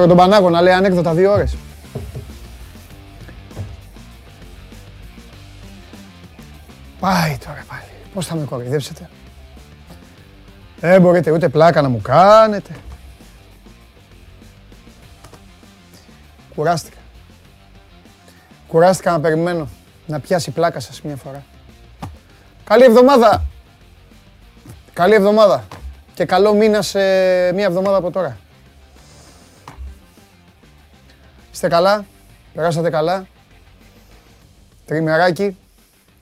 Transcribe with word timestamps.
Θα 0.00 0.06
φέρω 0.06 0.18
τον 0.18 0.26
Πανάγο 0.26 0.50
να 0.50 0.60
λέει 0.60 0.72
ανέκδοτα 0.72 1.14
δύο 1.14 1.32
ώρες. 1.32 1.56
Πάει 7.00 7.38
τώρα 7.44 7.64
πάλι. 7.68 7.82
Πώς 8.14 8.26
θα 8.26 8.34
με 8.34 8.44
κοροϊδέψετε; 8.44 9.08
Δεν 10.80 11.00
μπορείτε 11.00 11.30
ούτε 11.30 11.48
πλάκα 11.48 11.82
να 11.82 11.88
μου 11.88 12.00
κάνετε. 12.00 12.70
Κουράστηκα. 16.54 16.96
Κουράστηκα 18.68 19.10
να 19.10 19.20
περιμένω 19.20 19.68
να 20.06 20.20
πιάσει 20.20 20.50
πλάκα 20.50 20.80
σας 20.80 21.02
μια 21.02 21.16
φορά. 21.16 21.44
Καλή 22.64 22.84
εβδομάδα. 22.84 23.44
Καλή 24.92 25.14
εβδομάδα. 25.14 25.64
Και 26.14 26.24
καλό 26.24 26.54
μήνα 26.54 26.82
σε 26.82 27.00
μια 27.52 27.64
εβδομάδα 27.64 27.96
από 27.96 28.10
τώρα. 28.10 28.38
Είστε 31.62 31.72
καλά, 31.72 32.04
περάσατε 32.54 32.90
καλά; 32.90 33.26
Τριμεράκι, 34.86 35.56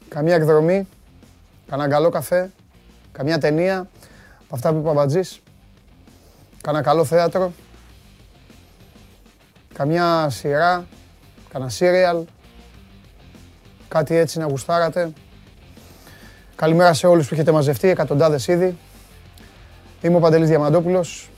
καμία 0.08 0.34
εκδρομή, 0.34 0.88
κανένα 1.70 1.88
καλό 1.88 2.08
καφέ, 2.08 2.50
καμιά 3.12 3.38
ταινία, 3.38 3.88
από 4.44 4.54
αυτά 4.54 4.72
που 4.72 4.78
είπε 4.78 4.88
ο 4.88 4.92
Μπατζής. 4.92 5.40
Κάνα 6.60 6.82
καλό 6.82 7.04
θέατρο, 7.04 7.52
καμιά 9.74 10.28
σειρά, 10.30 10.86
κανένα 11.52 11.70
σύριαλ, 11.70 12.24
κάτι 13.88 14.16
έτσι 14.16 14.38
να 14.38 14.46
γουστάρατε. 14.46 15.12
Καλημέρα 16.56 16.92
σε 16.92 17.06
όλους 17.06 17.28
που 17.28 17.34
έχετε 17.34 17.52
μαζευτεί, 17.52 17.88
εκατοντάδες 17.88 18.46
ήδη. 18.46 18.78
Είμαι 20.02 20.16
ο 20.16 20.20
Παντελής 20.20 20.48
Διαμαντόπουλος. 20.48 21.30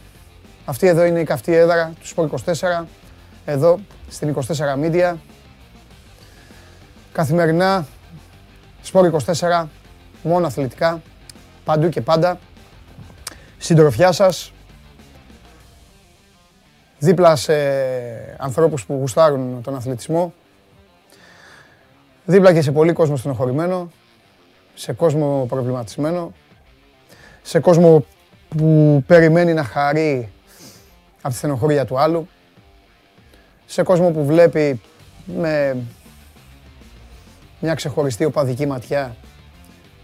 Αυτή 0.64 0.86
εδώ 0.86 1.04
είναι 1.04 1.20
η 1.20 1.24
καυτή 1.24 1.54
έδρα 1.54 1.92
του 2.00 2.06
Σπορ 2.06 2.24
24, 2.24 2.86
εδώ 3.44 3.80
στην 4.08 4.34
24 4.34 4.44
Media. 4.84 5.14
Καθημερινά, 7.12 7.86
Σπορ 8.82 9.10
24, 9.26 9.66
μόνο 10.22 10.46
αθλητικά, 10.46 11.02
παντού 11.64 11.88
και 11.88 12.00
πάντα. 12.00 12.38
Συντροφιά 13.58 14.12
σας, 14.12 14.52
δίπλα 16.98 17.36
σε 17.36 17.54
ανθρώπους 18.38 18.86
που 18.86 18.94
γουστάρουν 18.94 19.62
τον 19.62 19.74
αθλητισμό, 19.74 20.32
δίπλα 22.24 22.52
και 22.52 22.62
σε 22.62 22.72
πολύ 22.72 22.92
κόσμο 22.92 23.16
στενοχωρημένο, 23.16 23.90
σε 24.74 24.92
κόσμο 24.92 25.46
προβληματισμένο, 25.48 26.32
σε 27.42 27.60
κόσμο 27.60 28.04
που 28.48 29.02
περιμένει 29.06 29.52
να 29.52 29.64
χαρεί 29.64 30.32
από 31.20 31.28
τη 31.28 31.34
στενοχωρία 31.34 31.84
του 31.84 31.98
άλλου, 31.98 32.28
σε 33.70 33.82
κόσμο 33.82 34.10
που 34.10 34.24
βλέπει 34.24 34.80
με 35.24 35.76
μια 37.60 37.74
ξεχωριστή 37.74 38.24
οπαδική 38.24 38.66
ματιά 38.66 39.16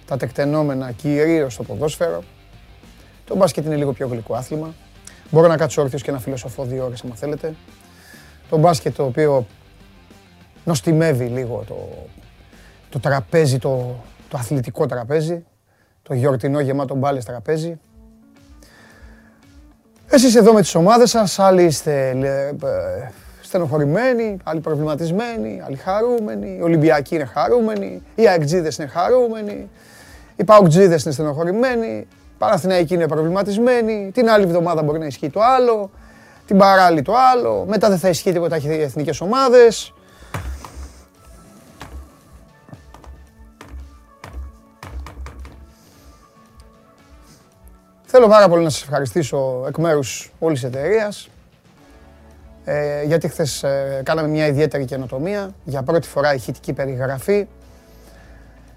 τα 0.07 0.17
τεκτενόμενα 0.17 0.91
κυρίως 0.91 1.53
στο 1.53 1.63
ποδόσφαιρο. 1.63 2.23
Το 3.25 3.37
μπάσκετ 3.37 3.65
είναι 3.65 3.77
λίγο 3.77 3.93
πιο 3.93 4.09
γλυκό 4.09 4.35
άθλημα. 4.35 4.75
Μπορώ 5.31 5.49
να 5.49 5.57
κάτσω 5.57 5.83
όρθιος 5.83 6.03
και 6.03 6.11
να 6.11 6.19
φιλοσοφώ 6.19 6.65
δύο 6.65 6.85
ώρες 6.85 7.03
αν 7.03 7.13
θέλετε. 7.15 7.55
Το 8.49 8.59
μπάσκετ 8.59 8.97
το 8.97 9.05
οποίο 9.05 9.47
νοστιμεύει 10.65 11.25
λίγο 11.25 11.65
το, 11.67 12.07
το 12.89 13.01
τραπέζι, 13.01 13.59
το, 13.59 14.05
το 14.29 14.39
αθλητικό 14.39 14.87
τραπέζι, 14.87 15.45
το 16.03 16.15
γιορτινό 16.15 16.61
γεμάτο 16.61 16.95
μπάλες 16.95 17.25
τραπέζι. 17.25 17.79
Εσείς 20.07 20.35
εδώ 20.35 20.53
με 20.53 20.61
τις 20.61 20.75
ομάδες 20.75 21.11
σας, 21.11 21.39
άλλοι 21.39 21.65
είστε 21.65 22.09
ε, 22.09 22.53
στενοχωρημένοι, 23.47 24.37
άλλοι 24.45 24.61
προβληματισμένοι, 24.61 25.63
άλλοι 25.67 25.77
χαρούμενοι, 25.77 26.57
οι 26.59 26.63
Ολυμπιακοί 26.63 27.15
είναι 27.15 27.25
χαρούμενοι, 27.25 28.03
οι 28.15 28.29
Αεκτζίδες 28.29 28.77
είναι 28.77 28.89
χαρούμενοι, 28.89 29.71
οι 30.37 30.45
Παοκτζίδες 30.45 31.05
είναι 31.05 31.13
στενοχωρημένοι, 31.13 31.87
οι 31.87 32.07
Παναθηναϊκοί 32.39 32.95
είναι 32.95 33.09
προβληματισμένοι, 33.09 34.11
την 34.15 34.31
άλλη 34.31 34.45
εβδομάδα 34.45 34.83
μπορεί 34.83 34.99
να 34.99 35.07
ισχύει 35.07 35.31
το 35.31 35.41
άλλο, 35.43 35.91
την 36.47 36.59
παράλληλη 36.59 37.03
το 37.03 37.15
άλλο, 37.33 37.65
μετά 37.69 37.89
δεν 37.89 37.99
θα 37.99 38.09
ισχύει 38.09 38.33
τίποτα 38.33 38.57
οι 38.57 38.83
εθνικές 38.83 39.21
ομάδες. 39.21 39.93
Θέλω 48.05 48.29
πάρα 48.29 48.49
πολύ 48.49 48.65
να 48.65 48.71
σας 48.71 48.83
ευχαριστήσω 48.83 49.65
εκ 49.69 49.77
μέρους 49.79 50.33
όλης 50.39 50.61
της 50.61 50.69
εταιρείας, 50.69 51.29
ε, 52.69 53.03
γιατί 53.05 53.29
χθες 53.29 53.63
ε, 53.63 54.01
κάναμε 54.05 54.29
μια 54.29 54.47
ιδιαίτερη 54.47 54.85
καινοτομία. 54.85 55.55
Για 55.65 55.83
πρώτη 55.83 56.09
φορά 56.09 56.35
ηχητική 56.35 56.73
περιγραφή. 56.73 57.47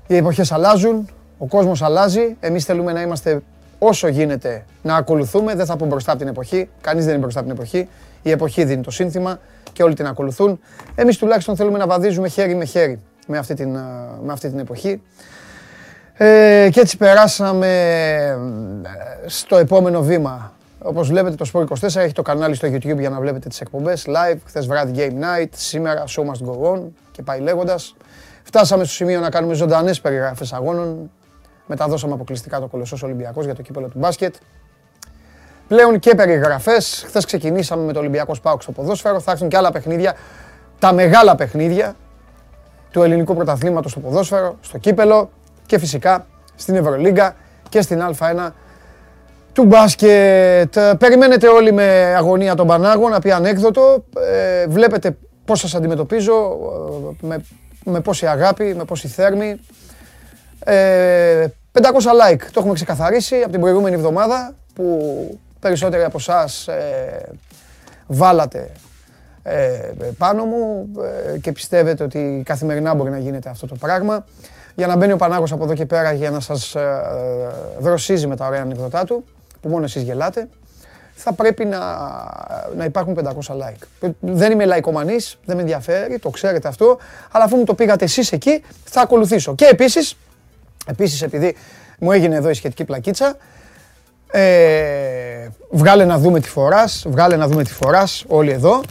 Οι 0.07 0.15
εποχές 0.15 0.51
αλλάζουν, 0.51 1.09
ο 1.37 1.45
κόσμος 1.45 1.81
αλλάζει. 1.81 2.35
Εμείς 2.39 2.65
θέλουμε 2.65 2.93
να 2.93 3.01
είμαστε 3.01 3.41
όσο 3.79 4.07
γίνεται 4.07 4.65
να 4.81 4.95
ακολουθούμε. 4.95 5.55
Δεν 5.55 5.65
θα 5.65 5.77
πούμε 5.77 5.89
μπροστά 5.89 6.11
από 6.11 6.19
την 6.19 6.29
εποχή. 6.29 6.69
Κανείς 6.81 7.03
δεν 7.03 7.13
είναι 7.13 7.21
μπροστά 7.21 7.39
από 7.39 7.49
την 7.49 7.57
εποχή. 7.57 7.87
Η 8.21 8.31
εποχή 8.31 8.63
δίνει 8.63 8.81
το 8.81 8.91
σύνθημα 8.91 9.39
και 9.73 9.83
όλοι 9.83 9.93
την 9.93 10.07
ακολουθούν. 10.07 10.59
Εμείς 10.95 11.17
τουλάχιστον 11.17 11.55
θέλουμε 11.55 11.77
να 11.77 11.87
βαδίζουμε 11.87 12.27
χέρι 12.27 12.55
με 12.55 12.65
χέρι 12.65 12.99
με 13.27 13.37
αυτή 13.37 13.53
την, 13.53 13.75
ε, 13.75 13.79
με 14.23 14.31
αυτή 14.33 14.49
την 14.49 14.59
εποχή. 14.59 15.01
Ε, 16.13 16.69
και 16.71 16.79
έτσι 16.79 16.97
περάσαμε 16.97 17.71
στο 19.25 19.57
επόμενο 19.57 20.01
βήμα. 20.01 20.53
Όπως 20.81 21.07
βλέπετε 21.07 21.35
το 21.35 21.49
Sport 21.53 21.87
24 21.87 21.95
έχει 21.95 22.13
το 22.13 22.21
κανάλι 22.21 22.55
στο 22.55 22.67
YouTube 22.67 22.99
για 22.99 23.09
να 23.09 23.19
βλέπετε 23.19 23.49
τις 23.49 23.61
εκπομπές 23.61 24.05
live. 24.07 24.37
Χθες 24.45 24.67
βράδυ 24.67 24.93
Game 24.95 25.23
Night, 25.23 25.49
σήμερα 25.55 26.03
Show 26.07 26.21
Must 26.21 26.49
Go 26.49 26.73
On 26.73 26.81
και 27.11 27.21
πάει 27.21 27.39
λέγοντας. 27.39 27.95
Φτάσαμε 28.43 28.83
στο 28.83 28.93
σημείο 28.93 29.19
να 29.19 29.29
κάνουμε 29.29 29.53
ζωντανές 29.53 30.01
περιγράφες 30.01 30.53
αγώνων. 30.53 31.11
Μεταδώσαμε 31.65 32.13
αποκλειστικά 32.13 32.59
το 32.59 32.67
Κολοσσός 32.67 33.03
Ολυμπιακός 33.03 33.45
για 33.45 33.55
το 33.55 33.61
κύπελο 33.61 33.87
του 33.87 33.99
μπάσκετ. 33.99 34.35
Πλέον 35.67 35.99
και 35.99 36.15
περιγραφές. 36.15 37.03
Χθες 37.07 37.25
ξεκινήσαμε 37.25 37.83
με 37.83 37.93
το 37.93 37.99
Ολυμπιακός 37.99 38.37
Σπάουκ 38.37 38.61
στο 38.61 38.71
ποδόσφαιρο. 38.71 39.19
Θα 39.19 39.31
έρθουν 39.31 39.49
και 39.49 39.57
άλλα 39.57 39.71
παιχνίδια. 39.71 40.15
Τα 40.79 40.93
μεγάλα 40.93 41.35
παιχνίδια 41.35 41.95
του 42.91 43.03
ελληνικού 43.03 43.35
πρωταθλήματος 43.35 43.91
στο 43.91 43.99
ποδόσφαιρο, 43.99 44.57
στο 44.61 44.77
κύπελο 44.77 45.29
και 45.65 45.79
φυσικά 45.79 46.25
στην 46.55 46.75
Ευρωλίγκα 46.75 47.35
και 47.69 47.81
στην 47.81 48.01
Α1 48.19 48.49
του 49.53 49.65
μπάσκετ. 49.65 50.79
Περιμένετε 50.97 51.47
όλοι 51.47 51.71
με 51.71 52.13
αγωνία 52.17 52.55
τον 52.55 52.67
Πανάγο 52.67 53.09
να 53.09 53.19
πει 53.19 53.31
ανέκδοτο. 53.31 54.03
Ε, 54.31 54.67
βλέπετε 54.67 55.17
πώς 55.45 55.59
σας 55.59 55.75
αντιμετωπίζω, 55.75 56.57
ε, 57.21 57.25
με, 57.27 57.45
με 57.83 57.99
πόση 57.99 58.25
αγάπη, 58.25 58.73
με 58.75 58.83
πόση 58.83 59.07
θέρμη. 59.07 59.59
Ε, 60.63 61.47
500 61.71 61.81
like, 61.81 62.41
το 62.51 62.59
έχουμε 62.59 62.73
ξεκαθαρίσει 62.73 63.35
από 63.35 63.51
την 63.51 63.61
προηγούμενη 63.61 63.95
εβδομάδα 63.95 64.55
που 64.73 65.39
περισσότεροι 65.59 66.03
από 66.03 66.17
εσάς 66.17 66.67
ε, 66.67 67.29
βάλατε 68.07 68.69
ε, 69.43 69.91
πάνω 70.17 70.45
μου 70.45 70.89
ε, 71.33 71.37
και 71.37 71.51
πιστεύετε 71.51 72.03
ότι 72.03 72.41
καθημερινά 72.45 72.93
μπορεί 72.93 73.09
να 73.09 73.17
γίνεται 73.17 73.49
αυτό 73.49 73.67
το 73.67 73.75
πράγμα 73.75 74.25
για 74.75 74.87
να 74.87 74.95
μπαίνει 74.95 75.11
ο 75.11 75.17
Πανάγος 75.17 75.51
από 75.51 75.63
εδώ 75.63 75.73
και 75.73 75.85
πέρα 75.85 76.11
για 76.11 76.31
να 76.31 76.39
σας 76.39 76.75
ε, 76.75 76.79
ε, 76.79 77.81
δροσίζει 77.81 78.27
με 78.27 78.35
τα 78.35 78.47
ωραία 78.47 78.61
ανεκδοτά 78.61 79.03
του, 79.03 79.23
που 79.61 79.69
μόνο 79.69 79.83
εσείς 79.83 80.01
γελάτε, 80.01 80.47
θα 81.13 81.33
πρέπει 81.33 81.65
να, 81.65 81.79
να 82.75 82.85
υπάρχουν 82.85 83.17
500 83.47 83.55
like. 83.55 84.09
Δεν 84.19 84.51
είμαι 84.51 84.65
λαϊκομανής, 84.65 85.37
δεν 85.45 85.55
με 85.55 85.61
ενδιαφέρει, 85.61 86.19
το 86.19 86.29
ξέρετε 86.29 86.67
αυτό, 86.67 86.97
αλλά 87.31 87.43
αφού 87.43 87.55
μου 87.57 87.63
το 87.63 87.73
πήγατε 87.73 88.05
εσείς 88.05 88.31
εκεί, 88.31 88.63
θα 88.83 89.01
ακολουθήσω. 89.01 89.55
Και 89.55 89.65
επίσης, 89.65 90.15
επίσης 90.85 91.21
επειδή 91.21 91.55
μου 91.99 92.11
έγινε 92.11 92.35
εδώ 92.35 92.49
η 92.49 92.53
σχετική 92.53 92.83
πλακίτσα, 92.83 93.37
ε, 94.31 95.47
βγάλε 95.69 96.05
να 96.05 96.17
δούμε 96.17 96.39
τι 96.39 96.49
φοράς, 96.49 97.05
βγάλε 97.07 97.35
να 97.35 97.47
δούμε 97.47 97.63
τι 97.63 97.73
φοράς, 97.73 98.23
όλοι 98.27 98.51
εδώ. 98.51 98.81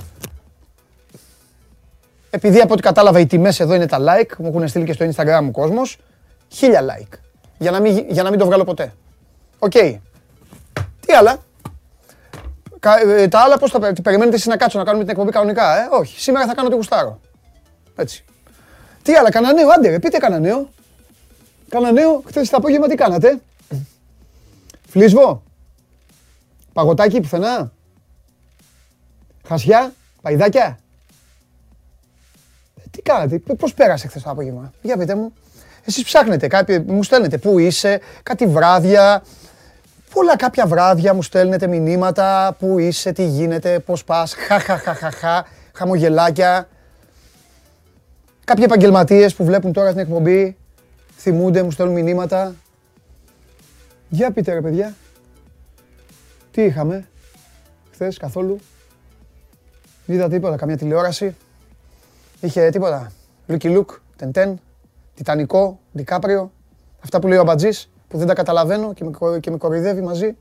Επειδή 2.30 2.60
από 2.60 2.72
ό,τι 2.72 2.82
κατάλαβα 2.82 3.20
οι 3.20 3.26
τιμές 3.26 3.60
εδώ 3.60 3.74
είναι 3.74 3.86
τα 3.86 3.98
like, 4.00 4.36
μου 4.38 4.46
έχουν 4.46 4.68
στείλει 4.68 4.84
και 4.84 4.92
στο 4.92 5.06
Instagram 5.06 5.40
μου 5.42 5.50
κόσμος, 5.50 5.98
χίλια 6.48 6.82
like. 6.82 7.18
Για 7.58 7.70
να 7.70 7.80
μην, 7.80 8.04
για 8.08 8.22
να 8.22 8.30
μην 8.30 8.38
το 8.38 8.46
βγάλω 8.46 8.64
ποτέ. 8.64 8.92
Οκ. 9.58 9.72
Τι 11.08 11.14
άλλα; 11.14 11.38
Ε, 13.06 13.28
τα 13.28 13.40
άλλα 13.40 13.58
πώς 13.58 13.70
θα 13.70 13.78
περιμένετε 14.02 14.34
εσείς 14.34 14.46
να 14.46 14.56
κάτσω 14.56 14.78
να 14.78 14.84
κάνουμε 14.84 15.04
την 15.04 15.12
εκπομπή 15.12 15.30
κανονικά, 15.30 15.84
ε; 15.84 15.88
Όχι. 15.90 16.20
Σήμερα 16.20 16.46
θα 16.46 16.54
κάνω 16.54 16.68
ό,τι 16.68 16.74
γουστάρω. 16.74 17.20
Έτσι. 17.96 18.24
Τι 19.02 19.14
άλλα, 19.14 19.30
κανένα 19.30 19.52
νέο, 19.52 19.68
άντε 19.68 19.88
ρε, 19.88 19.98
πείτε 19.98 20.18
κανένα 20.18 20.40
νέο. 20.40 20.68
Κανένα 21.68 21.92
νέο, 21.92 22.22
χθες 22.26 22.48
το 22.50 22.56
απόγευμα 22.56 22.88
τι 22.88 22.94
κάνατε; 22.94 23.40
Φλίσβο. 24.88 25.42
Παγωτάκι 26.72 27.20
πουθενά. 27.20 27.72
Χασιά, 29.46 29.92
παϊδάκια. 30.22 30.78
Τι 32.90 33.02
κάνατε, 33.02 33.38
πώς 33.38 33.74
πέρασε 33.74 34.08
χθες 34.08 34.22
το 34.22 34.30
απόγευμα; 34.30 34.72
Για 34.82 34.96
πείτε 34.96 35.14
μου. 35.14 35.32
Εσείς 35.84 36.04
ψάχνετε 36.04 36.46
κάποιοι, 36.46 36.84
μου 36.86 37.02
στέλνετε 37.02 37.38
πού 37.38 37.58
είσαι, 37.58 38.00
κάτι 38.22 38.46
βράδια. 38.46 39.22
Πού 40.10 40.20
Όλα 40.20 40.36
κάποια 40.36 40.66
βράδια 40.66 41.14
μου 41.14 41.22
στέλνετε 41.22 41.66
μηνύματα 41.66 42.56
που 42.58 42.78
είσαι, 42.78 43.12
τι 43.12 43.26
γίνεται, 43.26 43.78
πώς 43.78 44.04
πας, 44.04 44.34
χα, 44.34 45.44
χαμογελάκια. 45.72 46.68
Κάποιοι 48.44 48.64
επαγγελματίες 48.66 49.34
που 49.34 49.44
βλέπουν 49.44 49.72
τώρα 49.72 49.90
την 49.90 49.98
εκπομπή 49.98 50.56
θυμούνται, 51.16 51.62
μου 51.62 51.70
στέλνουν 51.70 51.94
μηνύματα. 51.94 52.54
Για 54.08 54.32
πείτε 54.32 54.52
ρε 54.52 54.60
παιδιά, 54.60 54.94
τι 56.50 56.62
είχαμε 56.62 57.08
χθες 57.92 58.16
καθόλου; 58.16 58.58
Είδα 60.06 60.28
τίποτα, 60.28 60.56
καμιά 60.56 60.76
τηλεόραση; 60.76 61.36
Είχε 62.40 62.70
τίποτα; 62.70 63.12
Λουκι 63.46 63.68
Λουκ, 63.68 63.90
Τεντέν, 64.16 64.60
Τιτανικό, 65.14 65.80
Δικάπριο. 65.92 66.52
Αυτά 67.04 67.18
που 67.18 67.28
λέει 67.28 67.38
ο 67.38 67.40
Αμπατζής 67.40 67.90
που 68.08 68.18
δεν 68.18 68.26
τα 68.26 68.34
καταλαβαίνω 68.34 68.92
και 68.92 69.04
με, 69.04 69.38
και 69.40 69.50
με 69.50 69.56
κοροϊδεύει 69.56 70.00
μαζί. 70.00 70.36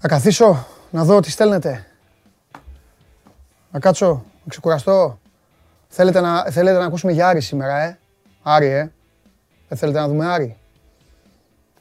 Να 0.00 0.08
καθίσω, 0.08 0.66
να 0.90 1.04
δω 1.04 1.20
τι 1.20 1.30
στέλνετε. 1.30 1.86
Να 3.70 3.78
κάτσω, 3.80 4.08
να 4.08 4.48
ξεκουραστώ. 4.48 5.18
Θέλετε 5.88 6.20
να, 6.20 6.44
θέλετε 6.50 6.78
να 6.78 6.84
ακούσουμε 6.84 7.12
για 7.12 7.28
Άρη 7.28 7.40
σήμερα, 7.40 7.76
ε; 7.78 7.98
Άρη, 8.42 8.66
ε; 8.66 8.92
Δεν 9.68 9.78
θέλετε 9.78 9.98
να 9.98 10.08
δούμε 10.08 10.26
Άρη; 10.26 10.56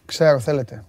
Ξέρω, 0.05 0.39
θέλετε. 0.39 0.83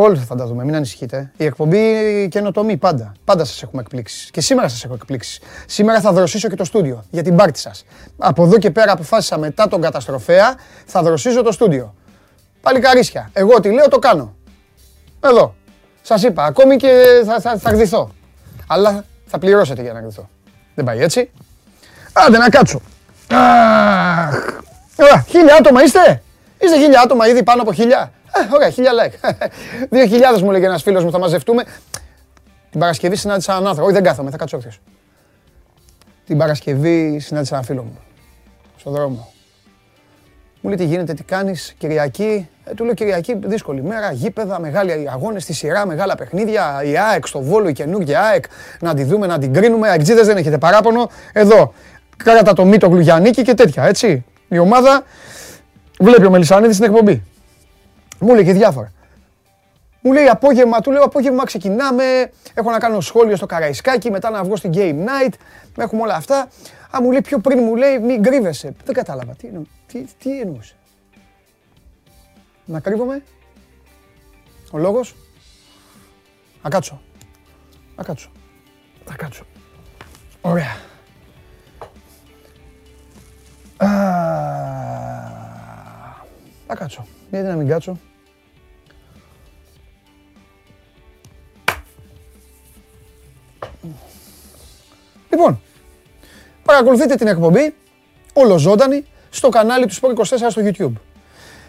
Όλοι 0.00 0.16
θα 0.16 0.34
τα 0.34 0.46
δούμε, 0.46 0.64
μην 0.64 0.74
ανησυχείτε. 0.74 1.32
Η 1.36 1.44
εκπομπή 1.44 2.28
καινοτομή 2.30 2.76
πάντα. 2.76 3.12
Πάντα 3.24 3.44
σας 3.44 3.62
έχουμε 3.62 3.82
εκπλήξεις. 3.82 4.30
Και 4.30 4.40
σήμερα 4.40 4.68
σας 4.68 4.84
έχω 4.84 4.94
εκπλήξεις. 4.94 5.40
Σήμερα 5.66 6.00
θα 6.00 6.12
δροσίσω 6.12 6.48
και 6.48 6.56
το 6.56 6.64
στούντιο 6.64 7.04
για 7.10 7.22
την 7.22 7.36
πάρτι 7.36 7.58
σας. 7.58 7.84
Από 8.18 8.44
εδώ 8.44 8.58
και 8.58 8.70
πέρα 8.70 8.92
αποφάσισα 8.92 9.38
μετά 9.38 9.68
τον 9.68 9.80
καταστροφέα 9.80 10.54
θα 10.86 11.02
δροσίσω 11.02 11.42
το 11.42 11.52
στούντιο. 11.52 11.94
Πάλι 12.60 12.80
καρίσια. 12.80 13.30
Εγώ 13.32 13.60
τι 13.60 13.72
λέω 13.72 13.88
το 13.88 13.98
κάνω. 13.98 14.34
Εδώ. 15.20 15.54
Σας 16.02 16.22
είπα, 16.22 16.44
ακόμη 16.44 16.76
και 16.76 17.22
θα, 17.26 17.40
θα, 17.40 17.58
θα 17.58 17.70
γδυθώ. 17.70 18.10
Αλλά 18.66 19.04
θα 19.26 19.38
πληρώσετε 19.38 19.82
για 19.82 19.92
να 19.92 20.00
γδυθώ. 20.00 20.28
Δεν 20.74 20.84
πάει 20.84 21.02
έτσι. 21.02 21.30
Άντε 22.12 22.38
να 22.38 22.48
κάτσω. 22.48 22.80
Αχ. 23.28 24.34
Χίλια 25.28 25.56
άτομα 25.58 25.82
είστε. 25.82 26.22
Είστε 26.58 26.78
χίλια 26.78 27.00
άτομα 27.00 27.28
ήδη 27.28 27.42
πάνω 27.42 27.62
από 27.62 27.72
χίλια. 27.72 28.12
Ε, 28.42 28.54
ωραία, 28.54 28.70
χίλια 28.70 28.90
like. 28.92 29.32
Δύο 29.90 30.06
χιλιάδες 30.06 30.42
μου 30.42 30.50
λέγε 30.50 30.66
ένας 30.66 30.82
φίλος 30.82 31.04
μου, 31.04 31.10
θα 31.10 31.18
μαζευτούμε. 31.18 31.64
Την 32.70 32.80
Παρασκευή 32.80 33.16
συνάντησα 33.16 33.52
έναν 33.52 33.66
άνθρωπο. 33.66 33.86
Όχι, 33.86 33.94
δεν 33.94 34.04
κάθομαι, 34.04 34.30
θα 34.30 34.36
κάτσω 34.36 34.56
όρθιος. 34.56 34.80
Την 36.26 36.38
Παρασκευή 36.38 37.18
συνάντησα 37.18 37.54
έναν 37.54 37.66
φίλο 37.66 37.82
μου. 37.82 37.98
Στον 38.76 38.92
δρόμο. 38.92 39.32
Μου 40.60 40.70
λέει 40.70 40.78
τι 40.78 40.84
γίνεται, 40.84 41.14
τι 41.14 41.22
κάνεις, 41.22 41.74
Κυριακή; 41.78 42.48
Ε, 42.64 42.74
του 42.74 42.84
λέω 42.84 42.94
Κυριακή, 42.94 43.34
δύσκολη 43.44 43.82
μέρα, 43.82 44.12
γήπεδα, 44.12 44.60
μεγάλοι 44.60 45.08
αγώνες 45.12 45.42
στη 45.42 45.52
σειρά, 45.52 45.86
μεγάλα 45.86 46.14
παιχνίδια. 46.14 46.82
Η 46.84 46.98
ΑΕΚ 46.98 47.26
στο 47.26 47.40
Βόλο, 47.40 47.68
η 47.68 47.72
καινούργια 47.72 48.22
ΑΕΚ. 48.22 48.44
Να 48.80 48.94
τη 48.94 49.04
δούμε, 49.04 49.26
να 49.26 49.38
την 49.38 49.52
κρίνουμε. 49.52 49.88
Αεξίδες 49.88 50.26
δεν 50.26 50.36
έχετε 50.36 50.58
παράπονο. 50.58 51.10
Εδώ, 51.32 51.72
κράτα 52.16 52.52
το 52.52 52.64
μύτο 52.64 52.88
Γλουγιανίκη 52.88 53.42
και 53.42 53.54
τέτοια, 53.54 53.84
έτσι. 53.84 54.24
Η 54.48 54.58
ομάδα 54.58 55.04
βλέπει 56.00 56.26
ο 56.26 56.30
Μελισανίδης 56.30 56.76
στην 56.76 56.88
εκπομπή. 56.90 57.22
Μου 58.20 58.34
λέει 58.34 58.44
και 58.44 58.52
διάφορα. 58.52 58.92
Μου 60.00 60.12
λέει 60.12 60.26
απόγευμα, 60.26 60.80
του 60.80 60.90
λέω 60.90 61.02
απόγευμα 61.02 61.44
ξεκινάμε, 61.44 62.30
έχω 62.54 62.70
να 62.70 62.78
κάνω 62.78 63.00
σχόλιο 63.00 63.36
στο 63.36 63.46
Καραϊσκάκι, 63.46 64.10
μετά 64.10 64.30
να 64.30 64.44
βγω 64.44 64.56
στην 64.56 64.72
Game 64.74 65.04
Night, 65.06 65.32
έχουμε 65.76 66.02
όλα 66.02 66.14
αυτά. 66.14 66.48
Α, 66.96 67.02
μου 67.02 67.10
λέει 67.10 67.20
πιο 67.20 67.38
πριν, 67.38 67.62
μου 67.62 67.76
λέει 67.76 67.98
μην 67.98 68.22
κρύβεσαι. 68.22 68.74
Δεν 68.84 68.94
κατάλαβα, 68.94 69.34
τι, 69.34 69.48
τι, 69.86 70.04
τι 70.18 70.40
εννοούσε. 70.40 70.74
Να 72.64 72.80
κρύβομαι. 72.80 73.22
Ο 74.70 74.78
λόγος. 74.78 75.14
Να 76.62 76.70
κάτσω. 76.70 77.00
Να 77.96 78.02
κάτσω. 78.02 78.30
Να 79.08 79.14
κάτσω. 79.14 79.44
Ωραία. 80.40 80.76
Θα 86.66 86.74
κάτσω. 86.74 87.06
Γιατί 87.30 87.46
να 87.46 87.54
μην 87.54 87.68
κάτσω; 87.68 87.98
Λοιπόν, 95.30 95.60
παρακολουθείτε 96.64 97.14
την 97.14 97.26
εκπομπή 97.26 97.74
ολοζώντανη 98.32 99.04
στο 99.30 99.48
κανάλι 99.48 99.86
του 99.86 99.94
Sport 99.94 100.14
24 100.14 100.24
στο 100.50 100.62
YouTube. 100.64 100.92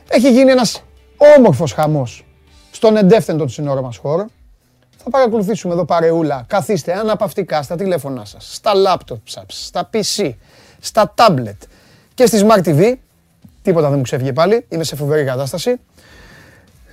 Έχει 0.09 0.31
γίνει 0.31 0.51
ένας 0.51 0.83
όμορφος 1.37 1.73
χαμός 1.73 2.25
στον 2.71 2.97
εντεύθεντο 2.97 3.43
του 3.43 3.51
συνόρο 3.51 3.81
μας 3.81 3.97
χώρο. 3.97 4.25
Θα 5.03 5.09
παρακολουθήσουμε 5.09 5.73
εδώ 5.73 5.85
παρεούλα. 5.85 6.45
Καθίστε 6.47 6.97
αναπαυτικά 6.97 7.61
στα 7.61 7.75
τηλέφωνά 7.75 8.25
σας, 8.25 8.55
στα 8.55 8.71
laptop 8.87 9.19
σας, 9.23 9.43
στα 9.47 9.89
PC, 9.93 10.33
στα 10.79 11.13
tablet 11.17 11.57
και 12.13 12.25
στη 12.25 12.45
Smart 12.47 12.67
TV. 12.67 12.93
Τίποτα 13.61 13.87
δεν 13.87 13.97
μου 13.97 14.03
ξέφυγε 14.03 14.33
πάλι, 14.33 14.65
είμαι 14.69 14.83
σε 14.83 14.95
φοβερή 14.95 15.23
κατάσταση. 15.23 15.79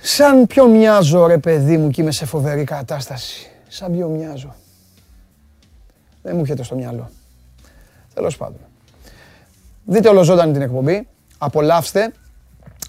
Σαν 0.01 0.47
ποιο 0.47 0.67
μοιάζω 0.67 1.25
ρε 1.25 1.37
παιδί 1.37 1.77
μου 1.77 1.89
και 1.89 2.01
είμαι 2.01 2.11
σε 2.11 2.25
φοβερή 2.25 2.63
κατάσταση. 2.63 3.49
Σαν 3.67 3.91
ποιο 3.91 4.07
μοιάζω. 4.07 4.55
Δεν 6.27 6.35
μου 6.35 6.41
έρχεται 6.41 6.63
στο 6.63 6.75
μυαλό. 6.75 7.09
Τέλος 8.13 8.37
πάντων. 8.37 8.59
Δείτε 9.85 10.09
ολοζώντανη 10.09 10.51
την 10.53 10.61
εκπομπή. 10.61 11.07
Απολαύστε. 11.37 12.11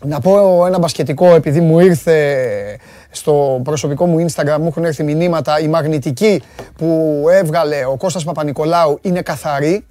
Να 0.04 0.21
πω 0.21 0.66
ένα 0.66 0.78
μπασκετικό, 0.78 1.35
επειδή 1.35 1.61
μου 1.61 1.78
ήρθε 1.78 2.78
στο 3.11 3.61
προσωπικό 3.64 4.07
μου 4.07 4.26
Instagram, 4.26 4.57
μου 4.59 4.66
έχουν 4.66 4.85
έρθει 4.85 5.02
μηνύματα, 5.02 5.61
η 5.61 5.68
μαγνητική 5.68 6.42
που 6.76 7.25
έβγαλε 7.30 7.85
ο 7.85 7.97
Κώστας 7.97 8.25
Παπα-Νικολάου 8.25 8.99
είναι 9.02 9.23
καθαρή 9.23 9.87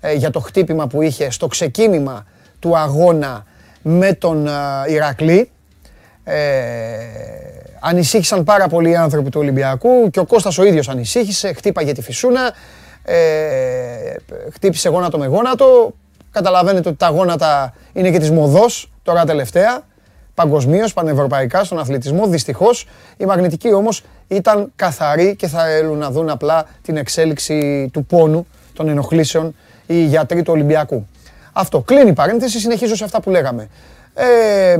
ε, 0.00 0.12
για 0.12 0.30
το 0.30 0.40
χτύπημα 0.40 0.86
που 0.86 1.02
είχε 1.02 1.30
στο 1.30 1.46
ξεκίνημα 1.46 2.26
του 2.58 2.78
αγώνα 2.78 3.44
με 3.82 4.12
τον 4.12 4.46
ε, 4.46 4.52
Ηρακλή. 4.88 5.50
Ε, 6.28 6.98
ανησύχησαν 7.80 8.44
πάρα 8.44 8.68
πολλοί 8.68 8.90
οι 8.90 8.96
άνθρωποι 8.96 9.30
του 9.30 9.40
Ολυμπιακού 9.40 10.10
και 10.10 10.20
ο 10.20 10.24
Κώστας 10.24 10.58
ο 10.58 10.64
ίδιος 10.64 10.88
ανησύχησε, 10.88 11.52
χτύπαγε 11.52 11.92
τη 11.92 12.02
φυσούνα, 12.02 12.52
ε, 13.02 13.16
χτύπησε 14.52 14.88
γόνατο 14.88 15.18
με 15.18 15.26
γόνατο. 15.26 15.94
Καταλαβαίνετε 16.30 16.88
ότι 16.88 16.98
τα 16.98 17.08
γόνατα 17.08 17.74
είναι 17.92 18.10
και 18.10 18.18
της 18.18 18.30
μοδός 18.30 18.92
τώρα 19.02 19.24
τελευταία, 19.24 19.80
παγκοσμίως, 20.34 20.92
πανευρωπαϊκά 20.92 21.64
στον 21.64 21.78
αθλητισμό. 21.78 22.26
Δυστυχώς 22.26 22.86
η 23.16 23.24
μαγνητική 23.24 23.72
όμως 23.72 24.04
ήταν 24.28 24.72
καθαρή 24.76 25.36
και 25.36 25.46
θα 25.46 25.68
έλουν 25.68 25.98
να 25.98 26.10
δουν 26.10 26.30
απλά 26.30 26.66
την 26.82 26.96
εξέλιξη 26.96 27.88
του 27.92 28.04
πόνου, 28.04 28.46
των 28.72 28.88
ενοχλήσεων 28.88 29.54
οι 29.86 30.04
γιατροί 30.04 30.42
του 30.42 30.52
Ολυμπιακού. 30.52 31.06
Αυτό. 31.52 31.80
Κλείνει 31.80 32.10
η 32.10 32.12
παρένθεση, 32.12 32.58
συνεχίζω 32.58 32.94
σε 32.94 33.04
αυτά 33.04 33.20
που 33.20 33.30
λέγαμε. 33.30 33.68
Ε, 34.14 34.78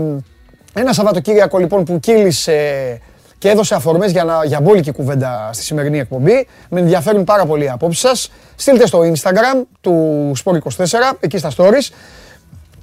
ένα 0.74 0.92
Σαββατοκύριακο 0.92 1.58
λοιπόν 1.58 1.84
που 1.84 2.00
κύλησε 2.00 3.00
και 3.38 3.48
έδωσε 3.48 3.74
αφορμές 3.74 4.10
για, 4.10 4.24
να, 4.24 4.44
για 4.44 4.60
μπόλικη 4.60 4.92
κουβέντα 4.92 5.50
στη 5.52 5.64
σημερινή 5.64 5.98
εκπομπή. 5.98 6.46
Με 6.68 6.80
ενδιαφέρουν 6.80 7.24
πάρα 7.24 7.46
πολύ 7.46 7.64
οι 7.64 7.68
απόψεις 7.68 8.00
σας. 8.00 8.30
Στείλτε 8.56 8.86
στο 8.86 9.00
Instagram 9.00 9.62
του 9.80 10.32
Sport24, 10.44 10.84
εκεί 11.20 11.38
στα 11.38 11.50
stories. 11.56 11.92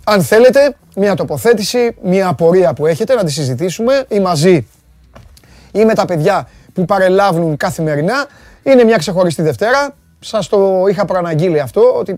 Αν 0.04 0.22
θέλετε, 0.22 0.75
μια 0.96 1.15
τοποθέτηση, 1.15 1.96
μια 2.01 2.27
απορία 2.27 2.74
που 2.74 2.86
έχετε 2.86 3.15
να 3.15 3.24
τη 3.24 3.32
συζητήσουμε 3.32 4.06
ή 4.08 4.20
μαζί 4.20 4.68
ή 5.72 5.86
με 5.86 5.94
τα 5.94 6.06
παιδιά 6.06 6.48
που 6.74 6.86
παρελάβουν 6.86 7.58
καθημερινά. 7.58 8.25
Είναι 8.63 8.84
μια 8.84 8.98
ξεχωριστή 8.98 9.42
Δευτέρα. 9.42 9.96
Σας 10.20 10.48
το 10.48 10.86
είχα 10.89 11.06
προαναγγείλει 11.06 11.60
αυτό, 11.60 11.94
ότι 11.96 12.18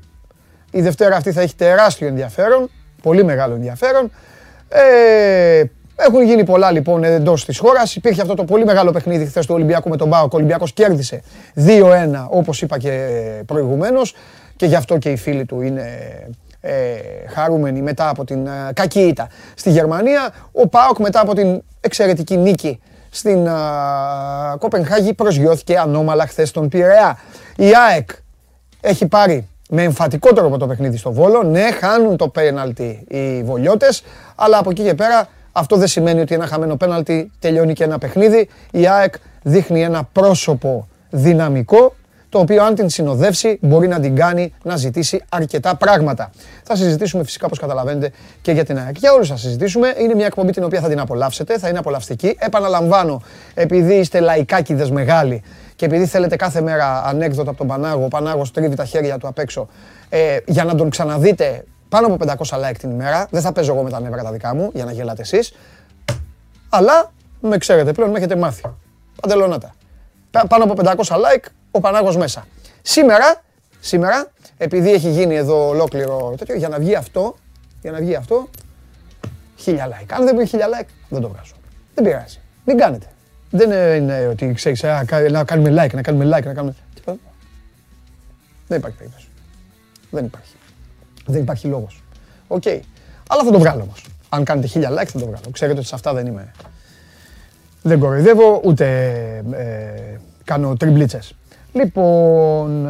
η 0.71 0.81
Δευτέρα 0.81 1.15
αυτή 1.15 1.31
θα 1.31 1.41
έχει 1.41 1.55
τεράστιο 1.55 2.07
ενδιαφέρον, 2.07 2.69
πολύ 3.01 3.24
μεγάλο 3.24 3.53
ενδιαφέρον. 3.53 4.12
Ε, 4.69 5.63
έχουν 5.95 6.24
γίνει 6.24 6.43
πολλά 6.43 6.71
λοιπόν 6.71 7.03
εντός 7.03 7.45
της 7.45 7.57
χώρας. 7.59 7.95
Υπήρχε 7.95 8.21
αυτό 8.21 8.33
το 8.33 8.43
πολύ 8.43 8.65
μεγάλο 8.65 8.91
παιχνίδι 8.91 9.25
χθες 9.25 9.45
του 9.45 9.53
Ολυμπιακού 9.55 9.89
με 9.89 9.97
τον 9.97 10.07
Μπάουκ. 10.07 10.33
Ο 10.33 10.36
Ολυμπιακός 10.38 10.74
κέρδισε 10.74 11.21
2-1 11.55 12.27
όπως 12.29 12.62
είπα 12.62 12.77
και 12.77 13.09
προηγουμένως. 13.45 14.15
Και 14.55 14.65
γι' 14.65 14.75
αυτό 14.75 14.97
και 14.97 15.09
οι 15.09 15.15
φίλοι 15.15 15.45
του 15.45 15.62
είναι 15.62 15.83
ε, 16.62 16.95
χαρούμενοι 17.27 17.81
μετά 17.81 18.09
από 18.09 18.24
την 18.24 18.47
ε, 18.47 18.51
κακή 18.74 19.00
ήττα 19.00 19.27
στη 19.55 19.69
Γερμανία. 19.69 20.33
Ο 20.51 20.67
Πάοκ 20.67 20.97
μετά 21.00 21.19
από 21.19 21.33
την 21.33 21.62
εξαιρετική 21.81 22.38
νίκη 22.38 22.79
στην 23.09 23.47
ε, 23.47 23.51
Κοπενχάγη 24.59 25.13
προσγειώθηκε 25.13 25.77
ανώμαλα 25.77 26.27
χθες 26.27 26.50
στον 26.50 26.69
Πειραιά. 26.69 27.19
Η 27.55 27.71
ΑΕΚ 27.89 28.09
έχει 28.81 29.07
πάρει 29.07 29.47
με 29.69 29.83
εμφατικό 29.83 30.33
τρόπο 30.33 30.57
το 30.57 30.67
παιχνίδι 30.67 30.97
στο 30.97 31.12
Βόλο. 31.12 31.43
Ναι, 31.43 31.71
χάνουν 31.71 32.17
το 32.17 32.27
πέναλτι 32.27 33.05
οι 33.07 33.43
Βολιώτες, 33.43 34.03
αλλά 34.36 34.57
από 34.57 34.69
εκεί 34.69 34.83
και 34.83 34.93
πέρα 34.93 35.27
αυτό 35.51 35.75
δεν 35.75 35.88
σημαίνει 35.88 36.19
ότι 36.21 36.33
ένα 36.33 36.47
χαμένο 36.47 36.75
πέναλτι 36.75 37.31
τελειώνει 37.39 37.74
και 37.74 37.83
ένα 37.83 37.97
παιχνίδι. 37.97 38.50
Η 38.71 38.88
ΑΕΚ 38.88 39.13
δείχνει 39.41 39.83
ένα 39.83 40.09
πρόσωπο 40.12 40.88
δυναμικό 41.09 41.95
το 42.29 42.39
οποίο 42.39 42.63
αν 42.63 42.75
την 42.75 42.89
συνοδεύσει 42.89 43.57
μπορεί 43.62 43.88
να 43.88 44.00
την 44.00 44.15
κάνει 44.15 44.53
να 44.63 44.75
ζητήσει 44.75 45.24
αρκετά 45.29 45.75
πράγματα. 45.75 46.31
Θα 46.63 46.75
συζητήσουμε 46.75 47.24
φυσικά 47.24 47.45
όπως 47.45 47.59
καταλαβαίνετε 47.59 48.12
και 48.41 48.51
για 48.51 48.65
την 48.65 48.77
ΑΕΚ. 48.77 48.97
Για 48.97 49.13
όλους 49.13 49.27
θα 49.27 49.38
συζητήσουμε. 49.38 49.93
Είναι 49.97 50.15
μια 50.15 50.25
εκπομπή 50.25 50.51
την 50.51 50.63
οποία 50.63 50.81
θα 50.81 50.88
την 50.89 51.00
απολαύσετε, 51.00 51.57
θα 51.57 51.69
είναι 51.69 51.77
απολαυστική. 51.77 52.36
Επαναλαμβάνω, 52.39 53.21
επειδή 53.53 53.93
είστε 53.93 54.19
λαϊκάκιδες 54.19 54.91
μεγάλοι 54.91 55.43
και 55.77 55.86
επειδή 55.86 56.05
θέλετε 56.05 56.36
κάθε 56.36 56.62
μέρα 56.62 57.03
ανέκδοτα 57.03 57.50
από 57.50 57.57
τον 57.57 57.67
Πανάγο, 57.67 58.05
ο 58.05 58.07
Πανάγος 58.07 58.51
τρίβει 58.51 58.75
τα 58.75 58.86
χέρια 58.86 59.17
του 59.17 59.27
απ' 59.27 59.39
έξω, 59.39 59.67
ε, 60.10 60.38
για 60.46 60.63
να 60.63 60.75
τον 60.75 60.89
ξαναδείτε 60.89 61.63
πάνω 61.89 62.07
από 62.07 62.15
500 62.15 62.57
like 62.57 62.75
την 62.79 62.89
ημέρα. 62.89 63.27
Δεν 63.29 63.41
θα 63.41 63.51
παίζω 63.51 63.74
εγώ 63.74 63.84
με 63.84 63.89
τα 63.89 64.00
νεύρα 64.00 64.24
τα 64.24 64.31
δικά 64.31 64.55
μου 64.55 64.72
για 64.74 64.86
να 64.86 64.91
γελάτε 64.91 65.22
εσείς. 65.22 65.53
Αλλά 66.69 67.12
με 67.41 67.57
ξέρετε 67.57 67.91
πλέον, 67.91 68.10
με 68.10 68.17
έχετε 68.17 68.36
μάθει. 68.36 68.63
Παντελονάτα. 69.22 69.75
Πάνω 70.48 70.63
από 70.63 70.74
500 70.75 71.15
like, 71.15 71.46
ο 71.72 71.79
Πανάγος 71.79 72.17
μέσα. 72.17 72.48
Σήμερα, 72.81 73.41
σήμερα, 73.79 74.27
επειδή 74.57 74.91
έχει 74.91 75.10
γίνει 75.10 75.36
εδώ 75.36 75.67
ολόκληρο 75.67 76.34
τέτοιο, 76.38 76.55
για 76.55 76.69
να 76.69 76.79
βγει 76.79 76.96
αυτό, 76.96 77.36
για 77.81 77.91
να 77.91 77.98
βγει 77.98 78.15
αυτό, 78.15 78.50
χίλια 79.55 79.88
like. 79.88 80.10
Αν 80.10 80.25
δεν 80.25 80.36
βγει 80.36 80.48
χίλια 80.48 80.67
like, 80.67 80.88
δεν 81.10 81.22
το 81.22 81.27
βγάζω. 81.29 81.53
Δεν 81.93 82.03
πειράζει. 82.03 82.39
Μην 82.65 82.77
κάνετε. 82.77 83.05
Δεν 83.57 84.01
είναι 84.01 84.27
ότι 84.27 84.53
ξέρεις, 84.53 84.83
να 85.31 85.43
κάνουμε 85.43 85.69
like, 85.69 85.93
να 85.93 86.01
κάνουμε 86.01 86.37
like, 86.37 86.43
να 86.43 86.53
κάνουμε... 86.53 86.75
Δεν 88.67 88.77
υπάρχει 88.77 88.97
περίπτωση. 88.97 89.27
Δεν 90.11 90.25
υπάρχει. 90.25 90.55
Δεν 91.25 91.41
υπάρχει 91.41 91.67
λόγος. 91.67 92.03
Οκ. 92.47 92.65
Αλλά 93.27 93.43
θα 93.43 93.51
το 93.51 93.59
βγάλω 93.59 93.81
όμως. 93.81 94.05
Αν 94.29 94.43
κάνετε 94.43 94.67
χίλια 94.67 94.89
like 94.91 95.05
θα 95.05 95.19
το 95.19 95.25
βγάλω. 95.25 95.45
Ξέρετε 95.51 95.77
ότι 95.79 95.87
σε 95.87 95.95
αυτά 95.95 96.13
δεν 96.13 96.25
είμαι... 96.25 96.51
Δεν 97.81 97.99
κοροϊδεύω, 97.99 98.61
ούτε 98.63 98.85
ε, 99.51 100.17
κάνω 100.43 100.75
τριμπλίτσες. 100.75 101.35
Λοιπόν, 101.73 102.85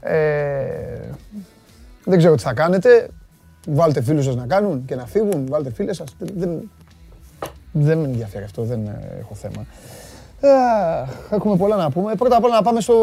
ε, 0.00 1.10
δεν 2.04 2.18
ξέρω 2.18 2.34
τι 2.34 2.42
θα 2.42 2.52
κάνετε. 2.52 3.08
Βάλτε 3.66 4.02
φίλους 4.02 4.24
σας 4.24 4.36
να 4.36 4.46
κάνουν 4.46 4.84
και 4.84 4.94
να 4.94 5.06
φύγουν. 5.06 5.46
Βάλτε 5.48 5.70
φίλες 5.70 5.96
σας. 5.96 6.14
Δεν, 6.18 6.70
δεν 7.72 7.98
με 7.98 8.04
ενδιαφέρει 8.04 8.44
αυτό, 8.44 8.62
δεν 8.62 8.80
έχω 9.18 9.34
θέμα. 9.34 9.66
έχουμε 11.30 11.56
πολλά 11.56 11.76
να 11.76 11.90
πούμε. 11.90 12.14
Πρώτα 12.14 12.36
απ' 12.36 12.44
όλα 12.44 12.54
να 12.54 12.62
πάμε 12.62 12.80
στο, 12.80 12.94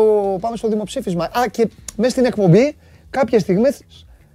πάμε 0.41 0.57
στο 0.57 0.67
δημοψήφισμα. 0.67 1.24
Α, 1.24 1.48
και 1.51 1.69
μέσα 1.95 2.10
στην 2.10 2.25
εκπομπή 2.25 2.77
κάποιες 3.10 3.41
στιγμές 3.41 3.81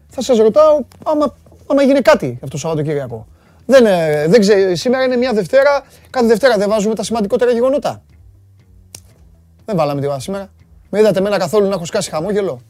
θα 0.09 0.23
σας 0.23 0.39
ρωτάω 0.39 0.81
άμα, 1.05 1.35
άμα 1.67 1.83
γίνει 1.83 2.01
κάτι 2.01 2.33
αυτό 2.35 2.49
το 2.49 2.59
Σαββατοκύριακο. 2.59 3.27
Δεν, 3.67 3.85
δεν 4.31 4.41
ξέρω, 4.41 4.75
σήμερα 4.75 5.05
είναι 5.05 5.17
μια 5.17 5.33
Δευτέρα, 5.33 5.85
κάθε 6.11 6.27
Δευτέρα 6.27 6.57
δεν 6.57 6.69
βάζουμε 6.69 6.95
τα 6.95 7.03
σημαντικότερα 7.03 7.51
γεγονότα. 7.51 8.03
Δεν 9.65 9.77
βάλαμε 9.77 10.01
τίποτα 10.01 10.21
σήμερα. 10.21 10.49
Με 10.91 10.99
είδατε 10.99 11.19
εμένα 11.19 11.39
καθόλου 11.39 11.69
να 11.69 11.75
έχω 11.75 11.85
σκάσει 11.85 12.11
χαμόγελο 12.11 12.61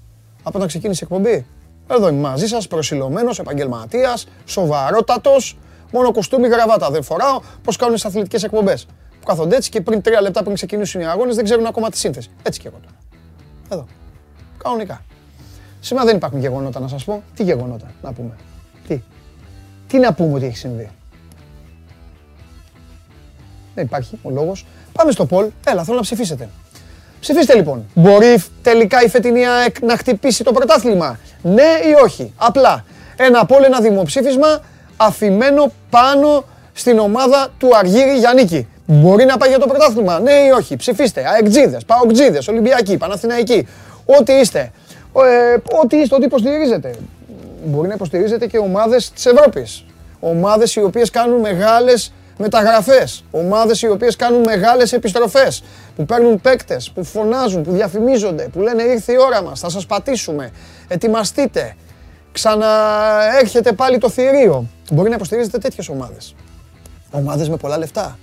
από 0.42 0.56
όταν 0.56 0.68
ξεκίνησε 0.68 1.04
η 1.04 1.08
εκπομπή; 1.10 1.46
Εδώ 1.90 2.08
είμαι 2.08 2.20
μαζί 2.20 2.46
σας, 2.46 2.68
προσιλωμένος, 2.68 3.38
επαγγελματίας, 3.38 4.26
σοβαρότατος. 4.44 5.58
Μόνο 5.92 6.12
κοστούμι, 6.12 6.48
γραβάτα 6.48 6.90
δεν 6.90 7.02
φοράω. 7.02 7.40
Πώς 7.64 7.76
κάνουν 7.76 7.96
τι 7.96 8.02
αθλητικές 8.04 8.42
εκπομπές. 8.42 8.86
Που 9.20 9.26
κάθονται 9.26 9.56
έτσι 9.56 9.70
και 9.70 9.80
πριν 9.80 10.02
τρία 10.02 10.20
λεπτά 10.20 10.42
πριν 10.42 10.54
ξεκινήσουν 10.54 11.00
οι 11.00 11.06
αγώνες 11.06 11.34
δεν 11.34 11.44
ξέρουν 11.44 11.66
ακόμα 11.66 11.90
τη 11.90 11.98
σύνθεση. 11.98 12.30
Έτσι 12.42 12.60
και 12.60 12.68
εγώ 12.68 12.76
τώρα. 12.82 12.94
Εδώ. 13.68 13.86
Κανονικά. 14.62 15.04
Σήμερα 15.80 16.06
δεν 16.06 16.16
υπάρχουν 16.16 16.40
γεγονότα 16.40 16.80
να 16.80 16.88
σας 16.88 17.04
πω. 17.04 17.22
Τι 17.34 17.42
γεγονότα 17.42 17.90
να 18.02 18.12
πούμε. 18.12 18.36
Τι. 18.88 19.02
Τι 19.86 19.98
να 19.98 20.12
πούμε 20.12 20.34
ότι 20.34 20.46
έχει 20.46 20.56
συμβεί. 20.56 20.90
Δεν 23.74 23.84
υπάρχει 23.84 24.18
ο 24.22 24.30
λόγος. 24.30 24.66
Πάμε 24.92 25.10
στο 25.10 25.26
Πολ. 25.26 25.50
Έλα, 25.66 25.84
θέλω 25.84 25.96
να 25.96 26.02
ψηφίσετε. 26.02 26.48
Ψηφίστε 27.20 27.54
λοιπόν. 27.54 27.86
Μπορεί 27.94 28.42
τελικά 28.62 29.02
η 29.02 29.08
φετινή 29.08 29.46
ΑΕΚ 29.46 29.80
να 29.82 29.96
χτυπήσει 29.96 30.44
το 30.44 30.52
πρωτάθλημα. 30.52 31.18
Ναι 31.42 31.62
ή 31.62 32.02
όχι. 32.04 32.32
Απλά. 32.36 32.84
Ένα 33.16 33.46
πόλ, 33.46 33.62
ένα 33.62 33.80
δημοψήφισμα 33.80 34.60
αφημένο 35.00 35.72
πάνω 35.90 36.44
στην 36.72 36.98
ομάδα 36.98 37.48
του 37.58 37.76
Αργύρι 37.76 38.18
Γιαννίκη. 38.18 38.68
Μπορεί 38.86 39.24
να 39.24 39.36
πάει 39.36 39.48
για 39.48 39.58
το 39.58 39.66
πρωτάθλημα. 39.66 40.20
Ναι 40.20 40.32
ή 40.32 40.50
όχι. 40.50 40.76
Ψηφίστε. 40.76 41.24
ΑΕΚΤΖΙΔΕΣ, 41.28 41.84
ΠΑΟΚΤΖΙΔΕΣ, 41.84 42.48
Ολυμπιακοί, 42.48 42.96
Παναθηναϊκοί. 42.96 43.68
Ό,τι 44.18 44.32
είστε. 44.32 44.72
Ε, 45.16 45.56
ό,τι 45.82 45.96
είστε, 45.96 46.14
ό,τι 46.14 46.24
υποστηρίζετε. 46.24 46.94
Μπορεί 47.64 47.88
να 47.88 47.94
υποστηρίζετε 47.94 48.46
και 48.46 48.58
ομάδες 48.58 49.10
της 49.10 49.26
Ευρώπης. 49.26 49.84
Ομάδες 50.20 50.74
οι 50.74 50.82
οποίες 50.82 51.10
κάνουν 51.10 51.40
μεγάλες 51.40 52.12
μεταγραφές. 52.38 53.24
Ομάδες 53.30 53.82
οι 53.82 53.88
οποίες 53.88 54.16
κάνουν 54.16 54.40
μεγάλες 54.40 54.92
επιστροφές. 54.92 55.62
Που 55.96 56.04
παίρνουν 56.04 56.40
παίκτες, 56.40 56.90
που 56.94 57.04
φωνάζουν, 57.04 57.62
που 57.62 57.72
διαφημίζονται, 57.72 58.48
που 58.52 58.60
λένε 58.60 58.82
ήρθε 58.82 59.12
η 59.12 59.16
ώρα 59.18 59.42
μας, 59.42 59.60
θα 59.60 59.68
σας 59.68 59.86
πατήσουμε, 59.86 60.50
ετοιμαστείτε. 60.88 61.74
Ξαναέρχεται 62.32 63.72
πάλι 63.72 63.98
το 63.98 64.08
θηρίο. 64.10 64.66
Μπορεί 64.90 65.08
να 65.08 65.14
υποστηρίζετε 65.14 65.58
τέτοιες 65.58 65.88
ομάδες. 65.88 66.34
Ομάδες 67.10 67.48
με 67.48 67.56
πολλά 67.56 67.78
λεφτά. 67.78 68.18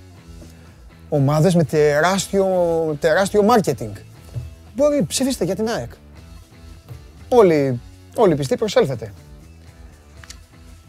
Ομάδες 1.08 1.54
με 1.54 1.64
τεράστιο, 1.64 2.46
τεράστιο 3.00 3.46
marketing. 3.48 3.92
Μπορεί, 4.76 5.04
ψηφίστε 5.08 5.44
για 5.44 5.54
την 5.54 5.68
ΑΕΚ. 5.68 5.90
Όλοι, 7.28 7.80
όλοι 8.16 8.34
πιστοί 8.34 8.56
προσέλθετε. 8.56 9.12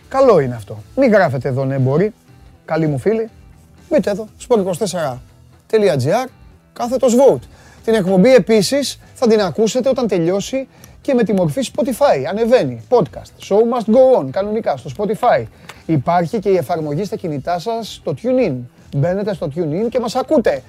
Καλό 0.09 0.39
είναι 0.39 0.55
αυτό. 0.55 0.83
Μην 0.95 1.11
γράφετε 1.11 1.47
εδώ 1.47 1.65
ναι 1.65 1.77
μπορεί 1.77 2.13
καλοί 2.69 2.87
μου 2.87 2.97
φίλοι, 2.97 3.29
μπείτε 3.89 4.09
εδώ, 4.09 4.27
sport24.gr, 4.47 6.29
κάθετος 6.73 7.15
vote. 7.15 7.47
Την 7.83 7.93
εκπομπή 7.93 8.33
επίσης 8.33 8.99
θα 9.13 9.27
την 9.27 9.41
ακούσετε 9.41 9.89
όταν 9.89 10.07
τελειώσει 10.07 10.67
και 11.01 11.13
με 11.13 11.23
τη 11.23 11.33
μορφή 11.33 11.61
Spotify. 11.75 12.23
Ανεβαίνει, 12.29 12.81
podcast, 12.89 13.47
show 13.47 13.57
must 13.57 13.95
go 13.95 14.19
on, 14.19 14.29
κανονικά, 14.31 14.77
στο 14.77 14.89
Spotify. 14.97 15.43
Υπάρχει 15.85 16.39
και 16.39 16.49
η 16.49 16.57
εφαρμογή 16.57 17.03
στα 17.03 17.15
κινητά 17.15 17.59
σας, 17.59 18.01
το 18.03 18.13
TuneIn. 18.23 18.55
Μπαίνετε 18.95 19.33
στο 19.33 19.47
TuneIn 19.55 19.89
και 19.89 19.99
μας 19.99 20.15
ακούτε. 20.15 20.61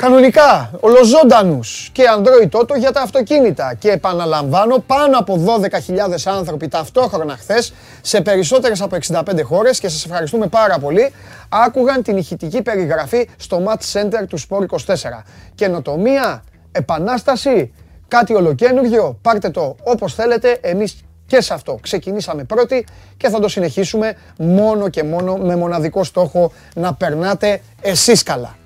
Κανονικά, 0.00 0.70
ολοζώντανους 0.80 1.90
και 1.92 2.02
Android 2.18 2.60
Auto 2.60 2.78
για 2.78 2.92
τα 2.92 3.00
αυτοκίνητα. 3.00 3.74
Και 3.74 3.90
επαναλαμβάνω, 3.90 4.78
πάνω 4.86 5.18
από 5.18 5.44
12.000 5.44 6.26
άνθρωποι 6.26 6.68
ταυτόχρονα 6.68 7.36
χθες 7.36 7.72
σε 8.00 8.20
περισσότερες 8.20 8.80
από 8.80 8.96
65 8.96 9.42
χώρες 9.42 9.80
και 9.80 9.88
σας 9.88 10.04
ευχαριστούμε 10.04 10.46
πάρα 10.46 10.78
πολύ, 10.78 11.12
άκουγαν 11.48 12.02
την 12.02 12.16
ηχητική 12.16 12.62
περιγραφή 12.62 13.28
στο 13.36 13.64
Match 13.66 14.00
Center 14.00 14.24
του 14.28 14.38
Sport 14.38 14.64
24. 14.66 15.24
Καινοτομία, 15.54 16.44
επανάσταση, 16.72 17.72
κάτι 18.10 18.34
ολοκένουργιο, 18.34 19.18
πάρτε 19.22 19.50
το 19.50 19.76
όπως 19.82 20.14
θέλετε, 20.14 20.58
εμείς 20.60 21.04
και 21.26 21.40
σε 21.40 21.54
αυτό 21.54 21.78
ξεκινήσαμε 21.82 22.44
πρώτοι 22.44 22.86
και 23.16 23.28
θα 23.28 23.40
το 23.40 23.48
συνεχίσουμε 23.48 24.16
μόνο 24.38 24.88
και 24.88 25.02
μόνο 25.02 25.36
με 25.36 25.56
μοναδικό 25.56 26.04
στόχο 26.04 26.52
να 26.74 26.94
περνάτε 26.94 27.60
εσείς 27.80 28.22
καλά. 28.22 28.56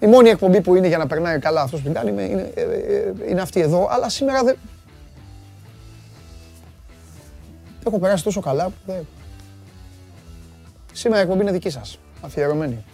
Η 0.00 0.06
μόνη 0.06 0.28
εκπομπή 0.28 0.60
που 0.60 0.74
είναι 0.74 0.86
για 0.88 0.98
να 0.98 1.06
περνάει 1.06 1.38
καλά 1.38 1.60
αυτός 1.60 1.80
που 1.80 1.84
την 1.84 1.94
κάνει 1.94 2.10
είναι, 2.10 2.52
ε, 2.54 2.62
ε, 2.62 3.30
είναι 3.30 3.40
αυτή 3.40 3.60
εδώ, 3.60 3.88
αλλά 3.90 4.08
σήμερα 4.08 4.42
δεν... 4.42 4.56
Έχω 7.86 7.98
περάσει 7.98 8.24
τόσο 8.24 8.40
καλά 8.40 8.64
που 8.64 8.72
δεν... 8.86 9.06
Σήμερα 10.92 11.20
η 11.20 11.22
εκπομπή 11.22 11.42
είναι 11.42 11.52
δική 11.52 11.70
σας, 11.70 11.98
αφιερωμένη. 12.20 12.84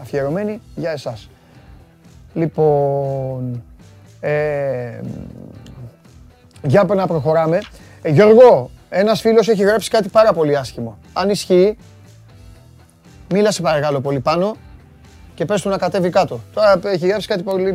Αφιερωμένη 0.00 0.60
για 0.74 0.90
εσάς. 0.90 1.28
Λοιπόν, 2.34 3.62
ε, 4.26 5.00
για 6.62 6.84
να 6.84 7.06
προχωράμε. 7.06 7.60
Ε, 8.02 8.10
Γιώργο, 8.10 8.70
ένας 8.88 9.20
φίλος 9.20 9.48
έχει 9.48 9.62
γράψει 9.62 9.90
κάτι 9.90 10.08
πάρα 10.08 10.32
πολύ 10.32 10.56
άσχημο. 10.56 10.98
Αν 11.12 11.30
ισχύει, 11.30 11.76
μίλα 13.32 13.50
σε 13.50 13.62
παρακαλώ 13.62 14.00
πολύ 14.00 14.20
πάνω 14.20 14.56
και 15.34 15.44
πες 15.44 15.62
του 15.62 15.68
να 15.68 15.78
κατέβει 15.78 16.10
κάτω. 16.10 16.40
Τώρα 16.54 16.80
έχει 16.84 17.06
γράψει 17.06 17.26
κάτι 17.26 17.42
πολύ, 17.42 17.74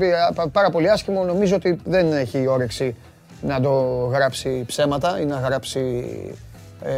πάρα 0.52 0.70
πολύ 0.70 0.90
άσχημο, 0.90 1.24
νομίζω 1.24 1.56
ότι 1.56 1.80
δεν 1.84 2.14
έχει 2.14 2.48
όρεξη 2.48 2.96
να 3.42 3.62
το 3.62 3.72
γράψει 4.12 4.64
ψέματα 4.68 5.20
ή 5.20 5.26
να 5.26 5.36
γράψει 5.36 6.06
ε, 6.84 6.92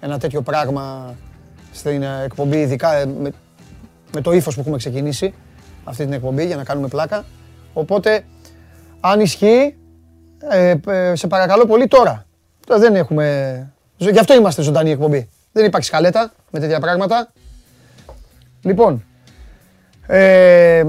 ένα 0.00 0.18
τέτοιο 0.18 0.42
πράγμα 0.42 1.14
στην 1.72 2.02
εκπομπή, 2.24 2.60
ειδικά 2.60 2.94
ε, 2.94 3.06
με, 3.06 3.32
με 4.14 4.20
το 4.20 4.32
ύφος 4.32 4.54
που 4.54 4.60
έχουμε 4.60 4.76
ξεκινήσει 4.76 5.34
αυτή 5.84 6.04
την 6.04 6.12
εκπομπή 6.12 6.46
για 6.46 6.56
να 6.56 6.64
κάνουμε 6.64 6.88
πλάκα. 6.88 7.24
Οπότε, 7.72 8.24
αν 9.00 9.20
ισχύει, 9.20 9.76
ε, 10.50 10.74
ε 10.86 11.14
σε 11.14 11.26
παρακαλώ 11.26 11.66
πολύ 11.66 11.86
τώρα. 11.86 12.26
Τώρα 12.66 12.80
δεν 12.80 12.94
έχουμε... 12.94 13.72
Γι' 13.96 14.18
αυτό 14.18 14.34
είμαστε 14.34 14.62
ζωντανή 14.62 14.90
εκπομπή. 14.90 15.28
Δεν 15.52 15.64
υπάρχει 15.64 15.86
σκαλέτα 15.86 16.32
με 16.50 16.60
τέτοια 16.60 16.80
πράγματα. 16.80 17.32
Λοιπόν, 18.62 19.04
ε, 20.06 20.84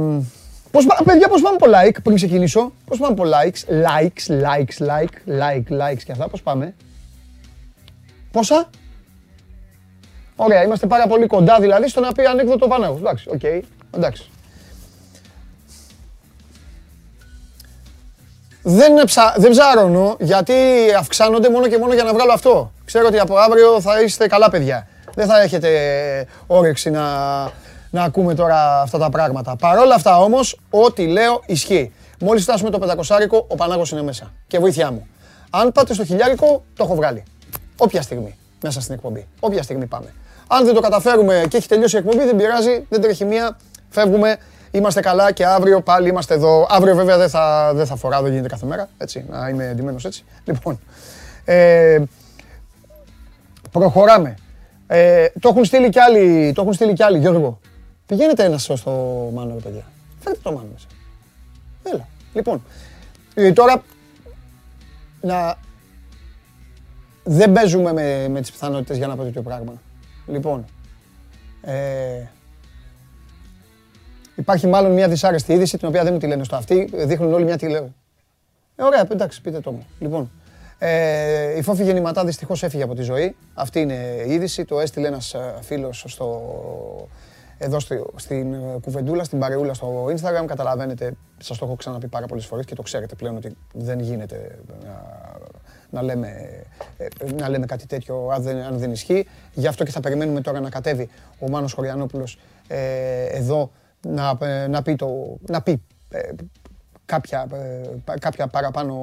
πώς, 0.72 0.86
παιδιά, 1.04 1.28
πώς 1.28 1.42
πάμε 1.42 1.58
από 1.60 1.66
like 1.76 1.98
πριν 2.04 2.16
ξεκινήσω; 2.16 2.72
Πώς 2.86 2.98
πάμε 2.98 3.14
από 3.20 3.24
likes, 3.24 3.74
likes, 3.86 4.42
likes, 4.44 4.88
like, 4.88 5.42
like, 5.42 5.82
likes 5.82 6.04
και 6.06 6.12
αυτά. 6.12 6.28
Πώς 6.28 6.42
πάμε; 6.42 6.76
Πόσα; 8.32 8.70
Ωραία, 10.36 10.64
είμαστε 10.64 10.88
πάρα 10.88 11.08
πολύ 11.08 11.28
κοντά 11.28 11.60
δηλαδή 11.60 11.88
στο 11.88 12.00
να 12.00 12.12
πει 12.12 12.26
ανέκδοτο 12.26 12.68
Πανάγος. 12.68 13.00
Εντάξει, 13.00 13.30
OK, 13.30 13.40
okay, 13.44 13.62
εντάξει. 13.96 14.30
Δεν, 18.64 19.04
ψα... 19.06 19.34
δεν 19.38 19.52
ψάρωνω 19.52 20.16
γιατί 20.20 20.54
αυξάνονται 20.98 21.50
μόνο 21.50 21.68
και 21.68 21.78
μόνο 21.78 21.94
για 21.94 22.04
να 22.04 22.14
βγάλω 22.14 22.34
αυτό. 22.34 22.72
Ξέρω 22.86 23.08
ότι 23.08 23.20
από 23.20 23.38
αύριο 23.38 23.82
θα 23.82 24.02
είστε 24.02 24.28
καλά 24.28 24.50
παιδιά. 24.50 24.88
Δεν 25.16 25.28
θα 25.28 25.42
έχετε 25.42 25.70
όρεξη 26.48 26.90
να, 26.90 27.02
να 27.90 28.04
ακούμε 28.04 28.36
τώρα 28.36 28.82
αυτά 28.82 28.98
τα 28.98 29.10
πράγματα. 29.10 29.56
Παρ' 29.56 29.78
όλα 29.78 29.96
αυτά 29.96 30.20
όμως, 30.20 30.60
ό,τι 30.70 31.08
λέω 31.08 31.42
ισχύει. 31.46 31.94
Μόλις 32.20 32.44
φτάσουμε 32.44 32.70
το 32.70 32.80
πεντακοσάρικο, 32.80 33.46
ο 33.48 33.56
Πανάγος 33.56 33.92
είναι 33.92 34.02
μέσα. 34.02 34.32
Και 34.48 34.60
βοήθειά 34.60 34.92
μου. 34.92 35.08
Αν 35.50 35.72
πάτε 35.72 35.94
στο 35.94 36.06
χιλιάρικο, 36.06 36.64
το 36.76 36.84
έχω 36.84 36.96
βγάλει. 36.96 37.24
Όποια 37.78 38.02
στιγμή 38.02 38.38
μέσα 38.62 38.82
στην 38.82 38.94
εκπομπή. 38.94 39.28
Όποια 39.40 39.64
στιγμή 39.64 39.86
πάμε. 39.86 40.14
Αν 40.48 40.66
δεν 40.66 40.74
το 40.74 40.82
καταφέρουμε 40.82 41.46
και 41.50 41.58
έχει 41.58 41.68
τελειώσει 41.68 41.96
η 41.96 42.00
εκπομπή, 42.00 42.26
δεν 42.26 42.36
πειράζει, 42.36 42.86
δεν 42.90 43.02
τρέχει 43.02 43.26
μία. 43.26 43.58
Φεύγουμε, 43.90 44.38
είμαστε 44.72 45.02
καλά 45.02 45.32
και 45.32 45.46
αύριο 45.46 45.82
πάλι 45.82 46.10
είμαστε 46.10 46.34
εδώ. 46.34 46.68
Αύριο 46.70 46.96
βέβαια 46.96 47.18
δεν 47.18 47.30
θα, 47.30 47.74
δεν 47.74 47.86
θα 47.86 47.96
φοράω, 47.96 48.22
δεν 48.22 48.32
γίνεται 48.32 48.50
κάθε 48.50 48.66
μέρα. 48.66 48.90
Έτσι, 48.98 49.26
να 49.30 49.50
είμαι 49.50 49.68
εντυμένος 49.68 50.06
έτσι. 50.06 50.24
Λοιπόν, 50.46 50.80
ε, 51.46 52.04
προχωράμε. 53.72 54.36
Ε, 54.88 55.28
το 55.40 55.50
έχουν 55.50 55.66
στείλει 55.66 55.90
κι 55.90 56.00
άλλοι, 56.00 56.52
το 56.56 56.62
έχουν 56.62 56.74
στείλει 56.74 56.94
κι 56.94 57.04
άλλοι, 57.04 57.18
Γιώργο. 57.20 57.60
Πηγαίνετε 58.06 58.44
ένα 58.44 58.58
στο 58.58 58.92
Μάνο, 59.34 59.54
ρε 59.54 59.60
παιδιά. 59.60 59.84
Φέρτε 60.20 60.40
το 60.44 60.52
Μάνο 60.52 60.68
μέσα. 60.74 60.88
Έλα. 61.84 62.08
Λοιπόν, 62.34 62.64
ε, 63.34 63.52
τώρα 63.52 63.84
να... 65.22 65.56
Δεν 67.24 67.52
παίζουμε 67.52 67.94
με, 67.94 68.28
με 68.28 68.42
τις 68.42 68.52
πιθανότητες 68.52 68.98
για 68.98 69.08
να 69.08 69.16
πω 69.16 69.24
τέτοιο 69.24 69.42
πράγμα. 69.42 69.74
Λοιπόν, 70.28 70.66
ε, 71.62 71.74
υπάρχει 74.42 74.68
μάλλον 74.68 74.92
μια 74.92 75.08
δυσάρεστη 75.08 75.54
είδηση, 75.54 75.78
την 75.78 75.88
οποία 75.88 76.04
δεν 76.04 76.14
μου 76.14 76.20
τη 76.20 76.28
λένε 76.28 76.44
στο 76.44 76.56
αυτή, 76.56 76.90
δείχνουν 76.94 77.34
όλοι 77.34 77.44
μια 77.44 77.58
τηλεόραση. 77.58 77.94
Ε, 78.76 78.84
ωραία, 78.84 79.08
εντάξει, 79.12 79.42
πείτε 79.42 79.60
το 79.60 79.72
μου. 79.72 79.86
Λοιπόν, 80.00 80.32
ε, 80.78 81.58
η 81.58 81.62
Φόφη 81.62 81.84
Γεννηματά 81.84 82.26
δυστυχώς 82.26 82.64
έφυγε 82.64 82.84
από 82.84 82.96
τη 82.96 83.02
ζωή. 83.02 83.36
Αυτή 83.54 83.80
είναι 83.80 84.24
η 84.28 84.34
είδηση. 84.34 84.66
Το 84.66 84.80
έστειλε 84.80 85.08
ένας 85.08 85.34
ε, 85.34 85.54
φίλος 85.62 86.06
στο, 86.08 86.42
εδώ 87.58 87.80
στην 88.16 88.54
ε, 88.54 88.58
κουβεντούλα, 88.82 89.24
στην 89.24 89.40
παρεούλα 89.40 89.74
στο 89.74 90.06
Instagram. 90.06 90.46
Καταλαβαίνετε, 90.46 91.14
σας 91.38 91.58
το 91.58 91.66
έχω 91.66 91.76
ξαναπεί 91.76 92.08
πάρα 92.08 92.26
πολλές 92.26 92.46
φορές 92.46 92.66
και 92.66 92.76
το 92.76 92.82
ξέρετε 92.82 93.16
πλέον 93.16 93.36
ότι 93.36 93.56
δεν 93.74 94.00
γίνεται 94.00 94.60
να, 94.84 95.02
να 95.90 96.02
λέμε, 96.02 96.28
ε, 96.98 97.08
να 97.38 97.50
λέμε 97.50 97.66
κάτι 97.66 97.88
τέτοιο 97.88 98.30
αν 98.34 98.42
δεν, 98.42 98.58
αν 98.58 98.78
δεν 98.78 98.92
ισχύει. 98.92 99.28
Γι' 99.54 99.68
αυτό 99.68 99.84
και 99.84 99.92
θα 99.92 100.00
περιμένουμε 100.00 100.42
τώρα 100.42 100.60
να 100.60 100.70
κατέβει 100.70 101.10
ο 101.40 101.50
Μάνος 101.50 101.74
Χωριανόπουλος 101.74 102.40
ε, 102.68 103.26
εδώ 103.26 103.72
να, 104.08 104.38
να 104.68 104.82
πει, 104.82 104.96
το, 104.96 105.38
να 105.48 105.62
πει 105.62 105.82
κάποια, 107.06 107.48
κάποια 108.20 108.48
παραπάνω 108.48 108.96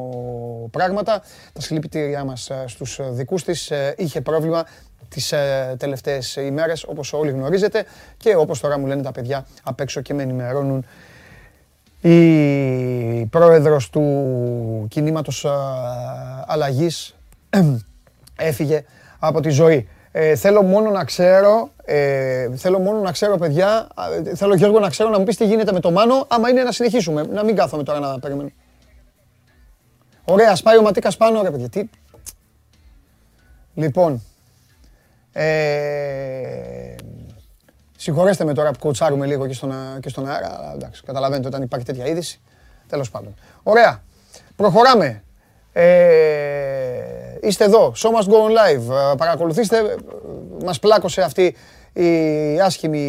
πράγματα. 0.70 1.22
Τα 1.52 1.60
συλληπιτήριά 1.60 2.24
μας 2.24 2.50
στους 2.66 3.00
δικούς 3.10 3.44
της 3.44 3.72
είχε 3.96 4.20
πρόβλημα 4.20 4.64
τις 5.08 5.32
ε, 5.32 5.74
τελευταίες 5.78 6.36
ημέρες, 6.36 6.84
όπως 6.84 7.12
όλοι 7.12 7.30
γνωρίζετε 7.30 7.84
και 8.16 8.36
όπως 8.36 8.60
τώρα 8.60 8.78
μου 8.78 8.86
λένε 8.86 9.02
τα 9.02 9.12
παιδιά 9.12 9.46
απ' 9.62 9.80
έξω 9.80 10.00
και 10.00 10.14
με 10.14 10.22
ενημερώνουν 10.22 10.84
η 12.00 13.26
πρόεδρος 13.26 13.90
του 13.90 14.86
κινήματος 14.88 15.44
ε, 15.44 15.48
αλλαγής 16.46 17.14
έφυγε 18.36 18.84
από 19.18 19.40
τη 19.40 19.50
ζωή. 19.50 19.88
Ε, 20.12 20.34
θέλω 20.34 20.62
μόνο 20.62 20.90
να 20.90 21.04
ξέρω, 21.04 21.70
ε, 21.84 22.56
θέλω 22.56 22.78
μόνο 22.78 23.00
να 23.00 23.12
ξέρω 23.12 23.36
παιδιά, 23.36 23.88
ε, 24.26 24.34
θέλω 24.34 24.54
Γιώργο 24.54 24.78
να 24.78 24.88
ξέρω 24.88 25.08
να 25.08 25.18
μου 25.18 25.24
πεις 25.24 25.36
τι 25.36 25.46
γίνεται 25.46 25.72
με 25.72 25.80
το 25.80 25.90
Μάνο, 25.90 26.26
άμα 26.28 26.48
είναι 26.48 26.62
να 26.62 26.72
συνεχίσουμε, 26.72 27.22
να 27.22 27.44
μην 27.44 27.56
κάθομαι 27.56 27.82
τώρα 27.82 27.98
να 27.98 28.18
περιμένω. 28.18 28.50
Ωραία, 30.24 30.56
σπάει 30.56 30.78
ο 30.78 30.82
Ματίκας 30.82 31.16
πάνω, 31.16 31.42
ρε 31.42 31.50
παιδιά, 31.50 31.68
τι... 31.68 31.88
Λοιπόν, 33.74 34.22
ε, 35.32 36.94
συγχωρέστε 37.96 38.44
με 38.44 38.54
τώρα 38.54 38.70
που 38.70 38.78
κοτσάρουμε 38.78 39.26
λίγο 39.26 39.46
και 39.46 39.52
στον, 39.52 39.72
και 40.00 40.08
στον 40.08 40.28
αέρα, 40.28 40.58
αλλά 40.58 40.72
εντάξει, 40.74 41.02
καταλαβαίνετε 41.02 41.48
όταν 41.48 41.62
υπάρχει 41.62 41.86
τέτοια 41.86 42.06
είδηση. 42.06 42.40
Τέλος 42.88 43.10
πάντων. 43.10 43.34
Ωραία. 43.62 44.02
Προχωράμε. 44.56 45.22
Ε, 45.72 47.17
είστε 47.42 47.64
εδώ. 47.64 47.92
Show 47.96 48.08
must 48.08 48.28
go 48.28 48.34
on 48.34 48.50
live. 48.50 49.16
Παρακολουθήστε. 49.16 49.96
Μας 50.64 50.78
πλάκωσε 50.78 51.22
αυτή 51.22 51.56
η 51.92 52.60
άσχημη 52.60 53.00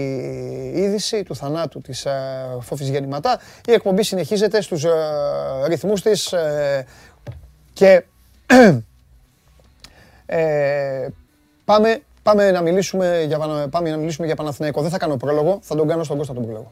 είδηση 0.76 1.24
του 1.24 1.36
θανάτου 1.36 1.82
της 1.82 2.06
ε, 2.06 2.12
Φόφης 2.60 2.90
Γεννηματά. 2.90 3.40
Η 3.68 3.72
εκπομπή 3.72 4.04
συνεχίζεται 4.04 4.62
στους 4.62 4.84
ε, 4.84 4.90
ρυθμούς 5.68 6.02
της 6.02 6.34
ε, 6.34 6.86
και 7.74 8.04
ε, 10.26 11.08
πάμε 11.66 12.02
Πάμε 12.30 12.52
να 12.52 12.62
μιλήσουμε 12.62 13.24
για, 13.28 13.38
πάμε 13.70 13.90
να 13.90 13.98
μιλήσουμε 13.98 14.26
για 14.26 14.36
Παναθηναϊκό. 14.36 14.82
Δεν 14.82 14.92
θα 14.92 14.98
κάνω 14.98 15.18
πρόλογο, 15.18 15.60
θα 15.62 15.76
τον 15.76 15.88
κάνω 15.88 16.04
στον 16.04 16.18
Κώστα 16.18 16.34
τον 16.34 16.44
πρόλογο. 16.44 16.72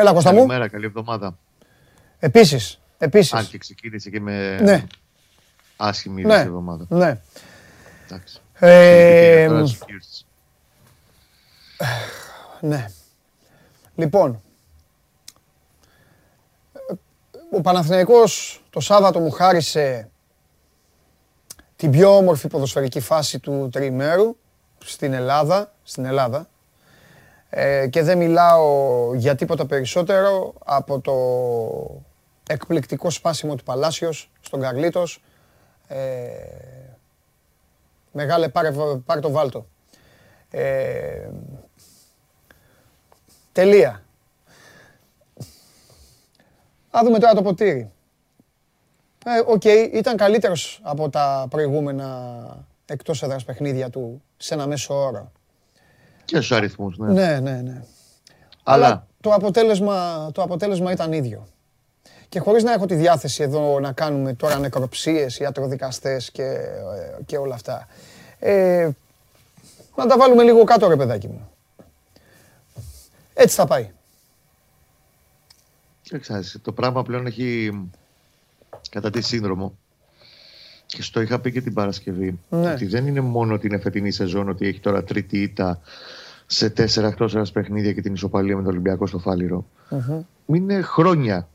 Έλα 0.00 0.12
Κώστα 0.12 0.30
μου. 0.30 0.36
Καλημέρα, 0.36 0.68
καλή 0.68 0.84
εβδομάδα. 0.84 1.38
Επίσης, 2.18 2.80
επίσης. 2.98 3.32
Αν 3.32 3.48
και 3.48 3.58
ξεκίνησε 3.58 4.10
και 4.10 4.20
με 4.20 4.60
ναι. 4.60 4.86
άσχημη 5.76 6.22
ναι. 6.22 6.34
εβδομάδα. 6.34 6.86
Ναι. 6.88 7.20
Εντάξει. 8.04 8.40
Ε, 8.58 9.48
ναι. 12.60 12.90
Λοιπόν, 13.94 14.42
ο 17.52 17.60
Παναθηναϊκός 17.60 18.62
το 18.70 18.80
Σάββατο 18.80 19.18
μου 19.20 19.30
χάρισε 19.30 20.10
την 21.76 21.90
πιο 21.90 22.16
όμορφη 22.16 22.48
ποδοσφαιρική 22.48 23.00
φάση 23.00 23.38
του 23.38 23.68
τριημέρου 23.72 24.36
στην 24.84 25.12
Ελλάδα, 25.12 25.72
στην 25.82 26.04
Ελλάδα. 26.04 26.48
Ε, 27.50 27.86
και 27.88 28.02
δεν 28.02 28.18
μιλάω 28.18 29.14
για 29.14 29.34
τίποτα 29.34 29.66
περισσότερο 29.66 30.54
από 30.64 31.00
το 31.00 31.14
εκπληκτικό 32.52 33.10
σπάσιμο 33.10 33.54
του 33.54 33.64
Παλάσιος 33.64 34.30
στον 34.40 34.60
Καρλίτος. 34.60 35.22
Ε, 35.88 36.28
μεγάλε 38.12 38.48
πάρε, 38.48 38.72
πάρε 39.04 39.20
το 39.20 39.30
βάλτο. 39.30 39.66
Ε, 40.50 41.28
Τελεία. 43.52 44.02
Ας 46.90 47.00
δούμε 47.04 47.18
τώρα 47.18 47.34
το 47.34 47.42
ποτήρι. 47.42 47.90
Ε, 49.24 49.38
οκ, 49.46 49.64
ήταν 49.94 50.16
καλύτερος 50.16 50.80
από 50.82 51.10
τα 51.10 51.46
προηγούμενα 51.50 52.66
εκτός 52.86 53.22
έδρας 53.22 53.44
παιχνίδια 53.44 53.90
του 53.90 54.22
σε 54.36 54.54
ένα 54.54 54.66
μέσο 54.66 54.94
όρο. 54.94 55.32
Και 56.24 56.36
στους 56.36 56.52
αριθμούς, 56.52 56.98
ναι. 56.98 57.12
Ναι, 57.12 57.40
ναι, 57.40 57.60
ναι. 57.60 57.82
Αλλά, 58.62 59.06
το, 59.20 59.32
αποτέλεσμα, 59.32 60.28
το 60.34 60.42
αποτέλεσμα 60.42 60.92
ήταν 60.92 61.12
ίδιο. 61.12 61.46
Και 62.28 62.38
χωρίς 62.38 62.62
να 62.62 62.72
έχω 62.72 62.86
τη 62.86 62.94
διάθεση 62.94 63.42
εδώ 63.42 63.80
να 63.80 63.92
κάνουμε 63.92 64.34
τώρα 64.34 64.58
νεκροψίες, 64.58 65.38
ιατροδικαστές 65.38 66.30
και, 66.30 66.42
ε, 66.42 67.22
και 67.26 67.36
όλα 67.36 67.54
αυτά. 67.54 67.86
Ε, 68.38 68.90
να 69.96 70.06
τα 70.06 70.16
βάλουμε 70.16 70.42
λίγο 70.42 70.64
κάτω 70.64 70.88
ρε 70.88 70.96
παιδάκι 70.96 71.28
μου. 71.28 71.50
Έτσι 73.34 73.56
θα 73.56 73.66
πάει. 73.66 73.90
Εξάζει. 76.10 76.58
Το 76.58 76.72
πράγμα 76.72 77.02
πλέον 77.02 77.26
έχει 77.26 77.70
κατά 78.90 79.10
τη 79.10 79.20
σύνδρομο. 79.20 79.78
Και 80.90 81.02
στο 81.02 81.20
είχα 81.20 81.40
πει 81.40 81.52
και 81.52 81.60
την 81.60 81.74
Παρασκευή. 81.74 82.38
Ναι. 82.48 82.72
Ότι 82.72 82.86
δεν 82.86 83.06
είναι 83.06 83.20
μόνο 83.20 83.58
την 83.58 83.72
εφετινή 83.72 84.10
σεζόν 84.10 84.48
ότι 84.48 84.66
έχει 84.66 84.80
τώρα 84.80 85.04
τρίτη 85.04 85.42
ήττα 85.42 85.80
σε 86.46 86.70
τέσσερα 86.70 87.08
εκτός 87.08 87.34
ένας 87.34 87.52
παιχνίδια 87.52 87.92
και 87.92 88.00
την 88.00 88.14
ισοπαλία 88.14 88.56
με 88.56 88.62
τον 88.62 88.70
Ολυμπιακό 88.70 89.06
στο 89.06 89.18
φαληρο 89.18 89.66
Είναι 90.46 90.80
χρόνια. 90.80 91.48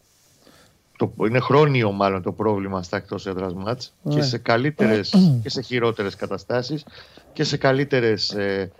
Το, 0.97 1.13
είναι 1.27 1.39
χρόνιο 1.39 1.91
μάλλον 1.91 2.21
το 2.21 2.31
πρόβλημα 2.31 2.83
στα 2.83 2.97
εκτός 2.97 3.27
έδρας 3.27 3.53
μάτς 3.53 3.93
και 4.09 4.15
ναι. 4.15 4.23
σε 4.23 4.37
καλύτερες 4.37 5.13
και 5.43 5.49
σε 5.49 5.61
χειρότερες 5.61 6.15
καταστάσεις 6.15 6.85
και 7.33 7.43
σε 7.43 7.57
καλύτερες 7.57 8.29
ε, 8.29 8.71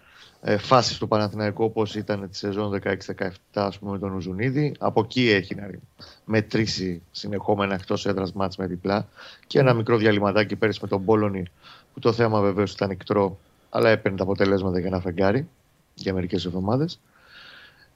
ε, 0.48 0.58
φάσεις 0.58 0.98
του 0.98 1.08
Παναθηναϊκού 1.08 1.64
όπως 1.64 1.96
ήταν 1.96 2.30
τη 2.30 2.38
σεζόν 2.38 2.82
16-17 2.84 3.30
ας 3.54 3.80
πούμε 3.80 3.92
με 3.92 4.00
τον 4.00 4.14
Ουζουνίδη. 4.14 4.76
Από 4.80 5.02
εκεί 5.02 5.30
έχει 5.30 5.56
να 5.56 5.70
μετρήσει 6.26 7.02
συνεχόμενα 7.12 7.74
εκτός 7.74 8.06
έδρας 8.06 8.34
μάτς 8.34 8.58
με 8.58 8.66
διπλά 8.66 9.08
και 9.48 9.60
ένα 9.60 9.74
μικρό 9.74 9.98
διαλυματάκι 9.98 10.56
πέρυσι 10.56 10.80
με 10.82 10.88
τον 10.88 11.06
Πόλωνη 11.06 11.44
που 11.94 12.00
το 12.00 12.14
θέμα 12.14 12.42
βεβαίως 12.42 12.72
ήταν 12.72 12.90
εκτρό 12.90 13.38
αλλά 13.70 13.90
έπαιρνε 13.90 14.18
τα 14.18 14.24
αποτελέσματα 14.24 14.80
για 14.80 14.88
ένα 14.88 15.00
φεγγάρι 15.00 15.48
για 15.94 16.14
μερικές 16.14 16.46
εβδομάδες. 16.46 17.00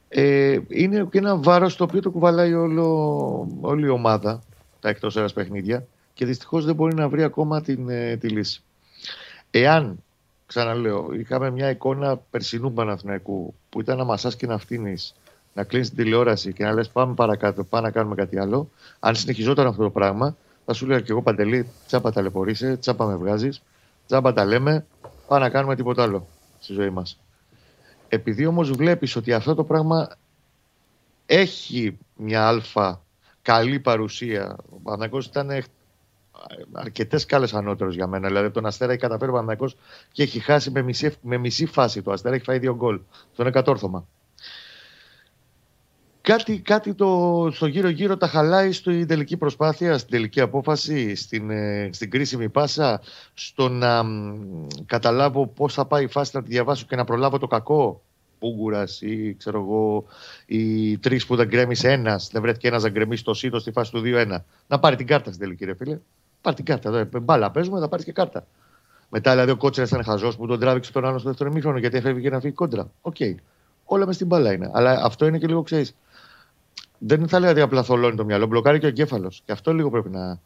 Ε, 0.07 0.59
είναι 0.67 1.07
και 1.11 1.17
ένα 1.17 1.37
βάρος 1.37 1.75
το 1.75 1.83
οποίο 1.83 2.01
το 2.01 2.11
κουβαλάει 2.11 2.53
όλο, 2.53 3.47
όλη 3.61 3.85
η 3.85 3.89
ομάδα 3.89 4.41
τα 4.79 4.89
εκτός 4.89 5.15
έδρας 5.15 5.33
παιχνίδια 5.33 5.85
και 6.13 6.25
δυστυχώς 6.25 6.65
δεν 6.65 6.75
μπορεί 6.75 6.95
να 6.95 7.09
βρει 7.09 7.23
ακόμα 7.23 7.61
την, 7.61 7.89
ε, 7.89 8.17
τη 8.17 8.29
λύση. 8.29 8.61
Εάν, 9.51 10.03
ξαναλέω, 10.49 11.13
είχαμε 11.13 11.49
μια 11.49 11.69
εικόνα 11.69 12.17
περσινού 12.17 12.73
Παναθηναϊκού 12.73 13.53
που 13.69 13.81
ήταν 13.81 13.97
να 13.97 14.03
μασάς 14.03 14.35
και 14.35 14.47
να 14.47 14.57
φτύνεις, 14.57 15.15
να 15.53 15.63
κλείνεις 15.63 15.87
την 15.87 15.97
τηλεόραση 15.97 16.53
και 16.53 16.63
να 16.63 16.73
λες 16.73 16.89
πάμε 16.89 17.13
παρακάτω, 17.13 17.63
πάμε 17.63 17.87
να 17.87 17.93
κάνουμε 17.93 18.15
κάτι 18.15 18.39
άλλο. 18.39 18.69
Αν 18.99 19.15
συνεχιζόταν 19.15 19.67
αυτό 19.67 19.83
το 19.83 19.89
πράγμα, 19.89 20.35
θα 20.65 20.73
σου 20.73 20.85
λέω 20.85 20.99
και 20.99 21.11
εγώ 21.11 21.21
παντελή, 21.21 21.69
τσάπα 21.87 22.11
ταλαιπωρείσαι, 22.11 22.77
τσάπα 22.77 23.05
με 23.05 23.15
βγάζεις, 23.15 23.61
τσάπα 24.07 24.33
τα 24.33 24.45
λέμε, 24.45 24.85
πάμε 25.27 25.41
να 25.41 25.49
κάνουμε 25.49 25.75
τίποτα 25.75 26.03
άλλο 26.03 26.27
στη 26.59 26.73
ζωή 26.73 26.89
μας. 26.89 27.19
Επειδή 28.07 28.45
όμως 28.45 28.71
βλέπεις 28.71 29.15
ότι 29.15 29.33
αυτό 29.33 29.55
το 29.55 29.63
πράγμα 29.63 30.09
έχει 31.25 31.97
μια 32.15 32.47
αλφα 32.47 33.01
καλή 33.41 33.79
παρουσία. 33.79 34.55
Ο 34.69 34.75
Παναγιώ 34.83 35.19
ήταν 35.25 35.49
αρκετές 36.71 37.25
κάλε 37.25 37.47
ανώτερο 37.53 37.89
για 37.89 38.07
μένα. 38.07 38.27
Δηλαδή, 38.27 38.51
τον 38.51 38.65
Αστέρα 38.65 38.91
έχει 38.91 39.01
καταφέρει 39.01 39.31
ο 39.31 39.33
Παναγιώ 39.33 39.69
και 40.11 40.23
έχει 40.23 40.39
χάσει 40.39 40.71
με 40.71 40.81
μισή, 40.81 41.15
με 41.21 41.37
μισή 41.37 41.65
φάση. 41.65 42.01
Το 42.01 42.11
Αστέρα 42.11 42.35
έχει 42.35 42.43
φάει 42.43 42.59
δύο 42.59 42.75
γκολ. 42.75 42.99
Αυτό 43.29 43.41
είναι 43.41 43.51
κατόρθωμα. 43.51 44.07
Κάτι, 46.21 46.59
κάτι 46.59 46.93
το, 46.93 47.49
στο 47.53 47.65
γύρω-γύρω 47.65 48.17
τα 48.17 48.27
χαλάει 48.27 48.71
στην 48.71 49.07
τελική 49.07 49.37
προσπάθεια, 49.37 49.97
στην 49.97 50.11
τελική 50.11 50.41
απόφαση, 50.41 51.15
στην, 51.15 51.49
ε, 51.49 51.89
στην 51.93 52.09
κρίσιμη 52.09 52.49
πάσα, 52.49 53.01
στο 53.33 53.69
να 53.69 54.03
καταλάβω 54.85 55.47
πώς 55.47 55.73
θα 55.73 55.85
πάει 55.85 56.03
η 56.03 56.07
φάση 56.07 56.31
να 56.33 56.43
τη 56.43 56.49
διαβάσω 56.49 56.85
και 56.89 56.95
να 56.95 57.03
προλάβω 57.03 57.37
το 57.37 57.47
κακό. 57.47 58.01
Πούγκουρα 58.39 58.87
ή 58.99 59.33
ξέρω 59.33 59.59
εγώ, 59.59 60.05
οι 60.45 60.97
τρεις 60.97 61.25
που 61.25 61.35
δεν 61.35 61.47
γκρέμισε 61.47 61.91
ένας, 61.91 62.29
δεν 62.31 62.41
βρέθηκε 62.41 62.67
ένας 62.67 62.83
να 62.83 62.89
γκρεμίσει 62.89 63.23
το 63.23 63.33
σύντο 63.33 63.59
στη 63.59 63.71
φάση 63.71 63.91
του 63.91 64.01
2-1. 64.05 64.43
Να 64.67 64.79
πάρει 64.79 64.95
την 64.95 65.07
κάρτα 65.07 65.31
στην 65.31 65.43
τελική, 65.43 65.65
ρε 65.65 65.75
φίλε. 65.75 65.99
Πάρει 66.41 66.55
την 66.55 66.65
κάρτα. 66.65 66.89
Εδώ, 66.89 67.19
μπάλα 67.19 67.51
παίζουμε, 67.51 67.79
θα 67.79 67.87
πάρεις 67.87 68.05
και 68.05 68.11
κάρτα. 68.11 68.45
Μετά 69.09 69.31
δηλαδή 69.31 69.51
ο 69.51 69.57
Κώτσιρας 69.57 69.89
ήταν 69.89 70.03
χαζός 70.03 70.35
που 70.35 70.47
τον 70.47 70.59
τράβηξε 70.59 70.91
τον 70.91 71.05
άλλο 71.05 71.17
στο 71.17 71.29
δεύτερο 71.29 71.51
ημίχρονο 71.51 71.77
γιατί 71.77 71.97
έφευγε 71.97 72.29
να 72.29 72.39
φύγει 72.39 72.53
κόντρα. 72.53 72.91
OK. 73.01 73.15
Okay. 73.19 73.35
Όλα 73.85 74.05
μες 74.05 74.15
στην 74.15 74.27
μπάλα 74.27 74.53
είναι. 74.53 74.69
Αλλά 74.73 75.03
αυτό 75.03 75.25
είναι 75.25 75.37
και 75.37 75.47
λίγο 75.47 75.61
ξέρεις 75.61 75.95
δεν 76.99 77.27
θα 77.27 77.37
έλεγα 77.37 77.51
ότι 77.51 77.61
απλά 77.61 77.83
θολώνει 77.83 78.15
το 78.15 78.25
μυαλό, 78.25 78.45
μπλοκάρει 78.45 78.79
και 78.79 78.85
ο 78.85 78.89
εγκέφαλος. 78.89 79.41
Και 79.45 79.51
αυτό 79.51 79.73
λίγο 79.73 79.89
πρέπει 79.89 80.09
να 80.09 80.39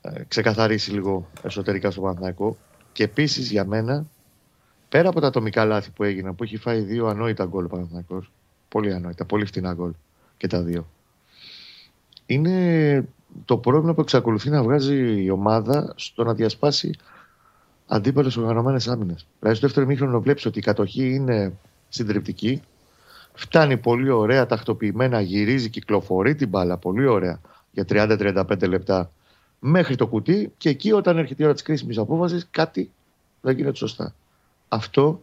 ε, 0.00 0.22
ξεκαθαρίσει 0.28 0.90
λίγο 0.90 1.28
εσωτερικά 1.42 1.90
στο 1.90 2.00
Παναθηναϊκό. 2.00 2.56
Και 2.92 3.04
επίσης 3.04 3.50
για 3.50 3.64
μένα, 3.64 4.06
πέρα 4.88 5.08
από 5.08 5.20
τα 5.20 5.26
ατομικά 5.26 5.64
λάθη 5.64 5.90
που 5.90 6.02
έγιναν, 6.02 6.34
που 6.34 6.44
έχει 6.44 6.56
φάει 6.56 6.80
δύο 6.80 7.06
ανόητα 7.06 7.44
γκολ 7.44 7.64
ο 7.64 7.68
Παναθηναϊκός, 7.68 8.32
πολύ 8.68 8.92
ανόητα, 8.92 9.24
πολύ 9.24 9.44
φτηνά 9.44 9.72
γκολ 9.74 9.92
και 10.36 10.46
τα 10.46 10.62
δύο, 10.62 10.88
είναι 12.26 13.08
το 13.44 13.56
πρόβλημα 13.56 13.94
που 13.94 14.00
εξακολουθεί 14.00 14.50
να 14.50 14.62
βγάζει 14.62 15.22
η 15.24 15.30
ομάδα 15.30 15.92
στο 15.96 16.24
να 16.24 16.34
διασπάσει 16.34 16.90
αντίπαλε 17.86 18.30
οργανωμένες 18.38 18.88
άμυνες. 18.88 19.26
Δηλαδή, 19.38 19.56
στο 19.56 19.66
δεύτερο 19.66 19.86
μήχρονο 19.86 20.20
βλέπεις 20.20 20.46
ότι 20.46 20.58
η 20.58 20.62
κατοχή 20.62 21.14
είναι 21.14 21.58
συντριπτική, 21.88 22.62
Φτάνει 23.38 23.76
πολύ 23.76 24.10
ωραία, 24.10 24.46
τακτοποιημένα, 24.46 25.20
γυρίζει, 25.20 25.70
κυκλοφορεί 25.70 26.34
την 26.34 26.48
μπάλα 26.48 26.76
πολύ 26.76 27.06
ωραία 27.06 27.40
για 27.70 27.84
30-35 27.88 28.68
λεπτά 28.68 29.10
μέχρι 29.58 29.96
το 29.96 30.06
κουτί 30.06 30.52
και 30.56 30.68
εκεί 30.68 30.92
όταν 30.92 31.18
έρχεται 31.18 31.42
η 31.42 31.44
ώρα 31.44 31.54
της 31.54 31.62
κρίσιμης 31.62 31.98
απόφασης 31.98 32.48
κάτι 32.50 32.90
δεν 33.40 33.56
γίνεται 33.56 33.76
σωστά. 33.76 34.14
Αυτό 34.68 35.20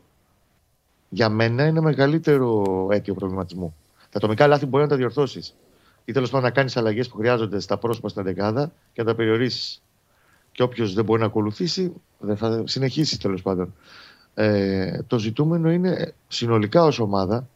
για 1.10 1.30
μένα 1.30 1.66
είναι 1.66 1.82
μεγαλύτερο 1.82 2.64
αίτιο 2.92 3.14
προβληματισμού. 3.14 3.76
Τα 3.98 4.18
ατομικά 4.18 4.48
λάθη 4.48 4.66
μπορεί 4.66 4.84
να 4.84 4.90
τα 4.90 4.96
διορθώσεις. 4.96 5.56
Ή 6.06 6.12
τέλος 6.12 6.30
πάντων 6.30 6.46
να 6.46 6.52
κάνεις 6.52 6.78
αλλαγές 6.78 7.10
που 7.10 7.18
χρειάζονται 7.18 7.60
στα 7.60 7.78
πρόσωπα 7.78 8.10
στην 8.10 8.24
δεκάδα 8.24 8.72
και 8.94 9.02
να 9.02 9.08
τα 9.08 9.16
περιορίσεις. 9.16 9.82
Και 10.52 10.64
όποιος 10.64 10.94
δεν 10.94 11.06
μπορεί 11.06 11.20
να 11.20 11.26
ακολουθήσει, 11.26 11.94
δεν 12.20 12.38
θα 12.38 12.64
συνεχίσει 12.66 13.20
τέλος 13.20 13.42
πάντων. 13.42 13.74
Ε, 14.34 15.04
το 15.08 15.20
ζητούμενο 15.20 15.72
είναι 15.72 16.14
συνολικά 16.28 16.84
ως 16.84 17.00
ομάδα 17.00 17.48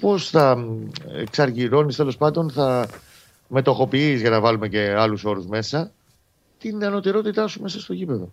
πώς 0.00 0.30
θα 0.30 0.64
εξαργυρώνεις 1.12 1.96
τέλος 1.96 2.16
πάντων, 2.16 2.50
θα 2.50 2.88
μετοχοποιείς 3.48 4.20
για 4.20 4.30
να 4.30 4.40
βάλουμε 4.40 4.68
και 4.68 4.94
άλλους 4.98 5.24
όρους 5.24 5.46
μέσα 5.46 5.90
την 6.58 6.84
ανωτερότητά 6.84 7.46
σου 7.46 7.62
μέσα 7.62 7.80
στο 7.80 7.92
γήπεδο. 7.92 8.32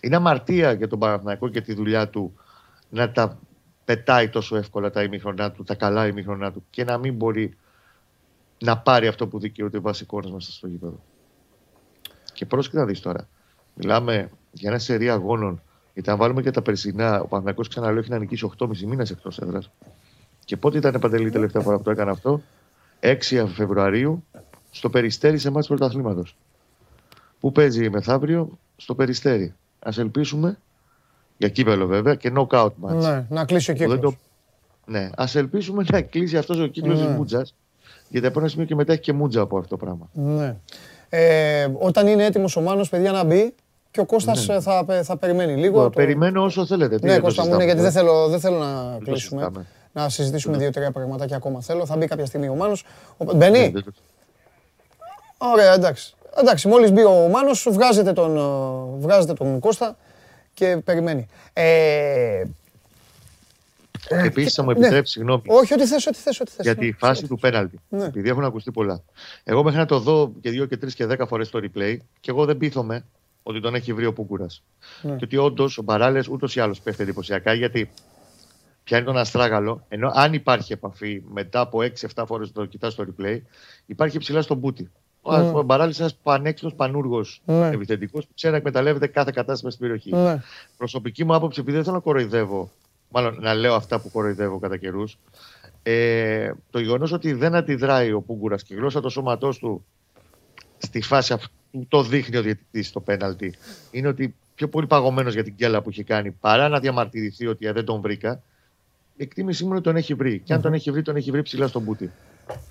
Είναι 0.00 0.16
αμαρτία 0.16 0.72
για 0.72 0.88
τον 0.88 0.98
Παναθηναϊκό 0.98 1.48
και 1.48 1.60
τη 1.60 1.74
δουλειά 1.74 2.08
του 2.08 2.34
να 2.88 3.12
τα 3.12 3.38
πετάει 3.84 4.28
τόσο 4.28 4.56
εύκολα 4.56 4.90
τα 4.90 5.02
ημίχρονά 5.02 5.52
του, 5.52 5.64
τα 5.64 5.74
καλά 5.74 6.06
ημίχρονά 6.06 6.52
του 6.52 6.64
και 6.70 6.84
να 6.84 6.98
μην 6.98 7.14
μπορεί 7.14 7.56
να 8.58 8.78
πάρει 8.78 9.06
αυτό 9.06 9.26
που 9.26 9.38
δικαιούται 9.38 9.78
βασικό 9.78 10.20
μέσα 10.32 10.52
στο 10.52 10.66
γήπεδο. 10.66 11.00
Και 12.32 12.46
πρόσεχε 12.46 12.76
να 12.76 12.84
δεις 12.84 13.00
τώρα. 13.00 13.28
Μιλάμε 13.74 14.30
για 14.52 14.70
ένα 14.70 14.78
σερί 14.78 15.10
αγώνων. 15.10 15.62
Γιατί 15.94 16.10
αν 16.10 16.16
βάλουμε 16.16 16.42
και 16.42 16.50
τα 16.50 16.62
περσινά, 16.62 17.20
ο 17.20 17.26
Παναγιώ 17.26 17.64
ξαναλέω 17.68 17.98
έχει 17.98 18.10
να 18.10 18.18
νικήσει 18.18 18.50
8,5 18.58 18.78
μήνε 18.78 19.04
εκτός 19.10 19.38
έδρας. 19.38 19.70
Και 20.44 20.56
πότε 20.56 20.78
ήταν 20.78 21.00
παντελή 21.00 21.30
τελευταία 21.30 21.62
φορά 21.62 21.76
που 21.76 21.82
το 21.82 21.90
έκανε 21.90 22.10
αυτό, 22.10 22.42
6 23.00 23.46
Φεβρουαρίου, 23.54 24.24
στο 24.70 24.90
Περιστέρι 24.90 25.38
σε 25.38 25.50
μάτς 25.50 25.66
πρωταθλήματος. 25.66 26.36
Πού 27.40 27.52
παίζει 27.52 27.90
μεθαύριο, 27.90 28.58
στο 28.76 28.94
Περιστέρι. 28.94 29.54
Α 29.78 29.90
ελπίσουμε, 29.96 30.58
για 31.36 31.48
κύπελο 31.48 31.86
βέβαια, 31.86 32.14
και 32.14 32.32
knockout 32.36 32.70
match. 32.82 32.94
Ναι, 32.94 33.26
να 33.28 33.44
κλείσει 33.44 33.70
ο 33.70 33.74
κύκλο. 33.74 33.98
Το... 33.98 34.16
Ναι, 34.86 35.10
ας 35.16 35.34
ελπίσουμε 35.34 35.84
να 35.92 36.02
κλείσει 36.02 36.36
αυτός 36.36 36.58
ο 36.58 36.66
κύκλος 36.66 37.00
ναι. 37.00 37.06
τη 37.06 37.12
Μούτζα. 37.12 37.46
Γιατί 38.08 38.26
από 38.26 38.38
ένα 38.38 38.48
σημείο 38.48 38.66
και 38.66 38.74
μετά 38.74 38.92
έχει 38.92 39.00
και 39.00 39.12
Μούτζα 39.12 39.40
από 39.40 39.58
αυτό 39.58 39.76
το 39.76 39.84
πράγμα. 39.84 40.08
Ναι. 40.12 40.56
Ε, 41.08 41.68
όταν 41.78 42.06
είναι 42.06 42.24
έτοιμος 42.24 42.56
ο 42.56 42.60
Μάνος, 42.60 42.88
παιδιά, 42.88 43.12
να 43.12 43.24
μπει, 43.24 43.54
και 43.90 44.00
ο 44.00 44.04
Κώστας 44.04 44.46
ναι. 44.46 44.60
θα, 44.60 44.84
θα 45.02 45.16
περιμένει 45.16 45.56
λίγο. 45.56 45.82
Το... 45.82 45.90
Περιμένω 45.90 46.42
όσο 46.42 46.66
θέλετε. 46.66 46.98
Ναι, 47.02 47.18
Κώστα 47.18 47.46
μου, 47.46 47.56
ναι, 47.56 47.64
γιατί 47.64 47.80
δεν 47.80 47.92
θέλω, 47.92 48.28
δεν 48.28 48.40
θέλω 48.40 48.58
να 48.58 48.98
κλείσουμε 49.04 49.50
να 49.96 50.08
συζητήσουμε 50.08 50.56
δύο-τρία 50.56 50.90
πραγματάκια 50.90 51.36
ακόμα 51.36 51.60
θέλω. 51.60 51.86
Θα 51.86 51.96
μπει 51.96 52.06
κάποια 52.06 52.26
στιγμή 52.26 52.48
ο 52.48 52.54
Μάνος. 52.54 52.84
Μπαίνει. 53.34 53.70
Ναι, 53.70 53.80
Ωραία, 55.38 55.72
εντάξει. 55.72 56.14
Εντάξει, 56.38 56.68
μόλις 56.68 56.92
μπει 56.92 57.04
ο 57.04 57.28
Μάνος, 57.30 57.68
βγάζετε 57.70 58.12
τον, 58.12 58.36
ε, 58.36 58.40
βγάζετε 58.98 59.32
τον 59.32 59.58
Κώστα 59.58 59.96
και 60.54 60.76
περιμένει. 60.84 61.26
Ε, 61.52 62.42
Επίσης, 64.08 64.54
θα 64.54 64.62
μου 64.62 64.70
επιτρέψει, 64.70 64.98
ναι. 64.98 65.04
συγγνώμη. 65.06 65.42
Όχι, 65.46 65.74
ό,τι 65.74 65.86
θες, 65.86 66.06
ό,τι 66.06 66.18
θες. 66.18 66.40
Ό,τι 66.40 66.50
θες 66.50 66.64
για 66.64 66.76
τη 66.76 66.92
φάση 66.92 67.26
του 67.26 67.38
πέναλτη. 67.38 67.80
Ναι. 67.88 68.04
Επειδή 68.04 68.28
έχουν 68.28 68.44
ακουστεί 68.44 68.70
πολλά. 68.70 69.02
Εγώ 69.44 69.62
μέχρι 69.62 69.78
να 69.78 69.86
το 69.86 69.98
δω 69.98 70.32
και 70.40 70.50
δύο 70.50 70.66
και 70.66 70.76
τρεις 70.76 70.94
και 70.94 71.06
δέκα 71.06 71.26
φορές 71.26 71.50
το 71.50 71.60
replay 71.62 71.96
και 72.20 72.30
εγώ 72.30 72.44
δεν 72.44 72.56
πείθομαι 72.56 73.04
ότι 73.42 73.60
τον 73.60 73.74
έχει 73.74 73.92
βρει 73.92 74.06
ο 74.06 74.12
Πούκουρας. 74.12 74.62
Ναι. 75.02 75.16
Και 75.16 75.24
ότι 75.24 75.36
όντως 75.36 75.78
ο 75.78 75.82
Μπαράλες 75.82 76.28
ούτως 76.28 76.56
ή 76.56 76.60
άλλως 76.60 76.80
πέφτει 76.80 77.02
εντυπωσιακά 77.02 77.52
γιατί 77.52 77.90
πιάνει 78.84 79.04
τον 79.04 79.16
αστράγαλο, 79.16 79.84
ενώ 79.88 80.10
αν 80.14 80.32
υπάρχει 80.32 80.72
επαφή 80.72 81.22
μετά 81.32 81.60
από 81.60 81.78
6-7 82.14 82.24
φορές 82.26 82.52
το 82.52 82.64
κοιτάς 82.64 82.92
στο 82.92 83.04
replay, 83.08 83.40
υπάρχει 83.86 84.18
ψηλά 84.18 84.42
στον 84.42 84.56
μπούτι. 84.56 84.90
Ο 85.22 85.58
mm. 85.58 85.64
Μπαράλη 85.64 85.88
είναι 85.88 85.98
ένας 85.98 86.14
πανέξυπνος 86.22 86.74
πανούργος 86.74 87.42
mm. 87.46 87.70
επιθετικός 87.72 88.26
που 88.26 88.32
ξέρει 88.34 88.52
να 88.52 88.58
εκμεταλλεύεται 88.58 89.06
κάθε 89.06 89.30
κατάσταση 89.34 89.76
στην 89.76 89.86
περιοχή. 89.86 90.10
Mm. 90.14 90.36
Προσωπική 90.76 91.24
μου 91.24 91.34
άποψη, 91.34 91.60
επειδή 91.60 91.76
δεν 91.76 91.84
θέλω 91.84 91.96
να 91.96 92.02
κοροϊδεύω, 92.02 92.70
μάλλον 93.16 93.38
να 93.40 93.54
λέω 93.54 93.74
αυτά 93.74 94.00
που 94.00 94.10
κοροϊδεύω 94.10 94.58
κατά 94.58 94.76
καιρούς, 94.76 95.18
ε, 95.82 96.50
το 96.70 96.78
γεγονός 96.78 97.12
ότι 97.12 97.32
δεν 97.32 97.54
αντιδράει 97.54 98.12
ο 98.12 98.20
Πούγκουρας 98.20 98.62
και 98.62 98.74
η 98.74 98.76
γλώσσα 98.76 99.00
του 99.00 99.10
σώματό 99.10 99.48
του 99.48 99.84
στη 100.78 101.00
φάση 101.02 101.32
αυτού 101.32 101.50
το 101.88 102.02
δείχνει 102.02 102.36
ο 102.36 102.42
διαιτητής 102.42 102.88
στο 102.88 103.00
πέναλτι 103.00 103.54
είναι 103.90 104.08
ότι 104.08 104.34
πιο 104.54 104.68
πολύ 104.68 104.86
παγωμένος 104.86 105.34
για 105.34 105.44
την 105.44 105.54
κέλα 105.54 105.82
που 105.82 105.88
έχει 105.88 106.04
κάνει 106.04 106.30
παρά 106.30 106.68
να 106.68 106.78
διαμαρτυρηθεί 106.78 107.46
ότι 107.46 107.70
δεν 107.70 107.84
τον 107.84 108.00
βρήκα 108.00 108.42
η 109.16 109.22
εκτίμησή 109.22 109.62
μου 109.62 109.68
είναι 109.68 109.78
ότι 109.78 109.86
τον 109.86 109.96
έχει 109.96 110.14
βρει. 110.14 110.38
Και 110.38 110.52
αν 110.52 110.60
τον 110.60 110.74
έχει 110.74 110.90
βρει, 110.90 111.02
τον 111.02 111.16
έχει 111.16 111.30
βρει 111.30 111.42
ψηλά 111.42 111.66
στον 111.66 111.82
μπούτι. 111.82 112.12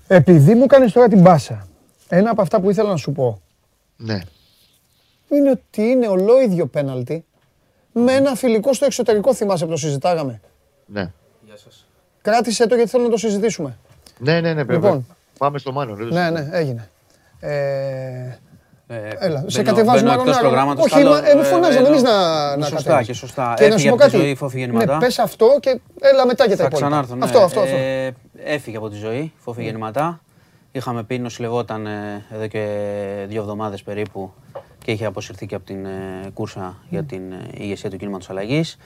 Επειδή 0.06 0.54
μου 0.54 0.66
κάνεις 0.66 0.92
τώρα 0.92 1.08
την 1.08 1.20
μπάσα, 1.20 1.68
ένα 2.08 2.30
από 2.30 2.42
αυτά 2.42 2.60
που 2.60 2.70
ήθελα 2.70 2.88
να 2.88 2.96
σου 2.96 3.12
πω. 3.12 3.42
Ναι. 3.96 4.20
Είναι 5.28 5.50
ότι 5.50 5.82
είναι 5.82 6.08
ολόιδιο 6.08 6.66
πέναλτι 6.66 7.24
με 7.98 8.12
ένα 8.12 8.34
φιλικό 8.34 8.72
στο 8.72 8.84
εξωτερικό. 8.84 9.34
Θυμάσαι 9.34 9.64
που 9.64 9.70
το 9.70 9.76
συζητάγαμε. 9.76 10.40
Ναι. 10.86 11.12
Γεια 11.44 11.56
σας. 11.56 11.86
Κράτησε 12.22 12.66
το 12.66 12.74
γιατί 12.74 12.90
θέλω 12.90 13.02
να 13.02 13.10
το 13.10 13.16
συζητήσουμε. 13.16 13.78
Ναι, 14.18 14.40
ναι, 14.40 14.54
ναι, 14.54 14.62
Λοιπόν, 14.62 15.06
Πάμε 15.38 15.58
στο 15.58 15.72
Μάνο. 15.72 15.94
Ναι, 15.94 16.30
ναι, 16.30 16.48
έγινε. 16.52 16.88
Ε, 17.40 18.38
ε, 18.88 19.08
Έλα, 19.18 19.44
σε 19.46 19.62
κατεβάζουμε 19.62 20.10
άλλο 20.10 20.22
Όχι, 20.76 21.00
ε, 21.00 21.42
φωνάζαμε 21.42 21.88
εμεί 21.88 22.00
να, 22.00 22.56
να 22.56 22.66
Σωστά 22.66 23.02
και 23.02 23.12
σωστά. 23.12 23.54
Και 23.56 23.68
να 23.68 23.78
σου 23.78 23.88
πω 23.88 23.96
κάτι. 23.96 24.36
Ναι, 24.72 24.98
πες 24.98 25.18
αυτό 25.18 25.56
και 25.60 25.80
έλα 26.00 26.26
μετά 26.26 26.48
και 26.48 26.56
τα 26.56 26.64
υπόλοιπα. 26.64 26.76
Ξανάρθω, 26.86 27.14
ναι. 27.14 27.24
Αυτό, 27.24 27.40
αυτό, 27.40 27.60
αυτό. 27.60 27.76
Ε, 27.76 28.14
έφυγε 28.44 28.76
από 28.76 28.88
τη 28.88 28.96
ζωή, 28.96 29.32
φόφη 29.36 29.62
γεννηματά. 29.62 30.20
Είχαμε 30.72 31.02
πει 31.02 31.18
νοσηλευόταν 31.18 31.86
εδώ 32.30 32.46
και 32.46 32.66
δύο 33.28 33.40
εβδομάδες 33.40 33.82
περίπου 33.82 34.32
και 34.86 34.92
είχε 34.92 35.04
αποσυρθεί 35.04 35.46
και 35.46 35.54
από 35.54 35.64
την 35.64 35.86
κούρσα 36.34 36.76
για 36.88 37.04
την 37.04 37.22
ηγεσία 37.54 37.90
του 37.90 37.96
κίνηματος 37.96 38.30
αλλαγής. 38.30 38.76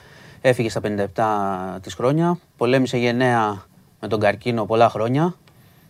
Έφυγε 0.41 0.69
στα 0.69 0.81
57 1.77 1.79
της 1.81 1.93
χρόνια, 1.93 2.39
πολέμησε 2.57 2.97
γενναία 2.97 3.65
με 3.99 4.07
τον 4.07 4.19
καρκίνο 4.19 4.65
πολλά 4.65 4.89
χρόνια. 4.89 5.35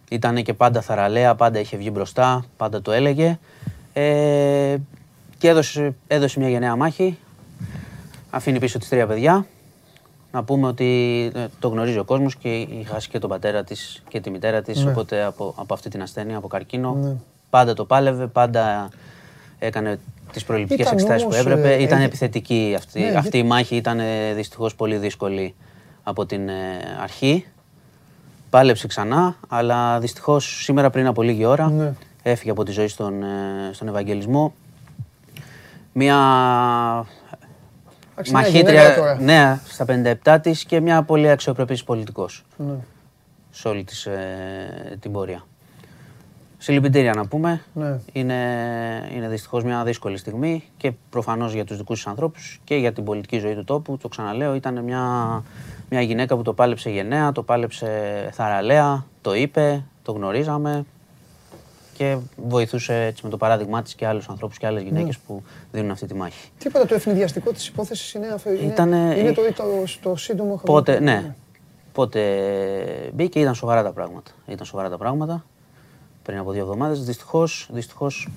Ήταν 0.09 0.43
και 0.43 0.53
πάντα 0.53 0.81
θαραλέα, 0.81 1.35
πάντα 1.35 1.59
είχε 1.59 1.77
βγει 1.77 1.89
μπροστά, 1.93 2.45
πάντα 2.57 2.81
το 2.81 2.91
έλεγε. 2.91 3.39
Ε, 3.93 4.77
και 5.37 5.47
έδωσε, 5.47 5.95
έδωσε 6.07 6.39
μια 6.39 6.49
γενναία 6.49 6.75
μάχη. 6.75 7.17
Αφήνει 8.29 8.59
πίσω 8.59 8.79
τις 8.79 8.89
τρία 8.89 9.07
παιδιά. 9.07 9.45
Να 10.31 10.43
πούμε 10.43 10.67
ότι 10.67 11.31
ε, 11.35 11.45
το 11.59 11.67
γνωρίζει 11.67 11.97
ο 11.97 12.03
κόσμος 12.03 12.35
και 12.35 12.49
έχει 12.49 12.85
χάσει 12.87 13.09
και 13.09 13.19
τον 13.19 13.29
πατέρα 13.29 13.63
της 13.63 14.03
και 14.07 14.19
τη 14.19 14.29
μητέρα 14.29 14.61
της, 14.61 14.83
Ναι. 14.83 14.91
οπότε 14.91 15.23
από, 15.23 15.53
από 15.57 15.73
αυτή 15.73 15.89
την 15.89 16.01
ασθένεια, 16.01 16.37
από 16.37 16.47
καρκίνο. 16.47 16.93
Ναι. 16.93 17.15
Πάντα 17.49 17.73
το 17.73 17.85
πάλευε, 17.85 18.27
πάντα 18.27 18.89
έκανε 19.63 19.99
τις 20.31 20.43
προληπτικές 20.43 20.85
Ήταν 20.85 20.93
εξετάσεις 20.97 21.21
που 21.23 21.29
όμως, 21.33 21.45
έπρεπε. 21.45 21.73
ε, 21.73 21.81
ήταν 21.81 22.01
ε, 22.01 22.03
επιθετική 22.03 22.73
αυτή, 22.77 22.99
Ναι, 22.99 23.09
αυτή 23.17 23.37
η 23.37 23.43
μάχη, 23.43 23.75
ήταν 23.75 23.99
ε, 23.99 24.33
δυστυχώς 24.33 24.75
πολύ 24.75 24.97
δύσκολη 24.97 25.55
από 26.03 26.25
την 26.25 26.49
ε, 26.49 26.53
αρχή. 27.01 27.45
Πάλεψε 28.49 28.87
ξανά, 28.87 29.35
αλλά 29.47 29.99
δυστυχώς 29.99 30.63
σήμερα 30.63 30.89
πριν 30.89 31.07
από 31.07 31.21
λίγη 31.21 31.45
ώρα 31.45 31.69
Ναι. 31.69 31.93
έφυγε 32.23 32.51
από 32.51 32.63
τη 32.63 32.71
ζωή 32.71 32.87
στον, 32.87 33.23
ε, 33.23 33.27
στον 33.71 33.87
Ευαγγελισμό. 33.87 34.53
Μια 35.93 36.15
Εντάξει, 38.11 38.31
μια 38.31 38.47
γυναίκα 38.47 38.71
μαχήτρια 38.73 38.95
τώρα. 38.95 39.17
νέα 39.21 39.61
στα 39.67 39.85
57 40.23 40.37
της 40.41 40.63
και 40.65 40.79
μια 40.79 41.03
πολύ 41.03 41.29
αξιοπρεπής 41.29 41.83
πολιτικός 41.83 42.45
Ναι. 42.57 42.73
σε 43.51 43.67
όλη 43.67 43.83
της, 43.83 44.05
ε, 44.05 44.97
την 44.99 45.11
πορεία. 45.11 45.43
Συλληπιτήρια 46.63 47.13
να 47.13 47.27
πούμε. 47.27 47.61
Ναι. 47.73 47.99
Είναι, 48.13 48.35
είναι 49.15 49.27
δυστυχώς 49.27 49.63
μια 49.63 49.83
δύσκολη 49.83 50.17
στιγμή 50.17 50.63
και 50.77 50.91
προφανώς 51.09 51.53
για 51.53 51.65
τους 51.65 51.77
δικούς 51.77 51.95
της 51.97 52.07
ανθρώπους 52.07 52.61
και 52.63 52.75
για 52.75 52.93
την 52.93 53.03
πολιτική 53.03 53.39
ζωή 53.39 53.55
του 53.55 53.63
τόπου. 53.63 53.97
Το 53.97 54.07
ξαναλέω, 54.07 54.55
ήταν 54.55 54.83
μια, 54.83 55.03
μια 55.89 56.01
γυναίκα 56.01 56.35
που 56.35 56.41
το 56.41 56.53
πάλεψε 56.53 56.89
γενναία, 56.89 57.31
το 57.31 57.43
πάλεψε 57.43 57.89
θαραλέα, 58.33 59.05
το 59.21 59.33
είπε, 59.35 59.83
το 60.03 60.11
γνωρίζαμε 60.11 60.85
και 61.93 62.17
βοηθούσε 62.47 63.03
έτσι 63.05 63.23
με 63.23 63.29
το 63.29 63.37
παράδειγμά 63.37 63.81
της 63.81 63.95
και 63.95 64.05
άλλους 64.07 64.29
ανθρώπους 64.29 64.57
και 64.57 64.65
άλλες 64.65 64.83
γυναίκες 64.83 65.15
Ναι. 65.15 65.21
που 65.27 65.43
δίνουν 65.71 65.91
αυτή 65.91 66.05
τη 66.05 66.13
μάχη. 66.13 66.49
Τίποτα, 66.57 66.85
το 66.85 66.95
ευνηδιαστικό 66.95 67.51
της 67.51 67.67
υπόθεσης 67.67 68.13
είναι, 68.13 68.27
αφ- 68.27 68.45
είναι, 68.45 68.71
Ήτανε- 68.71 69.17
είναι 69.17 69.31
το, 69.31 69.41
το, 69.55 69.63
το 70.09 70.15
σύντομο 70.15 70.55
χρόνο. 70.55 70.63
Πότε, 70.79 70.99
ναι. 70.99 71.35
Πότε 71.93 72.21
μπήκε, 73.13 73.39
ήταν 73.39 73.55
σοβαρά 73.55 73.83
τα 73.83 73.91
πράγματα. 73.91 74.31
Ήταν 74.47 74.65
σοβαρά 74.65 74.89
τα 74.89 74.97
πράγματα 74.97 75.45
πριν 76.23 76.37
από 76.37 76.51
δύο 76.51 76.61
εβδομάδες. 76.61 77.03
Δυστυχώς, 77.03 77.67
δυστυχώς 77.71 78.27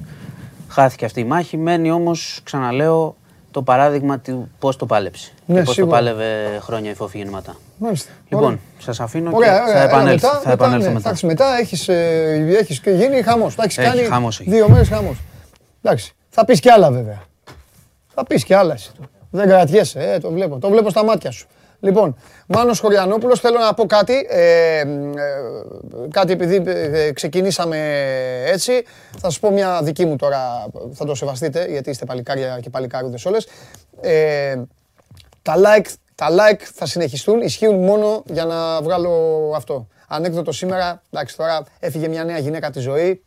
χάθηκε 0.69 1.05
αυτή 1.05 1.21
η 1.21 1.25
μάχη. 1.25 1.57
Μένει 1.57 1.91
όμως, 1.91 2.41
ξαναλέω, 2.43 3.17
το 3.51 3.63
παράδειγμα 3.63 4.19
του 4.19 4.51
πώς 4.59 4.77
το 4.77 4.87
πάλεψε. 4.87 5.33
Ναι, 5.47 5.59
και 5.59 5.63
πώς 5.65 5.75
σίγουρα. 5.75 5.99
το 5.99 6.05
πάλευε 6.05 6.59
χρόνια 6.63 6.91
η 6.91 6.95
Φόφη 6.95 7.17
γεννηματά. 7.19 7.57
Μάλιστα. 7.79 8.11
Λοιπόν, 8.29 8.45
Ωραία. 8.45 8.59
σας 8.79 9.01
αφήνω 9.01 9.31
Ωραία, 9.35 9.57
και 9.57 9.63
ωραία, 9.63 9.73
θα 9.73 9.79
έλα 9.79 9.89
επανέλθω, 9.89 10.29
μετά, 10.29 10.41
θα 10.41 10.51
επανέλθω 10.53 10.87
ναι, 10.87 10.93
μετά. 10.93 11.09
εντάξει, 11.09 11.27
μετά 11.27 11.59
έχεις, 11.59 11.89
ε, 11.89 12.57
έχεις 12.61 12.81
και 12.81 12.91
γίνει 12.91 13.23
χαμός. 13.23 13.55
Τα 13.55 13.63
έχεις 13.65 13.79
Έχει, 13.79 13.89
κάνει 13.89 14.03
χαμός 14.03 14.41
έχει. 14.41 14.51
δύο 14.51 14.69
μέρες 14.69 14.89
χαμός. 14.89 15.17
Εντάξει, 15.83 16.13
θα 16.29 16.45
πεις 16.45 16.61
κι 16.61 16.69
άλλα 16.71 16.91
βέβαια. 16.91 17.23
Θα 18.15 18.25
πεις 18.25 18.45
κι 18.45 18.55
άλλα 18.55 18.75
εσύ. 18.75 18.91
τώρα. 18.97 19.09
Δεν 19.31 19.49
κρατιέσαι, 19.49 20.13
ε, 20.13 20.19
το 20.19 20.31
βλέπω. 20.31 20.59
Το 20.59 20.69
βλέπω 20.71 20.91
στα 20.91 21.05
μάτια 21.05 21.31
σου. 21.31 21.47
Λοιπόν, 21.85 22.17
Μάνος 22.47 22.81
Χωριανόπουλος, 22.81 23.41
θέλω 23.41 23.59
να 23.59 23.75
πω 23.75 23.87
κάτι. 23.87 24.27
Ε, 24.29 24.79
ε, 24.79 24.87
κάτι 26.11 26.33
επειδή 26.33 26.63
ε, 26.67 27.13
ξεκινήσαμε 27.13 27.79
έτσι. 28.47 28.85
Θα 29.11 29.31
σας 29.31 29.39
πω 29.39 29.51
μια 29.51 29.81
δική 29.83 30.05
μου 30.05 30.17
τώρα, 30.17 30.67
θα 30.93 31.05
το 31.05 31.15
σεβαστείτε, 31.15 31.67
γιατί 31.69 31.91
είστε 31.91 32.05
παλικάρια 32.05 32.59
και 32.61 32.71
παλικάριδες 32.71 33.25
όλες. 33.25 33.49
Ε, 34.01 34.55
τα 35.43 35.55
like, 35.57 35.87
τα 36.15 36.29
like 36.31 36.61
θα 36.75 36.87
συνεχιστούν, 36.87 37.41
ισχύουν 37.41 37.85
μόνο 37.85 38.23
για 38.27 38.45
να 38.45 38.83
βγάλω 38.83 39.53
αυτό. 39.57 39.89
Ανέκδοτο 40.09 40.53
σήμερα, 40.53 41.03
εντάξει 41.11 41.37
τώρα 41.37 41.63
έφυγε 41.81 42.09
μια 42.09 42.25
νέα 42.25 42.39
γυναίκα 42.39 42.71
τη 42.71 42.81
ζωή, 42.81 43.23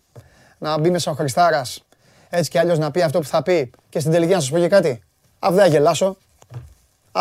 να 0.58 0.80
μπει 0.80 0.90
μέσα 0.90 1.12
ο 1.12 1.14
Χριστάρας, 1.14 1.86
έτσι 2.30 2.50
κι 2.50 2.58
αλλιώς 2.58 2.78
να 2.78 2.92
πει 2.92 3.02
αυτό 3.02 3.20
που 3.20 3.28
θα 3.28 3.44
πει 3.44 3.72
και 3.90 4.00
στην 4.00 4.12
τελική 4.12 4.34
να 4.34 4.40
σας 4.40 4.50
πω 4.50 4.58
και 4.58 4.68
κάτι. 4.68 5.02
Αφού 5.40 5.54
δεν 5.54 5.64
θα 5.64 5.70
γελάσω, 5.70 6.18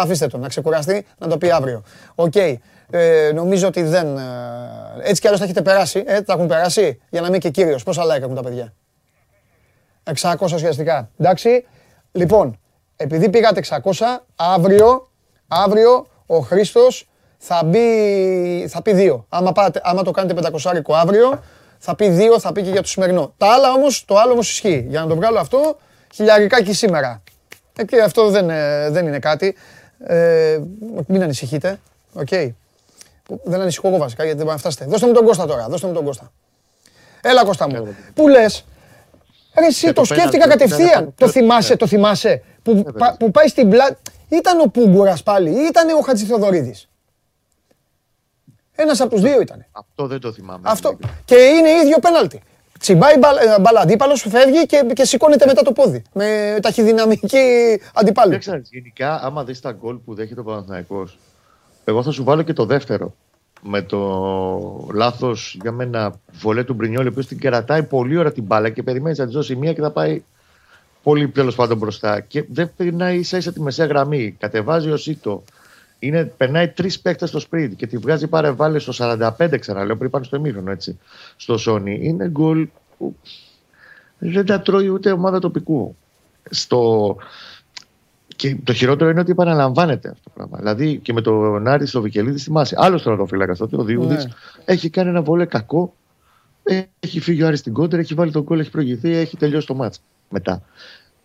αφήστε 0.01 0.27
το 0.27 0.39
να 0.39 0.49
ξεκουραστεί, 0.49 1.07
να 1.19 1.27
το 1.29 1.39
πει 1.39 1.51
αύριο. 1.51 1.83
Οκ, 2.15 2.35
ε, 2.91 3.31
νομίζω 3.35 3.67
ότι 3.67 3.83
δεν... 3.83 4.17
ε, 4.17 4.23
έτσι 5.03 5.21
κι 5.21 5.27
αλλιώς 5.27 5.39
θα 5.41 5.45
έχετε 5.45 5.63
περάσει, 5.63 6.05
ε, 6.07 6.21
τα 6.21 6.33
έχουν 6.33 6.47
περάσει, 6.47 7.01
για 7.11 7.21
να 7.21 7.31
μην 7.31 7.41
και 7.41 7.51
κύριος. 7.51 7.83
Πόσα 7.83 8.03
like 8.05 8.23
έχουν 8.23 8.35
τα 8.35 8.43
παιδιά; 8.43 8.73
600 10.21 10.35
ουσιαστικά. 10.53 11.11
Εντάξει. 11.19 11.65
Λοιπόν, 12.13 12.59
επειδή 12.97 13.31
πήγατε 13.31 13.63
600, 13.69 13.79
αύριο, 14.37 15.11
αύριο 15.49 16.07
ο 16.27 16.39
Χρήστος 16.39 17.09
θα, 17.39 17.63
μπει, 17.65 18.67
θα 18.69 18.83
πει 18.83 18.93
δύο. 18.93 19.27
Άμα, 19.29 19.53
πάτε, 19.53 19.81
άμα 19.85 20.03
το 20.03 20.11
κάνετε 20.11 20.49
500 20.65 20.77
αύριο, 20.89 21.43
θα 21.79 21.95
πει 21.95 22.09
δύο, 22.09 22.41
θα 22.41 22.53
πει 22.53 22.63
και 22.63 22.71
για 22.71 22.83
το 22.83 22.89
σημερινό. 22.89 23.35
Τα 23.37 23.47
άλλα 23.47 23.73
όμως, 23.73 24.05
το 24.05 24.17
άλλο 24.17 24.33
όμως 24.33 24.51
ισχύει. 24.51 24.87
Για 24.89 25.01
να 25.01 25.07
το 25.07 25.15
βγάλω 25.15 25.39
αυτό, 25.39 25.77
χιλιαρικάκι 26.15 26.73
σήμερα. 26.73 27.23
Ε, 27.77 27.85
και 27.85 28.03
αυτό 28.03 28.31
δεν, 28.31 28.51
ε, 28.51 28.91
δεν 28.91 29.07
είναι 29.07 29.19
κάτι. 29.19 29.57
Ε, 29.99 30.59
μην 31.07 31.23
ανησυχείτε. 31.23 31.81
Οκ. 32.13 32.29
Δεν 33.45 33.61
ανησυχώ 33.61 33.89
εγώ 33.89 33.97
βασικά 33.97 34.23
γιατί 34.23 34.37
δεν 34.39 34.47
μπορεί 34.47 34.57
να 34.57 34.71
φτάσετε. 34.71 34.85
Δώστε 34.91 35.07
μου 35.07 35.13
τον 35.13 35.25
Κώστα 35.25 35.47
τώρα. 35.47 35.69
Δώστε 35.69 35.87
μου 35.87 35.93
τον 35.93 36.05
Κώστα. 36.05 36.33
Έλα 37.21 37.45
Κώστα 37.45 37.69
μου. 37.69 37.97
Πού 38.15 38.29
λες; 38.29 38.65
Ρε 39.59 39.67
εσύ 39.67 39.85
Για 39.85 39.93
το 39.95 40.01
το 40.01 40.07
σκέφτηκα 40.07 40.31
πέναλτι, 40.43 40.59
κατευθείαν. 40.65 40.89
ήταν 40.91 41.05
Το 41.17 41.25
αυτό. 41.25 41.39
θυμάσαι, 41.41 41.71
Ναι. 41.73 41.77
το 41.79 41.87
θυμάσαι. 41.87 42.43
Που, 42.63 42.75
βέβαια. 42.75 42.93
πα- 42.93 43.17
που 43.19 43.31
πάει 43.31 43.49
στην 43.49 43.71
πλάτη. 43.71 43.97
Ήταν 44.29 44.61
ο 44.61 44.65
Πούγκουρας 44.65 45.23
πάλι 45.23 45.51
ή 45.51 45.67
ήταν 45.69 45.89
ο 45.97 46.01
Χατζηθεοδωρίδης. 46.01 46.89
Ένας 48.75 49.01
από 49.01 49.11
τους 49.11 49.21
δύο 49.21 49.41
ήταν. 49.41 49.67
Αυτό 49.73 50.07
δεν 50.07 50.21
το 50.21 50.33
θυμάμαι. 50.33 50.69
Αυτό. 50.71 50.99
Και 51.25 51.35
είναι 51.35 51.71
ίδιο 51.71 51.99
πέναλτι. 51.99 52.43
Τσιμπάει 52.79 53.19
μπαλ- 53.19 53.39
ε, 53.39 53.61
μπαλά 53.61 53.81
αντίπαλος, 53.81 54.27
φεύγει 54.29 54.67
και, 54.67 54.87
και 54.93 55.05
σηκώνεται 55.05 55.47
μετά 55.47 55.63
το 55.63 55.73
πόδι. 55.73 56.03
Με 56.13 56.59
ταχυδυναμική 56.63 57.81
αντιπάλου. 57.95 58.31
Δεν 58.31 58.39
ξέρεις, 58.39 58.69
γενικά, 58.73 59.21
άμα 59.23 59.45
δεις 59.45 59.61
τα 59.61 59.73
γκολ 59.73 59.97
που 59.97 60.15
δέχεται 60.15 60.41
ο 60.41 60.45
Παναθηναϊκός, 60.45 61.19
εγώ 61.85 62.03
θα 62.03 62.11
σου 62.11 62.25
βάλω 62.25 62.43
και 62.43 62.53
το 62.53 62.65
δεύτερο. 62.65 63.15
Με 63.63 63.83
το 63.83 63.99
λάθος 64.93 65.57
για 65.63 65.73
μένα 65.73 66.15
βολέ 66.33 66.65
του 66.65 66.75
Μπρινιόλη, 66.75 67.07
ο 67.07 67.11
οποίος 67.11 67.27
την 67.27 67.39
κερατάει 67.39 67.83
πολύ 67.83 68.17
ώρα 68.17 68.33
την 68.33 68.43
μπάλα 68.43 68.69
και 68.69 68.83
περιμένεις 68.83 69.19
να 69.19 69.25
της 69.25 69.35
δώσει 69.35 69.57
μία 69.57 69.73
και 69.73 69.81
θα 69.81 69.91
πάει 69.91 70.23
πολύ 71.03 71.29
τέλος 71.29 71.55
πάντων 71.55 71.79
μπροστά. 71.79 72.21
Και 72.21 72.45
δεν 72.53 72.71
περνάει 72.77 73.19
ίσα 73.19 73.37
ίσα 73.37 73.53
τη 73.53 73.61
μεσαία 73.61 73.87
γραμμή. 73.87 74.37
Κατεβάζει 74.39 74.91
ο 74.91 74.97
Σίτο. 74.97 75.43
Είναι, 75.99 76.25
περνάει 76.25 76.69
τρεις 76.69 77.01
παίκτες 77.01 77.29
στο 77.29 77.41
sprint 77.51 77.71
και 77.77 77.87
τη 77.87 77.97
βγάζει 77.97 78.27
πάρε 78.27 78.51
βάλε 78.51 78.79
στο 78.79 78.93
45, 79.39 79.59
ξαναλέω, 79.59 79.97
πριν 79.97 80.11
πάνε 80.11 80.25
στο 80.25 80.37
εμίχρονο 80.37 80.71
έτσι. 80.71 80.99
Στο 81.37 81.59
Σόνι. 81.59 81.99
Είναι 82.03 82.29
γκολ 82.29 82.69
που 82.99 83.17
δεν 84.19 84.47
τα 84.47 84.61
τρώει 84.61 84.89
ούτε 84.89 85.13
ομάδα 85.13 85.39
τοπικού. 85.39 85.97
Στο... 86.51 87.17
Και 88.37 88.57
το 88.65 88.73
χειρότερο 88.73 89.11
είναι 89.11 89.21
ότι 89.21 89.31
επαναλαμβάνεται 89.31 90.09
αυτό 90.09 90.23
το 90.25 90.31
πράγμα. 90.35 90.59
Δηλαδή 90.59 90.99
και 90.99 91.13
με 91.13 91.21
τον 91.21 91.67
Άρη 91.67 91.87
στο 91.87 92.01
Βικελίδη 92.01 92.39
θυμάσαι. 92.39 92.75
Άλλος 92.79 93.03
τερματοφύλακα 93.03 93.55
τότε, 93.57 93.77
ο 93.77 93.85
Διούδης, 93.85 94.25
Ναι. 94.25 94.33
έχει 94.65 94.91
κάνει 94.91 95.09
ένα 95.09 95.23
βολέ 95.23 95.45
κακό. 95.45 95.95
Έχει 97.01 97.21
φύγει 97.21 97.43
ο 97.43 97.47
Άρης 97.47 97.59
στην 97.59 97.73
κόντρα, 97.73 98.01
έχει 98.01 98.15
βάλει 98.15 98.31
τον 98.33 98.45
κόλλο, 98.45 98.61
έχει 98.61 98.71
προηγηθεί, 98.71 99.11
έχει 99.17 99.37
τελειώσει 99.37 99.67
το 99.67 99.75
μάτς 99.75 100.01
μετά. 100.29 100.63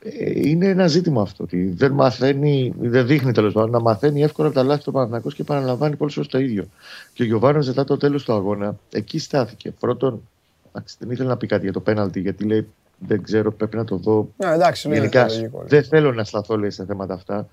Ε, 0.03 0.49
Είναι 0.49 0.67
ένα 0.67 0.87
ζήτημα 0.87 1.21
αυτό. 1.21 1.43
Ότι 1.43 1.69
δεν 1.69 1.91
μαθαίνει, 1.91 2.73
δεν 2.79 3.05
δείχνει 3.07 3.31
τέλος 3.31 3.53
πάντων 3.53 3.69
να 3.69 3.79
μαθαίνει 3.79 4.23
εύκολα 4.23 4.47
από 4.47 4.57
τα 4.57 4.63
λάθη 4.63 4.83
του 4.83 4.91
Παναθηναϊκός 4.91 5.35
και 5.35 5.41
επαναλαμβάνει 5.41 5.95
πολύ 5.95 6.11
σωστά 6.11 6.37
το 6.37 6.43
ίδιο. 6.43 6.65
Και 7.13 7.23
ο 7.23 7.25
Γιωβάνος 7.25 7.67
μετά 7.67 7.83
το 7.83 7.97
τέλος 7.97 8.23
του 8.23 8.33
αγώνα, 8.33 8.75
εκεί 8.91 9.19
στάθηκε. 9.19 9.71
Πρώτον, 9.79 10.21
εντάξει, 10.71 10.95
δεν 10.99 11.09
ήθελε 11.11 11.27
να 11.29 11.37
πει 11.37 11.47
κάτι 11.47 11.63
για 11.63 11.73
το 11.73 11.79
πέναλτι, 11.79 12.19
γιατί 12.19 12.43
λέει 12.43 12.67
δεν 13.07 13.23
ξέρω, 13.23 13.51
πρέπει 13.51 13.75
να 13.77 13.83
το 13.83 13.95
δω 13.95 14.29
Ναι, 14.37 14.53
εντάξει, 14.53 14.87
ναι, 14.87 14.95
Γενικά, 14.95 15.21
είναι 15.21 15.31
λογικό. 15.33 15.63
δεν 15.67 15.83
θέλω 15.83 16.11
να 16.13 16.23
σταθώ 16.23 16.57
λέει, 16.57 16.69
σε 16.69 16.85
θέματα 16.85 17.13
αυτά. 17.13 17.47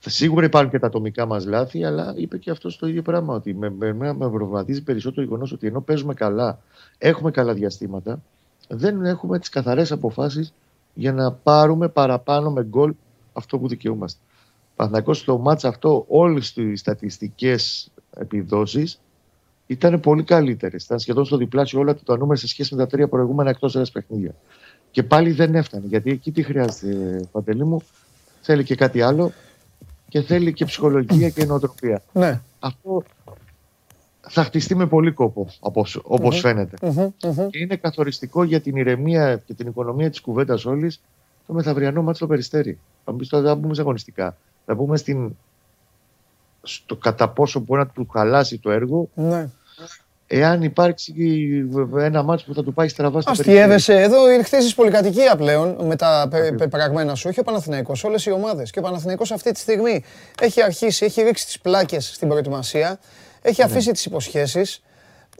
Θα- 0.00 0.10
Σίγουρα 0.10 0.44
υπάρχουν 0.46 0.70
και 0.70 0.78
τα 0.78 0.86
ατομικά 0.86 1.26
μας 1.26 1.46
λάθη, 1.46 1.84
αλλά 1.84 2.12
είπε 2.16 2.38
και 2.38 2.50
αυτός 2.50 2.78
το 2.78 2.86
ίδιο 2.86 3.02
πράγμα. 3.02 3.34
Ότι 3.34 3.54
με, 3.54 3.70
με, 3.78 3.92
με, 3.92 4.12
με 4.12 4.30
προβληματίζει 4.30 4.82
περισσότερο 4.82 5.14
το 5.20 5.22
γεγονός 5.28 5.52
ότι 5.52 5.66
ενώ 5.66 5.80
παίζουμε 5.80 6.14
καλά, 6.14 6.58
έχουμε 6.98 7.30
καλά 7.30 7.52
διαστήματα, 7.54 8.20
δεν 8.68 9.04
έχουμε 9.04 9.38
τις 9.38 9.48
καθαρές 9.48 9.92
αποφάσεις 9.92 10.52
για 10.98 11.12
να 11.12 11.32
πάρουμε 11.32 11.88
παραπάνω 11.88 12.50
με 12.50 12.64
γκολ 12.64 12.94
αυτό 13.32 13.58
που 13.58 13.68
δικαιούμαστε. 13.68 14.20
Παναθηναϊκός 14.76 15.18
στο 15.18 15.38
μάτς 15.38 15.64
αυτό, 15.64 16.04
όλες 16.08 16.52
τις 16.52 16.80
στατιστικές 16.80 17.90
επιδόσεις 18.16 19.00
ήταν 19.66 20.00
πολύ 20.00 20.22
καλύτερες. 20.22 20.84
Ήταν 20.84 20.98
σχεδόν 20.98 21.24
στο 21.24 21.36
διπλάσιο 21.36 21.80
όλα 21.80 21.94
τα 21.94 22.16
νούμερα 22.16 22.40
σε 22.40 22.48
σχέση 22.48 22.74
με 22.74 22.80
τα 22.80 22.86
τρία 22.86 23.08
προηγούμενα 23.08 23.50
εκτός 23.50 23.76
ένα 23.76 23.86
παιχνίδια. 23.92 24.34
Και 24.90 25.02
πάλι 25.02 25.30
δεν 25.30 25.54
έφτανε. 25.54 25.86
Γιατί 25.86 26.10
εκεί 26.10 26.32
τι 26.32 26.42
χρειάζεται, 26.42 27.20
Παντελή 27.32 27.64
μου, 27.64 27.82
θέλει 28.40 28.64
και 28.64 28.74
κάτι 28.74 29.02
άλλο 29.02 29.32
και 30.08 30.20
θέλει 30.20 30.52
και 30.52 30.64
ψυχολογία 30.64 31.28
και 31.28 31.44
νοοτροπία. 31.44 32.02
Ναι. 32.12 32.40
Αυτό 32.58 33.02
θα 34.28 34.44
χτιστεί 34.44 34.74
με 34.74 34.86
πολύ 34.86 35.12
κόπο, 35.12 35.46
όπως, 35.60 36.00
όπως 36.04 36.40
φαίνεται. 36.40 36.76
Μμμ, 36.82 37.08
μμμ. 37.24 37.48
Και 37.48 37.58
είναι 37.58 37.76
καθοριστικό 37.76 38.42
για 38.44 38.60
την 38.60 38.76
ηρεμία 38.76 39.36
και 39.46 39.54
την 39.54 39.66
οικονομία 39.66 40.10
της 40.10 40.20
κουβέντας 40.20 40.64
όλης 40.64 41.00
το 41.46 41.52
μεθαυριανό 41.52 42.02
μάτσο 42.02 42.14
στο 42.16 42.26
Περιστέρι. 42.26 42.78
Θα 43.04 43.12
μπει 43.12 43.24
στο- 43.24 43.42
θα 43.42 43.54
μπούμε 43.54 43.74
σε 43.74 43.80
αγωνιστικά. 43.80 44.36
Θα 44.66 44.74
μπούμε 44.74 44.96
στην, 44.96 45.36
στο 46.62 46.96
κατά 46.96 47.28
πόσο 47.28 47.60
μπορεί 47.60 47.80
να 47.80 47.86
του 47.86 48.08
χαλάσει 48.12 48.58
το 48.58 48.70
έργο 48.70 49.08
Ναι. 49.14 49.48
εάν 50.26 50.62
υπάρξει 50.62 51.14
ένα 51.98 52.22
μάτσο 52.22 52.46
που 52.46 52.54
θα 52.54 52.64
του 52.64 52.72
πάει 52.72 52.88
στραβά 52.88 53.20
στο 53.20 53.30
Αστιεύεσαι 53.30 54.00
εδώ, 54.00 54.16
χτίζει 54.44 54.74
πολυκατοικία 54.74 55.36
πλέον 55.36 55.76
με 55.86 55.96
τα 55.96 56.28
πεπραγμένα 56.56 57.14
σου. 57.14 57.28
Όχι 57.28 57.40
ο 57.40 57.42
Παναθηναϊκός, 57.42 58.04
όλες 58.04 58.26
οι 58.26 58.30
ομάδες. 58.32 58.70
Και 58.70 58.78
ο 58.78 58.82
Παναθηναϊκός 58.82 59.30
αυτή 59.32 59.52
τη 59.52 59.58
στιγμή 59.58 60.04
έχει 60.40 60.62
αρχίσει, 60.62 61.04
έχει 61.04 61.22
ρίξει 61.22 61.44
τις 61.44 61.60
πλάκες 61.60 62.10
στην 62.14 62.28
προετοιμασία, 62.28 62.98
έχει 63.42 63.60
ναι. 63.60 63.66
αφήσει 63.70 63.90
τις 63.90 64.04
υποσχέσεις. 64.04 64.82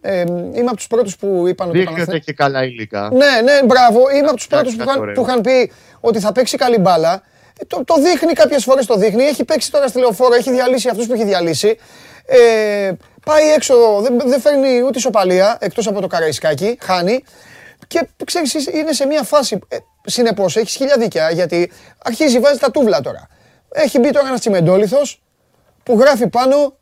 Ε, 0.00 0.20
είμαι 0.20 0.66
από 0.66 0.76
τους 0.76 0.86
πρώτους 0.86 1.16
που 1.16 1.44
είπαν 1.48 1.68
ότι. 1.68 1.78
Δείχνει 1.78 2.20
και 2.20 2.32
καλά 2.32 2.64
υλικά. 2.64 3.10
Ναι, 3.12 3.40
ναι, 3.44 3.64
μπράβο. 3.64 4.10
Είμαι 4.10 4.26
από 4.26 4.36
τους 4.36 4.46
πρώτους 4.46 4.76
που, 4.76 4.84
που, 5.14 5.22
είχαν 5.22 5.40
πει 5.40 5.72
ότι 6.00 6.20
θα 6.20 6.32
παίξει 6.32 6.56
καλή 6.56 6.78
μπάλα. 6.78 7.22
Ε, 7.60 7.64
το, 7.64 7.84
το 7.84 7.94
δείχνει 7.94 8.32
κάποιες 8.32 8.64
φορές 8.64 8.86
το 8.86 8.96
δείχνει. 8.96 9.22
Έχει 9.22 9.44
παίξει 9.44 9.70
τώρα 9.70 9.88
στη 9.88 9.98
λεωφόρο, 9.98 10.34
έχει 10.34 10.50
διαλύσει 10.50 10.88
αυτούς 10.88 11.06
που 11.06 11.12
έχει 11.12 11.24
διαλύσει. 11.24 11.78
Ε, 12.26 12.92
πάει 13.24 13.52
έξω, 13.56 13.74
δεν, 14.00 14.20
δεν 14.26 14.40
φέρνει 14.40 14.82
ούτε 14.82 14.98
σοπαλία 14.98 15.58
εκτός 15.60 15.86
από 15.86 16.00
το 16.00 16.06
Καραϊσκάκι, 16.06 16.78
χάνει. 16.80 17.24
Και 17.86 18.08
ξέρεις, 18.24 18.54
είναι 18.54 18.92
σε 18.92 19.06
μια 19.06 19.22
φάση, 19.22 19.58
ε, 19.68 19.76
συνεπώς 20.04 20.56
έχεις 20.56 20.74
χίλια 20.74 20.96
δίκαια, 20.98 21.30
γιατί 21.30 21.72
αρχίζει, 22.04 22.38
βάζει 22.38 22.58
τα 22.58 22.70
τούβλα 22.70 23.00
τώρα. 23.00 23.28
Έχει 23.72 23.98
μπει 23.98 24.10
τώρα 24.10 24.28
ένας 24.28 24.40
τσιμεντόλιθος 24.40 25.22
που 25.82 25.98
γράφει 25.98 26.28
πάνω 26.28 26.76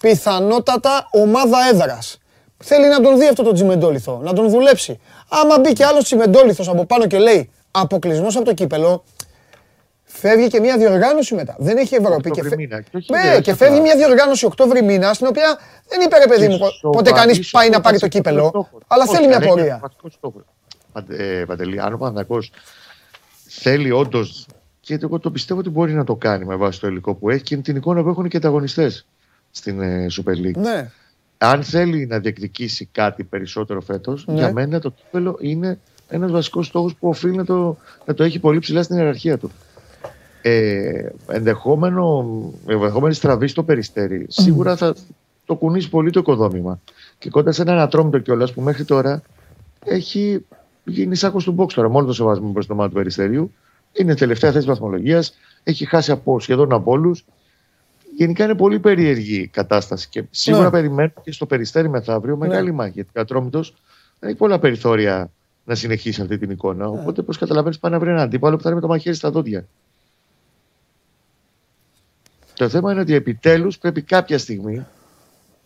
πιθανότατα 0.00 1.08
ομάδα 1.10 1.58
έδρας. 1.72 2.18
Θέλει 2.64 2.88
να 2.88 3.00
τον 3.00 3.18
δει 3.18 3.26
αυτό 3.26 3.42
το 3.42 3.52
τσιμεντόλιθο, 3.52 4.20
να 4.22 4.32
τον 4.32 4.50
δουλέψει. 4.50 5.00
Άμα 5.28 5.58
μπει 5.58 5.72
και 5.72 5.84
άλλος 5.84 6.04
τσιμεντόλιθος 6.04 6.68
από 6.68 6.84
πάνω 6.84 7.06
και 7.06 7.18
λέει 7.18 7.50
αποκλεισμός 7.70 8.36
από 8.36 8.44
το 8.44 8.54
κύπελο, 8.54 9.04
Φεύγει 10.18 10.48
και 10.48 10.60
μια 10.60 10.78
διοργάνωση 10.78 11.34
μετά. 11.34 11.56
Δεν 11.58 11.76
έχει 11.76 11.94
Ευρώπη. 11.94 12.30
Και, 12.30 12.42
φε... 12.42 12.56
ναι, 12.56 13.40
και 13.40 13.54
φεύγει 13.54 13.80
μια 13.80 13.96
διοργάνωση 13.96 14.44
Οκτώβρη 14.44 14.82
μήνας, 14.82 15.16
στην 15.16 15.26
οποία 15.26 15.58
δεν 15.88 16.00
είπε 16.00 16.18
ρε 16.18 16.26
παιδί 16.26 16.48
μου 16.48 16.58
πότε 16.80 17.12
κανείς 17.12 17.50
πάει 17.50 17.68
να 17.68 17.80
πάρει 17.80 17.98
το 17.98 18.08
κύπελο. 18.08 18.68
Αλλά 18.86 19.06
θέλει 19.06 19.26
μια 19.26 19.40
πορεία. 19.40 19.80
Ε, 21.08 21.44
Παντελή, 21.46 21.80
αν 21.80 21.92
ο 21.92 21.96
Παναγό 21.96 22.38
θέλει 23.48 23.90
όντως. 23.90 24.46
Και 24.80 24.98
εγώ 25.02 25.18
το 25.18 25.30
πιστεύω 25.30 25.60
ότι 25.60 25.70
μπορεί 25.70 25.92
να 25.92 26.04
το 26.04 26.14
κάνει 26.14 26.44
με 26.44 26.56
βάση 26.56 26.80
το 26.80 26.86
υλικό 26.86 27.14
που 27.14 27.30
έχει 27.30 27.42
και 27.42 27.56
την 27.56 27.76
εικόνα 27.76 28.02
που 28.02 28.08
έχουν 28.08 28.28
και 28.28 28.38
τα 28.38 28.48
αγωνιστές 28.48 29.06
στην 29.56 29.80
ε, 29.80 30.06
Super 30.10 30.46
League. 30.46 30.56
Ναι. 30.56 30.90
Αν 31.38 31.62
θέλει 31.62 32.06
να 32.06 32.18
διεκδικήσει 32.18 32.88
κάτι 32.92 33.24
περισσότερο 33.24 33.80
φέτος, 33.80 34.26
ναι. 34.26 34.34
για 34.34 34.52
μένα 34.52 34.80
το 34.80 34.90
κύπελο 34.90 35.38
είναι 35.40 35.78
ένας 36.08 36.30
βασικός 36.30 36.66
στόχος 36.66 36.94
που 36.94 37.08
οφείλει 37.08 37.36
να 37.36 37.44
το, 37.44 37.76
να 38.04 38.14
το 38.14 38.24
έχει 38.24 38.38
πολύ 38.38 38.58
ψηλά 38.58 38.82
στην 38.82 38.96
ιεραρχία 38.96 39.38
του 39.38 39.50
ε, 40.42 41.08
ενδεχόμενο, 41.26 42.26
ενδεχόμενη 42.66 43.14
στραβή 43.14 43.46
στο 43.46 43.62
περιστέρι, 43.62 44.26
σίγουρα 44.28 44.76
θα 44.76 44.94
το 45.44 45.54
κουνήσει 45.54 45.88
πολύ 45.88 46.10
το 46.10 46.20
οικοδόμημα. 46.20 46.80
Και 47.18 47.30
κοντά 47.30 47.52
σε 47.52 47.62
έναν 47.62 47.78
ατρόμητο 47.78 48.18
κιόλας 48.18 48.52
που 48.52 48.60
μέχρι 48.60 48.84
τώρα 48.84 49.22
έχει 49.84 50.44
γίνει 50.84 51.16
σάκος 51.16 51.44
του 51.44 51.54
box 51.58 51.72
τώρα, 51.72 51.88
μόνο 51.88 52.06
το 52.06 52.12
σεβασμό 52.12 52.52
προς 52.52 52.66
το 52.66 52.74
μάτι 52.74 52.88
του 52.88 52.96
περιστερίου. 52.96 53.52
Είναι 53.92 54.14
τελευταία 54.14 54.52
θέση 54.52 54.66
βαθμολογίας, 54.66 55.34
έχει 55.62 55.84
χάσει 55.84 56.10
από, 56.10 56.40
σχεδόν 56.40 56.72
από 56.72 56.90
όλους. 56.90 57.24
Γενικά 58.16 58.44
είναι 58.44 58.54
πολύ 58.54 58.80
περίεργη 58.80 59.40
η 59.40 59.46
κατάσταση 59.46 60.08
και 60.08 60.24
σίγουρα 60.30 60.64
ναι. 60.64 60.70
περιμένω 60.70 61.12
και 61.22 61.32
στο 61.32 61.46
περιστέρι 61.46 61.88
μεθαύριο 61.88 62.36
ναι. 62.36 62.46
μεγάλη 62.46 62.72
μάχη. 62.72 62.92
Γιατί 62.94 63.10
ο 63.18 63.20
Ατρόμητος 63.20 63.74
έχει 64.20 64.34
πολλά 64.34 64.58
περιθώρια 64.58 65.30
να 65.64 65.74
συνεχίσει 65.74 66.20
αυτή 66.22 66.38
την 66.38 66.50
εικόνα. 66.50 66.84
Ναι. 66.84 66.98
Οπότε, 66.98 67.22
πώς 67.22 67.38
καταλαβαίνεις, 67.38 67.78
πάει 67.78 67.92
να 67.92 67.98
βρει 67.98 68.08
έναν 68.08 68.22
αντίπαλο 68.22 68.56
που 68.56 68.62
θα 68.62 68.68
είναι 68.68 68.78
με 68.80 68.86
το 68.86 68.92
μαχαίρι 68.92 69.16
στα 69.16 69.30
δόντια. 69.30 69.66
Το 72.54 72.68
θέμα 72.68 72.92
είναι 72.92 73.00
ότι 73.00 73.14
επιτέλους 73.14 73.78
πρέπει 73.78 74.02
κάποια 74.02 74.38
στιγμή 74.38 74.86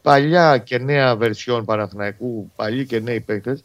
παλιά 0.02 0.58
και 0.58 0.78
νέα 0.78 1.16
βερσιόν 1.16 1.64
Παναθηναϊκού, 1.64 2.50
παλιοί 2.56 2.86
και 2.86 3.00
νέοι 3.00 3.20
παίκτες, 3.20 3.64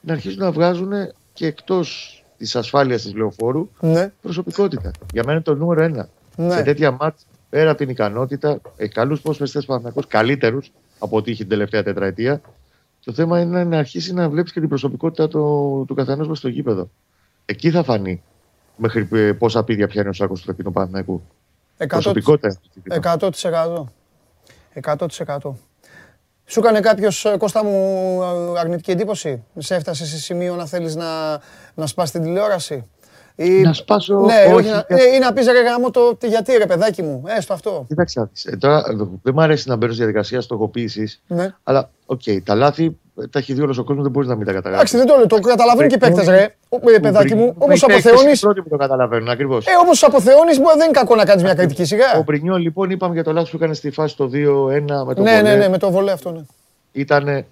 να 0.00 0.12
αρχίσουν 0.12 0.38
να 0.38 0.52
βγάζουν 0.52 0.92
και 1.32 1.46
εκτός 1.46 2.20
της 2.38 2.56
ασφάλειας 2.56 3.02
της 3.02 3.14
λεωφόρου 3.14 3.68
ναι. 3.80 4.12
προσωπικότητα. 4.22 4.90
Για 5.12 5.22
μένα 5.22 5.32
είναι 5.32 5.42
το 5.42 5.54
νούμερο 5.54 5.82
ένα. 5.82 6.08
Ναι. 6.36 6.50
Σε 6.50 6.62
τέτοια 6.62 6.90
μάτια, 6.90 7.26
πέρα 7.48 7.70
από 7.70 7.78
την 7.78 7.88
ικανότητα, 7.88 8.60
έχει 8.76 8.92
καλούς 8.92 9.20
ποσοστέ 9.20 9.60
Παναθηναϊκού, 9.66 10.02
καλύτερους 10.08 10.72
από 10.98 11.16
ό,τι 11.16 11.30
είχε 11.30 11.42
την 11.42 11.50
τελευταία 11.50 11.82
τετραετία. 11.82 12.40
Το 13.04 13.12
θέμα 13.12 13.40
είναι 13.40 13.64
να 13.64 13.78
αρχίσει 13.78 14.14
να 14.14 14.28
βλέπεις 14.28 14.52
και 14.52 14.60
την 14.60 14.68
προσωπικότητα 14.68 15.28
του, 15.28 15.84
του 15.88 15.94
καθενός 15.94 16.28
μας 16.28 16.38
στο 16.38 16.48
γήπεδο. 16.48 16.90
Εκεί 17.44 17.70
θα 17.70 17.82
φανεί 17.82 18.22
μέχρι 18.76 19.34
πόσα 19.34 19.64
πίδια 19.64 19.86
πιάνει 19.86 20.08
ο 20.08 20.12
Σάκος 20.12 20.42
του 20.42 20.56
κοινού 20.56 20.72
Παναθηναϊκού. 20.72 21.22
100%. 21.78 22.12
100%. 24.82 25.52
Σου 26.48 26.60
έκανε 26.60 26.80
κάποιος 26.80 27.24
ε, 27.24 27.36
Κώστα 27.36 27.64
μου 27.64 28.20
αρνητική 28.58 28.90
εντύπωση; 28.90 29.44
Σε 29.58 29.74
έφτασες 29.74 30.08
σε 30.08 30.18
σημείο 30.18 30.54
να 30.54 30.66
θέλεις 30.66 30.94
να, 30.94 31.40
να 31.74 31.86
σπάσει 31.86 32.12
την 32.12 32.22
τηλεόραση; 32.22 32.90
Ή... 33.36 33.60
Να 33.60 33.72
σπάσω. 33.72 34.14
Ναι, 34.14 34.54
όχι, 34.54 34.68
να, 34.68 34.86
ναι, 34.88 35.02
ή 35.02 35.18
να 35.18 35.32
πεις 35.32 35.46
ρε 35.46 35.62
γάμο 35.62 35.90
το 35.90 36.18
γιατί 36.22 36.56
ρε 36.56 36.66
παιδάκι 36.66 37.02
μου. 37.02 37.22
Έστω 37.26 37.52
αυτό. 37.52 37.84
Κοίταξε. 37.88 38.30
Ε, 38.44 38.56
τώρα 38.56 38.82
δεν 39.22 39.34
μου 39.34 39.42
αρέσει 39.42 39.68
να 39.68 39.76
μπαίνω 39.76 39.92
στη 39.92 40.02
διαδικασία 40.02 40.40
στοχοποίησης. 40.40 41.22
Ναι. 41.26 41.54
Αλλά 41.62 41.90
OK, 42.06 42.20
okay, 42.26 42.38
τα 42.44 42.54
λάθη 42.54 42.96
τα 43.30 43.38
έχει 43.38 43.52
δει 43.52 43.62
όλος 43.62 43.78
ο 43.78 43.84
κόσμος, 43.84 44.02
δεν 44.02 44.12
μπορείς 44.12 44.28
να 44.28 44.36
μην 44.36 44.46
τα 44.46 44.52
καταλάβεις. 44.52 44.92
Εντάξει, 44.92 44.96
δεν 44.96 45.06
το 45.06 45.16
λέω. 45.16 45.40
Το 45.40 45.48
καταλαβαίνουν 45.48 45.88
και 45.88 45.94
οι 45.94 45.98
παίκτες, 45.98 46.26
ρε. 46.26 46.54
Ε, 46.94 46.98
παιδάκι 46.98 47.34
μου. 47.34 47.54
Όμως 47.58 47.82
αποθεώνει. 47.82 48.30
Οι 48.30 48.38
πρώτοι 48.38 48.62
που 48.62 48.68
το 48.68 48.76
καταλαβαίνουν, 48.76 49.28
ακριβώς. 49.28 49.66
Ε, 49.66 49.70
όμως 49.82 50.02
αποθεώνεις, 50.02 50.56
δεν 50.56 50.74
είναι 50.76 50.90
κακό 50.90 51.14
να 51.14 51.24
κάνεις 51.24 51.42
μια 51.42 51.54
κριτική 51.54 51.84
σιγά. 51.84 52.18
Ο 52.18 52.24
Πρινιό, 52.24 52.56
λοιπόν, 52.56 52.90
είπαμε 52.90 53.14
για 53.14 53.24
το 53.24 53.32
λάθος 53.32 53.50
που 53.50 53.56
έκανε 53.56 53.74
στη 53.74 53.90
φάση 53.90 54.16
το 54.16 54.30
2-1 54.32 55.04
με 55.06 55.14
το 55.14 55.22
Ναι, 55.22 55.40
ναι, 55.42 55.54
ναι, 55.54 55.68
με 55.68 55.78
το 55.78 55.90
βολέ 55.90 56.12
αυτό, 56.12 56.30
ναι. 56.30 56.40
Ήταν 56.92 57.44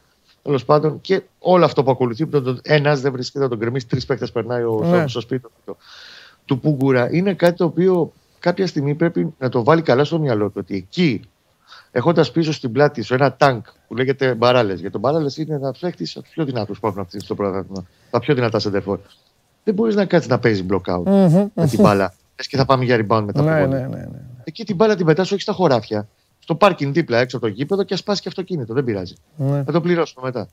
τέλος 0.45 0.65
πάντων 0.65 1.01
και 1.01 1.23
όλο 1.39 1.65
αυτό 1.65 1.83
που 1.83 1.91
ακολουθεί. 1.91 2.29
Ένας 2.63 3.01
δεν 3.01 3.13
βρίσκεται 3.13 3.45
να 3.45 3.51
τον 3.51 3.59
κρεμίσει, 3.59 3.87
τρεις 3.87 4.07
παίκτες 4.07 4.33
περνάει 4.33 4.63
ο 4.63 4.81
ναι. 4.85 5.09
στο 5.09 5.21
σπίτι 5.21 5.47
του 6.45 6.61
Πούγκουρα. 6.61 7.09
Είναι 7.13 7.35
κάτι 7.35 7.57
το 7.57 7.65
οποίο 7.65 8.13
κάποια 8.39 8.67
στιγμή 8.67 8.95
πρέπει 8.95 9.35
να 9.39 9.49
το 9.49 9.65
βάλει 9.65 9.83
καλά 9.83 10.05
στο 10.05 10.19
μυαλό 10.19 10.47
του. 10.47 10.57
Ότι 10.57 10.75
εκεί 10.75 11.21
έχοντας 11.91 12.31
πίσω 12.31 12.53
στην 12.53 12.73
πλάτη 12.73 13.03
σου 13.03 13.15
ένα 13.15 13.35
τάγκ 13.35 13.61
που 13.89 13.95
λέγεται 13.95 14.35
μπαράλες. 14.35 14.75
Γιατί 14.75 14.93
το 14.93 14.99
μπαράλες 14.99 15.37
είναι 15.37 15.55
ένας 15.55 15.79
παίχτη 15.79 16.11
από 16.15 16.23
τους 16.23 16.33
πιο 16.33 16.45
δυνατούς 16.45 16.81
που 16.81 16.87
έχουν 16.87 17.01
αυτή 17.01 17.21
στο 17.21 17.35
πρωτάθλημα. 17.35 17.87
Τα 18.11 18.19
πιο 18.19 18.35
δυνατά 18.35 18.59
σεντερφόρ. 18.59 18.99
Δεν 19.65 19.75
μπορείς 19.75 19.95
να 19.95 20.05
κάτσεις 20.05 20.31
να 20.31 20.39
παίζεις 20.39 20.65
block 20.71 20.95
out 20.95 21.03
με 21.55 21.67
την 21.67 21.81
μπάλα. 21.81 22.15
Λες 22.37 22.47
και 22.47 22.57
θα 22.57 22.65
πάμε 22.65 22.85
για 22.85 22.97
rebound 22.97 23.23
μετά 23.25 23.43
ναι, 23.43 23.67
ναι, 23.67 23.79
ναι, 23.79 23.87
ναι, 23.87 24.09
Εκεί 24.45 24.65
την 24.65 24.77
μπάλα 24.77 24.97
την 24.97 25.07
πετάς 25.07 25.33
όχι 25.33 25.41
στα 25.41 25.53
χωράφια. 25.53 26.09
Στο 26.45 26.55
πάρκινγκ 26.55 26.93
δίπλα 26.93 27.19
έξω 27.19 27.37
από 27.37 27.47
το 27.47 27.53
γήπεδο 27.53 27.83
και 27.83 27.95
α 27.95 27.99
πάσει 28.05 28.23
και 28.23 28.29
αυτοκίνητο. 28.29 28.75
Δεν 28.75 28.85
πειράζει. 28.85 29.15
Ναι. 29.37 29.63
Θα 29.65 29.73
το 29.73 29.81
πληρώσουμε 29.81 30.25
μετά. 30.25 30.49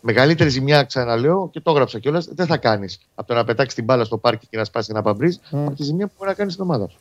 Μεγαλύτερη 0.00 0.50
ζημιά, 0.50 0.82
ξαναλέω 0.82 1.48
και 1.52 1.60
το 1.60 1.70
έγραψα 1.70 1.98
κιόλας, 1.98 2.28
δεν 2.34 2.46
θα 2.46 2.56
κάνεις 2.56 3.00
από 3.14 3.28
το 3.28 3.34
να 3.34 3.44
πετάξεις 3.44 3.74
την 3.74 3.84
μπάλα 3.84 4.04
στο 4.04 4.18
πάρκινγκ 4.18 4.50
και 4.50 4.56
να 4.56 4.64
σπάσεις 4.64 4.88
ένα 4.88 5.02
παμπρί, 5.02 5.38
mm. 5.50 5.58
από 5.66 5.74
τη 5.74 5.82
ζημιά 5.82 6.06
που 6.06 6.12
μπορεί 6.16 6.30
να 6.30 6.36
κάνεις 6.36 6.52
στην 6.52 6.64
ομάδα 6.64 6.88
σου. 6.88 6.98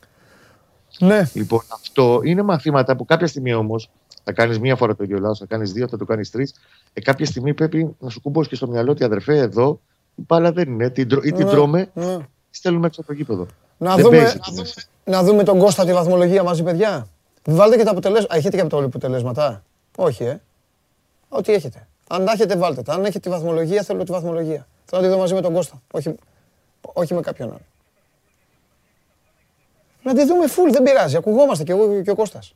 Ναι. 1.00 1.30
Λοιπόν, 1.34 1.62
αυτό 1.74 2.22
είναι 2.24 2.42
μαθήματα 2.42 2.96
που 2.96 3.06
κάποια 3.06 3.28
στιγμή 3.28 3.54
όμως 3.54 3.90
θα 4.24 4.32
κάνεις 4.32 4.60
μία 4.60 4.76
φορά 4.76 4.96
το 4.96 5.04
ίδιο 5.04 5.20
λάθος, 5.20 5.38
θα 5.38 5.46
κάνεις 5.46 5.72
δύο, 5.72 5.88
θα 5.88 5.98
το 5.98 6.06
κάνεις 6.06 6.32
τρεις. 6.32 6.54
Ε, 6.94 7.02
κάποια 7.02 7.26
στιγμή 7.26 7.54
πρέπει 7.54 7.96
να 8.00 8.10
σου 8.10 8.22
κουμπώσεις 8.22 8.50
και 8.50 8.56
στο 8.56 8.68
μυαλό 8.68 8.92
ότι 8.92 9.04
αδερφέ, 9.04 9.38
εδώ 9.38 9.80
η 10.16 10.24
μπάλα 10.28 10.52
δεν 10.52 10.72
είναι. 10.72 10.90
Την, 10.90 11.10
ή 11.24 11.32
την 11.32 11.46
ναι, 11.46 11.52
τρώμε, 11.52 11.90
ναι. 11.94 12.18
στέλνουμε 12.50 12.88
έξω 12.88 13.02
από 13.02 13.10
το 13.10 13.16
γήπεδο. 13.16 13.46
Να 13.78 13.98
δούμε, 13.98 14.34
να 15.04 15.24
δούμε 15.24 15.44
τον 15.44 15.60
Κώστα 15.60 15.86
τη 15.86 15.94
βαθμολογία 15.94 16.44
μαζί, 16.44 16.64
παιδιά. 16.64 17.08
Βάλτε 17.50 17.78
και 17.78 17.84
τα 17.84 17.92
αποτελέσματα. 17.92 18.36
Έχετε 18.36 18.56
και 18.56 18.62
από 18.62 18.78
τα 18.78 18.84
αποτελέσματα; 18.84 19.64
Όχι, 19.96 20.24
ε. 20.24 20.42
Ό,τι 21.30 21.54
έχετε. 21.54 21.88
Αν 22.08 22.26
τα 22.26 22.32
έχετε, 22.32 22.56
βάλτε 22.56 22.82
τα. 22.82 22.94
Αν 22.94 23.02
έχετε 23.02 23.20
τη 23.20 23.30
βαθμολογία, 23.30 23.84
θέλω 23.84 24.04
τη 24.04 24.12
βαθμολογία. 24.12 24.68
Θέλω 24.86 25.02
να 25.02 25.08
τη 25.08 25.14
δω 25.14 25.20
μαζί 25.20 25.34
με 25.34 25.42
τον 25.42 25.54
Κώστα. 25.54 25.82
Όχι, 25.92 26.16
όχι 26.82 27.14
με 27.14 27.22
κάποιον 27.22 27.50
άλλο. 27.50 27.66
Να 30.04 30.14
τη 30.14 30.26
δούμε 30.26 30.46
full, 30.46 30.72
δεν 30.72 30.84
πειράζει. 30.84 31.16
Ακουγόμαστε 31.16 31.64
κι 31.64 31.72
εγώ 31.72 32.02
και 32.02 32.12
ο 32.12 32.16
Κώστας. 32.16 32.56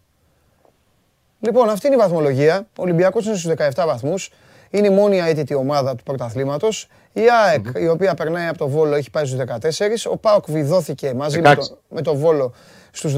Λοιπόν, 1.40 1.70
αυτή 1.70 1.88
είναι 1.88 1.96
η 1.96 2.00
βαθμολογία. 2.00 2.68
Ο 2.78 2.82
Ολυμπιακός 2.82 3.26
είναι 3.26 3.36
στους 3.36 3.52
17 3.52 3.86
βαθμούς. 3.86 4.32
Είναι 4.70 4.88
η 4.88 4.90
μόνη 4.90 5.18
αίτητη 5.18 5.54
ομάδα 5.54 5.96
του 5.96 6.04
πρωταθλήματος. 6.04 6.88
Η 7.14 7.22
ΑΕΚ, 7.46 7.66
η 7.76 7.88
οποία 7.88 8.14
περνάει 8.14 8.48
από 8.48 8.58
το 8.58 8.68
Βόλο, 8.68 8.96
έχει 8.96 9.10
πάει 9.10 9.26
στους 9.26 9.40
14. 9.40 10.12
Ο 10.12 10.18
ΠΑΟΚ 10.18 10.52
βιδώθηκε 10.52 11.14
μαζί 11.14 11.42
με 11.42 11.56
το, 11.56 11.78
με 11.90 12.02
το 12.02 12.16
Βόλο 12.16 12.54
στους 12.92 13.16
13 13.16 13.18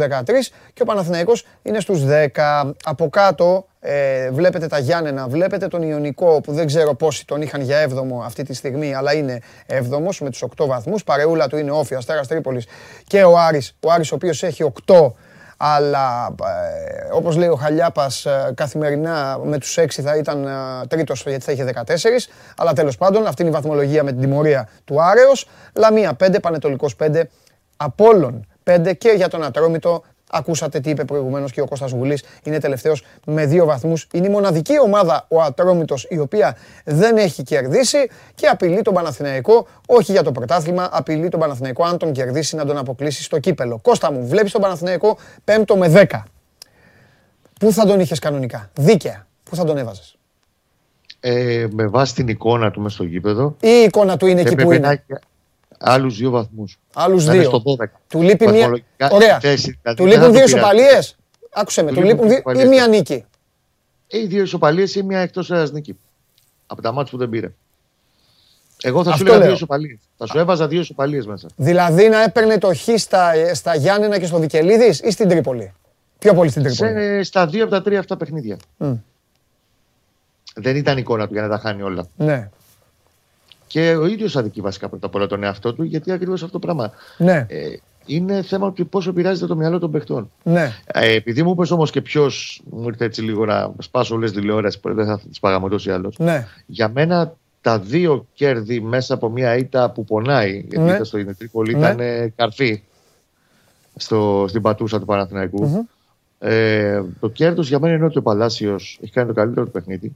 και 0.74 0.82
ο 0.82 0.86
Παναθηναϊκός 0.86 1.46
είναι 1.62 1.80
στους 1.80 2.02
10. 2.36 2.72
Από 2.84 3.10
κάτω 3.10 3.66
ε, 3.80 4.32
βλέπετε 4.32 4.68
τα 4.68 4.80
Γιάννενα, 4.80 5.28
βλέπετε 5.28 5.68
τον 5.68 5.82
Ιωνικό 5.82 6.42
που 6.42 6.54
δεν 6.54 6.66
ξέρω 6.66 6.94
πόσοι 6.94 7.26
τον 7.26 7.42
είχαν 7.42 7.62
για 7.62 7.88
7ο 7.90 8.24
αυτή 8.26 8.44
τη 8.44 8.54
στιγμή, 8.54 8.96
αλλά 8.96 9.14
είναι 9.14 9.40
7ο 9.68 10.16
με 10.20 10.30
τους 10.30 10.44
8 10.58 10.66
βαθμούς. 10.68 11.04
Παρεούλα 11.04 11.48
του 11.48 11.58
είναι 11.58 11.72
Όφη, 11.72 11.96
Αστέρας 11.96 12.28
Τρίπολης 12.28 12.68
και 13.08 13.24
ο 13.24 13.38
Άρης, 13.38 13.76
ο 13.80 13.92
Άρης 13.92 14.12
ο 14.12 14.16
οποίος 14.16 14.44
έχει 14.44 14.74
8 14.86 15.12
αλλά 15.58 16.36
ε, 16.44 17.14
όπως 17.14 17.36
λέει 17.36 17.48
ο 17.48 17.56
Χαλιάπας 17.56 18.26
ε, 18.26 18.52
καθημερινά 18.56 19.40
με 19.44 19.58
τους 19.58 19.78
6 19.80 19.86
θα 19.90 20.18
ήταν 20.18 20.46
ε, 20.46 20.52
τρίτος 20.88 21.24
γιατί 21.24 21.44
θα 21.44 21.52
είχε 21.52 21.74
14 21.86 21.94
αλλά 22.58 22.74
τέλος 22.74 22.98
πάντων 22.98 23.28
αυτή 23.28 23.42
είναι 23.42 23.52
η 23.52 23.54
βαθμολογία 23.54 24.04
με 24.04 24.12
την 24.12 24.22
τιμωρία 24.22 24.70
του 24.86 25.02
Άρεος 25.02 25.48
Λαμία 25.74 26.16
5, 26.24 26.36
Πανετολικός 26.42 26.96
5, 27.04 27.22
Απόλλων 27.78 28.48
5 28.64 28.93
και 28.97 29.09
για 29.09 29.28
τον 29.28 29.43
Ατρόμητο 29.43 30.03
Ακούσατε 30.36 30.80
τι 30.80 30.89
είπε 30.89 31.05
προηγουμένως 31.05 31.51
και 31.51 31.61
ο 31.61 31.66
Κώστας 31.66 31.91
Γουλής. 31.91 32.24
Είναι 32.43 32.59
τελευταίος 32.59 33.03
με 33.26 33.45
δύο 33.45 33.66
βαθμούς. 33.66 34.07
Είναι 34.14 34.28
η 34.28 34.30
μοναδική 34.30 34.80
ομάδα 34.80 35.26
ο 35.30 35.41
Ατρόμητος 35.41 36.07
η 36.09 36.20
οποία 36.20 36.57
δεν 36.86 37.18
έχει 37.18 37.43
κερδίσει 37.43 38.09
και 38.36 38.47
απειλεί 38.47 38.82
τον 38.82 38.93
Παναθηναϊκό, 38.93 39.68
όχι 39.88 40.11
για 40.11 40.24
το 40.24 40.32
πρωτάθλημα, 40.32 40.89
απειλεί 40.91 41.30
τον 41.30 41.39
Παναθηναϊκό 41.39 41.84
αν 41.84 41.97
τον 41.97 42.11
κερδίσει 42.11 42.55
να 42.55 42.66
τον 42.66 42.78
αποκλείσει 42.78 43.24
στο 43.24 43.39
κύπελο. 43.39 43.80
Κώστα 43.82 44.11
μου, 44.11 44.28
βλέπεις 44.28 44.51
τον 44.51 44.61
Παναθηναϊκό 44.61 45.18
5ο 45.45 45.76
με 45.76 46.07
10. 46.11 46.24
Πού 47.59 47.72
θα 47.72 47.86
τον 47.86 47.99
είχες 47.99 48.20
κανονικά, 48.20 48.70
δίκαια, 48.74 49.28
πού 49.43 49.55
θα 49.55 49.64
τον 49.64 49.78
έβαζες; 49.78 50.18
Ε, 51.20 51.68
με 51.72 51.88
βάση 51.88 52.14
την 52.14 52.28
εικόνα 52.28 52.72
του 52.72 52.82
μέσα 52.82 52.95
στο 52.95 53.03
γήπεδο. 53.03 53.55
Η 53.59 53.68
εικόνα 53.68 54.18
του 54.18 54.26
είναι 54.26 54.41
εκεί 54.41 54.55
που 54.55 54.72
είναι. 54.72 55.03
Άλλους 55.86 56.18
δύο 56.18 56.30
βαθμούς. 56.30 56.80
Άλλους 56.94 57.26
δύο. 57.26 57.44
Στο 57.44 57.62
12. 57.66 57.86
Του 58.08 58.22
λείπει 58.22 58.48
μία. 58.48 58.84
Ωραία. 59.12 59.40
Θέση, 59.40 59.80
δηλαδή, 59.82 60.02
του 60.02 60.06
λείπουν 60.06 60.32
δύο 60.32 60.44
ισοπαλίε. 60.44 61.00
Άκουσε 61.54 61.84
με. 61.84 61.92
Του 61.92 62.02
λείπουν 62.02 62.28
δύο 62.28 62.42
ή 62.62 62.68
μία 62.68 62.88
νίκη. 62.88 63.26
Ή 64.08 64.26
δύο 64.26 64.44
ισοπαλίε 64.44 64.88
ή 64.96 65.02
μία 65.02 65.20
εκτός 65.20 65.52
έδρα 65.52 65.72
νίκη. 65.72 65.98
Από 66.66 66.82
τα 66.82 66.92
μάτια 66.92 67.12
που 67.12 67.18
δεν 67.18 67.30
πήρε. 67.30 67.54
Εγώ 68.82 69.04
θα 69.04 69.16
σου 69.16 69.24
έλεγα 69.24 69.42
δύο 69.42 69.52
ισοπαλίε. 69.52 70.00
Θα 70.18 70.26
σου 70.28 70.40
έβαζα 70.40 70.68
δύο 70.68 70.80
ισοπαλίε 70.80 71.22
μέσα. 71.26 71.48
Δηλαδή 71.56 72.10
να 72.10 72.24
έπαιρνε 72.24 72.58
το 72.58 72.74
χ 72.74 72.90
στα, 72.96 73.32
στα 73.54 73.76
Γιάννενα 73.76 74.20
και 74.20 74.26
στο 74.26 74.40
Βικελίδης 74.40 75.00
ή 75.00 75.12
στην 75.12 75.30
Τρίπολη; 75.30 75.74
Πιο 76.20 76.34
πολύ 76.34 76.50
στην 76.50 76.64
Τρίπολη. 76.64 76.92
Σε, 76.92 77.24
στα 77.24 77.48
δύο 77.48 77.64
από 77.64 77.72
τα 77.72 77.82
τρία 77.82 78.00
αυτά 78.00 78.18
παιχνίδια. 78.18 78.58
Mm. 78.80 79.00
Δεν 80.56 80.76
ήταν 80.76 80.98
εικόνα 80.98 81.28
του 81.28 81.34
για 81.34 81.42
να 81.42 81.50
τα 81.50 81.58
χάνει 81.58 81.82
όλα. 81.82 82.08
Ναι. 82.16 82.50
Και 83.74 83.96
ο 83.96 84.06
ίδιος 84.06 84.36
αδικεί 84.36 84.62
βασικά 84.62 84.90
πρώτα 84.90 85.06
απ' 85.06 85.16
όλα 85.16 85.28
τον 85.28 85.44
εαυτό 85.44 85.74
του, 85.74 85.84
γιατί 85.84 86.12
ακριβώς 86.12 86.44
αυτό 86.44 86.60
το 86.60 86.60
πράγμα. 86.60 86.92
Ναι. 87.18 87.46
Ε, 87.50 87.76
είναι 88.06 88.42
θέμα 88.42 88.74
του 88.74 88.88
πόσο 88.88 89.10
επηρεάζεται 89.10 89.48
το 89.48 89.56
μυαλό 89.56 89.80
των 89.80 89.92
παιχτών. 89.92 90.32
Ναι. 90.44 90.72
Ε, 90.86 91.16
επειδή 91.16 91.44
μου 91.44 91.52
είπες 91.52 91.72
όμως 91.72 91.92
και 91.92 92.02
ποιος, 92.02 92.62
μου 92.70 92.88
ήρθε 92.88 93.06
έτσι 93.06 93.22
λίγο 93.22 93.46
να 93.46 93.72
σπάσω 93.78 94.16
όλες 94.16 94.32
τις 94.32 94.40
τηλεόραση 94.40 94.80
που 94.80 94.94
δεν 94.94 95.06
θα 95.06 95.20
τις 95.30 95.40
πάγαμε 95.40 95.66
ούτω 95.66 95.78
ή 95.90 95.92
άλλω. 95.92 96.14
Ναι. 96.18 96.48
Για 96.66 96.90
μένα 96.90 97.34
τα 97.62 97.80
δύο 97.80 98.28
κέρδη 98.34 98.80
μέσα 98.80 99.14
από 99.14 99.30
μια 99.30 99.58
ήττα 99.58 99.92
που 99.92 100.04
πονάει, 100.04 100.52
γιατί 100.52 100.80
ναι. 100.80 100.92
ήταν 100.92 101.06
στο 101.06 101.18
Δημητρίπολη, 101.18 101.76
ναι. 101.76 101.88
ήταν 101.88 102.34
καρφί 102.36 102.82
στο, 103.96 104.46
στην 104.48 104.62
πατούσα 104.62 105.00
του 105.00 105.06
Παναθηναϊκού. 105.06 105.72
Mm-hmm. 105.72 105.96
Ε, 106.48 107.02
το 107.20 107.30
κέρδος 107.30 107.68
για 107.68 107.80
μένα 107.80 107.96
είναι 107.96 108.06
ότι 108.06 108.18
ο 108.18 108.22
Παλάσιος 108.22 109.00
έχει 109.02 109.12
κάνει 109.12 109.28
το 109.28 109.34
καλύτερο 109.34 109.66
του 109.66 109.72
παιχνίδι 109.72 110.16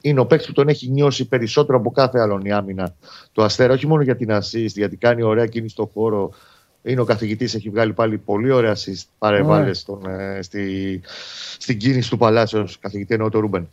είναι 0.00 0.20
ο 0.20 0.26
παίκτης 0.26 0.46
που 0.46 0.52
τον 0.52 0.68
έχει 0.68 0.90
νιώσει 0.90 1.28
περισσότερο 1.28 1.78
από 1.78 1.90
κάθε 1.90 2.20
άλλον 2.20 2.44
η 2.44 2.52
άμυνα 2.52 2.94
του 3.32 3.42
Αστέρα. 3.42 3.72
Όχι 3.72 3.86
μόνο 3.86 4.02
για 4.02 4.16
την 4.16 4.28
assist, 4.30 4.72
γιατί 4.74 4.96
κάνει 4.96 5.22
ωραία 5.22 5.46
κίνηση 5.46 5.74
στο 5.74 5.90
χώρο. 5.94 6.30
Είναι 6.82 7.00
ο 7.00 7.04
καθηγητής, 7.04 7.54
έχει 7.54 7.70
βγάλει 7.70 7.92
πάλι 7.92 8.18
πολύ 8.18 8.50
ωραία 8.50 8.74
assist 8.74 9.04
παρεμβάλλες 9.18 9.86
ε, 10.08 10.42
στη, 10.42 11.00
στην 11.58 11.78
κίνηση 11.78 12.10
του 12.10 12.16
Παλάσιος, 12.16 12.78
καθηγητή 12.78 13.14
εννοώ 13.14 13.28
το 13.28 13.38
ρουμπεν 13.38 13.68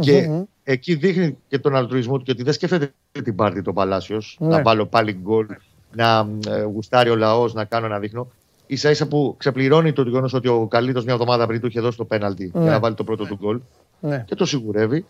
και 0.00 0.44
εκεί 0.64 0.94
δείχνει 0.94 1.36
και 1.48 1.58
τον 1.58 1.76
αλτρουισμό 1.76 2.18
του 2.18 2.24
και 2.24 2.30
ότι 2.30 2.42
δεν 2.42 2.52
σκέφτεται 2.52 2.92
την 3.12 3.34
πάρτη 3.34 3.62
το 3.62 3.72
Παλάσιος. 3.72 4.36
Να 4.40 4.56
ναι. 4.56 4.62
βάλω 4.62 4.86
πάλι 4.86 5.12
γκολ, 5.12 5.46
να 5.94 6.28
ε, 6.48 6.62
γουστάρει 6.62 7.10
ο 7.10 7.16
λαός, 7.16 7.54
να 7.54 7.64
κάνω 7.64 7.88
να 7.88 7.98
δείχνω. 7.98 8.30
σα 8.72 8.90
ίσα 8.90 9.08
που 9.08 9.34
ξεπληρώνει 9.38 9.92
το 9.92 10.02
γεγονός 10.02 10.32
ότι 10.32 10.48
ο 10.48 10.66
καλύτερο 10.66 11.04
μια 11.04 11.12
εβδομάδα 11.12 11.46
πριν 11.46 11.60
του 11.60 11.66
είχε 11.66 11.80
δώσει 11.80 11.96
το 11.96 12.04
πέναλτι 12.04 12.50
για 12.52 12.60
να 12.60 12.70
ναι. 12.70 12.78
βάλει 12.78 12.94
το 12.94 13.04
πρώτο 13.04 13.24
του 13.24 13.38
γκολ. 13.40 13.60
Ναι. 14.00 14.24
Και 14.26 14.34
το 14.34 14.44
σιγουρεύει. 14.44 15.04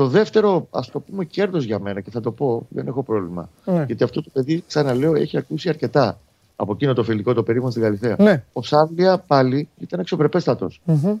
Το 0.00 0.06
δεύτερο, 0.06 0.66
ας 0.70 0.90
το 0.90 1.00
πούμε, 1.00 1.24
κέρδος 1.24 1.64
για 1.64 1.78
μένα 1.78 2.00
και 2.00 2.10
θα 2.10 2.20
το 2.20 2.32
πω, 2.32 2.66
δεν 2.68 2.86
έχω 2.86 3.02
πρόβλημα. 3.02 3.48
Ναι. 3.64 3.84
Γιατί 3.86 4.04
αυτό 4.04 4.22
το 4.22 4.30
παιδί, 4.32 4.64
ξαναλέω, 4.66 5.14
έχει 5.14 5.36
ακούσει 5.36 5.68
αρκετά 5.68 6.18
από 6.56 6.72
εκείνο 6.72 6.94
το 6.94 7.04
φιλικό 7.04 7.34
το 7.34 7.42
περίμενο 7.42 7.70
στην 7.70 7.82
Γαλιθέα. 7.82 8.16
Ναι. 8.18 8.44
Ο 8.52 8.62
Σάβλια 8.62 9.18
πάλι 9.18 9.68
ήταν 9.78 10.00
αξιοπρεπέστατο. 10.00 10.70
Mm-hmm. 10.86 11.14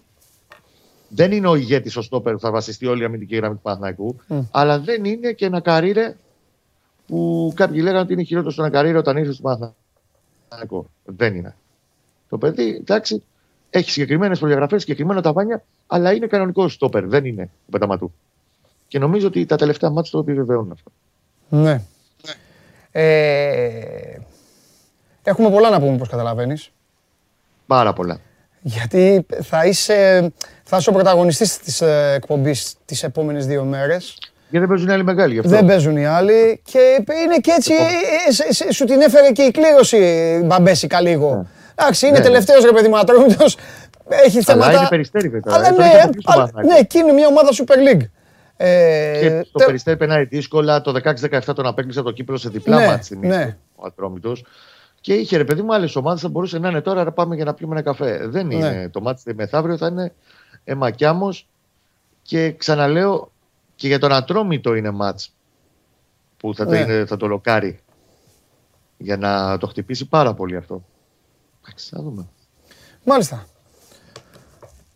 Δεν 1.08 1.32
είναι 1.32 1.48
ο 1.48 1.54
ηγέτης 1.54 1.96
ο 1.96 2.02
στόπερ 2.02 2.32
που 2.34 2.40
θα 2.40 2.50
βασιστεί 2.50 2.86
όλη 2.86 3.02
η 3.02 3.04
αμυντική 3.04 3.36
γραμμή 3.36 3.54
του 3.54 3.60
Παναθηναϊκού, 3.62 4.16
mm. 4.28 4.40
αλλά 4.50 4.78
δεν 4.80 5.04
είναι 5.04 5.32
και 5.32 5.44
ένα 5.44 5.60
καρύρε 5.60 6.16
που 7.06 7.52
κάποιοι 7.54 7.80
λέγανε 7.82 8.00
ότι 8.00 8.12
είναι 8.12 8.22
χειρότερο 8.22 8.50
στο 8.50 8.62
ένα 8.62 8.72
καρύρε 8.72 8.98
όταν 8.98 9.16
ήρθε 9.16 9.32
στο 9.32 9.42
Παναθηναϊκό. 9.42 10.90
Δεν 11.04 11.34
είναι. 11.34 11.56
Το 12.28 12.38
παιδί, 12.38 12.76
εντάξει, 12.80 13.22
έχει 13.70 13.90
συγκεκριμένες 13.90 14.38
προδιαγραφές, 14.38 14.80
συγκεκριμένα 14.80 15.22
ταβάνια, 15.22 15.64
αλλά 15.86 16.12
είναι 16.12 16.26
κανονικός 16.26 16.72
στόπερ. 16.72 17.06
Δεν 17.06 17.24
είναι 17.24 17.50
ο 17.66 17.70
πεταματού. 17.70 18.12
Και 18.90 18.98
νομίζω 18.98 19.26
ότι 19.26 19.46
τα 19.46 19.56
τελευταία 19.56 19.90
μάτια 19.90 20.10
το 20.10 20.18
επιβεβαιώνουν 20.18 20.70
αυτό. 20.72 20.90
Ναι. 21.48 21.80
Ε, 22.92 24.18
έχουμε 25.22 25.50
πολλά 25.50 25.70
να 25.70 25.80
πούμε, 25.80 25.92
όπως 25.92 26.08
καταλαβαίνεις. 26.08 26.70
Πάρα 27.66 27.92
πολλά. 27.92 28.18
Γιατί 28.60 29.26
θα 29.42 29.66
είσαι, 29.66 30.32
θα 30.64 30.76
είσαι 30.76 30.90
ο 30.90 30.92
πρωταγωνιστής 30.92 31.58
της 31.58 31.80
ε, 31.80 32.12
εκπομπής 32.16 32.74
τις 32.84 33.02
επόμενες 33.02 33.46
δύο 33.46 33.64
μέρες. 33.64 34.18
Γιατί 34.50 34.66
δεν 34.66 34.68
παίζουν 34.68 34.88
οι 34.88 34.92
άλλοι 34.92 35.04
μεγάλοι 35.04 35.32
γι' 35.32 35.38
αυτό. 35.38 35.50
Δεν 35.50 35.66
παίζουν 35.66 35.96
οι 35.96 36.06
άλλοι 36.06 36.60
και 36.64 37.04
είναι 37.24 37.36
και 37.40 37.52
έτσι, 37.56 37.72
ε, 37.72 38.68
ε, 38.68 38.72
σου 38.72 38.84
την 38.84 39.00
έφερε 39.00 39.30
και 39.32 39.42
η 39.42 39.50
κλήρωση 39.50 40.40
Μπαμπέσικα 40.44 41.00
λίγο. 41.00 41.34
Ναι. 41.34 41.42
Εντάξει, 41.74 42.06
είναι 42.06 42.18
ναι, 42.18 42.22
ναι. 42.22 42.30
τελευταίος 42.30 42.64
ρε 42.64 42.72
παιδί 42.72 42.88
μου 42.88 42.96
έχει 44.08 44.42
θέματα. 44.42 44.68
Αλλά 44.68 44.78
είναι 44.78 44.88
περιστέρι 44.88 45.28
βέβαια. 45.28 45.54
Αλλά 45.56 45.70
ναι, 45.70 45.86
ναι, 46.66 46.78
εκείνη 46.78 47.04
είναι 47.04 47.12
μια 47.12 47.26
ομάδα 47.26 47.48
Super 47.52 47.76
League. 47.76 48.04
Ε, 48.62 49.18
και 49.20 49.46
το 49.52 49.58
τε... 49.58 49.64
Περιστέρι 49.64 49.96
περνάει 49.96 50.24
δύσκολα. 50.24 50.80
Το 50.80 51.00
16-17 51.04 51.40
τον 51.54 51.66
απέκλεισε 51.66 52.02
το 52.02 52.10
κύπελο 52.10 52.38
σε 52.38 52.48
διπλά 52.48 52.78
ναι, 52.78 52.86
μάτς 52.86 53.10
ναι. 53.10 53.58
ο 53.74 53.86
Ατρόμητος. 53.86 54.44
Και 55.00 55.14
είχε 55.14 55.36
ρε 55.36 55.44
παιδί 55.44 55.62
μου 55.62 55.74
άλλες 55.74 55.96
ομάδες 55.96 56.20
θα 56.20 56.28
μπορούσε 56.28 56.58
να 56.58 56.68
είναι 56.68 56.80
τώρα 56.80 57.04
να 57.04 57.12
πάμε 57.12 57.34
για 57.34 57.44
να 57.44 57.54
πιούμε 57.54 57.72
ένα 57.72 57.82
καφέ. 57.82 58.26
Δεν 58.26 58.46
ναι. 58.46 58.54
είναι. 58.54 58.88
Το 58.92 59.00
μάτι 59.00 59.34
μεθαύριο 59.34 59.76
θα 59.76 59.86
είναι 59.86 60.14
εμακιάμο. 60.64 61.28
Και 62.22 62.52
ξαναλέω 62.52 63.32
και 63.74 63.86
για 63.86 63.98
τον 63.98 64.12
Ατρόμητο 64.12 64.74
είναι 64.74 64.90
μάτς 64.90 65.34
που 66.36 66.54
θα, 66.54 66.64
ναι. 66.64 66.70
το, 66.70 66.92
είναι, 66.92 67.06
θα 67.06 67.16
το 67.16 67.26
λοκάρει 67.26 67.80
για 68.96 69.16
να 69.16 69.58
το 69.58 69.66
χτυπήσει 69.66 70.08
πάρα 70.08 70.34
πολύ 70.34 70.56
αυτό. 70.56 70.84
Εντάξει, 71.62 71.88
θα 71.94 72.02
δούμε. 72.02 72.28
Μάλιστα. 73.04 73.46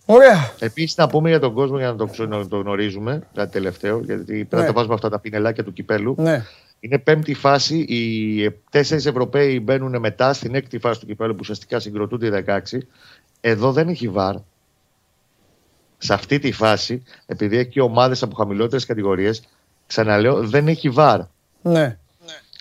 Ωραία. 0.06 0.52
Επίσης, 0.58 0.96
να 0.96 1.06
πούμε 1.08 1.28
για 1.28 1.40
τον 1.40 1.52
κόσμο 1.54 1.78
για 1.78 1.92
να 1.92 1.96
το, 1.96 2.46
το 2.48 2.56
γνωρίζουμε, 2.56 3.22
κάτι 3.34 3.52
τελευταίο, 3.52 4.00
γιατί 4.00 4.32
πρέπει 4.32 4.54
να 4.54 4.60
ναι. 4.60 4.66
το 4.66 4.72
βάζουμε 4.72 4.94
αυτά 4.94 5.08
τα 5.08 5.18
πινελάκια 5.18 5.64
του 5.64 5.72
κυπέλου. 5.72 6.14
Ναι. 6.18 6.44
Είναι 6.80 6.98
πέμπτη 6.98 7.34
φάση. 7.34 7.76
Οι 7.78 8.50
τέσσερις 8.70 9.06
Ευρωπαίοι 9.06 9.60
μπαίνουν 9.60 9.98
μετά 9.98 10.32
στην 10.32 10.54
έκτη 10.54 10.78
φάση 10.78 11.00
του 11.00 11.06
κυπέλου 11.06 11.32
που 11.32 11.38
ουσιαστικά 11.40 11.80
συγκροτούνται 11.80 12.26
οι 12.26 12.44
16. 12.46 12.78
Εδώ 13.40 13.72
δεν 13.72 13.88
έχει 13.88 14.08
βαρ. 14.08 14.34
Σε 15.98 16.14
αυτή 16.14 16.38
τη 16.38 16.52
φάση, 16.52 17.02
επειδή 17.26 17.56
έχει 17.56 17.80
ομάδες 17.80 18.22
από 18.22 18.34
χαμηλότερες 18.34 18.86
κατηγορίες, 18.86 19.42
ξαναλέω, 19.86 20.46
δεν 20.46 20.68
έχει 20.68 20.90
βαρ. 20.90 21.20
Ναι. 21.62 21.84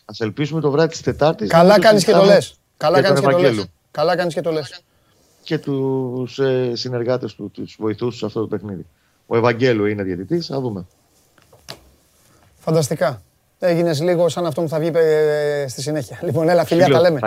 Α 0.06 0.14
ελπίσουμε 0.18 0.62
το 0.62 0.72
βράδυ 0.72 0.89
της 0.89 1.02
Τετάρτης. 1.02 1.50
Καλά 1.50 1.80
κάνεις 1.80 2.04
και 2.04 2.12
το 2.12 2.24
λες. 2.24 2.60
Καλά 2.78 3.02
κάνεις 3.02 3.20
και 3.20 3.30
το 3.30 3.39
λες. 3.39 3.66
Καλά 3.91 4.16
κάνεις 4.16 4.34
και 4.34 4.41
το 4.41 4.52
λες 4.52 4.84
και 5.44 5.58
τους 5.58 6.39
ε, 6.39 6.72
συνεργάτες 6.76 7.36
του, 7.36 7.52
τους 7.54 7.76
βοηθούς 7.80 8.18
σε 8.18 8.26
αυτό 8.26 8.39
το 8.39 8.48
παιχνίδι. 8.48 8.86
Ο 9.26 9.38
Ευαγγέλου 9.38 9.86
είναι 9.86 10.04
διαιτητής, 10.04 10.46
θα 10.46 10.60
δούμε. 10.60 10.86
Φανταστικά. 12.60 13.22
Έγινες 13.60 14.02
λίγο 14.02 14.30
σαν 14.30 14.46
αυτό 14.46 14.62
που 14.62 14.68
θα 14.68 14.80
βγει 14.80 14.91
ε, 14.94 15.66
στη 15.68 15.82
συνέχεια. 15.82 16.20
Λοιπόν, 16.22 16.50
έλα, 16.50 16.66
φιλιά, 16.66 16.88
τα 16.88 17.00
λέμε. 17.00 17.20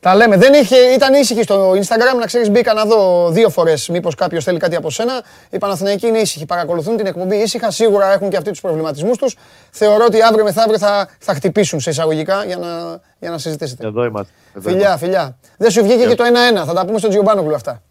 Τα, 0.00 0.14
λέμε. 0.14 0.36
Δεν 0.36 0.54
είχε, 0.54 0.76
ήταν 0.76 1.14
ήσυχη 1.14 1.42
στο 1.42 1.70
Instagram, 1.70 2.18
να 2.18 2.26
ξέρεις, 2.26 2.50
μπήκα 2.50 2.72
να 2.72 2.84
δω 2.84 3.30
δύο 3.30 3.50
φορές 3.50 3.88
μήπως 3.88 4.14
κάποιος 4.14 4.44
θέλει 4.44 4.58
κάτι 4.58 4.76
από 4.76 4.90
σένα. 4.90 5.22
Οι 5.50 5.58
Παναθηναϊκοί 5.58 6.06
είναι 6.06 6.18
ήσυχοι, 6.18 6.46
παρακολουθούν 6.46 6.96
την 6.96 7.06
εκπομπή 7.06 7.36
ήσυχα. 7.36 7.70
Σίγουρα 7.70 8.12
έχουν 8.12 8.30
και 8.30 8.36
αυτοί 8.36 8.50
τους 8.50 8.60
προβληματισμούς 8.60 9.18
τους. 9.18 9.36
Θεωρώ 9.70 10.04
ότι 10.04 10.22
αύριο 10.22 10.44
μεθαύριο 10.44 10.78
θα, 10.78 11.08
θα 11.18 11.34
χτυπήσουν 11.34 11.80
σε 11.80 11.90
εισαγωγικά 11.90 12.44
για 12.44 12.56
να, 12.56 13.00
για 13.18 13.30
να 13.30 13.38
συζητήσετε. 13.38 13.86
Εδώ 13.86 14.04
είμαστε. 14.04 14.32
Φιλιά, 14.60 14.96
φιλιά. 14.96 15.36
Δεν 15.56 15.70
σου 15.70 15.82
βγήκε 15.82 16.06
και 16.06 16.14
το 16.14 16.24
1-1. 16.62 16.64
Θα 16.66 16.72
τα 16.72 16.84
πούμε 16.84 16.98
στον 16.98 17.10
Τζιομπάνογλου 17.10 17.54
αυτά. 17.54 17.82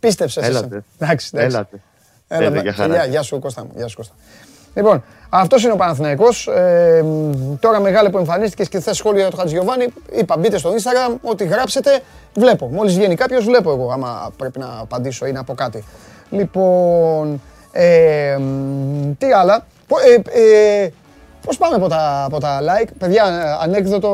Πίστεψες. 0.00 0.46
Έλατε. 0.46 0.84
Εντάξει, 0.98 1.30
Έλατε. 1.34 1.80
Έλατε. 2.28 2.72
Φιλιά, 2.72 3.04
γεια 3.04 3.22
σου 3.22 3.38
Κώστα 3.38 3.64
μου. 3.64 3.70
Γεια 3.76 3.88
σου, 3.88 3.96
Κώστα. 3.96 4.14
Λοιπόν, 4.78 5.02
αυτός 5.28 5.62
είναι 5.62 5.72
ο 5.72 5.76
Παναθηναϊκός. 5.76 6.46
Ε, 6.46 7.04
τώρα 7.60 7.80
μεγάλη 7.80 8.10
που 8.10 8.18
εμφανίστηκε 8.18 8.64
και 8.64 8.80
θε 8.80 8.92
σχόλια 8.92 9.20
για 9.20 9.30
τον 9.30 9.38
Χατζιωβάνη. 9.38 9.86
Είπα, 10.12 10.36
μπείτε 10.38 10.58
στο 10.58 10.70
Instagram, 10.70 11.16
ό,τι 11.22 11.44
γράψετε, 11.44 12.00
βλέπω. 12.34 12.66
Μόλις 12.66 12.94
βγαίνει 12.94 13.14
κάποιος, 13.14 13.44
βλέπω 13.44 13.70
εγώ, 13.70 13.90
άμα 13.90 14.32
πρέπει 14.36 14.58
να 14.58 14.78
απαντήσω 14.80 15.26
ή 15.26 15.32
να 15.32 15.44
πω 15.44 15.54
κάτι. 15.54 15.84
Λοιπόν, 16.30 17.42
ε, 17.72 18.38
τι 19.18 19.32
άλλα. 19.32 19.64
Ε, 20.06 20.40
ε, 20.84 20.88
Πώς 21.44 21.58
πάμε 21.58 21.74
από 21.74 21.88
τα, 21.88 22.24
από 22.24 22.40
τα 22.40 22.60
like, 22.60 22.88
παιδιά, 22.98 23.24
ανέκδοτο. 23.60 24.08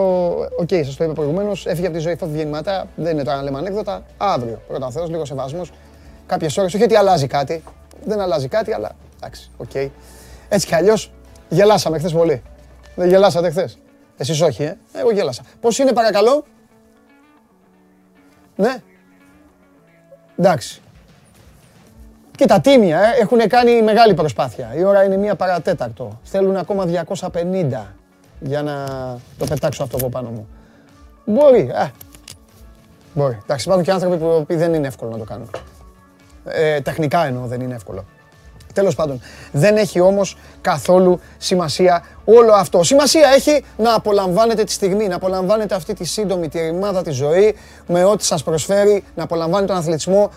OK, 0.59 0.68
okay, 0.71 0.81
σας 0.85 0.97
το 0.97 1.05
είπα 1.05 1.12
προηγουμένως. 1.12 1.67
Έφυγε 1.67 1.87
από 1.87 1.97
τη 1.97 2.03
ζωή 2.03 2.17
Φώφη 2.16 2.37
Γεννηματά. 2.37 2.87
Δεν 2.97 3.12
είναι 3.12 3.23
τώρα 3.23 3.37
να 3.37 3.43
λέμε 3.43 3.59
ανέκδοτα. 3.59 4.03
Αύριο, 4.17 4.61
πρώτα 4.69 4.91
Θεός, 4.91 5.09
λίγο 5.09 5.25
σεβασμός. 5.25 5.73
Κάποιες 6.27 6.57
ώρες, 6.57 6.75
όχι 6.75 6.85
ότι 6.85 6.97
αλλάζει 6.97 7.27
κάτι. 7.27 7.62
Δεν 8.05 8.21
αλλάζει 8.21 8.49
κάτι, 8.49 8.73
αλλά 8.73 8.91
εντάξει, 9.17 9.51
OK. 9.57 9.70
Okay. 9.75 9.89
Έτσι 10.49 10.66
κι 10.66 10.74
αλλιώς 10.74 11.12
γελάσαμε 11.49 11.99
χθες 11.99 12.12
πολύ. 12.12 12.42
Δεν 12.95 13.09
γελάσατε 13.09 13.51
χθες. 13.51 13.78
Εσείς 14.16 14.40
όχι, 14.40 14.62
ε. 14.62 14.76
Εγώ 14.92 15.12
γέλασα. 15.12 15.42
Πώς 15.61 15.78
είναι, 15.78 15.92
παρακαλώ; 15.92 16.45
Ναι. 18.57 18.76
Εντάξει. 20.36 20.80
Κοίτα, 22.36 22.61
τίμια, 22.61 23.01
ε, 23.01 23.20
έχουν 23.20 23.38
κάνει 23.49 23.82
μεγάλη 23.82 24.14
προσπάθεια. 24.14 24.74
Η 24.74 24.84
ώρα 24.84 25.05
είναι 25.05 25.16
μία 25.16 25.34
παρά 25.35 25.63
τέταρτο. 25.63 26.20
Θέλουν 26.22 26.57
ακόμα 26.57 26.84
250 26.84 27.95
για 28.40 28.62
να 28.62 28.86
το 29.38 29.47
πετάξω 29.47 29.82
αυτό 29.82 29.97
από 29.97 30.09
πάνω 30.09 30.30
μου. 30.30 30.49
Μπορεί, 31.24 31.70
ε. 31.74 31.90
Μπορεί. 33.14 33.38
Εντάξει, 33.42 33.64
υπάρχουν 33.64 33.84
και 33.84 33.90
άνθρωποι 33.90 34.16
που 34.16 34.47
δεν 34.49 34.74
είναι 34.74 34.86
εύκολο 34.86 35.11
να 35.11 35.18
το 35.18 35.24
κάνουν. 35.24 35.51
Ε, 36.45 36.80
τεχνικά 36.80 37.26
εννοώ 37.26 37.47
δεν 37.47 37.61
είναι 37.61 37.74
εύκολο. 37.74 38.05
Τέλος 38.75 38.95
πάντων, 38.95 39.20
δεν 39.53 39.77
έχει 39.77 40.01
όμως 40.01 40.37
καθόλου 40.61 41.20
σημασία 41.39 42.05
όλο 42.25 42.53
αυτό. 42.53 42.83
Σημασία 42.83 43.29
έχει 43.35 43.64
να 43.77 43.95
απολαμβάνετε 43.95 44.64
τη 44.64 44.72
στιγμή, 44.72 45.09
να 45.09 45.16
απολαμβάνετε 45.16 45.75
αυτή 45.75 45.95
τη 45.95 46.05
σύντομη, 46.05 46.49
τη 46.49 46.59
ρημάδα 46.59 47.03
τη 47.03 47.11
ζωή 47.11 47.57
με 47.87 48.05
ό,τι 48.05 48.25
σας 48.25 48.43
προσφέρει, 48.43 49.05
να 49.14 49.22
απολαμβάνετε 49.22 49.72
τον 49.72 49.81
αθλητισμό. 49.81 50.31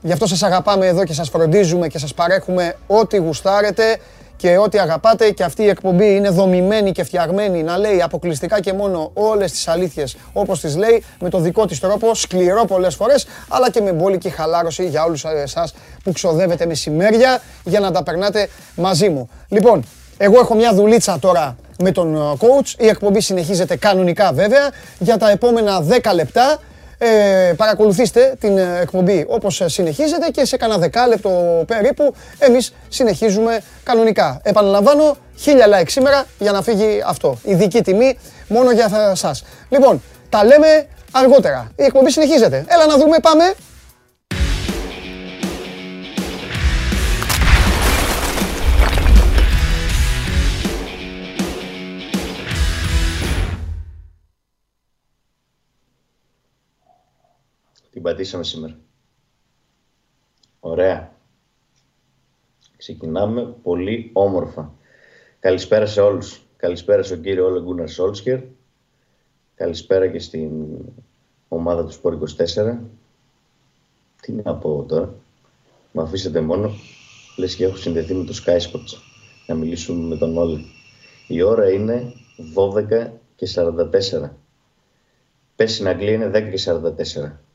Γι' 0.00 0.12
αυτό 0.12 0.26
σας 0.26 0.42
αγαπάμε 0.42 0.86
εδώ 0.86 1.04
και 1.04 1.12
σας 1.12 1.28
φροντίζουμε 1.28 1.88
και 1.88 1.98
σας 1.98 2.14
παρέχουμε 2.14 2.76
ό,τι 2.86 3.16
γουστάρετε 3.16 3.98
και 4.36 4.58
ό,τι 4.58 4.78
αγαπάτε 4.78 5.30
και 5.30 5.44
αυτή 5.44 5.62
η 5.62 5.68
εκπομπή 5.68 6.14
είναι 6.14 6.28
δομημένη 6.30 6.92
και 6.92 7.04
φτιαγμένη 7.04 7.62
να 7.62 7.78
λέει 7.78 8.02
αποκλειστικά 8.02 8.60
και 8.60 8.72
μόνο 8.72 9.10
όλες 9.14 9.50
τις 9.50 9.68
αλήθειες 9.68 10.16
όπως 10.32 10.60
τις 10.60 10.76
λέει 10.76 11.04
με 11.20 11.28
το 11.28 11.38
δικό 11.38 11.66
της 11.66 11.80
τρόπο, 11.80 12.14
σκληρό 12.14 12.64
πολλές 12.64 12.94
φορές 12.94 13.26
αλλά 13.48 13.70
και 13.70 13.80
με 13.80 13.92
μπόλικη 13.92 14.28
χαλάρωση 14.28 14.86
για 14.86 15.04
όλους 15.04 15.24
εσάς 15.24 15.74
που 16.04 16.12
ξοδεύετε 16.12 16.66
μεσημέρια 16.66 17.40
για 17.64 17.80
να 17.80 17.90
τα 17.90 18.02
περνάτε 18.02 18.48
μαζί 18.74 19.08
μου. 19.08 19.28
Λοιπόν, 19.48 19.84
εγώ 20.16 20.38
έχω 20.38 20.54
μια 20.54 20.74
δουλίτσα 20.74 21.18
τώρα 21.18 21.56
με 21.78 21.92
τον 21.92 22.16
ε, 22.16 22.18
coach, 22.18 22.74
η 22.78 22.86
εκπομπή 22.86 23.20
συνεχίζεται 23.20 23.76
κανονικά 23.76 24.32
βέβαια 24.32 24.70
για 24.98 25.16
τα 25.16 25.30
επόμενα 25.30 25.84
10 25.88 26.14
λεπτά 26.14 26.58
ε, 26.98 27.52
παρακολουθήστε 27.56 28.34
την 28.40 28.58
ε, 28.58 28.78
εκπομπή 28.80 29.24
όπως 29.28 29.60
ε, 29.60 29.68
συνεχίζεται 29.68 30.28
και 30.30 30.44
σε 30.44 30.56
κανένα 30.56 30.78
δεκάλεπτο 30.78 31.64
περίπου 31.66 32.14
εμείς 32.38 32.72
συνεχίζουμε 32.88 33.60
κανονικά. 33.82 34.40
Επαναλαμβάνω, 34.42 35.16
χίλια 35.38 35.66
like 35.68 35.88
σήμερα 35.88 36.24
για 36.38 36.52
να 36.52 36.62
φύγει 36.62 37.02
αυτό. 37.06 37.38
Ειδική 37.44 37.82
τιμή 37.82 38.18
μόνο 38.48 38.70
για 38.72 39.14
σας. 39.14 39.44
Λοιπόν, 39.68 40.02
τα 40.28 40.44
λέμε 40.44 40.86
αργότερα. 41.10 41.70
Η 41.76 41.84
εκπομπή 41.84 42.10
συνεχίζεται. 42.10 42.64
Έλα 42.68 42.86
να 42.86 42.96
δούμε, 42.96 43.18
πάμε. 43.18 43.54
Πατήσαμε 58.02 58.44
σήμερα. 58.44 58.78
Ωραία. 60.60 61.14
Ξεκινάμε 62.76 63.54
πολύ 63.62 64.10
όμορφα. 64.12 64.74
Καλησπέρα 65.40 65.86
σε 65.86 66.00
όλους. 66.00 66.40
Καλησπέρα 66.56 67.02
στον 67.02 67.22
κύριο 67.22 67.46
Όλε 67.46 67.60
Γκούναρ 67.60 67.88
Σόλσκερ. 67.88 68.40
Καλησπέρα 69.54 70.08
και 70.08 70.18
στην 70.18 70.50
ομάδα 71.48 71.84
του 71.84 71.92
Σπόρ 71.92 72.14
24. 72.14 72.78
Τι 74.20 74.32
να 74.32 74.54
πω 74.54 74.84
τώρα. 74.88 75.14
Με 75.92 76.02
αφήσετε 76.02 76.40
μόνο. 76.40 76.70
Λες 77.36 77.54
και 77.54 77.64
έχω 77.64 77.76
συνδεθεί 77.76 78.14
με 78.14 78.24
το 78.24 78.42
Sky 78.44 78.56
Sports. 78.56 79.00
Να 79.46 79.54
μιλήσουμε 79.54 80.06
με 80.06 80.16
τον 80.16 80.38
Όλε. 80.38 80.60
Η 81.28 81.42
ώρα 81.42 81.70
είναι 81.70 82.12
12 82.54 83.10
και 83.36 83.46
44. 83.54 84.30
Πες 85.56 85.74
στην 85.74 85.88
Αγγλία 85.88 86.12
είναι 86.12 86.28
10 86.28 86.50
και 86.50 86.62
44 86.64 87.45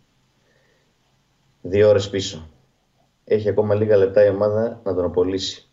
δύο 1.61 1.89
ώρες 1.89 2.09
πίσω. 2.09 2.49
Έχει 3.23 3.49
ακόμα 3.49 3.75
λίγα 3.75 3.97
λεπτά 3.97 4.25
η 4.25 4.29
ομάδα 4.29 4.81
να 4.83 4.95
τον 4.95 5.05
απολύσει. 5.05 5.67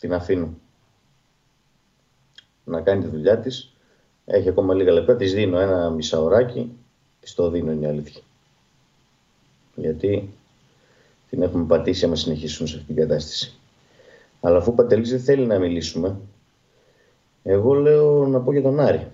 Την 0.00 0.14
αφήνω. 0.14 0.54
Να 2.64 2.80
κάνει 2.80 3.02
τη 3.02 3.08
δουλειά 3.08 3.38
της. 3.38 3.72
Έχει 4.24 4.48
ακόμα 4.48 4.74
λίγα 4.74 4.92
λεπτά. 4.92 5.16
Της 5.16 5.34
δίνω 5.34 5.58
ένα 5.58 5.90
μισάωράκι. 5.90 6.72
Της 7.20 7.34
το 7.34 7.50
δίνω 7.50 7.72
είναι 7.72 7.86
η 7.86 7.88
αλήθεια. 7.88 8.20
Γιατί 9.74 10.28
την 11.30 11.42
έχουμε 11.42 11.64
πατήσει 11.64 12.04
άμα 12.04 12.16
συνεχίσουμε 12.16 12.68
σε 12.68 12.76
αυτήν 12.76 12.94
την 12.94 13.08
κατάσταση. 13.08 13.52
Αλλά 14.40 14.56
αφού 14.56 14.70
ο 14.70 14.74
Παντελής 14.74 15.10
δεν 15.10 15.20
θέλει 15.20 15.46
να 15.46 15.58
μιλήσουμε, 15.58 16.16
εγώ 17.42 17.74
λέω 17.74 18.26
να 18.26 18.40
πω 18.40 18.52
για 18.52 18.62
τον 18.62 18.80
Άρη. 18.80 19.06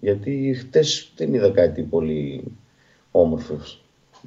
Γιατί 0.00 0.54
χτες 0.58 1.12
δεν 1.16 1.34
είδα 1.34 1.50
κάτι 1.50 1.82
πολύ 1.82 2.44
όμορφο 3.10 3.58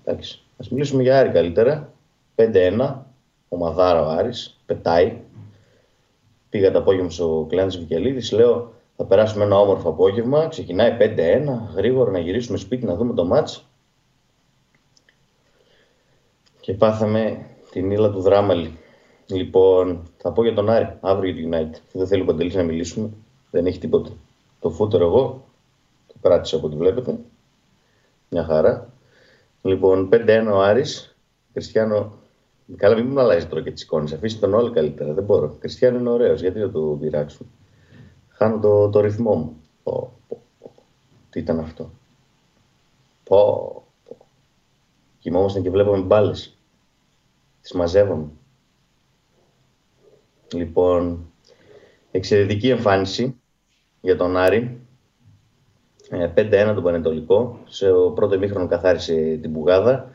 Εντάξει. 0.05 0.39
Ας 0.57 0.69
μιλήσουμε 0.69 1.01
για 1.03 1.19
Άρη 1.19 1.29
καλύτερα. 1.29 1.93
5-1, 2.35 2.95
ο 3.49 3.57
Μαδάρα 3.57 4.05
ο 4.05 4.09
Άρης, 4.09 4.59
πετάει. 4.65 5.21
Πήγα 6.49 6.71
το 6.71 6.79
απόγευμα 6.79 7.09
στο 7.09 7.45
Κλάνης 7.49 7.77
Βικελίδης, 7.77 8.31
λέω 8.31 8.73
θα 8.97 9.05
περάσουμε 9.05 9.43
ένα 9.43 9.59
όμορφο 9.59 9.89
απόγευμα, 9.89 10.47
ξεκινάει 10.47 10.97
5-1, 10.99 11.71
γρήγορα 11.75 12.11
να 12.11 12.19
γυρίσουμε 12.19 12.57
σπίτι 12.57 12.85
να 12.85 12.95
δούμε 12.95 13.13
το 13.13 13.25
μάτς. 13.25 13.65
Και 16.61 16.73
πάθαμε 16.73 17.45
την 17.71 17.91
ύλα 17.91 18.11
του 18.11 18.21
Δράμαλη. 18.21 18.77
Λοιπόν, 19.25 20.09
θα 20.17 20.31
πω 20.31 20.43
για 20.43 20.53
τον 20.53 20.69
Άρη, 20.69 20.97
αύριο 21.01 21.33
για 21.33 21.49
το 21.49 21.57
United. 21.57 21.79
Δεν 21.91 22.07
θέλω 22.07 22.25
παντελής 22.25 22.55
να 22.55 22.63
μιλήσουμε, 22.63 23.09
δεν 23.51 23.65
έχει 23.65 23.79
τίποτα. 23.79 24.09
Το 24.59 24.69
φούτερ 24.69 25.01
εγώ, 25.01 25.45
το 26.07 26.13
κράτησα 26.21 26.55
από 26.55 26.67
ό,τι 26.67 26.75
βλέπετε. 26.75 27.17
Μια 28.29 28.43
χαρά. 28.43 28.93
Λοιπόν, 29.65 30.09
5-1 30.11 30.47
ο 30.53 30.61
Άρης. 30.61 31.17
Κριστιανό. 31.53 32.13
Καλά, 32.75 32.95
μην 32.95 33.07
μου 33.07 33.19
αλλάζει 33.19 33.47
τώρα 33.47 33.63
και 33.63 33.71
τις 33.71 33.81
εικόνες. 33.81 34.13
Αφήστε 34.13 34.39
τον 34.39 34.53
όλοι 34.53 34.71
καλύτερα. 34.71 35.13
Δεν 35.13 35.23
μπορώ. 35.23 35.55
Κριστιανό 35.59 35.99
είναι 35.99 36.09
ωραίος. 36.09 36.41
Γιατί 36.41 36.59
να 36.59 36.71
το 36.71 36.97
πειράξουν. 37.01 37.47
Χάνω 38.29 38.59
το, 38.59 38.89
το 38.89 38.99
ρυθμό 38.99 39.35
μου. 39.35 39.61
Πω, 39.83 40.19
πω, 40.27 40.41
πω. 40.59 40.71
Τι 41.29 41.39
ήταν 41.39 41.59
αυτό; 41.59 41.91
Πω, 43.23 43.83
πω. 44.03 44.17
Κοιμόμασταν 45.19 45.63
και 45.63 45.69
βλέπαμε 45.69 46.03
μπάλες. 46.03 46.57
Τις 47.61 47.71
μαζεύαμε. 47.71 48.29
Λοιπόν, 50.53 51.31
εξαιρετική 52.11 52.69
εμφάνιση 52.69 53.39
για 54.01 54.17
τον 54.17 54.37
Άρη. 54.37 54.84
5-1 56.11 56.51
ε, 56.51 56.73
τον 56.73 56.83
Πανετολικό. 56.83 57.59
Σε 57.67 57.91
ο 57.91 58.11
πρώτο 58.11 58.35
ημίχρονο 58.35 58.67
καθάρισε 58.67 59.39
την 59.41 59.51
Μπουγάδα. 59.51 60.11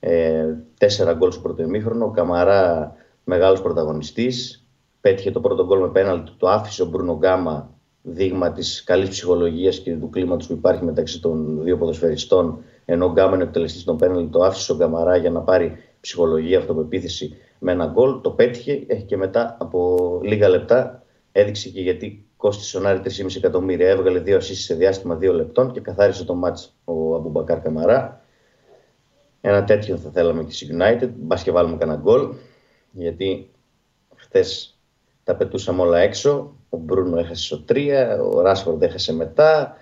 Ε, 0.00 0.44
τέσσερα 0.78 1.12
γκολ 1.12 1.30
στο 1.30 1.40
πρώτο 1.40 1.62
ημίχρονο. 1.62 2.04
Ο 2.04 2.10
Καμαρά 2.10 2.92
μεγάλος 3.24 3.62
πρωταγωνιστής. 3.62 4.66
Πέτυχε 5.00 5.30
το 5.30 5.40
πρώτο 5.40 5.64
γκολ 5.64 5.80
με 5.80 5.88
πέναλτ. 5.88 6.28
Το 6.36 6.48
άφησε 6.48 6.82
ο 6.82 6.86
Μπρούνο 6.86 7.16
Γκάμα 7.16 7.70
δείγμα 8.02 8.52
της 8.52 8.84
καλής 8.84 9.08
ψυχολογίας 9.08 9.78
και 9.78 9.96
του 9.96 10.10
κλίματος 10.10 10.46
που 10.46 10.52
υπάρχει 10.52 10.84
μεταξύ 10.84 11.20
των 11.20 11.62
δύο 11.62 11.76
ποδοσφαιριστών. 11.76 12.58
Ενώ 12.84 13.06
ο 13.06 13.12
Γκάμα 13.12 13.34
είναι 13.34 13.44
εκτελεστής 13.44 13.84
των 13.84 13.96
πέναλτ, 13.96 14.32
το 14.32 14.42
άφησε 14.42 14.72
ο 14.72 14.76
Καμαρά 14.76 15.16
για 15.16 15.30
να 15.30 15.40
πάρει 15.40 15.76
ψυχολογία, 16.00 16.58
αυτοπεποίθηση 16.58 17.36
με 17.58 17.72
ένα 17.72 17.86
γκολ. 17.86 18.20
Το 18.20 18.30
πέτυχε 18.30 18.74
και 19.06 19.16
μετά 19.16 19.56
από 19.60 19.98
λίγα 20.22 20.48
λεπτά 20.48 21.02
έδειξε 21.32 21.68
και 21.68 21.80
γιατί 21.80 22.26
κόστησε 22.42 22.76
ο 22.76 22.80
Νάρη 22.80 23.00
3,5 23.04 23.36
εκατομμύρια. 23.36 23.88
Έβγαλε 23.88 24.18
δύο 24.18 24.36
ασίσει 24.36 24.62
σε 24.62 24.74
διάστημα 24.74 25.14
δύο 25.14 25.32
λεπτών 25.32 25.72
και 25.72 25.80
καθάρισε 25.80 26.24
το 26.24 26.34
μάτς 26.34 26.76
ο 26.84 27.14
Αμπουμπακάρ 27.14 27.60
Καμαρά. 27.60 28.24
Ένα 29.40 29.64
τέτοιο 29.64 29.96
θα 29.96 30.10
θέλαμε 30.10 30.44
και 30.44 30.52
στη 30.52 30.68
United. 30.72 31.10
Μπας 31.14 31.42
και 31.42 31.50
βάλουμε 31.50 31.76
κανένα 31.76 31.98
γκολ. 31.98 32.34
Γιατί 32.90 33.50
χθες 34.14 34.78
τα 35.24 35.36
πετούσαμε 35.36 35.82
όλα 35.82 35.98
έξω. 35.98 36.56
Ο 36.68 36.76
Μπρούνο 36.76 37.18
έχασε 37.18 37.44
στο 37.44 37.64
3, 37.68 38.18
ο 38.32 38.40
Ράσφορντ 38.40 38.82
έχασε 38.82 39.12
μετά. 39.12 39.76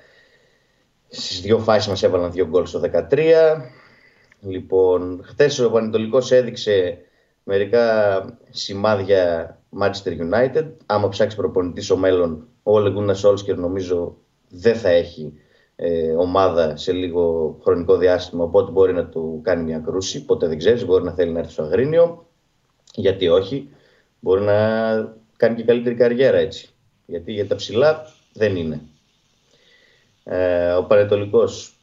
Στις 1.09 1.41
δύο 1.41 1.59
φάσεις 1.59 1.89
μας 1.89 2.03
έβαλαν 2.03 2.33
δύο 2.33 2.47
γκολ 2.47 2.67
στο 2.67 2.81
13. 2.81 3.71
Λοιπόν, 4.41 5.21
χθες 5.25 5.59
ο 5.59 5.71
Πανετολικός 5.71 6.33
έδειξε 6.33 6.99
μερικά 7.45 8.25
σημάδια 8.51 9.55
Manchester 9.81 10.13
United. 10.21 10.67
Άμα 10.87 11.09
ψάξει 11.09 11.37
προπονητής 11.37 11.85
στο 11.85 11.97
μέλλον, 11.97 12.50
ο 12.63 12.79
Λεγκούνα 12.79 13.15
Σόλσκερ 13.15 13.59
νομίζω 13.59 14.17
δεν 14.49 14.75
θα 14.77 14.89
έχει 14.89 15.33
ε, 15.77 16.13
ομάδα 16.13 16.77
σε 16.77 16.93
λίγο 16.93 17.57
χρονικό 17.63 17.97
διάστημα. 17.97 18.45
Οπότε 18.45 18.71
μπορεί 18.71 18.93
να 18.93 19.07
του 19.07 19.41
κάνει 19.43 19.63
μια 19.63 19.79
κρούση. 19.79 20.25
Ποτέ 20.25 20.47
δεν 20.47 20.59
ξέρεις. 20.59 20.85
Μπορεί 20.85 21.05
να 21.05 21.13
θέλει 21.13 21.33
να 21.33 21.39
έρθει 21.39 21.53
στο 21.53 21.63
Αγρίνιο. 21.63 22.27
Γιατί 22.95 23.29
όχι. 23.29 23.69
Μπορεί 24.21 24.41
να 24.41 24.55
κάνει 25.37 25.57
και 25.57 25.63
καλύτερη 25.63 25.95
καριέρα 25.95 26.39
έτσι. 26.39 26.69
Γιατί 27.07 27.33
για 27.33 27.47
τα 27.47 27.55
ψηλά 27.55 28.07
δεν 28.33 28.57
είναι. 28.57 28.81
Ε, 30.25 30.73
ο 30.73 30.85
Παρετολικός 30.85 31.75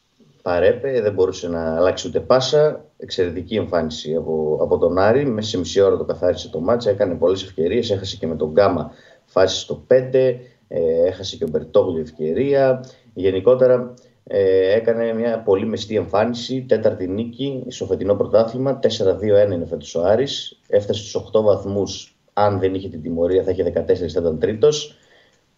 παρέπε, 0.42 1.02
δεν 1.02 1.14
μπορούσε 1.14 1.48
να 1.48 1.76
αλλάξει 1.76 2.08
ούτε 2.08 2.20
πάσα. 2.20 2.86
Εξαιρετική 2.98 3.56
εμφάνιση 3.56 4.16
από, 4.16 4.58
από 4.62 4.78
τον 4.78 4.98
Άρη. 4.98 5.26
Μέσα 5.26 5.50
σε 5.50 5.58
μισή 5.58 5.82
ώρα 5.82 5.98
το 5.98 6.04
καθάρισε 6.04 6.50
το 6.50 6.60
μάτσα, 6.60 6.90
έκανε 6.90 7.14
πολλές 7.16 7.44
ευκαιρίες. 7.44 7.90
Έχασε 7.90 8.18
και 8.18 8.28
με 8.28 8.36
τον 8.36 8.52
Γκάμα 8.52 8.92
φάση 9.26 9.60
στο 9.60 9.86
5, 9.88 10.36
ε, 10.68 11.08
έχασε 11.08 11.38
και 11.38 11.44
ο 11.44 11.48
Μπερτόγλου 11.48 11.98
ευκαιρία. 11.98 12.86
Γενικότερα 13.14 13.94
ε, 14.24 14.74
έκανε 14.76 15.14
μια 15.14 15.40
πολύ 15.40 15.66
μεστή 15.66 15.96
εμφάνιση, 15.96 16.66
τέταρτη 16.68 17.08
νίκη 17.08 17.64
στο 17.68 17.86
φετινό 17.86 18.16
πρωτάθλημα, 18.16 18.80
4-2-1 18.84 19.52
είναι 19.52 19.66
φέτος 19.66 19.96
ο 19.96 20.04
Άρης, 20.04 20.60
έφτασε 20.68 21.00
στους 21.00 21.32
8 21.34 21.42
βαθμούς, 21.42 22.18
αν 22.34 22.60
δεν 22.60 22.74
είχε 22.74 22.90
την 22.90 23.02
τιμωρία 23.02 23.44
θα 23.44 23.52
είχε 23.52 23.64
14, 23.64 23.96
θα 23.96 24.20
ήταν 24.20 24.40
τρίτος. 24.40 24.98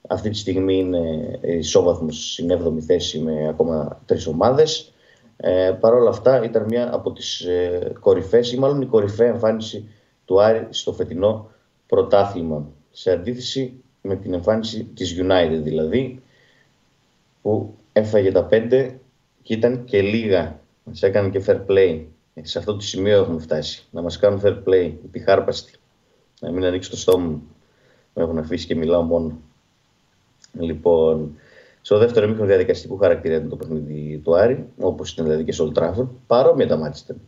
Αυτή 0.08 0.30
τη 0.30 0.38
στιγμή 0.38 0.78
είναι 0.78 1.40
ισόβαθμος 1.42 2.32
στην 2.34 2.52
7η 2.52 2.80
θέση 2.80 3.20
με 3.20 3.48
ακόμα 3.48 4.02
τρεις 4.06 4.28
ομάδες. 4.28 4.94
Ε, 5.38 5.72
Παρ' 5.80 5.94
όλα 5.94 6.10
αυτά 6.10 6.44
ήταν 6.44 6.64
μια 6.64 6.90
από 6.94 7.12
τις 7.12 7.40
ε, 7.40 7.94
κορυφές 8.00 8.52
ή 8.52 8.58
μάλλον 8.58 8.82
η 8.82 8.86
κορυφαία 8.86 9.28
εμφάνιση 9.28 9.90
του 10.26 10.42
Άρη 10.42 10.68
στο 10.70 10.94
φετινό 10.94 11.50
πρωτάθλημα. 11.88 12.68
Σε 12.92 13.12
αντίθεση 13.12 13.84
με 14.02 14.16
την 14.16 14.34
εμφάνιση 14.34 14.84
της 14.84 15.16
United 15.22 15.60
δηλαδή 15.64 16.22
που 17.42 17.78
έφαγε 17.94 18.32
τα 18.32 18.44
πέντε 18.44 19.00
και 19.42 19.54
ήταν 19.54 19.84
και 19.84 20.02
λίγα. 20.02 20.60
Μας 20.84 21.04
έκανε 21.04 21.30
και 21.30 21.44
fair 21.46 21.66
play. 21.68 22.06
Σε 22.42 22.58
αυτό 22.58 22.74
το 22.76 22.82
σημείο 22.82 23.22
έχουμε 23.22 23.40
φτάσει. 23.40 23.86
Να 23.92 24.02
μας 24.02 24.18
κάνουν 24.18 24.42
fair 24.44 24.64
play, 24.66 24.92
επιχάρπαστη. 25.06 25.74
Να 26.40 26.52
μην 26.52 26.64
ανοίξει 26.64 26.90
το 26.90 26.98
στόμα 26.98 27.26
μου. 27.26 27.42
Με 28.14 28.24
έχουν 28.24 28.38
αφήσει 28.38 28.66
και 28.66 28.76
μιλάω 28.76 29.02
μόνο. 29.02 29.38
Λοιπόν, 30.60 31.38
στο 31.82 31.98
δεύτερο 31.98 32.28
μήχρονο 32.28 32.48
διαδικαστικού 32.48 32.98
χαρακτήρα 32.98 33.36
ήταν 33.36 33.50
το 33.50 33.56
παιχνίδι 33.56 34.22
του 34.24 34.36
Άρη, 34.36 34.66
όπως 34.80 35.12
ήταν 35.12 35.26
δηλαδή 35.26 35.44
και 35.44 35.52
στο 35.52 35.72
Old 35.72 35.80
Trafford. 35.80 36.08
Παρόμοια 36.28 36.68
τα 36.68 36.78
μάτια 36.78 37.02
ήταν. 37.04 37.22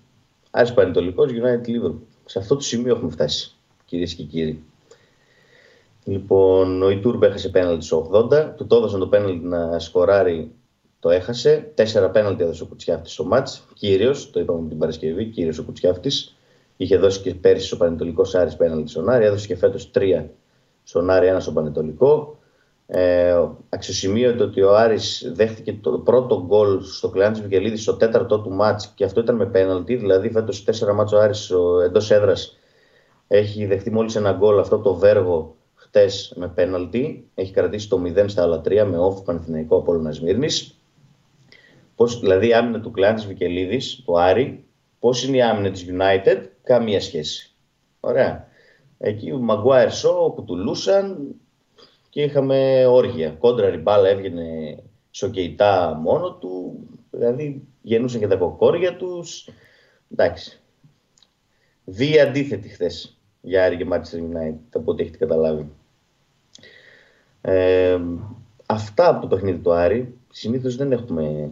Άρης 0.51 0.73
Πανετολικός, 0.73 1.31
United 1.31 1.67
Liverpool. 1.67 1.95
Σε 2.25 2.39
αυτό 2.39 2.55
το 2.55 2.61
σημείο 2.61 2.95
έχουμε 2.95 3.11
φτάσει, 3.11 3.55
κυρίες 3.85 4.13
και 4.13 4.23
κύριοι. 4.23 4.63
Λοιπόν, 6.03 6.81
ο 6.81 6.89
Ιτούρμπ 6.89 7.23
έχασε 7.23 7.49
πέναλτι 7.49 7.85
στο 7.85 8.09
80. 8.31 8.53
Του 8.55 8.67
το 8.67 8.75
έδωσαν 8.75 8.99
το 8.99 9.07
πέναλτι 9.07 9.45
να 9.45 9.79
σκοράρει, 9.79 10.51
το 10.99 11.09
έχασε. 11.09 11.71
Τέσσερα 11.73 12.09
πέναλτι 12.09 12.43
έδωσε 12.43 12.63
ο 12.63 12.65
Κουτσιάφτης 12.65 13.13
στο 13.13 13.23
μάτς. 13.23 13.63
Κύριο, 13.73 14.13
το 14.31 14.39
είπαμε 14.39 14.67
την 14.69 14.77
Παρασκευή, 14.77 15.25
κύριο 15.25 15.53
ο 15.59 15.63
Κουτσιάφτης. 15.63 16.35
Είχε 16.77 16.97
δώσει 16.97 17.21
και 17.21 17.33
πέρσι 17.33 17.73
ο 17.73 17.77
Πανετολικό 17.77 18.25
Άρη 18.33 18.55
πέναλτι 18.57 18.89
στον 18.89 19.09
Άρη. 19.09 19.25
Έδωσε 19.25 19.47
και 19.47 19.55
φέτος 19.55 19.91
τρία 19.91 20.29
στον 20.83 21.09
Άρη, 21.09 21.27
ένα 21.27 21.39
στον 21.39 21.53
Πανετολικό. 21.53 22.39
Ε, 22.87 23.47
αξιοσημείωτο 23.69 24.43
ότι 24.43 24.61
ο 24.61 24.75
Άρης 24.75 25.31
δέχτηκε 25.35 25.73
το 25.81 25.91
πρώτο 25.91 26.45
γκολ 26.45 26.81
στο 26.83 27.09
Κλεάντη 27.09 27.41
Βικελίδη 27.41 27.77
στο 27.77 27.95
τέταρτο 27.95 28.39
του 28.39 28.51
μάτς 28.51 28.87
και 28.95 29.03
αυτό 29.03 29.19
ήταν 29.19 29.35
με 29.35 29.45
πέναλτι. 29.45 29.95
Δηλαδή, 29.95 30.29
φέτος 30.29 30.63
τέσσερα 30.63 30.93
μάτς 30.93 31.13
ο 31.13 31.19
Άρης 31.19 31.51
εντός 31.85 32.11
έδρας 32.11 32.57
έχει 33.27 33.65
δεχτεί 33.65 33.91
μόλις 33.91 34.15
ένα 34.15 34.31
γκολ 34.31 34.59
αυτό 34.59 34.79
το 34.79 34.93
βέργο 34.93 35.55
χτες 35.91 36.33
με 36.35 36.47
πέναλτι. 36.47 37.29
Έχει 37.35 37.51
κρατήσει 37.53 37.89
το 37.89 38.01
0 38.05 38.25
στα 38.27 38.41
άλλα 38.41 38.61
τρία 38.61 38.85
με 38.85 38.97
όφη 38.97 39.23
Πανεθνικό 39.23 39.77
Απόλυνα 39.77 40.13
Μύρνης. 40.21 40.75
δηλαδή 42.19 42.47
η 42.47 42.53
άμυνα 42.53 42.81
του 42.81 42.91
Κλεάντη 42.91 43.25
Βικελίδης, 43.27 44.01
του 44.05 44.19
Άρη, 44.19 44.65
πώς 44.99 45.23
είναι 45.23 45.37
η 45.37 45.41
άμυνα 45.41 45.71
της 45.71 45.85
United, 45.89 46.43
καμία 46.63 47.01
σχέση. 47.01 47.55
Ωραία. 47.99 48.47
Εκεί 48.97 49.31
ο 49.31 49.37
Μαγκουάερ 49.37 49.91
Σό 49.91 50.33
που 50.35 50.43
τουλούσαν, 50.43 51.35
και 52.09 52.21
είχαμε 52.21 52.85
όργια. 52.85 53.29
Κόντρα 53.29 53.69
ριμπάλα 53.69 54.09
έβγαινε 54.09 54.77
σοκεϊτά 55.11 55.99
μόνο 56.01 56.33
του, 56.33 56.79
δηλαδή 57.11 57.67
γεννούσαν 57.81 58.19
και 58.19 58.27
τα 58.27 58.35
κοκόρια 58.35 58.95
τους. 58.95 59.49
Εντάξει. 60.11 60.61
Δύο 61.85 62.21
αντίθετη 62.21 62.67
χθες 62.67 63.17
για 63.41 63.63
Άρη 63.63 63.77
και 63.77 63.87
Manchester 63.91 64.17
United, 64.17 64.57
από 64.73 64.91
ό,τι 64.91 65.01
έχετε 65.01 65.17
καταλάβει. 65.17 65.69
Ε, 67.41 67.99
αυτά 68.65 69.09
από 69.09 69.21
το 69.21 69.27
παιχνίδι 69.27 69.57
του 69.57 69.73
Άρη. 69.73 70.13
Συνήθως 70.31 70.75
δεν 70.75 70.91
έχουμε 70.91 71.51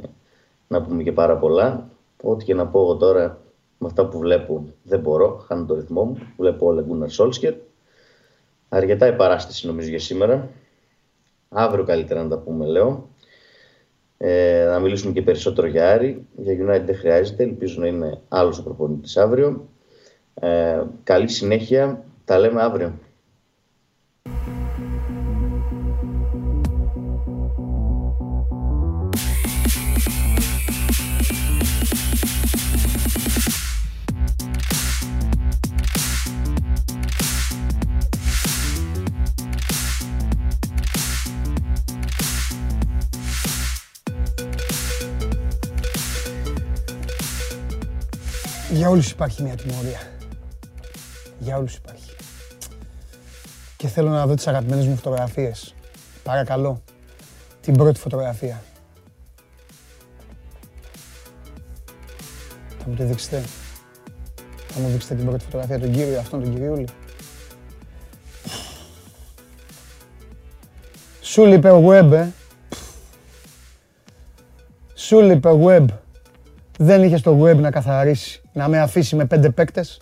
να 0.67 0.81
πούμε 0.81 1.03
και 1.03 1.11
πάρα 1.11 1.37
πολλά. 1.37 1.89
Ό,τι 2.21 2.45
και 2.45 2.53
να 2.53 2.67
πω 2.67 2.79
εγώ 2.79 2.95
τώρα 2.95 3.37
με 3.77 3.87
αυτά 3.87 4.07
που 4.07 4.19
βλέπω 4.19 4.65
δεν 4.83 4.99
μπορώ. 4.99 5.43
Χάνω 5.47 5.65
το 5.65 5.75
ρυθμό 5.75 6.03
μου. 6.03 6.17
Βλέπω 6.37 6.65
όλα 6.65 6.81
Γκούναρ 6.81 7.09
Σόλσκερ. 7.09 7.53
Αρκετά 8.69 9.07
η 9.07 9.15
παράσταση 9.15 9.67
νομίζω 9.67 9.89
για 9.89 9.99
σήμερα. 9.99 10.49
Αύριο 11.49 11.83
καλύτερα 11.83 12.23
να 12.23 12.29
τα 12.29 12.37
πούμε, 12.37 12.65
λέω. 12.65 13.09
Ε, 14.17 14.65
να 14.69 14.79
μιλήσουμε 14.79 15.13
και 15.13 15.21
περισσότερο 15.21 15.67
για 15.67 15.91
Άρη. 15.91 16.25
Για 16.35 16.53
United 16.53 16.85
δεν 16.85 16.95
χρειάζεται. 16.95 17.43
Ελπίζω 17.43 17.81
να 17.81 17.87
είναι 17.87 18.21
άλλος 18.27 18.59
ο 18.59 18.63
προπονητής 18.63 19.17
αύριο. 19.17 19.67
Ε, 20.33 20.83
καλή 21.03 21.27
συνέχεια. 21.27 22.03
Τα 22.25 22.39
λέμε 22.39 22.61
αύριο. 22.61 22.93
Για 48.79 48.89
όλους 48.89 49.11
υπάρχει 49.11 49.43
μια 49.43 49.55
τιμωρία. 49.55 49.99
Για 51.39 51.57
όλους 51.57 51.75
υπάρχει. 51.75 52.15
Και 53.77 53.87
θέλω 53.87 54.09
να 54.09 54.27
δω 54.27 54.35
τις 54.35 54.47
αγαπημένες 54.47 54.85
μου 54.85 54.95
φωτογραφίες. 54.95 55.75
Παρακαλώ. 56.23 56.81
Την 57.61 57.73
πρώτη 57.73 57.99
φωτογραφία. 57.99 58.63
Θα 62.79 62.85
μου 62.87 62.95
τη 62.95 63.03
δείξετε. 63.03 63.43
Θα 64.67 64.79
μου 64.79 64.87
δείξετε 64.87 65.15
την 65.15 65.25
πρώτη 65.25 65.43
φωτογραφία, 65.43 65.79
τον 65.79 65.91
κύριο 65.91 66.19
αυτόν, 66.19 66.43
τον 66.43 66.53
κυριούλη. 66.53 66.87
Σου 71.21 71.45
λείπε 71.45 71.69
web, 71.71 72.11
ε. 72.11 72.27
Σου 74.93 75.21
λείπε 75.21 75.49
web. 75.63 75.85
Δεν 76.77 77.03
είχες 77.03 77.21
το 77.21 77.43
web 77.43 77.55
να 77.55 77.71
καθαρίσει 77.71 78.41
να 78.59 78.67
με 78.67 78.79
αφήσει 78.79 79.15
με 79.15 79.25
πέντε 79.25 79.49
παίκτες, 79.49 80.01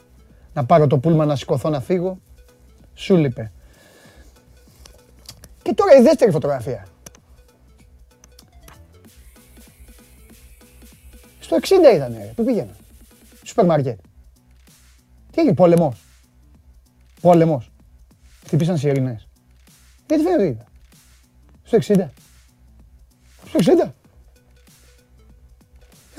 να 0.53 0.65
πάρω 0.65 0.87
το 0.87 0.97
πούλμα 0.97 1.25
να 1.25 1.35
σηκωθώ 1.35 1.69
να 1.69 1.81
φύγω. 1.81 2.19
Σου 2.93 3.15
λείπε. 3.15 3.51
Και 5.61 5.73
τώρα 5.73 5.95
η 5.99 6.01
δεύτερη 6.01 6.31
φωτογραφία. 6.31 6.87
Στο 11.39 11.57
60 11.61 11.95
ήταν, 11.95 12.13
ρε. 12.13 12.31
Πού 12.35 12.43
πήγαινα. 12.43 12.75
Σούπερ 13.43 13.65
μάρκετ. 13.65 13.99
Τι 15.31 15.39
έγινε, 15.41 15.53
πόλεμος. 15.53 16.03
Πόλεμος. 17.21 17.71
Χτυπήσαν 18.45 18.77
σιρήνες. 18.77 19.27
Γιατί 20.07 20.23
δεν 20.23 20.45
είδα. 20.45 20.65
Στο 21.63 21.77
60. 21.77 22.09
Στο 23.47 23.59
60. 23.59 23.93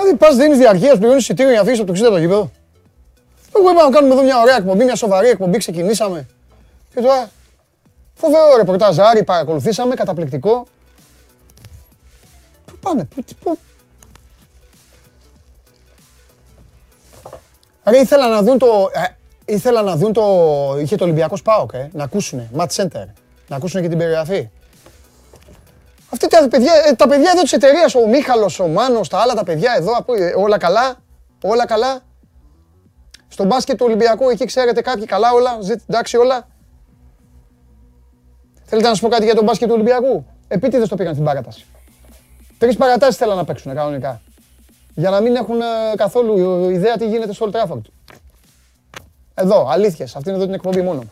Δηλαδή 0.01 0.17
πας 0.17 0.37
δίνεις 0.37 0.59
διαρκεία, 0.59 0.97
πληρώνεις 0.97 1.23
εισιτήριο 1.23 1.51
για 1.51 1.61
να 1.61 1.65
φύγεις 1.65 1.81
από 1.81 1.93
το 1.93 2.07
60 2.07 2.11
το 2.11 2.19
γήπεδο. 2.19 2.51
Εγώ 3.57 3.71
είπα 3.71 3.85
να 3.85 3.91
κάνουμε 3.91 4.15
εδώ 4.15 4.23
μια 4.23 4.41
ωραία 4.41 4.57
εκπομπή, 4.57 4.85
μια 4.85 4.97
σοβαρή 4.97 5.29
εκπομπή, 5.29 5.59
ξεκινήσαμε. 5.59 6.27
Και 6.95 7.01
τώρα 7.01 7.31
φοβερό 8.15 8.57
ρεπορταζάρι, 8.57 9.25
παρακολουθήσαμε, 9.25 9.95
καταπληκτικό. 9.95 10.67
Πού 12.65 12.77
πάνε, 12.81 13.05
πού, 13.05 13.25
πού; 13.43 13.59
Ρε 17.85 17.99
ήθελα 17.99 18.29
να 18.29 18.43
δουν 18.43 18.59
το, 18.59 18.91
ε, 18.93 19.53
ήθελα 19.53 19.83
να 19.83 19.97
δουν 19.97 20.13
το, 20.13 20.23
είχε 20.81 20.97
το 20.97 21.05
Ολυμπιακός 21.05 21.43
Πάοκ, 21.43 21.73
ε, 21.73 21.89
να 21.93 22.05
ακούσουνε, 22.05 22.51
Match 22.57 22.71
Center, 22.75 23.07
να 23.49 23.57
ακούσουν 23.57 23.83
και 23.83 23.89
την 23.89 23.99
περιγραφή. 23.99 24.49
Αυτή 26.13 26.29
τα 26.29 26.49
παιδιά, 26.49 26.73
ε, 26.87 26.93
τα 26.93 27.09
παιδιά 27.09 27.31
εδώ 27.31 27.43
της 27.43 27.53
εταιρείας, 27.53 27.95
ο 27.95 28.07
Μίχαλος, 28.07 28.61
ο 28.61 28.67
Μάνος, 28.67 29.09
τα 29.09 29.19
άλλα 29.19 29.35
τα 29.35 29.45
παιδιά 29.45 29.75
εδώ, 29.77 30.05
ε, 30.15 30.33
όλα 30.37 30.59
καλά. 30.59 30.97
Όλα 31.43 31.67
καλά. 31.67 32.01
Στο 33.29 33.45
μπάσκετ 33.45 33.77
του 33.77 33.85
Ολυμπιακού, 33.87 34.29
εκεί 34.29 34.45
ξέρετε 34.45 34.81
κάποιοι 34.81 35.05
καλά 35.05 35.33
όλα. 35.33 35.59
Εντάξει 35.89 36.17
όλα. 36.17 36.47
Θέλετε 38.65 38.89
να 38.89 38.95
σας 38.95 39.03
πω 39.03 39.09
κάτι 39.09 39.25
για 39.25 39.35
τον 39.35 39.45
μπάσκετ 39.45 39.69
του 39.69 39.75
Ολυμπιακού; 39.75 40.27
Επίτηδες 40.49 40.89
το 40.89 40.97
πήγαν 40.97 41.13
στην 41.13 41.25
παράταση. 41.25 41.67
Τρεις 42.59 42.77
παρατάσεις 42.77 43.17
θέλαν 43.17 43.37
να 43.37 43.45
παίξουν 43.45 43.75
κανονικά. 43.75 44.21
Για 44.95 45.11
να 45.11 45.21
μην 45.21 45.37
έχουν 45.37 45.61
ε, 45.61 45.65
καθόλου 45.97 46.69
ιδέα 46.71 46.97
τι 46.97 47.07
γίνεται 47.07 47.33
στο 47.33 47.51
Old 47.51 47.57
Trafford. 47.57 47.81
Εδώ, 49.35 49.69
αλήθειες. 49.71 50.17
Αυτή 50.17 50.29
είναι 50.29 50.39
εδώ 50.39 50.47
την 50.47 50.55
εκπομπή 50.55 50.83
μόνο. 50.83 51.03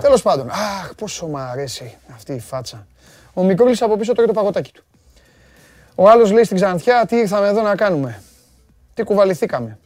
Τέλος 0.00 0.22
πάντων. 0.22 0.50
Αχ, 0.50 0.94
πόσο 0.94 1.26
μου 1.26 1.38
αρέσει 1.38 1.96
αυτή 2.14 2.32
η 2.32 2.40
φάτσα. 2.40 2.86
Ο 3.38 3.42
Μικρούλης 3.42 3.82
από 3.82 3.96
πίσω 3.96 4.12
τρώει 4.12 4.26
το 4.26 4.32
παγωτάκι 4.32 4.72
του. 4.72 4.84
Ο 5.94 6.08
άλλος 6.08 6.30
λέει 6.30 6.44
στην 6.44 6.56
Ξανθιά, 6.56 7.06
τι 7.06 7.16
ήρθαμε 7.16 7.48
εδώ 7.48 7.62
να 7.62 7.74
κάνουμε; 7.76 8.22
Τι 8.94 9.02
κουβαληθήκαμε; 9.02 9.78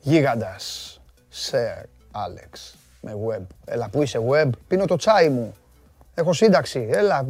Γίγαντας. 0.00 1.00
Σερ 1.28 1.78
Άλεξ. 2.10 2.74
Με 3.00 3.12
web. 3.28 3.46
Έλα 3.64 3.88
που 3.88 4.02
είσαι 4.02 4.20
web; 4.28 4.48
Πίνω 4.68 4.84
το 4.84 4.96
τσάι 4.96 5.28
μου. 5.28 5.54
Έχω 6.14 6.32
σύνταξη. 6.32 6.88
Έλα, 6.90 7.26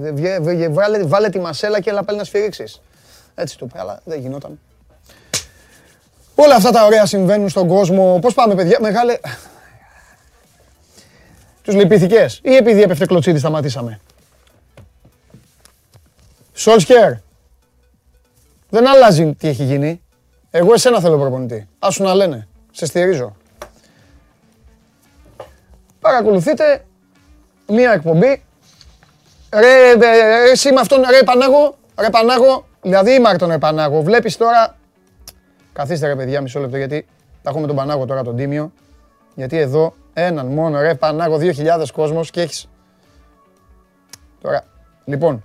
βάλε, 0.70 1.04
βάλε 1.04 1.28
τη 1.28 1.38
μασέλα 1.38 1.80
και 1.80 1.90
έλα 1.90 2.04
πάλι 2.04 2.18
να 2.18 2.24
σφυρίξεις. 2.24 2.80
Έτσι 3.34 3.58
του 3.58 3.64
είπε, 3.64 3.78
αλλά 3.80 4.00
δεν 4.04 4.20
γινόταν. 4.20 4.60
Όλα 6.34 6.54
αυτά 6.54 6.70
τα 6.70 6.84
ωραία 6.84 7.06
συμβαίνουν 7.06 7.48
στον 7.48 7.68
κόσμο. 7.68 8.18
Πώς 8.22 8.34
πάμε, 8.34 8.54
παιδιά, 8.54 8.78
μεγάλε. 8.80 9.18
Τους 11.62 11.74
λυπηθηκές 11.74 12.40
ή 12.42 12.54
επειδή 12.56 12.82
έπεφτε 12.82 13.06
κλωτσίδι 13.06 13.38
σταματήσαμε; 13.38 14.00
Σόλσκερ. 16.58 17.12
Δεν 18.68 18.88
αλλάζει 18.88 19.34
τι 19.34 19.48
έχει 19.48 19.64
γίνει. 19.64 20.02
Εγώ 20.50 20.72
εσένα 20.72 21.00
θέλω 21.00 21.18
προπονητή. 21.18 21.68
Άσου 21.78 22.02
να 22.02 22.14
λένε. 22.14 22.48
Σε 22.72 22.86
στηρίζω. 22.86 23.36
Παρακολουθείτε 26.00 26.84
μία 27.68 27.92
εκπομπή. 27.92 28.42
Ρε, 29.52 29.92
ρε, 29.92 30.50
εσύ 30.50 30.72
με 30.72 30.80
αυτόν, 30.80 31.00
ρε 31.10 31.22
Πανάγο, 31.24 31.76
ρε 31.98 32.10
Πανάγο, 32.10 32.66
δηλαδή 32.82 33.12
είμαι 33.14 33.36
τον 33.36 33.48
ρε 33.48 33.58
Πανάγο. 33.58 34.02
Βλέπεις 34.02 34.36
τώρα, 34.36 34.76
καθίστε 35.72 36.06
ρε 36.06 36.16
παιδιά 36.16 36.40
μισό 36.40 36.60
λεπτό 36.60 36.76
γιατί 36.76 37.06
θα 37.42 37.50
έχουμε 37.50 37.66
τον 37.66 37.76
Πανάγο 37.76 38.04
τώρα 38.04 38.22
τον 38.22 38.36
Τίμιο. 38.36 38.72
Γιατί 39.34 39.56
εδώ 39.56 39.94
έναν 40.12 40.46
μόνο 40.46 40.80
ρε 40.80 40.94
Πανάγο, 40.94 41.36
2.000 41.36 41.86
κόσμος 41.92 42.30
και 42.30 42.40
έχεις... 42.40 42.68
Τώρα, 44.40 44.64
λοιπόν, 45.04 45.42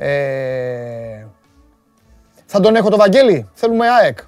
ε, 0.00 1.26
θα 2.46 2.60
τον 2.60 2.76
έχω 2.76 2.90
το 2.90 2.96
Βαγγέλη. 2.96 3.48
Θέλουμε 3.54 3.88
ΑΕΚ. 3.88 4.18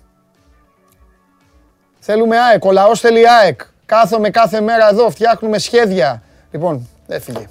Θέλουμε 1.98 2.38
ΑΕΚ. 2.38 2.64
Ο 2.64 2.72
λαός 2.72 3.00
θέλει 3.00 3.28
ΑΕΚ. 3.28 3.60
Κάθομαι 3.86 4.30
κάθε 4.30 4.60
μέρα 4.60 4.88
εδώ, 4.88 5.10
φτιάχνουμε 5.10 5.58
σχέδια. 5.58 6.22
Λοιπόν, 6.50 6.88
έφυγε. 7.08 7.46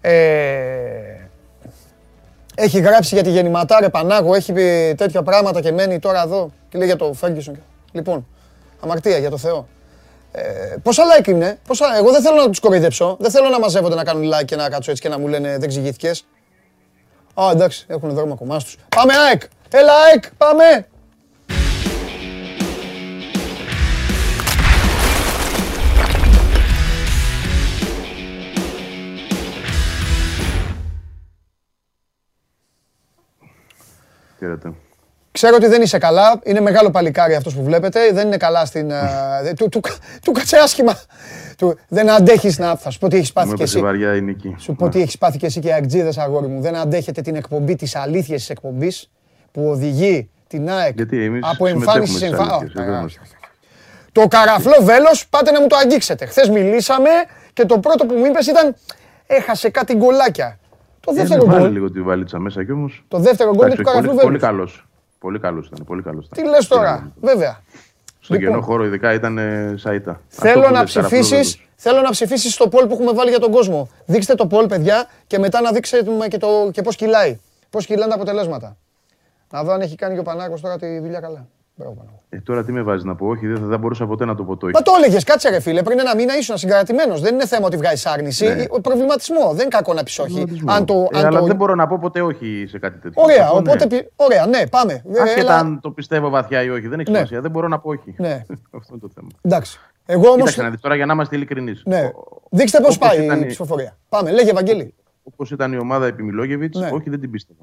Ε, 0.00 0.10
έχει 2.54 2.80
γράψει 2.80 3.14
για 3.14 3.24
τη 3.24 3.30
γεννηματά, 3.30 3.80
ρε 3.80 3.88
Πανάγο, 3.88 4.34
έχει 4.34 4.52
πει 4.52 4.94
τέτοια 4.96 5.22
πράγματα 5.22 5.60
και 5.60 5.72
μένει 5.72 5.98
τώρα 5.98 6.22
εδώ 6.22 6.50
και 6.68 6.78
λέει 6.78 6.86
για 6.86 6.96
το 6.96 7.12
Φέργκισον. 7.12 7.58
Λοιπόν, 7.92 8.26
αμαρτία 8.80 9.18
για 9.18 9.30
το 9.30 9.36
Θεό. 9.36 9.68
Ε, 10.32 10.42
πόσα 10.82 11.02
like 11.02 11.28
είναι, 11.28 11.58
πόσα... 11.66 11.96
εγώ 11.96 12.10
δεν 12.10 12.22
θέλω 12.22 12.36
να 12.36 12.48
τους 12.48 12.60
κοροϊδέψω, 12.60 13.16
δεν 13.20 13.30
θέλω 13.30 13.48
να 13.48 13.58
μαζεύονται 13.58 13.94
να 13.94 14.04
κάνουν 14.04 14.32
like 14.32 14.44
και 14.44 14.56
να 14.56 14.68
κάτσω 14.68 14.90
έτσι 14.90 15.02
και 15.02 15.08
να 15.08 15.18
μου 15.18 15.26
λένε 15.26 15.58
δεν 15.58 15.68
ξηγήθηκες. 15.68 16.24
Α, 17.34 17.50
εντάξει, 17.52 17.84
έχουν 17.88 18.10
δρόμο 18.10 18.32
ακόμα 18.32 18.58
τους. 18.58 18.76
Πάμε 18.96 19.12
ΑΕΚ! 19.16 19.42
Έλα 19.70 19.92
ΑΕΚ, 19.94 20.24
πάμε! 20.36 20.86
Χαίρετε. 34.38 34.74
Ξέρω 35.40 35.56
ότι 35.56 35.66
δεν 35.66 35.82
είσαι 35.82 35.98
καλά. 35.98 36.40
Είναι 36.44 36.60
μεγάλο 36.60 36.90
παλικάρι 36.90 37.34
αυτός 37.34 37.54
που 37.54 37.62
βλέπετε. 37.62 38.12
Δεν 38.12 38.26
είναι 38.26 38.36
καλά 38.36 38.64
στην... 38.64 38.90
ε, 38.90 39.52
του, 39.56 39.68
του, 39.68 39.80
του 40.22 40.32
κάτσε 40.32 40.56
άσχημα. 40.56 41.00
Του, 41.56 41.78
δεν 41.88 42.10
αντέχεις 42.10 42.58
να... 42.58 42.76
Θα 42.76 42.90
σου 42.90 42.98
πω 42.98 43.08
τι 43.08 43.16
έχεις 43.16 43.32
πάθει 43.32 43.48
Μου 43.48 43.54
κι 43.54 43.62
έπεσε 43.62 43.76
εσύ. 43.76 43.86
βαριά 43.86 44.16
η 44.16 44.20
νίκη. 44.20 44.54
Σου 44.58 44.74
πω 44.74 44.88
τι 44.88 45.00
έχεις 45.00 45.18
πάθει 45.18 45.38
κι 45.38 45.44
εσύ 45.44 45.60
και 45.60 45.68
οι 45.68 45.72
αεκτζίδες 45.72 46.18
αγόρι 46.18 46.46
μου. 46.46 46.60
Δεν 46.60 46.76
αντέχετε 46.76 47.20
την 47.20 47.34
εκπομπή 47.34 47.76
της 47.76 47.96
αλήθειας 47.96 48.40
της 48.40 48.50
εκπομπής 48.50 49.10
που 49.52 49.68
οδηγεί 49.68 50.30
την 50.46 50.70
ΑΕΚ 50.70 50.94
Γιατί 50.94 51.24
εμείς 51.24 51.40
από 51.44 51.66
εμφάνιση 51.66 52.12
σε 52.12 52.18
συμμετέχουμε 52.18 52.56
στις 52.56 52.74
εμφάνιση. 52.74 52.78
αλήθειες, 52.78 52.84
εδώ 52.84 52.98
είμαστε. 52.98 53.36
Το 54.12 54.26
καραφλό 54.28 54.76
βέλος 54.80 55.26
πάτε 55.28 55.50
να 55.50 55.60
μου 55.60 55.66
το 55.66 55.76
αγγίξετε. 55.76 56.26
Χθες 56.26 56.48
μιλήσαμε 56.48 57.10
και 57.52 57.64
το 57.64 57.78
πρώτο 57.78 58.06
που 58.06 58.14
μου 58.14 58.24
είπες 58.24 58.46
ήταν 58.46 58.76
έχασε 59.26 59.68
κάτι 59.68 59.94
γκολάκια. 59.94 60.58
Το 61.00 61.12
δεύτερο 61.12 61.42
Έβαλε 61.44 61.60
γκολ, 61.60 61.72
λίγο 61.72 61.90
τη 61.90 62.02
βαλίτσα 62.02 62.38
μέσα 62.38 62.64
και 62.64 62.72
όμως... 62.72 63.04
το 63.08 63.18
δεύτερο 63.18 63.54
γκολ 63.54 63.66
είναι 63.66 63.74
του 63.74 63.80
Εντάξει, 63.80 63.98
καραφλού 64.00 64.20
πολύ, 64.20 64.38
πολύ 64.38 64.52
βέλος. 64.52 64.84
Καλός. 65.20 65.28
Πολύ 65.28 65.38
καλός 65.38 65.66
ήταν, 65.66 65.84
πολύ 65.84 66.02
καλός 66.02 66.26
ήταν. 66.26 66.44
Τι 66.44 66.50
λες 66.50 66.66
τώρα, 66.66 67.12
βέβαια. 67.20 67.60
Στον 68.20 68.36
Λοιπόν. 68.36 68.52
κενό 68.54 68.66
χώρο 68.66 68.84
ειδικά 68.84 69.12
ήταν 69.12 69.38
ε, 69.38 69.74
σαΐτα. 69.78 70.10
Αυτό 70.10 70.20
Θέλω 70.28 70.62
που 70.62 70.72
να 70.72 70.80
λες, 70.80 70.92
καραφλό 70.92 71.18
ψηφίσεις, 71.18 71.56
βέλος. 71.56 71.68
θέλω 71.76 72.00
να 72.00 72.10
ψηφίσεις 72.10 72.56
το 72.56 72.64
poll 72.72 72.84
που 72.88 72.92
έχουμε 72.92 73.12
βάλει 73.12 73.30
για 73.30 73.38
τον 73.38 73.50
κόσμο. 73.50 73.88
Δείξτε 74.06 74.34
το 74.34 74.48
poll, 74.50 74.68
παιδιά, 74.68 75.08
και 75.26 75.38
μετά 75.38 75.60
να 75.60 75.72
δείξετε 75.72 76.28
και, 76.28 76.38
το, 76.38 76.70
και 76.72 76.82
πώς 76.82 76.96
κυλάει. 76.96 77.38
Πώς 77.70 77.86
κυλάνε 77.86 78.08
τα 78.08 78.14
αποτελέσματα. 78.14 78.76
Να 79.50 79.64
δω 79.64 79.72
αν 79.72 79.80
έχει 79.80 79.96
κάνει 79.96 80.14
και 80.14 80.20
ο 80.20 80.22
Πανάκος 80.22 80.60
τώρα 80.60 80.78
τη 80.78 80.98
δουλειά 80.98 81.20
καλά. 81.20 81.46
Μπράβο, 81.74 81.94
Πανάκο. 81.94 82.19
Ε, 82.32 82.40
τώρα 82.40 82.64
τι 82.64 82.72
με 82.72 82.82
βάζεις 82.82 83.04
να 83.04 83.14
πω, 83.14 83.26
όχι, 83.26 83.46
δεν 83.46 83.56
θα 83.56 83.66
δεν 83.66 83.78
μπορούσα 83.78 84.06
ποτέ 84.06 84.24
να 84.24 84.34
το 84.34 84.44
πω 84.44 84.56
το 84.56 84.66
όχι. 84.66 84.74
Μα 84.74 84.82
το 84.82 84.92
έλεγες, 84.98 85.24
κάτσε 85.24 85.48
ρε 85.48 85.60
φίλε. 85.60 85.82
Πριν 85.82 85.98
ένα 85.98 86.14
μήνα 86.14 86.36
ήσουν 86.36 86.56
συγκρατημένος. 86.58 87.20
Δεν 87.20 87.34
είναι 87.34 87.46
θέμα 87.46 87.66
ότι 87.66 87.76
βγάζει 87.76 88.02
άρνηση. 88.08 88.46
Ναι. 88.46 88.64
Ο 88.70 88.80
προβληματισμό. 88.80 89.48
Δεν 89.50 89.60
είναι 89.60 89.68
κακό 89.68 89.94
να 89.94 90.02
πεις 90.02 90.18
όχι. 90.18 90.32
Προβληματισμό. 90.32 90.72
Αν 90.72 90.84
το, 90.84 91.08
Ε, 91.12 91.18
αν 91.18 91.26
αλλά 91.26 91.38
το... 91.40 91.46
δεν 91.46 91.56
μπορώ 91.56 91.74
να 91.74 91.86
πω 91.86 91.98
ποτέ 92.00 92.20
όχι 92.22 92.64
σε 92.68 92.78
κάτι 92.78 92.98
τέτοιο. 92.98 93.22
Ωραία, 93.22 93.42
Αυτό, 93.44 93.60
ναι. 93.60 93.70
οπότε. 93.70 93.86
πι- 93.86 94.08
Ωραία, 94.16 94.46
ναι, 94.46 94.66
πάμε. 94.66 94.92
Ε, 95.14 95.20
Άσχετα 95.20 95.40
έλα. 95.40 95.56
αν 95.58 95.80
το 95.80 95.90
πιστεύω 95.90 96.28
βαθιά 96.28 96.62
ή 96.62 96.70
όχι, 96.70 96.88
δεν 96.88 97.00
έχει 97.00 97.10
Ναι. 97.10 97.16
σημασία. 97.16 97.40
Δεν 97.40 97.50
μπορώ 97.50 97.68
να 97.68 97.78
πω 97.78 97.88
όχι. 97.90 98.14
Ναι. 98.18 98.32
Αυτό 98.78 98.88
είναι 98.90 99.00
το 99.00 99.10
θέμα. 99.14 99.28
Εντάξει. 99.42 99.80
Εγώ 100.06 100.26
όμω. 100.26 100.36
Κοίταξε 100.36 100.62
να 100.62 100.70
δεις 100.70 100.80
τώρα 100.80 100.94
για 100.94 101.06
να 101.06 101.12
είμαστε 101.12 101.36
ειλικρινείς. 101.36 101.82
Ναι. 101.84 102.10
Δείξτε 102.50 102.78
πώς 102.80 102.96
όπως 102.96 103.08
πάει 103.08 103.24
ήταν 103.24 103.38
η 103.38 103.42
η- 103.44 103.46
ψηφοφορία. 103.46 103.96
Πάμε, 104.08 104.30
λέγε 104.30 104.50
Ευαγγέλη. 104.50 104.94
Όπως 105.22 105.50
ήταν 105.50 105.72
η 105.72 105.78
ομάδα 105.78 106.06
επί 106.06 106.22
Μιλόγεβιτς, 106.22 106.78
Ναι. 106.78 106.90
όχι, 106.92 107.10
δεν 107.10 107.20
την 107.20 107.30
πίστευα. 107.30 107.60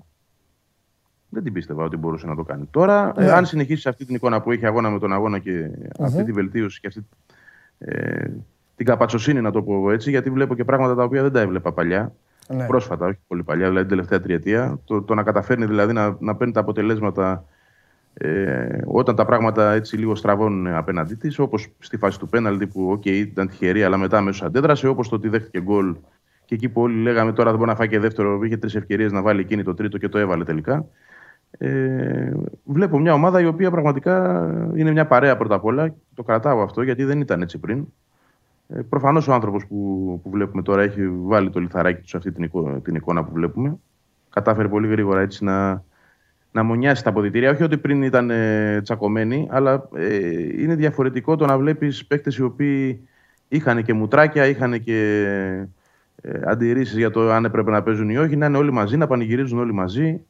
Δεν 1.37 1.45
την 1.45 1.55
πίστευα 1.55 1.83
ότι 1.83 1.97
μπορούσε 1.97 2.27
να 2.27 2.35
το 2.35 2.43
κάνει. 2.43 2.67
Τώρα, 2.71 3.13
Ναι. 3.17 3.25
ε, 3.25 3.31
αν 3.31 3.45
συνεχίσεις 3.45 3.85
αυτή 3.85 4.05
την 4.05 4.15
εικόνα 4.15 4.41
που 4.41 4.51
έχει 4.51 4.65
αγώνα 4.65 4.89
με 4.89 4.99
τον 4.99 5.13
αγώνα 5.13 5.39
και 5.39 5.69
αυτή 5.99 6.23
τη 6.23 6.31
βελτίωση 6.31 6.79
και 6.79 6.87
αυτή 6.87 7.05
ε, 7.77 8.25
την 8.75 8.85
καπατσοσύνη, 8.85 9.41
να 9.41 9.51
το 9.51 9.61
πω 9.61 9.73
εγώ 9.73 9.91
έτσι, 9.91 10.09
γιατί 10.09 10.29
βλέπω 10.29 10.55
και 10.55 10.63
πράγματα 10.63 10.95
τα 10.95 11.03
οποία 11.03 11.21
δεν 11.21 11.31
τα 11.31 11.39
έβλεπα 11.39 11.71
παλιά. 11.71 12.13
Ναι. 12.47 12.65
Πρόσφατα, 12.65 13.05
όχι 13.05 13.17
πολύ 13.27 13.43
παλιά, 13.43 13.65
δηλαδή 13.65 13.87
την 13.87 13.89
τελευταία 13.89 14.21
τριετία. 14.21 14.79
Το, 14.85 15.01
το 15.01 15.13
να 15.13 15.23
καταφέρνει 15.23 15.65
δηλαδή 15.65 15.93
να, 15.93 16.15
να 16.19 16.35
παίρνει 16.35 16.53
τα 16.53 16.59
αποτελέσματα 16.59 17.45
ε, 18.13 18.79
όταν 18.85 19.15
τα 19.15 19.25
πράγματα 19.25 19.71
έτσι 19.73 19.97
λίγο 19.97 20.15
στραβώνουν 20.15 20.67
απέναντί 20.67 21.15
της, 21.15 21.39
όπως 21.39 21.67
στη 21.79 21.97
φάση 21.97 22.19
του 22.19 22.27
πέναλτι 22.27 22.67
που 22.67 22.93
okay, 22.93 23.07
ήταν 23.07 23.47
τυχερή, 23.47 23.83
αλλά 23.83 23.97
μετά 23.97 24.17
αμέσως 24.17 24.43
αντέδρασε, 24.43 24.87
όπως 24.87 25.09
το 25.09 25.15
ότι 25.15 25.29
δέχτηκε 25.29 25.61
γκολ 25.61 25.95
και 26.45 26.55
εκεί 26.55 26.69
που 26.69 26.81
όλοι 26.81 27.01
λέγαμε 27.01 27.33
τώρα 27.33 27.49
δεν 27.49 27.57
μπορεί 27.57 27.69
να 27.69 27.75
φάει 27.75 27.87
και 27.87 27.99
δεύτερο, 27.99 28.43
είχε 28.43 28.57
τρεις 28.57 28.75
ευκαιρίες 28.75 29.11
να 29.11 29.21
βάλει 29.21 29.39
εκείνη 29.39 29.63
το 29.63 29.73
τρίτο 29.73 29.97
και 29.97 30.09
το 30.09 30.17
έβαλε 30.17 30.43
τελικά. 30.43 30.85
Ε, 31.51 32.31
βλέπω 32.63 32.99
μια 32.99 33.13
ομάδα 33.13 33.41
η 33.41 33.45
οποία 33.45 33.71
πραγματικά 33.71 34.45
είναι 34.75 34.91
μια 34.91 35.07
παρέα 35.07 35.37
πρώτα 35.37 35.55
απ' 35.55 35.65
όλα. 35.65 35.95
Το 36.13 36.23
κρατάω 36.23 36.61
αυτό 36.61 36.81
γιατί 36.81 37.03
δεν 37.03 37.19
ήταν 37.19 37.41
έτσι 37.41 37.57
πριν. 37.57 37.85
Ε, 38.67 38.81
Προφανώς 38.81 39.27
ο 39.27 39.33
άνθρωπος 39.33 39.67
που, 39.67 40.19
που 40.23 40.29
βλέπουμε 40.29 40.61
τώρα 40.61 40.81
έχει 40.81 41.09
βάλει 41.09 41.49
το 41.49 41.59
λιθαράκι 41.59 42.01
του 42.01 42.07
σε 42.07 42.17
αυτή 42.17 42.31
την, 42.31 42.43
εικόνα, 42.43 42.81
την 42.81 42.95
εικόνα 42.95 43.23
που 43.23 43.31
βλέπουμε. 43.33 43.77
Κατάφερε 44.29 44.67
πολύ 44.67 44.87
γρήγορα 44.87 45.21
έτσι 45.21 45.43
να, 45.43 45.83
να 46.51 46.63
μονιάσει 46.63 47.03
τα 47.03 47.09
αποδητήρια. 47.09 47.51
Όχι 47.51 47.63
ότι 47.63 47.77
πριν 47.77 48.01
ήταν 48.03 48.29
ε, 48.29 48.81
τσακωμένοι, 48.83 49.47
αλλά 49.51 49.89
ε, 49.95 50.61
είναι 50.61 50.75
διαφορετικό 50.75 51.35
το 51.35 51.45
να 51.45 51.57
βλέπεις 51.57 52.05
παίκτες 52.05 52.37
οι 52.37 52.43
οποίοι 52.43 53.07
είχαν 53.47 53.83
και 53.83 53.93
μουτράκια, 53.93 54.45
είχαν 54.45 54.83
και 54.83 55.29
ε, 56.21 56.39
αντιρρήσεις 56.45 56.97
για 56.97 57.09
το 57.09 57.31
αν 57.31 57.45
έπρεπε 57.45 57.71
να 57.71 57.83
παίζουν 57.83 58.09
ή 58.09 58.17
όχι, 58.17 58.35
να 58.35 58.45
είναι 58.45 58.57
όλοι 58.57 58.71
μαζί, 58.71 58.97
να 58.97 59.07
πανηγυρίζουν 59.07 59.59
όλοι 59.59 59.73
μαζί. 59.73 60.21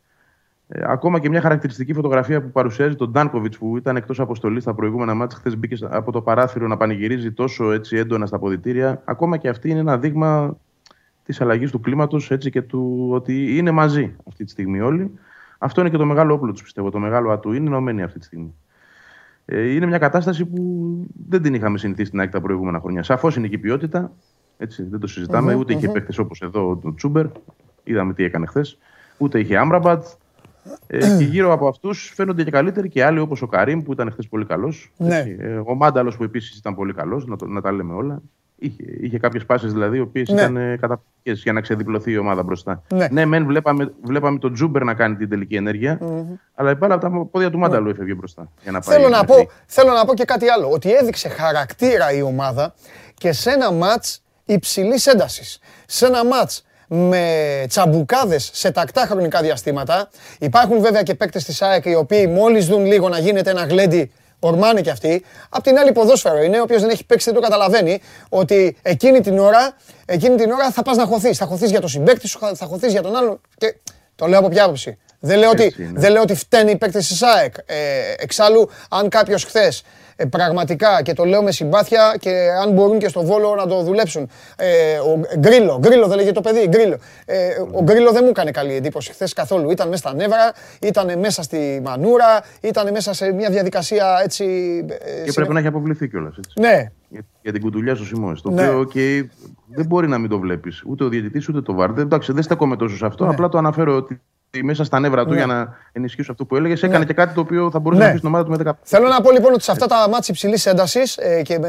Ε, 0.69 0.81
ακόμα 0.85 1.19
και 1.19 1.29
μια 1.29 1.41
χαρακτηριστική 1.41 1.93
φωτογραφία 1.93 2.41
που 2.41 2.51
παρουσιάζει 2.51 2.95
τον 2.95 3.11
Ντάνκοβιτς 3.11 3.57
που 3.57 3.77
ήταν 3.77 3.95
εκτός 3.95 4.19
αποστολής 4.19 4.63
στα 4.63 4.73
προηγούμενα 4.73 5.13
μάτια. 5.13 5.37
Χθες 5.37 5.57
μπήκε 5.57 5.85
από 5.89 6.11
το 6.11 6.21
παράθυρο 6.21 6.67
να 6.67 6.77
πανηγυρίζει 6.77 7.31
τόσο 7.31 7.71
έτσι 7.71 7.97
έντονα 7.97 8.25
στα 8.25 8.35
αποδητήρια. 8.35 9.01
Ακόμα 9.05 9.37
και 9.37 9.49
αυτή 9.49 9.69
είναι 9.69 9.79
ένα 9.79 9.97
δείγμα 9.97 10.57
της 11.23 11.41
αλλαγής 11.41 11.71
του 11.71 11.79
κλίματος 11.79 12.31
και 12.39 12.61
του 12.61 13.09
ότι 13.11 13.57
είναι 13.57 13.71
μαζί 13.71 14.15
αυτή 14.27 14.43
τη 14.43 14.51
στιγμή 14.51 14.79
όλοι. 14.79 15.11
Αυτό 15.57 15.81
είναι 15.81 15.89
και 15.89 15.97
το 15.97 16.05
μεγάλο 16.05 16.33
όπλο 16.33 16.51
τους, 16.51 16.63
πιστεύω. 16.63 16.89
Το 16.89 16.99
μεγάλο 16.99 17.31
ατού 17.31 17.53
είναι 17.53 17.67
ενωμένοι 17.67 18.03
αυτή 18.03 18.19
τη 18.19 18.25
στιγμή. 18.25 18.53
Ε, 19.45 19.73
είναι 19.73 19.85
μια 19.85 19.97
κατάσταση 19.97 20.45
που 20.45 20.61
δεν 21.29 21.41
την 21.41 21.53
είχαμε 21.53 21.77
συνηθίσει 21.77 22.07
στην 22.07 22.19
ΑΕΚ 22.19 22.31
τα 22.31 22.41
προηγούμενα 22.41 22.79
χρόνια. 22.79 23.03
Σαφώς 23.03 23.35
είναι 23.35 23.47
και 23.47 23.55
η 23.55 23.57
ποιότητα. 23.57 24.11
Έτσι, 24.57 24.83
δεν 24.83 24.99
το 24.99 25.07
συζητάμε. 25.07 25.53
Μμμ, 25.53 25.59
ούτε 25.59 25.73
είχε 25.73 25.87
μμμ. 25.87 25.93
παίχτε 25.93 26.21
όπως 26.21 26.41
εδώ 26.41 26.79
ο 26.83 26.93
Τσούμπερ. 26.93 27.25
Είδαμε 27.83 28.13
τι 28.13 28.23
έκανε 28.23 28.45
χθες. 28.45 28.77
Ούτε 29.17 29.39
είχε 29.39 29.57
Άμπραμπατ. 29.57 30.05
Ε, 30.87 30.97
και 31.17 31.23
γύρω 31.23 31.53
από 31.53 31.67
αυτούς 31.67 32.11
φαίνονται 32.15 32.43
και 32.43 32.51
καλύτεροι 32.51 32.89
και 32.89 33.03
άλλοι 33.05 33.19
όπως 33.19 33.41
ο 33.41 33.47
Καρύμ 33.47 33.81
που 33.81 33.91
ήταν 33.91 34.11
χθες 34.11 34.27
πολύ 34.27 34.45
καλός. 34.45 34.91
Ναι. 34.97 35.25
Ε, 35.39 35.61
ο 35.65 35.75
Μάνταλος 35.75 36.17
που 36.17 36.23
επίσης 36.23 36.57
ήταν 36.57 36.75
πολύ 36.75 36.93
καλός, 36.93 37.25
να, 37.25 37.35
το- 37.35 37.45
να 37.47 37.61
τα 37.61 37.71
λέμε 37.71 37.93
όλα. 37.93 38.21
Είχε, 38.59 38.83
είχε 39.01 39.19
κάποιες 39.19 39.45
πάσει 39.45 39.67
δηλαδή, 39.67 39.97
οι 39.97 39.99
οποίες 39.99 40.29
Ναι. 40.29 40.41
ήταν 40.41 40.57
ε, 40.57 40.77
καταπληκτικές 40.81 41.41
για 41.43 41.53
να 41.53 41.61
ξεδιπλωθεί 41.61 42.11
η 42.11 42.17
ομάδα 42.17 42.43
μπροστά. 42.43 42.83
Ναι. 43.11 43.25
μεν 43.25 43.45
βλέπαμε, 43.45 43.93
βλέπαμε 44.03 44.37
τον 44.39 44.53
Τζούμπερ 44.53 44.83
να 44.83 44.93
κάνει 44.93 45.15
την 45.15 45.29
τελική 45.29 45.55
ενέργεια, 45.55 45.99
αλλά 46.55 46.71
η 46.71 46.73
μπάλα 46.75 46.93
από 46.93 47.03
τα 47.09 47.25
πόδια 47.31 47.49
του 47.51 47.57
Μάνταλου 47.57 47.89
έφευγε 47.89 48.13
μπροστά. 48.13 48.51
Για 48.63 48.71
να 48.71 48.79
πάει 48.79 48.95
Θέλω 48.95 49.09
να, 49.09 49.17
μέχρι. 49.27 49.43
πω, 49.45 49.51
θέλω 49.65 49.91
να 49.93 50.05
πω 50.05 50.13
και 50.13 50.23
κάτι 50.25 50.49
άλλο. 50.49 50.69
Ότι 50.71 50.91
έδειξε 50.93 51.29
χαρακτήρα 51.29 52.11
η 52.11 52.21
ομάδα 52.21 52.73
και 53.13 53.31
σε 53.31 53.49
ένα 53.51 53.71
μάτς 53.71 54.23
υψηλής 54.45 55.05
έντασης. 55.07 55.59
Σε 55.85 56.05
ένα 56.05 56.25
μάτς 56.25 56.65
με 56.87 57.65
τσαμπουκάδες 57.67 58.49
σε 58.53 58.71
τακτά 58.71 59.05
χρονικά 59.05 59.41
διαστήματα. 59.41 60.09
Υπάρχουν 60.39 60.81
βέβαια 60.81 61.03
και 61.03 61.15
παίκτες 61.15 61.43
της 61.43 61.61
ΑΕΚ 61.61 61.85
οι 61.85 61.95
οποίοι 61.95 62.27
μόλις 62.29 62.65
δουν 62.65 62.85
λίγο 62.85 63.09
να 63.09 63.19
γίνεται 63.19 63.49
ένα 63.49 63.65
γλέντι 63.65 64.11
ορμάνε 64.39 64.81
κι 64.81 64.89
αυτοί. 64.89 65.23
Απ' 65.49 65.63
την 65.63 65.77
άλλη 65.77 65.91
ποδόσφαιρο 65.91 66.41
είναι, 66.41 66.61
όποιος 66.61 66.81
δεν 66.81 66.89
έχει 66.89 67.05
παίξει 67.05 67.25
δεν 67.31 67.41
το 67.41 67.47
καταλαβαίνει, 67.47 68.01
ότι 68.29 68.77
εκείνη 68.81 69.21
την 69.21 69.39
ώρα, 69.39 69.75
εκείνη 70.05 70.35
την 70.35 70.51
ώρα 70.51 70.71
θα 70.71 70.81
πας 70.81 70.97
να 70.97 71.05
χωθείς. 71.05 71.37
Θα 71.37 71.45
χωθείς 71.45 71.69
για 71.69 71.79
τον 71.79 71.89
συμπέκτη 71.89 72.27
σου, 72.27 72.39
θα 72.55 72.65
χωθείς 72.65 72.91
για 72.91 73.01
τον 73.01 73.15
άλλο. 73.15 73.41
Και 73.57 73.75
το 74.15 74.27
λέω 74.27 74.39
από 74.39 74.49
ποια 74.49 74.63
άποψη. 74.63 74.97
Δεν 75.19 75.39
λέω, 75.39 75.49
ότι, 75.49 75.75
δεν 75.93 76.11
λέω 76.11 76.21
ότι 76.21 76.35
φταίνει 76.35 76.71
οι 76.71 76.75
παίκτες 76.75 77.07
της 77.07 77.21
ΑΕΚ. 77.21 77.53
Ε, 77.65 77.75
εξάλλου, 78.17 78.69
αν 78.89 79.09
κάποιος 79.09 79.43
χθες 79.43 79.79
ε, 79.79 79.83
πραγματικά 80.29 81.01
και 81.01 81.13
το 81.13 81.23
λέω 81.23 81.43
με 81.43 81.51
συμπάθεια 81.51 82.15
και 82.19 82.31
αν 82.61 82.71
μπορούν 82.71 82.99
και 82.99 83.07
στο 83.07 83.23
Βόλο 83.23 83.55
να 83.55 83.67
το 83.67 83.81
δουλέψουν. 83.81 84.29
Ε, 84.57 84.97
ο 84.97 85.39
Γκρίλο, 85.39 85.77
Γκρίλο 85.81 86.07
δεν 86.07 86.17
λέγε 86.17 86.31
το 86.31 86.41
παιδί, 86.41 86.67
Γκρίλο. 86.67 86.97
Ε, 87.25 87.47
ο 87.71 87.83
Γκρίλο 87.83 88.11
δεν 88.11 88.21
μου 88.23 88.29
έκανε 88.29 88.51
καλή 88.51 88.73
εντύπωση 88.73 89.11
χθες 89.11 89.33
καθόλου. 89.33 89.71
Ήταν 89.71 89.87
μέσα 89.87 90.07
στα 90.07 90.13
νεύρα, 90.13 90.51
ήταν 90.81 91.19
μέσα 91.19 91.41
στη 91.41 91.81
μανούρα, 91.83 92.43
ήταν 92.61 92.91
μέσα 92.91 93.13
σε 93.13 93.31
μια 93.31 93.49
διαδικασία 93.49 94.19
έτσι. 94.23 94.45
Ε, 94.87 95.23
και 95.23 95.31
πρέπει 95.31 95.53
να 95.53 95.59
έχει 95.59 95.67
αποβληθεί 95.67 96.07
κιόλας. 96.07 96.39
Ναι. 96.59 96.91
Για, 97.09 97.21
για 97.41 97.51
την 97.51 97.61
κουτουλιά 97.61 97.95
στο 97.95 98.05
Σιμώες. 98.05 98.41
Το 98.41 98.49
ναι. 98.49 98.69
οποίο 98.69 98.81
okay, 98.81 99.25
δεν 99.67 99.85
μπορεί 99.85 100.07
να 100.07 100.17
μην 100.17 100.29
το 100.29 100.39
βλέπεις. 100.39 100.83
Ούτε 100.87 101.03
ο 101.03 101.09
διαιτητής 101.09 101.49
ούτε 101.49 101.61
το 101.61 101.73
βάρ. 101.73 101.89
Εντάξει, 101.97 102.31
δεν 102.31 102.43
στέκομαι 102.43 102.75
τόσο 102.75 102.97
σε 102.97 103.05
αυτό. 103.05 103.25
Ναι. 103.25 103.33
Απλά 103.33 103.49
το 103.49 103.57
αναφέρω 103.57 103.95
ότι 103.95 104.21
μέσα 104.63 104.83
στα 104.83 104.99
νεύρα 104.99 105.23
του 105.25 105.29
ναι. 105.29 105.35
για 105.35 105.45
να 105.45 105.77
ενισχύσω 105.91 106.31
αυτό 106.31 106.45
που 106.45 106.55
έλεγες. 106.55 106.83
Έκανε 106.83 106.97
ναι. 106.97 107.05
και 107.05 107.13
κάτι 107.13 107.33
το 107.33 107.41
οποίο 107.41 107.71
θα 107.71 107.79
μπορούσε 107.79 108.01
ναι. 108.01 108.07
να 108.07 108.13
πει 108.13 108.17
στην 108.17 108.29
ομάδα 108.29 108.45
του 108.45 108.63
με 108.63 108.71
10. 108.71 108.73
Θέλω 108.81 109.07
να 109.07 109.21
πω 109.21 109.31
λοιπόν 109.31 109.53
ότι 109.53 109.63
σε 109.63 109.71
αυτά 109.71 109.85
τα 109.85 109.95
μάτια 109.95 110.25
υψηλής 110.27 110.65
έντασης 110.65 111.17
ε, 111.17 111.41
και 111.41 111.59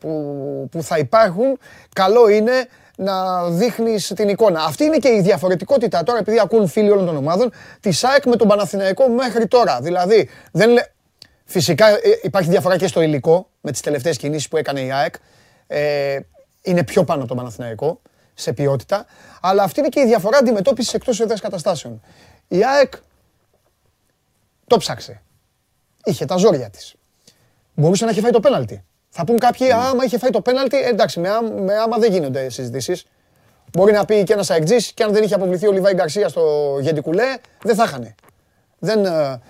που, 0.00 0.68
που 0.70 0.82
θα 0.82 0.98
υπάρχουν, 0.98 1.58
καλό 1.92 2.28
είναι 2.28 2.52
να 2.96 3.44
δείχνεις 3.50 4.12
την 4.16 4.28
εικόνα. 4.28 4.60
Αυτή 4.64 4.84
είναι 4.84 4.96
και 4.96 5.08
η 5.08 5.20
διαφορετικότητα 5.20 6.02
τώρα, 6.02 6.18
επειδή 6.18 6.40
ακούν 6.40 6.68
φίλοι 6.68 6.90
όλων 6.90 7.06
των 7.06 7.16
ομάδων, 7.16 7.52
της 7.80 8.04
ΑΕΚ 8.04 8.24
με 8.24 8.36
τον 8.36 8.48
Παναθηναϊκό 8.48 9.08
μέχρι 9.08 9.46
τώρα. 9.46 9.80
Δηλαδή, 9.80 10.28
δεν 10.52 10.70
λέ... 10.70 10.82
φυσικά 11.44 11.88
ε, 11.88 11.98
υπάρχει 12.22 12.50
διαφορά 12.50 12.76
και 12.76 12.86
στο 12.86 13.00
υλικό 13.00 13.48
με 13.60 13.70
τις 13.70 13.80
τελευταίες 13.80 14.16
κινήσεις 14.16 14.48
που 14.48 14.56
έκανε 14.56 14.80
η 14.80 14.92
ΑΕΚ. 14.92 15.14
Ε, 15.66 16.18
είναι 16.62 16.84
πιο 16.84 17.04
πάνω 17.04 17.18
από 17.18 17.28
τον 17.28 17.36
Παναθηναϊκό 17.36 18.00
σε 18.40 18.52
ποιότητα. 18.52 19.06
Αλλά 19.40 19.62
αυτή 19.62 19.80
είναι 19.80 19.88
και 19.88 20.00
η 20.00 20.06
διαφορά 20.06 20.38
αντιμετώπισης 20.38 20.94
εκτός 20.94 21.20
έδρας 21.20 21.40
καταστάσεων. 21.40 22.02
Η 22.48 22.64
ΑΕΚ 22.64 22.92
το 24.66 24.76
ψάξε. 24.76 25.22
Είχε 26.04 26.24
τα 26.24 26.36
ζόρια 26.36 26.70
της. 26.70 26.94
Μπορούσε 27.74 28.04
να 28.04 28.10
έχει 28.10 28.20
φάει 28.20 28.30
το 28.30 28.40
πέναλτι. 28.40 28.84
Θα 29.08 29.24
πούν 29.24 29.38
κάποιοι, 29.38 29.68
mm. 29.70 29.74
άμα 29.74 30.04
είχε 30.04 30.18
φάει 30.18 30.30
το 30.30 30.40
πέναλτι, 30.40 30.76
εντάξει, 30.76 31.20
με, 31.20 31.28
με 31.60 31.76
άμα 31.76 31.98
δεν 31.98 32.12
γίνονται 32.12 32.48
συζητήσεις. 32.48 33.06
Μπορεί 33.72 33.92
να 33.92 34.04
πει 34.04 34.24
και 34.24 34.32
ένας 34.32 34.50
αεκτζή, 34.50 34.92
και 34.94 35.02
αν 35.02 35.12
δεν 35.12 35.22
είχε 35.22 35.34
αποβληθεί 35.34 35.66
ο 35.66 35.72
Λιβάη 35.72 35.94
Γκαρσία 35.94 36.28
στο 36.28 36.76
Γεντικουλέ, 36.80 37.36
δεν 37.62 37.74
θα 37.74 37.84
είχανε. 37.84 38.14
Δεν, 38.78 39.04
ε, 39.04 39.40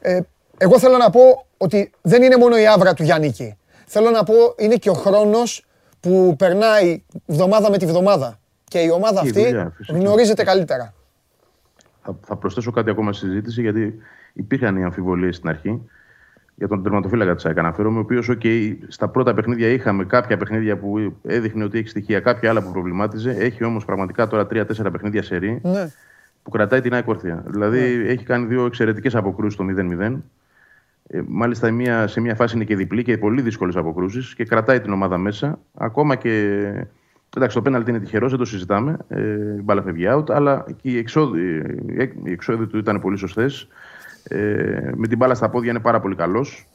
ε, 0.00 0.20
εγώ 0.58 0.78
θέλω 0.78 0.96
να 0.96 1.10
πω 1.10 1.46
ότι 1.56 1.90
δεν 2.02 2.22
είναι 2.22 2.36
μόνο 2.36 2.58
η 2.58 2.66
άβρα 2.66 2.94
του 2.94 3.02
Γιάννικη. 3.02 3.56
Θέλω 3.86 4.10
να 4.10 4.22
πω 4.24 4.34
είναι 4.58 4.76
και 4.76 4.90
ο 4.90 4.94
χρόνος 4.94 5.65
που 6.06 6.36
περνάει 6.38 7.02
βδομάδα 7.26 7.70
με 7.70 7.78
τη 7.78 7.86
βδομάδα. 7.86 8.38
Και 8.64 8.78
η 8.78 8.90
ομάδα 8.90 9.20
αυτή 9.20 9.70
γνωρίζεται 9.88 10.44
καλύτερα. 10.44 10.94
Θα, 12.02 12.16
θα 12.26 12.36
προσθέσω 12.36 12.70
κάτι 12.70 12.90
ακόμα 12.90 13.12
στη 13.12 13.26
συζήτηση, 13.26 13.60
γιατί 13.60 13.94
υπήρχαν 14.32 14.76
οι 14.76 14.84
αμφιβολίες 14.84 15.36
στην 15.36 15.48
αρχή 15.48 15.80
για 16.54 16.68
τον 16.68 16.82
τερματοφύλακα 16.82 17.34
της 17.34 17.46
ΑΕΚ. 17.46 17.58
Αναφέρομαι, 17.58 17.98
ο 17.98 18.00
οποίος 18.00 18.30
okay, 18.32 18.76
στα 18.88 19.08
πρώτα 19.08 19.34
παιχνίδια 19.34 19.68
είχαμε 19.68 20.04
κάποια 20.04 20.36
παιχνίδια 20.36 20.78
που 20.78 21.16
έδειχνε 21.22 21.64
ότι 21.64 21.78
έχει 21.78 21.88
στοιχεία, 21.88 22.20
κάποια 22.20 22.50
άλλα 22.50 22.62
που 22.62 22.70
προβλημάτιζε. 22.72 23.30
Έχει 23.30 23.64
όμως 23.64 23.84
πραγματικά 23.84 24.26
τώρα 24.26 24.46
τρία-τέσσερα 24.46 24.90
παιχνίδια 24.90 25.22
σε 25.22 25.38
ναι. 25.38 25.90
που 26.42 26.50
κρατάει 26.50 26.80
την 26.80 26.94
ΑΕΚ 26.94 27.08
ορθία. 27.08 27.44
Δηλαδή 27.46 27.78
ναι. 27.78 28.08
έχει 28.08 28.24
κάνει 28.24 28.46
δύο 28.46 28.64
εξαιρετικές 28.64 29.14
αποκρούσεις 29.14 29.52
στο 29.52 29.64
0-0. 30.00 30.16
Ε, 31.08 31.22
μάλιστα 31.26 31.70
μία, 31.70 32.06
σε 32.06 32.20
μια 32.20 32.34
φάση 32.34 32.56
είναι 32.56 32.64
και 32.64 32.76
διπλή 32.76 33.02
και 33.02 33.18
πολύ 33.18 33.42
δύσκολες 33.42 33.76
αποκρούσεις 33.76 34.34
και 34.34 34.44
κρατάει 34.44 34.80
την 34.80 34.92
ομάδα 34.92 35.18
μέσα. 35.18 35.58
Ακόμα 35.74 36.14
και. 36.14 36.30
Εντάξει, 37.36 37.56
το 37.56 37.62
πέναλτι 37.62 37.90
είναι 37.90 38.00
τυχερός, 38.00 38.30
δεν 38.30 38.38
το 38.38 38.44
συζητάμε. 38.44 38.96
Ε, 39.08 39.56
η 39.58 39.62
μπάλα 39.62 39.82
φεύγει 39.82 40.04
out, 40.08 40.30
αλλά 40.30 40.64
και 40.82 40.90
οι 40.90 40.98
εξόδοι, 40.98 41.62
οι 42.24 42.30
εξόδοι 42.30 42.66
του 42.66 42.78
ήταν 42.78 43.00
πολύ 43.00 43.16
σωστές. 43.16 43.68
Ε, 44.28 44.90
με 44.94 45.06
την 45.06 45.18
μπάλα 45.18 45.34
στα 45.34 45.50
πόδια 45.50 45.70
είναι 45.70 45.80
πάρα 45.80 46.00
πολύ 46.00 46.14
καλός. 46.14 46.66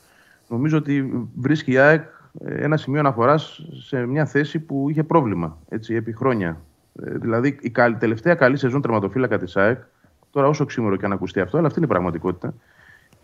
Νομίζω 0.47 0.77
ότι 0.77 1.27
βρίσκει 1.35 1.71
η 1.71 1.77
ΑΕΚ 1.77 2.03
ένα 2.39 2.77
σημείο 2.77 2.99
αναφοράς 2.99 3.67
σε 3.87 4.05
μια 4.05 4.25
θέση 4.25 4.59
που 4.59 4.89
είχε 4.89 5.03
πρόβλημα 5.03 5.57
έτσι, 5.69 5.95
επί 5.95 6.13
χρόνια. 6.13 6.61
Ε, 7.03 7.17
δηλαδή 7.17 7.57
η 7.61 7.71
τελευταία 7.99 8.35
καλή 8.35 8.57
σεζόν 8.57 8.81
τερματοφύλακα 8.81 9.37
της 9.39 9.57
ΑΕΚ, 9.57 9.79
τώρα 10.31 10.47
όσο 10.47 10.65
ξύμορο 10.65 10.95
και 10.95 11.05
αν 11.05 11.11
ακουστεί 11.11 11.39
αυτό, 11.39 11.57
αλλά 11.57 11.67
αυτή 11.67 11.79
είναι 11.79 11.87
η 11.87 11.91
πραγματικότητα 11.91 12.53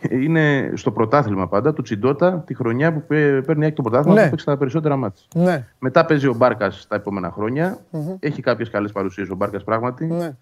είναι 0.09 0.71
στο 0.73 0.91
πρωτάθλημα 0.91 1.47
πάντα 1.47 1.73
του 1.73 1.81
Τσιντότα 1.81 2.43
τη 2.45 2.53
χρονιά 2.53 2.93
που 2.93 3.03
παίρνει 3.45 3.71
το 3.71 3.81
πρωτάθλημα 3.81 4.15
ναι. 4.15 4.23
που 4.23 4.29
παίξει 4.29 4.45
τα 4.45 4.57
περισσότερα 4.57 4.95
μάτια. 4.95 5.23
Ναι. 5.35 5.65
Μετά 5.79 6.05
παίζει 6.05 6.27
ο 6.27 6.33
Μπάρκας 6.33 6.85
τα 6.87 6.95
επόμενα 6.95 7.33
Έχει 8.19 8.41
κάποιες 8.41 8.69
καλές 8.69 8.91
παρουσίες 8.91 9.29
ο 9.29 9.35
Μπάρκας 9.35 9.63
πράγματι. 9.63 10.05
Ναι. 10.05 10.35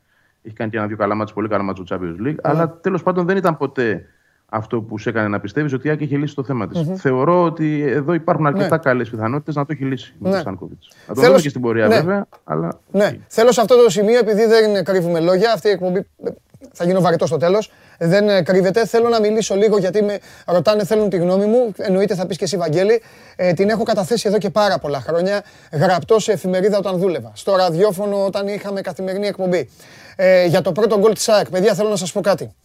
Έχει 0.44 0.56
κάνει 0.56 0.72
και 0.72 0.78
ένα-δύο 0.78 0.98
καλά 0.98 1.16
μάτια, 1.16 1.34
πολύ 1.34 1.48
καλά 1.48 1.64
μάτια 1.64 1.86
στο 1.86 1.96
Champions 1.96 2.28
League. 2.28 2.36
Αλλά 2.42 2.78
τέλος 2.82 3.04
πάντων 3.04 3.26
δεν 3.26 3.38
ήταν 3.38 3.58
ποτέ 3.58 4.06
αυτό 4.50 4.82
που 4.82 4.98
σε 4.98 5.10
έκανε 5.10 5.28
να 5.28 5.40
πιστεύεις 5.40 5.74
ότι 5.74 5.88
η 5.88 5.92
Άκη 5.92 6.04
έχει 6.04 6.18
λύσει 6.18 6.36
το 6.36 6.44
θέμα 6.44 6.68
της. 6.68 7.02
Θεωρώ 7.02 7.44
ότι 7.44 7.82
εδώ 7.82 8.14
υπάρχουν 8.14 8.48
αρκετά 8.48 8.76
ναι. 8.76 8.82
καλές 8.82 9.10
πιθανότητες 9.10 9.56
να 9.56 9.66
το 9.66 9.74
έχει 9.74 9.84
λύσει 9.84 10.14
ναι. 10.20 10.30
ο 10.30 10.40
Στάνκοβιτ. 10.40 10.78
Να 11.08 11.14
το 11.14 11.20
Θέλω... 11.20 11.32
δούμε 11.32 11.42
και 11.42 11.50
στην 11.50 11.62
πορεία 11.62 11.88
ναι. 11.88 11.96
βέβαια. 11.96 12.28
Αλλά... 12.44 12.80
Ναι. 12.92 13.18
Θέλω 13.28 13.52
σε 13.52 13.62
αυτό 13.62 13.84
το 13.84 13.90
σημείο, 13.90 14.20
επειδή 14.20 14.46
δεν 14.46 14.84
κρύβουμε 14.84 15.20
λόγια, 15.20 15.52
αυτή 15.52 15.68
η 15.68 15.72
εκπομπή 15.72 16.08
θα 16.72 16.86
γίνω 16.86 17.02
βαρετός 17.02 17.28
στο 17.28 17.38
τέλος. 17.38 17.72
Δεν 18.00 18.30
ε, 18.30 18.42
κρύβεται. 18.42 18.86
Θέλω 18.86 19.10
να 19.10 19.20
μιλήσω 19.20 19.56
λίγο 19.56 19.78
γιατί 19.78 20.04
με 20.04 20.20
ρωτάνε, 20.46 20.86
θέλουν 20.86 21.10
τη 21.10 21.18
γνώμη 21.18 21.46
μου. 21.46 21.72
Εννοείται 21.78 22.16
θα 22.16 22.26
πεις 22.26 22.38
και 22.38 22.44
εσύ, 22.44 22.58
Βαγγέλη. 22.58 23.02
Ε, 23.36 23.54
την 23.54 23.70
έχω 23.70 23.84
καταθέσει 23.84 24.28
εδώ 24.28 24.38
και 24.38 24.50
πάρα 24.50 24.80
πολλά 24.80 25.00
χρόνια. 25.00 25.44
Γραπτό 25.72 26.20
σε 26.20 26.32
εφημερίδα 26.32 26.78
όταν 26.78 26.98
δούλευα. 26.98 27.32
Στο 27.36 27.56
ραδιόφωνο 27.56 28.26
όταν 28.26 28.48
είχαμε 28.48 28.82
καθημερινή 28.82 29.28
εκπομπή. 29.28 29.70
Ε, 30.16 30.46
για 30.46 30.62
το 30.62 30.72
πρώτο 30.72 31.00
γκολ 31.00 31.14
της 31.14 31.30
ΑΕΚ. 31.30 31.50
Παιδιά, 31.50 31.74
θέλω 31.74 31.90
να 31.90 31.96
σας 31.96 32.12
πω 32.12 32.22
κάτι. 32.22 32.56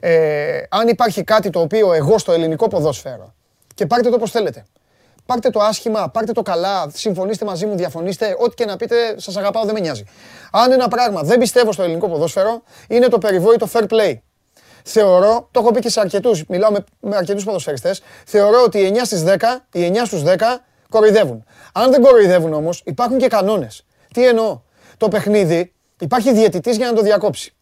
Ε, 0.00 0.62
αν 0.68 0.88
υπάρχει 0.88 1.24
κάτι 1.24 1.50
το 1.50 1.60
οποίο 1.60 1.92
εγώ 1.92 2.18
στο 2.18 2.32
ελληνικό 2.32 2.68
ποδόσφαιρο 2.68 3.34
και 3.74 3.86
πάρτε 3.86 4.08
το 4.08 4.14
όπως 4.14 4.30
θέλετε. 4.30 4.64
Πάρτε 5.26 5.50
το 5.50 5.60
άσχημα, 5.60 6.08
πάρτε 6.08 6.32
το 6.32 6.42
καλά, 6.42 6.90
συμφωνήστε 6.94 7.44
μαζί 7.44 7.66
μου, 7.66 7.76
διαφωνήστε, 7.76 8.36
ό,τι 8.38 8.54
και 8.54 8.64
να 8.64 8.76
πείτε, 8.76 8.94
σας 9.16 9.36
αγαπάω, 9.36 9.64
δεν 9.64 9.74
με 9.74 9.80
νοιάζει. 9.80 10.04
Αν 10.52 10.72
ένα 10.72 10.88
πράγμα 10.88 11.22
δεν 11.22 11.38
πιστεύω 11.38 11.72
στο 11.72 11.82
ελληνικό 11.82 12.08
ποδόσφαιρο, 12.08 12.62
είναι 12.88 13.08
το 13.08 13.18
περιβόητο 13.18 13.68
fair 13.72 13.84
play. 13.88 14.14
Θεωρώ, 14.92 15.48
το 15.50 15.60
έχω 15.60 15.70
πει 15.72 15.80
και 15.80 15.88
σε 15.88 16.00
αρκετούς, 16.00 16.44
μιλάω 16.48 16.70
με, 16.70 16.84
με 17.00 17.16
αρκετούς 17.16 17.44
ποδοσφαιριστές, 17.44 18.02
θεωρώ 18.26 18.62
ότι 18.62 18.78
οι 18.78 18.92
9 18.94 19.00
στις 19.04 19.24
10, 19.26 19.36
οι 19.72 19.90
9 19.94 20.02
στους 20.04 20.22
10 20.22 20.36
κοροϊδεύουν. 20.88 21.44
Αν 21.72 21.90
δεν 21.90 22.02
κοροϊδεύουν 22.02 22.52
όμως, 22.52 22.82
υπάρχουν 22.84 23.18
και 23.18 23.28
κανόνες. 23.28 23.84
Τι 24.12 24.26
εννοώ; 24.26 24.60
Το 24.96 25.08
παιχνίδι 25.08 25.72
υπάρχει 26.00 26.32
διαιτητής 26.32 26.76
για 26.76 26.86
να 26.86 26.92
το 26.92 27.02
διακόψει. 27.02 27.54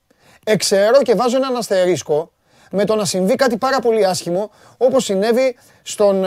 Εξαιρώ 0.45 1.03
και 1.03 1.15
βάζω 1.15 1.37
έναν 1.37 1.57
αστερίσκο 1.57 2.33
με 2.71 2.85
το 2.85 2.95
να 2.95 3.05
συμβεί 3.05 3.35
κάτι 3.35 3.57
πάρα 3.57 3.81
πολύ 3.81 4.07
άσχημο, 4.07 4.51
όπως 4.77 5.05
συνέβη 5.05 5.57
στον, 5.83 6.27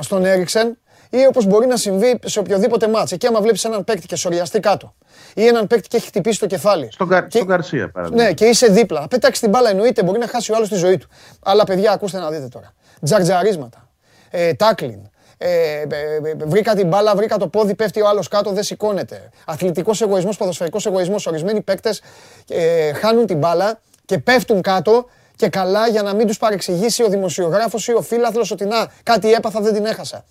στον 0.00 0.24
Έριξεν 0.24 0.78
ή 1.14 1.26
όπως 1.26 1.46
μπορεί 1.46 1.66
να 1.66 1.76
συμβεί 1.76 2.18
σε 2.24 2.38
οποιοδήποτε 2.38 2.88
μάτς. 2.88 3.12
Εκεί 3.12 3.26
άμα 3.26 3.40
βλέπεις 3.40 3.64
έναν 3.64 3.84
παίκτη 3.84 4.06
και 4.06 4.16
σοριαστεί 4.16 4.60
κάτω 4.60 4.94
ή 5.34 5.46
έναν 5.46 5.66
παίκτη 5.66 5.88
και 5.88 5.96
έχει 5.96 6.06
χτυπήσει 6.06 6.38
το 6.38 6.46
κεφάλι. 6.46 6.88
Στον, 6.92 7.08
Κα... 7.08 7.26
και... 7.26 7.44
Καρσία, 7.44 7.90
παραδείγμα. 7.90 8.22
Ναι, 8.22 8.32
και 8.32 8.44
είσαι 8.44 8.66
δίπλα. 8.66 9.08
Πέταξε 9.08 9.40
την 9.40 9.50
μπάλα, 9.50 9.70
εννοείται, 9.70 10.02
μπορεί 10.02 10.18
να 10.18 10.28
χάσει 10.28 10.52
ο 10.52 10.56
άλλος 10.56 10.68
τη 10.68 10.74
ζωή 10.74 10.96
του. 10.98 11.08
Αλλά 11.42 11.64
παιδιά, 11.64 11.92
ακούστε 11.92 12.18
να 12.18 12.30
δείτε 12.30 12.48
τώρα. 12.48 12.72
Τζαρτζαρίσματα, 13.04 13.88
ε, 14.30 14.54
τάκλιν, 14.54 15.10
ε, 15.38 15.48
ε, 15.48 15.84
ε, 15.84 16.34
βρήκα 16.44 16.74
την 16.74 16.88
μπάλα, 16.88 17.14
βρήκα 17.14 17.36
το 17.36 17.48
πόδι, 17.48 17.74
πέφτει 17.74 18.00
ο 18.00 18.08
άλλος 18.08 18.28
κάτω, 18.28 18.50
δεν 18.50 18.62
σηκώνεται. 18.62 19.30
Αθλητικός 19.44 20.00
εγωισμός, 20.00 20.36
ποδοσφαιρικός 20.36 20.86
εγωισμός. 20.86 21.26
Ορισμένοι 21.26 21.60
παίκτες 21.60 22.02
ε, 22.48 22.92
χάνουν 22.92 23.26
την 23.26 23.38
μπάλα 23.38 23.80
και 24.04 24.18
πέφτουν 24.18 24.60
κάτω 24.60 25.06
και 25.36 25.48
καλά 25.48 25.88
για 25.88 26.02
να 26.02 26.14
μην 26.14 26.26
τους 26.26 26.38
παρεξηγήσει 26.38 27.02
ο 27.02 27.08
δημοσιογράφος 27.08 27.88
ή 27.88 27.92
ο 27.92 28.02
φίλαθλο 28.02 28.48
ότι 28.52 28.64
να, 28.64 28.86
κάτι 29.02 29.32
έπαθα, 29.32 29.60
δεν 29.60 29.74
την 29.74 29.84
έχασα. 29.84 30.24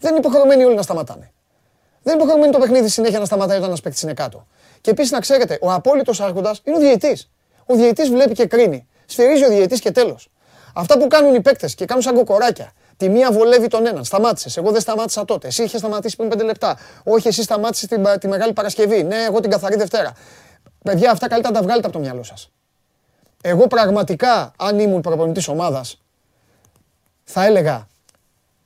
Δεν 0.00 0.10
είναι 0.10 0.18
υποχρεωμένοι 0.18 0.64
όλοι 0.64 0.74
να 0.74 0.82
σταματάνε. 0.82 1.30
Δεν 2.02 2.14
είναι 2.14 2.22
υποχρεωμένοι 2.22 2.52
το 2.52 2.58
παιχνίδι 2.58 2.88
συνέχεια 2.88 3.18
να 3.18 3.24
σταματάει 3.24 3.56
όταν 3.56 3.68
ένας 3.68 3.80
παίκτης 3.80 4.02
είναι 4.02 4.14
κάτω. 4.14 4.46
Και 4.80 4.90
επίσης 4.90 5.10
να 5.10 5.20
ξέρετε, 5.20 5.58
ο 5.60 5.72
απόλυτος 5.72 6.20
άρχοντας 6.20 6.60
είναι 6.64 6.76
ο 6.76 6.80
διαιτή. 6.80 7.18
Ο 7.66 7.74
διαιτή 7.74 8.02
βλέπει 8.02 8.34
και 8.34 8.46
κρίνει. 8.46 8.88
Σφυρίζει 9.06 9.44
ο 9.44 9.48
διαιτή 9.48 9.78
και 9.78 9.90
τέλος. 9.90 10.30
Αυτά 10.74 10.98
που 10.98 11.06
κάνουν 11.06 11.34
οι 11.34 11.40
παίκτες 11.40 11.74
και 11.74 11.84
κάνουν 11.84 12.02
σαν 12.02 12.14
κοκοράκια. 12.14 12.72
Τη 12.96 13.08
μία 13.08 13.32
βολεύει 13.32 13.68
τον 13.68 13.86
έναν. 13.86 14.04
Σταμάτησες. 14.04 14.56
Εγώ 14.56 14.70
δεν 14.70 14.80
σταμάτησα 14.80 15.24
τότε. 15.24 15.46
Εσύ 15.46 15.62
είχες 15.62 15.80
σταματήσει 15.80 16.16
πριν 16.16 16.28
πέντε 16.28 16.44
λεπτά. 16.44 16.78
Όχι, 17.04 17.28
εσύ 17.28 17.42
σταμάτησες 17.42 17.88
τη, 17.88 18.18
τη 18.18 18.28
Μεγάλη 18.28 18.52
Παρασκευή. 18.52 19.02
Ναι, 19.02 19.22
εγώ 19.22 19.40
την 19.40 19.50
καθαρή 19.50 19.76
Δευτέρα. 19.76 20.12
Παιδιά, 20.82 21.10
αυτά 21.10 21.28
καλύτερα 21.28 21.54
να 21.54 21.60
τα 21.60 21.66
βγάλετε 21.66 21.86
από 21.86 21.96
το 21.96 22.02
μυαλό 22.02 22.22
σας. 22.22 22.50
Εγώ 23.42 23.66
πραγματικά, 23.66 24.52
αν 24.56 24.78
ήμουν 24.78 25.00
προπονητής 25.00 25.48
ομάδας, 25.48 26.02
θα 27.24 27.44
έλεγα 27.44 27.86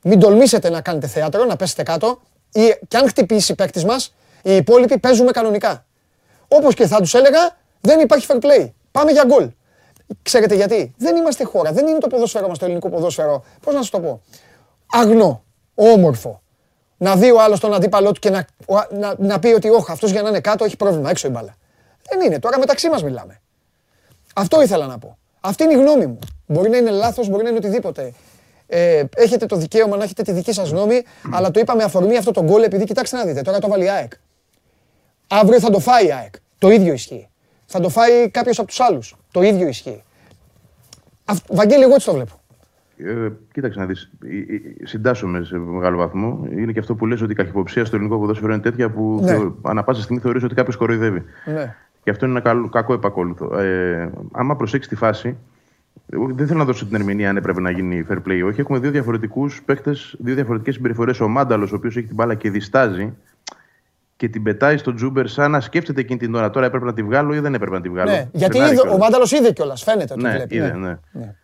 μην 0.02 0.20
τολμήσετε 0.20 0.70
να 0.70 0.80
κάνετε 0.80 1.06
θέατρο, 1.06 1.44
να 1.44 1.56
πέσετε 1.56 1.82
κάτω 1.82 2.20
ή 2.52 2.78
και 2.88 2.96
αν 2.96 3.08
χτυπήσει 3.08 3.54
παίκτης 3.54 3.84
μας, 3.84 4.14
οι 4.42 4.56
υπόλοιποι 4.56 4.98
παίζουμε 4.98 5.30
κανονικά. 5.30 5.84
Όπως 6.48 6.74
και 6.74 6.86
θα 6.86 7.00
τους 7.00 7.14
έλεγα, 7.14 7.56
δεν 7.80 8.00
υπάρχει 8.00 8.26
fair 8.28 8.36
play. 8.36 8.70
Πάμε 8.90 9.10
για 9.10 9.24
γκολ. 9.26 9.50
Ξέρετε 10.22 10.54
γιατί; 10.54 10.94
Δεν 10.96 11.16
είμαστε 11.16 11.44
χώρα. 11.44 11.72
Δεν 11.72 11.86
είναι 11.86 11.98
το 11.98 12.06
ποδόσφαιρο 12.06 12.48
μας 12.48 12.58
το 12.58 12.64
ελληνικό 12.64 12.88
ποδόσφαιρο. 12.88 13.44
Πώς 13.60 13.74
να 13.74 13.80
σας 13.80 13.90
το 13.90 14.00
πω; 14.00 14.20
Αγνό. 14.92 15.42
Όμορφο. 15.74 16.42
Να 16.96 17.16
δει 17.16 17.30
ο 17.30 17.42
άλλος 17.42 17.60
τον 17.60 17.74
αντίπαλό 17.74 18.12
του 18.12 18.20
και 18.20 18.30
να, 18.30 18.46
να, 18.90 19.14
να 19.18 19.38
πει 19.38 19.48
ότι 19.48 19.68
όχι, 19.68 19.92
αυτός 19.92 20.10
για 20.10 20.22
να 20.22 20.28
είναι 20.28 20.40
κάτω 20.40 20.64
έχει 20.64 20.76
πρόβλημα. 20.76 21.10
Έξω 21.10 21.28
η 21.28 21.30
μπάλα. 21.30 21.56
Δεν 22.08 22.20
είναι. 22.20 22.38
Τώρα 22.38 22.58
μεταξύ 22.58 22.88
μας 22.88 23.02
μιλάμε. 23.02 23.40
Αυτό 24.34 24.62
ήθελα 24.62 24.86
να 24.86 24.98
πω. 24.98 25.18
Αυτή 25.40 25.62
είναι 25.62 25.72
η 25.72 25.76
γνώμη 25.76 26.06
μου. 26.06 26.18
Μπορεί 26.46 26.70
να 26.70 26.76
είναι 26.76 26.90
λάθος, 26.90 27.28
μπορεί 27.28 27.42
να 27.42 27.48
είναι 27.48 27.58
οτιδήποτε. 27.58 28.12
Ε, 28.72 29.02
έχετε 29.14 29.46
το 29.46 29.56
δικαίωμα 29.56 29.96
να 29.96 30.04
έχετε 30.04 30.22
τη 30.22 30.32
δική 30.32 30.52
σας 30.52 30.70
γνώμη, 30.70 31.02
αλλά 31.30 31.50
το 31.50 31.60
είπα 31.60 31.76
με 31.76 31.82
αφορμή 31.82 32.16
αυτό 32.16 32.30
το 32.30 32.42
γκολ 32.42 32.62
επειδή 32.62 32.84
κοιτάξτε 32.84 33.16
να 33.16 33.24
δείτε, 33.24 33.42
τώρα 33.42 33.58
το 33.58 33.68
βάλει 33.68 33.84
η 33.84 33.88
ΑΕΚ. 33.90 34.12
Αύριο 35.28 35.60
θα 35.60 35.70
το 35.70 35.78
φάει 35.78 36.06
η 36.06 36.12
ΑΕΚ. 36.12 36.34
Το 36.58 36.70
ίδιο 36.70 36.92
ισχύει. 36.92 37.28
Θα 37.66 37.80
το 37.80 37.88
φάει 37.88 38.30
κάποιος 38.30 38.58
από 38.58 38.68
τους 38.68 38.80
άλλους. 38.80 39.16
Το 39.30 39.42
ίδιο 39.42 39.68
ισχύει. 39.68 40.02
Βαγγέλη, 41.48 41.82
εγώ 41.82 41.94
έτσι 41.94 42.06
το 42.06 42.14
βλέπω. 42.14 42.40
Ε, 42.96 43.28
κοίταξε 43.52 43.78
να 43.78 43.86
δεις. 43.86 44.10
Συντάσσομαι 44.84 45.44
σε 45.44 45.58
μεγάλο 45.58 45.96
βαθμό. 45.96 46.46
Είναι 46.50 46.72
και 46.72 46.78
αυτό 46.78 46.94
που 46.94 47.06
λες 47.06 47.20
ότι 47.20 47.32
η 47.32 47.34
καχυποψία 47.34 47.84
στο 47.84 47.96
ελληνικό 47.96 48.18
ποδόσφαιρο 48.18 48.52
είναι 48.52 48.62
τέτοια 48.62 48.90
που 48.90 49.20
ναι. 49.22 49.38
ανά 49.62 49.84
πάσα 49.84 50.02
στιγμή 50.02 50.20
θεωρείς 50.20 50.42
ότι 50.42 50.54
κάποιος 50.54 50.76
κοροϊδεύει. 50.76 51.22
Ναι. 51.44 51.76
Και 52.02 52.10
αυτό 52.10 52.26
είναι 52.26 52.34
ένα 52.34 52.48
καλό, 52.48 52.68
κακό 52.68 52.92
επακόλουθο. 52.92 53.58
Ε, 53.58 54.10
άμα 54.32 54.56
προσέξεις 54.56 54.90
τη 54.90 54.96
φάση, 54.96 55.36
δεν 56.10 56.46
θέλω 56.46 56.58
να 56.58 56.64
δώσω 56.64 56.86
την 56.86 56.94
ερμηνεία 56.94 57.28
αν 57.28 57.36
έπρεπε 57.36 57.60
να 57.60 57.70
γίνει 57.70 58.06
fair 58.10 58.16
play. 58.16 58.42
Όχι, 58.46 58.60
έχουμε 58.60 58.78
δύο 58.78 58.90
διαφορετικούς 58.90 59.62
παίχτε, 59.62 59.96
δύο 60.18 60.34
διαφορετικές 60.34 60.74
συμπεριφορές. 60.74 61.20
Ο 61.20 61.28
Μάνταλος, 61.28 61.72
ο 61.72 61.76
οποίος 61.76 61.96
έχει 61.96 62.06
την 62.06 62.14
μπάλα 62.14 62.34
και 62.34 62.50
διστάζει 62.50 63.14
και 64.16 64.28
την 64.28 64.42
πετάει 64.42 64.76
στον 64.76 64.94
Τζούμπερ 64.94 65.28
σαν 65.28 65.50
να 65.50 65.60
σκέφτεται 65.60 66.00
εκείνη 66.00 66.18
την 66.18 66.34
ώρα. 66.34 66.50
Τώρα 66.50 66.66
έπρεπε 66.66 66.84
να 66.84 66.92
τη 66.92 67.02
βγάλω 67.02 67.34
ή 67.34 67.38
δεν 67.38 67.54
έπρεπε 67.54 67.74
να 67.74 67.80
τη 67.80 67.88
βγάλω. 67.88 68.10
Ναι, 68.10 68.28
γιατί 68.32 68.58
είδε, 68.58 68.88
ο 68.92 68.96
Μάνταλος 68.96 69.32
είδε 69.32 69.52
κιόλας, 69.52 69.82
φαίνεται 69.82 70.12
ότι 70.12 70.22
ναι, 70.22 70.30
βλέπει. 70.30 70.56
Είδε, 70.56 70.72
ναι. 70.72 70.98
ναι. 71.12 71.34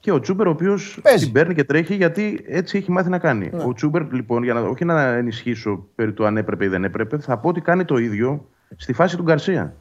Και 0.00 0.12
ο 0.12 0.20
Τσούμπερ, 0.20 0.46
ο 0.46 0.50
οποίος 0.50 1.00
την 1.18 1.32
παίρνει 1.32 1.54
και 1.54 1.64
τρέχει 1.64 1.94
γιατί 1.94 2.44
έτσι 2.48 2.78
έχει 2.78 2.90
μάθει 2.90 3.08
να 3.08 3.18
κάνει. 3.18 3.50
Ναι. 3.52 3.62
Ο 3.64 3.72
Τσούμπερ, 3.72 4.12
λοιπόν, 4.12 4.42
για 4.42 4.54
να, 4.54 4.60
όχι 4.60 4.84
να 4.84 5.02
ενισχύσω 5.02 5.86
περί 5.94 6.12
του 6.12 6.26
αν 6.26 6.36
έπρεπε 6.36 6.64
ή 6.64 6.68
δεν 6.68 6.84
έπρεπε, 6.84 7.18
θα 7.18 7.38
πω 7.38 7.48
ότι 7.48 7.60
κάνει 7.60 7.84
το 7.84 7.96
ίδιο 7.96 8.48
στη 8.76 8.92
φάση 8.92 9.16
του 9.16 9.22
Γκαρσία. 9.22 9.74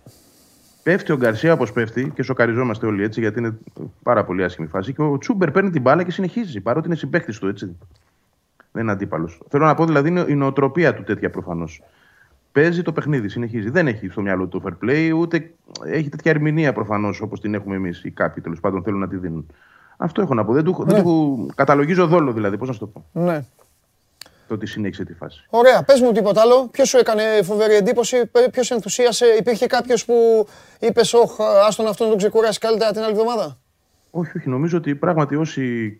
Πέφτει 0.83 1.11
ο 1.11 1.17
Γκαρσία 1.17 1.53
όπως 1.53 1.71
πέφτει 1.71 2.11
και 2.15 2.23
σοκαριζόμαστε 2.23 2.85
όλοι 2.85 3.03
έτσι, 3.03 3.19
γιατί 3.19 3.39
είναι 3.39 3.57
πάρα 4.03 4.23
πολύ 4.23 4.43
άσχημη 4.43 4.67
φάση. 4.67 4.93
Και 4.93 5.01
ο 5.01 5.17
Τσούμπερ 5.17 5.51
παίρνει 5.51 5.69
την 5.69 5.81
μπάλα 5.81 6.03
και 6.03 6.11
συνεχίζει, 6.11 6.61
παρότι 6.61 6.87
είναι 6.87 6.95
συμπαίκτης 6.95 7.39
του 7.39 7.47
έτσι. 7.47 7.77
Δεν 8.71 8.83
είναι 8.83 8.91
αντίπαλος. 8.91 9.41
Θέλω 9.49 9.65
να 9.65 9.73
πω 9.73 9.85
δηλαδή 9.85 10.09
είναι 10.09 10.25
η 10.27 10.35
νοοτροπία 10.35 10.93
του 10.93 11.03
τέτοια 11.03 11.29
προφανώς. 11.29 11.83
Παίζει 12.51 12.81
το 12.81 12.91
παιχνίδι, 12.91 13.29
συνεχίζει. 13.29 13.69
Δεν 13.69 13.87
έχει 13.87 14.07
στο 14.07 14.21
μυαλό 14.21 14.47
του 14.47 14.59
το 14.59 14.69
fair 14.69 14.85
play, 14.85 15.11
ούτε 15.17 15.51
έχει 15.85 16.09
τέτοια 16.09 16.31
ερμηνεία 16.31 16.73
προφανώς 16.73 17.21
όπως 17.21 17.39
την 17.39 17.53
έχουμε 17.53 17.75
εμείς 17.75 18.03
ή 18.03 18.11
κάποιοι 18.11 18.43
τέλος 18.43 18.59
πάντων 18.59 18.83
θέλουν 18.83 18.99
να 18.99 19.07
τη 19.07 19.17
δίνουν. 19.17 19.47
Αυτό 19.97 20.21
έχω 20.21 20.33
να 20.33 20.45
πω. 20.45 20.53
Δεν 20.53 20.63
του, 20.63 20.83
ναι. 20.87 20.93
δεν 20.93 21.03
του 21.03 21.49
καταλογίζω 21.55 22.07
δόλο 22.07 22.33
δηλαδή. 22.33 22.57
Πώς 22.57 22.67
να 22.67 22.73
σου 22.73 22.79
το 22.79 22.87
πω. 22.87 23.05
Ναι. 23.11 23.45
Το 24.53 24.59
ότι 24.59 24.67
συνέχισε 24.67 25.03
τη 25.03 25.13
φάση. 25.13 25.45
Ωραία. 25.49 25.83
Πες 25.83 26.01
μου 26.01 26.11
τίποτα 26.11 26.41
άλλο. 26.41 26.67
Ποιος 26.67 26.89
σου 26.89 26.97
έκανε 26.97 27.23
φοβερή 27.43 27.75
εντύπωση, 27.75 28.31
ποιος 28.51 28.71
ενθουσίασε, 28.71 29.25
υπήρχε 29.25 29.67
κάποιος 29.67 30.05
που 30.05 30.47
είπες, 30.79 31.13
Ωχ, 31.13 31.39
άστον 31.39 31.87
αυτό 31.87 32.03
να 32.03 32.09
τον 32.09 32.17
ξεκουράσει 32.17 32.59
καλύτερα 32.59 32.91
την 32.91 33.01
άλλη 33.01 33.11
εβδομάδα. 33.11 33.57
Όχι, 34.11 34.37
όχι. 34.37 34.49
Νομίζω 34.49 34.77
ότι 34.77 34.95
πράγματι 34.95 35.35
όσοι 35.35 35.97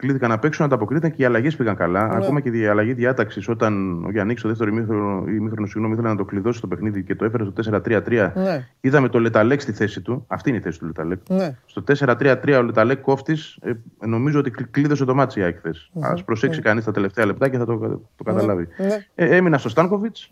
ε, 0.00 0.06
κλείθηκαν 0.06 0.30
να 0.30 0.38
παίξουν, 0.38 0.64
ανταποκρίθηκαν 0.64 1.10
και 1.10 1.22
οι 1.22 1.24
αλλαγές 1.24 1.56
πήγαν 1.56 1.76
καλά. 1.76 2.06
Ναι. 2.06 2.16
Ακόμα 2.16 2.40
και 2.40 2.48
η 2.48 2.66
αλλαγή 2.66 2.92
διάταξης 2.92 3.48
όταν 3.48 4.04
ο 4.04 4.10
Γιάννη 4.10 4.36
στο 4.36 4.48
δεύτερο 4.48 4.70
ημίχρονο, 4.70 5.66
συγγνώμη, 5.66 5.92
ήθελε 5.92 6.08
να 6.08 6.16
το 6.16 6.24
κλειδώσει 6.24 6.60
το 6.60 6.66
παιχνίδι 6.66 7.04
και 7.04 7.14
το 7.14 7.24
έφερε 7.24 7.44
στο 7.44 7.80
4-3-3. 7.84 8.32
Ναι. 8.34 8.66
Είδαμε 8.80 9.08
το 9.08 9.18
Λεταλέκ 9.18 9.60
στη 9.60 9.72
θέση 9.72 10.00
του. 10.00 10.24
Αυτή 10.26 10.48
είναι 10.48 10.58
η 10.58 10.60
θέση 10.60 10.78
του 10.78 10.86
Λεταλέκ. 10.86 11.18
Ναι. 11.28 11.56
Στο 11.66 11.82
4-3-3 11.86 12.56
ο 12.58 12.62
Λεταλέκ 12.62 13.00
κόφτης, 13.00 13.58
ε, 13.62 13.72
νομίζω 14.06 14.38
ότι 14.38 14.50
κλείδωσε 14.50 15.04
το 15.04 15.14
ματς 15.14 15.40
η 15.40 15.42
έκθεση. 15.42 15.90
Mm-hmm. 15.94 16.18
Ας 16.18 16.24
προσέξει 16.24 16.58
mm-hmm. 16.60 16.64
κανείς 16.64 16.84
τα 16.84 16.92
τελευταία 16.92 17.26
λεπτά 17.26 17.48
και 17.48 17.58
θα 17.58 17.64
το, 17.64 17.78
το 18.16 18.24
καταλάβει. 18.24 18.68
Ναι. 18.76 19.06
Ε, 19.14 19.36
έμεινα 19.36 19.58
στο 19.58 19.68
Στάνκοβιτς 19.68 20.28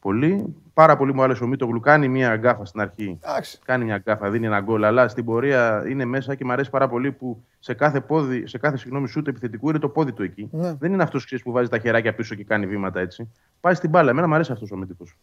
πολύ. 0.00 0.54
Πάρα 0.74 0.96
πολύ 0.96 1.14
μου 1.14 1.22
άρεσε 1.22 1.44
ο 1.44 1.46
Μίτογλου. 1.46 1.80
Κάνει 1.80 2.08
μια 2.08 2.36
γκάφα 2.36 2.64
στην 2.64 2.80
αρχή. 2.80 3.18
Άξι. 3.22 3.58
Κάνει 3.64 3.84
μια 3.84 3.96
γκάφα, 3.96 4.30
δίνει 4.30 4.46
ένα 4.46 4.60
γκολ. 4.60 4.84
Αλλά 4.84 5.08
στην 5.08 5.24
πορεία 5.24 5.84
είναι 5.88 6.04
μέσα 6.04 6.34
και 6.34 6.44
μου 6.44 6.52
αρέσει 6.52 6.70
πάρα 6.70 6.88
πολύ 6.88 7.12
που 7.12 7.44
σε 7.58 7.74
κάθε, 7.74 8.00
πόδι, 8.00 8.46
σε 8.46 8.58
κάθε 8.58 8.76
συγγνώμη 8.76 9.08
σουτ 9.08 9.28
επιθετικού 9.28 9.68
είναι 9.68 9.78
το 9.78 9.88
πόδι 9.88 10.12
του 10.12 10.22
εκεί. 10.22 10.48
Ναι. 10.52 10.74
Δεν 10.78 10.92
είναι 10.92 11.02
αυτός 11.02 11.26
που 11.44 11.52
βάζει 11.52 11.68
τα 11.68 11.78
χεράκια 11.78 12.14
πίσω 12.14 12.34
και 12.34 12.44
κάνει 12.44 12.66
βήματα 12.66 13.00
έτσι. 13.00 13.30
Πάει 13.60 13.74
στην 13.74 13.90
μπάλα. 13.90 14.10
Εμένα 14.10 14.28
μου 14.28 14.34
αρέσει 14.34 14.52
αυτός 14.52 14.70
ο 14.70 14.74
αμυντικός. 14.74 15.18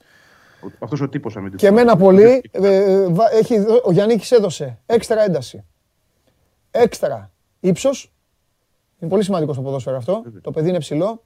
Αυτός 0.79 1.01
ο 1.01 1.09
τύπος 1.09 1.37
αμυντικός. 1.37 1.61
Και 1.61 1.67
εμένα 1.67 1.95
πολύ. 1.95 2.41
Ε, 2.51 2.75
ε, 2.75 3.07
έχει, 3.39 3.55
ο 3.83 3.91
Γιάννης 3.91 4.31
έδωσε 4.31 4.79
έξτρα 4.85 5.23
ένταση. 5.23 5.65
Έξτρα 6.71 7.31
ύψος. 7.59 8.13
Είναι 8.99 9.09
πολύ 9.09 9.23
σημαντικό 9.23 9.53
στο 9.53 9.61
ποδόσφαιρο 9.61 9.97
αυτό. 9.97 10.23
Το 10.41 10.51
παιδί 10.51 10.69
είναι 10.69 10.77
ψηλό. 10.77 11.23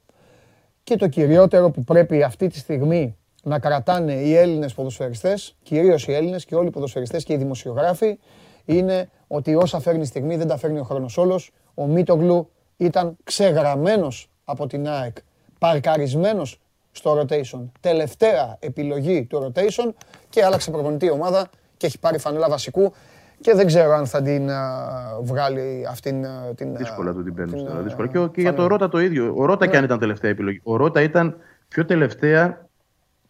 Και 0.82 0.96
το 0.96 1.08
κυριότερο 1.08 1.70
που 1.70 1.84
πρέπει 1.84 2.22
αυτή 2.22 2.48
τη 2.48 2.58
στιγμή 2.58 3.16
να 3.42 3.58
κρατάνε 3.58 4.12
οι 4.12 4.36
Έλληνες 4.36 4.74
ποδοσφαιριστές, 4.74 5.56
κυρίως 5.62 6.06
οι 6.06 6.12
Έλληνες 6.12 6.44
και 6.44 6.54
όλοι 6.54 6.66
οι 6.66 6.70
ποδοσφαιριστές 6.70 7.24
και 7.24 7.32
οι 7.32 7.36
δημοσιογράφοι, 7.36 8.18
είναι 8.64 9.08
ότι 9.26 9.54
όσα 9.54 9.80
φέρνει 9.80 10.00
η 10.00 10.04
στιγμή 10.04 10.36
δεν 10.36 10.46
τα 10.46 10.56
φέρνει 10.56 10.78
ο 10.78 10.82
χρόνος 10.82 11.16
όλος. 11.18 11.50
Ο 11.74 11.86
Μίτογλου 11.86 12.50
ήταν 12.76 13.16
ξεγραμμένος 13.24 14.30
από 14.44 14.66
την 14.66 14.88
ΑΕΚ, 14.88 15.16
παρκαρισμένος 15.58 16.60
στο 16.92 17.20
rotation. 17.20 17.64
Τελευταία 17.80 18.56
επιλογή 18.60 19.24
του 19.24 19.52
rotation 19.54 19.92
και 20.28 20.44
άλλαξε 20.44 20.70
προπονητή 20.70 21.10
ομάδα 21.10 21.48
και 21.76 21.86
έχει 21.86 21.98
πάρει 21.98 22.18
φανέλα 22.18 22.48
βασικού 22.48 22.92
και 23.40 23.54
δεν 23.54 23.66
ξέρω 23.66 23.92
αν 23.92 24.06
θα 24.06 24.22
την 24.22 24.50
βγάλει 25.22 25.86
αυτήν 25.90 26.26
την. 26.54 26.76
Δύσκολα 26.76 27.12
του 27.12 27.22
την 27.22 27.34
παίρνεις 27.34 27.62
τώρα. 27.62 27.80
Δύσκολα. 27.80 28.08
Και, 28.08 28.18
και 28.18 28.40
για 28.40 28.54
το 28.54 28.66
Ρότα 28.66 28.88
το 28.88 29.00
ίδιο. 29.00 29.34
Ο 29.36 29.44
Ρότα 29.44 29.64
ναι. 29.64 29.70
και 29.70 29.78
αν 29.78 29.84
ήταν 29.84 29.98
τελευταία 29.98 30.30
επιλογή. 30.30 30.60
Ο 30.62 30.76
Ρότα 30.76 31.02
ήταν 31.02 31.36
πιο 31.68 31.84
τελευταία 31.84 32.68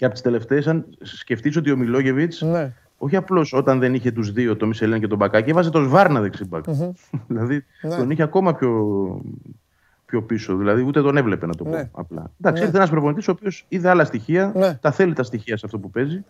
και 0.02 0.08
από 0.08 0.16
τις 0.16 0.22
τελευταίες, 0.22 0.66
αν 0.66 0.84
σκεφτείς 1.00 1.56
ότι 1.56 1.70
ο 1.70 1.76
Μιλόγεβιτς, 1.76 2.42
ναι. 2.42 2.72
όχι 2.98 3.16
απλώς 3.16 3.52
όταν 3.52 3.78
δεν 3.78 3.94
είχε 3.94 4.10
τους 4.10 4.32
δύο, 4.32 4.56
τον 4.56 4.68
Μισελέν 4.68 5.00
και 5.00 5.06
τον 5.06 5.18
Μπακάκη, 5.18 5.50
έβαζε 5.50 5.70
τον 5.70 5.84
Σβάρνα 5.84 6.20
δεξιμπακ. 6.20 6.64
δηλαδή 7.28 7.64
ναι. 7.82 7.96
τον 7.96 8.10
είχε 8.10 8.22
ακόμα 8.22 8.54
πιο, 8.54 8.70
πιο 10.06 10.22
πίσω. 10.22 10.56
Δηλαδή 10.56 10.82
ούτε 10.82 11.02
τον 11.02 11.16
έβλεπε 11.16 11.46
να 11.46 11.54
το 11.54 11.64
πω 11.64 11.70
ναι. 11.70 11.88
απλά. 11.92 12.30
Εντάξει, 12.40 12.60
ναι. 12.60 12.66
ήρθε 12.66 12.78
ένας 12.78 12.90
προπονητής 12.90 13.28
ο 13.28 13.30
οποίος 13.30 13.64
είδε 13.68 13.88
άλλα 13.88 14.04
στοιχεία, 14.04 14.52
ναι. 14.54 14.74
τα 14.74 14.90
θέλει 14.90 15.12
τα 15.12 15.22
στοιχεία 15.22 15.56
σε 15.56 15.66
αυτό 15.66 15.78
που 15.78 15.90
παίζει. 15.90 16.24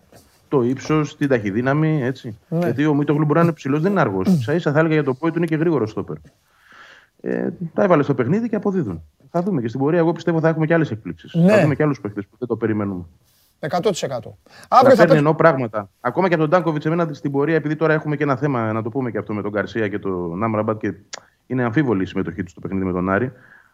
Το 0.48 0.62
ύψος, 0.62 1.16
την 1.16 1.28
ταχυδύναμη, 1.28 2.02
έτσι. 2.02 2.38
Ναι. 2.48 2.58
Γιατί 2.58 2.86
ο 2.86 2.94
Μίτογλου 2.94 3.24
μπορεί 3.24 3.38
να 3.38 3.44
είναι 3.44 3.52
ψηλός, 3.52 3.80
δεν 3.80 3.90
είναι 3.90 4.00
αργός. 4.00 4.28
σα 4.40 4.54
ίσα 4.54 4.72
θα 4.72 4.78
έλεγα 4.78 4.94
για 4.94 5.04
το 5.04 5.14
πόη 5.14 5.30
του 5.30 5.36
είναι 5.36 5.46
και 5.46 5.56
γρήγορο 5.56 5.86
στόπερ. 5.86 6.16
Ε, 7.20 7.48
τα 7.74 7.82
έβαλε 7.82 8.02
στο 8.02 8.14
παιχνίδι 8.14 8.48
και 8.48 8.56
αποδίδουν. 8.56 9.02
Θα 9.30 9.42
δούμε 9.42 9.60
και 9.60 9.68
στην 9.68 9.80
πορεία. 9.80 9.98
Εγώ 9.98 10.12
πιστεύω 10.12 10.40
θα 10.40 10.48
έχουμε 10.48 10.66
και 10.66 10.74
άλλες 10.74 10.90
εκπλήξεις. 10.90 11.34
Ναι. 11.34 11.52
Θα 11.52 11.60
δούμε 11.62 11.74
και 11.74 11.82
άλλους 11.82 12.00
παίχτε 12.00 12.20
που 12.20 12.36
δεν 12.38 12.48
το 12.48 12.56
περιμένουμε. 12.56 13.04
100%. 13.68 13.90
Αύριο 14.68 14.96
θα 14.96 15.06
παίρνει 15.06 15.34
πράγματα. 15.34 15.90
Ακόμα 16.00 16.28
και 16.28 16.34
από 16.34 16.42
τον 16.42 16.52
Ντάνκοβιτς, 16.52 16.86
εμένα 16.86 17.12
στην 17.12 17.30
πορεία, 17.30 17.54
επειδή 17.54 17.76
τώρα 17.76 17.92
έχουμε 17.92 18.16
και 18.16 18.22
ένα 18.22 18.36
θέμα 18.36 18.72
να 18.72 18.82
το 18.82 18.88
πούμε 18.88 19.10
και 19.10 19.18
αυτό 19.18 19.34
με 19.34 19.42
τον 19.42 19.52
Καρσία 19.52 19.88
και 19.88 19.98
τον 19.98 20.42
Άμραμπατ 20.42 20.80
και 20.80 20.94
είναι 21.46 21.62
αμφίβολη 21.62 22.02
η 22.02 22.06
συμμετοχή 22.06 22.42
του 22.42 22.50
στο 22.50 22.60
παιχνίδι 22.60 22.84
με 22.84 22.92
τον 22.92 23.10
Άρη. 23.10 23.32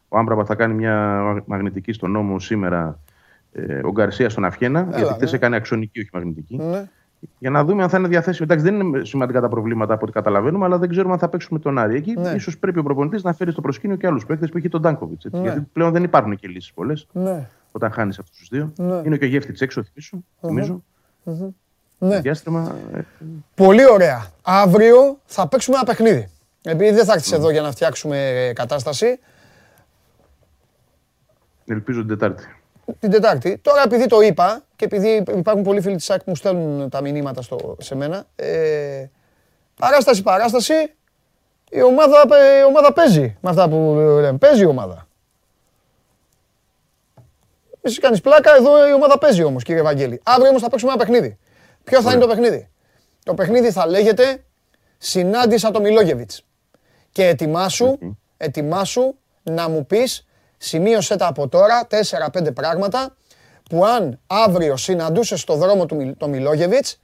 Ο 0.09 0.18
Άμραμπατ 0.18 0.47
θα 0.49 0.55
κάνει 0.55 0.74
μια 0.74 1.22
μαγνητική 1.47 1.93
στον 1.93 2.11
νόμο 2.11 2.39
σήμερα. 2.39 2.99
Ε, 3.53 3.80
ο 3.84 3.91
Γκαρσία 3.91 4.30
στον 4.30 4.45
Αφιένα, 4.45 4.80
Έλα, 4.80 4.97
γιατί 4.97 5.12
χθες 5.12 5.30
ναι. 5.30 5.36
έκανε 5.36 5.57
αξονική, 5.57 6.01
όχι 6.01 6.11
μαγνητική. 6.12 6.57
Ναι. 6.57 6.89
Για 7.39 7.51
να 7.51 7.64
δούμε 7.64 7.82
αν 7.82 7.89
θα 7.89 7.99
είναι 7.99 8.09
διαθέσιμο. 8.09 8.49
Εντάξει, 8.51 8.70
δεν 8.70 8.80
είναι 8.80 9.05
σημαντικά 9.05 9.41
τα 9.41 9.49
προβλήματα 9.49 9.95
από 9.95 10.03
ό,τι 10.05 10.12
καταλαβαίνουμε, 10.12 10.64
αλλά 10.64 10.78
δεν 10.78 10.89
ξέρουμε 10.89 11.12
αν 11.12 11.18
θα 11.18 11.28
παίξουμε 11.28 11.59
τον 11.59 11.78
Άρη. 11.78 11.97
Εκεί 11.97 12.14
ναι. 12.18 12.30
ίσως 12.30 12.59
πρέπει 12.59 12.78
ο 12.78 12.82
προπονητής 12.82 13.22
να 13.22 13.32
φέρει 13.32 13.51
στο 13.53 13.61
προσκήνιο 13.61 13.97
και 13.97 14.07
άλλους 14.07 14.26
παίκτες 14.26 14.51
που 14.51 14.57
έχει 14.57 14.68
τον 14.68 14.80
Ντάνκοβιτς. 14.80 15.26
Ναι. 15.30 15.41
Γιατί 15.41 15.61
πλέον 15.72 15.93
δεν 15.93 16.03
υπάρχουν 16.03 16.36
και 16.36 16.49
λύσεις 16.49 16.72
πολλές. 16.72 17.07
Ναι 17.12 17.47
όταν 17.72 17.90
χάνεις 17.90 18.18
αυτούς 18.18 18.38
τους 18.38 18.48
δύο. 18.48 18.72
Ναι. 18.76 19.02
Είναι 19.04 19.16
και 19.16 19.24
ο 19.24 19.28
γεύτης 19.28 19.60
έξω, 19.60 19.82
θυμίσω, 19.82 20.24
νομίζω. 20.40 20.82
Mm-hmm. 21.26 21.48
Ναι. 21.98 22.20
Διάστημα... 22.20 22.76
Ε, 22.94 23.00
Πολύ 23.54 23.90
ωραία. 23.90 24.26
Αύριο 24.42 25.18
θα 25.24 25.48
παίξουμε 25.48 25.76
ένα 25.76 25.84
παιχνίδι. 25.86 26.30
Επειδή 26.62 26.94
δεν 26.94 27.04
θα 27.04 27.12
έρθεις 27.12 27.32
εδώ 27.32 27.50
για 27.50 27.62
να 27.62 27.70
φτιάξουμε 27.70 28.52
κατάσταση. 28.54 29.18
Ελπίζω 31.66 32.00
την 32.00 32.08
Τετάρτη. 32.08 32.44
Την 32.98 33.10
Τετάρτη. 33.10 33.58
Τώρα 33.58 33.82
επειδή 33.84 34.06
το 34.06 34.20
είπα 34.20 34.62
και 34.76 34.84
επειδή 34.84 35.24
υπάρχουν 35.36 35.62
πολλοί 35.62 35.80
φίλοι 35.80 35.96
της 35.96 36.04
ΣΑΚ 36.04 36.18
που 36.18 36.24
μου 36.26 36.34
στέλνουν 36.34 36.88
τα 36.88 37.00
μηνύματα 37.00 37.42
στο, 37.42 37.76
σε 37.78 37.94
μένα. 37.94 38.24
Ε, 38.36 39.06
παράσταση, 39.76 40.22
παράσταση. 40.22 40.74
Η 41.70 41.82
ομάδα, 41.82 42.22
η 42.60 42.64
ομάδα 42.68 42.92
παίζει 42.92 43.36
με 43.40 43.50
αυτά 43.50 43.68
που 43.68 43.94
λέμε. 44.20 44.38
Παίζει 44.38 44.62
η 44.62 44.66
ομάδα. 44.66 45.07
Εσύ 47.89 48.01
κάνεις 48.01 48.20
πλάκα, 48.20 48.55
εδώ 48.57 48.89
η 48.89 48.93
ομάδα 48.93 49.18
παίζει 49.18 49.43
όμως, 49.43 49.62
κύριε 49.62 49.82
Βαγγέλη. 49.82 50.20
Αύριο 50.24 50.49
όμως 50.49 50.62
θα 50.62 50.68
παίξουμε 50.68 50.93
ένα 50.93 51.05
παιχνίδι. 51.05 51.39
Ποιο 51.84 52.03
θα 52.03 52.11
είναι 52.12 52.20
το 52.20 52.26
παιχνίδι; 52.26 52.68
Το 53.24 53.34
παιχνίδι 53.34 53.70
θα 53.70 53.86
λέγεται 53.86 54.43
Συνάντησα 54.99 55.70
το 55.70 55.80
Μιλόγεβιτς. 55.80 56.43
Και 57.12 57.26
ετοιμάσου, 57.26 57.99
ετοιμάσου 58.36 59.14
να 59.43 59.68
μου 59.68 59.86
πεις, 59.86 60.26
σημείωσε 60.57 61.16
τα 61.16 61.26
από 61.26 61.49
τώρα 61.49 61.86
4-5 61.86 62.53
πράγματα 62.55 63.16
που 63.70 63.84
αν 63.84 64.20
αύριο 64.26 64.76
συναντούσες 64.76 65.41
στο 65.41 65.55
δρόμο 65.55 65.86
του 65.86 66.14
το 66.18 66.28
Μιλόγεβιτς, 66.28 67.01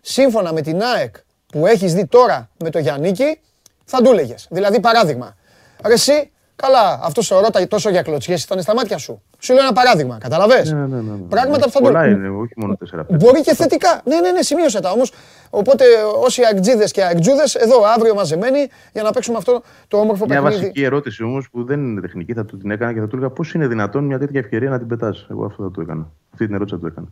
σύμφωνα 0.00 0.52
με 0.52 0.60
την 0.60 0.82
ΑΕΚ 0.82 1.16
που 1.46 1.66
έχεις 1.66 1.94
δει 1.94 2.06
τώρα 2.06 2.50
με 2.62 2.70
το 2.70 2.78
Γιάννικη, 2.78 3.40
θα 3.84 4.02
του 4.02 4.10
έλεγες. 4.10 4.46
Δηλαδή, 4.50 4.80
παράδειγμα, 4.80 5.36
ρε 5.84 5.92
εσύ, 5.92 6.30
Καλά, 6.56 7.00
αυτός 7.02 7.26
σε 7.26 7.34
ρώταγε 7.40 7.66
τόσο 7.66 7.90
για 7.90 8.02
κλωτσιές 8.02 8.42
ήταν 8.44 8.62
στα 8.62 8.74
μάτια 8.74 8.98
σου. 8.98 9.22
Σου 9.38 9.52
λέω 9.54 9.62
ένα 9.62 9.72
παράδειγμα, 9.72 10.18
καταλαβέ. 10.20 10.62
Ναι, 10.64 10.72
ναι, 10.74 10.86
ναι, 10.86 11.00
ναι. 11.00 11.16
Πράγματα 11.28 11.64
που 11.64 11.70
θα 11.70 11.80
Πολλά 11.80 12.02
το. 12.02 12.08
είναι, 12.08 12.28
όχι 12.28 12.52
μόνο 12.56 12.76
τέσσερα. 12.76 13.04
πέντε. 13.04 13.24
Μπορεί 13.24 13.40
και 13.40 13.54
θετικά. 13.54 14.00
Ναι, 14.04 14.20
ναι, 14.20 14.30
ναι, 14.30 14.42
σημείωσε 14.42 14.80
τα 14.80 14.90
όμως. 14.90 15.12
Οπότε 15.50 15.84
όσοι 16.24 16.42
αγτζίδε 16.52 16.84
και 16.84 17.02
αγτζούδε, 17.04 17.42
εδώ 17.58 17.76
αύριο 17.96 18.14
μαζεμένοι 18.14 18.68
για 18.92 19.02
να 19.02 19.10
παίξουμε 19.10 19.36
αυτό 19.36 19.62
το 19.88 19.98
όμορφο 19.98 20.24
Μια 20.26 20.34
παιχνίδι. 20.42 20.60
βασική 20.60 20.82
ερώτηση 20.82 21.22
όμως 21.22 21.48
που 21.50 21.64
δεν 21.64 21.80
είναι 21.80 22.00
τεχνική, 22.00 22.32
θα 22.32 22.44
του 22.44 22.56
την 22.58 22.70
έκανα 22.70 22.92
και 22.92 23.00
θα 23.00 23.06
του 23.06 23.16
έλεγα 23.16 23.30
πώς 23.30 23.52
είναι 23.54 23.66
δυνατόν 23.66 24.04
μια 24.04 24.18
τέτοια 24.18 24.40
ευκαιρία 24.40 24.70
να 24.70 24.78
την 24.78 24.86
πετάς; 24.86 25.26
Εγώ 25.30 25.44
αυτό 25.44 25.62
θα 25.62 25.70
του 25.70 25.80
έκανα. 25.80 26.08
Αυτή 26.32 26.46
την 26.46 26.54
ερώτηση 26.54 26.74
θα 26.74 26.80
του 26.80 26.86
έκανα. 26.86 27.06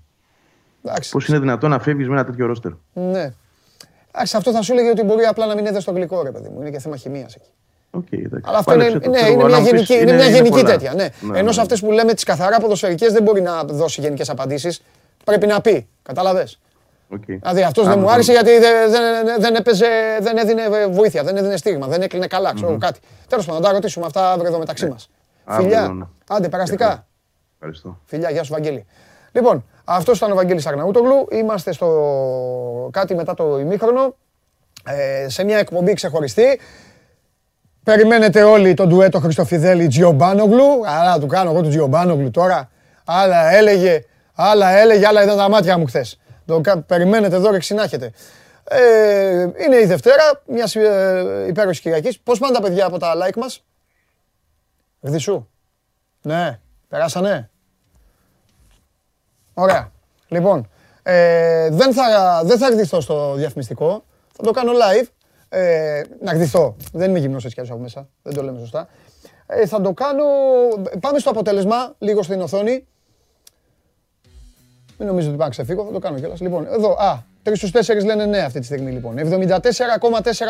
Εντάξει. 0.84 1.10
Πώς 1.10 1.28
είναι 1.28 1.38
δυνατόν 1.38 1.70
να 1.70 1.78
φεύγεις 1.78 2.08
με 2.08 2.14
ένα 2.14 2.24
τέτοιο 2.24 2.46
ρόστερ; 2.46 2.70
Ναι. 2.92 3.32
Εντάξει, 4.12 4.36
αυτό 4.36 4.52
θα 4.52 4.62
σου 4.62 4.72
έλεγε 4.72 4.90
ότι 4.90 5.02
μπορεί 5.02 5.24
απλά 5.24 5.46
να 5.46 5.54
μην 5.54 5.66
έδωσε 5.66 5.86
το 5.86 5.92
γλυκό, 5.92 6.22
ρε 6.22 6.30
παιδί 6.30 6.48
μου. 6.48 6.60
Είναι 6.60 6.70
και 6.70 6.78
θέμα 6.78 6.96
χημείας 6.96 7.34
εκεί. 7.34 7.48
Οκ, 7.96 8.12
εντάξει. 8.12 8.40
Αλλά 8.44 8.58
αυτό 8.58 8.74
είναι, 8.74 8.84
Πάλεψε 8.84 9.08
το, 9.08 9.10
ναι, 9.10 9.16
ξέρω 9.16 9.32
είναι 9.32 9.40
εγώ, 9.40 9.46
μια 9.48 9.56
αλλά 9.56 9.60
μου 9.64 9.66
γενική, 9.70 9.92
πεις, 9.92 10.02
είναι 10.02 10.12
μια 10.12 10.26
γενική 10.28 10.48
πολλά. 10.50 10.64
τέτοια. 10.64 10.94
Ναι. 10.94 11.08
Ναι, 11.20 11.38
Ενώ 11.38 11.46
ναι. 11.46 11.52
σε 11.52 11.60
αυτές 11.60 11.80
που 11.80 11.90
λέμε 11.90 12.14
τις 12.14 12.24
καθαρά 12.24 12.60
ποδοσφαιρικές 12.60 13.12
δεν 13.12 13.22
μπορεί 13.22 13.40
να 13.40 13.64
δώσει 13.64 14.00
γενικές 14.00 14.30
απαντήσεις. 14.30 14.82
Πρέπει 15.24 15.46
να 15.46 15.60
πει. 15.60 15.86
Κατάλαβες; 16.02 16.58
Οκ. 17.08 17.24
Δηλαδή 17.26 17.62
αυτός 17.62 17.84
δεν 17.84 17.92
Άμα 17.92 18.00
μου 18.00 18.06
το- 18.06 18.12
άρεσε 18.12 18.32
γιατί 18.32 18.58
δεν, 18.58 18.90
δεν, 18.90 19.02
δεν, 19.40 19.54
έπαιζε, 19.54 19.86
δεν 20.20 20.36
έδινε 20.36 20.62
βοήθεια, 20.90 21.22
δεν 21.22 21.36
έδινε 21.36 21.56
στίγμα, 21.56 21.86
δεν 21.86 22.02
έκλεινε 22.02 22.26
καλά, 22.26 22.54
ξέρω 22.54 22.78
κάτι. 22.78 23.00
Τέλος 23.28 23.46
πάντων, 23.46 23.60
να 23.62 23.66
τα 23.68 23.72
ρωτήσουμε 23.74 24.06
αυτά 24.06 24.30
αύριο 24.32 24.48
εδώ 24.48 24.58
μεταξύ 24.58 24.86
μας. 24.88 25.10
Αύριο, 25.44 25.68
Φιλιά, 25.68 25.88
ναι. 25.88 26.04
άντε 26.28 26.48
περαστικά. 26.48 27.06
Ευχαριστώ. 27.54 27.98
Φιλιά, 28.04 28.30
γεια 28.30 28.42
σου 28.42 28.52
Βαγγέλη. 28.52 28.86
Λοιπόν, 29.32 29.64
αυτός 29.84 30.16
ήταν 30.16 30.30
ο 30.32 30.34
Βαγγέλης 30.34 30.66
Αρναούτογλου. 30.66 31.28
Είμαστε 31.30 31.72
στο 31.72 32.88
κάτι 32.92 33.14
μετά 33.14 33.34
το 33.34 33.58
ημίχρονο. 33.58 34.14
Ε, 34.86 35.28
σε 35.28 35.44
μια 35.44 35.58
εκπομπή 35.58 35.92
ξεχωριστή. 35.94 36.60
Περιμένετε 37.84 38.42
όλοι 38.42 38.74
τον 38.74 38.88
ντουέτο 38.88 39.20
Χριστοφιδέλη 39.20 39.86
Τζιομπάνογλου. 39.86 40.86
Αλλά 40.86 41.18
του 41.18 41.26
κάνω 41.26 41.50
εγώ 41.50 41.62
του 41.62 41.68
Τζιομπάνογλου 41.68 42.30
τώρα. 42.30 42.70
Άλλα 43.04 43.50
έλεγε, 43.50 44.04
άλλα 44.34 44.70
έλεγε, 44.70 45.06
άλλα 45.06 45.22
ήταν 45.22 45.36
τα 45.36 45.48
μάτια 45.48 45.78
μου 45.78 45.86
χθες. 45.86 46.20
Περιμένετε 46.86 47.36
εδώ 47.36 47.52
και 47.52 47.60
συνάχετε. 47.60 48.12
Ε, 48.64 49.40
είναι 49.40 49.76
η 49.82 49.86
Δευτέρα, 49.86 50.42
μια 50.46 50.68
ε, 50.74 51.46
υπέροχης 51.46 51.80
Κυριακής. 51.80 52.20
Πώς 52.20 52.38
πάνε 52.38 52.54
τα 52.54 52.60
παιδιά 52.60 52.86
από 52.86 52.98
τα 52.98 53.12
like 53.16 53.36
μας, 53.36 53.64
Γδισού. 55.00 55.48
Ναι, 56.22 56.58
περάσανε. 56.88 57.50
Ωραία. 59.54 59.92
Λοιπόν, 60.28 60.68
ε, 61.02 61.68
δεν, 61.70 61.92
θα, 61.92 62.40
δεν 62.44 62.58
θα 62.58 62.68
γδυθώ 62.70 63.00
στο 63.00 63.34
διαφημιστικό. 63.34 64.04
Θα 64.32 64.42
το 64.42 64.50
κάνω 64.50 64.72
live. 64.72 65.06
Ε, 65.54 66.02
να 66.20 66.32
γδυθώ. 66.32 66.76
Δεν 66.92 67.10
είμαι 67.10 67.18
γυμνός 67.18 67.44
έτσι 67.44 67.54
κι 67.54 67.60
αλλιώς 67.60 67.74
από 67.74 67.82
μέσα. 67.82 68.08
Δεν 68.22 68.34
το 68.34 68.42
λέμε 68.42 68.58
σωστά. 68.58 68.88
Ε, 69.46 69.66
θα 69.66 69.80
το 69.80 69.92
κάνω... 69.92 70.24
Πάμε 71.00 71.18
στο 71.18 71.30
αποτέλεσμα, 71.30 71.94
λίγο 71.98 72.22
στην 72.22 72.40
οθόνη. 72.40 72.86
Μην 74.98 75.08
νομίζετε 75.08 75.28
ότι 75.28 75.38
πάω 75.38 75.46
να 75.46 75.52
ξεφύγω, 75.52 75.84
θα 75.84 75.92
το 75.92 75.98
κάνω 75.98 76.18
κιόλας. 76.18 76.40
Λοιπόν, 76.40 76.66
εδώ, 76.66 76.90
α, 76.90 77.22
3 77.44 77.52
στους 77.54 77.70
4 77.70 78.04
λένε 78.04 78.24
ναι 78.24 78.38
αυτή 78.38 78.58
τη 78.60 78.64
στιγμή 78.64 78.90
λοιπόν. 78.90 79.14
74,4 79.18 79.22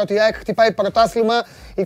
ότι 0.02 0.14
η 0.14 0.20
ΑΕΚ 0.20 0.34
χτυπάει 0.34 0.72
πρωτάθλημα, 0.72 1.34
25,1 1.76 1.84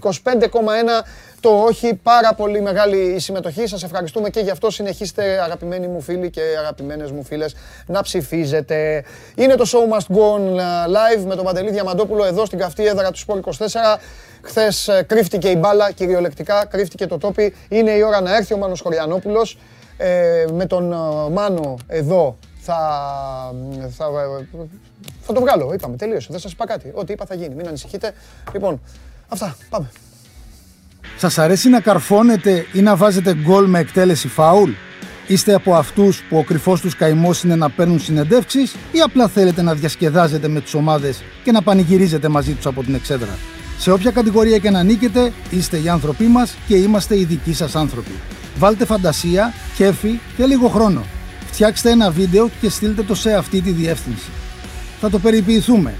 το 1.41 1.51
όχι, 1.51 1.95
πάρα 1.95 2.35
πολύ 2.35 2.61
μεγάλη 2.61 2.97
η 2.97 3.19
συμμετοχή. 3.19 3.67
Σας 3.67 3.83
ευχαριστούμε 3.83 4.31
και 4.31 4.41
γι' 4.41 4.51
αυτό 4.51 4.71
συνεχίστε 4.71 5.41
αγαπημένοι 5.43 5.87
μου 5.87 6.01
φίλοι 6.01 6.31
και 6.31 6.41
αγαπημένες 6.59 7.11
μου 7.11 7.25
φίλες 7.25 7.55
να 7.87 8.03
ψηφίζετε. 8.03 9.05
Είναι 9.35 9.55
το 9.55 9.65
show 9.67 9.97
must 9.97 10.17
go 10.17 10.35
on 10.35 10.57
live 10.87 11.25
με 11.27 11.35
τον 11.35 11.45
Παντελή 11.45 11.71
Διαμαντόπουλο 11.71 12.25
εδώ 12.25 12.47
στην 12.47 12.59
καυτή 12.59 12.87
έδρα 12.87 13.11
του 13.11 13.19
Sport 13.27 13.41
24. 13.41 13.53
Χθες 14.43 14.91
κρύφτηκε 15.07 15.49
η 15.49 15.57
μπάλα, 15.59 15.93
κυριολεκτικά 15.93 16.67
κρύφτηκε 16.67 17.07
το 17.07 17.19
τόπι. 17.19 17.55
Είναι 17.69 17.91
η 17.91 18.03
ώρα 18.03 18.21
να 18.21 18.37
έρθει 18.37 18.55
ο 18.55 18.57
Μάνος 18.57 18.81
Χωριανόπουλος. 18.81 19.59
Ε, 20.01 20.45
με 20.53 20.67
τον 20.67 20.93
ε, 20.93 21.31
Μάνο 21.31 21.77
εδώ 21.87 22.37
θα, 22.61 22.79
θα, 23.97 24.07
θα 25.23 25.33
το 25.33 25.41
βγάλω. 25.41 25.73
Είπαμε, 25.75 25.97
τελείωσε. 25.97 26.29
Δεν 26.31 26.41
σας 26.41 26.53
είπα 26.53 26.67
κάτι. 26.67 26.91
Ό,τι 26.95 27.13
είπα 27.13 27.25
θα 27.27 27.35
γίνει. 27.35 27.55
Μην 27.55 27.67
ανησυχείτε. 27.67 28.13
Λοιπόν, 28.53 28.81
αυτά. 29.29 29.57
Πάμε. 29.71 29.91
Σας 31.17 31.39
αρέσει 31.39 31.69
να 31.69 31.81
καρφώνετε 31.81 32.67
ή 32.73 32.81
να 32.81 32.97
βάζετε 32.97 33.35
γκολ 33.35 33.67
με 33.67 33.79
εκτέλεση 33.79 34.29
φάουλ; 34.29 34.71
Είστε 35.27 35.55
από 35.55 35.75
αυτούς 35.75 36.23
που 36.29 36.39
ο 36.39 36.45
κρυφός 36.45 36.81
τους 36.81 36.97
καημός 36.97 37.43
είναι 37.43 37.57
να 37.57 37.71
παίρνουν 37.71 38.01
συνεντεύξεις 38.01 38.75
ή 38.93 39.01
απλά 39.01 39.29
θέλετε 39.29 39.63
να 39.63 39.75
διασκεδάζετε 39.75 40.49
με 40.49 40.61
τις 40.61 40.75
ομάδες 40.75 41.23
και 41.45 41.53
να 41.53 41.63
πανηγυρίζετε 41.63 42.29
μαζί 42.29 42.53
τους 42.53 42.67
από 42.67 42.83
την 42.83 42.95
εξέδρα; 42.95 43.39
Σε 43.79 43.91
όποια 43.91 44.11
κατηγορία 44.11 44.59
και 44.59 44.71
να 44.71 44.83
νίκετε, 44.83 45.33
είστε 45.51 45.81
οι 45.81 45.89
άνθρωποι 45.89 46.25
μας 46.25 46.55
και 46.67 46.77
είμαστε 46.77 47.19
οι 47.19 47.25
δικοί 47.25 47.53
σας 47.53 47.75
άνθρωποι. 47.77 48.13
Βάλτε 48.59 48.85
φαντασία, 48.85 49.53
κέφι 49.77 50.21
και 50.37 50.45
λίγο 50.45 50.69
χρόνο. 50.69 51.03
Φτιάξτε 51.51 51.91
ένα 51.91 52.11
βίντεο 52.11 52.51
και 52.61 52.69
στείλτε 52.69 53.03
το 53.03 53.15
σε 53.15 53.35
αυτή 53.35 53.61
τη 53.61 53.71
διεύθυνση. 53.71 54.31
Θα 55.01 55.11
το 55.11 55.19
περιποιηθούμε. 55.19 55.95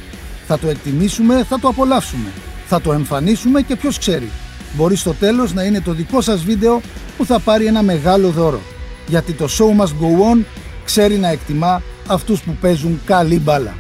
Θα 0.47 0.59
το 0.59 0.69
εκτιμήσουμε, 0.69 1.45
θα 1.45 1.59
το 1.59 1.69
απολαύσουμε. 1.69 2.33
Θα 2.67 2.81
το 2.81 2.93
εμφανίσουμε 2.93 3.63
και 3.63 3.77
ποιος 3.77 3.99
ξέρει. 3.99 4.31
Μπορεί 4.75 4.97
στο 4.97 5.15
τέλος 5.15 5.53
να 5.53 5.65
είναι 5.65 5.81
το 5.81 5.93
δικό 5.93 6.21
σας 6.21 6.43
βίντεο 6.43 6.81
που 7.17 7.25
θα 7.25 7.41
πάρει 7.41 7.67
ένα 7.67 7.83
μεγάλο 7.83 8.31
δώρο. 8.31 8.61
Γιατί 9.07 9.33
το 9.33 9.45
show 9.45 9.81
must 9.81 9.93
go 10.01 10.35
on 10.35 10.45
ξέρει 10.85 11.19
να 11.19 11.29
εκτιμά 11.29 11.83
αυτούς 12.09 12.43
που 12.43 12.57
παίζουν 12.61 13.01
καλή 13.05 13.39
μπάλα. 13.39 13.75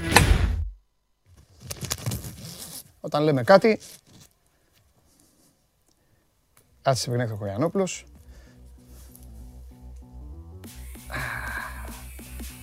Όταν 3.00 3.22
λέμε 3.22 3.42
κάτι, 3.42 3.78
κάτσε 6.82 7.08
πριν 7.08 7.20
έρθει 7.20 7.32
ο 7.32 7.36
Χωριανόπουλος. 7.36 8.04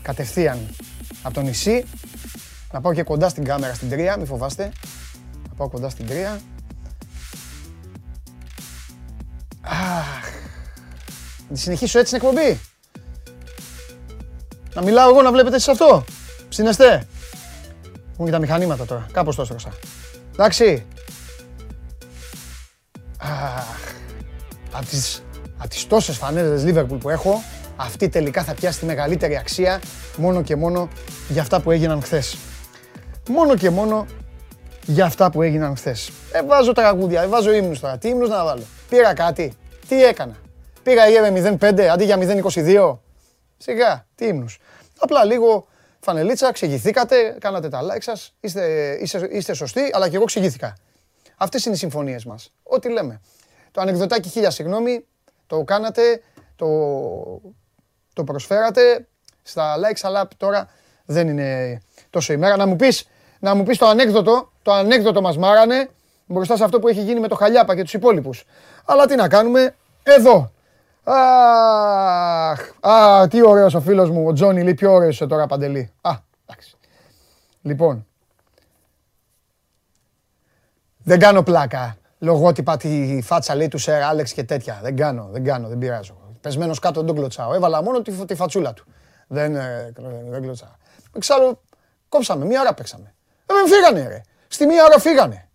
Κατευθείαν 0.02 0.60
από 1.22 1.34
το 1.34 1.42
νησί, 1.42 1.86
να 2.76 2.82
πάω 2.82 2.94
και 2.94 3.04
κοντά 3.04 3.30
στην 3.30 3.44
κάμερα 3.44 3.74
στην 3.74 3.90
τρία, 3.90 4.18
μη 4.18 4.26
φοβάστε. 4.26 4.72
Να 5.50 5.56
πάω 5.56 5.70
κοντά 5.70 5.90
στην 5.90 6.08
τρία. 6.08 6.40
Αχ, 9.62 10.24
να 11.50 11.56
τη 11.56 11.60
συνεχίσω 11.60 12.00
έτσι 12.00 12.18
την 12.18 12.28
εκπομπή. 12.28 12.60
Να 14.74 14.82
μιλάω 14.82 15.10
εγώ 15.10 15.22
να 15.22 15.32
βλέπετε 15.32 15.56
εσείς 15.56 15.68
αυτό. 15.68 16.04
Ψήνεστε. 16.50 17.08
Μου 18.18 18.26
και 18.26 18.32
τα 18.32 18.40
μηχανήματα 18.40 18.86
τώρα. 18.86 19.06
Κάπως 19.12 19.36
το 19.36 19.42
έστρωσα. 19.42 19.70
Εντάξει. 20.34 20.86
Αχ. 23.18 23.64
Από 24.72 24.86
τις, 24.86 25.24
απ' 25.58 25.70
τις 25.70 25.88
τόσες 25.88 26.18
φανέλες 26.18 26.64
Liverpool 26.66 27.00
που 27.00 27.10
έχω, 27.10 27.44
αυτή 27.76 28.10
τελικά 28.10 28.44
θα 28.44 28.54
πιάσει 28.54 28.80
τη 28.80 28.86
μεγαλύτερη 28.86 29.38
αξία 29.38 29.82
μόνο 30.18 30.42
και 30.42 30.56
μόνο 30.56 30.90
για 31.28 31.42
αυτά 31.42 31.62
που 31.62 31.72
έγιναν 31.72 32.02
χθες. 32.02 32.38
Μόνο 33.30 33.56
και 33.56 33.70
μόνο 33.70 34.06
για 34.86 35.06
αυτά 35.06 35.32
που 35.32 35.42
έγιναν 35.42 35.76
χθες. 35.76 36.12
Ε, 36.32 36.44
βάζω 36.44 36.72
τραγούδια, 36.72 37.22
ε, 37.22 37.28
βάζω 37.28 37.52
ύμνους 37.52 37.80
τώρα. 37.80 37.98
Τι 37.98 38.08
ύμνους 38.08 38.30
να 38.30 38.44
βάλω; 38.44 38.64
Πήρα 38.90 39.14
κάτι. 39.14 39.54
Τι 39.88 40.04
έκανα; 40.04 40.36
Πήγα 40.84 41.10
η 41.10 41.32
με 41.32 41.58
0,5 41.60 41.88
αντί 41.88 42.04
για 42.04 42.18
0,22. 42.18 43.00
Σιγά, 43.58 44.06
τι 44.16 44.26
ύμνους. 44.26 44.60
Απλά 45.00 45.26
λίγο 45.26 45.68
φανελίτσα, 46.00 46.48
εξηγηθήκατε, 46.48 47.38
κάνατε 47.40 47.70
τα 47.70 47.82
like 47.82 48.02
σας, 48.02 48.34
είστε, 48.40 48.98
είστε, 49.02 49.28
είστε 49.32 49.54
σωστοί, 49.54 49.90
αλλά 49.94 50.10
και 50.10 50.16
εγώ 50.16 50.24
εξηγήθηκα. 50.24 50.76
Αυτές 51.38 51.66
είναι 51.66 51.76
οι 51.76 51.78
συμφωνίες 51.78 52.26
μας. 52.26 52.54
Ό,τι 52.64 52.92
λέμε. 52.92 53.22
Το 53.72 53.82
ανεκδοτάκι 53.82 54.30
χίλια 54.30 54.50
συγγνώμη, 54.50 55.06
το 55.48 55.64
κάνατε, 55.64 56.22
το, 56.56 56.68
το 58.14 58.24
προσφέρατε 58.24 59.08
στα 59.44 59.76
likes, 59.78 60.00
αλλά 60.02 60.28
τώρα 60.38 60.70
δεν 61.06 61.28
είναι 61.28 61.82
τόσο 62.10 62.34
η 62.34 62.38
μέρα. 62.38 62.56
Να 62.56 62.66
μου 62.66 62.76
πεις, 62.76 63.08
να 63.46 63.56
μου 63.56 63.64
πεις 63.64 63.78
το 63.78 63.86
ανέκδοτο, 63.86 64.52
το 64.62 64.72
ανέκδοτο 64.72 65.22
μας 65.22 65.38
μάρανε 65.38 65.90
μπροστά 66.26 66.56
σε 66.56 66.64
αυτό 66.64 66.80
που 66.80 66.88
έχει 66.88 67.02
γίνει 67.02 67.20
με 67.20 67.28
το 67.28 67.36
Χαλιάπα 67.36 67.76
και 67.76 67.84
τους 67.84 67.94
υπόλοιπους. 67.94 68.46
Αλλά 68.86 69.06
τι 69.06 69.16
να 69.16 69.28
κάνουμε, 69.28 69.76
εδώ. 70.04 70.52
Αχ, 71.04 72.60
α, 72.80 73.28
τι 73.28 73.46
ωραίος 73.46 73.74
ο 73.74 73.82
φίλος 73.82 74.10
μου, 74.10 74.28
ο 74.28 74.34
Τζόνι 74.34 74.64
λέει 74.64 74.74
πιο 74.74 74.92
ωραίος 74.92 75.14
είσαι 75.16 75.26
τώρα 75.26 75.48
Παντελή. 75.48 75.92
Α, 76.02 76.12
εντάξει. 76.46 76.76
Λοιπόν, 77.62 78.08
δεν 81.04 81.20
κάνω 81.20 81.44
πλάκα. 81.44 81.98
Λογότυπα 82.20 82.78
τη 82.78 83.22
φάτσα 83.24 83.56
λέει 83.56 83.68
του 83.68 83.78
Σερ 83.78 84.04
Άλεξ 84.04 84.34
και 84.34 84.44
τέτοια. 84.44 84.80
Δεν 84.82 84.96
κάνω, 84.96 85.28
δεν 85.32 85.44
κάνω, 85.44 85.68
δεν 85.68 85.78
πειράζω. 85.78 86.18
Πεσμένος 86.42 86.80
κάτω 86.80 87.00
δεν 87.00 87.08
τον 87.08 87.16
κλωτσάω. 87.16 87.54
Έβαλα 87.54 87.84
μόνο 87.84 88.02
τη, 88.02 88.12
τη 88.12 88.36
φατσούλα 88.36 88.74
του. 88.74 88.86
Δεν, 89.28 89.56
ε, 89.56 89.94
δεν 90.30 90.42
κλωτσάω. 90.42 90.76
Εξάλλου, 91.16 91.60
κόψαμε, 92.10 92.46
μία 92.46 92.62
ώρα 92.62 92.74
παίξαμε. 92.74 93.15
Ε, 93.46 93.54
δεν 93.54 93.68
φύγανε 93.68 94.08
ρε. 94.08 94.22
Στη 94.48 94.66
μία 94.66 94.84
ώρα 94.84 95.00
φύγανε. 95.00 95.50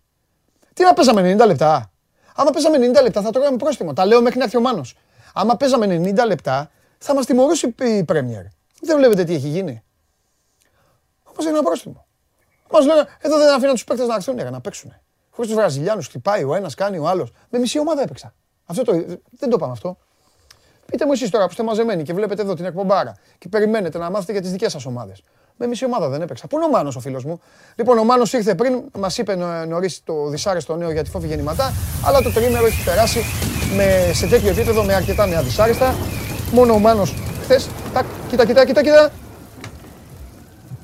Τι 0.73 0.83
να 0.83 0.93
παίζαμε 0.93 1.33
90 1.33 1.45
λεπτά; 1.45 1.91
Άμα 2.35 2.51
παίζαμε 2.51 2.77
90 2.77 3.01
λεπτά 3.03 3.21
θα 3.21 3.31
τρώγαμε 3.31 3.57
πρόστιμο. 3.57 3.93
Τα 3.93 4.05
λέω 4.05 4.21
μέχρι 4.21 4.37
να 4.37 4.43
έρθει 4.43 4.57
ο 4.57 4.61
Μάνος. 4.61 4.97
Άμα 5.33 5.57
παίζαμε 5.57 5.85
90 5.85 6.25
λεπτά 6.25 6.71
θα 6.97 7.13
μας 7.13 7.25
τιμωρήσει 7.25 7.75
η 7.79 8.03
Πρέμιερ. 8.03 8.43
Δεν 8.81 8.97
βλέπετε 8.97 9.23
τι 9.23 9.33
έχει 9.33 9.47
γίνει. 9.47 9.83
Θα 11.23 11.31
μας 11.37 11.45
ένα 11.45 11.63
πρόστιμο. 11.63 12.05
Μας 12.71 12.85
λένε, 12.85 13.07
εδώ 13.19 13.37
δεν 13.37 13.53
αφήναν 13.53 13.73
τους 13.73 13.83
παίκτες 13.83 14.07
να 14.07 14.15
έρθουν 14.15 14.35
ρε, 14.37 14.49
να 14.49 14.61
παίξουν. 14.61 14.93
Χωρίς 15.29 15.49
τους 15.49 15.59
Βραζιλιάνους 15.59 16.07
χτυπάει 16.07 16.43
ο 16.43 16.55
ένας, 16.55 16.75
κάνει 16.75 16.97
ο 16.97 17.07
άλλος. 17.07 17.31
Με 17.49 17.59
μισή 17.59 17.79
ομάδα 17.79 18.01
έπαιξα. 18.01 18.33
Αυτό 18.65 18.83
το, 18.83 18.91
δεν 19.29 19.49
το 19.49 19.55
είπαμε 19.55 19.71
αυτό. 19.71 19.97
Πείτε 20.85 21.05
μου 21.05 21.11
εσείς 21.11 21.29
τώρα 21.29 21.43
που 21.43 21.51
είστε 21.51 21.63
μαζεμένοι 21.63 22.03
και 22.03 22.13
βλέπετε 22.13 22.41
εδώ 22.41 22.53
την 22.53 22.65
εκπομπάρα 22.65 23.17
και 23.37 23.49
περιμένετε 23.49 23.97
να 23.97 24.09
μάθετε 24.09 24.31
για 24.31 24.41
τις 24.41 24.51
δικές 24.51 24.71
σας 24.71 24.85
ομάδες. 24.85 25.23
Με 25.61 25.67
μισή 25.67 25.85
ομάδα 25.85 26.09
δεν 26.09 26.21
έπαιξα. 26.21 26.47
Πού 26.47 26.55
είναι 26.55 26.65
ο 26.65 26.69
Μάνος 26.69 26.95
ο 26.95 26.99
φίλος 26.99 27.23
μου; 27.23 27.41
Λοιπόν, 27.75 27.97
ο 27.97 28.03
Μάνος 28.03 28.33
ήρθε 28.33 28.55
πριν, 28.55 28.81
μας 28.99 29.17
είπε 29.17 29.35
νωρίς 29.67 30.01
το 30.03 30.27
δυσάρεστο 30.27 30.75
νέο 30.75 30.91
για 30.91 31.03
τη 31.03 31.09
φόβη 31.09 31.27
γεννηματά, 31.27 31.73
αλλά 32.05 32.21
το 32.21 32.31
τρίμερο 32.31 32.65
έχει 32.65 32.83
περάσει 32.83 33.19
με, 33.75 34.11
σε 34.13 34.27
τέτοιο 34.27 34.49
επίπεδο 34.49 34.83
με 34.83 34.93
αρκετά 34.93 35.25
νέα 35.25 35.41
δυσάρεστα. 35.41 35.95
Μόνο 36.51 36.73
ο 36.73 36.79
Μάνος 36.79 37.13
χθες. 37.41 37.69
Κοίτα, 38.29 38.45
κοίτα, 38.45 38.65
κοίτα, 38.65 38.83
κοίτα. 38.83 39.09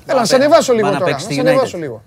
Έλα, 0.06 0.18
να 0.18 0.24
σε 0.24 0.34
ανεβάσω 0.34 0.72
λίγο 0.72 0.90
τώρα. 0.90 1.10
Να 1.10 1.18
σε 1.18 1.40
ανεβάσω 1.40 1.78
λίγο. 1.78 2.02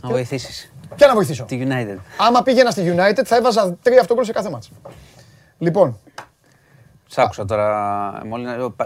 Να 0.00 0.08
βοηθήσεις. 0.08 0.72
Ποια 0.96 1.06
να 1.06 1.14
βοηθήσω; 1.14 1.44
Τη 1.44 1.62
United. 1.68 1.98
Άμα 2.16 2.42
πήγαινα 2.42 2.70
στη 2.70 2.94
United 2.96 3.22
θα 3.24 3.36
έβαζα 3.36 3.76
τρία 3.82 4.00
αυτογκόλ 4.00 4.24
σε 4.24 4.32
κάθε 4.32 4.50
μάτς. 4.50 4.70
Λοιπόν. 5.58 5.98
Σ' 7.06 7.18
άκουσα 7.18 7.44
τώρα. 7.44 8.22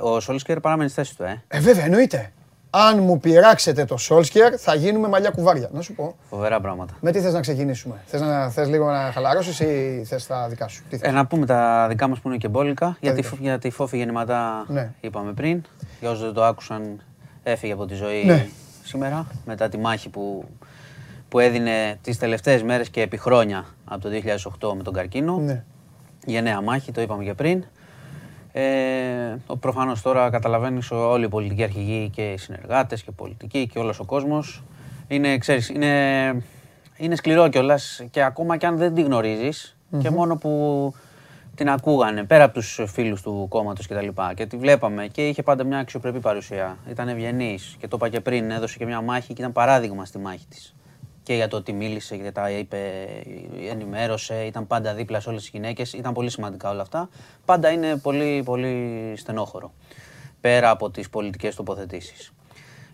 Ο 0.00 0.20
Σόλσκερ 0.20 0.60
παραμένει 0.60 0.90
στη 0.90 1.00
θέση 1.00 1.16
του, 1.16 1.22
ε. 1.22 1.42
Ε, 1.48 1.60
βέβαια, 1.60 1.84
εννοείται. 1.84 2.32
Αν 2.78 3.02
μου 3.02 3.18
πειράξετε 3.18 3.84
το 3.84 3.96
Σόλσκερ, 3.96 4.54
θα 4.58 4.74
γίνουμε 4.74 5.08
μαλλιά 5.08 5.30
κουβάρια. 5.30 5.68
Να 5.72 5.80
σου 5.80 5.94
πω. 5.94 6.16
Φοβερά 6.28 6.60
πράγματα. 6.60 6.94
Με 7.00 7.10
τι 7.12 7.20
θες 7.20 7.32
να 7.32 7.40
ξεκινήσουμε; 7.40 7.94
Θες 8.06 8.20
να, 8.20 8.50
θες 8.50 8.68
λίγο 8.68 8.90
να 8.90 9.10
χαλαρώσεις 9.12 9.60
ή 9.60 10.02
θες 10.06 10.26
τα 10.26 10.48
δικά 10.48 10.68
σου; 10.68 10.84
ε, 11.00 11.10
να 11.10 11.26
πούμε 11.26 11.46
τα 11.46 11.86
δικά 11.88 12.08
μας 12.08 12.18
που 12.18 12.28
είναι 12.28 12.36
και 12.36 12.48
μπόλικα. 12.48 12.96
Για 13.00 13.12
τη, 13.12 13.22
για 13.40 13.58
τη 13.58 13.70
φόφη 13.70 13.96
γεννηματά 13.96 14.64
ναι. 14.68 14.92
είπαμε 15.00 15.32
πριν. 15.32 15.62
Για 16.00 16.10
όσους 16.10 16.24
δεν 16.24 16.32
το 16.32 16.44
άκουσαν, 16.44 17.00
έφυγε 17.42 17.72
από 17.72 17.86
τη 17.86 17.94
ζωή 17.94 18.24
ναι. 18.24 18.46
σήμερα 18.84 19.26
μετά 19.44 19.68
τη 19.68 19.78
μάχη 19.78 20.08
που 20.08 20.44
που 21.28 21.38
έδινε 21.38 21.98
τις 22.02 22.18
τελευταίες 22.18 22.62
μέρες 22.62 22.88
και 22.88 23.00
επί 23.00 23.16
χρόνια 23.16 23.64
από 23.84 24.00
το 24.02 24.08
2008 24.68 24.76
με 24.76 24.82
τον 24.82 24.92
καρκίνο. 24.92 25.38
Ναι. 25.38 25.64
Για 26.26 26.42
νέα 26.42 26.60
μάχη, 26.60 26.92
το 26.92 27.00
είπαμε 27.00 27.24
και 27.24 27.34
πριν. 27.34 27.64
Ε, 28.58 29.36
Προφανώς 29.60 30.02
τώρα 30.02 30.30
καταλαβαίνεις 30.30 30.90
όλοι 30.90 31.24
οι 31.24 31.28
πολιτικοί 31.28 31.62
αρχηγοί 31.62 32.10
και 32.10 32.32
οι 32.32 32.36
συνεργάτες 32.36 33.02
και 33.02 33.10
οι 33.10 33.14
πολιτικοί 33.16 33.66
και 33.66 33.78
όλος 33.78 34.00
ο 34.00 34.04
κόσμος. 34.04 34.62
Είναι, 35.08 35.38
ξέρεις, 35.38 35.68
είναι, 35.68 36.42
είναι 36.96 37.16
σκληρό 37.16 37.48
κιόλας 37.48 38.04
και 38.10 38.22
ακόμα 38.22 38.56
κι 38.56 38.66
αν 38.66 38.76
δεν 38.76 38.94
τη 38.94 39.02
γνωριζει 39.02 39.48
και 39.98 40.10
μόνο 40.10 40.36
που 40.36 40.92
την 41.54 41.70
ακούγανε 41.70 42.24
πέρα 42.24 42.44
από 42.44 42.54
τους 42.54 42.80
φίλους 42.86 43.22
του 43.22 43.46
κόμματος 43.48 43.86
κτλ. 43.86 44.06
Και, 44.06 44.34
και 44.34 44.46
τη 44.46 44.56
βλέπαμε 44.56 45.06
και 45.06 45.28
είχε 45.28 45.42
πάντα 45.42 45.64
μια 45.64 45.78
αξιοπρεπή 45.78 46.20
παρουσία. 46.20 46.76
Ήταν 46.90 47.08
ευγενής 47.08 47.76
και 47.78 47.88
το 47.88 47.96
είπα 47.96 48.08
και 48.08 48.20
πριν, 48.20 48.50
έδωσε 48.50 48.78
και 48.78 48.86
μια 48.86 49.00
μάχη 49.00 49.32
και 49.34 49.40
ήταν 49.40 49.52
παράδειγμα 49.52 50.04
στη 50.04 50.18
μάχη 50.18 50.46
της 50.48 50.74
και 51.26 51.34
για 51.34 51.48
το 51.48 51.56
ότι 51.56 51.72
μίλησε 51.72 52.16
και 52.16 52.32
τα 52.32 52.50
είπε, 52.50 52.78
ενημέρωσε, 53.70 54.44
ήταν 54.44 54.66
πάντα 54.66 54.94
δίπλα 54.94 55.20
σε 55.20 55.28
όλες 55.28 55.40
τις 55.40 55.50
γυναίκες, 55.50 55.92
ήταν 55.92 56.12
πολύ 56.12 56.30
σημαντικά 56.30 56.70
όλα 56.70 56.82
αυτά. 56.82 57.08
Πάντα 57.44 57.70
είναι 57.70 57.96
πολύ, 57.96 58.42
πολύ 58.44 59.14
στενόχωρο, 59.16 59.72
πέρα 60.40 60.70
από 60.70 60.90
τις 60.90 61.10
πολιτικές 61.10 61.54
τοποθετήσεις. 61.54 62.32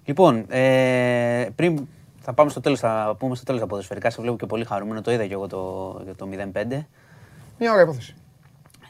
Λοιπόν, 0.04 0.44
ε, 0.48 1.46
πριν 1.54 1.88
θα 2.20 2.32
πάμε 2.32 2.50
στο 2.50 2.60
τέλος, 2.60 2.78
θα 2.78 3.16
πούμε 3.18 3.34
στο 3.34 3.44
τέλος 3.44 3.60
τα 3.60 3.66
ποδοσφαιρικά, 3.66 4.10
σε 4.10 4.20
βλέπω 4.20 4.36
και 4.36 4.46
πολύ 4.46 4.64
χαρούμενο, 4.64 5.00
το 5.00 5.12
είδα 5.12 5.26
και 5.26 5.34
εγώ 5.34 5.46
το, 5.46 5.92
το 6.16 6.28
0-5. 6.30 6.86
Μια 7.58 7.70
ωραία 7.70 7.82
υπόθεση. 7.82 8.14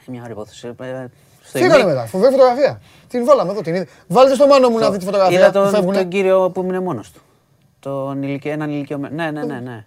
Μια 0.05 0.21
ωραία 0.21 0.33
υπόθεση. 0.33 0.67
Ε, 0.67 1.07
Φύγανε 1.41 1.83
μετά, 1.83 2.05
φοβερή 2.05 2.31
φωτογραφία. 2.31 2.81
Την 3.07 3.25
βάλαμε 3.25 3.51
εδώ, 3.51 3.61
την 3.61 3.75
είδε. 3.75 3.87
Βάλτε 4.07 4.35
στο 4.35 4.47
μάνο 4.47 4.69
μου 4.69 4.77
να 4.77 4.91
δει 4.91 4.97
τη 4.97 5.05
φωτογραφία. 5.05 5.37
Είδα 5.39 5.51
τον, 5.51 5.93
τον 5.93 6.07
κύριο 6.07 6.49
που 6.49 6.59
έμεινε 6.59 6.79
μόνος 6.79 7.11
του. 7.11 7.21
Τον 7.83 8.23
ηλικιο... 8.23 8.51
έναν 8.51 8.69
ηλικιωμένο. 8.69 9.15
Ναι, 9.15 9.31
ναι, 9.31 9.43
ναι. 9.43 9.59
ναι. 9.59 9.85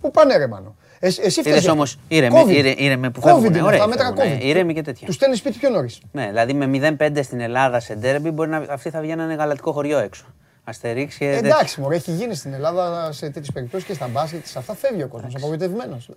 Πού 0.00 0.10
πάνε 0.10 0.36
ρε 0.36 0.46
μάνο; 0.46 0.74
Ε, 0.98 1.06
εσύ 1.06 1.40
φταίεις. 1.40 1.68
όμως 1.68 1.98
ήρεμε, 2.08 3.10
που 3.10 3.20
φεύγουν. 3.20 3.60
Ωραία, 3.60 3.84
αυτά 3.84 3.86
μέτρα 3.86 4.12
COVID. 4.16 4.42
Ήρεμοι 4.42 4.74
και 4.74 4.82
τέτοια. 4.82 5.06
Τους 5.06 5.14
στέλνεις 5.14 5.38
σπίτι 5.38 5.58
πιο 5.58 5.70
νωρίς. 5.70 6.00
Ναι, 6.12 6.26
δηλαδή 6.26 6.52
με 6.52 6.96
0-5 6.98 7.18
στην 7.22 7.40
Ελλάδα 7.40 7.80
σε 7.80 7.94
ντέρμπι 7.94 8.30
μπορεί 8.30 8.50
να 8.50 8.64
αυτοί 8.68 8.90
θα 8.90 9.00
βγαίνανε 9.00 9.34
γαλατικό 9.34 9.72
χωριό 9.72 9.98
έξω. 9.98 10.24
Αστερίξ 10.64 11.16
και. 11.16 11.30
Εντάξει, 11.30 11.80
μου 11.80 11.90
έχει 11.90 12.10
γίνει 12.10 12.34
στην 12.34 12.52
Ελλάδα 12.52 13.12
σε 13.12 13.26
τέτοιες 13.26 13.52
περιπτώσεις 13.52 13.86
και 13.86 13.94
στα 13.94 14.08
μπάσκετ. 14.08 14.46
Σε 14.46 14.58
αυτά 14.58 14.74
φεύγει 14.74 15.02
ο 15.02 15.08
κόσμος. 15.08 15.34
Απογοητευμένος. 15.34 16.10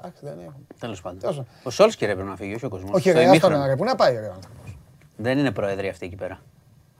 Τέλος 0.79 1.01
πάντων. 1.01 1.47
Ο 1.63 1.69
Σόλσκερ 1.69 2.09
έπρεπε 2.09 2.29
να 2.29 2.35
φύγει, 2.35 2.55
όχι 2.55 2.65
ο 2.65 2.69
κόσμος. 2.69 2.91
Όχι, 2.93 3.11
ρε, 3.11 3.29
αυτό 3.29 3.49
να 3.49 3.75
πού 3.75 3.83
να 3.83 3.95
πάει, 3.95 4.13
ρε. 4.13 4.31
Δεν 5.15 5.37
είναι 5.37 5.51
πρόεδροι 5.51 5.89
αυτή 5.89 6.05
εκεί 6.05 6.15
πέρα. 6.15 6.39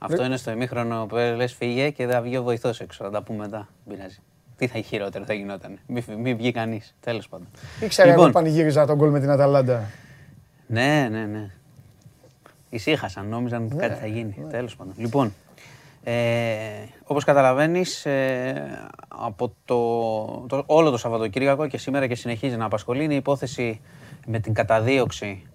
Αυτό 0.02 0.24
είναι 0.24 0.36
στο 0.36 0.50
ημίχρονο 0.50 1.06
που 1.06 1.14
λες 1.14 1.52
φύγε 1.52 1.90
και 1.90 2.06
θα 2.06 2.20
βγει 2.20 2.36
ο 2.36 2.42
βοηθός 2.42 2.80
έξω. 2.80 3.04
Θα 3.04 3.10
τα 3.10 3.22
πούμε 3.22 3.38
μετά. 3.38 3.68
Πειράζει. 3.88 4.18
Τι 4.56 4.66
θα 4.66 4.80
χειρότερο 4.80 5.24
θα 5.24 5.32
γινόταν. 5.32 5.78
Μην 5.86 6.04
μη 6.18 6.34
βγει 6.34 6.52
κανείς. 6.52 6.94
Τέλος 7.00 7.28
πάντων. 7.28 7.46
Ήξερα 7.80 8.08
λοιπόν, 8.08 8.24
εγώ 8.24 8.32
πανηγύριζα 8.32 8.86
τον 8.86 8.96
γκολ 8.96 9.10
με 9.10 9.20
την 9.20 9.30
Αταλάντα. 9.30 9.90
Ναι, 10.66 11.08
ναι, 11.10 11.24
ναι. 11.24 11.50
Ησύχασαν, 12.70 13.26
νόμιζαν 13.26 13.64
ότι 13.64 13.74
ναι, 13.74 13.86
κάτι 13.86 14.00
θα 14.00 14.06
γίνει. 14.06 14.34
Ναι. 14.44 14.50
Τέλος 14.50 14.76
πάντων. 14.76 14.94
Λοιπόν, 14.96 15.34
ε, 16.04 16.14
όπως 17.04 17.24
καταλαβαίνεις, 17.24 18.06
ε, 18.06 18.88
από 19.08 19.52
το, 19.64 19.76
το, 20.46 20.62
όλο 20.66 20.90
το 20.90 20.96
Σαββατοκύριακο 20.96 21.66
και 21.66 21.78
σήμερα 21.78 22.06
και 22.06 22.14
συνεχίζει 22.14 22.56
να 22.56 22.64
απασχολεί 22.64 23.04
είναι 23.04 23.14
η 23.14 23.16
υπόθεση 23.16 23.80
με 24.26 24.38
την 24.38 24.54
καταδίωξη 24.54 25.46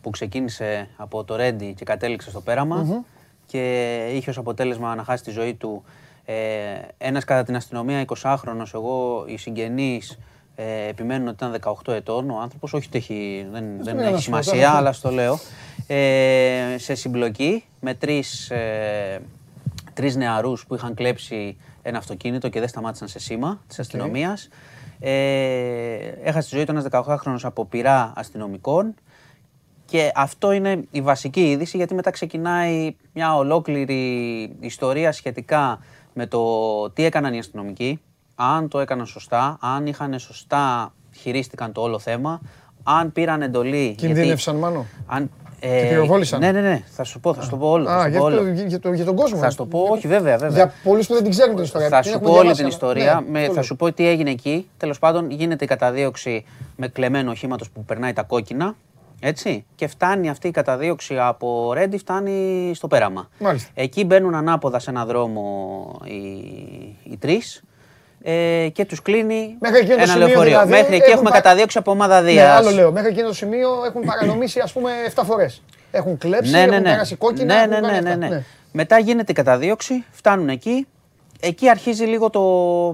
που 0.00 0.10
ξεκίνησε 0.10 0.88
από 0.96 1.24
το 1.24 1.36
Ρέντι 1.36 1.72
και 1.72 1.84
κατέληξε 1.84 2.30
στο 2.30 2.40
πέραμα 2.40 3.04
και 3.54 4.06
είχε 4.14 4.30
ως 4.30 4.38
αποτέλεσμα 4.38 4.94
να 4.94 5.04
χάσει 5.04 5.24
τη 5.24 5.30
ζωή 5.30 5.54
του 5.54 5.84
ε, 6.24 6.34
ένας 6.98 7.24
κατά 7.24 7.42
την 7.42 7.56
αστυνομία 7.56 8.04
20χρονος, 8.06 8.70
εγώ 8.74 9.24
οι 9.26 9.36
συγγενείς 9.36 10.18
ε, 10.54 10.88
επιμένουν 10.88 11.28
ότι 11.28 11.36
ήταν 11.44 11.76
18 11.86 11.92
ετών. 11.92 12.30
Ο 12.30 12.40
άνθρωπος, 12.40 12.72
όχι 12.72 12.86
ότι 12.86 12.98
έχει, 12.98 13.46
δεν, 13.52 13.64
δεν 13.84 13.98
έχει 13.98 14.22
σημασία, 14.22 14.70
αλλά 14.70 14.92
στο 14.92 15.10
λέω, 15.10 15.38
ε, 15.86 16.74
σε 16.78 16.94
συμπλοκή 16.94 17.64
με 17.80 17.94
τρεις, 17.94 18.50
ε, 18.50 19.20
τρεις 19.94 20.16
νεαρούς 20.16 20.66
που 20.66 20.74
είχαν 20.74 20.94
κλέψει 20.94 21.56
ένα 21.82 21.98
αυτοκίνητο 21.98 22.48
και 22.48 22.58
δεν 22.58 22.68
σταμάτησαν 22.68 23.08
σε 23.08 23.18
σήμα 23.18 23.60
της 23.66 23.78
αστυνομίας. 23.78 24.48
Ε, 25.00 25.12
έχασε 26.22 26.48
τη 26.48 26.56
ζωή 26.56 26.64
του 26.64 26.70
ένας 26.70 26.84
18χρονος 26.90 27.42
από 27.42 27.64
πειρά 27.64 28.12
αστυνομικών 28.16 28.94
και 29.86 30.12
αυτό 30.14 30.52
είναι 30.52 30.84
η 30.90 31.00
βασική 31.00 31.50
είδηση 31.50 31.76
γιατί 31.76 31.94
μετά 31.94 32.10
ξεκινάει 32.10 32.96
μια 33.12 33.36
ολόκληρη 33.36 34.56
ιστορία 34.60 35.12
σχετικά 35.12 35.78
με 36.12 36.26
το 36.26 36.40
τι 36.90 37.04
έκαναν 37.04 37.34
οι 37.34 37.38
αστυνομικοί, 37.38 38.00
αν 38.34 38.68
το 38.68 38.80
έκαναν 38.80 39.06
σωστά, 39.06 39.58
αν 39.60 39.86
είχαν 39.86 40.18
σωστά 40.18 40.92
χειρίστηκαν 41.14 41.72
το 41.72 41.80
όλο 41.80 41.98
θέμα, 41.98 42.40
αν 42.82 43.12
πήραν 43.12 43.42
εντολή. 43.42 43.94
Κινδύνευσαν 43.98 44.56
μάλλον. 44.56 44.86
Αν, 45.06 45.30
ε, 45.60 45.80
και 45.80 45.88
πυροβόλησαν; 45.88 46.40
Ναι, 46.40 46.52
ναι, 46.52 46.60
ναι. 46.60 46.82
Θα 46.86 47.04
σου 47.04 47.20
πω, 47.20 47.34
θα 47.34 47.42
σου 47.42 47.50
το 47.50 47.56
πω 47.56 47.70
όλο. 47.70 47.88
Α, 47.88 48.08
για, 48.08 48.20
όλο. 48.20 48.48
Για, 48.48 48.80
το, 48.80 48.92
για, 48.92 49.04
τον 49.04 49.16
κόσμο. 49.16 49.38
Θα 49.38 49.50
σου 49.50 49.56
το 49.56 49.66
πω, 49.66 49.78
όχι 49.90 50.08
βέβαια, 50.08 50.36
βέβαια. 50.36 50.56
Για 50.56 50.72
πολλούς 50.84 51.06
που 51.06 51.14
δεν 51.14 51.22
την 51.22 51.30
ξέρουν 51.30 51.54
την 51.54 51.64
ιστορία. 51.64 51.88
Θα 51.88 52.02
σου 52.02 52.20
πω 52.20 52.32
όλη 52.32 52.54
την 52.54 52.66
ιστορία. 52.66 53.24
Ναι, 53.30 53.40
με, 53.40 53.48
θα 53.48 53.62
σου 53.62 53.76
πω 53.76 53.92
τι 53.92 54.08
έγινε 54.08 54.30
εκεί. 54.30 54.68
Τέλος 54.76 54.98
πάντων, 54.98 55.30
γίνεται 55.30 55.64
η 55.64 55.66
καταδίωξη 55.66 56.44
με 56.76 56.88
κλεμμένο 56.88 57.30
οχήματος 57.30 57.70
που 57.70 57.84
περνάει 57.84 58.12
τα 58.12 58.22
κόκκινα. 58.22 58.76
Έτσι. 59.26 59.64
Και 59.74 59.86
φτάνει 59.86 60.28
αυτή 60.28 60.48
η 60.48 60.50
καταδίωξη 60.50 61.18
από 61.18 61.72
Ρέντι, 61.72 61.98
φτάνει 61.98 62.72
στο 62.74 62.86
πέραμα. 62.86 63.28
Μάλιστα. 63.38 63.70
Εκεί 63.74 64.04
μπαίνουν 64.04 64.34
ανάποδα 64.34 64.78
σε 64.78 64.90
έναν 64.90 65.06
δρόμο 65.06 66.00
οι, 66.04 66.12
οι 67.02 67.16
τρεις 67.18 67.62
ε, 68.22 68.68
και 68.72 68.84
τους 68.84 69.02
κλείνει 69.02 69.56
Μέχρι 69.58 69.86
ένα 69.90 70.16
λεωφορείο. 70.16 70.44
Δηλαδή, 70.44 70.70
Μέχρι 70.70 70.94
εκεί 70.94 71.10
έχουμε 71.10 71.30
πα... 71.30 71.36
καταδίωξει 71.36 71.78
από 71.78 71.90
ομάδα 71.90 72.22
Δίας. 72.22 72.36
Ναι, 72.36 72.50
άλλο 72.50 72.70
λέω. 72.70 72.92
Μέχρι 72.92 73.10
εκείνο 73.10 73.26
το 73.26 73.34
σημείο 73.34 73.70
έχουν 73.86 74.02
παρανομήσει 74.04 74.60
ας 74.60 74.72
πούμε 74.72 74.90
7 75.14 75.22
φορές. 75.26 75.62
Έχουν 75.90 76.18
κλέψει, 76.18 76.50
ναι, 76.50 76.58
ναι, 76.58 76.66
ναι. 76.66 76.74
έχουν 76.74 76.82
περάσει 76.82 77.16
κόκκινα. 77.16 77.66
Ναι, 77.66 77.80
ναι, 77.80 77.90
ναι, 77.90 78.00
ναι, 78.00 78.14
ναι. 78.14 78.42
Μετά 78.72 78.98
γίνεται 78.98 79.32
η 79.32 79.34
καταδίωξη, 79.34 80.04
φτάνουν 80.10 80.48
εκεί, 80.48 80.86
εκεί 81.44 81.68
αρχίζει 81.68 82.04
λίγο 82.04 82.30
το 82.30 82.42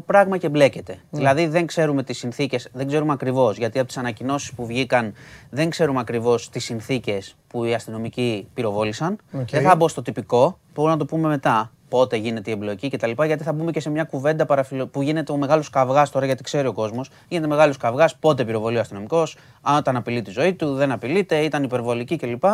πράγμα 0.06 0.36
και 0.36 0.48
μπλέκεται. 0.48 0.94
Mm. 0.94 1.06
Δηλαδή 1.10 1.46
δεν 1.46 1.66
ξέρουμε 1.66 2.02
τις 2.02 2.18
συνθήκες, 2.18 2.68
δεν 2.72 2.86
ξέρουμε 2.86 3.12
ακριβώς, 3.12 3.56
γιατί 3.56 3.78
από 3.78 3.88
τις 3.88 3.96
ανακοινώσεις 3.96 4.52
που 4.52 4.66
βγήκαν 4.66 5.14
δεν 5.50 5.70
ξέρουμε 5.70 6.00
ακριβώς 6.00 6.48
τις 6.48 6.64
συνθήκες 6.64 7.36
που 7.48 7.64
οι 7.64 7.74
αστυνομικοί 7.74 8.48
πυροβόλησαν. 8.54 9.18
Okay. 9.32 9.44
Δεν 9.50 9.62
θα 9.62 9.76
μπω 9.76 9.88
στο 9.88 10.02
τυπικό, 10.02 10.58
μπορούμε 10.74 10.94
να 10.94 10.98
το 10.98 11.06
πούμε 11.06 11.28
μετά 11.28 11.70
πότε 11.88 12.16
γίνεται 12.16 12.50
η 12.50 12.52
εμπλοκή 12.52 12.88
κτλ. 12.88 13.10
Γιατί 13.24 13.42
θα 13.42 13.52
μπούμε 13.52 13.70
και 13.70 13.80
σε 13.80 13.90
μια 13.90 14.04
κουβέντα 14.04 14.46
παραφιλο... 14.46 14.86
που 14.86 15.02
γίνεται 15.02 15.32
ο 15.32 15.36
μεγάλος 15.36 15.70
καυγάς 15.70 16.10
τώρα, 16.10 16.26
γιατί 16.26 16.42
ξέρει 16.42 16.66
ο 16.66 16.72
κόσμος. 16.72 17.10
Γίνεται 17.28 17.48
μεγάλος 17.48 17.76
καυγάς 17.76 18.16
πότε 18.16 18.44
πυροβολεί 18.44 18.76
ο 18.76 18.80
αστυνομικός, 18.80 19.36
αν 19.62 19.78
ήταν 19.78 19.96
απειλεί 19.96 20.22
τη 20.22 20.30
ζωή 20.30 20.54
του, 20.54 20.74
δεν 20.74 20.92
απειλείται, 20.92 21.38
ήταν 21.38 21.62
υπερβολική 21.62 22.16
κλπ. 22.16 22.44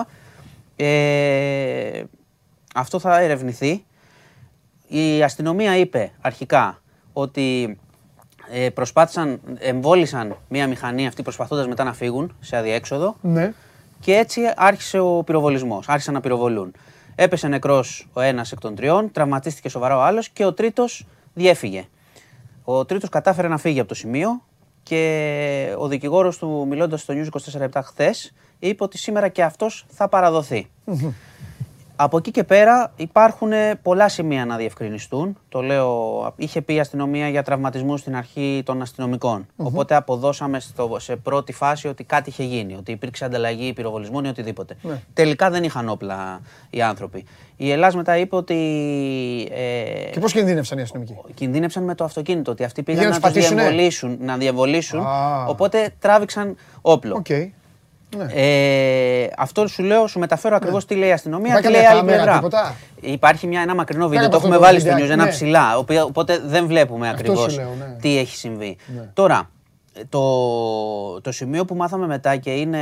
Ε, 0.76 2.02
αυτό 2.74 2.98
θα 2.98 3.20
ερευνηθεί 3.20 3.84
η 4.88 5.22
αστυνομία 5.22 5.76
είπε 5.76 6.12
αρχικά 6.20 6.82
ότι 7.12 7.78
ε, 8.50 8.70
προσπάθησαν, 8.70 9.40
εμβόλησαν 9.58 10.36
μία 10.48 10.66
μηχανή 10.66 11.06
αυτή 11.06 11.22
προσπαθώντας 11.22 11.66
μετά 11.66 11.84
να 11.84 11.92
φύγουν 11.92 12.36
σε 12.40 12.56
αδιέξοδο 12.56 13.16
ναι. 13.20 13.52
και 14.00 14.14
έτσι 14.14 14.40
άρχισε 14.56 14.98
ο 14.98 15.22
πυροβολισμός, 15.26 15.88
άρχισαν 15.88 16.14
να 16.14 16.20
πυροβολούν. 16.20 16.72
Έπεσε 17.14 17.48
νεκρός 17.48 18.08
ο 18.12 18.20
ένας 18.20 18.52
εκ 18.52 18.60
των 18.60 18.74
τριών, 18.74 19.10
τραυματίστηκε 19.12 19.68
σοβαρά 19.68 19.96
ο 19.96 20.02
άλλος 20.02 20.28
και 20.28 20.44
ο 20.44 20.52
τρίτος 20.52 21.06
διέφυγε. 21.34 21.84
Ο 22.64 22.84
τρίτος 22.84 23.08
κατάφερε 23.08 23.48
να 23.48 23.58
φύγει 23.58 23.78
από 23.80 23.88
το 23.88 23.94
σημείο 23.94 24.42
και 24.82 25.74
ο 25.78 25.88
δικηγόρος 25.88 26.38
του 26.38 26.66
μιλώντας 26.68 27.00
στο 27.00 27.14
News 27.16 27.58
24 27.66 27.68
χθες 27.84 28.32
είπε 28.58 28.84
ότι 28.84 28.98
σήμερα 28.98 29.28
και 29.28 29.42
αυτός 29.42 29.86
θα 29.88 30.08
παραδοθεί. 30.08 30.70
Από 31.98 32.16
εκεί 32.16 32.30
και 32.30 32.44
πέρα 32.44 32.92
υπάρχουν 32.96 33.50
πολλά 33.82 34.08
σημεία 34.08 34.44
να 34.44 34.56
διευκρινιστούν. 34.56 35.38
Το 35.48 35.60
λέω, 35.60 36.32
είχε 36.36 36.60
πει 36.60 36.74
η 36.74 36.80
αστυνομία 36.80 37.28
για 37.28 37.42
τραυματισμούς 37.42 38.00
στην 38.00 38.16
αρχή 38.16 38.62
των 38.64 38.82
αστυνομικων 38.82 39.46
Οπότε 39.56 39.94
αποδώσαμε 39.94 40.60
στο, 40.60 40.96
σε 40.98 41.16
πρώτη 41.16 41.52
φάση 41.52 41.88
ότι 41.88 42.04
κάτι 42.04 42.28
είχε 42.28 42.42
γίνει, 42.42 42.74
ότι 42.74 42.92
υπήρξε 42.92 43.24
ανταλλαγή 43.24 43.72
πυροβολισμών 43.72 44.24
ή 44.24 44.28
οτιδήποτε. 44.28 44.76
Ναι. 44.82 45.00
Τελικά 45.12 45.50
δεν 45.50 45.64
είχαν 45.64 45.88
όπλα 45.88 46.40
οι 46.70 46.82
άνθρωποι. 46.82 47.24
Η 47.56 47.70
Ελλάς 47.70 47.94
μετά 47.94 48.16
είπε 48.16 48.36
ότι. 48.36 48.54
Ε, 49.52 50.10
Και 50.10 50.20
πώς 50.20 50.32
κινδύνευσαν 50.32 50.78
οι 50.78 50.82
αστυνομικοί; 50.82 51.14
κινδύνευσαν 51.34 51.84
με 51.84 51.94
το 51.94 52.04
αυτοκίνητο, 52.04 52.50
ότι 52.50 52.64
αυτοί 52.64 52.82
πήγαν 52.82 53.00
Για 53.00 53.10
να 53.10 53.14
να 53.14 53.20
τους 53.20 53.30
τους 53.30 53.34
πατήσουνε. 53.40 53.62
διεμβολήσουν, 53.62 54.18
να 54.20 54.36
διεμβολήσουν, 54.36 55.00
Α. 55.06 55.44
οπότε 55.48 55.94
τράβηξαν 55.98 56.56
όπλο. 56.82 57.14
Οκ. 57.16 57.26
Ναι. 58.16 58.26
Ε, 58.32 59.30
αυτό 59.36 59.66
σου 59.66 59.82
λέω, 59.82 60.06
σου 60.06 60.18
μεταφέρω 60.18 60.56
ακριβώς 60.56 60.84
τι 60.84 60.94
λέει 60.94 61.08
η 61.08 61.12
αστυνομία, 61.12 61.48
Υπάρχει 61.50 61.66
τι 61.66 61.72
λέει 61.72 61.80
η 61.80 61.84
καμία 61.84 62.00
άλλη 62.00 62.10
κάμερα, 62.10 62.38
πλευρά. 62.40 62.48
τίποτα; 62.60 62.76
Υπάρχει 63.12 63.46
μια, 63.46 63.60
ένα 63.60 63.74
μακρινό 63.74 64.08
βίντεο, 64.08 64.22
από 64.26 64.30
το 64.30 64.36
αυτό 64.36 64.48
έχουμε 64.48 64.60
το 64.60 64.66
βάλει 64.66 64.80
στο 64.80 64.88
βιντεάκι, 64.88 65.10
news, 65.10 65.14
ένα 65.14 65.24
ναι. 65.24 65.30
ψηλά, 65.30 65.78
οπο- 65.78 66.02
οπότε 66.04 66.38
δεν 66.44 66.66
βλέπουμε 66.66 67.08
Αυτό 67.08 67.20
ακριβώς 67.20 67.52
σου 67.52 67.58
λέω, 67.60 67.74
ναι. 67.78 67.96
τι 68.00 68.18
έχει 68.18 68.36
συμβεί. 68.36 68.76
Τώρα, 69.12 69.50
το, 70.08 71.20
το 71.20 71.32
σημείο 71.32 71.64
που 71.64 71.74
μάθαμε 71.74 72.06
μετά 72.06 72.36
και 72.36 72.50
είναι 72.50 72.80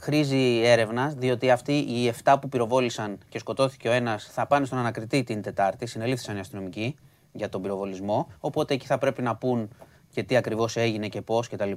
χρήζει 0.00 0.60
έρευνα, 0.64 1.12
διότι 1.16 1.50
αυτοί 1.50 1.72
οι 1.72 2.12
7 2.24 2.34
που 2.40 2.48
πυροβόλησαν 2.48 3.18
και 3.28 3.38
σκοτώθηκε 3.38 3.88
ο 3.88 3.92
ένας 3.92 4.30
θα 4.32 4.46
πάνε 4.46 4.66
στον 4.66 4.78
ανακριτή 4.78 5.22
την 5.24 5.42
Τετάρτη, 5.42 5.86
συνελήφθησαν 5.86 6.36
οι 6.36 6.40
αστυνομικοί 6.40 6.96
για 7.32 7.48
τον 7.48 7.62
πυροβολισμό. 7.62 8.28
Οπότε 8.40 8.74
εκεί 8.74 8.86
θα 8.86 8.98
πρέπει 8.98 9.22
να 9.22 9.36
πούν 9.36 9.68
και 10.12 10.22
τι 10.22 10.36
ακριβώς 10.36 10.76
έγινε 10.76 11.08
και 11.08 11.20
πώς 11.20 11.48
κτλ. 11.48 11.70
Ε, 11.70 11.76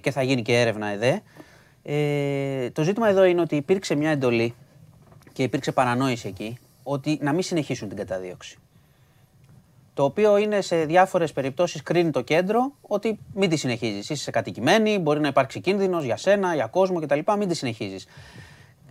και 0.00 0.10
θα 0.10 0.22
γίνει 0.22 0.42
και 0.42 0.60
έρευνα 0.60 0.86
εδώ. 0.86 1.20
Ε, 1.82 2.70
το 2.70 2.82
ζήτημα 2.82 3.08
εδώ 3.08 3.24
είναι 3.24 3.40
ότι 3.40 3.56
υπήρξε 3.56 3.94
μια 3.94 4.10
εντολή 4.10 4.54
και 5.32 5.42
υπήρξε 5.42 5.72
παρανόηση 5.72 6.28
εκεί 6.28 6.58
ότι 6.82 7.18
να 7.20 7.32
μην 7.32 7.42
συνεχίσουν 7.42 7.88
την 7.88 7.96
καταδίωξη. 7.96 8.58
Το 9.94 10.04
οποίο 10.04 10.36
είναι 10.36 10.60
σε 10.60 10.84
διάφορες 10.84 11.32
περιπτώσεις 11.32 11.82
κρίνει 11.82 12.10
το 12.10 12.20
κέντρο 12.20 12.72
ότι 12.80 13.18
μην 13.34 13.50
τη 13.50 13.56
συνεχίζεις. 13.56 14.10
Είσαι 14.10 14.30
κατοικημένη, 14.30 14.98
μπορεί 14.98 15.20
να 15.20 15.28
υπάρξει 15.28 15.60
κίνδυνος 15.60 16.04
για 16.04 16.16
σένα, 16.16 16.54
για 16.54 16.66
κόσμο 16.66 17.00
κτλ. 17.00 17.18
Μην 17.38 17.48
τη 17.48 17.54
συνεχίζεις. 17.54 18.06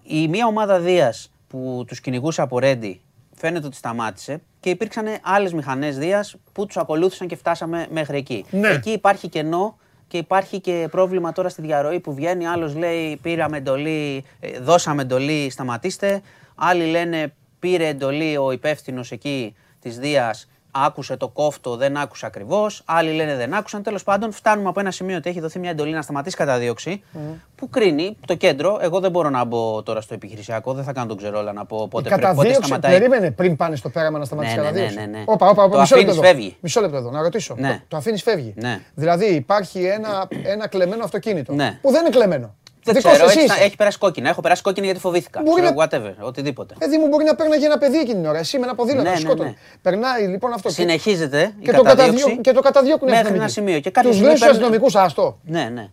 Η 0.03 0.27
μία 0.27 0.45
ομάδα 0.45 0.79
Δίας 0.79 1.31
που 1.47 1.83
τους 1.87 2.01
κυνηγούσε 2.01 2.41
από 2.41 2.59
Ρέντι 2.59 3.01
φαίνεται 3.33 3.65
ότι 3.65 3.75
σταμάτησε 3.75 4.41
και 4.59 4.69
υπήρξαν 4.69 5.05
άλλες 5.21 5.53
μηχανές 5.53 5.97
Δίας 5.97 6.35
που 6.51 6.65
τους 6.65 6.77
ακολούθησαν 6.77 7.27
και 7.27 7.35
φτάσαμε 7.35 7.87
μέχρι 7.91 8.17
εκεί. 8.17 8.45
Ναι. 8.49 8.67
Εκεί 8.67 8.89
υπάρχει 8.89 9.27
κενό 9.29 9.77
και 10.11 10.17
υπάρχει 10.17 10.59
και 10.59 10.87
πρόβλημα 10.91 11.31
τώρα 11.31 11.49
στη 11.49 11.61
διαρροή 11.61 11.99
που 11.99 12.13
βγαίνει. 12.13 12.47
Άλλος 12.47 12.75
λέει 12.75 13.19
πήραμε 13.21 13.57
εντολή, 13.57 14.23
ε, 14.39 14.59
δώσαμε 14.59 15.01
εντολή, 15.01 15.49
σταματήστε. 15.49 16.21
Άλλοι 16.55 16.85
λένε 16.85 17.33
πήρε 17.59 17.87
εντολή 17.87 18.37
ο 18.37 18.51
υπεύθυνος 18.51 19.11
εκεί 19.11 19.55
της 19.79 19.99
Δίας, 19.99 20.49
άκουσε 20.71 21.17
το 21.17 21.27
κόφτο, 21.27 21.75
δεν 21.75 21.97
άκουσε 21.97 22.25
ακριβώς. 22.25 22.81
Άλλοι 22.85 23.11
λένε 23.11 23.35
δεν 23.35 23.53
άκουσαν. 23.53 23.83
Τέλος 23.83 24.03
πάντων, 24.03 24.31
φτάνουμε 24.31 24.69
από 24.69 24.79
ένα 24.79 24.91
σημείο 24.91 25.17
ότι 25.17 25.29
έχει 25.29 25.39
δοθεί 25.39 25.59
μια 25.59 25.69
εντολή 25.69 25.91
να 25.93 26.01
σταματήσει 26.01 26.35
καταδίωξη 26.35 27.03
που 27.55 27.69
κρίνει 27.69 28.17
το 28.27 28.35
κέντρο. 28.35 28.77
Εγώ 28.81 28.99
δεν 28.99 29.11
μπορώ 29.11 29.29
να 29.29 29.43
μπω 29.43 29.83
τώρα 29.83 30.01
στο 30.01 30.13
επιχειρησιακό, 30.13 30.73
δεν 30.73 30.83
θα 30.83 30.93
κάνω 30.93 31.07
τον 31.07 31.17
ξερόλα 31.17 31.53
να 31.53 31.65
πω 31.65 31.87
πότε, 31.87 32.07
Η 32.07 32.11
πρέ- 32.11 32.21
πότε 32.21 32.27
καταδίωξη, 32.33 32.67
σταματάει. 32.67 32.91
περίμενε 32.97 33.31
πριν 33.31 33.55
πάνε 33.55 33.75
στο 33.75 33.89
πέραμα 33.89 34.19
να 34.19 34.25
σταματήσει 34.25 34.55
Ναι, 34.55 34.61
η 34.61 34.63
ναι, 34.63 34.69
καταδίωξη; 34.71 34.99
ναι, 34.99 35.05
ναι, 35.11 35.17
ναι. 35.17 35.23
Όπα, 35.27 35.49
όπα, 35.49 35.63
όπα, 35.63 35.73
Το 35.75 35.79
μισό 35.79 35.95
λεπτό 35.95 36.11
αφήνεις, 36.11 36.27
εδώ. 36.29 36.37
φεύγει. 36.39 36.57
Μισό 36.61 36.81
λεπτό 36.81 36.97
εδώ, 36.97 37.11
να 37.11 37.21
ρωτήσω. 37.21 37.55
Ναι. 37.57 37.69
Το, 37.69 37.79
το 37.87 37.97
αφήνεις, 37.97 38.21
φεύγει. 38.23 38.53
Ναι. 38.57 38.79
Δηλαδή 38.95 39.25
υπάρχει 39.25 39.83
ένα, 39.83 40.27
ένα 40.43 40.67
κλεμμένο 40.67 41.03
αυτοκίνητο. 41.03 41.53
Ναι. 41.53 41.77
Που 41.81 41.91
δεν 41.91 42.01
είναι 42.05 42.09
κλεμμένο. 42.15 42.55
Δεν 42.83 42.93
Δικός 42.95 43.11
ξέρω, 43.11 43.27
εσύ 43.29 43.37
έχει, 43.39 43.47
είσαι. 43.47 43.63
έχει 43.63 43.75
περάσει 43.75 43.97
κόκκινα. 43.97 44.29
Έχω 44.29 44.41
περάσει 44.41 44.61
κόκκινη 44.61 44.85
γιατί 44.85 45.01
φοβήθηκα. 45.01 45.41
Μπορεί 45.41 45.61
Ξέρω, 45.61 45.75
να- 45.75 45.85
whatever, 45.87 46.13
οτιδήποτε. 46.27 46.73
Παιδί 46.79 46.97
μου 46.97 47.07
μπορεί 47.07 47.23
να 47.23 47.35
παίρναγε 47.35 47.65
ένα 47.65 47.77
παιδί 47.77 47.97
εκείνη 47.97 48.13
την 48.19 48.25
ώρα. 48.29 48.37
Εσύ 48.39 48.57
με 48.59 48.63
ένα 48.65 48.75
ποδήλατο. 48.75 49.03
Ναι, 49.03 49.09
Ναι, 49.09 49.15
ναι, 49.15 49.21
σκότωνε. 49.21 49.49
ναι. 49.49 49.55
Περνάει 49.81 50.27
λοιπόν 50.27 50.53
αυτό. 50.53 50.69
Συνεχίζεται 50.69 51.41
η 51.59 51.63
και, 51.65 51.71
το 51.71 51.81
καταδίωξη. 51.81 52.11
καταδιώκουν, 52.13 52.41
και 52.41 52.51
το 52.51 52.61
καταδιώκουν 52.61 53.07
οι 53.07 53.11
μέχρι 53.11 53.33
ένα 53.33 53.43
αστυνομικοί. 53.43 53.53
σημείο. 53.71 53.79
Και 53.79 53.89
κάποια 53.89 54.01
Τους 54.09 54.11
στιγμή 54.19 54.27
λέει 54.27 54.35
στους 54.37 54.47
παίρνουν- 54.47 54.73
αστυνομικούς 54.73 54.95
άστο. 54.95 55.39
Ναι, 55.43 55.69
ναι. 55.73 55.89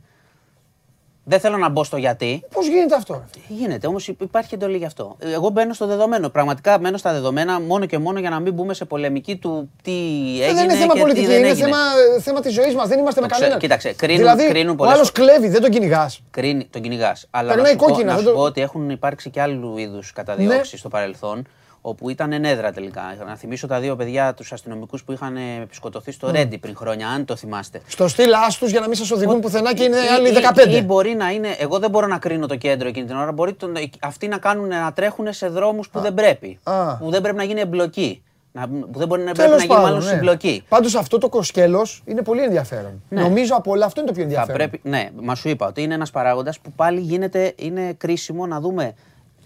Δεν 1.30 1.40
θέλω 1.40 1.56
να 1.56 1.68
μπω 1.68 1.84
στο 1.84 1.96
γιατί. 1.96 2.42
Πώς 2.54 2.66
γίνεται 2.68 2.94
αυτό. 2.94 3.24
Γίνεται, 3.48 3.86
όμως 3.86 4.08
υπάρχει 4.08 4.54
εντολή 4.54 4.76
γι' 4.76 4.84
αυτό. 4.84 5.16
Εγώ 5.18 5.48
μπαίνω 5.48 5.72
στο 5.72 5.86
δεδομένο. 5.86 6.28
Πραγματικά 6.28 6.78
μπαίνω 6.78 6.96
στα 6.96 7.12
δεδομένα 7.12 7.60
μόνο 7.60 7.86
και 7.86 7.98
μόνο 7.98 8.18
για 8.18 8.30
να 8.30 8.40
μην 8.40 8.52
μπούμε 8.52 8.74
σε 8.74 8.84
πολεμική 8.84 9.36
του 9.36 9.70
τι 9.82 9.90
έγινε. 9.92 10.44
Ε, 10.46 10.52
δεν 10.54 10.64
είναι 10.64 10.74
θέμα 10.74 10.92
και 10.92 11.00
πολιτική, 11.00 11.26
τι 11.26 11.30
δεν 11.32 11.38
είναι 11.40 11.48
έγινε. 11.48 11.64
θέμα, 11.64 11.78
θέμα 12.22 12.40
της 12.40 12.52
ζωής 12.54 12.74
μας. 12.74 12.88
Δεν 12.88 12.98
είμαστε 12.98 13.20
Το 13.20 13.26
με 13.26 13.32
ξέρω. 13.32 13.40
κανέναν. 13.50 13.58
Κοίταξε, 13.60 13.92
κρίνουν- 13.92 14.18
δηλαδή, 14.18 14.46
κρίνουν 14.48 14.72
ο 14.72 14.74
πολλές 14.74 14.94
άλλος 14.94 15.10
φορές. 15.16 15.30
κλέβει, 15.30 15.48
δεν 15.52 15.60
τον 15.60 15.70
κυνηγάς. 15.70 16.20
Κρίνει, 16.30 16.64
τον 16.70 16.82
κυνηγάς. 16.82 17.26
Αλλά 17.30 17.48
Περνάει 17.52 17.72
να 17.74 17.78
σου, 17.78 17.84
πω, 17.86 17.90
κόκκινα, 17.92 18.06
να 18.10 18.14
δεν 18.14 18.22
σου 18.24 18.30
το- 18.30 18.36
πω 18.36 18.42
ότι 18.42 18.60
έχουν 18.60 18.90
υπάρξει 18.90 19.30
και 19.30 19.40
άλλου 19.40 19.76
είδους 19.78 20.12
καταδιώξει 20.12 20.70
Ναι. 20.72 20.78
στο 20.78 20.88
παρελθόν, 20.88 21.46
όπου 21.80 22.08
ήταν 22.10 22.32
ενέδρα 22.32 22.72
τελικά. 22.72 23.02
Να 23.26 23.36
θυμίσω 23.36 23.66
τα 23.66 23.80
δύο 23.80 23.96
παιδιά, 23.96 24.34
τους 24.34 24.52
αστυνομικούς 24.52 25.04
που 25.04 25.12
είχαν 25.12 25.36
ε, 25.36 25.40
σκοτωθεί 25.70 26.12
στο 26.12 26.30
Ρέντι 26.30 26.58
πριν 26.58 26.76
χρόνια, 26.76 27.08
αν 27.08 27.24
το 27.24 27.36
θυμάστε. 27.36 27.80
Στο 27.86 28.08
στυλ 28.08 28.32
άστους 28.34 28.70
για 28.70 28.80
να 28.80 28.86
μην 28.86 28.96
σας 28.96 29.10
οδηγούν 29.10 29.40
πουθενά 29.40 29.74
και 29.74 29.82
είναι 29.82 29.96
Ή- 29.96 30.08
άλλοι 30.16 30.28
ή- 30.28 30.32
15. 30.72 30.76
Ή 30.76 30.82
μπορεί 30.82 31.14
να 31.14 31.30
είναι. 31.30 31.48
Εγώ 31.58 31.78
δεν 31.78 31.90
μπορώ 31.90 32.06
να 32.06 32.18
κρίνω 32.18 32.46
το 32.46 32.56
κέντρο 32.56 32.88
εκείνη 32.88 33.06
την 33.06 33.16
ώρα. 33.16 33.32
Μπορεί 33.32 33.52
τον, 33.54 33.72
αυτοί 34.00 34.28
να 34.28 34.38
κάνουν 34.38 34.68
να 34.68 34.92
τρέχουν 34.92 35.32
σε 35.32 35.48
δρόμους 35.48 35.88
που 35.88 36.00
δεν 36.00 36.14
πρέπει. 36.14 36.58
Α. 36.62 36.96
Που 36.96 37.10
δεν 37.10 37.20
πρέπει 37.22 37.36
να 37.36 37.44
γίνει 37.44 37.60
εμπλοκή. 37.60 38.22
Να, 38.52 38.68
που 38.68 38.98
δεν 38.98 39.08
μπορεί 39.08 39.22
να, 39.22 39.32
πρέπει 39.32 39.48
Τέλος 39.48 39.56
να 39.56 39.62
γίνει 39.62 39.74
πάντων, 39.74 39.90
μάλλον 39.90 40.04
ναι. 40.04 40.10
συμπλοκή. 40.14 40.64
Πάντως 40.68 40.94
αυτό 40.94 41.18
το 41.18 41.28
κοσκέλος 41.28 42.02
είναι 42.04 42.22
πολύ 42.22 42.42
ενδιαφέρον. 42.42 43.02
Ναι. 43.08 43.20
Νομίζω 43.22 43.54
από 43.56 43.70
όλα 43.70 43.84
αυτό 43.86 44.00
είναι 44.00 44.08
το 44.08 44.14
πιο 44.14 44.22
Θα 44.24 44.28
ενδιαφέρον. 44.30 44.56
πρέπει, 44.56 44.88
ναι, 44.88 45.08
μα 45.22 45.34
σου 45.34 45.48
είπα 45.48 45.66
ότι 45.66 45.82
είναι 45.82 45.94
ένας 45.94 46.10
παράγοντας 46.10 46.58
που 46.60 46.72
πάλι 46.72 47.00
γίνεται, 47.00 47.52
είναι 47.56 47.92
κρίσιμο 47.98 48.46
να 48.46 48.60
δούμε. 48.60 48.94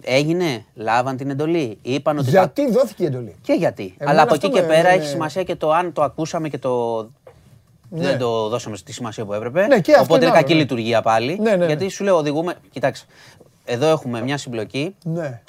Έγινε, 0.05 0.65
λάβαν 0.75 1.17
την 1.17 1.31
εντολή. 1.31 1.79
Είπαν 1.83 2.19
ότι. 2.19 2.31
θα- 2.31 2.39
Γιατί 2.39 2.71
δόθηκε 2.73 3.03
η 3.03 3.07
εντολή; 3.07 3.35
Και 3.43 3.53
γιατί. 3.53 3.83
Εμένα 3.99 4.11
Αλλά 4.11 4.23
από 4.23 4.35
αυτό 4.35 4.47
εκεί 4.47 4.55
και 4.57 4.61
με- 4.63 4.67
πέρα 4.75 4.89
με- 4.89 4.95
έχει 4.95 5.07
σημασία 5.07 5.43
και 5.43 5.57
το 5.57 5.73
αν 5.73 5.93
το 5.93 6.03
ακούσαμε 6.03 6.49
και 6.49 6.59
το. 6.59 7.03
Ναι. 7.95 8.05
Δεν 8.07 8.19
το 8.19 8.49
δώσαμε 8.49 8.77
στη 8.77 8.93
σημασία 8.93 9.25
που 9.25 9.33
έπρεπε. 9.33 9.67
Ναι, 9.67 9.81
και 9.81 9.91
αυτό 9.93 10.03
Οπότε 10.05 10.15
είναι 10.15 10.25
είναι 10.25 10.33
άλλο, 10.33 10.43
κακή 10.43 10.53
ναι. 10.55 10.61
λειτουργία 10.61 11.03
πάλι. 11.03 11.39
Ναι, 11.41 11.51
ναι, 11.51 11.57
ναι. 11.57 11.67
Γιατί 11.67 11.89
σου 11.89 12.05
λέω, 12.05 12.17
οδηγούμε. 12.17 12.55
Κοιτάξτε, 12.71 13.07
εδώ 13.65 13.87
έχουμε 13.87 14.23
μια 14.23 14.37
συμπλοκή. 14.39 14.95
Ναι. 15.05 15.41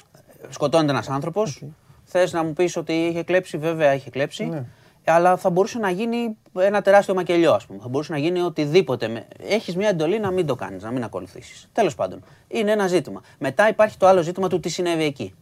Σκοτώνεται 0.48 0.90
ένας 0.92 1.08
άνθρωπος. 1.08 1.62
Θες 2.04 2.32
να 2.32 2.44
μου 2.44 2.52
πεις 2.52 2.76
ότι 2.76 2.92
είχε 2.92 3.22
κλέψει, 3.22 3.58
βέβαια 3.58 3.94
είχε 3.94 4.10
κλέψει. 4.10 4.66
Ναι. 5.04 5.14
Αλλά 5.14 5.36
θα 5.36 5.50
μπορούσε 5.50 5.78
να 5.78 5.90
γίνει 5.90 6.36
ένα 6.58 6.82
τεράστιο 6.82 7.14
μακελιό, 7.14 7.52
ας 7.52 7.66
πούμε. 7.66 7.78
Θα 7.82 7.88
μπορούσε 7.88 8.12
να 8.12 8.18
γίνει 8.18 8.40
οτιδήποτε. 8.40 9.26
Έχεις 9.48 9.76
μια 9.76 9.88
εντολή 9.88 10.20
να 10.20 10.30
μην 10.30 10.46
το 10.46 10.54
κάνεις, 10.54 10.82
να 10.82 10.90
μην 10.90 11.04
ακολουθήσεις. 11.04 11.68
Τέλος 11.72 11.94
πάντων. 11.94 12.24
Είναι 12.48 12.70
ένα 12.70 12.86
ζήτημα. 12.86 13.22
Μετά 13.38 13.68
υπάρχει 13.68 13.96
το 13.96 14.06
άλλο 14.06 14.22
ζήτημα 14.22 14.48
του 14.48 14.60
τι 14.60 14.68
συνέβη 14.68 15.04
εκεί. 15.04 15.34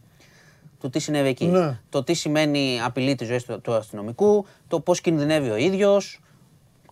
Του 0.79 0.89
τι 0.89 0.99
συνέβη 0.99 1.27
εκεί. 1.27 1.45
Ναι. 1.45 1.79
Το 1.89 2.03
τι 2.03 2.13
σημαίνει 2.13 2.81
απειλή 2.83 3.15
της 3.15 3.27
ζωής 3.27 3.43
του, 3.43 3.61
του 3.61 3.73
αστυνομικού, 3.73 4.45
το 4.67 4.79
πώς 4.79 5.01
κινδυνεύει 5.01 5.49
ο 5.49 5.55
ίδιος. 5.55 6.21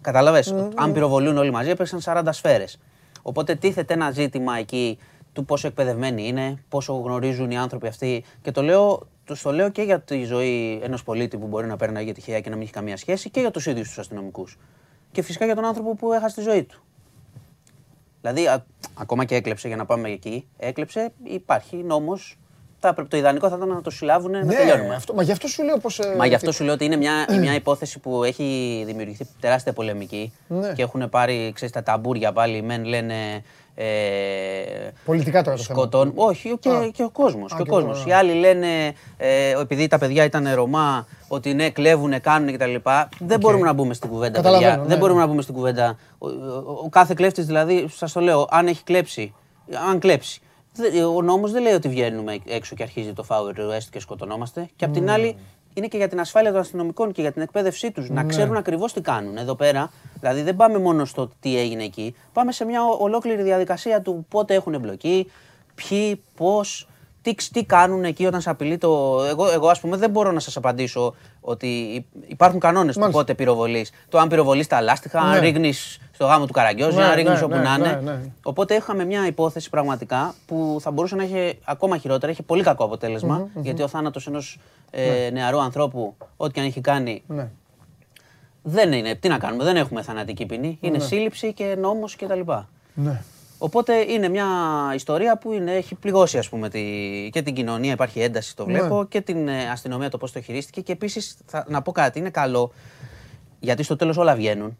Κατάλαβε. 0.02 0.44
Αν 0.76 0.94
πυροβολούν 0.94 1.38
όλοι 1.38 1.52
μαζί, 1.52 1.70
έπεσαν 1.70 2.00
40 2.04 2.24
σφαίρες. 2.32 2.80
Οπότε 3.22 3.56
τίθεται 3.56 3.94
ένα 3.94 4.12
ζήτημα 4.12 4.58
εκεί 4.58 4.98
του 5.34 5.46
πόσο 5.46 5.68
εκπαιδευμένοι 5.68 6.28
είναι, 6.28 6.64
πόσο 6.70 6.94
γνωρίζουν 6.94 7.52
οι 7.52 7.58
άνθρωποι 7.58 7.88
αυτοί. 7.88 8.24
Και 8.42 8.52
το 8.52 8.62
λέω, 8.62 9.08
το, 9.36 9.42
το 9.44 9.52
λέω 9.52 9.70
και 9.70 9.82
για 9.82 10.00
τη 10.02 10.24
ζωή 10.24 10.80
ενός 10.84 11.04
πολίτη 11.04 11.38
που 11.38 11.48
μπορεί 11.48 11.68
να 11.68 11.78
παίρνει 11.78 12.12
τυχαία 12.12 12.40
και 12.40 12.50
να 12.50 12.56
μην 12.56 12.64
έχει 12.64 12.74
καμία 12.74 12.98
σχέση 12.98 13.30
και 13.30 13.40
για 13.40 13.52
τους 13.52 13.66
ίδιους 13.66 13.88
τους 13.88 13.98
αστυνομικούς. 13.98 14.58
Και 15.12 15.22
φυσικά 15.22 15.46
για 15.46 15.56
τον 15.56 15.66
άνθρωπο 15.66 15.96
που 15.96 16.14
έχασε 16.14 16.36
τη 16.36 16.42
ζωή 16.42 16.64
του. 16.64 16.82
Δηλαδή, 18.22 18.48
α- 18.48 18.66
ακόμα 18.94 19.26
και 19.26 19.36
έκλεψε 19.36 19.68
για 19.68 19.78
να 19.78 19.86
πάμε 19.86 20.10
εκεί, 20.10 20.48
έκλεψε, 20.58 21.12
υπάρχει 21.24 21.76
νόμος. 21.76 22.36
Το 23.08 23.18
ιδανικό 23.18 23.50
θα 23.50 23.56
ήταν 23.56 23.68
να 23.68 23.82
το 23.82 23.90
συλλάβουν 23.90 24.32
να 24.32 24.44
Ναι, 24.44 24.54
τελειώνουμε. 24.56 24.96
αυτό, 24.96 25.14
μα 25.14 25.24
γι' 25.24 25.32
αυτό 25.32 25.48
σου 25.48 25.64
λέω 25.64 25.78
πως... 25.78 26.00
ε, 26.00 26.16
Μα 26.18 26.26
γι' 26.26 26.36
αυτό 26.36 26.52
σου 26.52 26.64
λέω 26.64 26.74
ότι 26.74 26.86
είναι 26.86 26.96
μια, 26.96 27.26
μια 27.40 27.54
υπόθεση 27.56 28.00
που 28.00 28.24
έχει 28.24 28.84
δημιουργηθεί 28.86 29.28
τεράστια 29.40 29.74
πολεμική 29.74 30.34
Ναι. 30.48 30.74
και 30.74 30.82
έχουν 30.82 31.10
πάρει, 31.10 31.52
ξέρεις, 31.56 31.74
τα 31.74 31.84
ταμπούρια 31.84 32.32
πάλι. 32.32 32.58
Οι 32.58 32.62
μεν 32.62 32.84
λένε. 32.86 33.44
Ε, 33.76 33.84
Πολιτικά 35.06 35.44
τώρα 35.44 35.58
το 35.58 35.64
θέμα. 35.64 35.80
σκοτών. 35.80 36.12
Όχι, 36.16 36.58
και, 36.60 36.70
Α. 36.70 36.88
και 36.94 37.04
ο 37.04 37.10
κόσμος. 37.10 37.52
Α, 37.52 37.56
Και 37.56 37.62
ο 37.62 37.66
και 37.66 37.72
κόσμος. 37.72 38.00
εγώ, 38.00 38.10
Οι 38.10 38.14
άλλοι 38.14 38.34
λένε, 38.34 38.68
ε, 39.18 39.50
επειδή 39.62 39.88
τα 39.88 39.98
παιδιά 39.98 40.24
ήταν 40.24 40.54
Ρωμά, 40.54 41.08
ότι 41.28 41.54
ναι, 41.54 41.70
κλέβουν, 41.70 42.22
κάνουν 42.22 42.54
κτλ. 42.58 42.76
Δεν 43.20 43.40
μπορούμε 43.40 43.66
να 43.66 43.74
μπούμε 43.74 43.94
στην 43.94 44.10
κουβέντα. 44.10 44.36
Καταλαβαίνω, 44.36 44.70
παιδιά. 44.70 44.82
ναι, 44.84 44.88
Δεν 44.90 44.98
μπορούμε 44.98 45.20
ναι. 45.20 45.26
να 45.26 45.30
μπούμε 45.32 45.42
στην 45.42 45.54
κουβέντα. 45.56 45.98
Ο, 46.18 46.28
ο- 46.28 46.80
ο 46.84 46.90
κάθε 46.90 47.14
κλέφτης, 47.14 47.46
δηλαδή, 47.46 47.88
σας 47.90 48.12
το 48.12 48.20
λέω, 48.20 48.48
αν 48.50 48.68
έχει 48.68 48.84
κλέψει, 48.84 49.34
αν 49.90 50.00
κλέψει. 50.00 50.42
δε- 50.74 51.04
Ο 51.04 51.22
νόμος 51.22 51.52
δεν 51.52 51.62
λέει 51.62 51.74
ότι 51.74 51.88
βγαίνουμε 51.90 52.38
έξω 52.48 52.76
και 52.76 52.84
αρχίζει 52.84 53.14
το 53.14 53.26
Far 53.30 53.42
West 53.60 53.88
και 53.92 54.00
σκοτωνόμαστε. 54.00 54.70
Και 54.76 54.86
απ' 54.86 54.94
την 54.94 55.10
άλλη, 55.10 55.36
είναι 55.74 55.88
και 55.88 55.98
για 55.98 56.08
την 56.08 56.20
ασφάλεια 56.20 56.52
των 56.52 56.60
αστυνομικών 56.60 57.12
και 57.12 57.22
για 57.22 57.32
την 57.32 57.42
εκπαίδευσή 57.42 57.92
τους. 57.92 58.10
Να 58.10 58.24
ξέρουν 58.24 58.56
ακριβώς 58.58 58.94
τι 58.94 59.02
κάνουν 59.02 59.38
εδώ 59.38 59.56
πέρα. 59.56 59.92
Δηλαδή, 60.20 60.42
δεν 60.42 60.56
πάμε 60.56 60.78
μόνο 60.80 61.06
στο 61.06 61.32
τι 61.40 61.58
έγινε 61.60 61.84
εκεί. 61.84 62.16
Πάμε 62.34 62.52
σε 62.52 62.66
μια 62.66 62.84
ο- 62.84 62.98
ολόκληρη 63.04 63.44
διαδικασία 63.44 64.02
του 64.02 64.26
πότε 64.30 64.54
έχουν 64.54 64.74
εμπλοκή, 64.74 65.32
ποιοι, 65.76 66.22
πώς, 66.36 66.88
τι, 67.22 67.34
τι 67.52 67.64
κάνουν 67.66 68.04
εκεί 68.04 68.26
όταν 68.26 68.42
σε 68.42 68.50
απειλεί 68.50 68.78
το. 68.78 69.22
Εγώ, 69.30 69.52
εγώ 69.52 69.68
ας 69.68 69.80
πούμε, 69.80 69.98
δεν 69.98 70.10
μπορώ 70.10 70.32
να 70.32 70.40
σας 70.40 70.58
απαντήσω 70.58 71.16
ότι 71.42 72.06
υπάρχουν 72.28 72.60
κανόνες 72.60 72.98
του 72.98 73.10
πότε 73.12 73.34
πυροβολείς. 73.34 73.92
Το 74.10 74.18
αν 74.18 74.28
πυροβολείς 74.30 74.68
τα 74.68 74.82
λάστιχα, 74.82 75.20
αν 75.20 75.30
Ναι. 75.30 75.40
ρίχνεις 75.40 76.00
στο 76.12 76.26
γάμο 76.26 76.46
του 76.46 76.54
Καραγκιόζη, 76.54 76.98
Ναι, 76.98 77.04
αν 77.04 77.14
ρίχνεις 77.16 77.40
ναι, 77.40 77.46
όπου 77.46 77.56
ναι, 77.56 77.62
να 77.62 77.78
ναι, 77.78 77.88
είναι. 77.88 78.02
ναι. 78.04 78.22
Οπότε 78.44 78.76
είχαμε 78.76 79.06
μια 79.06 79.26
υπόθεση 79.26 79.70
πραγματικά 79.70 80.34
που 80.46 80.78
θα 80.82 80.92
μπορούσε 80.92 81.16
να 81.16 81.24
έχει 81.24 81.60
ακόμα 81.64 81.98
χειρότερα. 81.98 82.32
Είχε 82.32 82.44
πολύ 82.44 82.64
κακό 82.64 82.84
αποτέλεσμα, 82.84 83.48
γιατί 83.56 83.82
ο 83.84 83.88
θάνατος 83.88 84.28
ενός 84.28 84.60
ε, 84.92 85.30
νεαρού 85.34 85.62
ανθρώπου, 85.62 86.16
ό,τι 86.38 86.54
και 86.54 86.60
αν 86.60 86.66
έχει 86.66 86.82
κάνει, 86.82 87.24
Ναι. 87.28 87.50
δεν 88.62 88.92
είναι. 88.92 89.16
Τι 89.16 89.28
να 89.28 89.38
κάνουμε, 89.38 89.64
δεν 89.64 89.76
έχουμε 89.76 90.02
θανατική 90.02 90.46
ποινή. 90.46 90.78
Είναι 90.82 91.00
σύλληψη 91.00 91.54
και 91.54 91.76
νόμος 91.80 92.16
κτλ. 92.16 92.42
Ναι. 92.94 93.22
Οπότε 93.64 94.12
είναι 94.12 94.30
μια 94.30 94.48
ιστορία 94.96 95.38
που 95.38 95.52
είναι, 95.52 95.72
έχει 95.72 95.96
πληγώσει 95.96 96.38
ας 96.38 96.50
πούμε, 96.50 96.70
τη, 96.70 96.82
και 97.32 97.42
την 97.42 97.54
κοινωνία, 97.54 97.92
υπάρχει 97.92 98.20
ένταση, 98.20 98.56
το 98.56 98.66
βλέπω, 98.66 99.06
και 99.10 99.22
την 99.22 99.48
ε, 99.48 99.70
αστυνομία 99.70 100.10
το 100.10 100.18
πώς 100.18 100.32
το 100.32 100.42
χειρίστηκε. 100.42 100.82
Και 100.82 100.92
επίσης, 100.92 101.38
θα, 101.46 101.66
να 101.68 101.82
πω 101.82 101.92
κάτι, 101.92 102.20
είναι 102.20 102.30
καλό, 102.30 102.72
γιατί 103.60 103.84
στο 103.84 103.96
τέλος 103.96 104.18
όλα 104.18 104.36
βγαίνουν, 104.36 104.78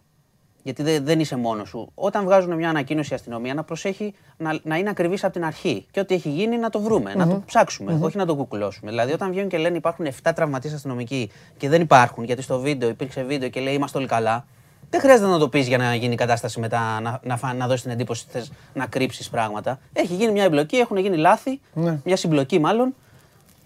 γιατί 0.64 0.84
δεν, 0.84 1.04
δεν 1.06 1.20
είσαι 1.20 1.36
μόνος 1.36 1.70
σου. 1.70 1.92
Όταν 1.96 2.24
βγάζουν 2.24 2.56
μια 2.56 2.70
ανακοίνωση 2.70 3.14
η 3.14 3.16
αστυνομία, 3.16 3.54
να 3.54 3.64
προσέχει 3.64 4.14
να, 4.38 4.60
να 4.64 4.78
είναι 4.78 4.90
ακριβής 4.90 5.24
από 5.24 5.34
την 5.34 5.46
αρχή. 5.46 5.86
Και 5.92 6.00
ό,τι 6.00 6.14
έχει 6.14 6.30
γίνει 6.30 6.58
να 6.58 6.70
το 6.70 6.80
βρούμε, 6.80 7.14
να 7.16 7.28
το 7.28 7.44
ψάξουμε, 7.46 8.00
όχι 8.02 8.18
να 8.18 8.26
το 8.26 8.36
κουκουλώσουμε. 8.36 8.92
Δηλαδή, 8.92 9.14
όταν 9.14 9.32
βγαίνουν 9.32 9.50
και 9.50 9.58
λένε 9.58 9.78
υπάρχουν 9.78 10.08
7 10.24 10.32
τραυματίες 10.36 10.74
αστυνομικοί 10.74 11.32
και 11.58 11.70
δεν 11.70 11.82
υπάρχουν, 11.82 12.24
γιατί 12.24 12.42
στο 12.42 12.60
βίντεο 12.60 12.90
υπήρξε 12.90 13.24
βίντεο 13.24 13.50
και 13.50 13.60
λέει 13.60 13.74
είμαστε 13.74 13.98
όλοι 13.98 14.08
καλά, 14.08 14.46
δεν 14.92 15.00
χρειάζεται 15.02 15.30
να 15.30 15.38
το 15.38 15.50
πεις 15.50 15.68
για 15.68 15.78
να 15.78 15.96
γίνει 15.96 16.14
η 16.14 16.18
κατάσταση 16.18 16.60
μετά, 16.60 17.00
να, 17.02 17.20
να, 17.24 17.38
φα- 17.38 17.54
να 17.54 17.68
δώσεις 17.68 17.82
την 17.82 17.92
εντύπωση 17.92 18.24
ότι 18.28 18.38
θες 18.38 18.52
να 18.74 18.86
κρύψεις 18.86 19.30
πράγματα. 19.30 19.80
Έχει 19.94 20.14
γίνει 20.14 20.32
μια 20.32 20.44
εμπλοκή, 20.44 20.76
έχουν 20.78 20.98
γίνει 20.98 21.18
λάθη, 21.18 21.60
Ναι. 21.74 22.00
μια 22.04 22.16
συμπλοκή 22.16 22.60
μάλλον. 22.60 22.96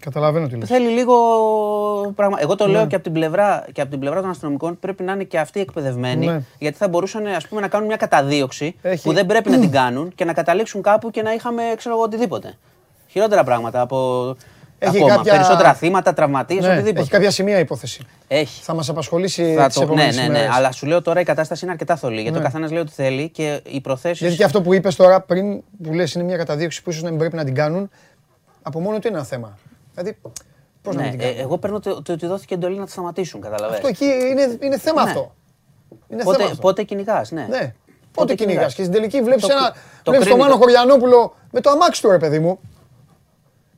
Καταλαβαίνω 0.00 0.46
τι 0.48 0.56
λες. 0.56 0.68
Θέλει 0.68 0.88
λίγο 0.88 1.14
πράγμα. 2.16 2.36
Εγώ 2.40 2.54
το 2.56 2.66
λέω 2.68 2.86
και 2.86 2.94
από, 2.94 3.04
την 3.04 3.12
πλευρά, 3.12 3.64
και 3.72 3.80
από 3.80 3.90
την 3.90 4.00
πλευρά 4.00 4.20
των 4.20 4.30
αστυνομικών 4.30 4.78
πρέπει 4.78 5.02
να 5.02 5.12
είναι 5.12 5.24
και 5.24 5.38
αυτοί 5.38 5.60
εκπαιδευμένοι. 5.60 6.26
Ναι. 6.26 6.40
Γιατί 6.58 6.76
θα 6.76 6.88
μπορούσαν 6.88 7.26
ας 7.26 7.48
πούμε, 7.48 7.60
να 7.60 7.68
κάνουν 7.68 7.86
μια 7.86 7.96
καταδίωξη 7.96 8.76
Έχει. 8.82 9.02
που 9.02 9.12
δεν 9.12 9.26
πρέπει 9.26 9.50
να 9.50 9.58
την 9.58 9.70
κάνουν 9.80 10.12
και 10.14 10.24
να 10.24 10.32
καταλήξουν 10.32 10.82
κάπου 10.82 11.10
και 11.10 11.22
να 11.22 11.32
είχαμε 11.32 11.62
ξέρω 11.76 11.94
εγώ, 11.94 12.04
οτιδήποτε. 12.04 12.58
Χειρότερα 13.08 13.44
πράγματα 13.44 13.80
από 13.80 14.26
Έχει 14.88 14.96
ακόμα. 14.96 15.16
κάποια- 15.16 15.32
Περισσότερα 15.32 15.74
θύματα, 15.74 16.12
τραυματίες, 16.12 16.64
Ναι, 16.64 16.72
οτιδήποτε. 16.72 17.00
έχει 17.00 17.10
κάποια 17.10 17.30
σημεία 17.30 17.58
υπόθεση. 17.58 18.00
Έχει. 18.28 18.62
Θα 18.62 18.74
μας 18.74 18.88
απασχολήσει 18.88 19.54
Θα 19.56 19.66
τις 19.66 19.74
το, 19.74 19.80
ναι, 19.80 19.86
επόμενες 19.86 20.16
ναι, 20.16 20.22
ναι, 20.22 20.28
ημέρες. 20.28 20.48
αλλά 20.56 20.72
σου 20.72 20.86
λέω 20.86 21.02
τώρα 21.02 21.20
η 21.20 21.24
κατάσταση 21.24 21.64
είναι 21.64 21.72
αρκετά 21.72 21.96
θολή. 21.96 22.20
Γιατί 22.20 22.30
Ναι. 22.32 22.38
ο 22.38 22.42
καθένας 22.42 22.70
λέει 22.70 22.80
ό,τι 22.80 22.92
θέλει 22.92 23.28
και 23.28 23.60
οι 23.66 23.80
προθέσει. 23.80 24.22
Γιατί 24.24 24.36
και 24.36 24.44
αυτό 24.44 24.62
που 24.62 24.74
είπες 24.74 24.96
τώρα 24.96 25.20
πριν, 25.20 25.62
που 25.82 25.92
λες 25.92 26.12
είναι 26.12 26.24
μια 26.24 26.36
καταδίωξη 26.36 26.82
που 26.82 26.90
ίσως 26.90 27.02
να 27.02 27.10
μην 27.10 27.18
πρέπει 27.18 27.36
να 27.36 27.44
την 27.44 27.54
κάνουν, 27.54 27.90
από 28.62 28.80
μόνο 28.80 28.98
του 28.98 29.08
είναι 29.08 29.16
ένα 29.16 29.26
θέμα. 29.26 29.58
Δηλαδή, 29.94 30.18
πώς 30.82 30.94
να 30.94 31.00
Ναι, 31.02 31.08
μην 31.08 31.18
την 31.18 31.28
ε, 31.28 31.30
κάνουν. 31.30 31.44
εγώ 31.44 31.58
παίρνω 31.58 31.80
το, 31.80 32.02
το 32.02 32.12
ότι 32.12 32.26
δόθηκε 32.26 32.54
εντολή 32.54 32.78
να 32.78 32.84
τη 32.84 32.90
σταματήσουν, 32.90 33.40
καταλαβαίνεις. 33.40 33.76
Αυτό 33.84 33.88
εκεί 33.88 34.04
είναι, 34.30 34.58
είναι 34.60 34.78
θέμα 34.78 35.02
Ναι. 35.04 35.10
αυτό. 35.10 35.34
Είναι 36.08 36.22
Πότε, 36.22 36.36
θέμα 36.36 36.48
αυτό. 36.50 36.60
πότε 36.62 36.82
κυνηγάς, 36.82 37.30
ναι. 37.30 37.46
Ναι. 37.50 37.74
Πότε 38.12 38.34
κυνηγάς. 38.34 38.74
Και 38.74 38.80
στην 38.82 38.94
τελική 38.94 39.20
βλέπεις, 39.22 39.42
Το- 39.46 39.48
ένα, 39.52 39.60
το 40.02 40.10
βλέπεις 40.10 40.12
τον 40.12 40.20
κρίνει 40.20 40.38
Μάνο 40.38 40.52
το- 40.52 40.58
Χωριανόπουλο 40.58 41.34
με 41.50 41.60
το 41.60 41.70
αμάξι 41.70 42.02
του 42.02 42.10
ρε 42.10 42.18
παιδί 42.18 42.38
μου 42.38 42.58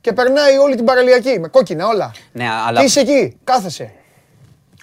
και 0.01 0.13
περνάει 0.13 0.57
όλη 0.57 0.75
την 0.75 0.85
παραλιακή 0.85 1.39
με 1.39 1.47
κόκκινα 1.47 1.87
όλα. 1.87 2.11
Ναι, 2.31 2.45
αλλά 2.67 2.79
Και 2.79 2.85
είσαι 2.85 2.99
εκεί, 2.99 3.37
κάθεσαι. 3.43 3.91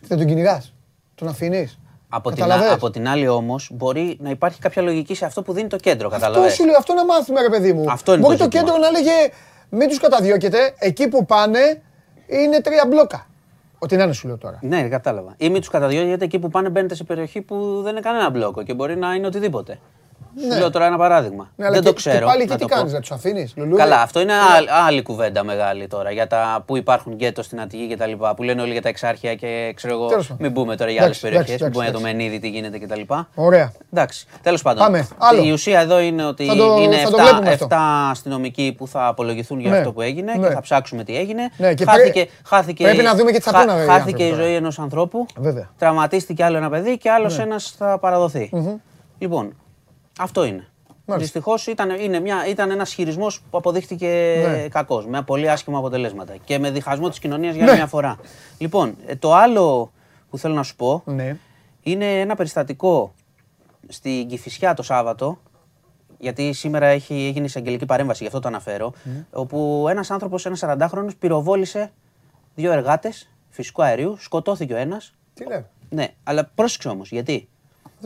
Δεν 0.02 0.18
τον 0.18 0.26
κυνηγάς, 0.26 0.74
τον 1.14 1.28
αφήνεις. 1.28 1.78
από 2.08 2.28
την, 2.30 2.38
Καταλαβες; 2.38 2.70
α- 2.70 2.74
από 2.74 2.90
την 2.90 3.08
άλλη 3.08 3.28
όμως 3.28 3.70
μπορεί 3.72 4.16
να 4.20 4.30
υπάρχει 4.30 4.60
κάποια 4.60 4.82
λογική 4.82 5.14
σε 5.14 5.24
αυτό 5.24 5.42
που 5.42 5.52
δίνει 5.52 5.68
το 5.68 5.76
κέντρο, 5.76 6.06
Αυτό 6.06 6.18
καταλαβαίνεις. 6.20 6.54
σου 6.56 6.64
λέω, 6.64 6.76
αυτό 6.78 6.94
να 6.94 7.04
μάθουμε 7.04 7.40
ρε 7.40 7.48
παιδί 7.48 7.72
μου. 7.72 7.84
Αυτό 7.90 8.12
είναι 8.12 8.20
Μπορεί 8.20 8.36
το 8.36 8.44
το, 8.44 8.50
ζήτημα. 8.50 8.62
κέντρο 8.72 8.78
να 8.86 8.90
λέγε 8.90 9.10
μην 9.68 9.88
τους 9.88 9.98
καταδιώκετε, 9.98 10.74
εκεί 10.78 11.08
που 11.08 11.26
πάνε 11.26 11.82
είναι 12.26 12.60
τρία 12.60 12.84
μπλόκα. 12.88 13.26
Ό,τι 13.78 13.96
να 13.96 14.02
είναι 14.04 14.12
σου 14.12 14.26
λέω 14.26 14.38
τώρα. 14.38 14.58
Ναι, 14.62 14.88
κατάλαβα. 14.88 15.34
Ή 15.36 15.48
μην 15.48 15.60
τους 15.60 15.68
καταδιώκετε 15.70 16.24
εκεί 16.24 16.38
που 16.38 16.48
πάνε, 16.48 16.68
μπαίνετε 16.68 16.94
σε 16.94 17.04
περιοχή 17.04 17.40
που 17.40 17.80
δεν 17.82 17.92
είναι 17.92 18.00
κανένα 18.00 18.30
μπλόκο 18.30 18.62
και 18.62 18.74
μπορεί 18.74 18.96
να 18.96 19.14
είναι 19.14 19.26
οτιδήποτε. 19.26 19.78
Ναι. 20.38 20.52
Σου 20.52 20.58
λέω 20.58 20.70
τώρα 20.70 20.86
ένα 20.86 20.96
παράδειγμα. 20.96 21.50
Ναι, 21.56 21.64
αλλά 21.64 21.74
δεν 21.74 21.82
και, 21.82 21.88
το 21.88 21.94
ξέρω. 21.94 22.18
Και 22.18 22.24
πάλι 22.24 22.36
να 22.38 22.42
εκεί 22.44 22.52
τι 22.52 22.58
το 22.60 22.66
πω. 22.68 22.74
κάνεις, 22.74 22.92
να 22.92 23.00
τους 23.00 23.10
αφήνεις, 23.12 23.52
λουλούδι; 23.56 23.76
Καλά, 23.76 24.00
αυτό 24.00 24.20
είναι 24.20 24.32
άλλη, 24.56 24.68
άλλη 24.86 25.02
κουβέντα 25.02 25.44
μεγάλη 25.44 25.86
τώρα 25.86 26.10
για 26.10 26.26
τα 26.26 26.62
που 26.66 26.76
υπάρχουν 26.76 27.12
γκέτο 27.12 27.42
στην 27.42 27.60
Αττική 27.60 27.86
και 27.88 27.96
τα 27.96 28.06
λοιπά. 28.06 28.34
Που 28.34 28.42
λένε 28.42 28.62
όλοι 28.62 28.72
για 28.72 28.82
τα 28.82 28.88
εξάρχεια 28.88 29.34
και 29.34 29.72
ξέρω 29.76 29.94
εγώ. 29.94 30.06
Τέλος 30.06 30.26
πάντων. 30.26 30.46
Μην 30.46 30.54
πούμε 30.54 30.76
τώρα 30.76 30.90
για 30.90 31.02
άλλες 31.02 31.16
Εντάξει, 31.16 31.20
περιοχές. 31.20 31.48
εντάξει, 31.48 31.62
Μην 31.64 31.72
πούμε 31.72 31.84
για 31.84 31.92
το 31.92 31.98
εντάξει, 31.98 32.16
Μενίδη 32.16 32.38
τι 32.38 32.48
γίνεται 32.48 32.78
και 32.78 32.86
τα 32.86 32.96
λοιπά. 32.96 33.28
Ωραία. 33.34 33.72
Εντάξει, 33.92 34.26
τέλος 34.42 34.62
πάντων. 34.62 34.84
Πάμε, 34.84 35.08
άλλο. 35.18 35.42
Η 35.44 35.50
ουσία 35.52 35.80
εδώ 35.80 36.00
είναι 36.00 36.24
ότι 36.24 36.44
Θα 36.46 36.54
το- 36.56 36.78
είναι 36.82 36.96
θα 36.96 37.10
το 37.10 37.16
7, 37.18 37.22
βλέπουμε 37.22 37.50
αυτό. 37.50 37.64
7 37.64 37.76
αστυνομικοί 38.10 38.74
που 38.78 38.88
θα 38.88 39.06
απολογηθούν 39.06 39.60
για 39.60 39.70
Ναι, 39.70 39.76
αυτό 39.78 39.92
που 39.92 40.00
έγινε 40.00 40.32
ναι. 40.34 40.46
και 40.48 40.54
θα 40.54 40.60
ψάξουμε 40.60 41.04
τι 41.04 41.16
έγινε. 41.16 41.50
Ναι, 41.56 41.74
και 41.74 41.84
χάθηκε, 41.84 42.10
πρέ- 42.12 42.28
χάθηκε, 42.46 42.84
πρέπει 42.84 43.02
να 43.02 43.14
δούμε 43.14 43.30
και 43.30 43.38
τις 43.38 43.50
θα 43.52 43.60
πούνε, 43.60 43.72
οι 43.72 43.86
Χάθηκε 43.86 43.92
άνθρωποι 43.92 44.22
η 44.24 44.30
τώρα. 44.30 44.42
ζωή 44.42 44.54
ενός 44.54 44.78
ανθρώπου. 44.78 45.26
Βέβαια. 45.36 45.70
Τραυματίστηκε 45.78 46.44
άλλο 46.44 46.56
ένα 46.56 46.70
παιδί 46.70 46.98
και 46.98 47.10
άλλος 47.10 47.38
ένας 47.38 47.74
θα 47.78 47.98
παραδοθεί. 47.98 48.50
Λοιπόν, 49.18 49.54
αυτό 50.18 50.44
είναι. 50.44 50.66
Μάλιστα. 51.08 51.16
Δυστυχώς 51.32 51.66
ήταν, 51.66 51.90
είναι 51.90 52.20
μια, 52.20 52.46
ήταν 52.46 52.70
ένας 52.70 52.92
χειρισμός 52.92 53.40
που 53.50 53.58
αποδείχτηκε 53.58 54.06
Ναι. 54.50 54.68
κακός, 54.68 55.06
με 55.06 55.22
πολύ 55.22 55.50
άσχημα 55.50 55.78
αποτελέσματα 55.78 56.36
και 56.44 56.58
με 56.58 56.70
διχασμό 56.70 57.08
της 57.08 57.18
κοινωνίας 57.18 57.54
για 57.54 57.64
Ναι. 57.64 57.72
μια 57.72 57.86
φορά. 57.86 58.16
Λοιπόν, 58.58 58.96
ε, 59.06 59.16
το 59.16 59.34
άλλο 59.34 59.92
που 60.30 60.38
θέλω 60.38 60.54
να 60.54 60.62
σου 60.62 60.76
πω 60.76 61.02
Ναι. 61.04 61.36
είναι 61.82 62.20
ένα 62.20 62.34
περιστατικό 62.34 63.14
στην 63.88 64.28
Κηφισιά 64.28 64.74
το 64.74 64.82
Σάββατο, 64.82 65.38
γιατί 66.18 66.52
σήμερα 66.52 66.86
έχει, 66.86 67.14
έγινε 67.28 67.44
εισαγγελική 67.44 67.86
παρέμβαση, 67.86 68.20
γι' 68.22 68.26
αυτό 68.28 68.40
το 68.40 68.48
αναφέρω, 68.48 68.92
όπου 69.32 69.86
ένας 69.88 70.10
άνθρωπος, 70.10 70.46
ένας 70.46 70.58
40χρονος, 70.64 71.16
πυροβόλησε 71.18 71.92
δύο 72.54 72.72
εργάτες 72.72 73.28
φυσικού 73.50 73.82
αερίου, 73.82 74.16
σκοτώθηκε 74.18 74.72
ο 74.74 74.76
ένας. 74.76 75.14
Τι 75.34 75.46
λέω. 75.46 75.66
Ναι, 75.88 76.06
αλλά 76.24 76.50
πρόσεξε 76.54 76.88
όμως, 76.88 77.10
γιατί. 77.10 77.48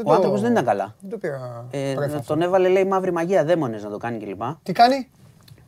Δεν 0.02 0.06
ο 0.06 0.10
το- 0.10 0.14
άνθρωπος 0.16 0.40
δεν 0.40 0.52
ήταν 0.52 0.64
καλά. 0.64 0.94
Δεν 1.00 1.10
το 1.10 1.18
πήρα. 1.18 1.64
Ε, 1.70 1.92
πρέφα 1.94 2.16
αυτό. 2.16 2.26
τον 2.32 2.42
έβαλε, 2.42 2.68
λέει, 2.68 2.84
μαύρη 2.84 3.12
μαγεία, 3.12 3.44
δαίμονες 3.44 3.82
να 3.82 3.90
το 3.90 3.96
κάνει 3.98 4.18
κλπ. 4.18 4.42
Τι 4.62 4.72
κάνει; 4.72 5.08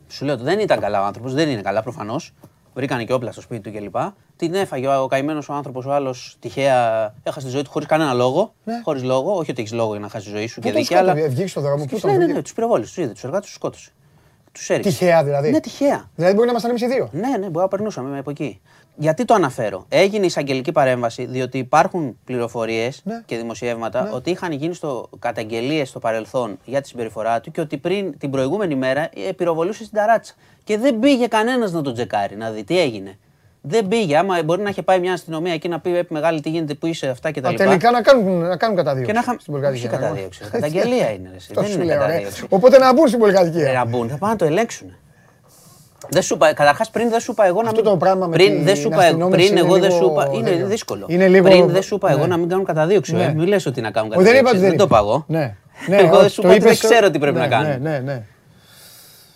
Σου 0.07 0.25
λέω 0.25 0.33
ότι 0.33 0.43
δεν 0.43 0.59
ήταν 0.59 0.79
καλά 0.79 1.01
ο 1.01 1.05
άνθρωπος, 1.05 1.33
δεν 1.33 1.49
είναι 1.49 1.61
καλά 1.61 1.81
προφανώς. 1.83 2.33
Βρήκανε 2.73 3.03
και 3.03 3.13
όπλα 3.13 3.31
στο 3.31 3.41
σπίτι 3.41 3.71
του 3.71 3.77
κλπ. 3.79 3.95
Την 4.35 4.53
έφαγε 4.53 4.87
ο, 4.87 5.01
ο 5.03 5.07
καημένος 5.07 5.49
ο 5.49 5.53
άνθρωπος, 5.53 5.85
ο 5.85 5.91
άλλος 5.93 6.37
τυχαία 6.39 7.13
έχασε 7.23 7.45
τη 7.45 7.51
ζωή 7.51 7.61
του 7.61 7.69
χωρίς 7.69 7.87
κανένα 7.87 8.13
λόγο. 8.13 8.53
Ναι. 8.63 8.81
Χωρίς 8.83 9.03
λόγο, 9.03 9.35
όχι 9.35 9.51
ότι 9.51 9.61
έχεις 9.61 9.73
λόγο 9.73 9.91
για 9.91 9.99
να 9.99 10.09
χάσεις 10.09 10.31
τη 10.31 10.37
ζωή 10.37 10.47
σου 10.47 10.59
Πού 10.59 10.67
και 10.67 10.73
τον 10.73 10.81
δίκαια, 10.81 10.99
αλλά. 10.99 11.09
σκότωσε, 11.11 11.33
βγήκε 11.33 11.47
στον 11.47 11.63
δρόμο, 11.63 11.85
πού 11.85 11.99
τον 11.99 12.09
Ναι, 12.09 12.11
ναι, 12.11 12.17
βρήκε; 12.23 12.33
ναι, 12.37 12.41
τους 12.43 12.53
πυροβόλησε, 12.53 12.93
τους 12.93 13.03
είδε, 13.03 13.11
τους 13.13 13.23
εργάτες 13.23 13.45
τους 13.45 13.55
σκότωσε. 13.55 13.89
Τους 14.51 14.69
έριξε. 14.69 14.89
Τυχαία 14.89 15.23
δηλαδή; 15.23 15.51
Ναι, 15.51 15.59
τυχαία. 15.59 16.09
Δηλαδή 16.15 16.33
μπορεί 16.33 16.45
να 16.45 16.51
ήμασταν 16.51 16.69
εμείς 16.71 16.81
οι 16.83 16.87
δύο. 16.87 17.09
Ναι, 17.11 17.27
ναι, 17.27 17.37
μπορεί 17.37 17.57
να 17.57 17.67
περνούσαμε 17.67 18.19
από 18.19 18.29
εκεί. 18.29 18.61
Γιατί 18.95 19.25
το 19.25 19.33
αναφέρω. 19.33 19.85
Έγινε 19.89 20.25
εισαγγελική 20.25 20.71
παρέμβαση, 20.71 21.25
διότι 21.25 21.57
υπάρχουν 21.57 22.17
πληροφορίες 22.25 23.01
Ναι. 23.03 23.21
και 23.25 23.37
δημοσιεύματα 23.37 24.09
ότι 24.13 24.29
είχαν 24.29 24.51
γίνει 24.51 24.73
στο 24.73 25.09
καταγγελίες 25.19 25.89
στο 25.89 25.99
παρελθόν 25.99 26.57
για 26.65 26.81
τη 26.81 26.87
συμπεριφορά 26.87 27.41
του 27.41 27.51
και 27.51 27.61
ότι 27.61 27.77
πριν 27.77 28.17
την 28.17 28.29
προηγούμενη 28.29 28.75
μέρα 28.75 29.01
ε, 29.01 29.31
πυροβολούσε 29.35 29.83
στην 29.83 29.97
ταράτσα. 29.97 30.33
Και 30.63 30.77
δεν 30.77 30.99
πήγε 30.99 31.27
κανένας 31.27 31.71
να 31.71 31.81
τον 31.81 31.93
τσεκάρει, 31.93 32.35
να 32.35 32.49
δει 32.51 32.63
τι 32.63 32.79
έγινε. 32.79 33.17
Δεν 33.61 33.87
πήγε. 33.87 34.17
Άμα 34.17 34.43
μπορεί 34.43 34.61
να 34.61 34.69
είχε 34.69 34.81
πάει 34.81 34.99
μια 34.99 35.13
αστυνομία 35.13 35.53
εκεί 35.53 35.67
να 35.67 35.79
πει 35.79 35.97
«Ε, 35.97 36.03
μεγάλη 36.09 36.41
τι 36.41 36.49
γίνεται, 36.49 36.73
που 36.73 36.85
είσαι 36.85 37.07
αυτά 37.07 37.31
κτλ. 37.31 37.45
Α, 37.45 37.53
τελικά 37.53 37.91
να 37.91 38.01
κάνουν, 38.01 38.37
να 38.37 38.57
κάνουν 38.57 38.75
καταδίωξη. 38.75 39.11
Και 39.11 39.17
να 39.17 39.19
είχα- 39.19 39.35
στην 39.39 39.53
πολυκατοικία. 39.53 39.89
όχι 39.89 39.99
καταδίωξη, 39.99 40.41
καταγγελία 40.51 41.09
είναι, 41.11 41.29
ρε, 41.29 41.35
εσύ. 41.35 41.47
Αυτό 41.49 41.61
Δεν 41.61 41.69
σου 41.69 41.75
είναι 41.75 41.85
λέω, 41.85 41.99
ρε. 41.99 42.05
καταδίωξη. 42.07 42.45
Οπότε 42.49 42.77
να 42.77 42.93
μπουν 42.93 43.07
στην 43.07 43.19
πολυκατοικία. 43.19 43.69
Ε, 43.69 43.73
να 43.73 43.85
μπουν, 43.85 44.09
θα 44.09 44.17
πάνε 44.17 44.31
να 44.31 44.37
το 44.37 44.45
ελέγξουν. 44.45 44.95
Δεν 46.09 46.21
σου 46.21 46.33
είπα, 46.33 46.53
καταρχάς 46.53 46.89
πριν 46.89 47.09
δεν 47.09 47.19
σου 47.19 47.31
είπα 47.31 47.45
εγώ 47.45 47.61
να 47.61 47.69
Αυτό 47.69 47.81
μην... 47.81 47.89
το 47.91 47.97
πράγμα 47.97 48.27
με 48.27 48.35
πριν 48.35 48.55
την 48.55 48.63
δεν 48.63 48.75
σου 48.75 48.87
είπα, 48.87 48.97
αστυνόμευση 48.97 49.45
πριν 49.47 49.57
είναι 49.57 49.67
εγώ 49.67 49.79
δεν 49.79 49.89
λίγο 49.91 50.03
σου 50.03 50.11
είπα, 50.11 50.29
είναι 50.33 50.49
τέτοιο. 50.49 50.67
δύσκολο. 50.67 51.05
Είναι 51.09 51.27
λίγο- 51.27 51.49
Πριν 51.49 51.67
δεν 51.67 51.81
σου 51.81 51.95
είπα 51.95 52.11
εγώ 52.11 52.19
ναι. 52.21 52.27
να 52.27 52.37
μην 52.37 52.49
κάνουν 52.49 52.65
καταδίωξη. 52.65 53.13
Ναι. 53.15 53.23
Ε. 53.23 53.33
Μην 53.33 53.47
λες 53.47 53.65
ότι 53.65 53.81
να 53.81 53.91
κάνουν 53.91 54.11
Όχι, 54.11 54.23
δεν 54.23 54.33
είπα 54.35 54.41
καταδίωξη. 54.43 54.65
ότι 54.65 54.77
δεν 54.77 54.87
Δεν 54.87 54.87
το 54.87 54.95
είπα. 54.95 54.97
είπα 54.97 55.07
εγώ. 55.07 55.23
Ναι. 55.27 55.55
Ναι, 55.95 56.07
Εγώ 56.07 56.19
δεν 56.19 56.29
σου 56.29 56.41
το 56.41 56.47
είπα 56.47 56.55
ότι 56.55 56.63
δεν 56.63 56.73
είπες- 56.73 56.89
ξέρω 56.89 57.09
τι 57.11 57.19
πρέπει 57.19 57.35
ναι, 57.37 57.41
να 57.41 57.47
κάνουν. 57.47 57.81
Ναι, 57.81 57.89
ναι, 57.89 57.99
ναι. 57.99 58.23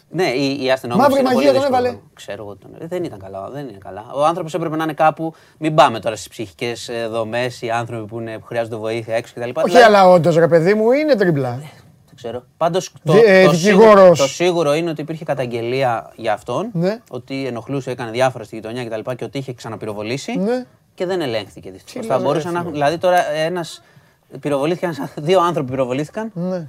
Ναι, 0.09 0.23
η, 0.23 0.63
η 0.65 0.71
αστυνομία. 0.71 1.03
Μαύρη 1.07 1.23
μαγεία 1.23 1.53
τον 1.53 1.63
έβαλε. 1.63 1.95
Ξέρω 2.13 2.43
εγώ 2.43 2.55
τον 2.55 2.69
έβαλε. 2.73 2.87
Δεν 2.87 3.03
ήταν 3.03 3.19
καλά. 3.19 3.49
Δεν 3.53 3.67
είναι 3.67 3.77
καλά. 3.83 4.05
Ο 4.15 4.25
άνθρωπος 4.25 4.53
έπρεπε 4.53 4.75
να 4.75 4.83
είναι 4.83 4.93
κάπου. 4.93 5.33
Μην 5.57 5.75
πάμε 5.75 5.99
τώρα 5.99 6.15
στις 6.15 6.27
ψυχικές 6.27 6.89
δομές, 7.11 7.61
οι 7.61 7.69
άνθρωποι 7.69 8.05
που, 8.05 8.19
είναι, 8.19 8.37
που 8.39 8.45
χρειάζονται 8.45 8.75
βοήθεια 8.75 9.15
έξω 9.15 9.33
κτλ. 9.35 9.49
Όχι, 9.53 9.65
Δηλαδή, 9.67 9.83
αλλά 9.85 10.09
όντως 10.09 10.35
ρε 10.35 10.47
παιδί 10.47 10.73
μου 10.73 10.91
είναι 10.91 11.15
τριμπλά. 11.15 11.61
Δεν 12.21 12.31
ξέρω. 12.31 12.43
Πάντως 12.57 12.91
το, 13.03 13.13
Δι- 13.13 13.23
ε, 13.25 13.45
το, 13.45 13.53
σίγουρο, 13.53 13.85
δικηγόρος. 13.87 14.19
το 14.19 14.27
σίγουρο 14.27 14.73
είναι 14.73 14.89
ότι 14.89 15.01
υπήρχε 15.01 15.25
καταγγελία 15.25 16.11
για 16.15 16.33
αυτόν. 16.33 16.69
Ναι. 16.73 16.99
Ότι 17.09 17.45
ενοχλούσε, 17.45 17.91
έκανε 17.91 18.11
διάφορα 18.11 18.43
στη 18.43 18.55
γειτονιά 18.55 18.85
κτλ. 18.85 18.99
Και, 19.09 19.15
και 19.15 19.23
ότι 19.23 19.37
είχε 19.37 19.53
ξαναπυροβολήσει. 19.53 20.37
Ναι. 20.37 20.65
Και 20.95 21.05
δεν 21.05 21.21
ελέγχθηκε 21.21 21.71
δυστυχώς. 21.71 22.01
Τι 22.01 22.07
Θα 22.07 22.13
λες, 22.13 22.23
ρε, 22.23 22.27
μπορούσαν 22.29 22.51
να 22.53 22.57
φίλε. 22.59 22.69
έχουν. 22.69 22.73
Δηλαδή 22.73 22.97
τώρα 22.97 23.31
ένα. 23.31 23.65
Πυροβολήθηκαν, 24.39 24.93
σαν- 24.93 25.09
δύο 25.27 25.41
άνθρωποι 25.41 25.69
πυροβολήθηκαν 25.71 26.31
Ναι. 26.33 26.67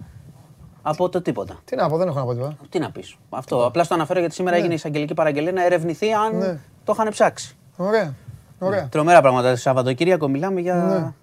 από 0.83 1.09
το 1.09 1.23
τίποτα. 1.23 1.59
Τι 1.65 1.77
να 1.77 1.89
πω, 1.89 1.97
δεν 1.97 2.09
έχω 2.09 2.19
να 2.19 2.25
πω 2.25 2.33
τίποτα. 2.33 2.57
Τι 2.69 2.79
να 2.79 2.91
πεις. 2.91 3.17
Αυτό. 3.31 3.67
Απλά 3.67 3.85
στο 3.85 3.95
αναφέρω 3.95 4.19
γιατί 4.21 4.35
σήμερα 4.35 4.57
έγινε 4.57 4.73
η 4.73 4.75
εισαγγελική 4.77 5.15
παραγγελία 5.15 5.53
να 5.53 5.65
ερευνηθεί 5.65 6.13
αν 6.13 6.37
Ναι. 6.39 6.59
το 6.85 6.93
είχαν 6.97 7.09
ψάξει. 7.09 7.57
Ωραία. 7.77 8.15
Ωραία. 8.59 8.89
Τρομερά 8.91 9.21
πράγματα. 9.21 9.51
Το 9.51 9.57
Σαββατοκύριακο 9.57 10.29
μιλάμε 10.29 10.61
για. 10.61 11.15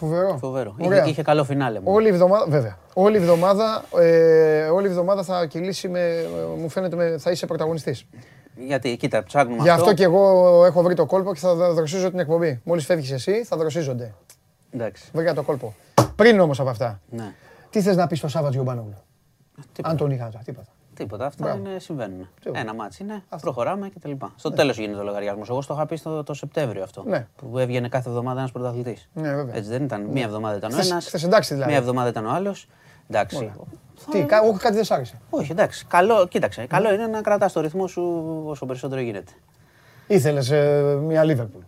Ναι. 0.00 0.08
Φοβερό. 0.08 0.36
Φοβερό. 0.38 0.74
Ωραία. 0.80 1.00
Είχε, 1.00 1.10
είχε 1.10 1.22
καλό 1.22 1.44
φινάλε 1.44 1.80
μου. 1.80 1.92
Όλη 1.92 2.06
η 2.06 2.10
εβδομάδα, 2.10 2.46
βέβαια. 2.48 2.78
Όλη 2.94 3.16
η 3.16 3.20
εβδομάδα, 3.20 3.84
ε, 3.98 4.64
όλη 4.68 4.86
η 4.86 4.90
εβδομάδα 4.90 5.22
θα 5.22 5.46
κυλήσει 5.46 5.88
με, 5.88 6.26
μου 6.58 6.68
φαίνεται, 6.68 6.96
με, 6.96 7.16
θα 7.18 7.30
είσαι 7.30 7.46
πρωταγωνιστής. 7.46 8.06
Γιατί, 8.56 8.96
κοίτα, 8.96 9.22
ψάχνουμε 9.22 9.62
Γι' 9.62 9.68
αυτό 9.68 9.94
και 9.94 10.04
εγώ 10.04 10.64
έχω 10.64 10.82
βρει 10.82 10.94
το 10.94 11.06
κόλπο 11.06 11.34
και 11.34 11.40
θα 11.40 11.54
δροσίζω 11.54 12.10
την 12.10 12.18
εκπομπή. 12.18 12.60
Μόλις 12.64 12.84
φεύγεις 12.84 13.10
εσύ, 13.10 13.44
θα 13.44 13.56
δροσίζονται. 13.56 14.14
Εντάξει. 14.70 15.10
Βρήκα 15.12 15.34
το 15.34 15.42
κόλπο. 15.42 15.74
Πριν 16.16 16.40
όμως 16.40 16.60
από 16.60 16.68
αυτά, 16.68 17.00
Ναι. 17.10 17.32
τι 17.70 17.80
θες 17.82 17.96
να 17.96 18.06
πεις 18.06 18.18
στο 18.18 18.28
Σάββα 18.28 18.54
Τζιομπάνογλου. 18.54 18.96
Αν 19.82 19.96
τον 19.96 20.10
είχα, 20.10 20.30
τίποτα. 20.44 20.70
Τίποτα, 20.98 21.26
αυτά 21.26 21.44
Μπράβο. 21.44 21.58
είναι, 21.68 21.78
συμβαίνουν. 21.78 22.28
Τίποτα. 22.40 22.60
Ένα 22.60 22.74
ματς 22.74 23.02
είναι, 23.02 23.22
προχωράμε 23.40 23.88
κτλ. 23.88 24.10
Στο 24.36 24.50
τέλος 24.50 24.76
γίνεται 24.78 25.00
ο 25.00 25.04
λογαριασμός. 25.04 25.48
Εγώ 25.48 25.62
στο 25.62 25.74
είχα 25.74 25.86
πει 25.86 25.96
στο, 25.96 26.22
το 26.24 26.34
Σεπτέμβριο 26.34 26.82
αυτό. 26.82 27.02
Ναι. 27.06 27.26
Που 27.36 27.58
έβγαινε 27.58 27.88
κάθε 27.88 28.08
εβδομάδα 28.08 28.38
ένας 28.38 28.52
πρωταθλητής. 28.52 29.08
Ναι, 29.12 29.34
βέβαια. 29.34 29.54
Έτσι 29.56 29.70
δεν 29.70 29.82
ήταν. 29.84 30.02
Μία 30.02 30.24
εβδομάδα 30.24 30.56
ήταν 30.56 30.70
ο 30.70 30.72
Χθες- 30.74 30.90
ένας. 30.90 31.06
χθες 31.06 31.22
εντάξει 31.24 31.52
δηλαδή. 31.54 31.70
Μία 31.70 31.80
εβδομάδα 31.80 32.08
ήταν 32.08 32.26
ο 32.26 32.30
άλλος. 32.30 32.68
Εντάξει. 33.10 33.52
Τι, 34.10 34.24
κα- 34.24 34.40
όχι 34.42 34.58
κάτι 34.58 34.74
δεν 34.74 34.84
σ' 34.84 34.90
άρεσε. 34.90 35.20
Όχι, 35.30 35.52
εντάξει. 35.52 35.86
Καλό, 35.86 36.26
κοίταξε. 36.26 36.60
Ναι. 36.60 36.66
Καλό 36.66 36.92
είναι 36.92 37.06
να 37.06 37.20
κρατάς 37.20 37.52
το 37.52 37.60
ρυθμό 37.60 37.86
σου 37.86 38.22
όσο 38.46 38.66
περισσότερο 38.66 39.00
γίνεται. 39.00 39.32
Ήθελες 40.06 40.48
μια 41.00 41.24
Λίβερπουλ. 41.24 41.62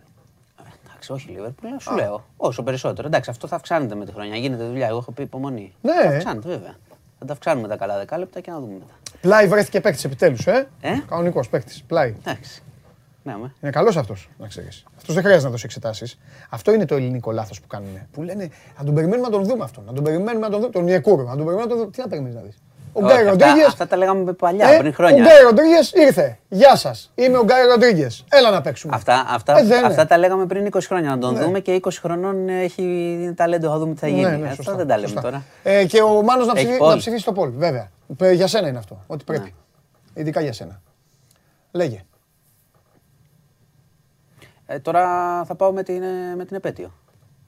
Εντάξει, 0.89 1.11
όχι 1.11 1.29
Λίβερπουλ, 1.29 1.67
σου 1.79 1.95
λέω. 1.95 2.23
Όσο 2.37 2.63
περισσότερο. 2.63 3.07
Εντάξει, 3.07 3.29
αυτό 3.29 3.47
θα 3.47 3.55
αυξάνεται 3.55 3.95
με 3.95 4.05
τη 4.05 4.11
χρονιά. 4.11 4.35
Γίνεται 4.35 4.63
δουλειά. 4.63 4.87
Εγώ 4.87 4.97
έχω 4.97 5.11
πει 5.11 5.21
υπομονή. 5.23 5.73
Ναι. 5.81 5.93
Θα 5.93 6.07
αυξάνεται 6.15 6.47
βέβαια. 6.47 6.75
Θα 7.21 7.27
τα 7.27 7.33
αυξάνουμε 7.33 7.67
τα 7.67 7.75
καλά 7.75 7.97
δεκάλεπτα 7.97 8.39
και 8.39 8.51
να 8.51 8.59
δούμε 8.59 8.73
μετά. 8.73 8.93
Πλάι 9.21 9.47
βρέθηκε 9.47 9.81
παίκτης 9.81 10.03
επιτέλους, 10.03 10.47
ε; 10.47 10.67
Ε; 10.81 10.89
Κανονικός 11.09 11.49
παίκτης. 11.49 11.83
Πλάι. 11.83 12.15
Εντάξει. 12.19 12.61
Ναι, 13.23 13.37
με. 13.37 13.53
Είναι 13.61 13.71
καλός 13.71 13.97
αυτός, 13.97 14.29
να 14.37 14.47
ξέρεις. 14.47 14.83
Αυτός 14.97 15.13
δεν 15.15 15.23
χρειάζεται 15.23 15.45
να 15.45 15.51
δώσει 15.51 15.65
εξετάσεις. 15.65 16.19
Αυτό 16.49 16.73
είναι 16.73 16.85
το 16.85 16.95
ελληνικό 16.95 17.31
λάθος 17.31 17.61
που 17.61 17.67
κάνουν. 17.67 17.99
Που 18.11 18.21
λένε 18.21 18.49
να 18.77 18.83
τον 18.83 18.93
περιμένουμε 18.93 19.27
να 19.27 19.33
τον 19.33 19.43
δούμε 19.43 19.63
αυτόν. 19.63 19.83
Να 19.85 19.93
τον 19.93 20.03
περιμένουμε 20.03 20.45
να 20.45 20.51
τον 20.51 20.59
δούμε. 20.59 20.71
Τον 20.71 20.87
Ιεκούρο. 20.87 21.23
Να 21.23 21.35
τον 21.35 21.45
περιμένουμε 21.45 21.63
να 21.63 21.69
τον 21.69 21.77
δούμε. 21.77 21.91
Τι 21.91 21.99
να 22.01 22.07
περιμένεις 22.07 22.35
να 22.35 22.41
δεις. 22.41 22.57
Ο 22.93 23.05
Όχι, 23.05 23.13
Γκάι 23.13 23.27
αυτά- 23.27 23.29
Ροντρίγκε. 23.45 23.65
Αυτά 23.67 23.87
τα 23.87 23.97
λέγαμε 23.97 24.33
παλιά, 24.33 24.77
πριν 24.77 24.91
Ο 24.91 24.93
χρόνια. 24.95 25.23
Γκάι 25.23 25.41
Ροντρίγκες 25.43 25.91
ήρθε. 25.91 26.37
Γεια 26.49 26.75
σας. 26.75 27.11
Είμαι 27.15 27.37
ο 27.37 27.43
Γκάι 27.43 27.65
Ροντρίγκες. 27.65 28.25
Έλα 28.29 28.49
να 28.51 28.61
παίξουμε. 28.61 28.95
Αυτά, 28.95 29.25
αυτά, 29.29 29.57
Ε, 29.57 29.63
δεν 29.63 29.77
είναι. 29.77 29.87
αυτά 29.87 30.05
τα 30.07 30.17
λέγαμε 30.17 30.45
πριν 30.45 30.65
20 30.65 30.87
χρόνια. 30.87 31.09
Να 31.09 31.17
τον 31.17 31.33
Ναι. 31.33 31.39
δούμε 31.39 31.59
και 31.59 31.73
20 31.73 31.99
χρονών 32.01 32.49
έχει 32.49 33.33
ταλέντο, 33.35 33.69
θα 33.69 33.77
δούμε 33.77 33.93
τι 33.93 33.99
θα 33.99 34.07
γίνει. 34.07 34.21
Ναι, 34.21 34.29
ναι, 34.29 34.43
αυτά 34.43 34.55
σωστά, 34.55 34.75
δεν 34.75 34.87
τα 34.87 34.95
λέμε 34.95 35.07
σωστά. 35.07 35.21
τώρα. 35.21 35.43
Ε, 35.63 35.85
και 35.85 36.01
ο 36.01 36.21
Μάνος 36.21 36.45
να, 36.47 36.53
Έχει 36.55 36.63
ψηφί, 36.63 36.77
πόλ. 36.79 36.89
να 36.89 36.97
ψηφίσει 36.97 37.25
το 37.25 37.31
Πολ, 37.31 37.49
βέβαια. 37.55 37.91
Ε, 38.19 38.31
Για 38.31 38.47
σένα 38.47 38.67
είναι 38.67 38.77
αυτό, 38.77 39.03
ό,τι 39.07 39.23
πρέπει. 39.23 39.53
Ναι. 40.13 40.21
Ειδικά 40.21 40.41
για 40.41 40.53
σένα. 40.53 40.81
Λέγε. 41.71 42.03
Ε, 44.65 44.79
τώρα 44.79 45.05
θα 45.45 45.55
πάω 45.55 45.71
με 45.71 45.83
την, 45.83 46.01
ε, 46.03 46.35
με 46.37 46.45
την 46.45 46.55
επέτειο. 46.55 46.91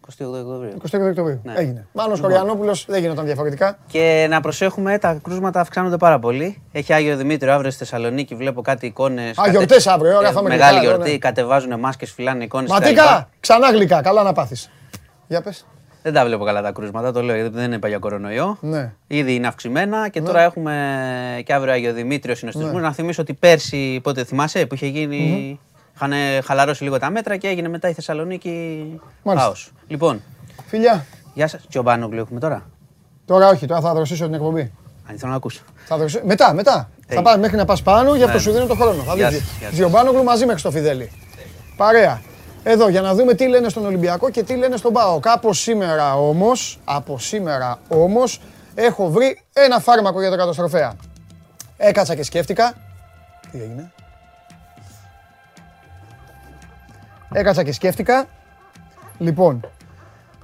28 0.07 0.25
Οκτωβρίου. 0.25 0.77
22 0.91 1.09
Οκτωβρίου. 1.09 1.41
Ναι. 1.43 1.53
Έγινε. 1.55 1.87
Μάνος 1.93 2.15
Λοιπόν. 2.15 2.31
Χωριανόπουλος 2.31 2.85
δεν 2.87 3.01
γινόταν 3.01 3.25
διαφορετικά. 3.25 3.77
Και 3.87 4.27
να 4.29 4.41
προσέχουμε, 4.41 4.97
τα 4.97 5.19
κρούσματα 5.23 5.59
αυξάνονται 5.59 5.97
πάρα 5.97 6.19
πολύ. 6.19 6.61
Έχει 6.71 6.93
Άγιο 6.93 7.17
Δημήτριο 7.17 7.53
αύριο 7.53 7.71
στη 7.71 7.79
Θεσσαλονίκη, 7.79 8.35
βλέπω 8.35 8.61
κάτι 8.61 8.85
εικόνες. 8.85 9.37
Α, 9.37 9.49
γιορτές 9.49 9.87
αύριο, 9.87 10.17
ωραία, 10.17 10.31
θα 10.31 10.39
είμαι 10.39 10.49
Μεγάλη 10.49 10.77
γλυκά, 10.77 10.93
γιορτή, 10.93 11.11
ναι. 11.11 11.17
κατεβάζουν 11.17 11.79
μάσκες, 11.79 12.11
φυλάνε 12.11 12.43
εικόνες. 12.43 12.69
Ματικά, 12.69 13.29
ξανά 13.39 13.71
γλυκά, 13.71 14.01
καλά 14.01 14.23
να 14.23 14.33
πάθεις. 14.33 14.69
Για 15.27 15.41
πες. 15.41 15.65
Δεν 16.03 16.13
τα 16.13 16.25
βλέπω 16.25 16.43
καλά 16.43 16.61
τα 16.61 16.71
κρούσματα, 16.71 17.11
το 17.11 17.21
λέω 17.21 17.35
γιατί 17.35 17.57
δεν 17.57 17.71
είπα 17.71 17.87
για 17.87 17.97
κορονοϊό. 17.97 18.57
Ναι. 18.61 18.93
Ήδη 19.07 19.35
είναι 19.35 19.47
αυξημένα 19.47 20.09
και 20.09 20.21
τώρα 20.21 20.41
έχουμε 20.41 20.73
και 21.45 21.53
αύριο 21.53 21.73
Άγιο 21.73 21.93
Δημήτριο 21.93 22.35
συνοστισμού. 22.35 22.73
Ναι. 22.73 22.81
Να 22.81 22.93
θυμίσω 22.93 23.21
ότι 23.21 23.33
πέρσι, 23.33 23.99
πότε 24.03 24.23
θυμάσαι, 24.23 24.65
που 24.65 24.75
είχε 24.75 24.87
γίνει. 24.87 25.59
Είχαν 25.95 26.11
χαλαρώσει 26.43 26.83
λίγο 26.83 26.99
τα 26.99 27.09
μέτρα 27.09 27.37
και 27.37 27.47
έγινε 27.47 27.67
μετά 27.67 27.89
η 27.89 27.93
Θεσσαλονίκη 27.93 28.49
Μάλιστα. 29.23 29.45
χάος. 29.47 29.71
Λοιπόν, 29.87 30.21
Φιλιά, 30.67 31.05
γεια 31.33 31.47
σας. 31.47 31.65
Τζομπάνογκλου 31.69 32.19
έχουμε 32.19 32.39
τώρα. 32.39 32.65
τώρα 33.25 33.47
όχι, 33.47 33.65
τώρα 33.65 33.81
θα 33.81 33.93
δροσίσω 33.93 34.25
την 34.25 34.33
εκπομπή. 34.33 34.71
Αν 35.09 35.17
θέλω 35.17 35.31
να 35.31 35.37
ακούσω. 35.37 35.61
Θα 35.85 35.97
δροσίσω... 35.97 36.21
Μετά, 36.25 36.53
μετά. 36.53 36.89
Θα 37.07 37.19
Hey. 37.19 37.23
πάμε 37.23 37.37
μέχρι 37.37 37.57
να 37.57 37.65
πας 37.65 37.81
πάνω, 37.81 38.15
γι' 38.15 38.23
αυτό 38.23 38.35
Ναι. 38.35 38.41
σου 38.41 38.51
δίνω 38.51 38.65
το 38.65 38.75
χρόνο. 38.75 39.03
Θα 39.03 39.15
Γεια 39.15 39.29
δεις 39.29 39.37
σας, 39.37 39.57
γεια 39.57 39.67
σας. 39.67 39.77
Διομπάνογλου 39.77 40.23
μαζί 40.23 40.45
μέχρι 40.45 40.59
στο 40.59 40.71
Φιδέλη. 40.71 41.11
Παρέα. 41.77 42.21
Εδώ 42.63 42.87
για 42.89 43.01
να 43.01 43.13
δούμε 43.15 43.33
τι 43.33 43.47
λένε 43.47 43.69
στον 43.69 43.85
Ολυμπιακό 43.85 44.29
και 44.29 44.43
τι 44.43 44.55
λένε 44.55 44.77
στον 44.77 44.93
ΠΑΟΚ. 44.93 45.27
Από 45.27 45.53
σήμερα 45.53 46.15
όμως, 46.15 46.79
από 46.83 47.19
σήμερα 47.19 47.79
όμως, 47.87 48.41
έχω 48.75 49.09
βρει 49.09 49.41
ένα 49.53 49.79
φάρμακο 49.79 50.19
για 50.19 50.29
τον 50.29 50.37
καταστροφέα. 50.37 50.93
Έκατσα 51.77 52.15
και 52.15 52.23
σκέφτηκα. 52.23 52.73
Τι 53.51 53.59
έγινε; 53.61 53.91
Έκατσα 57.33 57.63
και 57.63 57.71
σκέφτηκα. 57.71 58.27
Λοιπόν, 59.17 59.69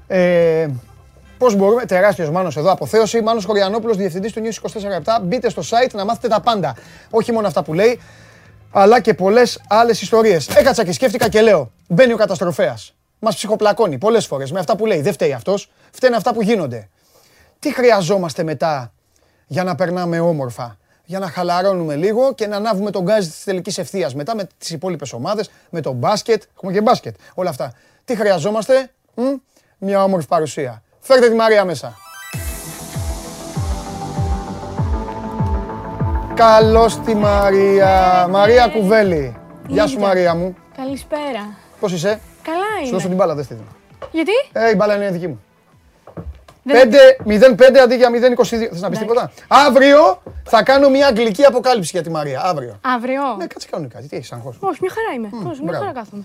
ε, 0.07 0.67
Πώς 1.39 1.55
μπορούμε, 1.55 1.85
τεράστιος 1.85 2.29
Μάνος 2.29 2.57
εδώ, 2.57 2.71
αποθέωση. 2.71 3.21
Μάνος 3.21 3.45
Χωριανόπουλος, 3.45 3.97
διευθυντής 3.97 4.33
του 4.33 4.41
News 4.41 4.53
24 4.53 5.19
Μπείτε 5.21 5.49
στο 5.49 5.61
site 5.61 5.91
να 5.93 6.05
μάθετε 6.05 6.27
τα 6.27 6.41
πάντα. 6.41 6.75
Όχι 7.09 7.31
μόνο 7.31 7.47
αυτά 7.47 7.63
που 7.63 7.73
λέει, 7.73 7.99
αλλά 8.71 8.99
και 8.99 9.13
πολλές 9.13 9.61
άλλες 9.67 10.01
ιστορίες. 10.01 10.47
Έκατσα 10.47 10.83
και 10.83 10.91
σκέφτηκα 10.91 11.29
και 11.29 11.41
λέω: 11.41 11.71
Μπαίνει 11.87 12.13
ο 12.13 12.17
καταστροφέας. 12.17 12.95
Μας 13.19 13.35
ψυχοπλακώνει 13.35 13.97
πολλές 13.97 14.25
φορές 14.25 14.51
με 14.51 14.59
αυτά 14.59 14.75
που 14.75 14.85
λέει. 14.85 15.01
Δεν 15.01 15.13
φταίει 15.13 15.33
αυτός. 15.33 15.71
Φταίνε 15.91 16.15
αυτά 16.15 16.33
που 16.33 16.41
γίνονται. 16.41 16.89
Τι 17.59 17.73
χρειαζόμαστε 17.73 18.43
μετά 18.43 18.93
για 19.47 19.63
να 19.63 19.75
περνάμε 19.75 20.19
όμορφα; 20.19 20.77
Για 21.09 21.19
να 21.19 21.29
χαλαρώνουμε 21.29 21.95
λίγο 21.95 22.33
και 22.33 22.47
να 22.47 22.55
ανάβουμε 22.55 22.91
τον 22.91 23.03
γκάζι 23.03 23.29
της 23.29 23.43
τελικής 23.43 23.77
ευθείας 23.77 24.15
μετά 24.15 24.35
με 24.35 24.47
τις 24.57 24.69
υπόλοιπες 24.69 25.13
ομάδες, 25.13 25.49
με 25.69 25.81
το 25.81 25.91
μπάσκετ. 25.91 26.43
Έχουμε 26.55 26.71
και 26.71 26.81
μπάσκετ. 26.81 27.15
Όλα 27.33 27.49
αυτά. 27.49 27.73
Τι 28.05 28.15
χρειαζόμαστε, 28.15 28.89
μ; 29.15 29.21
μια 29.77 30.03
όμορφη 30.03 30.27
παρουσία. 30.27 30.83
Φέρτε 30.99 31.29
τη 31.29 31.35
Μαρία 31.35 31.65
μέσα. 31.65 31.97
Καλώς 36.33 36.99
τη 36.99 37.15
Μαρία. 37.15 38.27
Μαρία 38.29 38.67
Κουβέλη. 38.67 39.37
Γεια 39.67 39.87
σου 39.87 39.97
Είδα. 39.97 40.07
Μαρία 40.07 40.35
μου. 40.35 40.55
Καλησπέρα. 40.75 41.57
Πώς 41.79 41.91
είσαι; 41.91 42.19
Καλά 42.43 42.57
Σου 42.57 42.81
είμαι. 42.81 42.91
δώσω 42.91 43.07
την 43.07 43.15
μπάλα, 43.15 43.35
δεν 43.35 43.43
στη 43.43 43.53
δίνω. 43.53 43.67
Γιατί; 44.11 44.31
Ε, 44.51 44.69
η 44.69 44.73
μπάλα 44.77 44.95
είναι 44.95 45.11
δική 45.11 45.27
μου. 45.27 45.41
Δεν- 46.73 46.89
5-0-5 47.25 47.79
αντί 47.79 47.95
για 47.95 48.09
0-22. 48.09 48.67
Θες 48.71 48.81
να 48.81 48.89
πεις 48.89 48.99
Εντάξει. 48.99 48.99
τίποτα; 48.99 49.31
Αύριο 49.47 50.21
θα 50.43 50.63
κάνω 50.63 50.89
μια 50.89 51.07
αγγλική 51.07 51.43
αποκάλυψη 51.45 51.89
για 51.93 52.01
τη 52.03 52.09
Μαρία. 52.09 52.41
Αύριο. 52.43 52.79
Αύριο. 52.81 53.21
Ναι, 53.37 53.45
κάτσε 53.47 53.67
κανονικά. 53.71 53.99
Τι 53.99 54.15
έχεις 54.17 54.31
αγχώς. 54.31 54.57
Όχι, 54.59 54.77
μια 54.81 54.91
χαρά 54.91 55.13
είμαι. 55.15 55.27
Πώς, 55.31 55.59
μια 55.59 55.67
μπράβο. 55.69 55.79
χαρά 55.85 55.91
κάθομαι. 55.99 56.23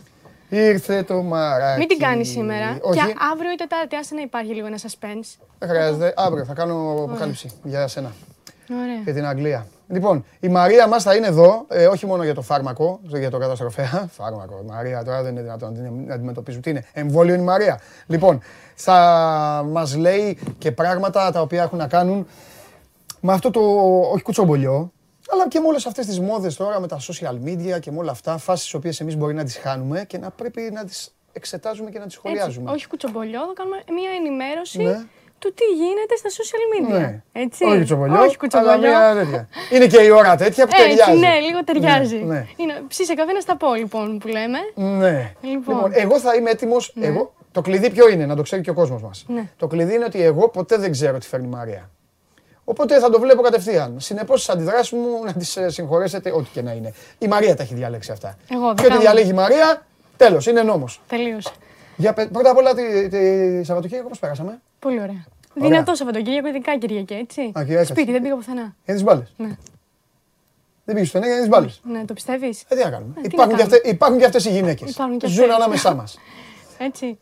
Ήρθε 0.49 1.03
το 1.03 1.23
μαράκι. 1.23 1.79
Μην 1.79 1.89
την 1.89 1.99
κάνεις 1.99 2.29
σήμερα. 2.31 2.79
Όχι, 2.81 2.99
Και 2.99 3.15
αύριο 3.33 3.51
ή 3.53 3.55
Τετάρτη, 3.55 3.97
άσε 3.97 4.15
να 4.15 4.21
υπάρχει 4.21 4.55
λίγο 4.55 4.67
ένα 4.67 4.77
suspense. 4.77 5.29
δεν 5.59 5.69
χρειάζεται. 5.69 6.15
Αύριο 6.17 6.45
θα 6.45 6.53
κάνω 6.55 7.05
αποκάλυψη 7.09 7.51
για 7.63 7.87
σένα. 7.89 8.13
Ωραία. 8.71 9.01
για 9.05 9.15
την 9.15 9.27
Αγγλία. 9.27 9.67
Λοιπόν, 9.89 10.25
η 10.41 10.49
Μαρία 10.49 10.89
μας 10.89 11.03
θα 11.03 11.15
είναι 11.15 11.27
εδώ, 11.27 11.67
ε, 11.69 11.87
όχι 11.87 12.07
μόνο 12.07 12.25
για 12.25 12.35
το 12.35 12.43
φάρμακο, 12.43 13.01
για 13.03 13.31
το 13.31 13.39
καταστροφέα. 13.39 14.09
Φάρμακο, 14.19 14.61
η 14.63 14.67
Μαρία 14.67 15.05
τώρα 15.05 15.23
δεν 15.23 15.33
είναι 15.33 15.43
δυνατόν 15.43 15.73
να 15.73 15.83
την 15.83 16.13
αντιμετωπίζουν. 16.13 16.61
Τι 16.61 16.71
είναι, 16.71 16.85
εμβόλιο 16.93 17.35
είναι 17.35 17.43
η 17.43 17.47
Μαρία. 17.47 17.81
Λοιπόν, 18.07 18.41
θα 18.75 19.65
μας 19.71 19.97
λέει 19.97 20.39
και 20.59 20.73
πράγματα 20.73 21.31
τα 21.31 21.41
οποία 21.41 21.63
έχουν 21.63 21.79
να 21.79 21.87
κάνουν 21.87 22.27
με 23.21 23.33
αυτό 23.33 23.51
το, 23.51 23.61
όχι 24.13 24.23
κουτσομπολιό, 24.23 24.93
αλλά 25.31 25.49
και 25.49 25.61
με 25.61 25.67
όλες 25.67 25.87
αυτές 25.87 26.07
τις 26.07 26.21
μόδες 26.21 26.57
τώρα, 26.57 26.81
με 26.81 26.87
τα 26.87 26.99
social 27.01 27.47
media 27.49 27.81
και 27.81 27.91
με 27.91 27.99
όλα 27.99 28.11
αυτά, 28.11 28.39
φάσεις 28.39 28.65
τις 28.65 28.75
οποίες 28.75 29.01
εμείς 29.01 29.17
μπορεί 29.17 29.35
να 29.35 29.45
τις 29.45 29.57
χάνουμε 29.57 30.05
και 30.07 30.19
να 30.19 30.31
πρέπει 30.31 30.71
να 30.73 30.85
τις 30.85 31.15
εξετάζουμε 31.33 31.91
και 31.91 31.99
να 31.99 32.07
τις 32.07 32.15
Έτσι, 32.17 32.29
σχολιάζουμε. 32.29 32.71
όχι 32.71 32.87
κουτσομπολιό, 32.89 33.41
θα 33.41 33.53
κάνουμε 33.55 33.77
μια 33.77 34.11
ενημέρωση 34.19 34.83
Ναι. 34.83 35.05
Του 35.45 35.55
τι 35.55 35.65
γίνεται 35.65 36.15
στα 36.17 36.29
social 36.39 36.65
media. 36.75 36.99
Ναι. 37.01 37.23
Έτσι. 37.33 37.65
Όχι 37.65 37.77
κουτσομπολιό, 37.79 38.21
Όχι 38.21 38.37
κουτσομπολιό. 38.37 38.73
αλλά 38.73 39.13
μια 39.15 39.23
τέτοια. 39.25 39.49
Είναι 39.73 39.87
και 39.87 40.03
η 40.03 40.11
ώρα 40.11 40.37
τέτοια 40.37 40.67
που 40.67 40.73
Έτσι, 40.77 40.97
ταιριάζει. 40.97 41.19
ναι, 41.19 41.39
λίγο 41.47 41.65
ταιριάζει. 41.65 42.17
Ναι, 42.17 42.35
ναι. 42.35 42.47
Είναι, 42.57 42.83
ψήσε 42.89 43.15
καφέ 43.15 43.33
να 43.33 43.41
στα 43.41 43.57
πω, 43.57 43.75
λοιπόν, 43.75 44.19
που 44.19 44.29
λέμε. 44.29 44.59
Ναι. 44.75 45.33
Λοιπόν. 45.41 45.75
Λοιπόν, 45.77 45.91
εγώ 45.95 46.19
θα 46.21 46.35
είμαι 46.35 46.51
έτοιμος. 46.51 46.95
Εγώ, 47.01 47.35
το 47.53 47.61
κλειδί 47.61 47.91
ποιο 47.91 48.09
είναι, 48.09 48.27
να 48.27 48.37
το 48.37 48.43
ξέρει 48.43 48.63
και 48.63 48.71
ο 48.71 48.75
κόσμος 48.75 49.03
μας. 49.03 49.25
Ναι. 49.29 49.49
Το 49.57 49.67
κλειδί 49.67 49.95
είναι 49.95 50.05
ότι 50.05 50.23
εγώ 50.23 50.49
ποτέ 50.49 50.77
δεν 50.77 50.91
ξέρω 50.93 51.19
τι 51.19 51.27
φέρνει 51.27 51.47
η 51.47 51.51
Μαρία. 51.51 51.91
Οπότε 52.65 52.99
θα 52.99 53.11
το 53.11 53.21
βλέπω 53.21 53.43
κατευθείαν. 53.43 53.95
Συνεπώς, 54.01 54.39
τις 54.45 54.49
αντιδράσεις 54.55 54.91
μου 54.93 55.25
να 55.25 55.33
τις 55.33 55.59
συγχωρέσετε, 55.67 56.33
ό,τι 56.33 56.49
και 56.53 56.63
να 56.63 56.73
είναι. 56.73 56.93
Η 57.19 57.27
Μαρία 57.29 57.57
τα 57.57 57.63
έχει 57.63 57.75
διαλέξει 57.75 58.13
αυτά. 58.13 58.37
Εγώ, 58.53 58.69
Και 58.69 58.75
δικά 58.75 58.85
ό,τι 58.87 58.95
μου. 58.95 59.01
διαλέγει 59.01 59.31
η 59.31 59.33
Μαρία, 59.33 59.87
τέλος, 60.17 60.47
είναι 60.47 60.63
νόμος. 60.63 61.01
Τελείωσε. 61.09 61.51
Για, 61.97 62.13
πε- 62.13 62.29
πρώτα 62.33 62.51
απ' 62.51 62.57
όλα, 62.57 62.75
τη, 62.75 63.09
τη 63.09 63.19
Σαββατοκύριακο 63.65 64.09
πώς 64.09 64.19
πέρασαμε; 64.19 64.61
Πολύ 64.79 65.01
ωραία. 65.01 65.25
Δυνατό 65.55 65.95
Σαββατοκύριακο, 65.95 66.49
ειδικά 66.49 66.79
Κυριακή, 66.79 67.15
έτσι. 67.15 67.41
Α, 67.59 67.65
Κυριακή. 67.65 67.87
Σπίτι, 67.87 68.13
δεν 68.13 68.23
πήγα 68.23 68.35
πουθενά. 68.35 68.77
Για 68.85 68.95
τις 68.95 69.03
μπάλες. 69.03 69.35
Ναι. 69.37 69.57
Δεν 70.85 70.95
πήγες 70.95 71.09
στο 71.09 71.19
για 71.19 71.39
τις 71.39 71.49
μπάλες. 71.49 71.81
Ναι, 71.85 72.05
το 72.05 72.15
πιστεύεις; 72.15 72.63
Ε, 72.69 72.75
τι 72.77 72.83
να 72.85 72.91
κάνουμε. 72.91 73.15
Ε, 73.17 73.21
τι 73.21 73.27
υπάρχουν, 73.27 73.53
να 73.53 73.57
και 73.57 73.63
κάνουμε; 73.63 73.77
αυτές, 73.77 73.93
υπάρχουν 73.93 74.19
και 74.19 74.25
αυτές 74.25 74.45
οι 74.45 74.51
γυναίκες. 74.51 74.91
Υπάρχουν 74.91 75.19
και 75.19 75.27
Ζουν 75.27 75.43
αυτές. 75.43 75.57
ανάμεσά 75.57 75.95
μας. 75.95 76.19
Έτσι. 76.89 77.19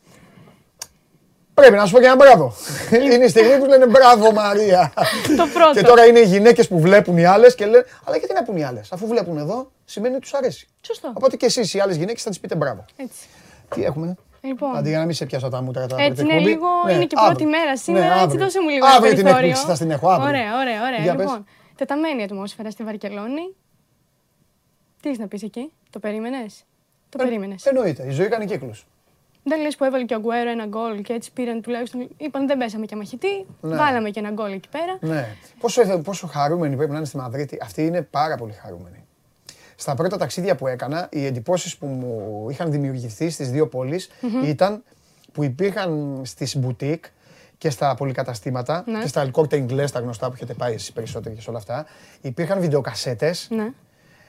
Πρέπει 1.55 1.75
να 1.77 1.87
σου 1.87 1.93
πω 1.93 1.99
και 1.99 2.07
ένα 2.07 2.17
μπράβο. 2.17 2.55
είναι 2.93 3.25
η 3.25 3.29
στιγμή 3.29 3.59
που 3.59 3.65
λένε 3.65 3.87
μπράβο 3.87 4.33
Μαρία. 4.33 4.93
Το 5.37 5.47
πρώτο. 5.55 5.73
Και 5.75 5.83
τώρα 5.83 6.05
είναι 6.07 6.19
οι 6.19 6.25
γυναίκες 6.27 6.69
που 6.69 6.81
βλέπουν 6.81 7.17
οι 7.19 7.25
άλλες 7.25 7.55
και 7.55 7.67
λένε 7.67 7.85
Αλλά 8.05 8.17
γιατί 8.17 8.35
να 8.35 8.43
πούν 8.43 8.57
οι 8.57 8.65
άλλες, 8.65 8.93
αφού 8.93 9.07
βλέπουν 9.07 9.39
εδώ, 9.39 9.71
σημαίνει 9.85 10.15
ότι 10.15 10.23
τους 10.23 10.35
αρέσει. 10.35 10.69
Σωστό. 10.81 11.13
Οπότε 11.15 11.37
και 11.37 11.47
εσείς 11.47 11.75
οι 11.75 11.81
άλλες 11.81 11.97
γυναίκες 11.97 12.23
θα 12.23 12.29
τις 12.31 12.41
πείτε 12.41 12.55
μπράβο. 12.55 12.85
Έτσι. 12.97 13.27
Τι 13.75 13.85
έχουμε; 13.85 14.15
Λοιπόν. 14.45 14.77
Αντί 14.77 14.89
για 14.89 14.99
να 14.99 15.05
μην 15.05 15.15
σε 15.15 15.27
πιάσω 15.27 15.49
τα 15.49 15.63
μούτρα 15.63 15.87
τα 15.87 15.97
Έτσι 16.03 16.13
πριν 16.13 16.25
είναι 16.27 16.35
εκπομπή. 16.35 16.51
λίγο, 16.51 16.67
Ναι, 16.87 16.93
είναι 16.93 17.05
και 17.07 17.15
αύριο. 17.19 17.35
πρώτη 17.37 17.51
μέρα 17.51 17.77
σήμερα, 17.77 18.07
Ναι, 18.07 18.13
έτσι 18.13 18.25
αύριο. 18.25 18.41
δώσε 18.45 18.61
μου 18.61 18.69
λίγο 18.69 18.87
Αύριο 18.87 18.99
ένα 19.07 19.15
την 19.15 19.23
περιθώριο. 19.25 19.49
εκπλήξη 19.49 19.65
θα 19.67 19.77
την 19.85 19.91
έχω, 19.91 20.09
αύριο. 20.09 20.29
Ωραία, 20.29 20.57
ωραία, 20.61 20.83
ωραία. 20.87 20.99
Για 21.03 21.15
πες. 21.15 21.25
λοιπόν, 21.27 21.45
τεταμένη 21.77 22.23
ατμόσφαιρα 22.23 22.71
στη 22.71 22.83
Βαρκελόνη. 22.85 23.55
Τι 25.03 25.09
έχεις 25.09 25.19
να 25.21 25.27
πεις 25.29 25.43
εκεί, 25.43 25.73
το 25.91 25.99
περίμενες; 25.99 26.65
Το 27.09 27.19
περίμενες. 27.19 27.67
Εννοείται, 27.67 28.07
η 28.07 28.11
ζωή 28.11 28.29
κάνει 28.29 28.47
κύκλους. 28.47 28.87
Δεν 29.45 29.61
λες 29.61 29.77
που 29.77 29.85
έβαλε 29.85 30.05
και 30.05 30.15
ο 30.15 30.17
Αγκουέρο 30.17 30.51
ένα 30.51 30.67
γκολ 30.67 31.03
και 31.03 31.13
έτσι 31.13 31.33
πήραν 31.33 31.63
τουλάχιστον. 31.63 32.09
Είπαν 32.17 32.47
δεν 32.47 32.59
πέσαμε 32.59 32.87
και 32.87 32.97
μαχητή. 32.97 33.47
Ναι. 33.61 33.77
Βάλαμε 33.77 34.11
και 34.11 34.21
ένα 34.21 34.31
γκολ 34.31 34.53
εκεί 34.53 34.69
πέρα. 34.69 34.99
Ναι. 35.01 35.29
Πόσο, 35.61 35.99
πόσο 35.99 36.27
χαρούμενοι 36.27 36.77
πρέπει 36.77 36.91
να 36.91 36.97
είναι 36.97 37.07
στη 37.07 37.17
Μαδρίτη. 37.17 37.59
Αυτοί 37.63 37.87
είναι 37.87 38.03
πάρα 38.03 38.37
πολύ 38.37 38.53
χαρούμενοι. 38.53 39.02
Στα 39.83 39.95
πρώτα 39.95 40.17
ταξίδια 40.17 40.55
που 40.57 40.67
έκανα, 40.67 41.09
οι 41.11 41.27
εντυπώσεις 41.27 41.77
που 41.77 41.87
μου 41.87 42.47
είχαν 42.51 42.71
δημιουργηθεί 42.71 43.31
στις 43.31 43.51
δύο 43.51 43.69
πόλεις 43.69 44.11
ήταν 44.45 44.83
που 45.33 45.43
υπήρχαν 45.43 46.21
στις 46.25 46.57
μπουτίκ 46.57 47.05
και 47.59 47.71
στα 47.71 47.95
πολυκαταστήματα 47.95 48.85
Ναι. 48.87 49.01
και 49.01 49.07
στα 49.09 49.27
Alcorte 49.31 49.53
Inglés, 49.67 49.91
τα 49.93 50.01
γνωστά 50.01 50.27
που 50.27 50.33
έχετε 50.35 50.55
πάει 50.55 50.75
εσείς 50.75 50.93
περισσότεροι 50.93 51.35
και 51.35 51.41
σε 51.41 51.51
όλα 51.51 51.59
αυτά, 51.59 51.87
υπήρχαν 52.21 52.61
βιντεοκασέτες 52.61 53.49
Ναι. 53.51 53.71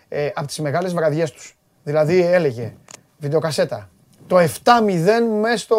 ε, 0.08 0.30
από 0.36 0.48
τις 0.48 0.60
μεγάλες 0.60 0.94
βραδιές 0.94 1.32
τους. 1.32 1.58
Δηλαδή 1.84 2.22
έλεγε 2.22 2.74
βιντεοκασέτα. 3.18 3.90
Το 4.28 4.38
7-0 4.38 4.46
μέσα 5.42 5.58
στο, 5.58 5.78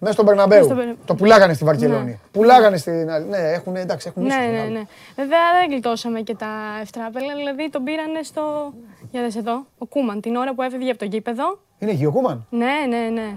μέσα 0.00 0.12
στον 0.12 0.24
Μπερναμπέου. 0.24 0.56
Μες 0.58 0.66
στο 0.66 0.74
Μπερναμπέου. 0.74 1.04
Το 1.04 1.14
πουλάγανε 1.14 1.52
στη 1.54 1.64
Βαρκελόνη. 1.64 2.04
Ναι. 2.10 2.18
Πουλάγανε 2.32 2.76
στην 2.76 3.10
άλλη. 3.10 3.24
Ναι, 3.24 3.36
έχουν, 3.38 3.76
εντάξει, 3.76 4.08
έχουν 4.08 4.22
Ναι, 4.22 4.28
ίσως 4.28 4.40
ναι, 4.44 4.50
μεγάλο. 4.50 4.70
ναι. 4.70 4.82
Βέβαια 5.16 5.38
δεν 5.60 5.70
γλιτώσαμε 5.70 6.20
και 6.20 6.34
τα 6.34 6.48
ευτράπελα, 6.80 7.34
δηλαδή 7.34 7.70
τον 7.70 7.84
πήρανε 7.84 8.22
στο. 8.22 8.72
Για 9.10 9.22
δες 9.22 9.36
εδώ, 9.36 9.66
ο 9.78 9.86
Κούμαν, 9.86 10.20
την 10.20 10.36
ώρα 10.36 10.54
που 10.54 10.62
έφευγε 10.62 10.90
από 10.90 10.98
το 10.98 11.04
γήπεδο. 11.04 11.58
Είναι 11.78 11.92
Γιωκούμαν. 11.92 12.46
Ναι, 12.50 12.72
ναι, 12.88 13.08
ναι. 13.20 13.32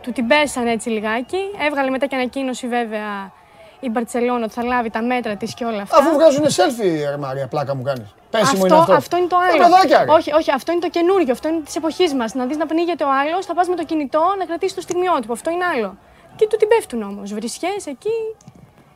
Του 0.00 0.12
την 0.12 0.26
πέσανε 0.26 0.70
έτσι 0.72 0.88
λιγάκι. 0.88 1.38
Έβγαλε 1.68 1.90
μετά 1.90 2.06
και 2.06 2.16
ανακοίνωση 2.16 2.66
βέβαια 2.68 3.32
η 3.80 3.90
Μπαρτσελόνα 3.90 4.44
ότι 4.44 4.52
θα 4.52 4.62
λάβει 4.64 4.90
τα 4.90 5.02
μέτρα 5.02 5.36
της 5.36 5.54
και 5.54 5.64
όλα 5.64 5.82
αυτά. 5.82 5.96
Αφού 5.96 6.12
βγάζουν 6.12 6.44
selfie, 6.44 7.10
ρε 7.10 7.16
Μάρια, 7.16 7.46
πλάκα 7.46 7.74
μου 7.76 7.82
κάνεις. 7.82 8.14
Πέσιμο 8.34 8.66
είναι 8.66 8.76
αυτό. 8.76 8.92
αυτό 8.92 9.16
είναι 9.16 9.26
το 9.26 9.36
άλλο. 9.36 9.56
Τα 9.62 9.64
παιδάκια, 9.64 10.04
ρε. 10.04 10.10
όχι, 10.12 10.32
όχι, 10.32 10.50
αυτό 10.58 10.72
είναι 10.72 10.80
το 10.80 10.88
καινούριο. 10.96 11.32
Αυτό 11.32 11.48
είναι 11.48 11.60
της 11.64 11.76
εποχής 11.76 12.14
μας. 12.14 12.34
Να 12.34 12.46
δεις 12.46 12.56
να 12.56 12.66
πνίγεται 12.66 13.04
ο 13.04 13.10
άλλος, 13.20 13.46
θα 13.46 13.54
πας 13.54 13.68
με 13.68 13.76
το 13.76 13.84
κινητό 13.84 14.22
να 14.38 14.44
κρατήσεις 14.44 14.74
το 14.74 14.80
στιγμιότυπο. 14.80 15.32
Αυτό 15.32 15.50
είναι 15.50 15.64
άλλο. 15.64 15.96
Και 16.36 16.46
του 16.46 16.56
την 16.56 16.68
πέφτουν 16.68 17.02
όμως. 17.02 17.32
Βρισιές 17.34 17.86
εκεί. 17.86 18.16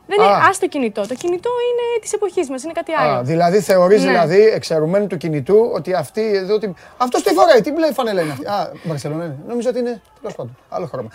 Δεν 0.09 0.19
είναι, 0.25 0.33
Α. 0.33 0.47
ας 0.49 0.59
το 0.59 0.67
κινητό. 0.67 1.01
Το 1.07 1.13
κινητό 1.15 1.49
είναι 1.69 1.99
της 2.01 2.13
εποχής 2.13 2.49
μας, 2.49 2.63
είναι 2.63 2.71
κάτι 2.73 2.91
άλλο. 2.93 3.11
Α, 3.17 3.21
δηλαδή 3.23 3.59
θεωρείς 3.61 4.03
Ναι. 4.03 4.07
δηλαδή 4.09 4.41
εξαιρουμένου 4.41 5.07
του 5.07 5.17
κινητού 5.17 5.71
ότι 5.73 5.93
αυτή 5.93 6.21
εδώ. 6.35 6.57
την- 6.57 6.75
Αυτός 6.97 7.23
τι 7.23 7.33
φοράει, 7.33 7.61
τι 7.61 7.71
μπλε 7.71 7.93
φανέλα 7.93 8.21
είναι 8.21 8.31
αυτή; 8.31 8.45
Α, 8.45 8.71
Μπαρσελόνα 8.83 9.23
είναι. 9.23 9.37
Νομίζω 9.47 9.69
ότι 9.69 9.79
είναι. 9.79 10.01
Τέλος 10.21 10.35
πάντων. 10.35 10.57
Άλλο 10.69 10.85
χρώμα. 10.85 11.09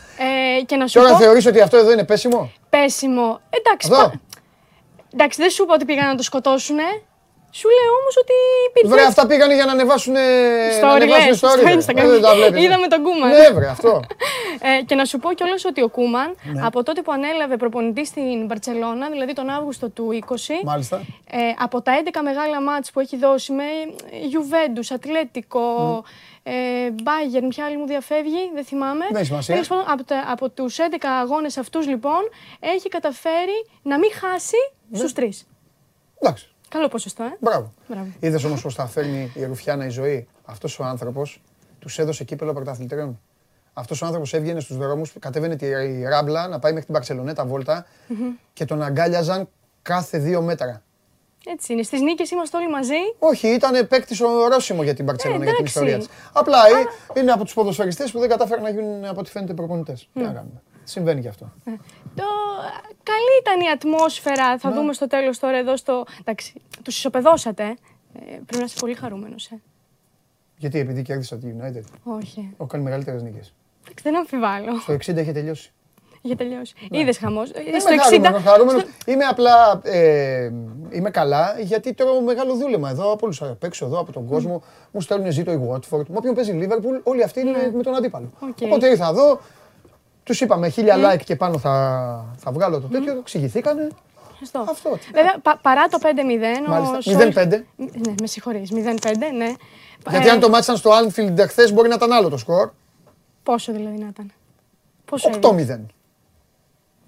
Ε, 0.59 0.63
και 0.63 0.77
να 0.77 0.87
σου 0.87 0.93
Και 0.99 1.05
τώρα 1.05 1.13
πω, 1.19 1.23
θεωρείς 1.23 1.47
ότι 1.47 1.61
αυτό 1.61 1.77
εδώ 1.77 1.93
είναι 1.93 2.05
πέσιμο; 2.05 2.53
πέσιμο. 2.71 3.41
Εντάξει, 3.51 3.89
Εδώ. 3.93 4.03
πα- 4.03 4.21
εντάξει, 5.13 5.41
δεν 5.43 5.51
σου 5.51 5.63
είπα 5.63 5.75
ότι 5.75 5.85
πήγαν 5.85 6.07
να 6.07 6.15
το 6.15 6.23
σκοτώσουνε. 6.23 6.83
Σου 7.55 7.69
λέω 7.69 7.93
όμως 8.01 8.17
ότι 8.23 8.33
υπήρχε. 8.69 8.95
Βρε, 8.95 9.05
αυτά 9.07 9.27
πήγανε 9.27 9.55
για 9.55 9.65
να 9.65 9.73
ανεβάσουν. 9.73 10.15
Στο 10.77 10.87
να 10.87 10.93
ανεβάσουν 10.93 11.33
Story, 11.33 11.53
story, 11.53 11.59
στο 11.59 11.69
ρε. 11.69 11.75
Instagram. 11.75 12.05
Ε, 12.05 12.09
δεν 12.09 12.21
τα 12.23 12.35
βλέπεις, 12.35 12.65
Είδαμε 12.65 12.87
τον 12.87 13.03
Κούμαν. 13.03 13.31
Ναι, 13.31 13.51
βρε, 13.51 13.69
αυτό. 13.69 14.01
Ε, 14.79 14.83
και 14.83 14.95
να 14.95 15.05
σου 15.05 15.19
πω 15.19 15.33
κιόλας 15.33 15.65
ότι 15.65 15.83
ο 15.83 15.89
Κούμαν 15.89 16.35
Ναι. 16.53 16.67
από 16.67 16.83
τότε 16.83 17.03
που 17.03 17.13
ανέλαβε 17.13 17.57
προπονητή 17.57 18.07
στην 18.07 18.47
Μπαρσελόνα, 18.47 19.09
δηλαδή 19.11 19.33
τον 19.33 19.49
Αύγουστο 19.49 19.89
του 19.91 20.19
20, 20.29 20.35
Μάλιστα. 20.65 20.97
ε, 21.31 21.39
από 21.59 21.83
τα 21.83 21.93
11 22.05 22.21
μεγάλα 22.23 22.63
μάτς 22.63 22.91
που 22.91 23.01
έχει 23.01 23.17
δώσει 23.17 23.53
με 23.53 23.65
Γιουβέντους, 24.27 24.91
Ατλέτικο, 24.91 26.05
ε, 26.43 26.53
Bayern, 27.05 27.45
ποια 27.49 27.65
άλλη 27.65 27.77
μου 27.77 27.87
διαφεύγει, 27.87 28.51
δεν 28.55 28.65
θυμάμαι. 28.65 29.05
Δεν 29.09 29.17
έχει 29.17 29.27
σημασία. 29.27 29.55
Τέλος 29.55 29.69
πάντων, 29.69 29.85
από, 29.89 30.05
τα, 30.05 30.25
από 30.29 30.49
τους 30.51 30.77
11 30.79 30.83
αγώνες 31.23 31.57
αυτούς 31.59 31.87
λοιπόν 31.87 32.21
έχει 32.61 32.89
καταφέρει 32.89 33.67
να 33.83 33.99
μην 33.99 34.11
χάσει 34.13 34.57
Ναι. 34.89 34.99
στους 34.99 35.13
τρεις. 35.13 35.47
Εντάξει. 36.21 36.52
Καλό 36.73 36.89
ποσοστό, 36.89 37.23
ε. 37.25 37.37
Μπράβο. 37.41 37.73
Μπράβο. 37.89 38.07
Είδες 38.21 38.45
όμως 38.45 38.63
πώ 38.63 38.73
τα 38.73 38.87
φέρνει 38.87 39.33
η 39.35 39.45
Ρουφιάνα 39.45 39.87
η 39.87 39.89
ζωή; 39.89 40.29
Αυτός 40.45 40.79
ο 40.79 40.85
άνθρωπος 40.85 41.43
τους 41.79 41.99
έδωσε 41.99 42.25
κύπελο 42.25 42.53
πρωταθλητριών. 42.53 43.21
Αυτός 43.73 44.03
ο 44.03 44.07
άνθρωπος 44.07 44.35
έβγαινε 44.35 44.61
στους 44.61 44.77
δρόμους, 44.77 45.13
κατέβαινε 45.19 45.57
τη 45.57 45.67
ράμπλα 46.03 46.49
να 46.49 46.59
πάει 46.59 46.71
μέχρι 46.73 46.87
την 46.87 46.95
Παρσελονέτα 46.95 47.45
βόλτα 47.45 47.87
και 48.53 48.65
τον 48.65 48.83
αγκάλιαζαν 48.83 49.49
κάθε 49.83 50.19
δύο 50.19 50.43
μέτρα. 50.43 50.83
Έτσι 51.47 51.73
είναι. 51.73 51.83
Στις 51.83 52.01
νίκες 52.01 52.31
είμαστε 52.31 52.57
όλοι 52.57 52.69
μαζί. 52.71 52.95
Όχι, 53.19 53.49
ήταν 53.49 53.89
παίκτης 53.89 54.21
ορόσημο 54.21 54.83
για 54.83 54.95
την 54.95 55.07
Παρσελόνα, 55.07 55.45
για 55.45 55.55
την 55.55 55.65
εντάξει. 55.65 55.79
ιστορία 55.79 55.99
της. 55.99 56.09
Απλά 56.33 56.59
ε, 57.15 57.21
είναι 57.21 57.33
από 57.33 57.45
τους 57.45 57.55
ποδοσφαιριστές 57.55 58.11
που 58.11 58.19
δεν 58.19 58.29
κατάφεραν 58.29 58.63
να 58.63 58.71
γίνουν 58.71 59.05
από 59.05 59.21
ό,τι 59.21 59.31
φαίνεται 59.31 59.55
προπονητές. 59.55 60.09
Τι 60.13 60.21
να 60.21 60.27
κάνουμε. 60.33 60.63
Συμβαίνει 60.93 61.21
και 61.21 61.29
αυτό. 61.29 61.53
Το... 62.15 62.23
Καλή 63.03 63.33
ήταν 63.41 63.61
η 63.61 63.71
ατμόσφαιρα. 63.71 64.59
Θα 64.59 64.69
Ναι. 64.69 64.75
δούμε 64.75 64.93
στο 64.93 65.07
τέλος 65.07 65.39
τώρα 65.39 65.57
εδώ 65.57 65.77
στο... 65.77 66.05
Εντάξει, 66.21 66.53
τους 66.83 66.97
ισοπεδώσατε. 66.97 67.63
Ε, 67.65 68.21
πρέπει 68.21 68.57
να 68.57 68.65
είσαι 68.65 68.77
πολύ 68.81 68.95
χαρούμενος, 68.95 69.47
ε. 69.47 69.61
Γιατί 70.57 70.79
επειδή 70.79 71.03
κέρδισα 71.03 71.37
τη 71.37 71.47
United, 71.59 71.83
Όχι. 72.03 72.51
έχω 72.55 72.67
κάνει 72.67 72.85
μεγαλύτερες 72.85 73.23
νίκες. 73.23 73.55
Εντάξει, 73.85 74.03
δεν 74.05 74.17
αμφιβάλλω. 74.17 74.79
Στο 74.81 74.93
60 74.93 74.99
είχε 75.17 75.33
τελειώσει. 75.33 75.73
Είχε 76.23 76.35
τελειώσει. 76.35 76.75
Είδες 76.91 77.19
χαμός. 77.19 77.51
Ε, 77.51 77.61
Είμαι 77.69 77.79
στο 77.79 77.91
60... 77.95 77.99
χαρούμενος, 78.03 78.43
χαρούμενος. 78.43 78.85
Είμαι 79.07 79.25
απλά, 79.25 79.81
ε, 79.85 80.51
είμαι 80.91 81.11
καλά 81.11 81.57
γιατί 81.61 81.93
τρώω 81.95 82.21
μεγάλο 82.21 82.55
δούλεμα 82.55 82.91
εδώ 82.91 83.13
από 83.13 83.21
όλους 83.25 83.43
απ' 83.43 83.65
έξω 83.65 83.87
εδώ, 83.87 83.99
από 84.01 84.13
τον 84.13 84.27
κόσμο. 84.27 84.63
Μου 84.91 85.01
στέλνουν 85.01 85.31
ζήτο 85.33 85.53
η 85.53 85.61
Watford, 85.71 86.07
με 86.09 86.17
όποιον 86.17 86.35
παίζει 86.35 86.53
η 86.57 86.67
Liverpool, 86.69 87.01
όλοι 87.03 87.23
αυτοί 87.23 87.41
είναι 87.41 87.71
με 87.75 87.83
τον 87.83 87.95
αντίπαλο. 87.95 88.31
Οκ. 88.41 88.57
Οπότε 88.63 88.89
ήρθα 88.89 89.09
εδώ, 89.09 89.41
τους 90.23 90.41
είπαμε 90.41 90.69
χίλια 90.69 90.97
like 91.13 91.21
και 91.25 91.37
πάνω 91.37 91.59
θα, 91.59 92.35
θα 92.37 92.53
βγάλω 92.53 92.81
το 92.81 92.87
τέτοιο, 92.87 93.13
εξηγηθήκανε. 93.19 93.89
Ευχαριστώ. 94.31 94.73
Αυτό, 94.73 94.91
τι 94.99 95.07
να 95.13 95.23
Βέβαια, 95.23 95.39
πα- 95.43 95.59
παρά 95.63 95.87
το 95.89 95.99
5-0. 96.03 96.07
ο 96.67 96.71
Μάλιστα. 96.71 97.01
Σόλ- 97.01 97.17
0-5. 97.17 97.65
Ναι, 97.77 98.15
με 98.21 98.27
συγχωρείς. 98.27 98.71
0-5, 98.73 99.33
ναι. 99.37 99.53
Γιατί 100.11 100.27
Ε, 100.29 100.31
αν 100.31 100.41
το 100.41 100.49
μάτσαν 100.49 100.77
στο 100.77 100.91
Anfield 100.91 101.39
χθες 101.49 101.73
μπορεί 101.73 101.89
να 101.89 101.95
ήταν 101.95 102.13
άλλο 102.13 102.29
το 102.29 102.37
σκορ. 102.37 102.71
Πόσο 103.43 103.73
δηλαδή 103.73 103.99
να 103.99 104.07
ήταν; 104.07 104.33
Πόσο 105.05 105.29
έγινε; 105.29 105.41
8-0. 105.47 105.87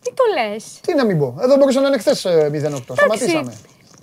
Τι 0.03 0.13
το 0.15 0.23
λες; 0.35 0.81
Τι 0.81 0.95
να 0.95 1.05
μην 1.05 1.19
πω. 1.19 1.37
Εδώ 1.41 1.57
μπορούσε 1.57 1.81
να 1.81 1.87
είναι 1.89 1.99
χθες 1.99 2.27
0-8. 2.27 2.95
Σταματήσαμε. 2.95 3.55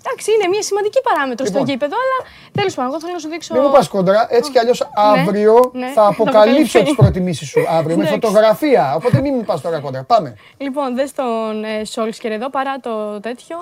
Εντάξει, 0.03 0.27
είναι 0.35 0.47
μια 0.53 0.61
σημαντική 0.69 0.99
παράμετρο 1.09 1.45
στο 1.45 1.57
Λοιπόν. 1.57 1.69
γήπεδο, 1.71 1.95
αλλά 2.03 2.17
τέλος 2.59 2.73
πάντων, 2.75 2.89
εγώ 2.91 2.99
θέλω 3.01 3.13
να 3.13 3.19
σου 3.19 3.29
δείξω. 3.33 3.53
Μην 3.53 3.63
μου 3.65 3.71
πας 3.75 3.87
κόντρα, 3.87 4.27
έτσι 4.37 4.51
κι 4.51 4.59
αλλιώς 4.59 4.79
αύριο 4.95 5.71
ναι, 5.73 5.87
θα 5.87 5.93
θα 5.93 6.05
αποκαλύψω 6.07 6.39
αποκαλυφθεί. 6.39 6.83
τις 6.83 6.95
προτιμήσεις 6.95 7.47
σου. 7.49 7.59
Αύριο 7.77 7.95
με 7.97 8.03
Εντάξει. 8.05 8.19
φωτογραφία. 8.19 8.83
Οπότε 8.95 9.21
μην 9.21 9.33
μου 9.37 9.43
πας 9.43 9.61
τώρα 9.61 9.79
κόντρα. 9.79 10.03
Πάμε. 10.03 10.29
Λοιπόν, 10.57 10.95
δες 10.95 11.11
τον 11.13 11.63
ε, 11.63 11.85
Σόλσκερ 11.85 12.31
εδώ 12.31 12.49
παρά 12.49 12.73
το 12.79 13.19
τέτοιο. 13.19 13.55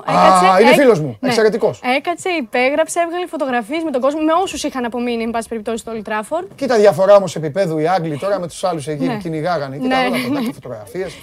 είναι 0.61 0.69
έκ- 0.69 0.75
φίλος 0.79 0.99
μου. 0.99 1.17
ναι. 1.19 1.27
Εξαιρετικός. 1.29 1.79
Έκατσε, 1.97 2.29
υπέγραψε, 2.29 2.99
έβγαλε 2.99 3.25
φωτογραφίες 3.27 3.83
με 3.83 3.91
τον 3.91 4.01
κόσμο, 4.01 4.21
με 4.21 4.33
όσους 4.43 4.63
είχαν 4.63 4.85
απομείνει, 4.85 5.23
εν 5.23 5.31
πάση 5.31 5.47
περιπτώσει, 5.47 5.77
στο 5.77 5.91
Old 5.95 6.09
Trafford. 6.09 6.45
Κοίτα 6.55 6.75
διαφορά 6.77 7.15
όμως 7.15 7.35
επίπεδου 7.35 7.77
οι 7.77 7.87
Άγγλοι 7.87 8.17
τώρα 8.17 8.39
με 8.39 8.47
τους 8.47 8.63
άλλους 8.63 8.87
εκεί 8.87 9.05
Ναι. 9.05 9.17
κυνηγάγανε. 9.17 9.77
Κοίτα 9.77 9.87
Ναι, 10.01 10.07
όλα 10.07 10.17
ναι. 10.17 10.27
πετάξτε 10.27 10.53
φωτογραφίες. 10.53 11.13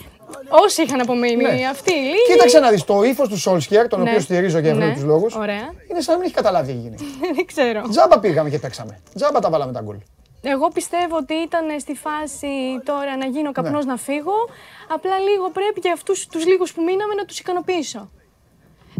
Όσοι 0.48 0.82
είχαν 0.82 1.00
απομείνει, 1.00 1.42
Ναι. 1.42 1.66
αυτοί 1.70 1.92
οι 1.92 1.96
λίγοι. 1.96 2.32
Κοίταξε 2.32 2.58
να 2.58 2.70
δεις 2.70 2.84
το 2.84 3.02
ύφος 3.02 3.28
του 3.28 3.38
Σόλσκιερ, 3.38 3.88
τον 3.88 4.02
Ναι. 4.02 4.08
οποίο 4.08 4.20
στηρίζω 4.20 4.58
για 4.58 4.74
Ναι. 4.74 4.84
ευνόητους 4.84 5.06
λόγους. 5.06 5.34
Ωραία. 5.34 5.72
Είναι 5.90 6.00
σαν 6.00 6.12
να 6.12 6.16
μην 6.16 6.22
έχει 6.26 6.34
καταλάβει 6.34 6.72
τι 6.72 6.78
γίνει. 6.78 6.96
Δεν 7.36 7.46
ξέρω. 7.46 7.82
Τζάμπα 7.88 8.18
πήγαμε 8.20 8.50
και 8.50 8.58
παίξαμε. 8.58 9.00
Τζάμπα 9.14 9.38
τα 9.40 9.50
βάλαμε 9.50 9.72
τα 9.72 9.80
γκολ. 9.80 9.96
Εγώ 10.42 10.68
πιστεύω 10.68 11.16
ότι 11.16 11.34
ήταν 11.34 11.80
στη 11.80 11.94
φάση 11.94 12.46
τώρα 12.84 13.16
να 13.16 13.26
γίνω 13.26 13.52
καπνός 13.52 13.84
Ναι. 13.84 13.90
να 13.90 13.96
φύγω. 13.98 14.34
Απλά 14.94 15.18
λίγο 15.18 15.50
πρέπει 15.50 15.80
και 15.80 15.90
αυτούς 15.90 16.26
τους 16.26 16.46
λίγους 16.46 16.72
που 16.72 16.82
μείναμε 16.82 17.14
να 17.14 17.24
τους 17.24 17.38
ικανοποιήσω. 17.38 18.10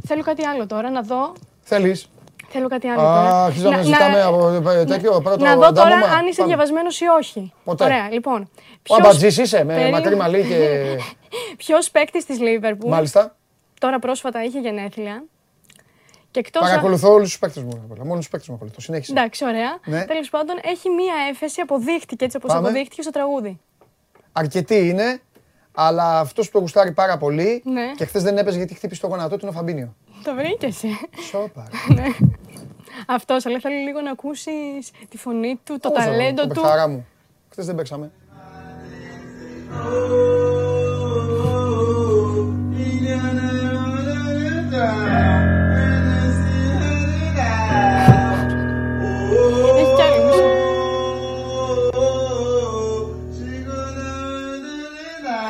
Θέλω 0.07 0.23
κάτι 0.23 0.47
άλλο 0.47 0.67
τώρα, 0.67 0.91
να 0.91 1.01
δω. 1.03 1.33
Θέλεις. 1.63 2.09
Θέλω 2.57 2.69
κάτι 2.69 2.87
άλλο 2.89 3.01
τώρα. 3.01 3.11
Α, 3.35 3.45
αρχίζαμε 3.45 3.77
να 3.77 3.83
ζητάμε 3.83 4.23
από 4.23 4.49
ε, 4.71 4.85
τέτοιο 4.85 5.21
πρώτο 5.21 5.45
να 5.45 5.55
δω 5.57 5.73
τώρα 5.73 5.87
αντάμωμα. 5.87 6.13
αν 6.13 6.27
είσαι 6.27 6.37
Πάμε. 6.41 6.49
διαβασμένος 6.55 7.01
ή 7.01 7.05
όχι. 7.19 7.53
Ποτέ. 7.65 7.85
Ωραία, 7.85 8.11
λοιπόν. 8.11 8.43
Ο 8.43 8.79
Ποιος- 8.83 8.99
αμπατζής 9.01 9.39
είσαι 9.39 9.57
με 9.65 9.65
Περίμενε. 9.75 9.91
μακρύ 9.91 10.17
μαλλί 10.17 10.43
και. 10.45 10.85
Ποιος 11.63 11.91
παίκτης 11.91 12.25
της 12.25 12.41
Λίβερπουλ 12.41 12.91
Μάλιστα. 12.91 13.37
τώρα 13.81 13.99
πρόσφατα 13.99 14.45
είχε 14.45 14.59
γενέθλια. 14.61 15.25
Και 16.31 16.39
εκτός. 16.39 16.63
Παρακολουθώ 16.63 17.13
όλους 17.13 17.29
τους 17.29 17.39
παίκτες 17.39 17.63
μου. 17.63 17.89
Μόνο 18.05 18.17
τους 18.19 18.29
παίκτες 18.29 18.49
μου 18.49 18.55
ακολουθώ. 18.55 18.81
Συνέχισε. 18.81 19.13
Εντάξει, 19.13 19.45
ωραία. 19.45 19.79
Ναι. 19.85 20.05
Τέλος 20.05 20.31
πάντων, 20.31 20.57
έχει 20.63 20.91
μία 20.91 21.15
έφεση, 21.31 21.61
αποδείχτηκε 21.61 22.25
έτσι 22.25 22.37
όπως 22.37 22.53
Πάμε. 22.53 22.69
αποδείχτηκε 22.69 23.03
στο 23.03 23.11
τραγούδι. 23.11 23.61
Αρκετοί 24.33 24.89
είναι, 24.89 25.21
αλλά 25.75 26.19
αυτός 26.21 26.47
που 26.47 26.53
το 26.53 26.59
γουστάρει 26.59 26.93
πάρα 26.93 27.17
πολύ 27.17 27.63
Ναι. 27.65 27.93
και 27.97 28.05
χθες 28.05 28.23
δεν 28.23 28.39
έπαιζε 28.39 28.57
γιατί 28.57 28.75
χτύπησε 28.75 29.01
το 29.01 29.07
γόνατό 29.07 29.35
του 29.37 29.39
είναι 29.47 29.51
ο 29.51 29.59
Φαμπίνιο. 29.59 29.95
Το 30.25 30.35
βρήκες. 30.35 30.85
Σόπα. 31.31 31.67
Αυτός, 33.07 33.47
αλλά 33.47 33.61
θέλω 33.61 33.75
λίγο 33.77 34.01
να 34.01 34.11
ακούσει 34.11 34.51
τη 35.09 35.17
φωνή 35.17 35.61
του, 35.65 35.79
το 35.81 35.89
Όσο, 35.95 36.05
ταλέντο 36.05 36.43
το 36.43 36.55
του. 36.55 36.61
παιχταρά 36.61 36.89
μου. 36.89 37.07
Χθες 37.51 37.67
δεν 37.67 37.75
παίξαμε. 37.75 38.11
Έχει 49.79 49.95
κι 49.97 50.03
άλλο 50.03 50.25
μισό. 50.27 50.45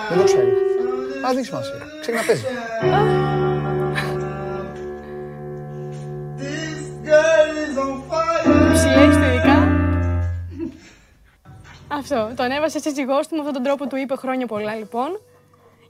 Δεν 0.08 0.18
το 0.18 0.24
ξέρει. 0.24 0.46
Α, 1.26 1.28
δεν 1.28 1.36
έχει 1.36 1.46
σημασία. 1.46 1.74
Ξέρει 2.00 2.16
να 2.16 2.22
παίζει. 2.22 2.44
Αυτό. 11.96 12.32
Το 12.36 12.42
ανέβασε 12.42 12.78
σύζυγός 12.78 13.28
του 13.28 13.34
με 13.34 13.38
αυτόν 13.40 13.54
τον 13.54 13.62
τρόπο 13.62 13.86
του 13.86 13.96
είπε 13.96 14.16
χρόνια 14.16 14.46
πολλά 14.46 14.74
λοιπόν. 14.74 15.20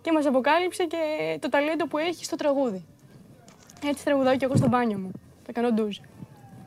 Και 0.01 0.13
μας 0.13 0.27
αποκάλυψε 0.27 0.85
και 0.85 0.97
το 1.41 1.49
ταλέντο 1.49 1.87
που 1.87 1.99
έχει 1.99 2.25
στο 2.25 2.37
τραγούδι. 2.37 2.85
Έτσι 3.85 4.05
τραγουδάω 4.05 4.37
κι 4.37 4.45
εγώ 4.45 4.57
στο 4.57 4.69
μπάνιο 4.69 4.99
μου. 4.99 5.11
Θα 5.47 5.53
κάνω 5.53 5.71
ντουζ. 5.73 5.97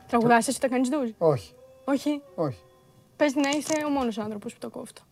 Τραγουδάς 0.08 0.48
εσύ 0.48 0.56
όταν 0.56 0.70
κάνεις 0.70 0.88
ντουζ; 0.88 1.10
Όχι, 1.18 1.54
Όχι; 1.84 2.22
όχι. 2.34 2.58
Πες 3.16 3.34
να 3.34 3.48
είσαι 3.48 3.84
ο 3.86 3.88
μόνος 3.88 4.18
άνθρωπος 4.18 4.52
που 4.52 4.58
το 4.58 4.70
κόφτω. 4.70 5.02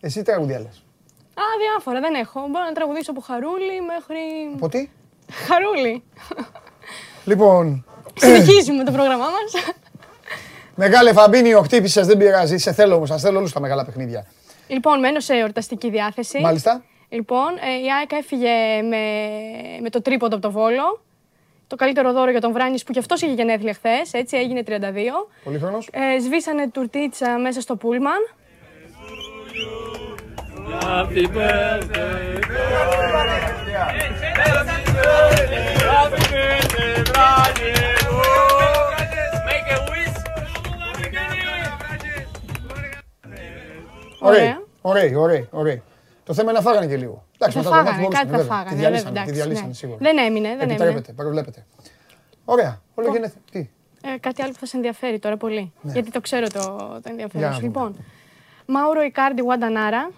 Εσύ 0.00 0.22
τραγουδιά 0.22 0.58
λες; 0.60 0.84
Α, 1.34 1.42
διάφορα, 1.58 2.00
δεν 2.00 2.14
έχω. 2.14 2.40
Μπορώ 2.40 2.64
να 2.64 2.72
τραγουδήσω 2.72 3.10
από 3.10 3.20
χαρούλι 3.20 3.80
μέχρι. 3.80 4.20
Από 4.54 4.68
τι; 4.68 4.88
Χαρούλι. 5.32 6.02
Λοιπόν, 7.24 7.84
Συνεχίζουμε 8.14 8.84
το 8.84 8.92
πρόγραμμά 8.92 9.24
μας. 9.24 9.52
Μεγάλε 10.76 11.12
Φαμπίνιο, 11.12 11.62
χτύπησε, 11.62 12.00
δεν 12.00 12.16
πειράζει. 12.16 12.56
Σε 12.56 12.72
θέλω 12.72 12.94
όμω, 12.94 13.06
σα 13.06 13.18
θέλω 13.18 13.38
όλου 13.38 13.48
τα 13.48 13.60
μεγάλα 13.60 13.84
παιχνίδια. 13.84 14.26
λοιπόν, 14.66 14.98
μένω 14.98 15.20
σε 15.20 15.34
εορταστική 15.34 15.90
διάθεση. 15.90 16.40
Μάλιστα. 16.40 16.82
Λοιπόν, 17.08 17.48
ε, 17.48 17.84
η 17.84 17.92
ΑΕΚ 17.98 18.12
έφυγε 18.12 18.82
με, 18.82 19.04
με 19.82 19.90
το 19.90 20.02
τρίποντο 20.02 20.36
από 20.36 20.46
το 20.46 20.52
Βόλο. 20.52 21.02
Το 21.66 21.76
καλύτερο 21.76 22.12
δώρο 22.12 22.30
για 22.30 22.40
τον 22.40 22.52
Βράνη 22.52 22.80
που 22.86 22.92
κι 22.92 22.98
αυτό 22.98 23.14
είχε 23.14 23.26
γενέθλια 23.26 23.74
χθε, 23.74 24.18
έτσι 24.18 24.36
έγινε 24.36 24.62
32. 24.66 24.70
Πολύχρονο. 25.44 25.78
Ε, 25.90 26.20
σβήσανε 26.20 26.68
τουρτίτσα 26.70 27.38
μέσα 27.38 27.60
στο 27.60 27.76
πούλμαν. 27.76 28.18
Ωραία. 44.28 44.62
Ωραία, 44.80 45.18
ωραία, 45.18 45.46
ωραία. 45.50 45.80
Το 46.24 46.34
θέμα 46.34 46.50
είναι 46.50 46.58
να 46.58 46.64
φάγανε 46.64 46.86
και 46.86 46.96
λίγο. 46.96 47.24
Εντάξει, 47.38 47.56
Θα 47.58 47.62
μετά 47.62 47.70
το 47.70 47.74
μάτι 47.76 47.86
φάγανε, 47.86 48.02
μπορούσαν, 48.02 48.20
κάτι 48.28 48.30
θα 48.30 48.36
βέβαια. 48.42 48.56
φάγανε. 48.56 48.68
Τη 48.68 48.82
βέβαια, 48.82 48.90
διαλύσανε, 48.90 49.14
τη 49.14 49.20
εντάξει, 49.20 49.34
διαλύσανε 49.34 49.66
ναι. 49.68 49.74
σίγουρα. 49.74 49.98
Δεν 50.00 50.18
έμεινε, 50.18 50.48
δεν 50.48 50.60
έμεινε. 50.60 50.72
Επιτρέπεται, 50.74 51.12
προβλέπετε. 51.12 51.66
Ωραία, 52.44 52.80
όλο 52.94 53.10
γενέθλια. 53.12 53.40
Τι, 53.50 53.68
Ε, 54.02 54.18
κάτι 54.20 54.42
άλλο 54.42 54.52
που 54.52 54.58
θα 54.58 54.66
σε 54.66 54.76
ενδιαφέρει 54.76 55.18
τώρα 55.18 55.36
πολύ. 55.36 55.72
Γιατί 55.82 56.10
το 56.10 56.20
ξέρω 56.20 56.46
το, 56.48 56.60
το 57.02 57.02
ενδιαφέρον 57.04 57.30
Ναι. 57.32 57.38
Για 57.38 57.48
να 57.48 57.54
σου. 57.54 57.60
δούμε. 57.60 57.66
Λοιπόν, 57.66 57.96
Μάουρο 58.66 59.02
Ικάρντι 59.02 59.40
Γουαντανάρα. 59.42 60.10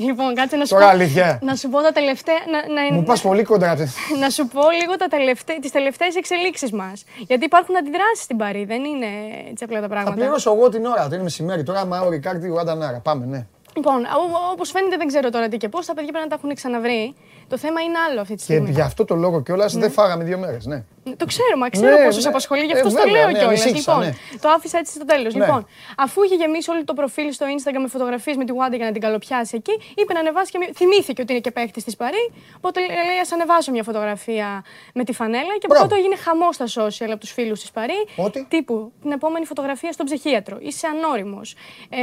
Λοιπόν, 0.00 0.34
κάτσε 0.34 0.56
να 0.56 0.64
σου, 0.64 0.74
Τώρα 0.74 0.84
πω, 0.86 0.90
αλήθεια. 0.90 1.38
να 1.42 1.54
σου 1.54 1.68
πω 1.68 1.80
τα 1.80 1.92
τελευταία. 1.92 2.34
Να, 2.50 2.88
να, 2.88 2.94
Μου 2.94 3.02
πας 3.02 3.20
πολύ 3.22 3.42
κοντά. 3.42 3.76
να 4.22 4.30
σου 4.30 4.48
πω 4.48 4.60
λίγο 4.80 4.96
τα 4.96 5.06
τελευταί, 5.06 5.58
τις 5.58 5.70
τελευταίες 5.70 6.14
εξελίξεις 6.16 6.72
μας. 6.72 7.04
Γιατί 7.18 7.44
υπάρχουν 7.44 7.76
αντιδράσεις 7.76 8.22
στην 8.22 8.36
Παρή, 8.36 8.64
δεν 8.64 8.84
είναι 8.84 9.06
έτσι 9.50 9.64
απλά 9.64 9.76
τα 9.76 9.82
Θα 9.82 9.88
πράγματα. 9.88 10.16
πληρώσω 10.16 10.52
εγώ 10.52 10.68
την 10.68 10.84
ώρα, 10.86 11.08
το 11.08 11.14
είναι 11.14 11.22
μεσημέρι. 11.22 11.62
Τώρα, 11.62 11.84
μα 11.84 12.00
ο 12.00 12.08
Ρικάρτη, 12.08 12.48
ο 12.48 12.58
Αντανάρα. 12.58 13.00
Πάμε, 13.00 13.26
ναι. 13.26 13.46
Λοιπόν, 13.76 14.06
όπως 14.52 14.70
φαίνεται, 14.70 14.96
δεν 14.96 15.06
ξέρω 15.06 15.30
τώρα 15.30 15.48
τι 15.48 15.56
και 15.56 15.68
πώς. 15.68 15.86
Τα 15.86 15.94
παιδιά 15.94 16.10
πρέπει 16.12 16.24
να 16.28 16.30
τα 16.36 16.40
έχουν 16.42 16.54
ξαναβρει. 16.54 17.14
Το 17.50 17.58
θέμα 17.58 17.80
είναι 17.80 17.98
άλλο 18.10 18.20
αυτή 18.20 18.34
τη 18.34 18.38
Και 18.46 18.52
στιγμή. 18.52 18.70
για 18.70 18.84
αυτό 18.84 19.04
το 19.04 19.14
λόγο 19.14 19.42
κιόλας 19.42 19.72
δεν 19.76 19.90
φάγαμε 19.90 20.24
δύο 20.24 20.38
μέρες. 20.38 20.66
Ναι. 20.66 20.82
Το 21.16 21.24
ξέρω, 21.26 21.56
μα 21.58 21.68
ξέρω 21.68 21.98
Ναι, 21.98 22.04
πόσο 22.04 22.20
ναι. 22.20 22.28
απασχολεί, 22.28 22.64
γι' 22.64 22.72
Ε, 22.72 22.74
αυτό 22.80 22.88
το 22.88 22.94
βέβαια, 22.94 23.12
λέω 23.12 23.26
ναι, 23.26 23.32
κιόλας. 23.38 23.48
ανησύχησα, 23.60 23.92
Λοιπόν, 23.92 24.06
ναι. 24.06 24.38
το 24.40 24.48
άφησα 24.48 24.78
έτσι 24.78 24.92
στο 24.94 25.04
τέλος. 25.04 25.34
Ναι. 25.34 25.44
Λοιπόν, 25.44 25.66
αφού 25.96 26.22
είχε 26.22 26.34
γεμίσει 26.34 26.70
όλο 26.70 26.84
το 26.84 26.94
προφίλ 26.94 27.32
στο 27.32 27.46
Instagram 27.54 27.80
με 27.80 27.88
φωτογραφίες 27.88 28.36
με 28.36 28.44
τη 28.44 28.52
Wanda 28.58 28.76
για 28.76 28.84
να 28.86 28.92
την 28.92 29.00
καλοπιάσει 29.00 29.56
εκεί, 29.56 29.72
είπε 29.94 30.12
να 30.12 30.20
ανεβάσει 30.20 30.50
και 30.50 30.58
μια... 30.58 30.68
Θυμήθηκε 30.74 31.22
ότι 31.22 31.32
είναι 31.32 31.40
και 31.40 31.50
παίχτης 31.50 31.84
της 31.84 31.96
Παρή. 31.96 32.24
Οπότε 32.56 32.80
λέει, 32.80 33.18
ας 33.22 33.32
ανεβάσω 33.32 33.70
μια 33.70 33.82
φωτογραφία 33.82 34.64
με 34.94 35.04
τη 35.04 35.12
φανέλα. 35.12 35.52
Και 35.58 35.66
από 35.66 35.74
Μπράβο. 35.74 35.82
τότε 35.88 36.00
έγινε 36.00 36.16
χαμός 36.16 36.54
στα 36.54 36.66
social 36.66 37.10
από 37.10 37.18
τους 37.20 37.32
φίλους 37.32 37.60
της 37.60 37.70
Παρή. 37.70 38.00
Ότι; 38.16 38.46
Τύπου 38.50 38.92
την 39.02 39.10
επόμενη 39.12 39.44
φωτογραφία 39.44 39.92
στον 39.92 40.06
ψυχίατρο. 40.06 40.56
Είσαι 40.60 40.86
ανώριμος. 40.86 41.54
Ε, 41.88 41.98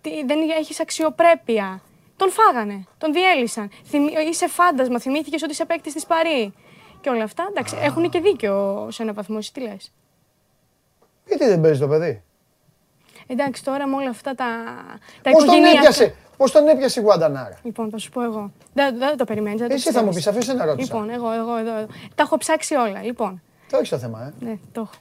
τι- 0.00 0.24
δεν 0.26 0.38
έχεις 0.58 0.80
αξιοπρέπεια. 0.80 1.80
Τον 2.16 2.30
φάγανε, 2.30 2.84
τον 2.98 3.12
διέλυσαν. 3.12 3.70
Θυμη... 3.84 4.12
Είσαι 4.30 4.48
φάντασμα, 4.48 5.00
θυμήθηκες 5.00 5.42
ότι 5.42 5.50
είσαι 5.52 5.64
παίκτης 5.64 5.92
της 5.92 6.06
Παρή. 6.06 6.52
Και 7.00 7.08
όλα 7.10 7.24
αυτά. 7.24 7.46
Εντάξει, 7.50 7.76
έχουν 7.80 8.10
και 8.10 8.20
δίκιο 8.20 8.86
σε 8.90 9.02
έναν 9.02 9.14
βαθμό. 9.14 9.36
Εσύ 9.38 9.52
τι 9.52 9.60
λες. 9.60 9.92
Γιατί 11.26 11.44
δεν 11.44 11.60
παίζεις 11.60 11.78
το 11.80 11.88
παιδί; 11.88 12.22
Εντάξει, 13.26 13.64
τώρα 13.64 13.86
με 13.86 13.96
όλα 13.96 14.08
αυτά 14.10 14.34
τα, 14.34 14.46
τα 15.22 15.30
Πώς 15.30 15.44
τον 15.44 15.54
οικογενειακά- 15.54 15.76
έπιασε, 15.78 16.14
πώς 16.36 16.52
τον 16.52 16.68
έπιασε 16.68 17.00
η 17.00 17.02
Γουαντανάρα; 17.02 17.58
Λοιπόν, 17.62 17.90
θα 17.90 17.98
σου 17.98 18.10
πω 18.10 18.22
εγώ. 18.22 18.52
Δεν, 18.72 18.98
δεν 18.98 19.16
το 19.16 19.24
περιμένεις. 19.24 19.60
Εσύ 19.60 19.90
θα 19.90 20.02
μου 20.02 20.10
πεις, 20.12 20.26
αφήσει 20.26 20.50
ένα 20.50 20.64
ρώτησα. 20.64 20.94
Λοιπόν, 20.94 21.10
εγώ, 21.10 21.32
εγώ, 21.32 21.56
εδώ, 21.56 21.76
εδώ. 21.76 21.86
Τα 22.14 22.22
έχω 22.22 22.36
ψάξει 22.36 22.74
όλα. 22.74 23.02
Λοιπόν, 23.02 23.42
Το 23.70 23.76
έχεις 23.76 23.88
το 23.88 23.98
θέμα, 23.98 24.22
ε. 24.40 24.44
ναι, 24.44 24.58
το 24.72 24.80
έχω. 24.80 24.92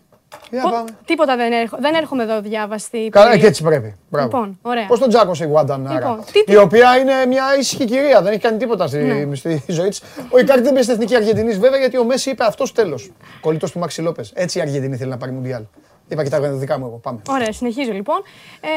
Για 0.52 0.62
Πο- 0.62 0.70
πάμε. 0.70 0.90
Τίποτα 1.06 1.36
δεν, 1.36 1.52
έρχο, 1.52 1.78
δεν 1.80 1.94
έρχομαι 1.94 2.24
εδώ 2.24 2.42
διάβαστη. 2.42 3.10
Καλά, 3.12 3.28
πολύ. 3.28 3.40
και 3.40 3.48
έτσι 3.48 3.64
πρέπει. 3.64 3.96
Μπράβο. 4.10 4.28
Λοιπόν, 4.28 4.60
ωραία. 4.62 4.86
Πώς 4.86 5.00
τον 5.00 5.10
τζάκωσε 5.10 5.44
η 5.44 5.48
Γουαντανάρα. 5.48 5.94
Λοιπόν, 6.00 6.20
τι- 6.32 6.52
η 6.52 6.58
οποία 6.58 6.98
είναι 6.98 7.26
μια 7.26 7.44
ήσυχη 7.60 7.86
κυρία, 7.86 8.22
δεν 8.22 8.32
έχει 8.32 8.42
κάνει 8.42 8.58
τίποτα 8.58 8.88
στη, 8.88 8.98
Ναι. 8.98 9.36
στη 9.36 9.64
ζωή 9.68 9.90
της. 9.90 10.02
Ο 10.30 10.40
Ικάρτη 10.40 10.62
δεν 10.64 10.72
πήγε 10.72 10.82
στην 10.84 10.94
εθνική 10.94 11.16
Αργεντινής, 11.16 11.60
βέβαια, 11.60 11.80
γιατί 11.80 11.98
ο 11.98 12.04
Μέση 12.04 12.30
είπε 12.30 12.44
αυτός 12.44 12.72
τέλος. 12.72 13.12
Κολλητό 13.42 13.70
του 13.72 13.80
Μαξι 13.80 14.02
Λόπες. 14.02 14.32
Έτσι 14.36 14.58
η 14.58 14.62
Αργεντινή 14.62 14.98
θέλει 14.98 15.10
να 15.10 15.18
πάρει 15.18 15.32
Μουντιάλ. 15.32 15.64
Είπα 16.08 16.24
και 16.24 16.30
τα 16.30 16.40
δικά 16.40 16.80
μου 16.80 16.86
εγώ. 16.86 16.96
Πάμε. 17.04 17.22
Ωραία, 17.30 17.52
συνεχίζω 17.52 17.92
λοιπόν. 17.92 18.22
Ε, 18.62 18.68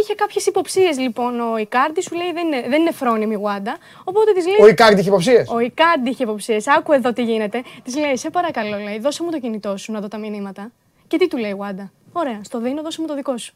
είχε 0.00 0.14
κάποιες 0.14 0.46
υποψίες 0.46 0.98
λοιπόν 0.98 1.40
ο 1.40 1.56
Ικάρντι, 1.58 2.00
σου 2.00 2.14
λέει 2.14 2.32
δεν 2.32 2.46
είναι, 2.46 2.60
δεν 2.68 2.80
είναι 2.80 2.90
φρόνιμη 2.92 3.32
η 3.34 3.36
Γουάντα. 3.36 3.76
Οπότε 4.04 4.32
της 4.32 4.46
λέει. 4.46 4.56
Ο 4.60 4.66
Ικάρτη 4.68 5.00
είχε 5.00 5.08
υποψίες. 5.08 5.48
Ο 5.48 5.58
Ικάρντι 5.60 6.10
είχε 6.10 6.22
υποψίες. 6.22 6.68
Άκου 6.68 6.92
εδώ 6.92 7.12
τι 7.12 7.22
γίνεται. 7.22 7.62
Της 7.84 7.96
λέει: 7.96 8.16
Σε 8.16 8.30
παρακαλώ, 8.30 8.76
λέει, 8.78 8.98
δώσε 8.98 9.22
μου 9.22 9.30
το 9.30 9.38
κινητό 9.38 9.76
σου 9.76 9.92
να 9.92 10.00
δω 10.00 10.08
τα 10.08 10.18
μηνύματα. 10.18 10.70
Και 11.12 11.18
τι 11.18 11.28
του 11.28 11.36
λέει 11.36 11.50
η 11.50 11.54
Γουάντα. 11.54 11.92
Ωραία, 12.12 12.40
στο 12.44 12.60
δίνω, 12.60 12.82
δώσε 12.82 13.00
μου 13.00 13.06
το 13.06 13.14
δικό 13.14 13.36
σου. 13.38 13.54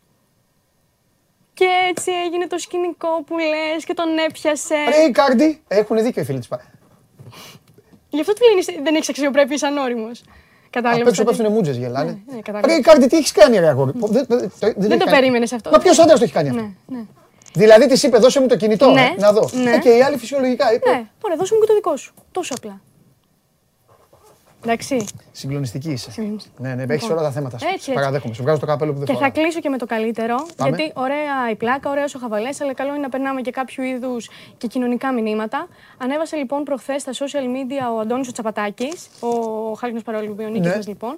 Και 1.54 1.66
έτσι 1.90 2.10
έγινε 2.26 2.46
το 2.46 2.58
σκηνικό 2.58 3.22
που 3.26 3.38
λες 3.38 3.84
και 3.84 3.94
τον 3.94 4.18
έπιασε. 4.28 4.74
Ρε 4.88 5.04
Ικάρτη, 5.08 5.62
έχουν 5.68 6.02
δίκιο 6.02 6.22
οι 6.22 6.24
φίλοι 6.24 6.38
της. 6.38 6.48
Γι' 8.08 8.20
αυτό 8.20 8.32
του 8.32 8.40
λένε 8.48 8.82
δεν 8.82 8.94
έχεις 8.94 9.08
αξιοπρέπεια, 9.08 9.54
είσαι 9.54 9.66
ανώριμο. 9.66 10.06
Απ' 10.06 10.14
Κατάλαβε. 10.70 11.08
έξω 11.08 11.24
πέφτουν 11.24 11.52
μούτζες 11.52 11.76
γελάνε. 11.76 12.10
Ναι, 12.26 12.34
ναι, 12.34 12.40
κατάλαβα. 12.40 12.66
Ρε 12.66 12.74
Ικάρτη, 12.74 13.06
τι 13.06 13.16
έχεις 13.16 13.32
κάνει, 13.32 13.58
ρε 13.58 13.68
αγόρι; 13.68 13.92
Πω, 13.92 14.06
Δεν, 14.06 14.24
δεν- 14.28 14.38
δεν 14.38 14.74
Δεν 14.76 14.90
έχει 14.90 14.98
το 14.98 15.04
κάνει. 15.04 15.10
περίμενες 15.18 15.52
αυτό. 15.52 15.70
Μα 15.70 15.78
ποιος 15.78 15.98
άντρας 15.98 16.18
το 16.18 16.24
έχει 16.24 16.32
κάνει 16.32 16.48
αυτό; 16.48 16.60
Ναι, 16.62 16.70
ναι. 16.98 17.04
Δηλαδή 17.54 17.86
της 17.86 18.02
είπε, 18.02 18.18
δώσε 18.18 18.40
μου 18.40 18.46
το 18.46 18.56
κινητό, 18.56 18.90
Ναι, 18.90 19.00
ε, 19.16 19.20
να 19.20 19.32
δω. 19.32 19.48
ναι. 19.52 19.72
Ε, 19.72 19.78
και 19.78 19.88
η 19.88 20.02
άλλη 20.02 20.16
φυσιολογικά 20.16 20.72
είπε. 20.74 20.90
Ναι, 20.90 21.06
ωραία, 21.20 21.36
δώσε 21.36 21.54
μου 21.54 21.60
και 21.60 21.66
το 21.66 21.74
δικό 21.74 21.96
σου. 21.96 22.14
Τόσο 22.32 22.54
απλά. 22.56 22.80
Εντάξει. 24.66 25.04
Συγκλονιστική 25.32 25.90
είσαι. 25.90 26.10
Συγκλονιστική. 26.10 26.54
Ναι, 26.62 26.74
ναι, 26.74 26.82
έχεις 26.82 27.02
Λοιπόν, 27.02 27.16
όλα 27.18 27.26
τα 27.26 27.32
θέματα 27.32 27.58
σου. 27.58 27.64
έτσι, 27.66 27.78
Σε 27.84 27.90
έτσι. 27.90 27.92
παραδέχομαι. 28.00 28.34
Σου 28.34 28.42
βγάζω 28.42 28.60
το 28.60 28.66
καπέλο 28.66 28.92
που 28.92 28.96
δεν 28.98 29.06
Και 29.06 29.12
θα 29.12 29.18
φοράω. 29.18 29.32
κλείσω 29.32 29.60
και 29.60 29.68
με 29.68 29.78
το 29.78 29.86
καλύτερο. 29.86 30.34
Πάμε. 30.56 30.76
Γιατί 30.76 30.92
ωραία 30.94 31.50
η 31.50 31.54
πλάκα, 31.56 31.90
ωραίος 31.90 32.14
ο 32.14 32.18
χαβαλές, 32.18 32.60
αλλά 32.60 32.74
καλό 32.74 32.90
είναι 32.90 32.98
να 33.02 33.08
περνάμε 33.08 33.40
και 33.40 33.50
κάποιο 33.50 33.84
είδους 33.84 34.28
και 34.58 34.66
κοινωνικά 34.66 35.12
μηνύματα. 35.12 35.68
Ανέβασε 35.98 36.36
λοιπόν 36.36 36.62
προχθές 36.62 37.02
στα 37.02 37.12
social 37.12 37.44
media 37.44 37.94
ο 37.96 37.98
Αντώνης 38.00 38.28
ο 38.28 38.32
Τσαπατάκης, 38.32 39.08
ο 39.20 39.28
Χάλκινος 39.72 40.02
Παραλυμπιονίκη 40.02 40.68
Ναι. 40.68 40.74
μα 40.74 40.82
λοιπόν. 40.86 41.16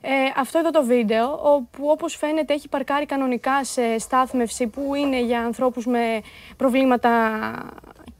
Ε, 0.00 0.10
αυτό 0.36 0.58
εδώ 0.58 0.70
το 0.70 0.84
βίντεο, 0.84 1.40
όπου 1.42 1.88
όπως 1.88 2.16
φαίνεται 2.16 2.54
έχει 2.54 2.68
παρκάρει 2.68 3.06
κανονικά 3.06 3.64
σε 3.64 3.98
στάθμευση 3.98 4.66
που 4.66 4.94
είναι 4.94 5.20
για 5.22 5.40
ανθρώπους 5.40 5.86
με 5.86 6.20
προβλήματα 6.56 7.10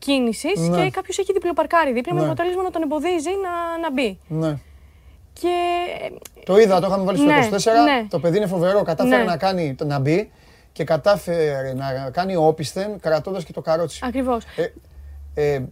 κίνησης 0.06 0.68
Ναι. 0.68 0.82
και 0.84 0.90
κάποιος 0.90 1.18
έχει 1.18 1.32
διπλοπαρκάρει 1.32 1.92
δίπλα 1.92 2.14
με 2.14 2.20
Ναι. 2.20 2.26
αποτέλεσμα 2.26 2.62
να 2.62 2.70
τον 2.70 2.82
εμποδίζει 2.82 3.30
να, 3.42 3.78
να 3.78 3.92
μπει. 3.92 4.18
Ναι. 4.28 4.56
Και 5.32 5.54
Το 6.44 6.58
είδα, 6.58 6.80
το 6.80 6.86
είχαμε 6.86 7.04
βάλει 7.04 7.18
στο 7.18 7.26
Ναι, 7.26 7.48
24. 7.50 7.84
ναι. 7.84 8.06
Το 8.10 8.20
παιδί 8.20 8.36
είναι 8.36 8.46
φοβερό. 8.46 8.82
Κατάφερε 8.82 9.16
Ναι. 9.16 9.24
να, 9.24 9.36
κάνει, 9.36 9.74
να 9.84 9.98
μπει 9.98 10.30
και 10.72 10.84
κατάφερε 10.84 11.72
να 11.74 12.10
κάνει 12.12 12.36
όπισθεν 12.36 13.00
κρατώντας 13.00 13.44
και 13.44 13.52
το 13.52 13.60
καρότσι. 13.60 14.00
ακριβώς. 14.04 14.44
Ε, 15.34 15.52
ε, 15.54 15.62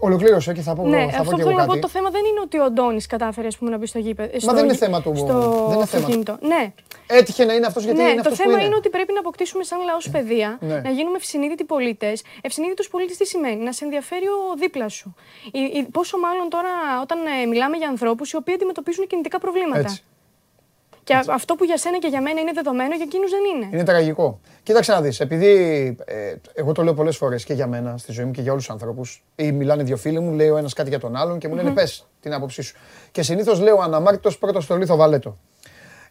ολοκλήρωσε 0.00 0.52
και 0.52 0.60
θα 0.60 0.74
πω, 0.74 0.82
Ναι, 0.86 0.96
θα 0.98 1.02
πω 1.02 1.06
αυτό 1.08 1.22
και 1.22 1.28
που 1.30 1.30
εγώ 1.40 1.48
θέλω 1.48 1.56
να 1.56 1.64
πω, 1.64 1.68
κάτι. 1.70 1.80
το 1.80 1.88
θέμα 1.88 2.10
δεν 2.10 2.20
είναι 2.24 2.40
ότι 2.40 2.58
ο 2.58 2.64
Αντώνης 2.64 3.06
κατάφερε 3.06 3.46
ας 3.46 3.56
πούμε, 3.58 3.70
να 3.70 3.76
μπει 3.78 3.86
στο 3.86 3.98
γήπεδο. 3.98 4.30
Μα 4.46 4.52
δεν 4.52 4.64
είναι 4.64 4.74
θέμα 4.74 5.02
του- 5.02 5.16
Στο 5.16 5.26
δεν 5.68 5.76
είναι 5.76 5.86
θέμα. 5.86 6.02
αυτοκίνητο. 6.02 6.36
Ναι, 6.40 6.72
Έτυχε 7.06 7.44
να 7.44 7.54
είναι 7.54 7.66
αυτός 7.66 7.84
γιατί 7.84 7.98
ναι 7.98 8.04
είναι 8.08 8.14
το 8.14 8.20
αυτός 8.20 8.36
που 8.36 8.42
θέμα 8.42 8.52
είναι. 8.58 8.66
είναι 8.66 8.74
ότι 8.76 8.88
πρέπει 8.88 9.12
να 9.12 9.18
αποκτήσουμε 9.18 9.64
σαν 9.64 9.78
λαός 9.84 10.08
παιδεία, 10.10 10.58
Ναι. 10.60 10.80
να 10.80 10.90
γίνουμε 10.90 11.16
ευσυνείδητοι 11.16 11.64
πολίτες. 11.64 12.22
Ευσυνείδητος 12.40 12.88
πολίτης 12.88 13.16
τι 13.16 13.26
σημαίνει, 13.26 13.62
να 13.64 13.72
σε 13.72 13.84
ενδιαφέρει 13.84 14.26
ο 14.26 14.54
δίπλα 14.58 14.88
σου. 14.88 15.14
Η- 15.52 15.58
η- 15.78 15.82
πόσο 15.92 16.18
μάλλον 16.18 16.48
τώρα 16.48 16.68
όταν 17.02 17.18
ε, 17.42 17.46
μιλάμε 17.46 17.76
για 17.76 17.88
ανθρώπους 17.88 18.30
οι 18.32 18.36
οποίοι 18.36 18.54
αντιμετωπίζουν 18.54 19.06
κινητικά 19.06 19.38
προβλήματα. 19.38 19.78
Έτσι. 19.78 20.02
Και 21.04 21.14
α- 21.14 21.24
αυτό 21.28 21.54
που 21.54 21.64
για 21.64 21.76
σένα 21.76 21.98
και 21.98 22.08
για 22.08 22.20
μένα 22.20 22.40
είναι 22.40 22.52
δεδομένο, 22.54 22.94
για 22.94 23.04
εκείνους 23.08 23.30
δεν 23.30 23.40
είναι. 23.54 23.68
Είναι 23.72 23.84
τραγικό. 23.84 24.40
Κοίταξε 24.68 24.92
να 24.92 25.00
δεις, 25.00 25.20
επειδή 25.20 25.46
ε, 26.04 26.34
εγώ 26.54 26.72
το 26.72 26.82
λέω 26.82 26.94
πολλές 26.94 27.16
φορές 27.16 27.44
και 27.44 27.54
για 27.54 27.66
μένα 27.66 27.96
στη 27.96 28.12
ζωή 28.12 28.24
μου 28.24 28.30
και 28.30 28.40
για 28.40 28.50
όλους 28.52 28.64
τους 28.64 28.72
ανθρώπους, 28.72 29.24
ή 29.36 29.52
μιλάνε 29.52 29.82
δύο 29.82 29.96
φίλοι 29.96 30.20
μου, 30.20 30.32
λέει 30.32 30.48
ο 30.48 30.56
ένας 30.56 30.72
κάτι 30.72 30.88
για 30.88 30.98
τον 30.98 31.16
άλλον 31.16 31.38
και 31.38 31.48
μου 31.48 31.54
λένε 31.54 31.70
πες 31.70 32.06
την 32.20 32.34
άποψή 32.34 32.62
σου. 32.62 32.76
Και 33.10 33.22
συνήθως 33.22 33.60
λέω 33.60 33.78
αναμάρτητος 33.80 34.38
πρώτος 34.38 34.64
στο 34.64 34.76
λίθο 34.76 34.96
βαλέτο. 34.96 35.38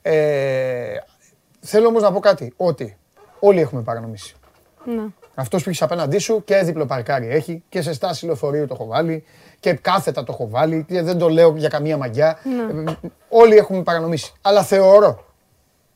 Ε, 0.02 0.98
θέλω 1.60 1.88
όμως 1.88 2.02
να 2.02 2.12
πω 2.12 2.20
κάτι, 2.20 2.54
ότι 2.58 2.98
όλοι 3.40 3.60
έχουμε 3.60 3.82
παρανομήσει. 3.82 4.36
Να. 4.86 5.08
Αυτός 5.36 5.64
που 5.64 5.70
έχεις 5.70 5.82
απέναντί 5.82 6.18
σου 6.18 6.44
και 6.44 6.58
διπλό 6.58 6.86
παρκάρι 6.86 7.28
έχει 7.28 7.64
και 7.70 7.82
σε 7.82 7.94
στάση 7.94 8.26
λεωφορείου 8.26 8.66
το 8.66 8.74
έχω 8.74 8.86
βάλει 8.86 9.24
και 9.60 9.74
κάθετα 9.74 10.24
το 10.24 10.32
έχω 10.34 10.50
βάλει 10.50 10.86
και 10.88 11.02
δεν 11.02 11.18
το 11.18 11.30
λέω 11.30 11.54
για 11.58 11.70
καμία 11.70 11.98
μαγιά. 11.98 12.40
Ε, 12.88 12.92
Όλοι 13.30 13.56
έχουμε 13.56 13.84
παρανομήσει. 13.84 14.34
Αλλά 14.42 14.64
θεωρώ, 14.64 15.26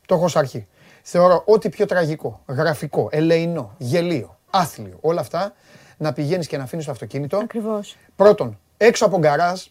το 0.06 0.16
έχω 0.16 0.24
ως 0.24 0.36
αρχή, 0.36 0.68
Θεωρώ 1.04 1.44
ό,τι 1.46 1.70
πιο 1.70 1.86
τραγικό, 1.86 2.42
γραφικό, 2.48 3.08
ελεηνό, 3.12 3.76
γελίο, 3.78 4.38
άθλιο, 4.50 4.98
όλα 5.02 5.20
αυτά 5.22 5.54
να 5.98 6.14
πηγαίνεις 6.14 6.48
και 6.48 6.58
να 6.58 6.64
αφήνεις 6.64 6.86
το 6.86 6.92
αυτοκίνητο. 6.92 7.38
Ακριβώς. 7.38 7.98
Πρώτον, 8.16 8.60
έξω 8.78 9.06
από 9.06 9.18
γκαράζ 9.18 9.62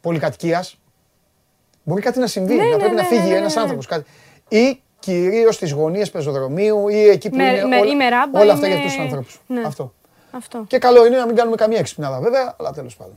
πολυκατοικίας. 0.00 0.78
Μπορεί 1.82 2.02
κάτι 2.02 2.18
να 2.18 2.26
συμβεί, 2.26 2.54
Ναι, 2.54 2.62
να 2.62 2.68
ναι, 2.68 2.76
πρέπει 2.76 2.94
να 2.94 3.02
ναι, 3.02 3.08
φύγει 3.08 3.20
ναι, 3.22 3.28
ναι, 3.28 3.36
ένας 3.36 3.54
ναι. 3.54 3.60
άνθρωπος. 3.60 3.86
Κάτι. 3.86 4.10
Ή 4.48 4.82
κυρίως 4.98 5.54
στις 5.54 5.72
γωνίες 5.72 6.10
πεζοδρομίου 6.10 6.88
ή 6.88 7.08
εκεί 7.08 7.30
που 7.30 7.36
Με- 7.36 7.44
είναι 7.44 7.64
με- 7.64 7.76
όλα, 7.78 7.90
ή 7.90 7.96
με 7.96 8.08
ράμπα, 8.08 8.40
όλα 8.40 8.48
ή 8.48 8.54
αυτά 8.54 8.68
με- 8.68 8.74
για 8.74 8.82
τους 8.82 8.98
ανθρώπους. 8.98 9.40
Ναι. 9.46 9.60
Αυτό. 9.66 9.92
Αυτό. 10.30 10.64
Και 10.66 10.78
καλό 10.78 11.06
είναι 11.06 11.16
να 11.16 11.26
μην 11.26 11.36
κάνουμε 11.36 11.56
καμία 11.56 11.78
έξυπνάδα 11.78 12.20
βέβαια, 12.20 12.54
αλλά 12.58 12.70
τέλος 12.72 12.96
πάντων. 12.96 13.14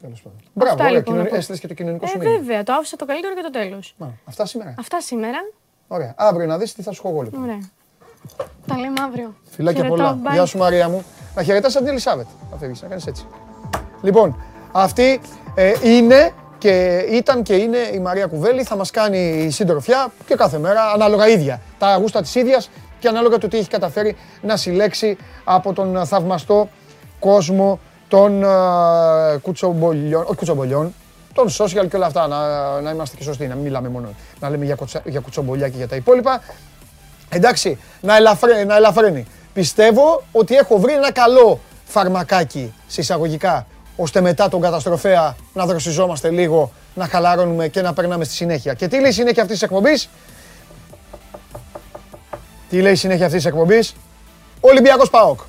Τέλος 0.00 0.22
πάντων. 0.22 0.38
Μπράβο, 0.52 0.74
ωραία, 0.74 0.88
λοιπόν, 0.90 1.04
κοινωνι... 1.04 1.22
να 1.22 1.28
πω. 1.30 1.36
έστειλες 1.36 1.60
και 1.60 1.66
το 1.68 1.74
κοινωνικό 1.74 2.04
Ε, 2.04 2.08
σου 2.08 2.18
μήνυμα. 2.18 2.38
βέβαια, 2.38 2.62
το 2.62 2.72
άφησα 2.72 2.96
το 2.96 3.04
καλύτερο 3.04 3.34
και 3.34 3.40
το 3.42 3.50
τέλος. 3.50 3.94
Μα, 3.98 4.12
Αυτά 4.24 4.46
σήμερα. 4.46 4.74
Αυτά 4.78 5.00
σήμερα. 5.00 5.38
Ωραία. 5.88 6.14
Αύριο 6.16 6.46
να 6.46 6.58
δεις 6.58 6.74
τι 6.74 6.82
θα 6.82 6.92
σου 6.92 7.02
έχω 7.04 7.14
εγώ 7.14 7.22
λοιπόν. 7.22 7.42
Ωραία. 7.42 7.60
Τα 8.66 8.76
λέμε 8.78 9.00
αύριο. 9.06 9.34
Φιλάκια 9.50 9.82
Χαιρετώ, 9.82 10.02
πολλά. 10.02 10.18
bye. 10.24 10.32
Γεια 10.32 10.44
σου 10.44 10.58
Μαρία 10.58 10.88
μου. 10.88 11.04
Να 11.34 11.42
χαιρετάς 11.42 11.72
την 11.72 11.86
Ελισάβετ. 11.86 12.26
Θα 12.50 12.56
φεύγεις, 12.56 12.82
να 12.82 12.88
κάνεις 12.88 13.06
έτσι. 13.06 13.26
Λοιπόν, 14.02 14.36
αυτή 14.72 15.20
ε, 15.54 15.72
είναι 15.82 16.32
και 16.58 17.04
ήταν 17.10 17.42
και 17.42 17.54
είναι 17.54 17.78
η 17.92 17.98
Μαρία 17.98 18.26
Κουβέλη. 18.26 18.62
Θα 18.62 18.76
μας 18.76 18.90
κάνει 18.90 19.48
συντροφιά 19.50 20.12
και 20.26 20.34
κάθε 20.34 20.58
μέρα 20.58 20.90
ανάλογα 20.94 21.28
ίδια. 21.28 21.60
Τα 21.78 21.96
γούστα 21.96 22.22
της 22.22 22.34
ίδιας 22.34 22.70
και 22.98 23.08
ανάλογα 23.08 23.38
το 23.38 23.48
τι 23.48 23.58
έχει 23.58 23.68
καταφέρει 23.68 24.16
να 24.42 24.56
συλλέξει 24.56 25.16
από 25.44 25.72
τον 25.72 26.06
θαυμαστό 26.06 26.68
κόσμο 27.18 27.78
των 28.08 28.42
ε, 28.42 28.48
κουτσομπολιών, 29.42 30.22
όχι 30.22 30.34
κουτσομπολιών, 30.34 30.94
των 31.32 31.48
social 31.58 31.88
και 31.88 31.96
όλα 31.96 32.06
αυτά. 32.06 32.26
Να, 32.26 32.80
να 32.80 32.90
είμαστε 32.90 33.16
και 33.16 33.22
σωστοί, 33.22 33.46
να 33.46 33.54
μην 33.54 33.62
μιλάμε 33.62 33.88
μόνο 33.88 34.08
να 34.40 34.50
λέμε 34.50 34.64
για, 34.64 34.74
κοτσα, 34.74 35.02
για 35.04 35.20
κουτσομπολιά 35.20 35.68
και 35.68 35.76
για 35.76 35.88
τα 35.88 35.96
υπόλοιπα. 35.96 36.42
Εντάξει, 37.28 37.78
να, 38.00 38.16
ελαφρέ, 38.16 38.64
να 38.64 38.76
ελαφρύνει. 38.76 39.26
Πιστεύω 39.52 40.22
ότι 40.32 40.54
έχω 40.54 40.78
βρει 40.78 40.92
ένα 40.92 41.12
καλό 41.12 41.60
φαρμακάκι 41.84 42.74
συσσαγωγικά, 42.86 43.66
ώστε 43.96 44.20
μετά 44.20 44.48
τον 44.48 44.60
καταστροφέα 44.60 45.36
να 45.52 45.66
δροσιζόμαστε 45.66 46.30
λίγο, 46.30 46.72
να 46.94 47.06
χαλαρώνουμε 47.06 47.68
και 47.68 47.82
να 47.82 47.92
περνάμε 47.92 48.24
στη 48.24 48.34
συνέχεια. 48.34 48.74
Και 48.74 48.88
τι 48.88 49.00
λέει 49.00 49.10
η 49.10 49.12
συνέχεια 49.12 49.42
αυτής 49.42 49.58
της 49.58 49.68
εκπομπής; 49.68 50.08
Τι 52.70 52.80
λέει 52.80 52.92
η 52.92 52.96
συνέχεια 52.96 53.26
αυτής 53.26 53.42
της 53.42 53.50
εκπομπής; 53.50 53.94
Ολυμπιακός 54.60 55.10
ΠΑΟΚ. 55.10 55.40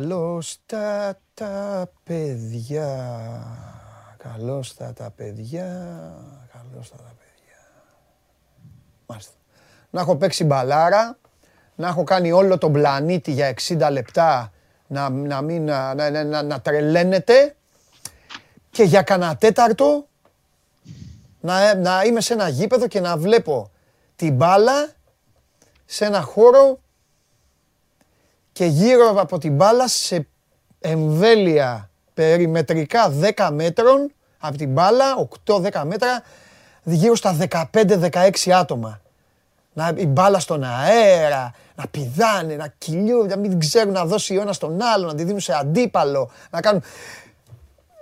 Καλώς 0.00 0.58
τα 0.66 1.18
τα 1.34 1.90
παιδιά. 2.04 2.86
Καλώς 4.16 4.74
τα 4.74 4.92
τα 4.92 5.10
παιδιά. 5.10 5.64
Καλώς 6.52 6.90
τα 6.90 6.96
τα 6.96 7.14
παιδιά. 7.18 7.58
Μάλιστα. 9.06 9.32
Να 9.90 10.00
έχω 10.00 10.16
παίξει 10.16 10.44
μπαλάρα, 10.44 11.18
να 11.74 11.88
έχω 11.88 12.04
κάνει 12.04 12.32
όλο 12.32 12.58
τον 12.58 12.72
πλανήτη 12.72 13.32
για 13.32 13.54
60 13.68 13.88
λεπτά 13.92 14.52
να, 14.86 15.08
να, 15.08 15.42
μην, 15.42 15.64
να, 15.64 15.94
να, 15.94 16.10
να, 16.10 16.24
να, 16.24 16.42
να 16.42 16.60
τρελαίνεται 16.60 17.56
και 18.70 18.82
για 18.82 19.02
κανένα 19.02 19.36
τέταρτο 19.36 20.06
να, 21.40 21.74
να 21.74 22.02
είμαι 22.02 22.20
σε 22.20 22.32
ένα 22.32 22.48
γήπεδο 22.48 22.86
και 22.86 23.00
να 23.00 23.16
βλέπω 23.16 23.70
την 24.16 24.34
μπάλα 24.34 24.88
σε 25.84 26.04
ένα 26.04 26.20
χώρο 26.20 26.80
και 28.60 28.66
γύρω 28.66 29.14
από 29.16 29.38
την 29.38 29.54
μπάλα 29.54 29.88
σε 29.88 30.26
εμβέλεια 30.80 31.90
περιμετρικά 32.14 33.12
10 33.36 33.50
μέτρων 33.52 34.12
από 34.38 34.56
την 34.56 34.68
μπάλα, 34.72 35.28
8-10 35.44 35.82
μέτρα, 35.84 36.22
γύρω 36.82 37.14
στα 37.14 37.36
15-16 37.72 38.50
άτομα. 38.50 39.00
Να, 39.72 39.92
η 39.96 40.06
μπάλα 40.06 40.38
στον 40.38 40.64
αέρα, 40.64 41.54
να 41.74 41.84
πηδάνε, 41.90 42.54
να 42.54 42.74
κυλιούν, 42.78 43.26
να 43.26 43.36
μην 43.36 43.58
ξέρουν 43.58 43.92
να 43.92 44.04
δώσει 44.04 44.36
ο 44.36 44.40
ένας 44.40 44.58
τον 44.58 44.82
άλλο, 44.82 45.06
να 45.06 45.14
τη 45.14 45.24
δίνουν 45.24 45.40
σε 45.40 45.52
αντίπαλο, 45.52 46.30
να 46.50 46.60
κάνουν... 46.60 46.82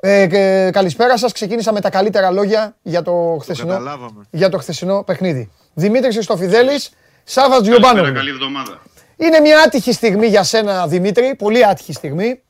Ε, 0.01 0.27
και, 0.27 0.71
καλησπέρα 0.73 1.19
σας, 1.19 1.33
ξεκίνησα 1.33 1.73
με 1.73 1.81
τα 1.81 1.91
καλύτερα 1.91 2.31
λόγια 2.31 2.77
για 2.83 3.03
το 3.03 3.39
χθεσινό, 3.41 3.69
καταλάβαμε. 3.69 4.27
για 4.31 4.49
το 4.49 4.59
χθεσινό 4.59 5.03
παιχνίδι. 5.03 5.51
Δημήτρης 5.75 6.15
Χριστοφιδέλης, 6.15 6.91
Σάββας 7.25 7.63
Τζιομπάνογλου. 7.63 8.13
Καλή 8.13 8.31
εβδομάδα. 8.31 8.79
Είναι 9.21 9.41
μια 9.41 9.63
άτυχη 9.63 9.93
στιγμή 9.93 10.27
για 10.27 10.43
σένα, 10.43 10.87
Δημήτρη, 10.87 11.35
πολύ 11.35 11.67
άτυχη 11.67 11.93
στιγμή. 11.93 12.43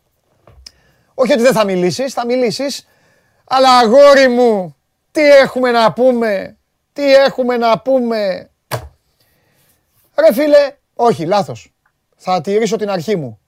Όχι 1.14 1.32
ότι 1.32 1.42
δεν 1.42 1.52
θα 1.52 1.64
μιλήσεις, 1.64 2.12
θα 2.12 2.26
μιλήσεις, 2.26 2.86
αλλά 3.44 3.78
αγόρι 3.78 4.28
μου, 4.28 4.76
τι 5.10 5.22
έχουμε 5.30 5.70
να 5.70 5.92
πούμε, 5.92 6.56
τι 6.92 7.14
έχουμε 7.14 7.56
να 7.56 7.78
πούμε. 7.80 8.50
Ρε 10.18 10.32
φίλε, 10.32 10.76
όχι, 10.94 11.24
λάθος. 11.24 11.72
Θα 12.16 12.40
τηρήσω 12.40 12.76
την 12.76 12.90
αρχή 12.90 13.16
μου. 13.16 13.38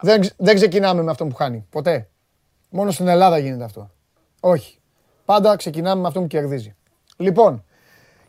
Δεν, 0.00 0.20
ξε- 0.20 0.34
δεν 0.38 0.54
ξεκινάμε 0.54 1.02
με 1.02 1.10
αυτόν 1.10 1.28
που 1.28 1.34
χάνει, 1.34 1.66
ποτέ. 1.70 2.08
Μόνο 2.68 2.90
στην 2.90 3.08
Ελλάδα 3.08 3.38
γίνεται 3.38 3.64
αυτό. 3.64 3.90
Όχι. 4.40 4.78
Πάντα 5.24 5.56
ξεκινάμε 5.56 6.00
με 6.00 6.06
αυτόν 6.06 6.22
που 6.22 6.28
κερδίζει. 6.28 6.74
Λοιπόν, 7.16 7.64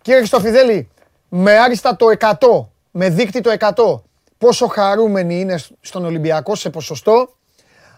Κύριε 0.02 0.20
Χριστοφιδέλη, 0.20 0.90
με 1.30 1.60
άριστα 1.60 1.96
το 1.96 2.06
100, 2.20 2.70
με 2.92 3.10
δείκτη 3.10 3.42
το 3.42 3.56
100, 3.60 4.02
πόσο 4.38 4.68
χαρούμενοι 4.68 5.40
είναι 5.40 5.60
στον 5.82 6.06
Ολυμπιακό 6.06 6.56
σε 6.56 6.70
ποσοστό 6.70 7.36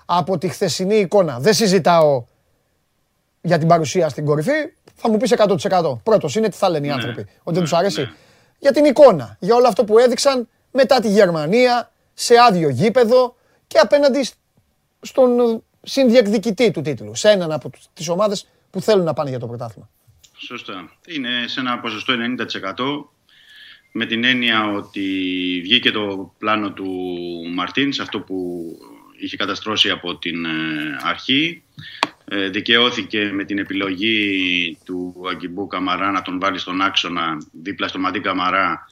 από 0.05 0.37
τη 0.37 0.47
χθεσινή 0.47 0.95
εικόνα. 0.95 1.39
Δεν 1.39 1.53
συζητάω 1.53 2.23
για 3.41 3.57
την 3.57 3.67
παρουσία 3.67 4.09
στην 4.09 4.25
κορυφή, 4.25 4.51
θα 4.95 5.09
μου 5.09 5.17
πεις 5.17 5.33
100%. 5.37 5.97
Πρώτος 6.03 6.35
είναι 6.35 6.49
τι 6.49 6.57
θα 6.57 6.69
λένε 6.69 6.87
οι 6.87 6.89
άνθρωποι, 6.89 7.19
ότι 7.21 7.29
δεν 7.43 7.53
ναι, 7.53 7.59
τους 7.61 7.73
αρέσει. 7.73 8.01
ναι. 8.01 8.11
Για 8.59 8.71
την 8.71 8.85
εικόνα, 8.85 9.37
για 9.39 9.55
όλο 9.55 9.67
αυτό 9.67 9.83
που 9.83 9.97
έδειξαν 9.97 10.47
μετά 10.71 10.99
τη 10.99 11.09
Γερμανία, 11.09 11.91
σε 12.13 12.33
άδειο 12.47 12.69
γήπεδο 12.69 13.35
και 13.67 13.77
απέναντι 13.77 14.23
σ- 14.23 14.33
στον 15.01 15.39
ε, 15.39 15.61
συνδιεκδικητή 15.83 16.71
του 16.71 16.81
τίτλου, 16.81 17.15
σε 17.15 17.29
έναν 17.29 17.51
από 17.51 17.69
τις 17.93 18.07
ομάδες 18.09 18.47
που 18.69 18.81
θέλουν 18.81 19.03
να 19.05 19.13
πάνε 19.13 19.29
για 19.29 19.39
το 19.39 19.47
πρωτάθλημα. 19.47 19.89
Σωστά. 20.37 20.73
Είναι 21.07 21.29
σε 21.47 21.59
ένα 21.59 21.79
ποσοστό 21.79 22.13
90% 22.13 23.09
με 23.97 24.05
την 24.05 24.23
έννοια 24.23 24.71
ότι 24.71 25.01
βγήκε 25.63 25.91
το 25.91 26.33
πλάνο 26.37 26.71
του 26.71 26.87
Μαρτίνς, 27.53 27.99
αυτό 27.99 28.19
που 28.19 28.65
είχε 29.19 29.37
καταστρώσει 29.37 29.89
από 29.89 30.17
την 30.17 30.45
ε, 30.45 30.49
αρχή. 31.03 31.61
Ε, 32.29 32.49
δικαιώθηκε 32.49 33.29
με 33.33 33.43
την 33.43 33.57
επιλογή 33.57 34.77
του 34.85 35.15
Αγκιμπού 35.31 35.67
Καμαρά 35.67 36.11
να 36.11 36.21
τον 36.21 36.39
βάλει 36.39 36.59
στον 36.59 36.81
άξονα 36.81 37.37
δίπλα 37.51 37.87
στο 37.87 37.99
Μαντί 37.99 38.19
Καμαρά 38.19 38.87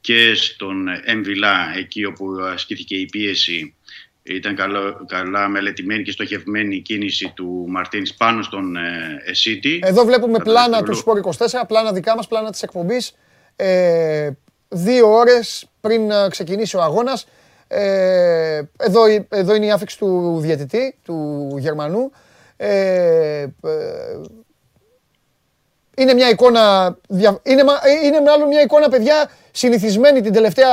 και 0.00 0.34
στον 0.34 0.86
Εμβιλά, 1.04 1.76
εκεί 1.76 2.04
όπου 2.04 2.26
ασκήθηκε 2.52 2.94
η 2.96 3.06
πίεση. 3.06 3.74
Ήταν 4.22 4.54
καλό, 4.54 5.04
καλά 5.08 5.48
μελετημένη 5.48 6.02
και 6.02 6.10
στοχευμένη 6.10 6.76
η 6.76 6.80
κίνηση 6.80 7.32
του 7.36 7.64
Μαρτίνς 7.68 8.14
πάνω 8.14 8.42
στον 8.42 8.76
ε, 8.76 9.22
Εσίτη. 9.24 9.80
Εδώ 9.82 10.04
βλέπουμε 10.04 10.38
Κατά 10.38 10.44
πλάνα 10.50 10.82
του 10.82 10.92
δευτερολό- 10.94 11.24
Σπορ 11.24 11.48
24, 11.62 11.66
πλάνα 11.68 11.92
δικά 11.92 12.16
μας, 12.16 12.28
πλάνα 12.28 12.50
της 12.50 12.62
εκπομπής. 12.62 13.14
Ε, 13.56 14.30
δύο 14.68 15.12
ώρες 15.14 15.66
πριν 15.80 16.10
ε, 16.10 16.26
ξεκινήσει 16.30 16.76
ο 16.76 16.82
αγώνας. 16.82 17.26
Ε, 17.68 18.62
εδώ, 18.76 19.00
εδώ 19.28 19.54
είναι 19.54 19.66
η 19.66 19.70
άφηξη 19.70 19.98
του 19.98 20.38
διαιτητή, 20.40 20.98
του 21.02 21.48
Γερμανού. 21.58 22.10
Ε, 22.56 23.40
ε, 23.40 23.48
είναι 25.96 26.14
μια 26.14 26.28
εικόνα, 26.28 26.96
δια- 27.08 27.40
είναι, 27.42 27.64
μα- 27.64 27.80
ε, 27.82 28.06
είναι 28.06 28.20
μάλλον 28.20 28.48
μια 28.48 28.60
εικόνα, 28.60 28.88
παιδιά, 28.88 29.30
συνηθισμένη 29.50 30.20
την 30.20 30.32
τελευταία, 30.32 30.68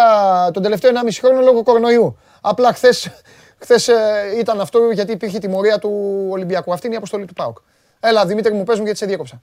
τον 0.52 0.64
τελευταίο 0.64 0.92
1,5 0.92 1.20
χρόνο 1.22 1.42
λόγω 1.42 1.64
κορονοϊού. 1.64 2.18
Απλά 2.42 2.74
χθες, 2.74 3.10
χθες 3.60 3.88
ε, 3.88 3.96
ήταν 4.40 4.62
αυτό 4.62 4.90
γιατί 4.92 5.12
υπήρχε 5.12 5.40
τιμωρία 5.40 5.80
του 5.80 6.28
Ολυμπιακού. 6.30 6.74
Αυτή 6.74 6.86
είναι 6.86 6.96
η 6.96 6.98
αποστολή 6.98 7.26
του 7.26 7.34
ΠΑΟΚ. 7.34 7.58
Έλα, 8.00 8.26
Δημήτρη 8.26 8.54
μου, 8.54 8.64
πες 8.64 8.78
μου 8.78 8.84
γιατί 8.84 8.98
σε 9.00 9.06
διέκοψα. 9.06 9.42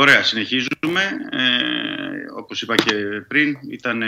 Ωραία, 0.00 0.22
συνεχίζουμε. 0.22 1.02
Ε, 1.30 2.32
όπως 2.36 2.62
είπα 2.62 2.74
και 2.74 2.94
πριν, 3.28 3.58
ήταν, 3.70 4.02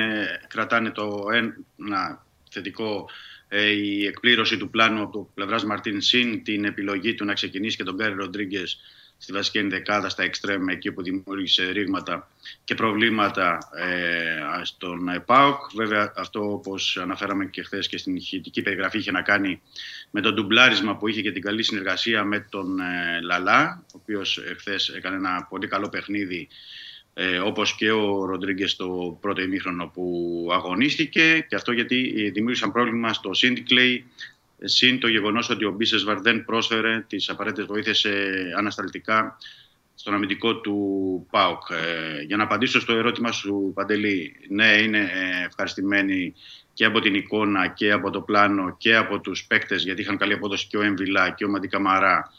κρατάνε 0.49 0.91
το 0.91 1.27
ένα 1.33 2.25
θετικό 2.51 3.11
ε, 3.49 3.71
η 3.71 4.07
εκπλήρωση 4.07 4.57
του 4.57 4.71
πλάνου 4.71 5.03
από 5.03 5.13
το 5.13 5.31
πλευράς 5.35 5.65
Μαρτίν 5.65 6.01
Σιν, 6.01 6.43
την 6.45 6.65
επιλογή 6.65 7.15
του 7.15 7.25
να 7.25 7.33
ξεκινήσει 7.33 7.77
και 7.77 7.83
τον 7.83 7.95
Γκάρι 7.95 8.15
Ροντρίγκες 8.15 8.81
στη 9.23 9.33
βασική 9.33 9.59
ενδεκάδα, 9.59 10.09
στα 10.09 10.23
εξτρέμ, 10.23 10.69
εκεί 10.69 10.93
που 10.93 11.03
δημιούργησε 11.03 11.71
ρήγματα 11.71 12.31
και 12.65 12.75
προβλήματα 12.75 13.59
ε, 13.77 14.65
στον 14.65 15.23
ΠΑΟΚ. 15.27 15.57
Βέβαια, 15.75 16.13
αυτό 16.17 16.53
όπως 16.53 16.97
αναφέραμε 16.97 17.47
και 17.47 17.63
χθες 17.63 17.89
και 17.89 17.99
στην 17.99 18.17
ηχητική 18.17 18.63
περιγραφή 18.63 18.99
είχε 18.99 19.11
να 19.11 19.23
κάνει 19.23 19.61
με 20.11 20.21
το 20.21 20.33
ντουμπλάρισμα 20.33 20.97
που 20.97 21.09
είχε 21.09 21.21
και 21.21 21.33
την 21.33 21.43
καλή 21.43 21.63
συνεργασία 21.63 22.25
με 22.25 22.47
τον 22.51 22.81
ε, 22.81 23.21
Λαλά, 23.23 23.85
ο 23.87 23.99
οποίος 24.03 24.41
χθε 24.59 24.77
έκανε 24.97 25.17
ένα 25.17 25.47
πολύ 25.51 25.67
καλό 25.67 25.89
παιχνίδι 25.89 26.49
ε, 27.15 27.39
όπως 27.39 27.75
και 27.75 27.91
ο 27.91 28.25
Ροντρίγκες 28.25 28.71
στο 28.71 29.19
πρώτο 29.21 29.43
ημίχρονο 29.43 29.87
που 29.87 30.49
αγωνίστηκε 30.53 31.47
και 31.49 31.55
αυτό 31.55 31.73
γιατί 31.73 32.15
ε, 32.17 32.31
δημιούργησαν 32.31 32.73
πρόβλημα 32.73 33.13
στο 33.13 33.35
Σίντικλεϊ 33.35 34.05
συν 34.65 35.01
το 35.01 35.09
γεγονός 35.09 35.51
ότι 35.51 35.65
ο 35.65 35.71
Μπίσεσβαρ 35.71 36.21
δεν 36.21 36.45
πρόσφερε 36.45 37.05
τις 37.09 37.29
απαραίτητες 37.29 37.67
βοήθειες 37.67 38.07
ανασταλτικά 38.57 39.37
στον 40.01 40.15
αμυντικό 40.15 40.57
του 40.57 40.77
ΠΑΟΚ. 41.31 41.63
Ε, 41.71 42.23
για 42.23 42.37
να 42.37 42.43
απαντήσω 42.43 42.81
στο 42.81 42.93
ερώτημα 42.93 43.33
σου, 43.33 43.73
Παντελή, 43.75 44.37
ναι, 44.49 44.83
είναι 44.83 44.99
ε, 44.99 45.45
ευχαριστημένοι 45.47 46.35
και 46.73 46.85
από 46.85 47.01
την 47.01 47.15
εικόνα 47.15 47.69
και 47.69 47.93
από 47.93 48.11
το 48.11 48.21
πλάνο 48.21 48.77
και 48.79 48.97
από 48.97 49.21
τους 49.21 49.45
παίκτες, 49.47 49.83
γιατί 49.85 50.01
είχαν 50.01 50.17
καλή 50.17 50.33
απόδοση 50.33 50.67
και 50.67 50.77
ο 50.77 50.83
Εμβιλά 50.83 51.31
και 51.31 51.45
ο 51.45 51.49
Μαντικαμαρά 51.49 52.33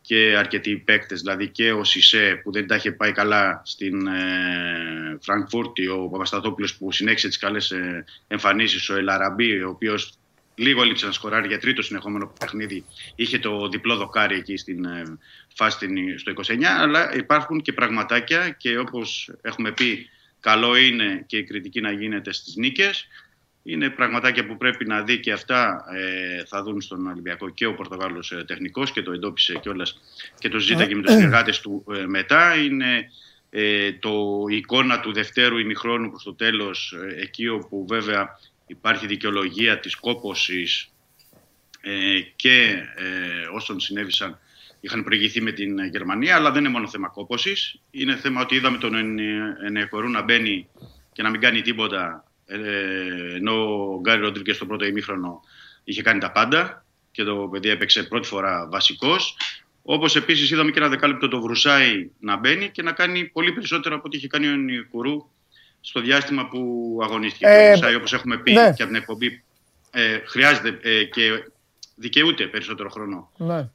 και 0.00 0.34
αρκετοί 0.38 0.76
παίκτες, 0.76 1.20
δηλαδή 1.20 1.48
και 1.48 1.72
ο 1.72 1.84
Σισε 1.84 2.40
που 2.42 2.52
δεν 2.52 2.66
τα 2.66 2.76
είχε 2.76 2.92
πάει 2.92 3.12
καλά 3.12 3.62
στην 3.64 4.06
ε, 4.06 5.18
Φραγκφούρτη, 5.20 5.88
ο 5.88 6.08
Παπασταθόπουλος 6.08 6.76
που 6.76 6.92
συνέχισε 6.92 7.28
τις 7.28 7.38
καλές 7.38 7.70
ε, 7.70 8.04
εμφανίσεις, 8.28 8.88
ο 8.88 8.96
Ελαραμπή, 8.96 9.62
ο 9.62 9.68
οποίος 9.68 10.18
λίγο 10.56 10.82
έλειψε 10.82 11.06
να 11.06 11.12
σκοράρει 11.12 11.46
για 11.46 11.58
τρίτο 11.58 11.82
συνεχόμενο 11.82 12.32
παιχνίδι, 12.40 12.84
είχε 13.14 13.38
το 13.38 13.68
διπλό 13.68 13.96
δοκάρι 13.96 14.36
εκεί 14.36 14.56
στην 14.56 14.84
ε, 14.84 15.18
φάση 15.54 15.88
στο 16.18 16.32
29, 16.46 16.62
αλλά 16.62 17.14
υπάρχουν 17.16 17.62
και 17.62 17.72
πραγματάκια 17.72 18.50
και 18.50 18.78
όπως 18.78 19.30
έχουμε 19.42 19.72
πει 19.72 20.08
καλό 20.40 20.76
είναι 20.76 21.24
και 21.26 21.36
η 21.36 21.44
κριτική 21.44 21.80
να 21.80 21.90
γίνεται 21.90 22.32
στις 22.32 22.56
νίκες. 22.56 23.06
Είναι 23.62 23.90
πραγματάκια 23.90 24.46
που 24.46 24.56
πρέπει 24.56 24.86
να 24.86 25.02
δει 25.02 25.20
και 25.20 25.32
αυτά 25.32 25.84
ε, 25.94 26.44
θα 26.44 26.62
δουν 26.62 26.80
στον 26.80 27.06
Ολυμπιακό 27.06 27.48
και 27.48 27.66
ο 27.66 27.74
Πορτογάλος 27.74 28.32
ε, 28.32 28.44
τεχνικός 28.46 28.92
και 28.92 29.02
το 29.02 29.12
εντόπισε 29.12 29.58
κιόλας 29.62 30.00
και 30.38 30.48
το 30.48 30.58
ζήτα 30.58 30.86
και 30.86 30.94
με 30.94 31.02
τους 31.02 31.12
συνεργάτες 31.12 31.60
του 31.60 31.84
ε, 31.96 32.06
μετά. 32.06 32.54
Είναι 32.56 33.10
ε, 33.50 33.92
το 33.92 34.44
εικόνα 34.48 35.00
του 35.00 35.12
δευτέρου 35.12 35.58
ημιχρόνου 35.58 36.10
προς 36.10 36.22
το 36.22 36.34
τέλος 36.34 36.94
εκεί 37.20 37.48
όπου 37.48 37.86
βέβαια 37.88 38.38
υπάρχει 38.66 39.06
δικαιολογία 39.06 39.78
της 39.78 39.96
κόπωσης 39.96 40.90
και 42.36 42.82
όσων 43.52 43.80
συνέβησαν 43.80 44.38
είχαν 44.80 45.04
προηγηθεί 45.04 45.40
με 45.40 45.52
την 45.52 45.84
Γερμανία, 45.86 46.36
αλλά 46.36 46.50
δεν 46.50 46.60
είναι 46.64 46.72
μόνο 46.72 46.88
θέμα 46.88 47.08
κόπωσης. 47.08 47.80
Είναι 47.90 48.16
θέμα 48.16 48.40
ότι 48.40 48.54
είδαμε 48.54 48.78
τον 48.78 48.94
Ενεκορού 49.64 50.08
να 50.10 50.22
μπαίνει 50.22 50.68
και 51.12 51.22
να 51.22 51.30
μην 51.30 51.40
κάνει 51.40 51.62
τίποτα, 51.62 52.24
ε, 52.46 52.58
ενώ 53.34 53.52
ο 53.94 54.00
Γκάρι 54.00 54.20
Ροντρίγκες 54.20 54.56
στο 54.56 54.66
πρώτο 54.66 54.84
ημίχρονο 54.84 55.40
είχε 55.84 56.02
κάνει 56.02 56.20
τα 56.20 56.32
πάντα 56.32 56.84
και 57.10 57.24
το 57.24 57.48
παιδί 57.52 57.68
έπαιξε 57.68 58.02
πρώτη 58.02 58.28
φορά 58.28 58.68
βασικός. 58.70 59.36
Όπως 59.82 60.16
επίσης 60.16 60.50
είδαμε 60.50 60.70
και 60.70 60.78
ένα 60.78 60.88
δεκάλεπτο 60.88 61.28
το 61.28 61.40
Βρουσάη 61.40 62.10
να 62.20 62.36
μπαίνει 62.36 62.70
και 62.70 62.82
να 62.82 62.92
κάνει 62.92 63.24
πολύ 63.24 63.52
περισσότερο 63.52 63.94
από 63.94 64.04
ό,τι 64.06 64.16
είχε 64.16 64.26
κάνει 64.26 64.48
ο 64.48 64.56
Νικουρού 64.56 65.30
στο 65.88 66.00
διάστημα 66.00 66.48
που 66.48 66.60
αγωνίστηκε. 67.02 67.46
Ε, 67.46 67.68
ο 67.68 67.70
Βρουσάη, 67.70 67.94
όπως 67.94 68.12
έχουμε 68.12 68.36
πει 68.38 68.52
ναι. 68.52 68.72
και 68.72 68.82
από 68.82 68.92
την 68.92 68.94
εκπομπή, 68.94 69.42
ε, 69.90 70.20
χρειάζεται 70.24 70.78
ε, 70.82 71.04
και 71.04 71.50
δικαιούται 71.98 72.46
περισσότερο 72.46 72.88
χρόνο 72.88 73.30
ναι. 73.36 73.58
ε, 73.58 73.66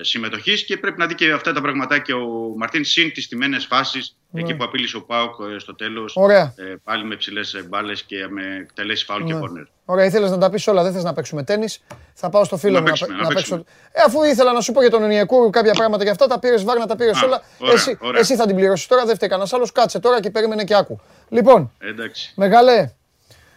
συμμετοχής 0.00 0.64
και 0.64 0.76
πρέπει 0.76 0.98
να 0.98 1.06
δει 1.06 1.14
και 1.14 1.32
αυτά 1.32 1.52
τα 1.52 1.60
πραγματάκια 1.60 2.16
ο 2.16 2.56
Μαρτίν 2.56 2.84
συν 2.84 3.12
τις 3.12 3.28
τιμένες 3.28 3.66
φάσεις 3.66 4.16
ναι. 4.30 4.40
εκεί 4.40 4.54
που 4.54 4.64
απείλησε 4.64 4.96
ο 4.96 5.02
Πάουκ 5.02 5.34
ε, 5.54 5.58
στο 5.58 5.74
τέλος. 5.74 6.16
Ε, 6.56 6.74
πάλι 6.84 7.04
με 7.04 7.16
ψηλές 7.16 7.64
μπάλες 7.68 8.02
και 8.02 8.28
με 8.28 8.42
εκτελέσεις 8.60 9.04
φάουλ 9.04 9.22
ναι. 9.22 9.32
και 9.32 9.38
κόρνερ. 9.38 9.64
Ωραία, 9.84 10.04
ήθελες 10.04 10.30
να 10.30 10.38
τα 10.38 10.50
πεις 10.50 10.66
όλα, 10.66 10.82
δεν 10.82 10.92
θες 10.92 11.02
να 11.02 11.12
παίξουμε 11.12 11.42
τέννη. 11.42 11.66
Θα 12.14 12.30
πάω 12.30 12.44
στο 12.44 12.56
φίλο 12.56 12.72
να 12.72 12.80
μου 12.80 12.84
παίξουμε, 12.86 13.14
να, 13.14 13.22
να, 13.22 13.28
παίξω. 13.28 13.54
Ε, 13.92 14.02
αφού 14.06 14.22
ήθελα 14.22 14.52
να 14.52 14.60
σου 14.60 14.72
πω 14.72 14.80
για 14.80 14.90
τον 14.90 15.02
Ονιακού 15.02 15.50
κάποια 15.50 15.72
πράγματα 15.72 16.04
και 16.04 16.10
αυτά, 16.10 16.26
τα 16.26 16.38
πήρες 16.38 16.64
βάρνα, 16.64 16.86
τα 16.86 16.96
πήρες 16.96 17.22
όλα. 17.22 17.42
Ωραία, 17.58 17.74
εσύ, 17.74 17.98
ωραία. 18.00 18.20
εσύ 18.20 18.36
θα 18.36 18.46
την 18.46 18.56
πληρώσεις 18.56 18.86
τώρα, 18.86 19.04
δεν 19.04 19.14
φταίει 19.14 19.28
κανένας 19.28 19.52
άλλος. 19.52 19.72
Κάτσε 19.72 19.98
τώρα 19.98 20.20
και 20.20 20.30
περίμενε 20.30 20.64
και 20.64 20.74
άκου. 20.74 21.00
Λοιπόν, 21.28 21.72
Εντάξει. 21.78 22.32
μεγάλε, 22.36 22.90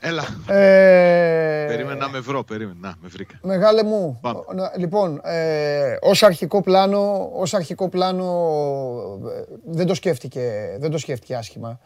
Έλα. 0.04 0.24
Ε... 0.48 1.66
Περίμενα 1.68 1.96
να 1.96 2.10
με 2.10 2.20
βρω, 2.20 2.44
περίμενα. 2.44 2.78
Να, 2.80 2.94
με 3.02 3.08
βρήκα. 3.08 3.40
Μεγάλε 3.42 3.84
μου. 3.84 4.18
Πάμε. 4.22 4.42
Λοιπόν, 4.78 5.22
ε, 5.24 5.98
ως 6.02 6.24
αρχικό 6.24 6.62
πλάνο, 6.62 7.30
ως 7.34 7.54
αρχικό 7.54 7.90
πλάνο 7.90 8.26
ε, 9.38 9.44
δεν 9.66 9.88
το 9.88 9.94
σκέφτηκε, 9.94 10.76
δεν 10.80 10.92
το 10.92 10.98
σκέφτηκε 10.98 11.36
άσχημα. 11.36 11.80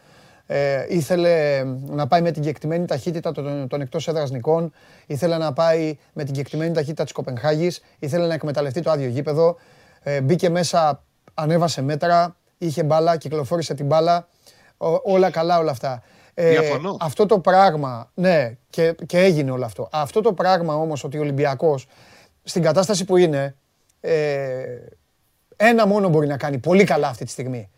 Ε, 0.46 0.86
ήθελε 0.88 1.64
να 1.86 2.06
πάει 2.06 2.22
με 2.22 2.30
την 2.30 2.42
κεκτημένη 2.42 2.84
ταχύτητα 2.84 3.32
των, 3.32 3.68
των 3.68 3.80
εκτός 3.80 4.08
έδρας 4.08 4.30
νικών, 4.30 4.72
ήθελε 5.06 5.36
να 5.36 5.52
πάει 5.52 5.98
με 6.12 6.24
την 6.24 6.34
κεκτημένη 6.34 6.72
ταχύτητα 6.74 7.02
της 7.02 7.12
Κοπενχάγης, 7.12 7.80
ήθελε 7.98 8.26
να 8.26 8.34
εκμεταλλευτεί 8.34 8.80
το 8.80 8.90
άδειο 8.90 9.08
γήπεδο, 9.08 9.56
ε, 10.02 10.20
μπήκε 10.20 10.50
μέσα, 10.50 11.02
ανέβασε 11.34 11.82
μέτρα, 11.82 12.36
είχε 12.58 12.82
μπάλα, 12.82 13.16
κυκλοφόρησε 13.16 13.74
την 13.74 13.86
μπάλα, 13.86 14.28
όλα 15.02 15.30
καλά 15.30 15.58
όλα 15.58 15.70
αυτά. 15.70 16.02
Ε, 16.38 16.58
αυτό 17.00 17.26
το 17.26 17.38
πράγμα, 17.38 18.10
ναι, 18.14 18.56
και, 18.70 18.94
και 19.06 19.18
έγινε 19.18 19.50
όλο 19.50 19.64
αυτό. 19.64 19.88
Αυτό 19.92 20.20
το 20.20 20.32
πράγμα 20.32 20.74
όμως 20.74 21.04
ότι 21.04 21.18
ο 21.18 21.20
Ολυμπιακός 21.20 21.86
στην 22.42 22.62
κατάσταση 22.62 23.04
που 23.04 23.16
είναι, 23.16 23.56
ε, 24.00 24.64
ένα 25.56 25.86
μόνο 25.86 26.08
μπορεί 26.08 26.26
να 26.26 26.36
κάνει 26.36 26.58
πολύ 26.58 26.84
καλά 26.84 27.08
αυτή 27.08 27.24
τη 27.24 27.30
στιγμή. 27.30 27.70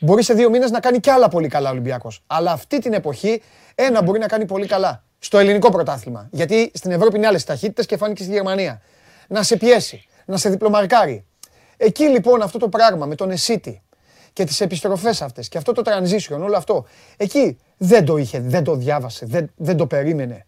Μπορεί 0.00 0.22
σε 0.22 0.34
δύο 0.34 0.50
μήνες 0.50 0.70
να 0.70 0.80
κάνει 0.80 1.00
κι 1.00 1.10
άλλα 1.10 1.28
πολύ 1.28 1.48
καλά 1.48 1.68
ο 1.68 1.72
Ολυμπιακός. 1.72 2.22
Αλλά 2.26 2.52
αυτή 2.52 2.78
την 2.78 2.92
εποχή 2.92 3.42
ένα 3.74 4.02
μπορεί 4.02 4.18
να 4.18 4.26
κάνει 4.26 4.44
πολύ 4.44 4.66
καλά. 4.66 5.04
Στο 5.18 5.38
ελληνικό 5.38 5.70
πρωτάθλημα. 5.70 6.28
Γιατί 6.30 6.70
στην 6.74 6.90
Ευρώπη 6.90 7.16
είναι 7.16 7.26
άλλες 7.26 7.44
ταχύτητες 7.44 7.86
και 7.86 7.96
φάνηκε 7.96 8.22
στη 8.22 8.32
Γερμανία. 8.32 8.82
Να 9.28 9.42
σε 9.42 9.56
πιέσει, 9.56 10.06
να 10.24 10.36
σε 10.36 10.48
διπλομαρκάρει. 10.48 11.24
Εκεί 11.76 12.04
λοιπόν 12.04 12.42
αυτό 12.42 12.58
το 12.58 12.68
πράγμα 12.68 13.06
με 13.06 13.14
τον 13.14 13.30
Εσίτη, 13.30 13.82
και 14.34 14.44
τις 14.44 14.60
επιστροφές 14.60 15.22
αυτές 15.22 15.48
και 15.48 15.58
αυτό 15.58 15.72
το 15.72 15.82
transition, 15.84 16.40
όλο 16.40 16.56
αυτό. 16.56 16.86
Εκεί 17.16 17.58
δεν 17.76 18.04
το 18.04 18.16
είχε, 18.16 18.40
δεν 18.40 18.64
το 18.64 18.74
διάβασε, 18.74 19.26
δεν, 19.26 19.50
δεν 19.56 19.76
το 19.76 19.86
περίμενε. 19.86 20.46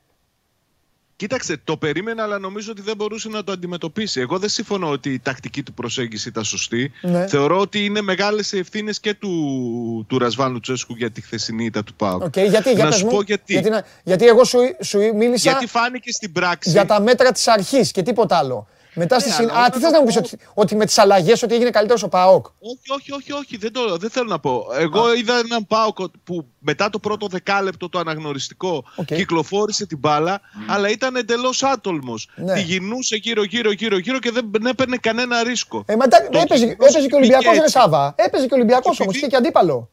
Κοίταξε, 1.17 1.61
το 1.65 1.77
περίμενε, 1.77 2.23
αλλά 2.23 2.39
νομίζω 2.39 2.71
ότι 2.71 2.83
δεν 2.83 2.97
μπορούσε 2.97 3.29
να 3.29 3.45
το 3.45 3.53
αντιμετωπίσει. 3.53 4.21
Εγώ 4.21 4.39
δεν 4.39 4.49
συμφωνώ 4.49 4.89
ότι 4.89 5.13
η 5.13 5.19
τακτική 5.19 5.63
του 5.63 5.73
προσέγγιση 5.73 6.29
ήταν 6.29 6.45
σωστή. 6.45 6.93
Ναι. 7.03 7.27
Θεωρώ 7.27 7.59
ότι 7.59 7.85
είναι 7.85 8.01
μεγάλες 8.01 8.53
ευθύνες 8.53 9.01
και 9.01 9.15
του, 9.15 10.05
του 10.09 10.19
Ρασβάνου 10.19 10.61
Τσέσκου 10.61 10.95
για 10.95 11.11
τη 11.11 11.21
χθεσινή 11.21 11.65
ήττα 11.65 11.85
του 11.85 11.95
Πάου. 11.95 12.23
Okay, 12.23 12.49
γιατί, 12.49 12.73
για 12.73 12.85
να 12.85 12.91
σου 12.91 13.07
πω 13.07 13.23
γιατί. 13.23 13.53
Γιατί, 13.53 13.71
γιατί 14.05 14.27
εγώ 14.27 14.45
σου, 14.45 14.59
σου 14.81 14.99
μίλησα. 15.15 15.51
Γιατί 15.51 15.67
φάνηκε 15.67 16.13
στην 16.13 16.33
πράξη. 16.33 16.71
Για 16.71 16.87
τα 16.87 17.01
μέτρα 17.01 17.33
της 17.33 17.49
αρχής 17.49 17.91
και 17.91 18.03
τίποτα 18.03 18.37
άλλο. 18.37 18.67
Μετά 18.99 19.19
στη 19.19 19.45
ναι, 19.45 19.53
Α, 19.53 19.71
τι 19.71 19.79
θες 19.79 19.91
να 19.91 20.01
μου 20.01 20.07
πεις, 20.07 20.17
ότι, 20.17 20.39
ότι 20.55 20.77
με 20.77 20.87
τις 20.87 20.99
αλλαγές 20.99 21.43
ότι 21.43 21.55
έγινε 21.55 21.71
καλύτερος 21.71 22.03
ο 22.03 22.09
Πάοκ. 22.09 22.47
Όχι, 22.47 22.93
όχι, 22.99 23.13
όχι, 23.13 23.33
όχι. 23.33 23.57
Δεν, 23.57 23.73
το, 23.73 23.97
δεν 23.97 24.11
θέλω 24.11 24.29
να 24.29 24.39
πω. 24.39 24.67
Εγώ 24.79 25.15
είδα 25.15 25.39
έναν 25.39 25.67
Πάοκ 25.67 25.97
που 26.25 26.47
μετά 26.59 26.91
το 26.91 26.99
πρώτο 26.99 27.27
δεκάλεπτο 27.27 27.89
το 27.89 27.99
αναγνωριστικό 27.99 28.85
κυκλοφόρησε 29.05 29.87
την 29.87 29.99
μπάλα, 29.99 30.41
αλλά 30.69 30.89
ήταν 30.91 31.17
εντελώς 31.17 31.63
άτολμος. 31.63 32.29
Ναι. 32.37 32.55
Τη 32.55 32.61
γυρνούσε 32.61 33.17
γύρω-γύρω 33.17 33.71
γύρω-γύρω 33.71 34.19
και 34.19 34.31
δεν 34.31 34.67
έπαιρνε 34.67 34.97
κανένα 34.97 35.43
ρίσκο. 35.43 35.85
Ε, 35.87 35.97
μετά, 35.97 36.29
έπαιζε, 36.31 36.65
έπαιζε 36.65 37.07
και 37.07 37.15
ο 37.15 37.17
Ολυμπιακός, 37.17 37.59
Ρε 37.59 37.69
Σάβα. 37.69 38.15
Έπαιζε 38.17 38.47
και 38.47 38.55
ο 38.55 38.57
Ολυμπιακός 38.57 39.01
όμως, 39.01 39.17
είχε 39.17 39.27
και 39.27 39.37
αντίπαλο. 39.37 39.91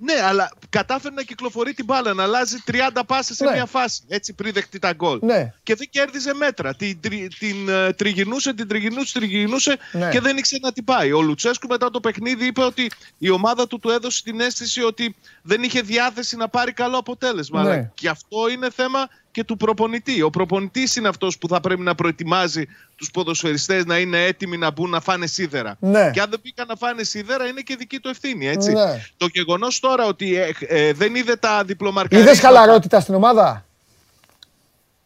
Ναι, 0.00 0.22
αλλά 0.22 0.50
κατάφερε 0.68 1.14
να 1.14 1.22
κυκλοφορεί 1.22 1.74
την 1.74 1.84
μπάλα, 1.84 2.14
να 2.14 2.22
αλλάζει 2.22 2.56
30 2.66 3.02
πάσει 3.06 3.34
σε 3.34 3.44
ναι. 3.44 3.52
μια 3.52 3.66
φάση. 3.66 4.00
Έτσι 4.08 4.32
πριν 4.32 4.52
δεχτεί 4.52 4.78
τα 4.78 4.92
γκολ. 4.92 5.18
Ναι. 5.22 5.52
Και 5.62 5.74
δεν 5.74 5.88
κέρδιζε 5.90 6.34
μέτρα. 6.34 6.74
Την, 6.74 7.00
την 7.38 7.56
uh, 7.68 7.90
τριγυρνούσε, 7.96 8.54
την 8.54 8.68
τριγυρνούσε, 8.68 9.18
τριγυρνούσε 9.18 9.76
ναι. 9.92 10.08
και 10.10 10.20
δεν 10.20 10.36
ήξερε 10.36 10.60
να 10.62 10.72
την 10.72 10.84
πάει. 10.84 11.12
Ο 11.12 11.20
Λουτσέσκου 11.20 11.66
μετά 11.66 11.90
το 11.90 12.00
παιχνίδι 12.00 12.46
είπε 12.46 12.60
ότι 12.60 12.90
η 13.18 13.30
ομάδα 13.30 13.66
του 13.66 13.78
του 13.78 13.90
έδωσε 13.90 14.22
την 14.22 14.40
αίσθηση 14.40 14.82
ότι 14.82 15.16
δεν 15.42 15.62
είχε 15.62 15.80
διάθεση 15.80 16.36
να 16.36 16.48
πάρει 16.48 16.72
καλό 16.72 16.96
αποτέλεσμα. 16.96 17.62
Ναι. 17.62 17.68
Αλλά 17.68 17.90
και 17.94 18.08
αυτό 18.08 18.48
είναι 18.48 18.70
θέμα 18.70 19.08
και 19.30 19.44
του 19.44 19.56
προπονητή. 19.56 20.22
Ο 20.22 20.30
προπονητής 20.30 20.96
είναι 20.96 21.08
αυτός 21.08 21.38
που 21.38 21.48
θα 21.48 21.60
πρέπει 21.60 21.80
να 21.80 21.94
προετοιμάζει 21.94 22.64
τους 22.96 23.10
ποδοσφαιριστές 23.10 23.84
να 23.84 23.98
είναι 23.98 24.24
έτοιμοι 24.24 24.56
να 24.56 24.70
μπουν 24.70 24.90
να 24.90 25.00
φάνε 25.00 25.26
σίδερα. 25.26 25.76
Ναι. 25.80 26.10
Και 26.10 26.20
αν 26.20 26.30
δεν 26.30 26.40
πήγαν 26.40 26.66
να 26.68 26.76
φάνε 26.76 27.02
σίδερα, 27.02 27.46
είναι 27.46 27.60
και 27.60 27.76
δική 27.76 27.98
του 27.98 28.08
ευθύνη. 28.08 28.46
Έτσι. 28.48 28.72
Ναι. 28.72 29.04
Το 29.16 29.26
γεγονός 29.32 29.80
τώρα 29.80 30.06
ότι 30.06 30.36
ε, 30.36 30.50
ε, 30.60 30.92
δεν 30.92 31.14
είδε 31.14 31.36
τα 31.36 31.64
διπλωμαρκάρια. 31.64 32.24
Είδες 32.24 32.40
χαλαρότητα 32.40 33.00
στην 33.00 33.14
ομάδα; 33.14 33.66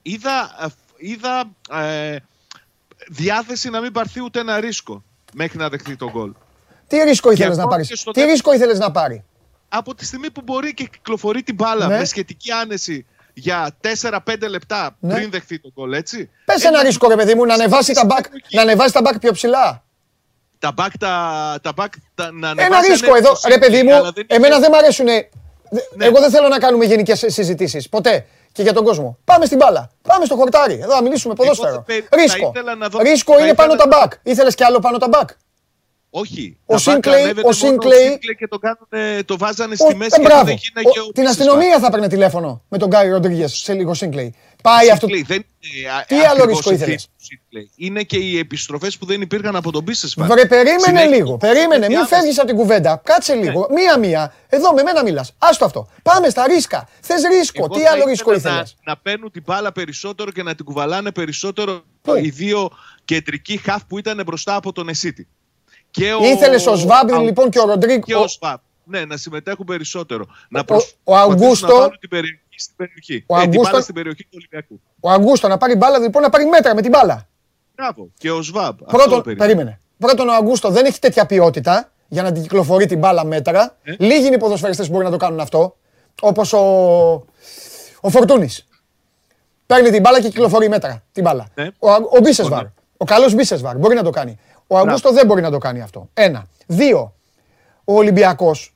Είδα, 0.03 0.57
ε, 0.63 0.67
είδα 0.97 1.51
ε, 1.71 2.17
διάθεση 3.09 3.71
να 3.71 3.81
μην 3.81 3.93
πάρθει 3.93 4.23
ούτε 4.23 4.41
ένα 4.41 4.61
ρίσκο 4.61 5.03
μέχρι 5.33 5.59
να 5.59 5.69
δεχτεί 5.69 5.97
τον 5.97 6.11
γκολ. 6.11 6.33
Τι 6.87 6.97
ρίσκο 6.97 7.31
ήθελες 7.31 7.57
να 7.57 7.67
πάρεις; 7.67 8.05
Τι 8.13 8.23
ρίσκο 8.23 8.53
ήθελες 8.53 8.79
να 8.79 8.91
πάρει; 8.91 9.25
Από 9.69 9.95
τη 9.95 10.05
στιγμή 10.05 10.31
που 10.31 10.41
μπορεί 10.45 10.75
και 10.75 10.85
κυκλοφορεί 10.85 11.43
την 11.43 11.55
μπάλα 11.55 11.87
ναι. 11.87 11.99
με 11.99 12.05
σχετική 12.05 12.51
άνεση 12.51 13.07
για 13.35 13.77
4-5 14.11 14.19
λεπτά 14.49 14.97
ναι. 15.01 15.15
πριν 15.15 15.31
δεχθεί 15.31 15.61
το 15.61 15.71
γκολ, 15.75 15.93
έτσι. 15.93 16.31
Πες 16.45 16.65
ένα 16.65 16.83
ρίσκο, 16.83 17.09
ρε 17.09 17.17
παιδί 17.17 17.35
μου, 17.35 17.45
να 17.45 17.55
ανεβάσει 17.55 17.93
τα 17.93 18.05
μπακ, 18.05 18.25
να 18.51 18.61
ανεβάσει 18.61 18.93
τα 18.93 19.01
μπακ 19.01 19.19
πιο 19.19 19.33
ψηλά. 19.33 19.85
Τα 20.59 20.73
μπακ, 20.73 20.99
τα, 20.99 21.59
τα 21.63 21.73
μπακ, 21.73 21.93
τα, 22.15 22.33
να 22.33 22.49
Ένα 22.57 22.81
ρίσκο 22.81 23.17
εδώ, 23.17 23.33
ρε 23.49 23.59
παιδί 23.59 23.83
μου, 23.83 23.93
εμένα 24.27 24.59
δεν 24.59 24.69
μου 24.73 24.79
αρέσουν. 24.79 25.05
Ναι. 25.05 26.07
Εγώ 26.07 26.21
δεν 26.21 26.31
θέλω 26.31 26.49
να 26.49 26.59
κάνουμε 26.59 26.85
γενικές 26.85 27.25
συζητήσεις. 27.27 27.89
Ποτέ. 27.89 28.27
Και 28.53 28.63
για 28.63 28.73
τον 28.73 28.85
κόσμο. 28.85 29.19
Πάμε 29.25 29.45
στην 29.45 29.59
μπάλα. 29.59 29.91
Πάμε 30.03 30.25
στο 30.25 30.35
χορτάρι. 30.35 30.79
Εδώ 30.83 30.95
θα 30.95 31.03
μιλήσουμε 31.03 31.35
ποδόσφαιρο. 31.35 31.85
Ρίσκο. 32.11 32.53
Ρίσκο 33.01 33.39
είναι 33.41 33.55
πάνω 33.55 33.75
τα 33.75 33.87
μπακ. 33.87 34.13
Ήθελες 34.23 34.55
κι 34.55 34.65
άλλο 34.65 34.79
πάνω 34.79 34.99
τα 34.99 35.09
μπακ. 35.09 35.29
Όχι. 36.15 36.59
Ο 36.67 36.79
Σίνκλεϊ. 36.79 37.35
Ο 37.43 37.53
Σίνκλεϊ. 37.53 38.19
και 38.39 38.49
το, 38.49 38.59
κάνουν, 38.59 39.25
το 39.25 39.39
βάζανε 39.39 39.75
στη 39.75 39.95
μέση 39.95 40.21
και 40.21 40.29
δεν 40.45 40.57
γίνανε 40.57 40.89
ο, 41.09 41.13
Την 41.13 41.27
αστυνομία 41.27 41.79
θα 41.79 41.87
έπαιρνε 41.87 42.09
τηλέφωνο 42.09 42.65
με 42.69 42.79
τον 42.79 42.89
Γκάι 42.89 43.09
Ροντρίγκες 43.09 43.53
σε 43.53 43.73
λίγο 43.73 43.95
Σίνκλεϊ. 43.95 44.35
Πάει 44.63 44.91
αυτό. 44.91 45.07
Δεν, 45.27 45.45
Τι 46.07 46.17
άλλο 46.31 46.45
ρίσκο 46.45 46.73
ήθελες; 46.73 47.09
Είναι 47.77 48.03
και 48.03 48.17
οι 48.17 48.39
επιστροφές 48.39 48.99
που 48.99 49.07
δεν 49.07 49.21
υπήρχαν 49.21 49.57
από 49.57 49.73
τον 49.73 49.85
Business 49.87 50.13
Βρε, 50.17 50.47
περίμενε 50.47 51.05
λίγο. 51.05 51.37
Περίμενε. 51.37 51.87
Μην 51.89 52.07
φεύγεις 52.07 52.39
από 52.39 52.47
την 52.47 52.57
κουβέντα. 52.57 53.01
Κάτσε 53.05 53.35
λίγο. 53.35 53.67
Ναι. 53.71 53.81
Μία-μία. 53.81 54.35
Εδώ 54.49 54.73
με 54.73 54.83
μένα 54.83 55.03
μιλάς. 55.03 55.35
Άστο 55.39 55.65
αυτό. 55.65 55.89
Πάμε 56.03 56.29
στα 56.29 56.47
ρίσκα. 56.47 56.89
Θες 57.01 57.23
ρίσκο. 57.23 57.69
Τι 57.69 57.87
άλλο 57.87 58.05
ρίσκο 58.05 58.33
ήθελες; 58.33 58.77
Να 58.85 58.97
παίρνουν 58.97 59.31
την 59.31 59.43
μπάλα 59.47 59.73
περισσότερο 59.73 60.31
και 60.31 60.43
να 60.43 60.55
την 60.55 60.65
κουβαλάνε 60.65 61.13
περισσότερο 61.13 61.85
οι 62.23 62.29
δύο 62.29 62.71
κεντρικοί 63.05 63.57
χαφ 63.57 63.85
που 63.85 63.99
ήταν 63.99 64.23
μπροστά 64.27 64.55
από 64.55 64.73
τον 64.73 64.89
Εσίτη. 64.89 65.29
Ήθελες 66.23 66.67
ο 66.67 66.75
Σβάμπ 66.75 67.11
λοιπόν 67.11 67.51
και 67.51 67.59
ο 67.59 67.65
Ροντρίγκο. 67.65 68.05
Και 68.05 68.15
ο 68.15 68.29
Σβάμπ. 68.29 68.59
Ναι, 68.85 69.05
να 69.05 69.17
συμμετέχουν 69.17 69.67
περισσότερο. 69.67 70.25
Να 70.49 70.65
ο, 71.05 71.17
Αγκούστο. 71.17 71.79
Να 71.79 71.99
την 71.99 72.09
περιοχή 72.09 72.39
στην 72.57 72.77
περιοχή. 72.77 73.25
Ο 73.27 73.39
ε, 73.39 73.43
Αγκούστο. 73.43 73.81
στην 73.81 73.95
περιοχή 73.95 74.23
του 74.23 74.29
Ολυμπιακού. 74.35 74.81
Ο 75.01 75.11
Αγκούστο 75.11 75.49
να 75.49 75.57
πάρει 75.57 75.75
μπάλα 75.75 75.99
λοιπόν 75.99 76.23
να 76.23 76.31
πάρει 76.31 76.45
μέτρα 76.47 76.75
με 76.75 76.83
την 76.83 76.91
μπάλα. 76.91 77.29
Μπράβο. 77.77 78.11
Και 78.19 78.31
ο 78.31 78.43
Σβάμπ. 78.43 78.79
Πρώτον, 78.87 79.23
περίμενε. 79.37 79.81
Πρώτον, 79.99 80.29
ο 80.29 80.33
Αγκούστο 80.33 80.71
δεν 80.71 80.85
έχει 80.85 80.99
τέτοια 80.99 81.27
ποιότητα 81.27 81.93
για 82.09 82.23
να 82.23 82.33
την 82.33 82.43
κυκλοφορεί 82.43 82.87
την 82.87 82.99
μπάλα 82.99 83.25
μέτρα. 83.25 83.77
Ε; 83.83 83.95
Λίγοι 83.99 84.27
είναι 84.27 84.35
οι 84.35 84.39
ποδοσφαιριστές 84.39 84.87
που 84.87 84.93
μπορεί 84.93 85.05
να 85.05 85.11
το 85.11 85.17
κάνουν 85.17 85.41
αυτό. 85.41 85.77
Όπως 86.21 86.53
ο, 86.53 86.59
ο 88.01 88.11
Φορτούνης. 88.11 88.67
Παίρνει 89.67 89.91
την 89.91 90.01
μπάλα 90.01 90.21
και 90.21 90.29
κυκλοφορεί 90.29 90.69
μέτρα 90.69 91.03
την 91.13 91.23
μπάλα. 91.23 91.47
Ε; 91.55 91.69
Ο, 91.79 91.91
ο 91.91 92.19
Μπίσεσβαρ. 92.23 92.65
Ο 92.97 93.05
καλός 93.05 93.35
Μπίσεσβαρ 93.35 93.77
μπορεί 93.79 93.95
να 93.95 94.03
το 94.03 94.11
κάνει. 94.11 94.39
Ο 94.73 94.79
Αγκούστο 94.79 95.13
δεν 95.13 95.27
μπορεί 95.27 95.43
να 95.43 95.51
το 95.51 95.59
κάνει 95.59 95.81
αυτό. 95.81 96.09
Ένα. 96.15 96.47
Δύο. 96.67 97.15
Ο 97.85 97.95
Ολυμπιακός, 97.95 98.75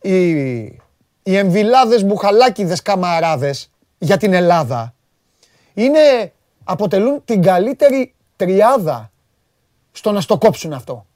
οι, 0.00 0.30
οι 1.22 1.36
εμβυλάδες, 1.36 2.04
μπουχαλάκιδες, 2.04 2.82
καμαράδες 2.82 3.70
για 3.98 4.16
την 4.16 4.32
Ελλάδα 4.32 4.94
είναι, 5.74 6.32
αποτελούν 6.64 7.24
την 7.24 7.42
καλύτερη 7.42 8.14
τριάδα 8.36 9.10
στο 9.92 10.12
να 10.12 10.20
στο 10.20 10.38
κόψουν 10.38 10.72
αυτό. 10.72 11.06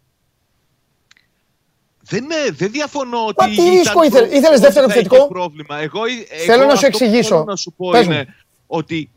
Δεν, 2.02 2.24
ναι, 2.24 2.50
δεν 2.50 2.70
διαφωνώ 2.70 3.26
ότι. 3.26 3.48
Μα 3.48 3.54
τι 3.54 3.70
ρίσκο 3.70 4.02
ήθελε, 4.02 4.26
ήθελες 4.26 4.60
δεύτερο 4.60 4.84
επιθετικό; 4.84 5.28
Πρόβλημα. 5.28 5.78
Εγώ, 5.78 6.00
Θέλω 6.46 6.64
να 6.64 6.74
σου 6.74 6.86
εξηγήσω. 6.86 7.28
Θέλω 7.28 7.44
να 7.44 7.56
σου 7.56 7.72
πω 7.72 7.98
είναι 7.98 8.34
ότι 8.66 9.10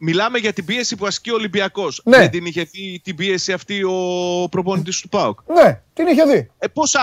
Μιλάμε 0.00 0.38
για 0.38 0.52
την 0.52 0.64
πίεση 0.64 0.96
που 0.96 1.06
ασκεί 1.06 1.30
ο 1.30 1.34
Ολυμπιακός. 1.34 2.00
Ναι. 2.04 2.16
Δεν 2.16 2.30
την 2.30 2.46
είχε 2.46 2.62
δει 2.62 3.00
την 3.04 3.16
πίεση 3.16 3.52
αυτή 3.52 3.82
ο 3.82 4.48
προπονητής 4.50 5.00
του 5.00 5.08
ΠΑΟΚ; 5.08 5.38
Ναι, 5.46 5.80
την 5.92 6.06
είχε 6.06 6.24
δει. 6.24 6.50
Ε, 6.58 6.66
Πώς 6.66 6.94
ε, 6.94 6.98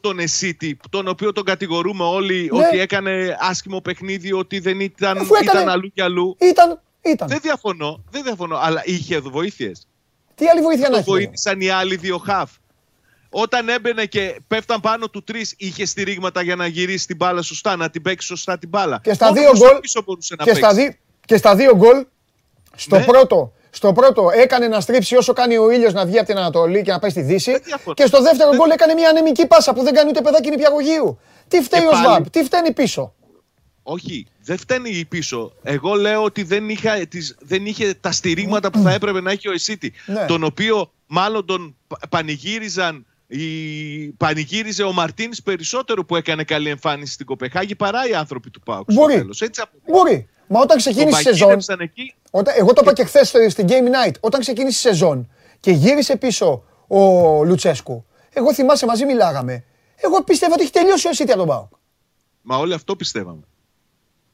τον 0.00 0.18
Εσίτη, 0.18 0.78
τον 0.90 1.08
οποίο 1.08 1.32
τον 1.32 1.44
κατηγορούμε 1.44 2.04
όλοι 2.04 2.50
ναι. 2.52 2.58
ότι 2.58 2.78
έκανε 2.78 3.36
άσχημο 3.40 3.80
παιχνίδι, 3.80 4.32
ότι 4.32 4.58
δεν 4.58 4.80
ήταν, 4.80 5.18
ήταν 5.42 5.68
αλλού 5.68 5.92
και 5.92 6.02
αλλού. 6.02 6.36
Ήταν, 6.40 6.80
ήταν. 7.00 7.28
Δεν 7.28 7.38
διαφωνώ, 7.42 8.04
δεν 8.10 8.22
διαφωνώ, 8.22 8.56
αλλά 8.56 8.82
είχε 8.84 9.18
βοήθειες. 9.18 9.88
Τι 10.34 10.48
άλλη 10.48 10.60
βοήθεια 10.60 10.88
να 10.88 10.96
έχει. 10.96 11.10
Βοήθησαν 11.10 11.60
οι 11.60 11.68
άλλοι 11.68 11.96
δύο 11.96 12.18
χαφ. 12.18 12.50
Όταν 13.30 13.68
έμπαινε 13.68 14.04
και 14.04 14.40
πέφταν 14.48 14.80
πάνω 14.80 15.08
του 15.08 15.22
τρεις, 15.24 15.54
είχε 15.58 15.84
στηρίγματα 15.84 16.42
για 16.42 16.56
να 16.56 16.66
γυρίσει 16.66 17.06
την 17.06 17.16
μπάλα 17.16 17.42
σωστά, 17.42 17.76
να 17.76 17.90
την 17.90 18.02
παίξει 18.02 18.26
σωστά 18.26 18.58
την 18.58 18.68
μπάλα. 18.68 19.00
Και 19.02 19.12
στα 19.12 19.32
δύο 19.32 19.50
γκολ. 19.56 19.80
Και, 20.74 20.98
και 21.24 21.36
στα 21.36 21.54
δύο 21.54 21.76
γκολ 21.76 22.04
στο, 22.76 22.98
ναι. 22.98 23.04
πρώτο, 23.04 23.52
στο 23.70 23.92
πρώτο 23.92 24.30
έκανε 24.34 24.68
να 24.68 24.80
στρίψει 24.80 25.16
όσο 25.16 25.32
κάνει 25.32 25.56
ο 25.56 25.70
ήλιος 25.70 25.92
να 25.92 26.06
βγει 26.06 26.18
από 26.18 26.26
την 26.26 26.38
Ανατολή 26.38 26.82
και 26.82 26.90
να 26.90 26.98
πάει 26.98 27.10
στη 27.10 27.20
Δύση. 27.20 27.52
Και 27.94 28.06
στο 28.06 28.22
δεύτερο 28.22 28.56
γκολ 28.56 28.70
έκανε 28.70 28.94
μια 28.94 29.08
ανεμική 29.08 29.46
πάσα 29.46 29.72
που 29.72 29.82
δεν 29.82 29.94
κάνει 29.94 30.08
ούτε 30.08 30.20
παιδάκι 30.20 30.50
νηπιαγωγείου. 30.50 31.18
Τι 31.48 31.62
φταίει 31.62 31.84
ο 31.84 31.94
Σβάμπ, 31.94 32.26
τι 32.26 32.42
φταίνει 32.44 32.72
πίσω; 32.72 33.14
Όχι, 33.82 34.26
δεν 34.42 34.58
φταίνει 34.58 34.90
η 34.90 35.04
πίσω. 35.04 35.52
Εγώ 35.62 35.94
λέω 35.94 36.22
ότι 36.22 36.42
δεν, 36.42 36.68
είχα, 36.68 37.06
τις, 37.06 37.36
δεν 37.40 37.66
είχε 37.66 37.94
τα 38.00 38.12
στηρίγματα 38.12 38.70
που 38.70 38.78
θα 38.78 38.92
έπρεπε 38.92 39.20
να 39.20 39.30
έχει 39.30 39.48
ο 39.48 39.52
Εσίτη. 39.52 39.92
Ναι. 40.06 40.24
Τον 40.26 40.44
οποίο 40.44 40.92
μάλλον 41.06 41.46
τον 41.46 41.76
πανηγύριζαν 42.08 43.06
η... 43.26 43.46
πανηγύριζε 44.08 44.82
ο 44.82 44.92
Μαρτίνς 44.92 45.42
περισσότερο 45.42 46.04
που 46.04 46.16
έκανε 46.16 46.44
καλή 46.44 46.68
εμφάνιση 46.68 47.12
στην 47.12 47.26
Κοπεχάγη 47.26 47.74
παρά 47.74 48.08
οι 48.08 48.14
άνθρωποι 48.14 48.50
του 48.50 48.60
Πάουκ. 48.60 48.92
Μπορεί. 48.92 49.28
Μπορεί. 49.86 50.28
Μα 50.52 50.60
όταν 50.60 50.76
ξεκίνησε 50.76 51.20
η 51.20 51.22
σεζόν. 51.22 51.58
Εκεί. 51.78 52.14
Όταν, 52.30 52.54
εγώ 52.58 52.72
το 52.72 52.80
είπα 52.82 52.92
και 52.92 53.04
χθες 53.04 53.28
στην 53.48 53.66
Game 53.68 54.08
Night. 54.08 54.14
Όταν 54.20 54.40
ξεκίνησε 54.40 54.88
η 54.88 54.92
σεζόν 54.92 55.30
και 55.60 55.70
γύρισε 55.70 56.16
πίσω 56.16 56.62
ο 56.86 56.98
Λουτσέσκου, 57.44 58.04
εγώ 58.32 58.54
θυμάσαι 58.54 58.86
μαζί 58.86 59.04
μιλάγαμε. 59.04 59.64
Εγώ 59.96 60.22
πίστευα 60.22 60.52
ότι 60.52 60.62
έχει 60.62 60.72
τελειώσει 60.72 61.08
ο 61.08 61.10
City 61.10 61.28
από 61.28 61.36
τον 61.36 61.46
Πάουκ. 61.46 61.72
Μα 62.42 62.56
όλοι 62.56 62.74
αυτό 62.74 62.96
πιστεύαμε. 62.96 63.42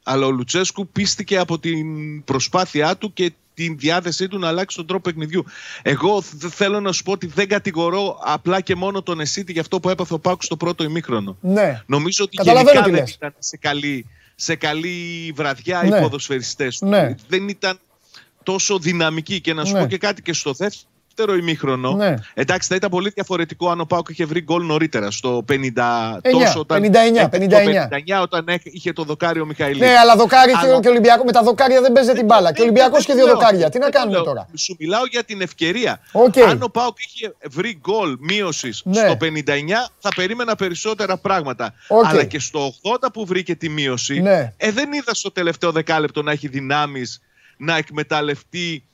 Αλλά 0.03 0.27
ο 0.27 0.31
Λουτσέσκου 0.31 0.89
πίστηκε 0.89 1.39
από 1.39 1.59
την 1.59 2.25
προσπάθειά 2.25 2.97
του 2.97 3.13
και 3.13 3.33
την 3.55 3.79
διάθεσή 3.79 4.29
του 4.29 4.39
να 4.39 4.49
αλλάξει 4.49 4.77
τον 4.77 4.87
τρόπο 4.87 5.03
παιχνιδιού. 5.03 5.45
Εγώ 5.83 6.23
θέλω 6.51 6.81
να 6.81 6.93
σου 6.93 7.03
πω 7.03 7.13
ότι 7.13 7.27
δεν 7.27 7.49
κατηγορώ 7.49 8.19
απλά 8.23 8.61
και 8.61 8.75
μόνο 8.75 9.03
τον 9.03 9.21
Εσίτη 9.21 9.53
για 9.53 9.61
αυτό 9.61 9.81
που 9.81 9.89
έπαθε 9.89 10.15
ο 10.15 10.19
Πάκου 10.19 10.43
στο 10.43 10.57
πρώτο 10.57 10.85
ημίχρονο. 10.85 11.37
Ναι. 11.41 11.83
Νομίζω 11.87 12.25
ότι 12.25 12.37
γενικά 12.43 12.83
δεν 12.83 12.95
ήταν 12.95 13.35
σε 13.39 13.57
καλή 13.57 14.07
σε 14.37 14.55
καλή 14.55 15.33
βραδιά 15.35 15.83
ναι. 15.83 15.97
οι 15.97 16.01
ποδοσφαιριστές 16.01 16.79
του. 16.79 16.87
Ναι. 16.87 17.15
Δεν 17.29 17.49
ήταν 17.49 17.79
τόσο 18.43 18.79
δυναμική. 18.79 19.41
Και 19.41 19.55
να 19.55 19.65
σου 19.65 19.73
ναι. 19.73 19.81
πω 19.81 19.87
και 19.87 19.99
κάτι 19.99 20.23
και 20.23 20.33
στο 20.33 20.53
δεύτερο 20.53 20.91
δεύτερο 21.17 21.39
ημίχρονο. 21.39 21.93
Ναι. 21.93 22.15
Εντάξει, 22.35 22.69
θα 22.69 22.75
ήταν 22.75 22.91
πολύ 22.91 23.11
διαφορετικό 23.15 23.71
αν 23.71 23.81
ο 23.81 23.85
Πάουκ 23.85 24.09
είχε 24.09 24.25
βρει 24.25 24.41
γκολ 24.41 24.65
νωρίτερα, 24.65 25.11
στο 25.11 25.45
50. 25.49 25.55
9, 25.55 25.61
τόσο, 26.31 26.61
όταν, 26.61 26.83
59, 26.83 27.29
59. 27.31 27.39
59 28.19 28.23
όταν 28.23 28.45
είχε 28.63 28.93
το 28.93 29.03
δοκάριο 29.03 29.47
Μιχαηλίδη. 29.47 29.85
Ναι, 29.85 29.97
αλλά 29.97 30.17
δοκάρι 30.17 30.53
αλλά... 30.55 30.81
και 30.81 30.89
Ολυμπιακό 30.89 31.25
με 31.25 31.33
τα 31.33 31.43
δοκάρια 31.43 31.81
δεν 31.81 31.93
παίζει 31.93 32.13
την 32.13 32.25
μπάλα. 32.25 32.53
Και 32.53 32.61
ο 32.61 32.65
Ολυμπιακός 32.65 33.05
και 33.05 33.15
δύο 33.15 33.27
δοκάρια. 33.27 33.69
Τι 33.69 33.79
να 33.79 33.91
κάνουμε 33.91 34.19
τώρα; 34.19 34.49
Σου 34.55 34.77
μιλάω 34.79 35.07
για 35.07 35.25
την 35.25 35.41
ευκαιρία. 35.41 36.01
Okay. 36.13 36.41
Αν 36.41 36.63
ο 36.63 36.69
Πάουκ 36.69 36.97
είχε 36.99 37.35
βρει 37.51 37.79
γκολ 37.81 38.17
μείωσης 38.21 38.83
ναι. 38.85 38.95
στο 38.95 39.17
59, 39.21 39.33
θα 39.99 40.09
περίμενα 40.17 40.57
περισσότερα 40.57 41.17
πράγματα. 41.17 41.75
Okay. 41.89 42.09
Αλλά 42.09 42.25
και 42.25 42.39
στο 42.39 42.73
80 43.01 43.09
που 43.13 43.27
βρήκε 43.27 43.55
τη 43.55 43.69
μείωση, 43.69 44.21
ναι. 44.21 44.53
ε, 44.57 44.71
δεν 44.71 44.93
είδα 44.93 45.15
στο 45.15 45.33
τελευταίο 45.33 45.73
δεκάλεπτο 45.73 46.23
να 46.23 46.33
έχει 46.33 46.49
δυνάμεις 46.49 47.21
να 47.57 47.77
εκμεταλλευτεί 47.77 48.85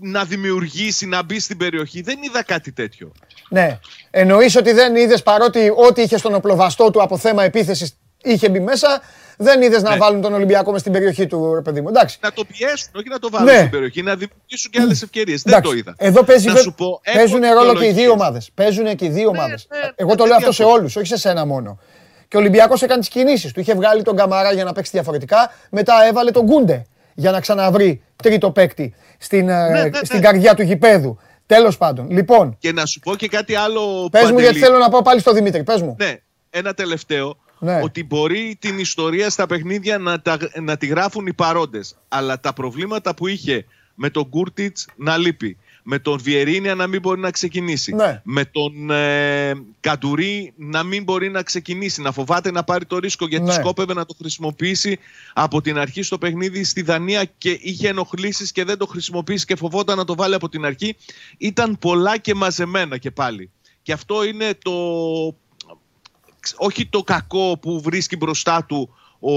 να 0.00 0.24
δημιουργήσει, 0.24 1.06
να 1.06 1.22
μπει 1.22 1.40
στην 1.40 1.56
περιοχή. 1.56 2.00
Δεν 2.00 2.18
είδα 2.22 2.42
κάτι 2.42 2.72
τέτοιο. 2.72 3.12
Ναι. 3.48 3.78
Εννοείς 4.10 4.56
ότι 4.56 4.72
δεν 4.72 4.96
είδες 4.96 5.22
παρότι 5.22 5.72
ό,τι 5.88 6.02
είχε 6.02 6.18
στον 6.18 6.34
οπλοβαστό 6.34 6.90
του 6.90 7.02
από 7.02 7.18
θέμα 7.18 7.44
επίθεσης 7.44 7.98
είχε 8.22 8.48
μπει 8.48 8.60
μέσα, 8.60 9.00
δεν 9.36 9.62
είδες 9.62 9.82
να 9.82 9.90
ναι. 9.90 9.96
βάλουν 9.96 10.20
τον 10.20 10.34
Ολυμπιακό 10.34 10.72
μες 10.72 10.80
στην 10.80 10.92
περιοχή 10.92 11.26
του, 11.26 11.54
ρε 11.54 11.62
παιδί 11.62 11.80
μου. 11.80 11.88
Εντάξει. 11.88 12.18
Να 12.20 12.32
το 12.32 12.44
πιέσουν, 12.44 12.90
όχι 12.94 13.08
να 13.08 13.18
το 13.18 13.30
βάλουν 13.30 13.46
ναι. 13.46 13.56
στην 13.56 13.70
περιοχή, 13.70 14.02
να 14.02 14.16
δημιουργήσουν 14.16 14.70
και 14.70 14.80
άλλες 14.80 15.02
ευκαιρίες. 15.02 15.42
Δεν 15.42 15.62
το 15.62 15.72
είδα. 15.72 15.94
Εδώ 15.98 16.22
παίζει, 16.22 16.46
να 16.46 16.72
πω, 16.76 17.00
παίζουν 17.12 17.40
ρόλο 17.40 17.74
και 17.74 17.86
οι 17.86 17.92
δύο 17.92 18.10
ομάδες. 18.10 18.50
Παίζουν 18.54 18.96
και 18.96 19.04
οι 19.04 19.08
δύο 19.08 19.30
ναι, 19.30 19.38
ομάδες. 19.38 19.66
Ναι, 19.70 19.90
Εγώ 19.94 20.14
το 20.14 20.24
λέω 20.24 20.36
αυτό 20.36 20.52
σε 20.52 20.64
όλους, 20.64 20.96
όχι 20.96 21.06
σε 21.06 21.16
σένα 21.16 21.46
μόνο. 21.46 21.78
Και 22.28 22.36
ο 22.36 22.40
Ολυμπιακός 22.40 22.82
έκανε 22.82 23.00
τις 23.00 23.08
κινήσεις 23.08 23.52
του. 23.52 23.60
Είχε 23.60 23.74
βγάλει 23.74 24.02
τον 24.02 24.16
Καμαρά 24.16 24.52
για 24.52 24.64
να 24.64 24.72
παίξει 24.72 24.90
διαφορετικά. 24.90 25.52
Μετά 25.70 25.94
έβαλε 26.08 26.30
τον 26.30 26.44
Γκούντε 26.44 26.86
για 27.14 27.30
να 27.30 27.40
ξαναβρει 27.40 28.02
τρίτο 28.16 28.50
παίκτη 28.50 28.94
στην, 29.18 29.48
ε, 29.48 29.68
ναι, 29.68 29.82
ναι, 29.82 29.90
στην 30.02 30.16
ναι. 30.16 30.20
καρδιά 30.20 30.54
του 30.54 30.62
γηπέδου. 30.62 31.18
Τέλος 31.46 31.76
πάντων. 31.76 32.10
Λοιπόν. 32.10 32.56
Και 32.58 32.72
να 32.72 32.86
σου 32.86 33.00
πω 33.00 33.16
και 33.16 33.28
κάτι 33.28 33.54
άλλο. 33.54 34.08
Πες 34.10 34.30
μου, 34.30 34.38
γιατί 34.38 34.58
θέλω 34.58 34.78
να 34.78 34.88
πάω 34.88 35.02
πάλι 35.02 35.20
στο 35.20 35.32
Δημήτρη. 35.32 35.62
Πες 35.62 35.82
μου. 35.82 35.96
Ναι, 35.98 36.14
ένα 36.50 36.74
τελευταίο. 36.74 37.36
Ότι 37.82 38.04
μπορεί 38.04 38.56
την 38.60 38.78
ιστορία 38.78 39.30
στα 39.30 39.46
παιχνίδια 39.46 39.98
να, 39.98 40.20
τα, 40.20 40.38
να 40.62 40.76
τη 40.76 40.86
γράφουν 40.86 41.26
οι 41.26 41.32
παρόντες. 41.32 41.96
Αλλά 42.08 42.40
τα 42.40 42.52
προβλήματα 42.52 43.14
που 43.14 43.26
είχε 43.26 43.64
με 43.94 44.10
τον 44.10 44.28
Κούρτιτς 44.28 44.88
να 44.96 45.16
λείπει 45.16 45.58
με 45.88 45.98
τον 45.98 46.18
Βιερίνια 46.22 46.74
να 46.74 46.86
μην 46.86 47.00
μπορεί 47.00 47.20
να 47.20 47.30
ξεκινήσει. 47.30 47.94
Ναι. 47.94 48.20
Με 48.24 48.44
τον 48.44 48.90
ε, 48.90 49.52
Καντουρί 49.80 50.52
να 50.56 50.82
μην 50.82 51.02
μπορεί 51.02 51.30
να 51.30 51.42
ξεκινήσει. 51.42 52.02
Να 52.02 52.12
φοβάται 52.12 52.50
να 52.50 52.64
πάρει 52.64 52.84
το 52.84 52.98
ρίσκο 52.98 53.26
γιατί 53.26 53.44
ναι. 53.44 53.52
σκόπευε 53.52 53.94
να 53.94 54.06
το 54.06 54.14
χρησιμοποιήσει 54.18 54.98
από 55.32 55.60
την 55.60 55.78
αρχή 55.78 56.02
στο 56.02 56.18
παιχνίδι 56.18 56.64
στη 56.64 56.82
Δανία 56.82 57.24
και 57.24 57.58
είχε 57.62 57.88
ενοχλήσεις 57.88 58.52
και 58.52 58.64
δεν 58.64 58.78
το 58.78 58.86
χρησιμοποιήσει 58.86 59.44
και 59.44 59.56
φοβόταν 59.56 59.96
να 59.96 60.04
το 60.04 60.14
βάλει 60.14 60.34
από 60.34 60.48
την 60.48 60.64
αρχή. 60.64 60.96
Ήταν 61.38 61.78
πολλά 61.78 62.18
και 62.18 62.34
μαζεμένα 62.34 62.98
και 62.98 63.10
πάλι. 63.10 63.50
Και 63.82 63.92
αυτό 63.92 64.24
είναι 64.24 64.54
το. 64.62 64.72
Όχι 66.56 66.86
το 66.86 67.02
κακό 67.02 67.58
που 67.58 67.80
βρίσκει 67.80 68.16
μπροστά 68.16 68.64
του 68.64 68.94
ο, 69.18 69.32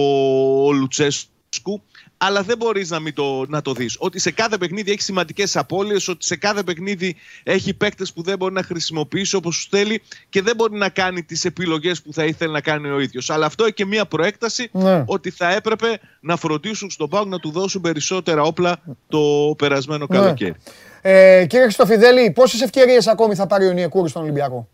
ο 0.66 0.72
Λουτσέσκου, 0.72 1.82
αλλά 2.22 2.44
δεν 2.44 2.58
μπορείς 2.58 2.90
να, 2.90 3.14
το, 3.14 3.46
να 3.48 3.62
το 3.62 3.74
δεις. 3.74 3.96
Ότι 4.00 4.20
σε 4.20 4.32
κάθε 4.32 4.58
παιχνίδι 4.58 4.92
έχει 4.92 5.02
σημαντικές 5.02 5.58
απώλειες, 5.58 6.08
ότι 6.08 6.26
σε 6.26 6.36
κάθε 6.36 6.64
παιχνίδι 6.64 7.16
έχει 7.44 7.74
παίκτες 7.74 8.14
που 8.14 8.22
δεν 8.22 8.38
μπορεί 8.38 8.54
να 8.54 8.64
χρησιμοποιήσει 8.64 9.36
όπως 9.36 9.64
του 9.64 9.78
θέλει 9.78 10.02
και 10.30 10.42
δεν 10.42 10.56
μπορεί 10.56 10.78
να 10.78 10.90
κάνει 10.90 11.24
τις 11.24 11.46
επιλογές 11.46 12.02
που 12.02 12.14
θα 12.14 12.26
ήθελε 12.26 12.52
να 12.52 12.62
κάνει 12.62 12.90
ο 12.90 13.00
ίδιος. 13.00 13.30
Αλλά 13.30 13.46
αυτό 13.46 13.64
έχει 13.64 13.74
και 13.74 13.86
μία 13.86 14.06
προέκταση 14.06 14.70
ναι. 14.72 15.04
ότι 15.06 15.30
θα 15.30 15.54
έπρεπε 15.54 16.00
να 16.20 16.36
φροντίσουν 16.36 16.90
στον 16.90 17.10
Πάουκ 17.10 17.28
να 17.28 17.40
του 17.40 17.52
δώσουν 17.52 17.82
περισσότερα 17.82 18.42
όπλα 18.42 18.82
το 19.08 19.56
περασμένο 19.58 20.06
ναι. 20.10 20.18
καλοκαίρι. 20.18 20.56
Ε, 21.02 21.46
κύριε 21.48 21.66
Χριστοφιδέλη, 21.66 22.32
πόσες 22.32 22.62
ευκαιρίες 22.62 23.08
ακόμη 23.08 23.36
θα 23.36 23.48
πάρει 23.48 23.68
ο 23.68 23.72
Νιεκούρη 23.72 24.10
στον 24.10 24.22
Ολυμπιακό; 24.22 24.70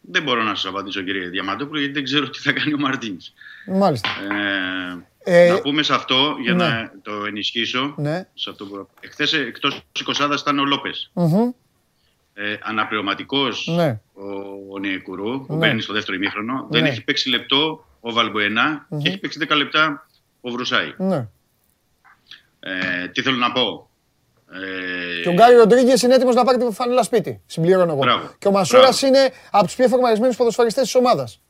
Δεν 0.00 0.22
μπορώ 0.22 0.42
να 0.42 0.54
σας 0.54 0.66
απαντήσω, 0.66 1.02
κύριε 1.02 1.28
Διαμαντόπουλο, 1.28 1.78
γιατί 1.78 1.94
δεν 1.94 2.04
ξέρω 2.04 2.30
τι 2.30 2.38
θα 2.38 2.52
κάνει 2.52 2.74
ο 2.74 2.78
Μαρτίν. 2.78 3.16
Μάλιστα. 3.66 4.08
Ε, 4.08 5.10
ε, 5.24 5.52
να 5.52 5.60
πούμε 5.60 5.82
σε 5.82 5.94
αυτό, 5.94 6.36
για 6.40 6.54
ναι. 6.54 6.64
να 6.64 6.92
το 7.02 7.24
ενισχύσω. 7.26 7.94
Ναι. 7.96 8.28
Σε 8.34 8.50
αυτό 8.50 8.64
που... 8.64 8.88
Εχθές 9.00 9.32
εκτός 9.32 9.82
της 9.92 10.04
20 10.20 10.36
ήταν 10.40 10.58
ο 10.58 10.64
λοπε 10.64 10.90
mm-hmm. 11.14 11.54
ε, 12.34 12.56
Αναπληρωματικός 12.62 13.66
ναι. 13.76 14.00
ο, 14.12 14.22
ο 14.72 14.78
Νιεκουρού, 14.78 15.46
που 15.46 15.52
ναι. 15.52 15.58
μπαίνει 15.58 15.80
στο 15.80 15.92
δεύτερο 15.92 16.16
ημίχρονο. 16.16 16.66
Δεν 16.70 16.82
ναι. 16.82 16.88
έχει 16.88 17.04
παίξει 17.04 17.28
λεπτό 17.28 17.84
ο 18.00 18.12
βαλμποενα 18.12 18.86
και 19.02 19.08
έχει 19.08 19.18
παίξει 19.18 19.46
10 19.50 19.56
λεπτά 19.56 20.06
ο 20.40 20.50
Βρουσάη. 20.50 20.94
Ναι. 20.96 21.28
Ε, 22.60 23.08
τι 23.08 23.22
θέλω 23.22 23.36
να 23.36 23.52
πω; 23.52 23.90
Ε... 24.52 25.22
Και 25.22 25.28
ο 25.28 25.32
Γκάρι 25.32 25.54
Ροντρίγκες 25.54 26.02
είναι 26.02 26.14
έτοιμος 26.14 26.34
να 26.34 26.44
πάρει 26.44 26.58
τη 26.58 26.74
φανέλα 26.74 27.02
σπίτι. 27.02 27.40
Συμπληρώνω 27.46 27.92
εγώ. 27.92 28.34
Και 28.38 28.48
ο 28.48 28.50
Μασούρας 28.50 29.02
είναι 29.02 29.32
από 29.50 29.64
τους 29.64 29.74
πιο 29.74 29.88
φορμαρισμένους 29.88 30.36
ποδοσφαιριστές 30.36 30.82
της 30.82 30.94
ομάδας. 30.94 31.40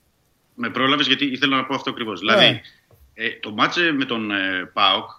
Με 0.54 0.70
πρόλαβες 0.70 1.06
γιατί 1.06 1.24
ήθελα 1.24 1.56
να 1.56 1.64
πω 1.64 1.74
αυτό 1.74 1.90
ακριβώς. 1.90 2.20
Ναι. 2.20 2.36
Δηλαδή, 2.36 2.60
ε, 3.22 3.38
το 3.40 3.52
μάτσε 3.52 3.92
με 3.92 4.04
τον 4.04 4.30
ε, 4.30 4.70
Πάοκ, 4.72 5.10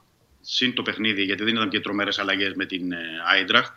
συν 0.42 0.74
το 0.74 0.82
παιχνίδι, 0.82 1.24
γιατί 1.24 1.44
δεν 1.44 1.56
ήταν 1.56 1.70
και 1.70 1.80
τρομερές 1.80 2.20
αλλαγές 2.20 2.54
με 2.54 2.66
την 2.66 2.92
ε, 2.92 2.98
Άιντραχτ, 3.32 3.74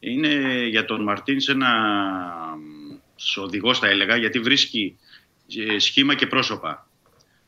είναι 0.00 0.64
για 0.66 0.84
τον 0.84 1.02
Μαρτίνς 1.02 1.48
ένα 1.48 1.70
οδηγός, 3.36 3.78
θα 3.78 3.88
έλεγα, 3.88 4.16
γιατί 4.16 4.38
βρίσκει 4.38 4.98
ε, 5.68 5.78
σχήμα 5.78 6.14
και 6.14 6.26
πρόσωπα. 6.26 6.88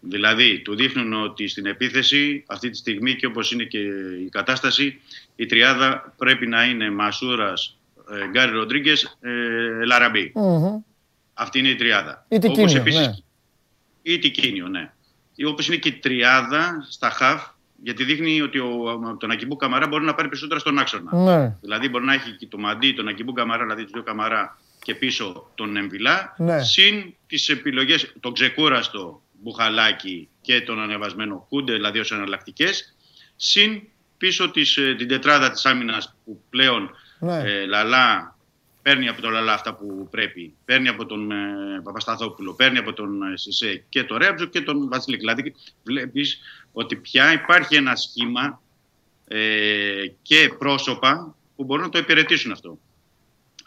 Δηλαδή, 0.00 0.60
του 0.60 0.74
δείχνουν 0.74 1.12
ότι 1.12 1.48
στην 1.48 1.66
επίθεση, 1.66 2.44
αυτή 2.46 2.70
τη 2.70 2.76
στιγμή 2.76 3.16
και 3.16 3.26
όπως 3.26 3.52
είναι 3.52 3.64
και 3.64 3.78
η 4.24 4.28
κατάσταση, 4.30 5.00
η 5.36 5.46
τριάδα 5.46 6.14
πρέπει 6.16 6.46
να 6.46 6.64
είναι 6.64 6.90
Μασούρας, 6.90 7.78
ε, 8.10 8.28
Γκάρι 8.28 8.52
Ροντρίγκες, 8.52 9.18
ε, 9.20 9.84
λαραμπη 9.84 10.32
Αυτή 11.34 11.58
είναι 11.58 11.68
η 11.68 11.74
τριάδα. 11.74 12.26
Ή 12.28 12.38
Τικίνιο, 12.38 12.76
επίσης, 12.76 13.06
ναι. 13.06 13.12
Ή 14.02 14.18
Τικίνιο, 14.18 14.68
ναι. 14.68 14.92
Όπως 15.46 15.66
είναι 15.66 15.76
και 15.76 15.88
η 15.88 15.92
τριάδα 15.92 16.86
στα 16.88 17.10
χαφ, 17.10 17.42
γιατί 17.82 18.04
δείχνει 18.04 18.40
ότι 18.40 18.58
ο, 18.58 19.16
τον 19.20 19.30
Ακιμπού 19.30 19.56
Καμαρά 19.56 19.86
μπορεί 19.86 20.04
να 20.04 20.14
πάρει 20.14 20.28
περισσότερα 20.28 20.60
στον 20.60 20.78
άξονα. 20.78 21.16
Ναι. 21.16 21.56
Δηλαδή 21.60 21.88
μπορεί 21.88 22.04
να 22.04 22.14
έχει 22.14 22.30
και 22.30 22.46
το 22.46 22.58
Μαντί, 22.58 22.92
τον 22.92 23.08
Ακιμπού 23.08 23.32
Καμαρά, 23.32 23.62
δηλαδή 23.62 23.84
του 23.84 23.90
δύο 23.92 24.02
Καμαρά 24.02 24.58
και 24.82 24.94
πίσω 24.94 25.50
τον 25.54 25.76
Εμβιλά, 25.76 26.34
ναι. 26.38 26.62
συν 26.62 27.14
τις 27.26 27.48
επιλογές, 27.48 28.12
τον 28.20 28.32
ξεκούραστο 28.32 29.22
Μπουχαλάκη 29.32 30.28
και 30.40 30.60
τον 30.60 30.80
ανεβασμένο 30.80 31.46
Κούντε, 31.48 31.72
δηλαδή 31.72 31.98
ως 31.98 32.12
εναλλακτικές, 32.12 32.94
συν 33.36 33.82
πίσω 34.16 34.50
της, 34.50 34.76
ε, 34.76 34.94
την 34.98 35.08
τετράδα 35.08 35.50
της 35.50 35.66
άμυνας 35.66 36.14
που 36.24 36.42
πλέον 36.50 36.90
ναι. 37.18 37.36
ε, 37.36 37.66
Λαλά 37.66 38.31
παίρνει 38.82 39.08
από 39.08 39.20
τον 39.20 39.32
Λαλά 39.32 39.52
αυτά 39.52 39.74
που 39.74 40.08
πρέπει, 40.10 40.54
παίρνει 40.64 40.88
από 40.88 41.06
τον 41.06 41.30
ε, 41.30 41.80
Παπασταθόπουλο, 41.82 42.54
παίρνει 42.54 42.78
από 42.78 42.92
τον 42.92 43.22
ε, 43.22 43.36
Σισε 43.36 43.84
και 43.88 44.04
τον 44.04 44.16
Ρέμπζο 44.16 44.44
και 44.44 44.60
τον 44.60 44.88
Βασίλη. 44.88 45.16
Δηλαδή 45.16 45.54
βλέπεις 45.82 46.40
ότι 46.72 46.96
πια 46.96 47.32
υπάρχει 47.32 47.76
ένα 47.76 47.96
σχήμα 47.96 48.60
ε, 49.28 50.06
και 50.22 50.54
πρόσωπα 50.58 51.36
που 51.56 51.64
μπορούν 51.64 51.84
να 51.84 51.90
το 51.90 51.98
υπηρετήσουν 51.98 52.52
αυτό. 52.52 52.78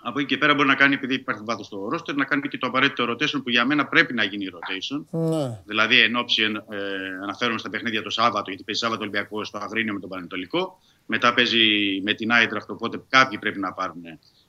Από 0.07 0.19
εκεί 0.19 0.27
και 0.27 0.37
πέρα 0.37 0.53
μπορεί 0.53 0.67
να 0.67 0.75
κάνει, 0.75 0.93
επειδή 0.93 1.13
υπάρχει 1.13 1.41
βάθος 1.45 1.65
στο 1.65 1.87
ρόστερ, 1.89 2.15
να 2.15 2.25
κάνει 2.25 2.47
και 2.47 2.57
το 2.57 2.67
απαραίτητο 2.67 3.11
rotation 3.11 3.41
που 3.43 3.49
για 3.49 3.65
μένα 3.65 3.85
πρέπει 3.85 4.13
να 4.13 4.23
γίνει 4.23 4.47
rotation. 4.53 5.03
Ναι. 5.09 5.61
Δηλαδή, 5.65 5.99
εν 5.99 6.15
ώψη, 6.15 6.43
ε, 6.43 6.77
αναφέρομαι 7.23 7.57
στα 7.57 7.69
παιχνίδια 7.69 8.01
το 8.01 8.09
Σάββατο, 8.09 8.49
γιατί 8.49 8.63
παίζει 8.63 8.81
Σάββατο 8.81 9.01
Ολυμπιακό 9.01 9.43
στο 9.43 9.57
Αγρίνιο 9.57 9.93
με 9.93 9.99
τον 9.99 10.09
Πανετολικό. 10.09 10.79
Μετά 11.05 11.33
παίζει 11.33 12.01
με 12.03 12.13
την 12.13 12.31
Άιτραχτ, 12.31 12.69
οπότε 12.69 13.01
κάποιοι 13.09 13.37
πρέπει 13.37 13.59
να 13.59 13.73
πάρουν 13.73 14.03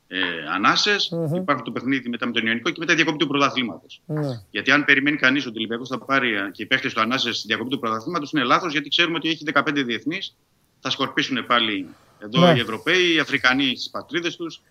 ε, 0.08 0.18
ανάσες. 0.54 1.12
Mm-hmm. 1.14 1.36
Υπάρχει 1.36 1.62
το 1.62 1.70
παιχνίδι 1.70 2.08
μετά 2.08 2.26
με 2.26 2.32
τον 2.32 2.46
Ιωνικό 2.46 2.70
και 2.70 2.76
μετά 2.78 2.94
διακοπή 2.94 3.18
του 3.18 3.26
πρωταθλήματος. 3.26 4.02
Ναι. 4.06 4.42
Γιατί 4.50 4.70
αν 4.70 4.84
περιμένει 4.84 5.16
κανείς 5.16 5.46
ότι 5.46 5.54
ο 5.54 5.58
Ολυμπιακός 5.58 5.88
θα 5.88 5.98
πάρει 5.98 6.50
και 6.52 6.62
οι 6.62 6.66
παίχτες 6.66 6.94
του 6.94 7.00
ανάσες 7.00 7.36
στη 7.36 7.46
διακοπή 7.46 7.70
του 7.70 7.78
πρωταθλήματος, 7.78 8.32
είναι 8.32 8.42
λάθος 8.42 8.72
γιατί 8.72 8.88
ξέρουμε 8.88 9.16
ότι 9.16 9.28
έχει 9.28 9.44
15 9.54 9.84
διεθνείς. 9.84 10.36
Θα 10.80 10.90
σκορπίσουν 10.90 11.46
πάλι 11.46 11.88
εδώ 12.18 12.46
ναι. 12.46 12.56
οι 12.56 12.60
Ευρωπαίοι, 12.60 13.14
οι 13.14 13.18
Αφρικανοί 13.18 13.76
στις 13.76 13.90
πατρίδες 13.90 14.36
τους 14.36 14.62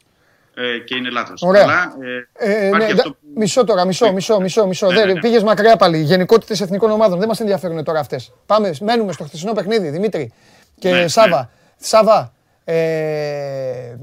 ε, 0.53 0.77
και 0.77 0.95
είναι 0.95 1.09
λάθος. 1.09 1.43
Αλλά 1.43 1.95
ε, 2.37 2.67
ε, 2.67 2.69
ναι, 2.69 2.95
που... 2.95 3.15
Μισό 3.35 3.63
τώρα, 3.63 3.85
μισό, 3.85 4.11
μισό, 4.11 4.39
μισό. 4.39 4.67
μισό. 4.67 4.91
Ναι, 4.91 5.05
ναι, 5.05 5.13
ναι. 5.13 5.19
Πήγες 5.19 5.43
μακριά 5.43 5.75
πάλι. 5.75 6.01
Γενικότητες 6.01 6.61
εθνικών 6.61 6.91
ομάδων 6.91 7.19
δεν 7.19 7.27
μας 7.27 7.39
ενδιαφέρουν 7.39 7.83
τώρα 7.83 7.99
αυτές. 7.99 8.33
Πάμε, 8.45 8.73
μένουμε 8.81 9.11
στο 9.11 9.23
χθεσινό 9.23 9.53
παιχνίδι, 9.53 9.89
Δημήτρη 9.89 10.33
και 10.79 10.89
ναι, 10.89 11.07
Σάβα. 11.07 11.39
Ναι. 11.39 11.47
Σάβα, 11.77 12.33
ε, 12.63 13.95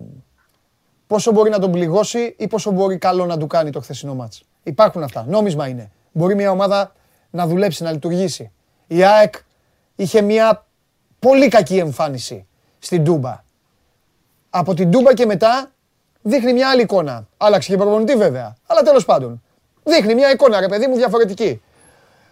πόσο 1.13 1.33
μπορεί 1.33 1.51
να 1.51 1.59
τον 1.59 1.71
πληγώσει 1.73 2.35
ή 2.39 2.47
πόσο 2.47 2.71
μπορεί 2.71 2.99
καλό 2.99 3.27
να 3.27 3.39
του 3.39 3.47
κάνει 3.47 3.71
το 3.71 3.81
χθεσινό 3.81 4.15
μάτς. 4.15 4.43
Υπάρχουν 4.63 5.03
αυτά. 5.03 5.25
Νόμισμα 5.29 5.69
είναι. 5.69 5.91
Μπορεί 6.13 6.35
μια 6.35 6.51
ομάδα 6.51 6.93
να 7.31 7.47
δουλέψει, 7.47 7.83
να 7.83 7.93
λειτουργήσει. 7.93 8.51
Η 8.87 9.05
ΑΕΚ 9.05 9.35
είχε 9.97 10.21
μια 10.21 10.67
πολύ 11.19 11.49
κακή 11.49 11.77
εμφάνιση 11.79 12.47
στην 12.79 13.05
Τούμπα. 13.05 13.45
Από 14.51 14.75
την 14.75 14.91
Τούμπα 14.91 15.15
και 15.15 15.27
μετά 15.27 15.71
δείχνει 16.23 16.53
μια 16.53 16.71
άλλη 16.71 16.83
εικόνα. 16.83 17.27
Άλλαξε 17.37 17.71
και 17.71 17.77
προπονητή 17.77 18.17
βέβαια. 18.17 18.57
Αλλά 18.67 18.83
τέλος 18.83 19.05
πάντων. 19.05 19.43
Δείχνει 19.85 20.15
μια 20.15 20.31
εικόνα, 20.31 20.61
ρε 20.61 20.69
παιδί 20.69 20.87
μου, 20.87 20.97
διαφορετική. 20.97 21.63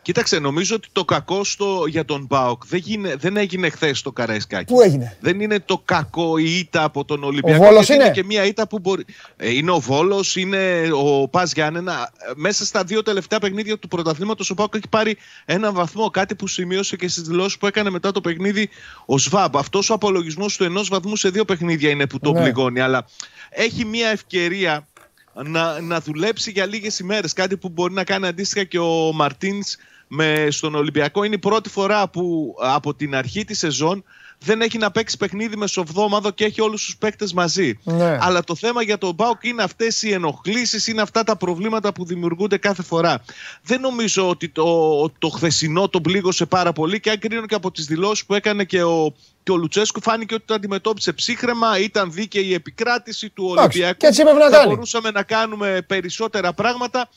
Κοίταξε, 0.02 0.38
νομίζω 0.38 0.74
ότι 0.74 0.88
το 0.92 1.04
κακό 1.04 1.44
στο, 1.44 1.84
για 1.88 2.04
τον 2.04 2.26
Μπάουκ 2.28 2.66
δεν, 2.66 2.82
δεν 3.18 3.36
έγινε 3.36 3.68
χθες 3.68 3.98
στο 3.98 4.12
Καραϊσκάκι. 4.12 4.72
Πού 4.72 4.80
έγινε; 4.80 5.16
Δεν 5.20 5.40
είναι 5.40 5.60
το 5.60 5.82
κακό 5.84 6.38
η 6.38 6.58
ήττα 6.58 6.82
από 6.82 7.04
τον 7.04 7.24
Ολυμπιακό. 7.24 7.64
Ο 7.64 7.66
Βόλος 7.66 7.88
είναι. 7.88 8.04
είναι; 8.04 8.12
και 8.12 8.24
μια 8.24 8.44
ήττα 8.44 8.66
που 8.66 8.78
μπορεί. 8.78 9.04
Ε, 9.36 9.50
είναι 9.54 9.70
ο 9.70 9.78
Βόλος, 9.78 10.36
είναι 10.36 10.90
ο 10.92 11.28
Πας 11.28 11.52
Γιάννενα. 11.52 12.12
Μέσα 12.34 12.64
στα 12.64 12.84
δύο 12.84 13.02
τελευταία 13.02 13.38
παιχνίδια 13.38 13.78
του 13.78 13.88
πρωταθλήματος 13.88 14.50
ο 14.50 14.54
Μπάουκ 14.54 14.74
έχει 14.74 14.88
πάρει 14.88 15.16
έναν 15.44 15.74
βαθμό. 15.74 16.10
Κάτι 16.10 16.34
που 16.34 16.46
σημείωσε 16.46 16.96
και 16.96 17.08
στις 17.08 17.22
δηλώσεις 17.22 17.58
που 17.58 17.66
έκανε 17.66 17.90
μετά 17.90 18.12
το 18.12 18.20
παιχνίδι 18.20 18.68
ο 19.06 19.18
Σβάμπ. 19.18 19.56
Αυτός 19.56 19.90
ο 19.90 19.94
απολογισμός 19.94 20.56
του 20.56 20.64
ενός 20.64 20.88
βαθμού 20.88 21.16
σε 21.16 21.28
δύο 21.28 21.44
παιχνίδια 21.44 21.90
είναι 21.90 22.06
που 22.06 22.18
το 22.18 22.32
ναι. 22.32 22.40
πληγώνει. 22.40 22.80
Αλλά 22.80 23.06
έχει 23.50 23.84
μια 23.84 24.08
ευκαιρία 24.08 24.88
να, 25.34 25.80
να 25.80 26.00
δουλέψει 26.00 26.50
για 26.50 26.66
λίγες 26.66 26.98
ημέρες. 26.98 27.32
Κάτι 27.32 27.56
που 27.56 27.68
μπορεί 27.68 27.92
να 27.92 28.04
κάνει 28.04 28.26
αντίστοιχα 28.26 28.64
και 28.64 28.78
ο 28.78 29.12
Μαρτίνς 29.12 29.76
με, 30.08 30.46
στον 30.50 30.74
Ολυμπιακό. 30.74 31.24
Είναι 31.24 31.34
η 31.34 31.38
πρώτη 31.38 31.68
φορά 31.68 32.08
που 32.08 32.54
από 32.60 32.94
την 32.94 33.14
αρχή 33.14 33.44
της 33.44 33.58
σεζόν 33.58 34.04
δεν 34.44 34.60
έχει 34.60 34.78
να 34.78 34.90
παίξει 34.90 35.16
παιχνίδι 35.16 35.56
με 35.56 35.66
σοβδόμαδο 35.66 36.30
και 36.30 36.44
έχει 36.44 36.60
όλους 36.60 36.84
τους 36.84 36.96
παίκτες 36.96 37.32
μαζί. 37.32 37.78
Ναι. 37.82 38.18
Αλλά 38.20 38.44
το 38.44 38.54
θέμα 38.54 38.82
για 38.82 38.98
τον 38.98 39.14
Μπάουκ 39.14 39.44
είναι 39.44 39.62
αυτές 39.62 40.02
οι 40.02 40.12
ενοχλήσεις, 40.12 40.86
είναι 40.86 41.02
αυτά 41.02 41.22
τα 41.22 41.36
προβλήματα 41.36 41.92
που 41.92 42.04
δημιουργούνται 42.04 42.56
κάθε 42.56 42.82
φορά. 42.82 43.22
Δεν 43.62 43.80
νομίζω 43.80 44.28
ότι 44.28 44.48
το, 44.48 45.10
το 45.18 45.28
χθεσινό 45.28 45.88
τον 45.88 46.02
πλήγωσε 46.02 46.46
πάρα 46.46 46.72
πολύ 46.72 47.00
και 47.00 47.10
αν 47.10 47.18
κρίνω 47.18 47.46
και 47.46 47.54
από 47.54 47.70
τις 47.70 47.84
δηλώσεις 47.84 48.24
που 48.24 48.34
έκανε 48.34 48.64
και 48.64 48.82
ο, 48.82 49.14
και 49.42 49.52
ο 49.52 49.56
Λουτσέσκου 49.56 50.02
φάνηκε 50.02 50.34
ότι 50.34 50.44
το 50.46 50.54
αντιμετώπισε 50.54 51.12
ψύχρεμα, 51.12 51.78
ήταν 51.78 52.12
δίκαιη 52.12 52.44
η 52.46 52.54
επικράτηση 52.54 53.28
του 53.30 53.54
Ολυμπιακού. 53.56 53.96
Και 53.96 54.06
έτσι 54.06 54.22
να 54.22 54.50
Θα 54.50 54.66
μπορούσαμε 54.66 55.10
να 55.10 55.22
κάνουμε 55.22 55.84
περισσότερα 55.86 56.52
πράγματα. 56.52 57.08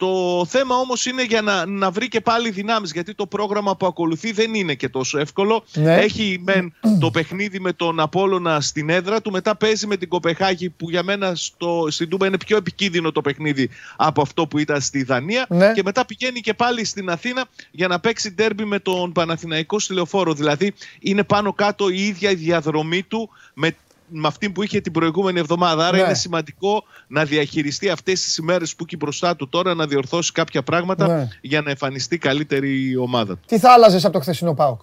Το 0.00 0.44
θέμα 0.48 0.76
όμως 0.76 1.06
είναι 1.06 1.24
για 1.24 1.42
να, 1.42 1.66
να 1.66 1.90
βρει 1.90 2.08
και 2.08 2.20
πάλι 2.20 2.50
δυνάμεις. 2.50 2.92
Γιατί 2.92 3.14
το 3.14 3.26
πρόγραμμα 3.26 3.76
που 3.76 3.86
ακολουθεί 3.86 4.32
δεν 4.32 4.54
είναι 4.54 4.74
και 4.74 4.88
τόσο 4.88 5.18
εύκολο. 5.18 5.64
Ναι. 5.72 5.94
Έχει 5.94 6.40
μεν 6.44 6.74
το 7.00 7.10
παιχνίδι 7.10 7.60
με 7.60 7.72
τον 7.72 8.00
Απόλωνα 8.00 8.60
στην 8.60 8.90
έδρα 8.90 9.20
του. 9.20 9.30
Μετά 9.30 9.56
παίζει 9.56 9.86
με 9.86 9.96
την 9.96 10.08
Κοπεχάγη 10.08 10.70
που 10.70 10.90
για 10.90 11.02
μένα 11.02 11.34
στο, 11.34 11.86
στην 11.90 12.08
Τούμπα 12.08 12.26
είναι 12.26 12.36
πιο 12.36 12.56
επικίνδυνο 12.56 13.12
το 13.12 13.20
παιχνίδι 13.20 13.68
από 13.96 14.22
αυτό 14.22 14.46
που 14.46 14.58
ήταν 14.58 14.80
στη 14.80 15.02
Δανία. 15.02 15.46
Ναι. 15.48 15.72
Και 15.72 15.82
μετά 15.84 16.06
πηγαίνει 16.06 16.40
και 16.40 16.54
πάλι 16.54 16.84
στην 16.84 17.10
Αθήνα 17.10 17.44
για 17.70 17.88
να 17.88 18.00
παίξει 18.00 18.30
ντέρμπι 18.30 18.64
με 18.64 18.78
τον 18.78 19.12
Παναθηναϊκό 19.12 19.78
στη 19.78 19.94
Λεωφόρο. 19.94 20.34
Δηλαδή 20.34 20.74
είναι 21.00 21.24
πάνω 21.24 21.52
κάτω 21.52 21.88
η 21.88 22.06
ίδια 22.06 22.30
η 22.30 22.34
διαδρομή 22.34 23.02
του 23.02 23.30
με 23.54 23.76
με 24.10 24.26
αυτή 24.26 24.50
που 24.50 24.62
είχε 24.62 24.80
την 24.80 24.92
προηγούμενη 24.92 25.38
εβδομάδα. 25.38 25.86
Άρα 25.86 25.96
ναι. 25.96 26.02
είναι 26.02 26.14
σημαντικό 26.14 26.84
να 27.06 27.24
διαχειριστεί 27.24 27.88
αυτές 27.88 28.20
τις 28.20 28.36
ημέρες 28.36 28.74
που 28.74 28.84
έχει 28.86 28.96
μπροστά 28.96 29.36
του 29.36 29.48
τώρα, 29.48 29.74
να 29.74 29.86
διορθώσει 29.86 30.32
κάποια 30.32 30.62
πράγματα 30.62 31.06
ναι. 31.06 31.28
για 31.40 31.60
να 31.60 31.70
εμφανιστεί 31.70 32.18
καλύτερη 32.18 32.88
η 32.90 32.96
ομάδα 32.96 33.34
του. 33.34 33.42
Τι 33.46 33.58
θα 33.58 33.72
άλλαζε 33.72 33.96
από 33.96 34.10
το 34.10 34.20
χθεσινό 34.20 34.54
Πάοκ; 34.54 34.82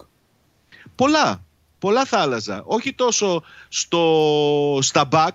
Πολλά. 0.94 1.42
Πολλά 1.78 2.04
θα 2.04 2.18
άλλαζα. 2.18 2.62
Όχι 2.64 2.94
τόσο 2.94 3.42
στο, 3.68 4.78
στα 4.80 5.04
μπακ, 5.04 5.34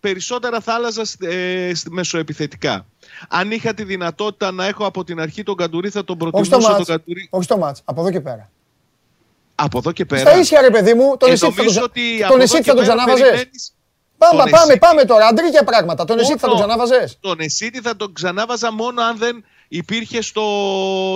περισσότερα 0.00 0.60
θα 0.60 0.74
άλλαζα 0.74 1.02
ε, 1.18 1.72
μεσοεπιθετικά. 1.90 2.86
Αν 3.28 3.50
είχα 3.50 3.74
τη 3.74 3.84
δυνατότητα 3.84 4.52
να 4.52 4.66
έχω 4.66 4.86
από 4.86 5.04
την 5.04 5.20
αρχή 5.20 5.42
τον 5.42 5.56
Καντουρί, 5.56 5.90
θα 5.90 6.04
τον 6.04 6.18
προτιμούσα 6.18 6.58
τον 6.58 6.84
Καντουρί. 6.84 7.28
Όχι 7.30 7.44
στο 7.44 7.58
μάτς, 7.58 7.82
από 7.84 8.00
εδώ 8.00 8.10
και 8.10 8.20
πέρα. 8.20 8.50
Από 9.60 9.78
εδώ 9.78 9.92
και 9.92 10.04
πέρα. 10.04 10.20
Στα 10.20 10.38
ίσια, 10.38 10.60
ρε 10.60 10.70
παιδί 10.70 10.94
μου, 10.94 11.16
τον 11.16 11.30
εσύ 11.30 12.62
θα 12.62 12.74
τον 12.74 12.82
ξανάβαζες. 12.82 13.72
Πάμε, 14.18 14.50
πάμε, 14.50 14.76
πάμε 14.76 15.04
τώρα. 15.04 15.26
Αντρίκια 15.26 15.64
πράγματα. 15.64 16.04
Τον 16.04 16.18
Εσίτη 16.18 16.38
θα 16.38 16.48
τον 16.48 16.56
ξανάβαζες. 16.56 17.18
Τον 17.20 17.40
Εσίτη 17.40 17.80
θα 17.80 17.96
τον 17.96 18.12
ξανάβαζα 18.12 18.72
μόνο 18.72 19.02
αν 19.02 19.18
δεν 19.18 19.44
υπήρχε 19.68 20.22
στο, 20.22 20.44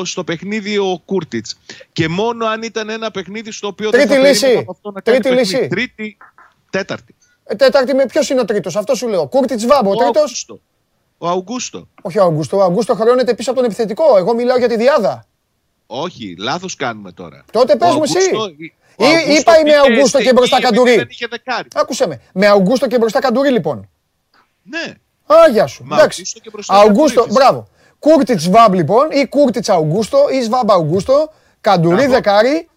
στο 0.05 0.25
παιχνίδι 0.25 0.79
ο 0.79 1.03
Κούρτιτς. 1.05 1.59
Και 1.93 2.09
μόνο 2.09 2.47
αν 2.47 2.63
ήταν 2.63 2.89
ένα 2.89 3.11
παιχνίδι 3.11 3.53
στο 3.53 3.67
οποίο 3.67 3.91
Τρίτη 3.91 4.07
δεν 4.07 4.23
θα 4.23 4.29
λύση. 4.29 4.57
Από 4.57 4.71
αυτό 4.71 4.91
να 4.91 5.03
Τρίτη 5.03 5.29
λύση. 5.29 5.67
Τρίτη, 5.69 6.17
τέταρτη. 6.71 7.15
Ε, 7.45 7.55
τέταρτη 7.55 7.95
με 7.95 8.07
ποιος 8.07 8.31
είναι 8.31 8.41
ο 8.41 8.45
τρίτος, 8.45 8.77
αυτό 8.77 8.95
σου 8.95 9.09
λέω. 9.09 9.27
Κούρτιτς 9.27 9.67
Βάμπο, 9.67 9.91
ο 9.91 9.95
τρίτος; 9.95 10.47
Ο 11.19 11.29
Αουγκούστο. 11.29 11.89
Όχι 12.03 12.19
ο 12.19 12.23
Αουγκούστο. 12.23 12.57
Ο 12.57 12.63
Αουγκούστο 12.63 12.95
χρεώνεται 12.95 13.35
πίσω 13.35 13.51
από 13.51 13.61
τον 13.61 13.69
επιθετικό. 13.69 14.17
Εγώ 14.17 14.35
μιλάω 14.35 14.59
για 14.59 14.69
τη 14.69 14.77
διάδα. 14.77 15.27
Όχι, 15.87 16.35
λάθος 16.39 16.77
κάνουμε 16.77 17.13
τώρα. 17.13 17.45
Τότε 17.53 17.77
πες 17.77 17.95
μου 17.95 18.03
εσύ. 18.03 18.19
Ή, 18.97 19.35
είπα 19.39 19.59
είμαι 19.59 19.77
Αουγκούστο 19.77 20.23
και 20.23 20.33
μπροστά 20.33 20.61
Καντουρί. 20.61 21.07
Άκουσε 21.75 22.07
με. 22.07 22.21
Με 22.33 22.47
Αουγκούστο 22.47 22.87
και 22.87 22.99
μπροστά 22.99 23.19
Καντουρί 23.19 23.51
λοιπόν. 23.51 23.89
Ναι. 24.63 24.95
Άγια 25.27 25.67
σου. 25.67 25.87
Εντάξει. 25.93 26.23
Αουγκούστο, 26.67 27.27
μπράβο. 27.31 27.69
Κούρτιτς 27.99 28.43
Σβάμπ 28.43 28.75
λοιπόν 28.75 29.11
ή 29.11 29.27
Κούρτιτς 29.27 29.69
Αουγκούστο 29.69 30.27
ή 30.33 30.43
Σβάμπ 30.43 30.71
Αουγκούστο. 30.71 31.33
Καντουρί 31.61 32.07
δεκάρι 32.07 32.69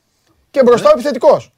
και 0.52 0.64
μπροστά 0.64 0.88
ο 0.88 0.94
ναι. 0.94 1.00
επιθετικός. 1.00 1.54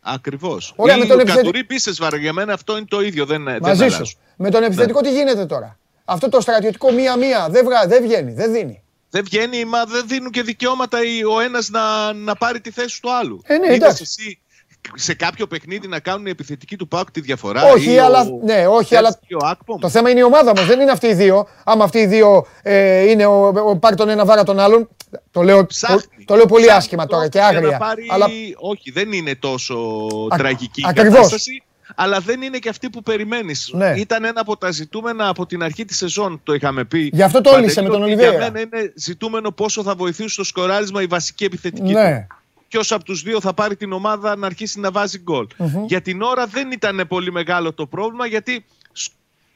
Ακριβώς. 0.00 0.72
Ωραία, 0.76 0.96
με 0.96 1.06
τον 1.06 1.24
Καντουρί 1.24 1.64
πίσε 1.64 1.90
για 2.20 2.32
μένα 2.32 2.52
αυτό 2.52 2.76
είναι 2.76 2.86
το 2.88 3.00
ίδιο. 3.00 3.26
Δεν, 3.26 3.58
Μαζί 3.60 3.88
σου. 3.88 4.04
Με 4.36 4.50
τον 4.50 4.62
επιθετικό 4.62 5.00
τι 5.00 5.12
γίνεται 5.12 5.46
τώρα; 5.46 5.78
Αυτό 6.04 6.28
το 6.28 6.40
στρατιωτικό 6.40 6.92
μία-μία 6.92 7.48
δεν 7.86 8.02
βγαίνει, 8.02 8.32
δεν 8.32 8.52
δίνει. 8.52 8.82
Δεν 9.10 9.24
βγαίνει, 9.24 9.64
μα 9.64 9.84
δεν 9.84 10.04
δίνουν 10.06 10.30
και 10.30 10.42
δικαιώματα 10.42 10.98
ο 11.36 11.40
ένας 11.40 11.68
να, 11.68 12.12
να 12.12 12.34
πάρει 12.34 12.60
τη 12.60 12.70
θέση 12.70 13.00
του 13.02 13.12
άλλου. 13.12 13.40
Ε, 13.44 13.58
ναι, 13.58 13.66
εντάξει. 13.66 14.02
εσύ 14.02 14.38
σε 14.94 15.14
κάποιο 15.14 15.46
παιχνίδι 15.46 15.88
να 15.88 16.00
κάνουν 16.00 16.26
η 16.26 16.30
επιθετική 16.30 16.76
του 16.76 16.88
Πάουκ 16.88 17.10
τη 17.10 17.20
διαφορά. 17.20 17.62
Όχι, 17.62 17.92
ή 17.92 17.98
αλλά. 17.98 18.20
Ο... 18.20 18.40
Ναι, 18.44 18.66
όχι, 18.66 18.96
αλλά. 18.96 19.18
Το 19.80 19.88
θέμα 19.88 20.10
είναι 20.10 20.20
η 20.20 20.22
ομάδα 20.22 20.52
μας, 20.56 20.66
δεν 20.66 20.80
είναι 20.80 20.90
αυτοί 20.90 21.06
οι 21.06 21.14
δύο. 21.14 21.48
Άμα 21.64 21.84
αυτοί 21.84 21.98
οι 21.98 22.06
δύο 22.06 22.46
ε, 22.62 23.10
είναι 23.10 23.26
ο, 23.26 23.46
ο, 23.46 23.76
πάρει 23.76 23.96
τον 23.96 24.08
ένα 24.08 24.24
βάρα 24.24 24.42
τον 24.42 24.58
άλλον. 24.58 24.88
Το 25.30 25.42
λέω, 25.42 25.66
το, 26.24 26.34
λέω 26.34 26.46
πολύ 26.46 26.72
άσχημα 26.72 27.06
τώρα 27.06 27.28
και 27.28 27.40
άγρια. 27.40 27.78
Πάρει... 27.78 28.06
Αλλά... 28.10 28.26
Όχι, 28.56 28.90
δεν 28.90 29.12
είναι 29.12 29.34
τόσο 29.34 29.74
Α, 30.32 30.36
τραγική 30.36 30.80
η 30.80 30.92
κατάσταση 30.92 31.62
αλλά 32.00 32.20
δεν 32.20 32.42
είναι 32.42 32.58
και 32.58 32.68
αυτή 32.68 32.90
που 32.90 33.02
περιμένεις. 33.02 33.70
Ναι. 33.72 33.94
Ήταν 33.96 34.24
ένα 34.24 34.40
από 34.40 34.56
τα 34.56 34.70
ζητούμενα 34.70 35.28
από 35.28 35.46
την 35.46 35.62
αρχή 35.62 35.84
της 35.84 35.96
σεζόν, 35.96 36.40
το 36.42 36.54
είχαμε 36.54 36.84
πει. 36.84 37.10
Γι' 37.12 37.22
αυτό 37.22 37.40
το 37.40 37.56
έλυσε 37.56 37.82
με 37.82 37.88
τον 37.88 38.02
Ολιβέρα. 38.02 38.30
Για 38.30 38.38
μένα 38.38 38.60
είναι 38.60 38.92
ζητούμενο 38.96 39.50
πόσο 39.50 39.82
θα 39.82 39.94
βοηθήσει 39.94 40.28
στο 40.28 40.44
σκοράρισμα 40.44 41.02
η 41.02 41.06
βασική 41.06 41.44
επιθετική 41.44 41.92
ναι. 41.92 42.26
του. 42.28 42.36
Ποιος 42.68 42.92
από 42.92 43.04
τους 43.04 43.22
δύο 43.22 43.40
θα 43.40 43.54
πάρει 43.54 43.76
την 43.76 43.92
ομάδα 43.92 44.36
να 44.36 44.46
αρχίσει 44.46 44.80
να 44.80 44.90
βάζει 44.90 45.18
γκολ. 45.18 45.46
Mm-hmm. 45.58 45.84
Για 45.86 46.00
την 46.00 46.22
ώρα 46.22 46.46
δεν 46.46 46.72
ήταν 46.72 47.04
πολύ 47.08 47.32
μεγάλο 47.32 47.72
το 47.72 47.86
πρόβλημα 47.86 48.26
γιατί 48.26 48.64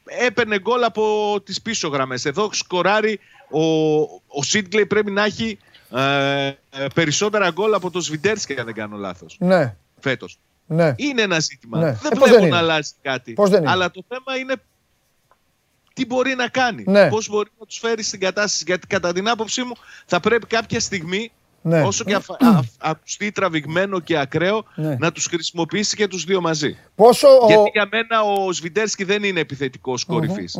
έπαιρνε 0.03 0.59
γκολ 0.59 0.83
από 0.83 1.35
τις 1.43 1.61
πίσω 1.61 1.87
γραμμές. 1.87 2.25
Εδώ 2.25 2.49
σκοράρει 2.51 3.19
ο, 3.49 3.63
ο 4.27 4.43
Σίτγκλεϊ 4.43 4.85
πρέπει 4.85 5.11
να 5.11 5.23
έχει 5.23 5.57
ε, 5.91 6.51
περισσότερα 6.93 7.49
γκολ 7.49 7.73
από 7.73 7.91
το 7.91 8.01
Σβιντέρσκι, 8.01 8.59
αν 8.59 8.65
δεν 8.65 8.73
κάνω 8.73 8.97
λάθος. 8.97 9.35
Ναι. 9.39 9.75
Φέτος. 9.99 10.37
Ναι. 10.73 10.93
Είναι 10.95 11.21
ένα 11.21 11.39
ζήτημα. 11.39 11.79
Ναι. 11.79 11.91
Δεν 12.01 12.11
ε, 12.11 12.25
βλέπω 12.25 12.45
να 12.45 12.57
αλλάζει 12.57 12.91
κάτι. 13.01 13.33
Πώς 13.33 13.49
δεν 13.49 13.67
Αλλά 13.67 13.91
το 13.91 14.03
θέμα 14.07 14.37
είναι 14.37 14.55
τι 15.93 16.05
μπορεί 16.05 16.35
να 16.35 16.47
κάνει. 16.47 16.83
Ναι. 16.87 17.09
Πώς 17.09 17.29
μπορεί 17.29 17.49
να 17.59 17.65
τους 17.65 17.77
φέρει 17.77 18.03
στην 18.03 18.19
κατάσταση. 18.19 18.63
Γιατί 18.67 18.87
κατά 18.87 19.13
την 19.13 19.29
άποψή 19.29 19.63
μου 19.63 19.73
θα 20.05 20.19
πρέπει 20.19 20.47
κάποια 20.47 20.79
στιγμή 20.79 21.31
ναι. 21.61 21.81
όσο 21.81 22.03
και 22.03 22.19
ακουστεί 22.77 23.31
τραβηγμένο 23.31 23.99
και 23.99 24.17
ακραίο, 24.17 24.65
ναι. 24.75 24.95
να 24.99 25.11
τους 25.11 25.25
χρησιμοποιήσει 25.25 25.95
και 25.95 26.07
τους 26.07 26.23
δύο 26.23 26.41
μαζί. 26.41 26.77
Πόσο 26.95 27.27
Γιατί 27.47 27.69
για 27.73 27.87
μένα 27.91 28.21
ο 28.21 28.51
Σβιντέρσκι 28.51 29.03
δεν 29.03 29.23
είναι 29.23 29.39
επιθετικός 29.39 30.05
κορυφής. 30.05 30.59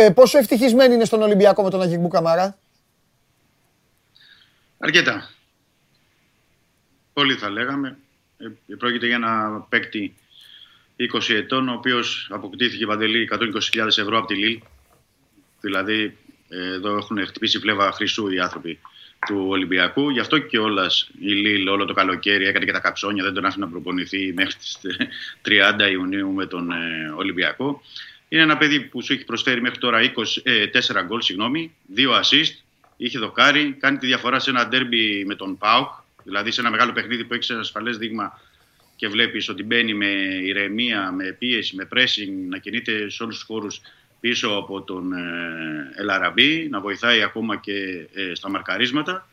Ε, 0.00 0.10
πόσο 0.10 0.38
ευτυχισμένοι 0.38 0.94
είναι 0.94 1.04
στον 1.04 1.22
Ολυμπιακό 1.22 1.62
με 1.62 1.70
τον 1.70 1.82
Αγγίγμπου 1.82 2.08
Καμαρά. 2.08 2.56
Αρκετά. 4.78 5.30
Πολύ 7.12 7.34
θα 7.34 7.50
λέγαμε. 7.50 7.98
Ε, 8.38 8.74
πρόκειται 8.78 9.06
για 9.06 9.16
ένα 9.16 9.66
παίκτη 9.68 10.14
20 10.96 11.34
ετών, 11.34 11.68
ο 11.68 11.72
οποίος 11.72 12.28
αποκτήθηκε 12.30 12.86
παντελή 12.86 13.28
120.000 13.32 13.86
ευρώ 13.86 14.18
από 14.18 14.26
τη 14.26 14.34
ΛΙΛ. 14.34 14.60
Δηλαδή, 15.60 16.16
εδώ 16.48 16.96
έχουν 16.96 17.26
χτυπήσει 17.26 17.58
φλέβα 17.58 17.92
χρυσού 17.92 18.28
οι 18.28 18.38
άνθρωποι 18.38 18.78
του 19.26 19.44
Ολυμπιακού. 19.48 20.10
Γι' 20.10 20.20
αυτό 20.20 20.38
και 20.38 20.58
όλας 20.58 21.10
η 21.20 21.28
Λίλ 21.28 21.68
όλο 21.68 21.84
το 21.84 21.92
καλοκαίρι 21.92 22.46
έκανε 22.46 22.64
και 22.64 22.72
τα 22.72 22.78
καψόνια, 22.78 23.24
δεν 23.24 23.34
τον 23.34 23.44
άφηνε 23.44 23.64
να 23.64 23.70
προπονηθεί 23.70 24.32
μέχρι 24.32 24.54
τις 24.54 24.78
30 25.88 25.90
Ιουνίου 25.90 26.32
με 26.32 26.46
τον 26.46 26.70
ε, 26.70 27.12
Ολυμπιακό. 27.16 27.82
Είναι 28.28 28.42
ένα 28.42 28.56
παιδί 28.56 28.80
που 28.80 29.02
σου 29.02 29.12
έχει 29.12 29.24
προσφέρει 29.24 29.60
μέχρι 29.60 29.78
τώρα 29.78 30.00
20, 30.00 30.06
4 30.06 30.96
ε, 30.96 31.04
γκολ, 31.04 31.20
συγγνώμη, 31.20 31.74
2 31.96 32.00
assist, 32.00 32.52
είχε 32.96 33.18
δοκάρει, 33.18 33.76
κάνει 33.80 33.98
τη 33.98 34.06
διαφορά 34.06 34.38
σε 34.38 34.50
ένα 34.50 34.68
ντέρμπι 34.68 35.24
με 35.26 35.34
τον 35.34 35.58
ΠΑΟΚ, 35.58 35.88
Δηλαδή 36.24 36.50
σε 36.50 36.60
ένα 36.60 36.70
μεγάλο 36.70 36.92
παιχνίδι 36.92 37.24
που 37.24 37.34
έχεις 37.34 37.50
ένα 37.50 37.60
ασφαλές 37.60 37.98
δείγμα 37.98 38.40
και 38.96 39.08
βλέπεις 39.08 39.48
ότι 39.48 39.62
μπαίνει 39.62 39.94
με 39.94 40.06
ηρεμία, 40.42 41.12
με 41.12 41.36
πίεση, 41.38 41.76
με 41.76 41.88
pressing, 41.94 42.48
να 42.48 42.58
κινείται 42.58 43.10
σε 43.10 43.22
όλους 43.22 43.34
τους 43.34 43.44
χώρους 43.44 43.80
πίσω 44.20 44.48
από 44.48 44.82
τον 44.82 45.12
ε, 45.12 45.92
Ελαραμπή, 45.96 46.68
να 46.70 46.80
βοηθάει 46.80 47.22
ακόμα 47.22 47.56
και 47.56 48.08
ε, 48.14 48.34
στα 48.34 48.50
μαρκαρίσματα. 48.50 49.28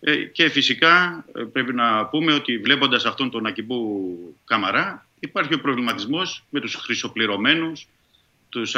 Ε, 0.00 0.16
και 0.16 0.48
φυσικά 0.48 1.24
πρέπει 1.52 1.74
να 1.74 2.06
πούμε 2.06 2.32
ότι 2.32 2.58
βλέποντας 2.58 3.04
αυτόν 3.04 3.30
τον 3.30 3.46
Ακυμπού 3.46 4.16
Καμαρά 4.44 5.06
υπάρχει 5.20 5.54
ο 5.54 5.60
προβληματισμός 5.60 6.44
με 6.50 6.60
τους 6.60 6.74
χρυσοπληρωμένους, 6.74 7.88
τους 8.48 8.74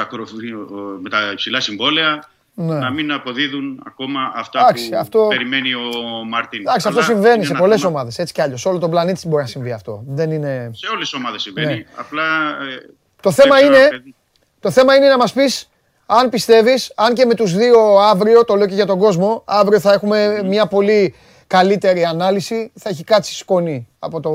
με 1.00 1.08
τα 1.08 1.30
υψηλά 1.30 1.60
συμβόλαια, 1.60 2.30
ναι. 2.54 2.74
να 2.74 2.90
μην 2.90 3.12
αποδίδουν 3.12 3.82
ακόμα 3.86 4.32
αυτά 4.34 4.74
που 4.74 4.96
αυτό... 4.98 5.26
περιμένει 5.28 5.74
ο 5.74 5.80
Μαρτίν. 6.28 6.60
Εντάξει, 6.60 6.88
αυτό 6.88 7.02
συμβαίνει 7.02 7.44
σε 7.44 7.54
πολλές 7.54 7.84
ομάδες. 7.84 8.18
Έτσι 8.18 8.32
κι 8.32 8.40
αλλιώ. 8.40 8.56
Σε 8.56 8.68
όλο 8.68 8.78
τον 8.78 8.90
πλανήτη 8.90 9.28
μπορεί 9.28 9.42
να 9.42 9.48
συμβεί 9.48 9.72
αυτό. 9.72 10.02
Δεν 10.06 10.30
είναι... 10.30 10.70
Σε 10.72 10.86
όλες 10.86 11.10
τις 11.10 11.14
ομάδες 11.14 11.42
συμβαίνει. 11.42 11.74
Ναι. 11.74 11.84
Απλά. 11.96 12.22
Ε, 12.48 12.94
το, 13.22 13.30
θέμα 13.30 13.60
είναι, 13.60 14.02
το 14.60 14.70
θέμα 14.70 14.96
είναι 14.96 15.08
να 15.08 15.16
μας 15.16 15.32
πεις 15.32 15.70
αν 16.06 16.28
πιστεύεις, 16.28 16.92
αν 16.96 17.14
και 17.14 17.24
με 17.24 17.34
τους 17.34 17.54
δύο 17.56 17.98
αύριο, 17.98 18.44
το 18.44 18.54
λέω 18.54 18.66
και 18.66 18.74
για 18.74 18.86
τον 18.86 18.98
κόσμο, 18.98 19.42
αύριο 19.46 19.80
θα 19.80 19.92
έχουμε 19.92 20.42
μια 20.44 20.66
πολύ 20.66 21.14
καλύτερη 21.46 22.04
ανάλυση. 22.04 22.72
Θα 22.74 22.88
έχει 22.88 23.04
κάτσει 23.04 23.34
σκόνη 23.34 23.88
από 23.98 24.20
το 24.20 24.30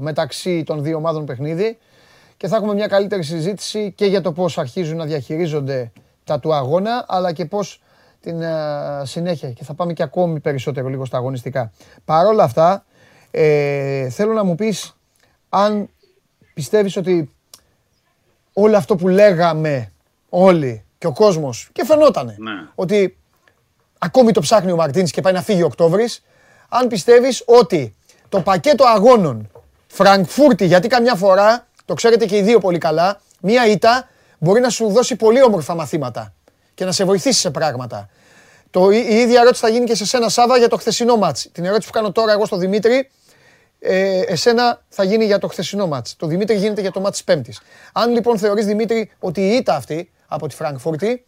μεταξύ 0.00 0.62
των 0.66 0.82
δύο 0.82 0.96
ομάδων 0.96 1.24
παιχνίδι 1.24 1.78
και 2.36 2.48
θα 2.48 2.56
έχουμε 2.56 2.74
μια 2.74 2.86
καλύτερη 2.86 3.22
συζήτηση 3.22 3.92
και 3.96 4.06
για 4.06 4.20
το 4.20 4.32
πώς 4.32 4.58
αρχίζουν 4.58 4.96
να 4.96 5.04
διαχειρίζονται 5.04 5.92
τα 6.26 6.40
του 6.40 6.54
αγώνα, 6.54 7.04
αλλά 7.08 7.32
και 7.32 7.44
πώς 7.44 7.82
την 8.20 8.40
uh, 8.42 9.02
συνέχεια. 9.02 9.50
Και 9.50 9.64
θα 9.64 9.74
πάμε 9.74 9.92
και 9.92 10.02
ακόμη 10.02 10.40
περισσότερο 10.40 10.88
λίγο 10.88 11.04
στα 11.04 11.16
αγωνιστικά. 11.16 11.72
Παρ' 12.04 12.26
όλα 12.26 12.42
αυτά, 12.44 12.84
ε, 13.30 14.08
θέλω 14.10 14.32
να 14.32 14.44
μου 14.44 14.54
πεις 14.54 14.96
αν 15.48 15.88
πιστεύεις 16.54 16.96
ότι 16.96 17.30
όλο 18.52 18.76
αυτό 18.76 18.96
που 18.96 19.08
λέγαμε 19.08 19.92
όλοι 20.28 20.84
και 20.98 21.06
ο 21.06 21.12
κόσμος 21.12 21.68
και 21.72 21.84
φαινότανε 21.84 22.36
ναι. 22.38 22.50
ότι 22.74 23.16
ακόμη 23.98 24.32
το 24.32 24.40
ψάχνει 24.40 24.72
ο 24.72 24.76
Μαρτίνς 24.76 25.10
και 25.10 25.20
πάει 25.20 25.32
να 25.32 25.42
φύγει 25.42 25.62
ο 25.62 25.66
Οκτώβρης 25.66 26.22
αν 26.68 26.88
πιστεύεις 26.88 27.42
ότι 27.46 27.94
το 28.28 28.40
πακέτο 28.40 28.84
αγώνων 28.84 29.50
Φραγκφούρτη, 29.86 30.66
γιατί 30.66 30.88
καμιά 30.88 31.14
φορά, 31.14 31.66
το 31.84 31.94
ξέρετε 31.94 32.26
και 32.26 32.36
οι 32.36 32.42
δύο 32.42 32.58
πολύ 32.58 32.78
καλά, 32.78 33.20
μία 33.40 33.66
ήττα 33.66 34.08
μπορεί 34.38 34.60
να 34.60 34.68
σου 34.68 34.88
δώσει 34.88 35.16
πολύ 35.16 35.42
όμορφα 35.42 35.74
μαθήματα 35.74 36.34
και 36.74 36.84
να 36.84 36.92
σε 36.92 37.04
βοηθήσει 37.04 37.40
σε 37.40 37.50
πράγματα. 37.50 38.08
Το, 38.70 38.90
η, 38.90 38.96
ίδια 38.96 39.40
ερώτηση 39.40 39.60
θα 39.60 39.68
γίνει 39.68 39.84
και 39.84 39.94
σε 39.94 40.06
σένα, 40.06 40.28
Σάβα, 40.28 40.58
για 40.58 40.68
το 40.68 40.76
χθεσινό 40.76 41.16
μάτς. 41.16 41.48
Την 41.52 41.64
ερώτηση 41.64 41.86
που 41.86 41.92
κάνω 41.92 42.12
τώρα 42.12 42.32
εγώ 42.32 42.46
στο 42.46 42.56
Δημήτρη, 42.56 43.10
ε, 43.78 44.20
εσένα 44.20 44.82
θα 44.88 45.04
γίνει 45.04 45.24
για 45.24 45.38
το 45.38 45.48
χθεσινό 45.48 45.86
μάτς. 45.86 46.16
Το 46.16 46.26
Δημήτρη 46.26 46.56
γίνεται 46.56 46.80
για 46.80 46.92
το 46.92 47.00
μάτς 47.00 47.16
της 47.16 47.24
Πέμπτης. 47.24 47.60
Αν 47.92 48.12
λοιπόν 48.12 48.38
θεωρείς, 48.38 48.66
Δημήτρη, 48.66 49.10
ότι 49.18 49.40
η 49.40 49.56
ήττα 49.56 49.74
αυτή 49.74 50.10
από 50.26 50.46
τη 50.46 50.54
Φραγκφούρτη 50.54 51.24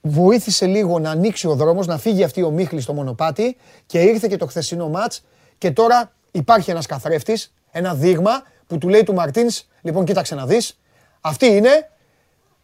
βοήθησε 0.00 0.66
λίγο 0.66 0.98
να 0.98 1.10
ανοίξει 1.10 1.46
ο 1.46 1.54
δρόμος, 1.54 1.86
να 1.86 1.98
φύγει 1.98 2.24
αυτή 2.24 2.42
ο 2.42 2.50
Μίχλης 2.50 2.82
στο 2.82 2.92
μονοπάτι 2.92 3.56
και 3.86 4.00
ήρθε 4.00 4.28
και 4.28 4.36
το 4.36 4.46
χθεσινό 4.46 4.88
μάτς 4.88 5.24
και 5.58 5.70
τώρα 5.70 6.12
υπάρχει 6.30 6.70
ένας 6.70 6.86
καθρέφτης, 6.86 7.54
ένα 7.70 7.94
δείγμα 7.94 8.42
που 8.66 8.78
του 8.78 8.88
λέει 8.88 9.02
του 9.02 9.14
Μαρτίνς, 9.14 9.64
λοιπόν 9.80 10.04
κοίταξε 10.04 10.34
να 10.34 10.46
δεις, 10.46 10.78
αυτή 11.20 11.46
είναι, 11.46 11.90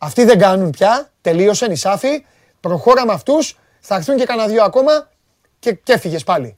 αυτοί 0.05 0.24
δεν 0.24 0.39
κάνουν 0.39 0.70
πια, 0.70 1.10
τελείωσαν 1.20 1.70
οι 1.70 1.76
σάφοι, 1.76 2.24
προχώρα 2.60 3.06
με 3.06 3.12
αυτούς, 3.12 3.56
θα 3.81 3.94
έρθουν 3.94 4.16
και 4.16 4.24
κανένα 4.24 4.48
δύο 4.48 4.64
ακόμα 4.64 5.10
και, 5.59 5.72
και 5.72 5.93
έφυγες 5.93 6.24
πάλι. 6.24 6.56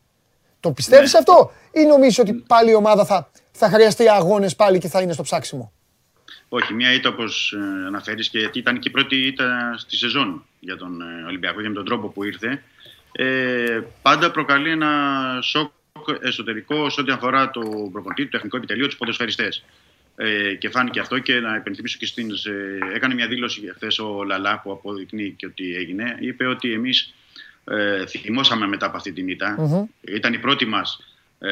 Το 0.60 0.73
πιστεύεις 0.73 1.12
ναι. 1.12 1.18
αυτό 1.18 1.52
ή 1.73 1.85
νομίζεις 1.85 2.18
ότι 2.18 2.32
πάλι 2.32 2.70
η 2.70 2.74
ομάδα 2.74 3.05
θα, 3.05 3.31
θα 3.52 3.68
χρειαστεί 3.68 4.09
αγώνες 4.09 4.56
πάλι 4.56 4.78
και 4.78 4.89
θα 4.89 5.01
είναι 5.01 5.12
στο 5.12 5.23
ψάξιμο; 5.23 5.73
Όχι, 6.48 6.74
μια 6.74 6.93
ήττα 6.93 7.09
όπως 7.09 7.52
ε, 7.52 7.86
αναφέρεις 7.86 8.28
και 8.28 8.39
γιατί 8.39 8.59
ήταν 8.59 8.78
και 8.78 8.89
η 8.89 8.90
πρώτη 8.90 9.16
ήττα 9.16 9.74
στη 9.78 9.97
σεζόν 9.97 10.44
για 10.60 10.77
τον 10.77 11.01
ε, 11.01 11.27
Ολυμπιακό 11.27 11.60
για 11.60 11.73
τον 11.73 11.85
τρόπο 11.85 12.09
που 12.09 12.24
ήρθε. 12.24 12.62
Ε, 13.12 13.81
πάντα 14.02 14.31
προκαλεί 14.31 14.70
ένα 14.70 14.90
σοκ 15.43 15.70
σοκ 15.97 16.23
εσωτερικό 16.23 16.90
σε 16.90 17.01
ό,τι 17.01 17.12
αφορά 17.12 17.51
το 17.51 17.60
προπονητή, 17.93 18.24
το 18.24 18.31
τεχνικό 18.31 18.56
επιτελείο, 18.56 18.86
τους 18.86 18.97
ποδοσφαιριστές. 18.97 19.64
Ε, 20.16 20.55
και 20.55 20.68
φάνηκε 20.68 21.01
αυτό 21.01 21.18
και 21.18 21.40
να 21.40 21.56
υπενθυμίσω 21.56 21.98
και 21.98 22.06
στην. 22.06 22.30
Ε, 22.30 22.94
έκανε 22.94 23.14
μια 23.14 23.26
δήλωση 23.26 23.72
χθες 23.74 23.98
ο 23.98 24.24
Λαλά 24.24 24.60
που 24.60 24.72
αποδεικνύει 24.72 25.30
και 25.30 25.47
ότι 25.47 25.74
έγινε. 25.74 26.16
Είπε 26.20 26.47
ότι 26.47 26.72
εμείς 26.72 27.14
ε, 27.64 28.06
θυμώσαμε 28.06 28.66
μετά 28.66 28.86
από 28.86 28.97
αυτή 28.97 29.12
την 29.12 29.28
ητα 29.28 29.88
Ήταν 30.01 30.32
η 30.32 30.38
πρώτη 30.38 30.66
μας 30.66 31.01
ε, 31.38 31.51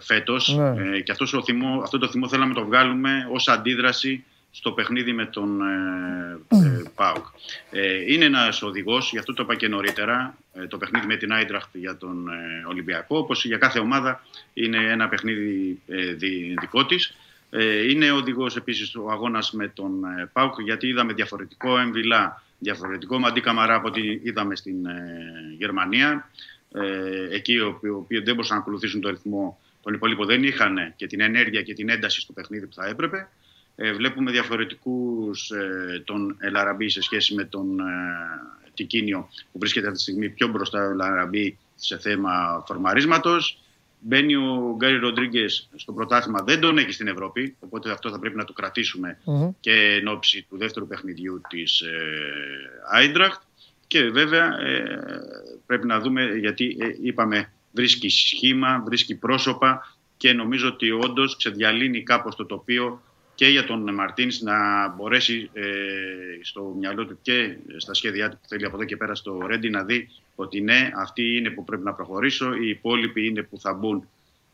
φέτος. 0.00 0.56
Ναι. 0.56 0.96
Ε, 0.96 1.00
και 1.00 1.12
αυτός 1.12 1.32
ο 1.32 1.42
θυμό, 1.42 1.80
αυτό 1.82 1.98
το 1.98 2.08
θυμό 2.08 2.28
θέλαμε 2.28 2.48
να 2.48 2.60
το 2.60 2.66
βγάλουμε 2.66 3.28
ως 3.32 3.48
αντίδραση 3.48 4.24
στο 4.50 4.72
παιχνίδι 4.72 5.12
με 5.12 5.26
τον 5.26 5.60
ε, 5.60 6.56
ε 6.56 6.82
ΠΑΟΚ. 6.94 7.26
Ε, 7.70 8.12
είναι 8.12 8.24
ένας 8.24 8.62
οδηγός, 8.62 9.10
γι' 9.10 9.18
αυτό 9.18 9.32
το 9.32 9.42
είπα 9.42 9.54
και 9.54 9.68
νωρίτερα, 9.68 10.36
ε, 10.54 10.66
το 10.66 10.78
παιχνίδι 10.78 11.06
με 11.06 11.16
την 11.16 11.32
Άιντραχτ 11.32 11.76
για 11.76 11.96
τον 11.96 12.28
Ολυμπιακό. 12.68 13.18
Όπως 13.18 13.44
για 13.44 13.56
κάθε 13.58 13.78
ομάδα 13.78 14.22
είναι 14.52 14.76
ένα 14.76 15.08
παιχνίδι 15.08 15.80
δικό 16.60 16.86
της. 16.86 17.16
Είναι 17.88 18.10
οδηγός 18.10 18.56
επίσης 18.56 18.94
ο 18.94 19.10
αγώνας 19.10 19.52
με 19.52 19.68
τον 19.68 20.04
ΠΑΟΚ, 20.32 20.60
γιατί 20.60 20.86
είδαμε 20.86 21.12
διαφορετικό 21.12 21.78
εμβυλά, 21.78 22.42
διαφορετικό 22.58 23.18
μαντί 23.18 23.40
καμαρά 23.40 23.74
από 23.74 23.88
ό,τι 23.88 24.20
είδαμε 24.22 24.56
στην 24.56 24.76
Γερμανία. 25.58 26.30
εκεί 27.30 27.52
οι 27.52 27.88
οποίοι 27.88 28.18
δεν 28.18 28.34
μπορούσαν 28.34 28.56
να 28.56 28.62
ακολουθήσουν 28.62 29.00
το 29.00 29.10
ρυθμό 29.10 29.58
των 29.86 29.94
υπολείπων 29.94 30.26
δεν 30.26 30.42
είχαν 30.42 30.92
και 30.96 31.06
την 31.06 31.20
ενέργεια 31.20 31.62
και 31.62 31.74
την 31.74 31.88
ένταση 31.88 32.20
στο 32.20 32.32
παιχνίδι 32.32 32.66
που 32.66 32.74
θα 32.74 32.86
έπρεπε. 32.86 33.28
Ε, 33.76 33.92
βλέπουμε 33.92 34.30
διαφορετικούς 34.30 35.50
ε, 35.50 36.02
τον 36.04 36.36
Ελαραμπή 36.40 36.88
σε 36.88 37.02
σχέση 37.02 37.34
με 37.34 37.44
τον 37.44 37.80
ε, 37.80 37.84
Τικίνιο 38.74 39.28
που 39.52 39.58
βρίσκεται 39.58 39.86
αυτή 39.86 39.98
τη 39.98 40.02
στιγμή 40.02 40.28
πιο 40.28 40.48
μπροστά 40.48 40.86
ο 40.86 40.90
Ελαραμπή 40.90 41.58
σε 41.74 41.98
θέμα 41.98 42.64
φορμαρίσματος. 42.66 43.58
Μπαίνει 44.08 44.34
ο 44.34 44.74
Γκάρι 44.76 44.96
Ροντρίγκες 44.98 45.68
στο 45.74 45.92
πρωτάθλημα, 45.92 46.42
δεν 46.42 46.60
τον 46.60 46.78
έχει 46.78 46.92
στην 46.92 47.08
Ευρώπη. 47.08 47.56
Οπότε 47.60 47.90
αυτό 47.90 48.10
θα 48.10 48.18
πρέπει 48.18 48.36
να 48.36 48.44
το 48.44 48.52
κρατησουμε 48.52 49.18
και 49.60 49.72
εν 49.72 50.08
ώψη 50.08 50.46
του 50.48 50.58
δεύτερου 50.58 50.86
παιχνιδιού 50.86 51.40
της 51.48 51.82
Άιντραχτ. 52.90 53.42
Και 53.86 54.02
βέβαια 54.02 54.58
πρέπει 55.66 55.86
να 55.86 56.00
δούμε, 56.00 56.24
γιατί 56.24 56.76
είπαμε 57.02 57.52
βρίσκει 57.72 58.08
σχήμα, 58.08 58.82
βρίσκει 58.86 59.14
πρόσωπα 59.14 59.96
και 60.16 60.32
νομίζω 60.32 60.68
ότι 60.68 60.90
όντως 60.90 61.36
ξεδιαλύνει 61.36 62.02
κάπως 62.02 62.36
το 62.36 62.46
τοπίο 62.46 63.02
και 63.34 63.46
για 63.46 63.64
τον 63.64 63.94
Μαρτίνς 63.94 64.40
να 64.40 64.88
μπορέσει 64.88 65.50
ε, 65.52 65.64
στο 66.42 66.74
μυαλό 66.78 67.06
του 67.06 67.18
και 67.22 67.56
στα 67.76 67.94
σχέδιά 67.94 68.28
του 68.28 68.38
που 68.42 68.48
θέλει 68.48 68.64
από 68.64 68.76
εδώ 68.76 68.84
και 68.84 68.96
πέρα 68.96 69.14
στο 69.14 69.38
Ρέντι 69.46 69.70
να 69.70 69.84
δει 69.84 70.08
ότι 70.36 70.60
ναι, 70.60 70.90
αυτοί 70.96 71.36
είναι 71.36 71.50
που 71.50 71.64
πρέπει 71.64 71.84
να 71.84 71.92
προχωρήσω, 71.92 72.54
οι 72.54 72.68
υπόλοιποι 72.68 73.26
είναι 73.26 73.42
που 73.42 73.60
θα 73.60 73.74
μπουν 73.74 74.08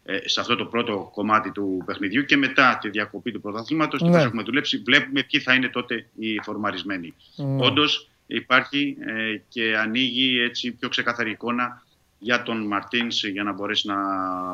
ε, 0.04 0.28
σε 0.28 0.40
αυτό 0.40 0.56
το 0.56 0.64
πρώτο 0.64 1.10
κομμάτι 1.14 1.50
του 1.50 1.82
παιχνιδιού 1.86 2.24
και 2.24 2.36
μετά 2.36 2.78
τη 2.80 2.88
διακοπή 2.88 3.32
του 3.32 3.40
πρωταθλήματος, 3.40 4.00
ναι. 4.00 4.22
έχουμε 4.22 4.42
δουλέψει, 4.42 4.78
βλέπουμε 4.78 5.22
ποιοι 5.22 5.40
θα 5.40 5.54
είναι 5.54 5.68
τότε 5.68 6.06
οι 6.18 6.40
φορμαρισμένοι. 6.42 7.14
Ναι. 7.36 7.64
Όντως 7.64 8.08
υπάρχει 8.26 8.96
ε, 9.00 9.36
και 9.48 9.76
ανοίγει 9.76 10.40
έτσι 10.40 10.72
πιο 10.72 10.88
ξεκαθαρή 10.88 11.30
εικόνα 11.30 11.82
για 12.18 12.42
τον 12.42 12.66
Μαρτίνς 12.66 13.24
για 13.24 13.42
να 13.42 13.52
μπορέσει 13.52 13.86
να 13.86 13.96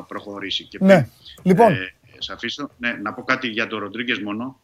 προχωρήσει. 0.07 0.63
Και 0.63 0.77
ναι. 0.81 1.09
Λοιπόν, 1.43 1.71
ε, 1.71 1.93
σε 2.17 2.33
αφήσω. 2.33 2.69
Ναι, 2.77 2.93
να 3.01 3.13
πω 3.13 3.23
κάτι 3.23 3.47
για 3.47 3.67
τον 3.67 3.79
Ροντρίγκες 3.79 4.19
μόνο. 4.19 4.61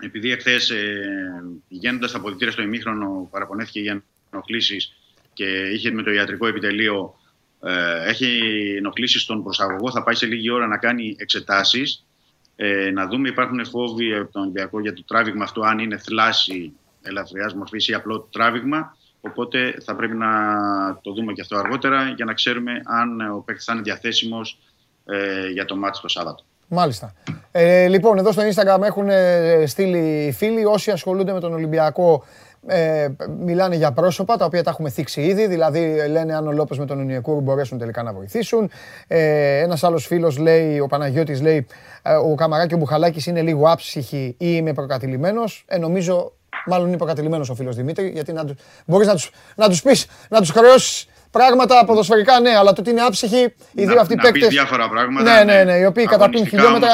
Επειδή 0.00 0.30
εχθές 0.30 0.70
ε, 0.70 1.44
πηγαίνοντας 1.68 2.10
στα 2.10 2.20
πολιτήρια 2.20 2.52
στο 2.52 2.62
ημίχρονο 2.62 3.28
παραπονέθηκε 3.30 3.80
για 3.80 4.02
ενοχλήσεις 4.30 4.92
και 5.36 5.44
είχε 5.44 5.90
με 5.90 6.02
το 6.02 6.10
ιατρικό 6.10 6.46
επιτελείο 6.46 7.14
ε, 7.62 8.08
έχει 8.08 8.26
ενοχλήσει 8.76 9.18
στον 9.18 9.42
προσαγωγό, 9.42 9.90
θα 9.90 10.02
πάει 10.02 10.14
σε 10.14 10.26
λίγη 10.26 10.50
ώρα 10.50 10.66
να 10.66 10.78
κάνει 10.78 11.16
εξετάσεις. 11.18 12.06
Ε, 12.56 12.90
να 12.90 13.06
δούμε, 13.06 13.28
υπάρχουν 13.28 13.66
φόβοι 13.66 14.14
από 14.14 14.32
τον 14.32 14.42
Ολυμπιακό 14.42 14.80
για 14.80 14.92
το 14.92 15.04
τράβηγμα 15.04 15.44
αυτό, 15.44 15.60
αν 15.60 15.78
είναι 15.78 15.98
θλάση 15.98 16.72
ελαφριάς 17.02 17.54
μορφής 17.54 17.88
ή 17.88 17.94
απλό 17.94 18.28
τράβηγμα. 18.32 18.96
Οπότε 19.20 19.76
θα 19.84 19.96
πρέπει 19.96 20.16
να 20.16 20.28
το 21.02 21.12
δούμε 21.12 21.32
και 21.32 21.40
αυτό 21.40 21.56
αργότερα 21.56 22.08
για 22.16 22.24
να 22.24 22.32
ξέρουμε 22.32 22.72
αν 22.84 23.20
ο 23.20 23.42
παίκτης 23.46 23.64
θα 23.64 23.72
είναι 23.72 23.82
διαθέσιμος 23.82 24.58
ε, 25.06 25.48
για 25.48 25.64
το 25.64 25.76
μάτι 25.76 26.00
το 26.00 26.08
Σάββατο. 26.08 26.44
Μάλιστα. 26.68 27.14
Ε, 27.52 27.88
λοιπόν, 27.88 28.18
εδώ 28.18 28.32
στο 28.32 28.42
Instagram 28.42 28.82
έχουν 28.82 29.08
ε, 29.08 29.64
στείλει 29.66 30.34
φίλοι. 30.36 30.64
Όσοι 30.64 30.90
ασχολούνται 30.90 31.32
με 31.32 31.40
τον 31.40 31.52
Ολυμπιακό 31.52 32.24
ε, 32.66 33.08
μιλάνε 33.40 33.76
για 33.76 33.92
πρόσωπα 33.92 34.36
τα 34.36 34.44
οποία 34.44 34.62
τα 34.62 34.70
έχουμε 34.70 34.90
θίξει 34.90 35.20
ήδη. 35.20 35.46
Δηλαδή 35.46 36.08
λένε 36.08 36.34
αν 36.36 36.46
ο 36.46 36.52
Λόπες 36.52 36.78
με 36.78 36.86
τον 36.86 37.00
Ινιακούρ 37.00 37.42
μπορέσουν 37.42 37.78
τελικά 37.78 38.02
να 38.02 38.12
βοηθήσουν. 38.12 38.70
Ε, 39.06 39.58
Ένας 39.58 39.84
άλλος 39.84 40.06
φίλος 40.06 40.38
λέει, 40.38 40.80
ο 40.80 40.86
Παναγιώτης 40.86 41.40
λέει, 41.40 41.66
ε, 42.02 42.14
ο 42.14 42.34
Καμαράκη 42.34 42.74
ο 42.74 42.76
Μπουχαλάκης 42.76 43.26
είναι 43.26 43.42
λίγο 43.42 43.70
άψυχη 43.70 44.24
ή 44.24 44.34
είμαι 44.38 44.72
προκατηλημένος. 44.72 45.64
Ε, 45.68 45.78
νομίζω 45.78 46.32
μάλλον 46.66 46.88
είναι 46.88 46.96
προκατηλημένος 46.96 47.50
ο 47.50 47.54
φίλος 47.54 47.76
Δημήτρη, 47.76 48.08
γιατί 48.08 48.32
να, 48.32 48.44
μπορείς 48.86 49.06
να 49.06 49.12
τους 49.12 49.30
να 49.56 49.68
τους 49.68 49.82
πεις, 49.82 50.06
να 50.28 50.38
τους 50.38 50.50
χρεώσεις 50.50 51.08
πράγματα 51.30 51.84
ποδοσφαιρικά, 51.84 52.40
ναι, 52.40 52.56
αλλά 52.56 52.72
το 52.72 52.80
ότι 52.80 52.90
είναι 52.90 53.02
άψυχοι 53.02 53.54
οι 53.72 53.84
δύο 53.84 54.00
αυτοί 54.00 54.14
παίκτε. 54.14 54.46
διάφορα 54.46 54.88
πράγματα. 54.88 55.44
Ναι, 55.44 55.52
ναι, 55.52 55.64
ναι, 55.64 55.76
οι 55.78 55.84
οποίοι 55.84 56.04
καταπίνουν 56.04 56.46
χιλιόμετρα 56.46 56.88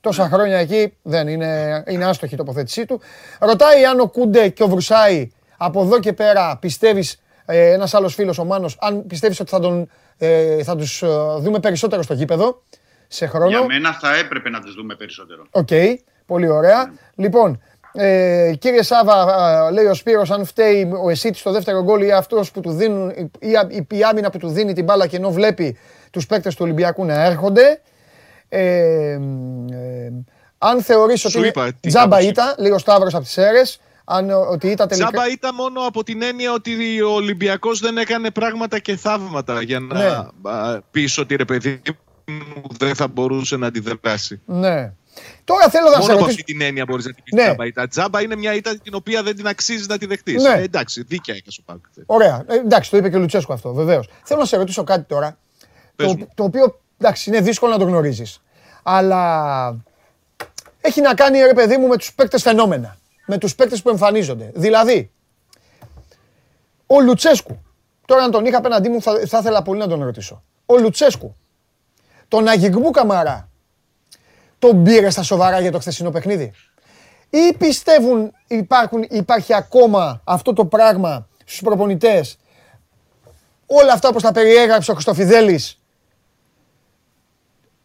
τόσα 0.00 0.28
χρόνια 0.28 0.58
εκεί. 0.58 0.92
Δεν 1.02 1.28
είναι, 1.28 1.82
είναι 1.86 2.04
άστοχη 2.04 2.34
η 2.34 2.36
τοποθέτησή 2.36 2.86
του. 2.86 3.00
Ρωτάει 3.40 3.84
αν 3.84 4.00
ο 4.00 4.08
Κούντε 4.08 4.48
και 4.48 4.62
ο 4.62 4.68
Βρουσάη 4.68 5.30
από 5.56 5.82
εδώ 5.82 6.00
και 6.00 6.12
πέρα 6.12 6.56
πιστεύεις 6.60 7.22
ε, 7.46 7.72
ένας 7.72 7.94
άλλος 7.94 8.14
φίλος, 8.14 8.38
ο 8.38 8.44
Μάνος, 8.44 8.76
αν 8.80 9.06
πιστεύεις 9.06 9.40
ότι 9.40 9.50
θα, 9.50 9.60
τον, 9.60 9.90
ε, 10.18 10.62
θα 10.62 10.76
τους 10.76 11.02
ε, 11.02 11.06
δούμε 11.38 11.60
περισσότερο 11.60 12.02
στο 12.02 12.14
γήπεδο 12.14 12.62
σε 13.08 13.26
χρόνο. 13.26 13.48
Για 13.48 13.64
μένα 13.64 13.92
θα 13.92 14.16
έπρεπε 14.16 14.50
να 14.50 14.60
τους 14.60 14.74
δούμε 14.74 14.94
περισσότερο. 14.94 15.46
OK, 15.50 15.68
okay, 15.70 15.94
πολύ 16.26 16.48
ωραία. 16.48 16.84
Ναι. 16.84 16.92
Λοιπόν, 17.14 17.62
ε, 17.92 18.52
κύριε 18.58 18.82
Σάββα, 18.82 19.70
λέει 19.72 19.84
ο 19.84 19.94
Σπύρος, 19.94 20.30
αν 20.30 20.44
φταίει 20.44 20.92
ο 21.02 21.10
Εσίτης 21.10 21.40
στο 21.40 21.52
δεύτερο 21.52 21.82
γκολ 21.82 22.02
ή 22.02 22.12
αυτός 22.12 22.50
που 22.50 22.60
του 22.60 22.70
δίνουν, 22.70 23.10
ή 23.38 23.50
η 23.88 24.02
άμυνα 24.02 24.30
που 24.30 24.38
του 24.38 24.48
δίνει 24.48 24.72
την 24.72 24.84
μπάλα 24.84 25.06
και 25.06 25.16
ενώ 25.16 25.30
βλέπει 25.30 25.76
τους 26.10 26.26
παίκτες 26.26 26.54
του 26.54 26.60
Ολυμπιακού 26.64 27.04
να 27.04 27.24
έρχονται. 27.24 27.80
Ε, 28.48 28.60
ε, 28.60 29.18
αν 30.58 30.82
θεωρείς 30.82 31.24
ότι 31.24 31.38
είναι 31.38 31.52
τζάμπα 31.80 32.20
ήταν, 32.20 32.54
λέει 32.58 32.70
ο 32.70 32.78
Σταύρος 32.78 33.14
από 33.14 33.22
τις 33.22 33.32
Σέρες, 33.32 33.80
αν, 34.04 34.30
ότι 34.30 34.68
ήταν 34.68 34.88
τελικά... 34.88 35.10
Τζάμπα 35.10 35.28
ήταν 35.28 35.54
μόνο 35.54 35.80
από 35.86 36.02
την 36.02 36.22
έννοια 36.22 36.52
ότι 36.52 37.02
ο 37.02 37.10
Ολυμπιακός 37.10 37.80
δεν 37.80 37.96
έκανε 37.96 38.30
πράγματα 38.30 38.78
και 38.78 38.96
θαύματα 38.96 39.62
για 39.62 39.80
να 39.80 39.98
ναι. 39.98 40.80
πεις 40.90 41.18
ότι 41.18 41.36
ρε 41.36 41.44
παιδί 41.44 41.82
μου 42.24 42.62
δεν 42.78 42.94
θα 42.94 43.08
μπορούσε 43.08 43.56
να 43.56 43.66
αντιδράσει. 43.66 44.40
Ναι. 44.44 44.92
Τώρα 45.44 45.68
θέλω 45.68 45.84
να 45.84 45.90
Μόνο 45.90 46.02
σε 46.02 46.12
ρωτήσω. 46.12 46.24
από 46.24 46.24
αυτή 46.24 46.42
την 46.42 46.60
έννοια 46.60 46.84
μπορείς 46.88 47.04
να 47.04 47.12
την 47.12 47.22
πεις 47.24 47.32
ναι. 47.32 47.42
τζάμπα 47.42 47.66
ήττα. 47.66 47.88
Τζάμπα 47.88 48.22
είναι 48.22 48.36
μια 48.36 48.54
ήττα 48.54 48.78
την 48.78 48.94
οποία 48.94 49.22
δεν 49.22 49.36
την 49.36 49.46
αξίζεις 49.46 49.86
να 49.86 49.98
τη 49.98 50.06
δεχτείς. 50.06 50.42
Ναι. 50.42 50.48
Ε, 50.48 50.62
εντάξει, 50.62 51.02
δίκαια 51.02 51.34
έχει 51.34 51.50
σου 51.50 51.64
Ωραία. 52.06 52.44
Ε, 52.48 52.54
εντάξει, 52.54 52.90
το 52.90 52.96
είπε 52.96 53.10
και 53.10 53.16
ο 53.16 53.18
Λουτσέσκο 53.18 53.52
αυτό, 53.52 53.72
βεβαίως. 53.72 54.08
Θέλω 54.22 54.40
να 54.40 54.46
σε 54.46 54.56
ρωτήσω 54.56 54.84
κάτι 54.84 55.02
τώρα. 55.02 55.38
Το, 55.96 56.16
το, 56.34 56.44
οποίο 56.44 56.80
εντάξει, 56.98 57.30
είναι 57.30 57.40
δύσκολο 57.40 57.72
να 57.72 57.78
το 57.78 57.84
γνωρίζεις. 57.84 58.42
Αλλά 58.82 59.76
έχει 60.80 61.00
να 61.00 61.14
κάνει 61.14 61.38
ρε 61.38 61.54
παιδί 61.54 61.76
μου 61.76 61.86
με 61.86 61.96
τους 61.96 62.14
παίκτες 62.14 62.42
φαινόμενα. 62.42 62.96
Με 63.26 63.38
τους 63.38 63.54
παίκτες 63.54 63.82
που 63.82 63.88
εμφανίζονται. 63.88 64.50
Δηλαδή, 64.54 65.10
ο 66.86 67.00
Λουτσέσκου. 67.00 67.62
Τώρα, 68.06 68.22
αν 68.22 68.30
τον 68.30 68.44
είχα 68.44 68.58
απέναντί 68.58 68.88
μου, 68.88 69.02
θα, 69.02 69.12
θα 69.26 69.38
ήθελα 69.38 69.62
πολύ 69.62 69.78
να 69.78 69.88
τον 69.88 70.04
ρωτήσω. 70.04 70.42
Ο 70.66 70.78
Λουτσέσκου. 70.78 71.36
Τον 72.28 72.48
Αγιγμπού 72.48 72.90
Καμαρά 72.90 73.51
τον 74.62 74.82
πήρε 74.82 75.10
στα 75.10 75.22
σοβαρά 75.22 75.60
για 75.60 75.72
το 75.72 75.78
χθεσινό 75.78 76.10
παιχνίδι; 76.10 76.52
Ή 77.30 77.54
πιστεύουν 77.58 78.32
υπάρχουν, 78.46 79.06
υπάρχει 79.10 79.54
ακόμα 79.54 80.20
αυτό 80.24 80.52
το 80.52 80.64
πράγμα 80.64 81.28
στους 81.44 81.60
προπονητές; 81.60 82.38
Όλα 83.66 83.92
αυτά 83.92 84.08
όπως 84.08 84.22
τα 84.22 84.32
περιέγραψε 84.32 84.90
ο 84.90 84.94
Χριστοφιδέλης 84.94 85.78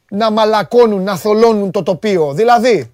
να 0.10 0.32
μαλακώνουν, 0.32 1.04
να 1.04 1.18
θολώνουν 1.18 1.72
το 1.72 1.84
τοπίο. 1.84 2.34
Δηλαδή, 2.34 2.92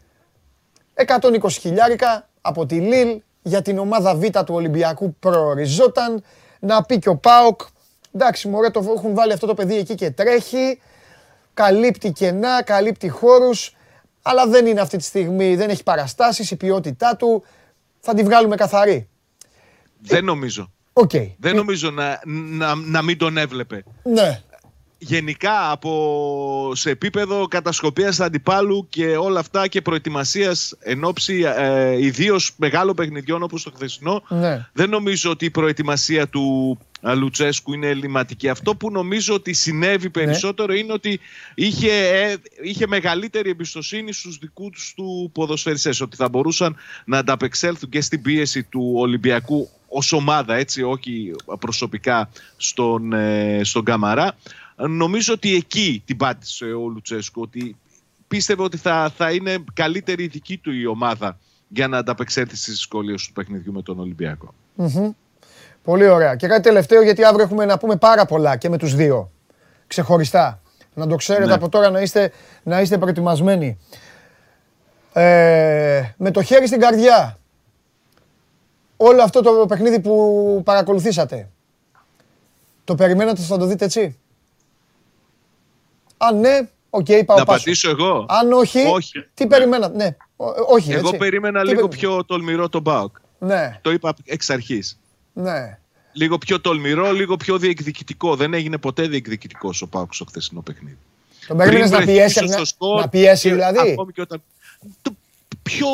120 0.94 1.50
χιλιάρικα 1.50 2.30
από 2.42 2.66
τη 2.66 2.76
Λίλ 2.76 3.22
για 3.42 3.62
την 3.62 3.78
ομάδα 3.78 4.16
Β 4.16 4.24
του 4.24 4.56
Ολυμπιακού 4.56 5.16
προοριζόταν. 5.20 6.24
Να 6.60 6.84
πει 6.84 7.00
και 7.00 7.10
ο 7.10 7.16
Πάοκ, 7.16 7.62
εντάξει 8.12 8.48
μωρέ 8.48 8.70
το 8.70 8.94
έχουν 8.96 9.14
βάλει 9.14 9.34
αυτό 9.34 9.48
το 9.48 9.54
παιδί 9.54 9.76
εκεί 9.78 9.96
και 9.96 10.12
τρέχει 10.12 10.80
καλύπτει 11.54 12.12
κενά, 12.12 12.64
καλύπτει 12.64 13.10
χώρους, 13.10 13.76
αλλά 14.22 14.48
δεν 14.48 14.66
είναι 14.66 14.82
αυτή 14.82 14.98
τη 14.98 15.04
στιγμή, 15.04 15.56
δεν 15.56 15.70
έχει 15.70 15.84
παραστάσεις, 15.84 16.52
η 16.52 16.56
ποιότητά 16.56 17.16
του 17.16 17.44
θα 18.00 18.14
τη 18.14 18.24
βγάλουμε 18.24 18.56
καθαρή. 18.56 19.08
Δεν 20.00 20.26
νομίζω. 20.26 20.72
Okay. 20.94 21.32
Δεν 21.38 21.56
νομίζω 21.56 21.92
να, 21.92 22.20
να, 22.26 22.76
να 22.76 23.02
μην 23.02 23.18
τον 23.18 23.38
έβλεπε. 23.38 23.84
Ναι. 24.04 24.42
Γενικά 24.98 25.72
από 25.72 26.72
σε 26.76 26.90
επίπεδο 26.90 27.48
κατασκοπίας 27.48 28.20
αντιπάλου 28.20 28.88
και 28.90 29.18
όλα 29.18 29.40
αυτά 29.40 29.68
και 29.68 29.82
προετοιμασίας 29.82 30.76
εν 30.80 31.04
ώψη 31.04 31.44
ε, 31.58 32.06
ιδίως 32.06 32.52
μεγάλων 32.56 32.96
παιχνιδιών 32.96 33.44
όπως 33.44 33.64
το 33.64 33.72
χθεσινό 33.76 34.24
ναι. 34.30 34.68
δεν 34.74 34.90
νομίζω 34.90 35.30
ότι 35.30 35.46
η 35.46 35.50
προετοιμασία 35.50 36.28
του 36.28 36.78
Λουτσέσκου 37.04 37.74
είναι 37.74 37.88
ελληματική. 37.88 38.50
Αυτό 38.50 38.76
που 38.76 38.92
νομίζω 38.92 39.34
ότι 39.34 39.54
συνέβη 39.54 40.04
ναι. 40.04 40.12
περισσότερο 40.12 40.74
είναι 40.74 40.94
ότι 40.94 41.20
είχε, 41.56 41.92
ε, 41.92 42.36
είχε 42.64 42.88
μεγαλύτερη 42.88 43.50
εμπιστοσύνη 43.50 44.14
στους 44.14 44.38
δικούς 44.38 44.94
του 44.96 45.32
ποδοσφαιριστές 45.34 46.02
ότι 46.02 46.16
θα 46.16 46.30
μπορούσαν 46.30 46.76
να 47.06 47.18
ανταπεξέλθουν 47.18 47.90
και 47.90 48.02
στην 48.02 48.22
πίεση 48.22 48.64
του 48.64 48.94
Ολυμπιακού 48.96 49.70
ως 49.88 50.12
ομάδα, 50.12 50.56
έτσι, 50.56 50.84
όχι 50.84 51.32
προσωπικά 51.60 52.30
στον, 52.58 53.14
ε, 53.14 53.62
στον 53.64 53.84
Καμαρά. 53.84 54.36
Νομίζω 54.76 55.34
ότι 55.34 55.56
εκεί 55.56 56.02
την 56.06 56.18
πάτησε 56.18 56.66
ο 56.66 56.88
Λουτσέσκου, 56.88 57.42
ότι 57.42 57.76
πίστευε 58.28 58.64
ότι 58.64 58.78
θα, 58.78 59.14
θα 59.18 59.32
είναι 59.32 59.64
καλύτερη 59.74 60.24
η 60.24 60.28
δική 60.28 60.58
του 60.58 60.72
η 60.72 60.86
ομάδα 60.86 61.40
για 61.68 61.88
να 61.88 61.98
ανταπεξέλθει 61.98 62.56
στις 62.56 62.74
δυσκολίες 62.74 63.28
του 63.28 63.34
παιχνιδιού 63.34 63.74
με 63.74 63.82
τον 63.82 64.00
ολυμπιακο 64.00 64.54
Πολύ 65.84 66.08
ωραία. 66.08 66.36
Και 66.36 66.48
κάτι 66.48 66.62
τελευταίο, 66.62 67.02
γιατί 67.02 67.24
αύριο 67.24 67.44
έχουμε 67.44 67.66
να 67.66 67.78
πούμε 67.78 67.96
πάρα 67.96 68.26
πολλά 68.26 68.58
και 68.58 68.70
με 68.70 68.78
τους 68.78 68.96
δύο. 68.96 69.32
Ξεχωριστά. 69.88 70.62
Να 70.94 71.08
το 71.08 71.16
ξέρετε 71.16 71.46
ναι. 71.46 71.54
από 71.54 71.70
τώρα 71.70 71.90
να 71.90 72.02
είστε, 72.02 72.32
να 72.64 72.82
είστε 72.82 72.98
προετοιμασμένοι. 72.98 73.80
Ε, 75.14 76.04
με 76.18 76.32
το 76.32 76.42
χέρι 76.42 76.68
στην 76.68 76.80
καρδιά. 76.80 77.38
Όλο 78.98 79.24
αυτό 79.24 79.42
το 79.42 79.66
παιχνίδι 79.68 80.00
που 80.00 80.62
παρακολουθήσατε. 80.66 81.50
Το 82.84 82.96
περιμένατε 82.96 83.42
θα 83.42 83.58
το 83.58 83.66
δείτε 83.66 83.86
έτσι; 83.86 84.20
Αν 86.18 86.40
ναι, 86.40 86.60
OK, 86.90 87.06
okay, 87.10 87.22
πάω 87.26 87.38
Να 87.38 87.44
απαντήσω 87.44 87.90
εγώ; 87.90 88.26
Αν 88.30 88.52
όχι, 88.52 88.86
όχι. 88.86 89.26
τι 89.34 89.44
ναι. 89.44 89.50
περιμένατε; 89.50 89.96
Ναι, 89.96 90.16
όχι, 90.68 90.94
Εγώ 90.94 91.18
περίμενα 91.18 91.64
λίγο 91.64 91.88
πιο 91.88 92.26
τολμηρό 92.26 92.70
τον 92.70 92.82
Μπάουκ. 92.82 93.16
Ναι. 93.40 93.80
Το 93.82 93.92
είπα 93.92 94.14
εξ 94.26 94.50
αρχής. 94.50 95.00
Ναι. 95.34 95.78
Λίγο 96.14 96.38
πιο 96.38 96.60
τολμηρό, 96.60 97.12
λίγο 97.12 97.38
πιο 97.38 97.58
διεκδικητικό. 97.58 98.36
Δεν 98.36 98.54
έγινε 98.54 98.78
ποτέ 98.78 99.08
διεκδικητικό 99.08 99.74
ο 99.82 99.88
Πάουκ 99.88 100.14
στο 100.14 100.26
χθεσινό 100.26 100.62
παιχνίδι. 100.62 100.98
Τον 101.48 101.58
περίμενε 101.58 101.98
να 101.98 102.06
πιέσει, 102.06 102.46
να, 102.46 102.58
να 103.00 103.10
πιέσει 103.10 103.50
δηλαδή. 103.50 103.92
Ακόμη 103.92 104.12
και 104.12 104.22
όταν, 104.22 104.44
το 105.02 105.16
πιο, 105.64 105.88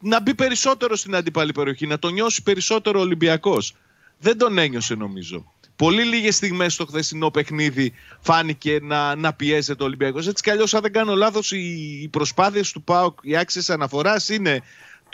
να 0.00 0.20
μπει 0.20 0.34
περισσότερο 0.34 0.96
στην 0.96 1.14
αντίπαλη 1.14 1.52
περιοχή, 1.52 1.86
να 1.86 1.98
το 1.98 2.08
νιώσει 2.08 2.42
περισσότερο 2.42 2.98
ο 2.98 3.02
Ολυμπιακός. 3.02 3.74
Δεν 4.18 4.38
τον 4.38 4.58
ένιωσε 4.58 4.94
νομίζω. 4.94 5.52
Πολύ 5.76 6.04
λίγες 6.04 6.34
στιγμές 6.34 6.72
στο 6.72 6.86
χθεσινό 6.86 7.30
παιχνίδι 7.30 7.92
φάνηκε 8.20 8.78
να, 8.82 9.14
να 9.14 9.32
πιέζεται 9.32 9.82
ο 9.82 9.86
Ολυμπιακός. 9.86 10.26
Έτσι 10.26 10.42
κι 10.42 10.50
αλλιώς, 10.50 10.74
αν 10.74 10.82
δεν 10.82 10.92
κάνω 10.92 11.14
λάθος, 11.14 11.52
οι, 11.52 12.00
οι 12.02 12.08
προσπάθειες 12.08 12.72
του 12.72 12.82
ΠΑΟΚ, 12.82 13.18
οι 13.22 13.36
άξιες 13.36 13.70
αναφοράς 13.70 14.28
είναι 14.28 14.62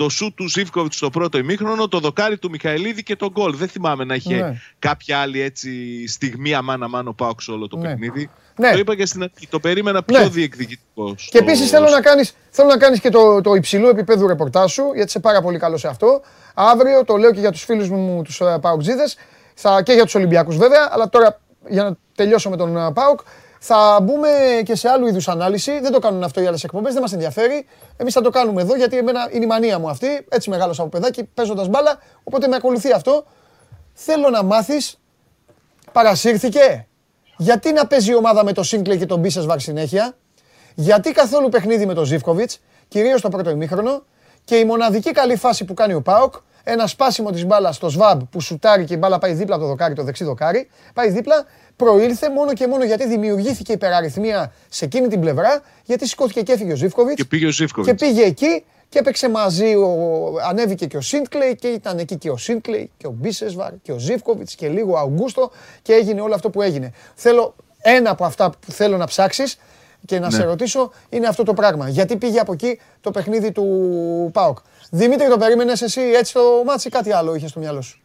το 0.00 0.08
σου 0.08 0.34
του 0.34 0.48
Ζήφκοβιτ 0.48 0.92
στο 0.92 1.10
πρώτο 1.10 1.38
ημίχρονο, 1.38 1.88
το 1.88 1.98
δοκάρι 1.98 2.38
του 2.38 2.50
Μιχαηλίδη 2.50 3.02
και 3.02 3.16
το 3.16 3.30
γκολ. 3.30 3.56
Δεν 3.56 3.68
θυμάμαι 3.68 4.04
να 4.04 4.14
είχε 4.14 4.34
ναι. 4.34 4.60
κάποια 4.78 5.18
άλλη 5.18 5.40
έτσι 5.40 5.70
στιγμή 6.08 6.54
αμάνα 6.54 6.88
μάνο 6.88 7.12
πάω 7.12 7.34
σε 7.38 7.50
όλο 7.50 7.68
το 7.68 7.76
ναι. 7.76 7.88
παιχνίδι. 7.88 8.30
Ναι. 8.56 8.70
Το 8.70 8.78
είπα 8.78 8.96
και 8.96 9.06
στην 9.06 9.22
αρχή. 9.22 9.46
Το 9.48 9.60
περίμενα 9.60 10.02
πιο 10.02 10.18
ναι. 10.18 10.28
διεκδικητικό. 10.28 11.14
Και 11.30 11.38
επίσης 11.38 11.70
θέλω 11.70 11.88
να 11.88 12.00
κάνει 12.00 12.28
να 12.68 12.76
κάνεις 12.76 13.00
και 13.00 13.10
το, 13.10 13.40
το 13.40 13.54
υψηλό 13.54 13.88
επίπεδο 13.88 14.26
ρεπορτάζ 14.26 14.72
σου, 14.72 14.82
γιατί 14.94 15.08
είσαι 15.08 15.20
πάρα 15.20 15.42
πολύ 15.42 15.58
καλός 15.58 15.80
σε 15.80 15.88
αυτό. 15.88 16.20
Αύριο 16.54 17.04
το 17.04 17.16
λέω 17.16 17.32
και 17.32 17.40
για 17.40 17.50
τους 17.52 17.64
φίλους 17.64 17.88
μου, 17.88 18.22
τους 18.22 18.40
uh, 18.42 18.60
Παοκτζίδε, 18.60 19.04
και 19.82 19.92
για 19.92 20.04
τους 20.04 20.14
Ολυμπιακούς 20.14 20.56
βέβαια, 20.56 20.88
αλλά 20.92 21.08
τώρα 21.08 21.40
για 21.68 21.82
να 21.82 21.96
τελειώσω 22.14 22.50
με 22.50 22.56
τον 22.56 22.76
uh, 22.76 22.94
Πάουκ. 22.94 23.20
Θα 23.62 24.00
μπούμε 24.02 24.28
και 24.64 24.74
σε 24.74 24.88
άλλου 24.88 25.06
είδους 25.06 25.28
ανάλυση. 25.28 25.80
Δεν 25.80 25.92
το 25.92 25.98
κάνουν 25.98 26.22
αυτό 26.22 26.40
οι 26.40 26.46
άλλες 26.46 26.64
εκπομπές, 26.64 26.92
δεν 26.92 27.02
μας 27.02 27.12
ενδιαφέρει. 27.12 27.66
Εμείς 27.96 28.12
θα 28.12 28.20
το 28.20 28.30
κάνουμε 28.30 28.62
εδώ 28.62 28.76
γιατί 28.76 28.96
εμένα 28.96 29.28
είναι 29.32 29.44
η 29.44 29.46
μανία 29.46 29.78
μου 29.78 29.88
αυτή. 29.88 30.26
Έτσι 30.28 30.50
μεγάλο 30.50 30.74
από 30.78 30.88
παιδάκι, 30.88 31.24
παίζοντας 31.24 31.68
μπάλα. 31.68 31.98
Οπότε 32.24 32.48
με 32.48 32.56
ακολουθεί 32.56 32.92
αυτό. 32.92 33.24
Θέλω 33.92 34.30
να 34.30 34.42
μάθεις, 34.42 34.98
παρασύρθηκε. 35.92 36.86
Γιατί 37.36 37.72
να 37.72 37.86
παίζει 37.86 38.10
η 38.10 38.14
ομάδα 38.14 38.44
με 38.44 38.52
το 38.52 38.62
Σίνκλε 38.62 38.96
και 38.96 39.06
τον 39.06 39.20
Μπίσεσβαρ 39.20 39.60
συνέχεια; 39.60 40.16
Γιατί 40.74 41.12
καθόλου 41.12 41.48
παιχνίδι 41.48 41.86
με 41.86 41.94
τον 41.94 42.04
Ζήφκοβιτς, 42.04 42.60
κυρίως 42.88 43.20
το 43.20 43.28
πρώτο 43.28 43.50
ημίχρονο; 43.50 44.02
Και 44.44 44.56
η 44.56 44.64
μοναδική 44.64 45.12
καλή 45.12 45.36
φάση 45.36 45.64
που 45.64 45.74
κάνει 45.74 45.94
ο 45.94 46.02
Πάοκ, 46.02 46.34
ένα 46.64 46.86
σπάσιμο 46.86 47.30
της 47.30 47.46
μπάλας 47.46 47.76
στο 47.76 47.88
Σβάμπ 47.88 48.20
που 48.30 48.40
σουτάρει 48.40 48.84
και 48.84 48.94
η 48.94 48.96
μπάλα 49.00 49.18
πάει 49.18 49.32
δίπλα 49.32 49.54
από 49.54 49.64
το 49.64 49.70
δοκάρι, 49.70 49.94
το 49.94 50.02
δεξί 50.02 50.24
δοκάρι. 50.24 50.68
Πάει 50.94 51.10
δίπλα 51.10 51.44
προήλθε 51.76 52.30
μόνο 52.30 52.52
και 52.52 52.66
μόνο 52.66 52.84
γιατί 52.84 53.06
δημιουργήθηκε 53.06 53.72
υπεραριθμία 53.72 54.52
σε 54.68 54.84
εκείνη 54.84 55.08
την 55.08 55.20
πλευρά, 55.20 55.62
γιατί 55.84 56.08
σηκώθηκε 56.08 56.42
και 56.42 56.52
έφυγε 56.52 56.72
ο 56.72 56.76
Ζήφκοβιτς. 56.76 57.16
Και 57.16 57.24
πήγε 57.24 57.46
ο 57.46 57.50
Ζίβκοβιτς. 57.50 57.98
Και 57.98 58.06
πήγε 58.06 58.22
εκεί 58.22 58.64
και 58.88 58.98
έπαιξε 58.98 59.28
μαζί, 59.28 59.74
ο, 59.74 60.34
ανέβηκε 60.48 60.86
και 60.86 60.96
ο 60.96 61.00
Σίντκλεϊ 61.00 61.56
και 61.56 61.68
ήταν 61.68 61.98
εκεί 61.98 62.16
και 62.16 62.30
ο 62.30 62.36
Σίντκλεϊ 62.36 62.90
και 62.96 63.06
ο 63.06 63.10
Μπίσεσβαρ 63.10 63.72
και 63.82 63.92
ο 63.92 63.98
Ζίβκοβιτς 63.98 64.54
και 64.54 64.68
λίγο 64.68 64.92
ο 64.92 64.98
Αουγκούστο 64.98 65.50
και 65.82 65.92
έγινε 65.92 66.20
όλο 66.20 66.34
αυτό 66.34 66.50
που 66.50 66.62
έγινε. 66.62 66.92
Θέλω 67.14 67.54
ένα 67.82 68.10
από 68.10 68.24
αυτά 68.24 68.50
που 68.50 68.72
θέλω 68.72 68.96
να 68.96 69.06
ψάξεις 69.06 69.58
και 70.06 70.18
να 70.18 70.30
ναι. 70.30 70.36
σε 70.36 70.44
ρωτήσω 70.44 70.90
είναι 71.08 71.26
αυτό 71.26 71.42
το 71.42 71.54
πράγμα. 71.54 71.88
Γιατί 71.88 72.16
πήγε 72.16 72.38
από 72.38 72.52
εκεί 72.52 72.80
το 73.00 73.10
παιχνίδι 73.10 73.52
του 73.52 74.30
ΠΑΟΚ. 74.32 74.58
Δημήτρη, 74.90 75.28
το 75.28 75.38
περίμενες 75.38 75.82
εσύ 75.82 76.00
έτσι 76.00 76.32
το 76.32 76.62
ματς 76.66 76.88
ή 76.88 76.90
κάτι 76.90 77.12
άλλο 77.12 77.34
είχες 77.34 77.50
στο 77.50 77.60
μυαλό 77.60 77.82
σου; 77.82 77.98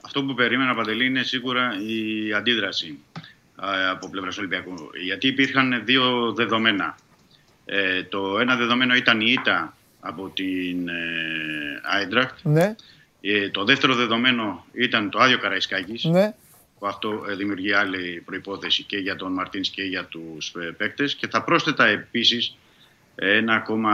Αυτό 0.00 0.24
που 0.24 0.34
περίμενα, 0.34 0.74
Παντελή, 0.74 1.06
είναι 1.06 1.22
σίγουρα 1.22 1.72
η 1.86 2.32
αντίδραση 2.32 2.98
από 3.90 4.08
πλευράς 4.08 4.38
Ολυμπιακού. 4.38 4.74
Γιατί 5.04 5.26
υπήρχαν 5.26 5.82
δύο 5.84 6.32
δεδομένα. 6.32 6.96
Ε, 7.64 8.02
το 8.02 8.38
ένα 8.38 8.56
δεδομένο 8.56 8.94
ήταν 8.94 9.20
η 9.20 9.32
ήττα 9.38 9.76
από 10.00 10.28
την 10.34 10.88
ε, 10.88 12.42
Ναι. 12.42 12.74
Ε, 13.20 13.50
το 13.50 13.64
δεύτερο 13.64 13.94
δεδομένο 13.94 14.64
ήταν 14.72 15.10
το 15.10 15.18
άδειο 15.18 15.38
Καραϊσκάκης. 15.38 16.04
Ναι. 16.04 16.34
Που 16.78 16.86
αυτό 16.86 17.24
ε, 17.28 17.34
δημιουργεί 17.34 17.72
άλλη 17.72 18.22
προϋπόθεση 18.24 18.82
και 18.82 18.96
για 18.96 19.16
τον 19.16 19.32
Μαρτίνς 19.32 19.68
και 19.68 19.82
για 19.82 20.04
τους 20.04 20.54
ε, 20.54 20.74
παίκτες. 20.76 21.14
Και 21.14 21.28
θα 21.28 21.42
πρόσθετα 21.42 21.86
επίσης 21.86 22.56
ένα 23.14 23.54
ακόμα 23.54 23.92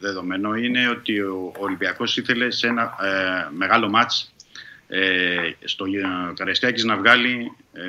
δεδομένο 0.00 0.54
είναι 0.54 0.88
ότι 0.88 1.20
ο 1.20 1.52
Ολυμπιακός 1.58 2.16
ήθελε 2.16 2.50
σε 2.50 2.66
ένα 2.66 2.94
μεγάλο 3.56 3.88
μάτς 3.88 4.34
ε, 4.88 5.50
στο 5.64 5.84
Καραϊσκάκης 6.34 6.84
να 6.84 6.96
βγάλει 6.96 7.52
ε, 7.72 7.82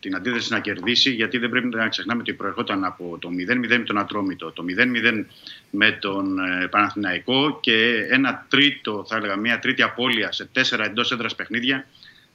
την 0.00 0.14
αντίθεση 0.14 0.52
να 0.52 0.60
κερδίσει 0.60 1.10
γιατί 1.10 1.38
δεν 1.38 1.50
πρέπει 1.50 1.66
να 1.66 1.88
ξεχνάμε 1.88 2.20
ότι 2.20 2.32
προερχόταν 2.32 2.84
από 2.84 3.18
το 3.20 3.28
0-0 3.28 3.66
με 3.66 3.78
τον 3.78 3.98
Ατρόμητο, 3.98 4.52
το 4.52 4.64
0-0 4.78 5.24
με 5.70 5.90
τον 5.90 6.38
ε, 6.38 6.66
Παναθηναϊκό 6.66 7.58
και 7.60 8.06
ένα 8.10 8.46
τρίτο, 8.48 9.04
θα 9.08 9.16
έλεγα 9.16 9.36
μια 9.36 9.58
τρίτη 9.58 9.82
απώλεια 9.82 10.32
σε 10.32 10.48
τέσσερα 10.52 10.84
εντός 10.84 11.12
έδρας 11.12 11.34
παιχνίδια 11.34 11.86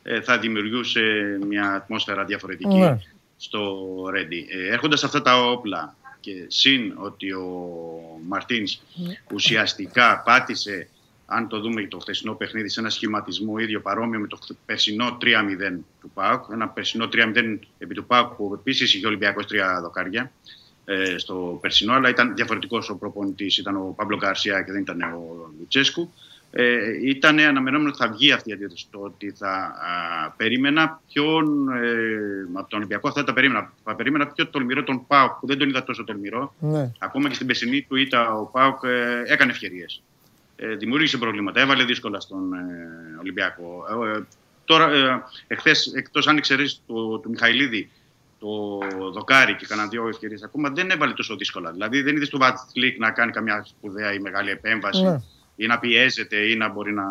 ε, 0.04 0.22
θα 0.22 0.40
δημιουργούσε 0.40 1.02
μια 1.48 1.72
ατμόσφαιρα 1.72 2.26
διαφορετική 2.26 2.78
ναι. 2.78 3.00
στο 3.38 3.86
Ρέντι. 4.12 4.48
Ε, 4.50 4.74
έρχοντας 4.74 5.04
αυτά 5.04 5.22
τα 5.22 5.50
όπλα 5.50 5.96
και 6.24 6.46
συν 6.48 6.94
ότι 6.98 7.32
ο 7.32 7.48
Μαρτίνς 8.28 8.82
ναι. 8.96 9.20
ουσιαστικά 9.34 10.22
πάτησε 10.26 10.88
αν 11.26 11.48
το 11.48 11.60
δούμε 11.60 11.88
το 11.88 12.00
χθεσινό 12.00 12.34
παιχνίδι 12.34 12.70
σε 12.70 12.80
ένα 12.80 12.90
σχηματισμό 12.90 13.58
ίδιο 13.58 13.82
παρόμοιο 13.82 14.20
με 14.20 14.28
το 14.28 14.38
περσινό 14.66 15.18
3-0 15.22 15.80
του 16.02 16.12
ΠΑΟΚ. 16.14 16.44
Ένα 16.52 16.68
περσινό 16.68 17.10
3-0 17.14 17.58
επί 17.78 17.94
του 17.94 18.06
ΠΑΟΚ 18.06 18.34
που 18.34 18.52
επίσης 18.54 18.94
είχε 18.94 19.06
ο 19.06 19.10
Ολυμπιακός 19.10 19.48
τρία 19.48 19.82
δοκάρια 19.82 20.32
ε, 20.86 21.18
στο 21.18 21.58
περσινό, 21.62 21.94
αλλά 21.94 22.10
ήταν 22.10 22.36
διαφορετικός 22.36 22.90
ο 22.90 22.96
προπονητής. 22.96 23.58
Ήταν 23.58 23.76
ο 23.76 23.94
Παύλο 23.98 24.18
Γκαρσιά 24.18 24.62
και 24.62 24.72
δεν 24.72 24.82
ήταν 24.82 25.02
ο 25.02 25.52
Λουτσέσκου. 25.60 26.14
Ε, 26.56 26.78
ήταν 27.04 27.40
αναμενόμενο 27.40 27.90
ότι 27.90 27.98
θα 27.98 28.10
βγει 28.10 28.32
αυτή 28.32 28.50
η 28.50 28.54
αντίθεση. 28.54 28.88
Το 28.92 29.00
ότι 29.00 29.34
θα 29.38 29.50
α, 29.50 30.32
περίμενα 30.38 31.02
ποιον. 31.08 31.70
Ε, 31.70 32.48
από 32.54 32.70
τον 32.70 32.80
Ολυμπιακό 32.80 33.08
αυτά 33.08 33.24
τα 33.24 33.34
περίμενα. 33.34 33.74
Θα 33.84 33.96
περίμενα 33.96 34.28
πιο 34.28 34.48
τολμηρό 34.48 34.84
τον 34.84 35.08
Πάουκ 35.08 35.32
που 35.32 35.48
δεν 35.48 35.58
τον 35.58 35.70
είδα 35.70 35.84
τόσο 35.84 36.04
τολμηρό. 36.04 36.54
Ναι. 36.60 36.92
Ακόμα 37.00 37.28
και 37.28 37.36
στην 37.36 37.48
πεσινή 37.48 37.82
του 37.82 37.96
ήττα 37.96 38.34
ο 38.34 38.46
Πάουκ 38.46 38.84
ε, 38.84 39.24
έκανε 39.26 39.52
ευκαιρίες 39.52 40.02
ε, 40.56 40.76
δημιούργησε 40.76 41.18
προβλήματα. 41.18 41.60
Έβαλε 41.60 41.84
δύσκολα 41.84 42.20
στον 42.20 42.54
ε, 42.54 43.20
Ολυμπιακό. 43.20 43.86
Ε, 44.16 44.24
τώρα, 44.66 44.92
ε, 44.92 45.24
εχθές, 45.48 45.94
εκτός 45.96 46.28
αν 46.28 46.38
εξαιρέσει 46.38 46.80
το, 46.88 47.18
του 47.18 47.30
Μιχαηλίδη, 47.30 47.90
το 48.40 48.80
δοκάρι 49.14 49.56
και 49.56 49.66
κανένα 49.66 49.88
δύο 49.88 50.08
ευκαιρίες 50.08 50.44
ακόμα, 50.44 50.70
δεν 50.70 50.90
έβαλε 50.90 51.14
τόσο 51.14 51.36
δύσκολα. 51.36 51.72
Δηλαδή 51.72 52.02
δεν 52.02 52.16
είδες 52.16 52.30
το 52.30 52.38
Βατσλίκ 52.38 53.00
να 53.00 53.12
κάνει 53.12 53.32
καμιά 53.32 53.64
σπουδαία 53.66 54.14
ή 54.14 54.20
μεγάλη 54.20 54.50
επέμβαση 54.50 55.04
ναι. 55.04 55.22
Ή 55.56 55.66
να 55.66 55.80
πιέζεται 55.80 56.36
ή 56.36 56.56
να 56.56 56.70
μπορεί 56.70 56.94
να 56.94 57.04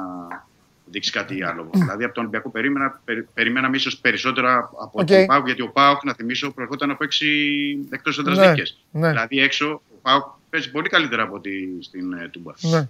δείξει 0.84 1.10
κάτι 1.10 1.42
άλλο. 1.42 1.70
δηλαδή 1.72 2.04
από 2.04 2.14
τον 2.14 2.22
Ολυμπιακό 2.22 2.50
περίμενα, 2.50 3.00
περι, 3.04 3.28
περιμέναμε 3.34 3.76
ίσως 3.76 3.98
περισσότερα 3.98 4.70
από 4.80 5.00
okay. 5.00 5.06
τον 5.06 5.26
Πάουκ, 5.26 5.46
γιατί 5.46 5.62
ο 5.62 5.68
Πάουκ, 5.68 6.04
να 6.04 6.14
θυμίσω, 6.14 6.52
προερχόταν 6.52 6.90
από 6.90 7.04
έξι 7.04 7.26
εκτός 7.90 8.18
έδρας 8.18 8.38
ναι. 8.38 8.52
ναι. 8.90 9.08
Δηλαδή 9.08 9.40
έξω 9.40 9.82
ο 9.94 9.98
Πάουκ 10.02 10.24
παίζει 10.50 10.70
πολύ 10.70 10.88
καλύτερα 10.88 11.22
από 11.22 11.34
ότι 11.34 11.78
στην 11.80 12.12
ε, 12.12 12.28
Τούμπα. 12.28 12.52
Ναι. 12.60 12.88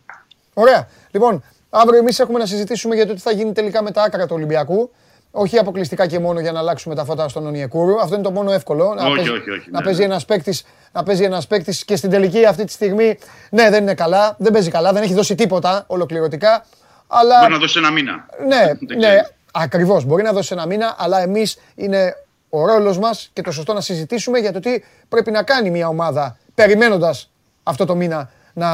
Ωραία. 0.54 0.88
Λοιπόν, 1.10 1.42
αύριο 1.70 1.98
εμείς 1.98 2.18
έχουμε 2.18 2.38
να 2.38 2.46
συζητήσουμε 2.46 2.94
για 2.94 3.06
το 3.06 3.14
τι 3.14 3.20
θα 3.20 3.32
γίνει 3.32 3.52
τελικά 3.52 3.82
με 3.82 3.90
τα 3.90 4.02
άκρα 4.02 4.26
του 4.26 4.34
Ολυμπιακού. 4.34 4.90
Όχι 5.34 5.58
αποκλειστικά 5.58 6.06
και 6.06 6.18
μόνο 6.18 6.40
για 6.40 6.52
να 6.52 6.58
αλλάξουμε 6.58 6.94
τα 6.94 7.04
φώτα 7.04 7.28
στον 7.28 7.46
Ονιεκούρου. 7.46 8.00
Αυτό 8.00 8.14
είναι 8.14 8.24
το 8.24 8.30
μόνο 8.30 8.52
εύκολο. 8.52 8.86
Όχι, 8.86 8.96
να 8.96 9.14
παίζει, 9.14 9.30
όχι, 9.30 9.50
όχι, 9.50 9.70
να 9.70 9.78
ναι, 9.78 9.84
παίζει 9.84 10.02
ένας 10.02 10.24
παίκτη 10.24 10.58
να 10.92 11.02
παίζει 11.02 11.24
ένας 11.24 11.46
παίκτης 11.46 11.84
και 11.84 11.96
στην 11.96 12.10
τελική 12.10 12.44
αυτή 12.44 12.64
τη 12.64 12.72
στιγμή 12.72 13.18
ναι, 13.50 13.70
δεν 13.70 13.82
είναι 13.82 13.94
καλά. 13.94 14.36
Δεν 14.38 14.52
παίζει 14.52 14.70
καλά, 14.70 14.92
δεν 14.92 15.02
έχει 15.02 15.14
δώσει 15.14 15.34
τίποτα 15.34 15.84
ολοκληρωτικά. 15.86 16.64
Αλλά... 17.06 17.38
Μπορεί 17.40 17.52
να 17.52 17.58
δώσει 17.58 17.78
ένα 17.78 17.90
μήνα. 17.90 18.26
Ναι, 18.46 18.96
ναι. 18.96 19.20
Ακριβώς. 19.52 20.04
Μπορεί 20.04 20.22
να 20.22 20.32
δώσει 20.32 20.52
ένα 20.52 20.66
μήνα, 20.66 20.94
αλλά 20.98 21.20
εμείς 21.20 21.58
είναι 21.74 22.16
ο 22.48 22.66
ρόλος 22.66 22.98
μας 22.98 23.30
και 23.32 23.42
το 23.42 23.52
σωστό 23.52 23.72
να 23.72 23.80
συζητήσουμε 23.80 24.38
για 24.38 24.52
το 24.52 24.60
τι 24.60 24.82
πρέπει 25.08 25.30
να 25.30 25.42
κάνει 25.42 25.70
μια 25.70 25.88
ομάδα 25.88 26.38
περιμένοντας 26.54 27.30
αυτό 27.62 27.84
το 27.84 27.94
μήνα 27.94 28.30
να 28.54 28.68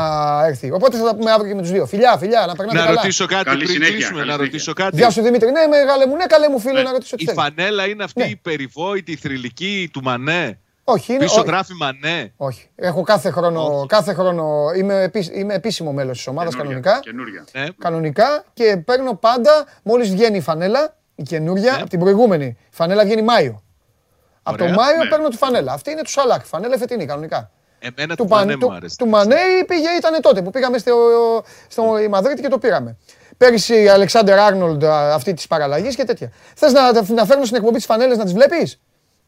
έρθει. 0.46 0.70
Οπότε 0.72 0.96
θα 0.96 1.04
τα 1.04 1.14
πούμε 1.16 1.30
αύριο 1.30 1.48
και 1.48 1.54
με 1.54 1.60
τους 1.62 1.70
δύο. 1.70 1.86
Φιλιά, 1.86 2.16
φιλιά, 2.18 2.46
να 2.46 2.54
περνάτε 2.54 2.78
Να 2.78 2.84
καλά. 2.84 3.00
ρωτήσω 3.00 3.26
κάτι 3.26 3.44
Καλή 3.44 3.56
πριν 3.58 3.68
συνέχεια, 3.70 3.94
κλείσουμε. 3.94 4.18
καλή 4.18 4.26
Να 4.28 4.32
συνέχεια. 4.34 4.52
ρωτήσω 4.52 4.72
κάτι. 4.72 4.96
Γεια 4.96 5.10
σου 5.10 5.22
Δημήτρη. 5.22 5.50
Ναι, 5.50 5.66
μεγάλε 5.66 6.06
μου, 6.06 6.16
ναι, 6.16 6.26
καλέ 6.26 6.48
μου 6.48 6.58
φίλε, 6.58 6.72
Ναι. 6.72 6.82
να 6.82 6.92
ρωτήσω 6.92 7.16
τι 7.16 7.22
Η 7.22 7.26
θέλεις. 7.26 7.40
φανέλα 7.42 7.86
είναι 7.86 8.04
αυτή 8.04 8.20
Ναι. 8.22 8.26
η 8.28 8.36
περιβόητη, 8.36 9.12
η 9.12 9.16
θρηλυκή 9.16 9.90
του 9.92 10.02
Μανέ. 10.02 10.58
Όχι, 10.84 11.12
είναι. 11.12 11.24
Πίσω 11.24 11.40
όχι. 11.40 11.48
γράφει 11.48 11.72
Μανέ. 11.74 12.32
Όχι. 12.36 12.68
Έχω 12.76 13.02
κάθε 13.02 13.30
χρόνο, 13.30 13.86
κάθε 13.88 14.12
χρόνο 14.14 14.54
είμαι, 14.76 15.02
επίσ- 15.02 15.36
είμαι 15.36 15.54
επίσημο 15.54 15.92
μέλος 15.92 16.16
της 16.16 16.26
ομάδας 16.26 16.54
Καινούρια, 16.54 16.80
κανονικά. 16.80 17.10
Καινούρια. 17.10 17.44
Ναι. 17.52 17.66
Κανονικά 17.78 18.44
και 18.52 18.76
παίρνω 18.84 19.14
πάντα 19.14 19.66
μόλις 19.82 20.10
βγαίνει 20.10 20.36
η 20.36 20.40
φανέλα, 20.40 20.96
η 21.14 21.22
καινούρια, 21.22 21.72
Ναι. 21.72 21.80
από 21.80 21.88
την 21.90 21.98
προηγούμενη. 22.00 22.44
Η 22.44 22.56
φανέλα 22.70 23.04
βγαίνει 23.04 23.22
Μάιο. 23.22 23.62
Από 24.42 24.56
το 24.58 24.64
Ωραία. 24.64 24.76
Μάιο 24.76 25.02
Ναι. 25.02 25.08
παίρνω 25.08 25.28
τη 25.28 25.36
φανέλα. 25.36 25.72
Αυτή 25.72 25.90
είναι 25.90 26.02
του 26.02 26.10
Σαλάκ. 26.10 26.44
Φανέλα 26.44 26.78
φετινή 26.78 27.06
κανονικά. 27.06 27.50
Εμένα 27.78 28.16
Του, 28.16 28.22
του 28.24 28.28
Μανέ 28.28 28.44
Παν- 28.46 28.58
μου 28.62 28.68
του, 28.68 28.74
άρεσε. 28.74 28.96
του 28.98 29.06
Μανέ 29.08 29.36
πήγε, 29.66 29.88
ήταν 29.98 30.20
τότε 30.20 30.42
που 30.42 30.50
πήγαμε 30.50 30.78
στο, 30.78 30.92
στο 31.68 31.82
Μαδρίτη 32.10 32.42
και 32.42 32.48
το 32.48 32.58
πήραμε. 32.58 32.96
Πέρυσι 33.36 33.82
η 33.82 33.88
Αλεξάνδερ 33.88 34.38
Άρνολντ 34.38 34.84
α, 34.84 35.14
αυτή 35.14 35.34
της 35.34 35.46
παραλλαγής 35.46 35.94
και 35.96 36.04
τέτοια. 36.04 36.32
Θες 36.54 36.72
να, 36.72 36.92
να 37.14 37.24
φέρνω 37.24 37.44
στην 37.44 37.56
εκπομπή 37.56 37.78
τι 37.78 37.84
φανέλες 37.84 38.16
να 38.18 38.24
τις 38.24 38.32
βλέπεις; 38.32 38.80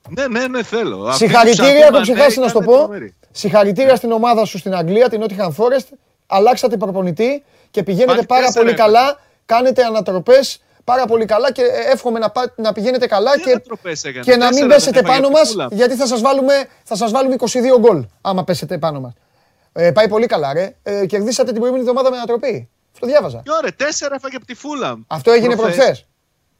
Ναι, 0.09 0.27
ναι, 0.27 0.47
ναι, 0.47 0.63
θέλω. 0.63 0.97
Αυτή 0.97 1.11
που 1.11 1.31
Συγχαρητήρια, 1.31 1.67
σαν 1.71 1.77
έχω 1.83 1.91
Μανέ 1.93 2.03
ξεχάσεις 2.03 2.37
να 2.37 2.47
σου 2.49 2.53
το 2.53 2.61
ήταν 2.63 2.75
πω. 2.75 2.79
τρομερή. 2.79 3.15
Συγχαρητήρια 3.31 3.97
στην 3.97 4.13
ομάδα 4.13 4.45
σου 4.45 4.59
στην 4.59 4.75
Αγγλία, 4.75 5.09
την 5.09 5.23
Nottingham 5.25 5.49
Forest. 5.49 5.87
Αλλάξατε 6.27 6.77
προπονητή 6.77 7.45
και 7.71 7.83
πηγαίνετε 7.83 8.13
Πάλι 8.15 8.27
πάρα 8.27 8.41
τέσσερα 8.45 8.65
πολύ 8.65 8.75
έπαιξε. 8.75 8.93
καλά. 8.93 9.19
Κάνετε 9.47 9.83
ανατροπές 9.85 10.61
πάρα 10.91 11.07
πολύ 11.07 11.25
καλά 11.25 11.53
και 11.53 11.63
ε, 11.63 11.93
εύχομαι 11.93 12.19
να, 12.19 12.31
πά- 12.31 12.53
να 12.57 12.73
πηγαίνετε 12.73 13.07
καλά 13.07 13.33
Τι 13.33 13.41
και, 13.41 13.51
ανατροπές 13.51 14.05
έκανε, 14.05 14.25
και 14.25 14.37
να 14.37 14.45
μην 14.45 14.51
τέσσερα 14.53 14.75
πέσετε 14.75 15.01
δεν 15.01 15.05
έφαγε 15.05 15.21
πάνω 15.21 15.27
από 15.29 15.39
μας 15.39 15.49
τη 15.49 15.55
Fulham. 15.59 15.77
γιατί 15.77 15.95
θα 15.95 16.07
σας 16.07 16.21
βάλουμε, 16.21 16.55
θα 16.85 16.97
σας 16.97 17.11
βάλουμε 17.11 17.37
22 17.39 17.79
γκολ 17.81 18.05
άμα 18.21 18.45
πέσετε 18.45 18.79
πάνω 18.79 19.01
μας. 19.01 19.13
Ε, 19.73 19.91
πάει 19.91 20.09
πολύ 20.09 20.27
καλά, 20.27 20.53
ρε. 20.53 20.75
Ε, 20.83 21.07
κερδίσατε 21.07 21.51
την 21.51 21.61
προηγούμενη 21.61 21.89
εβδομάδα 21.89 22.11
με 22.11 22.17
ανατροπή. 22.17 22.69
Το 23.01 23.07
διάβαζα. 23.07 23.41
Και 23.45 23.51
ωραία, 23.59 23.71
τέσσερα 23.77 24.15
έφαγε 24.15 24.37
από 24.37 24.47
τη 24.47 24.55
Φούλαμ. 24.55 25.03
Αυτό 25.07 25.31
έγινε 25.31 25.57
Προχθές. 25.57 25.77
προχθές. 25.77 26.05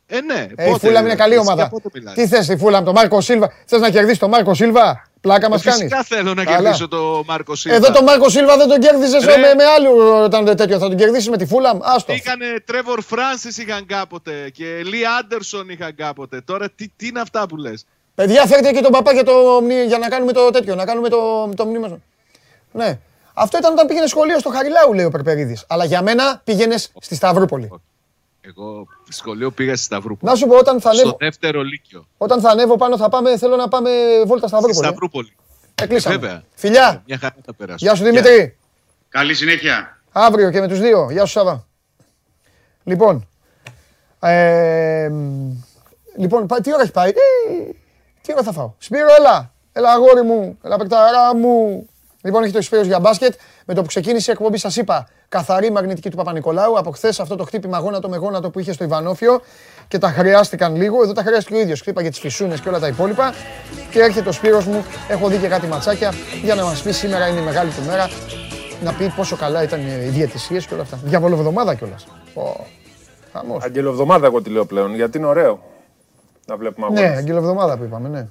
Ε, 0.07 0.21
ναι. 0.21 0.47
Ε, 0.57 0.65
η 0.67 0.71
πότε, 0.71 0.87
Φούλαμ 0.87 1.05
είναι 1.05 1.15
καλή 1.15 1.33
για 1.33 1.41
ομάδα. 1.43 1.69
πότε 1.69 1.89
μιλάς; 1.95 2.15
Τι 2.15 2.27
θες, 2.27 2.49
η 2.49 2.57
Φούλαμ, 2.57 2.85
τον 2.85 2.95
Μάρκο 2.95 3.21
Σίλβα; 3.21 3.53
Θες 3.67 3.81
να 3.81 3.91
κερδίσει 3.91 4.19
τον 4.19 4.29
Μάρκο 4.29 4.55
Σίλβα; 4.55 5.10
Πλάκα 5.21 5.49
μας 5.51 5.63
κάνει. 5.63 5.77
Φυσικά 5.83 6.03
θέλω 6.03 6.35
να 6.35 6.45
Καλά. 6.45 6.57
κερδίσω 6.57 6.89
το 6.89 7.23
Μάρκο 7.27 7.55
Σίλβα. 7.55 7.77
Εδώ 7.77 7.93
τον 7.93 8.05
Μάρκο 8.05 8.29
Σίλβα 8.29 8.57
δεν 8.57 8.69
τον 8.69 8.79
κέρδιζες 8.81 9.25
Ρε. 9.25 9.37
με, 9.37 9.55
με 9.55 9.65
άλλου 9.65 9.91
όταν 10.25 10.45
τέτοιο. 10.57 10.79
Θα 10.79 10.89
τον 10.89 10.97
κερδίσεις 10.97 11.29
με 11.29 11.37
τη 11.37 11.47
Φούλαμ. 11.47 11.79
Άστο. 11.83 12.13
Είχανε 12.13 12.63
Τρέβορ 12.67 13.03
Φράνσις 13.03 13.59
είχαν 13.59 13.87
κάποτε 13.87 14.51
και 14.51 14.65
Λί 14.85 15.01
Άντερσον 15.19 15.69
είχαν 15.69 15.95
κάποτε. 15.95 16.41
Τώρα 16.41 16.71
τι, 16.71 16.89
τι 16.97 17.07
είναι 17.07 17.21
αυτά 17.21 17.47
που 17.49 17.57
λες; 17.57 17.87
Παιδιά, 18.15 18.47
φέρτε 18.47 18.73
και 18.73 18.81
τον 18.81 18.93
παπά 18.93 19.13
για, 19.13 19.25
το, 19.25 19.33
μνη- 19.63 19.87
για 19.87 19.99
να 19.99 20.09
κάνουμε 20.09 20.33
το 20.33 20.51
τέτοιο. 20.51 20.75
Να 20.75 20.85
κάνουμε 20.85 21.09
το, 21.09 21.49
το 21.57 21.65
μνήμα. 21.67 21.99
Ναι. 22.73 22.99
Αυτό 23.35 23.59
ήταν 23.59 23.73
όταν 23.73 23.87
πήγαινε 23.87 24.07
σχολείο 24.07 24.39
στο 24.39 24.51
Χαριλάου, 24.51 24.93
λέει 24.93 25.05
ο 25.05 25.11
Περπερίδης. 25.11 25.65
Αλλά 25.69 25.85
για 25.85 26.03
μένα 26.03 26.41
πήγαινες 26.45 26.93
στη 27.01 27.15
Σταυρούπολη. 27.15 27.71
Εγώ 28.57 28.87
σχολείο 29.09 29.51
πήγα 29.51 29.75
στη 29.77 29.85
Σταυρούπολη. 29.85 30.33
Να 30.33 30.39
σου 30.39 30.47
πω, 30.47 30.57
όταν 30.57 30.81
θα, 30.81 30.93
Στο 30.93 31.01
ανέβω, 31.01 31.17
δεύτερο 31.21 31.63
λύκειο. 31.63 32.07
όταν 32.17 32.41
θα 32.41 32.51
ανέβω 32.51 32.77
πάνω, 32.77 32.97
θα 32.97 33.09
πάμε, 33.09 33.37
θέλω 33.39 33.57
να 33.57 33.69
πάμε 33.69 33.91
βόλτα 34.27 34.47
Στη 34.47 34.57
Σταυρούπολη. 34.57 34.87
Σταυρούπολη. 34.87 35.37
Ε, 35.83 35.87
κλείσαμε. 35.87 36.17
Βέβαια. 36.17 36.43
Φιλιά. 36.55 37.03
Μια 37.07 37.19
χαρά 37.19 37.35
θα 37.45 37.55
περάσω. 37.55 37.77
Γεια 37.87 37.95
σου 37.95 38.05
Δημήτρη. 38.05 38.57
Καλή 39.09 39.35
συνέχεια. 39.35 39.99
Αύριο 40.13 40.51
και 40.51 40.61
με 40.61 40.69
τους 40.69 40.81
δύο. 40.81 41.09
Γεια 41.11 41.25
σου 41.25 41.33
Σάβα. 41.33 41.67
Λοιπόν, 42.85 43.29
ε, 44.21 45.09
μ, 45.13 45.53
λοιπόν, 46.17 46.47
πα- 46.47 46.61
τι 46.61 46.73
ώρα 46.73 46.83
έχει 46.83 46.93
πάει; 46.93 47.09
Ε, 47.09 47.13
τι 48.23 48.33
ώρα 48.33 48.43
θα 48.43 48.53
φάω; 48.53 48.73
Σπύρο, 48.79 49.07
έλα. 49.19 49.53
Έλα 49.73 49.93
αγόρι 49.93 50.23
μου. 50.23 50.59
Έλα 50.63 50.77
παικταρά 50.77 51.37
μου. 51.37 51.87
Λοιπόν, 52.23 52.43
έχει 52.45 52.53
το 52.53 52.63
Σπύρος 52.63 52.87
για 52.87 52.99
μπάσκετ. 53.01 53.35
Με 53.67 53.75
το 53.75 53.81
που 53.81 53.87
ξεκίνησε 53.87 54.31
η 54.31 54.35
εκπομπή 54.35 54.59
σας 54.59 54.77
είπα 54.77 55.09
καθαρή 55.31 55.71
μαγνητική 55.71 56.11
του 56.11 56.17
Παπα-Νικολάου. 56.17 56.79
Από 56.79 56.91
χθες 56.91 57.21
αυτό 57.21 57.37
το 57.37 57.45
χτύπημα 57.45 57.79
γόνατο 57.79 58.09
με 58.09 58.17
γόνατο 58.17 58.51
που 58.51 58.59
είχε 58.59 58.73
στο 58.73 58.85
Ιβανόφιο 58.85 59.41
και 59.89 59.99
τα 59.99 60.09
χρειάστηκαν 60.09 60.77
λίγο. 60.77 61.03
Εδώ 61.03 61.13
τα 61.13 61.23
χρειάστηκε 61.23 61.55
ο 61.57 61.61
ίδιος. 61.61 61.81
Χτύπαγε 61.81 62.09
τις 62.09 62.19
φυσούνες 62.19 62.61
και 62.61 62.69
όλα 62.69 62.79
τα 62.79 62.87
υπόλοιπα. 62.87 63.35
Και 63.91 64.01
έρχεται 64.01 64.29
ο 64.29 64.33
Σπύρος 64.33 64.67
μου. 64.67 64.85
Έχω 65.09 65.29
δει 65.29 65.37
και 65.37 65.49
κάτι 65.49 65.67
ματσάκια 65.67 66.13
για 66.43 66.55
να 66.55 66.65
μας 66.65 66.83
πει 66.83 66.93
σήμερα 66.93 67.27
είναι 67.29 67.41
η 67.41 67.43
μεγάλη 67.43 67.71
του 67.71 67.83
μέρα 67.87 68.09
να 68.83 68.93
πει 68.93 69.13
πόσο 69.17 69.37
καλά 69.37 69.63
ήταν 69.63 69.81
οι 69.81 70.09
διαιτησίες 70.09 70.67
και 70.67 70.75
όλα 70.75 70.83
αυτά. 70.83 70.99
Διαβολοβδομάδα 71.05 71.75
κιόλας. 71.75 72.07
Ω, 72.35 72.65
Χαμός. 73.33 73.65
Αγγελοβδομάδα 73.65 74.27
εγώ 74.27 74.43
τη 74.43 74.51
λέω 74.51 74.65
πλέον, 74.65 74.95
γιατί 74.95 75.19
είναι 75.19 75.27
ωραίο 75.27 75.63
να 76.47 76.57
βλέπουμε 76.57 76.89
Ναι, 76.89 76.99
αγώνες. 77.01 77.19
αγγελοβδομάδα 77.19 77.77
που 77.77 77.85
είπαμε, 77.85 78.09
ναι. 78.09 78.27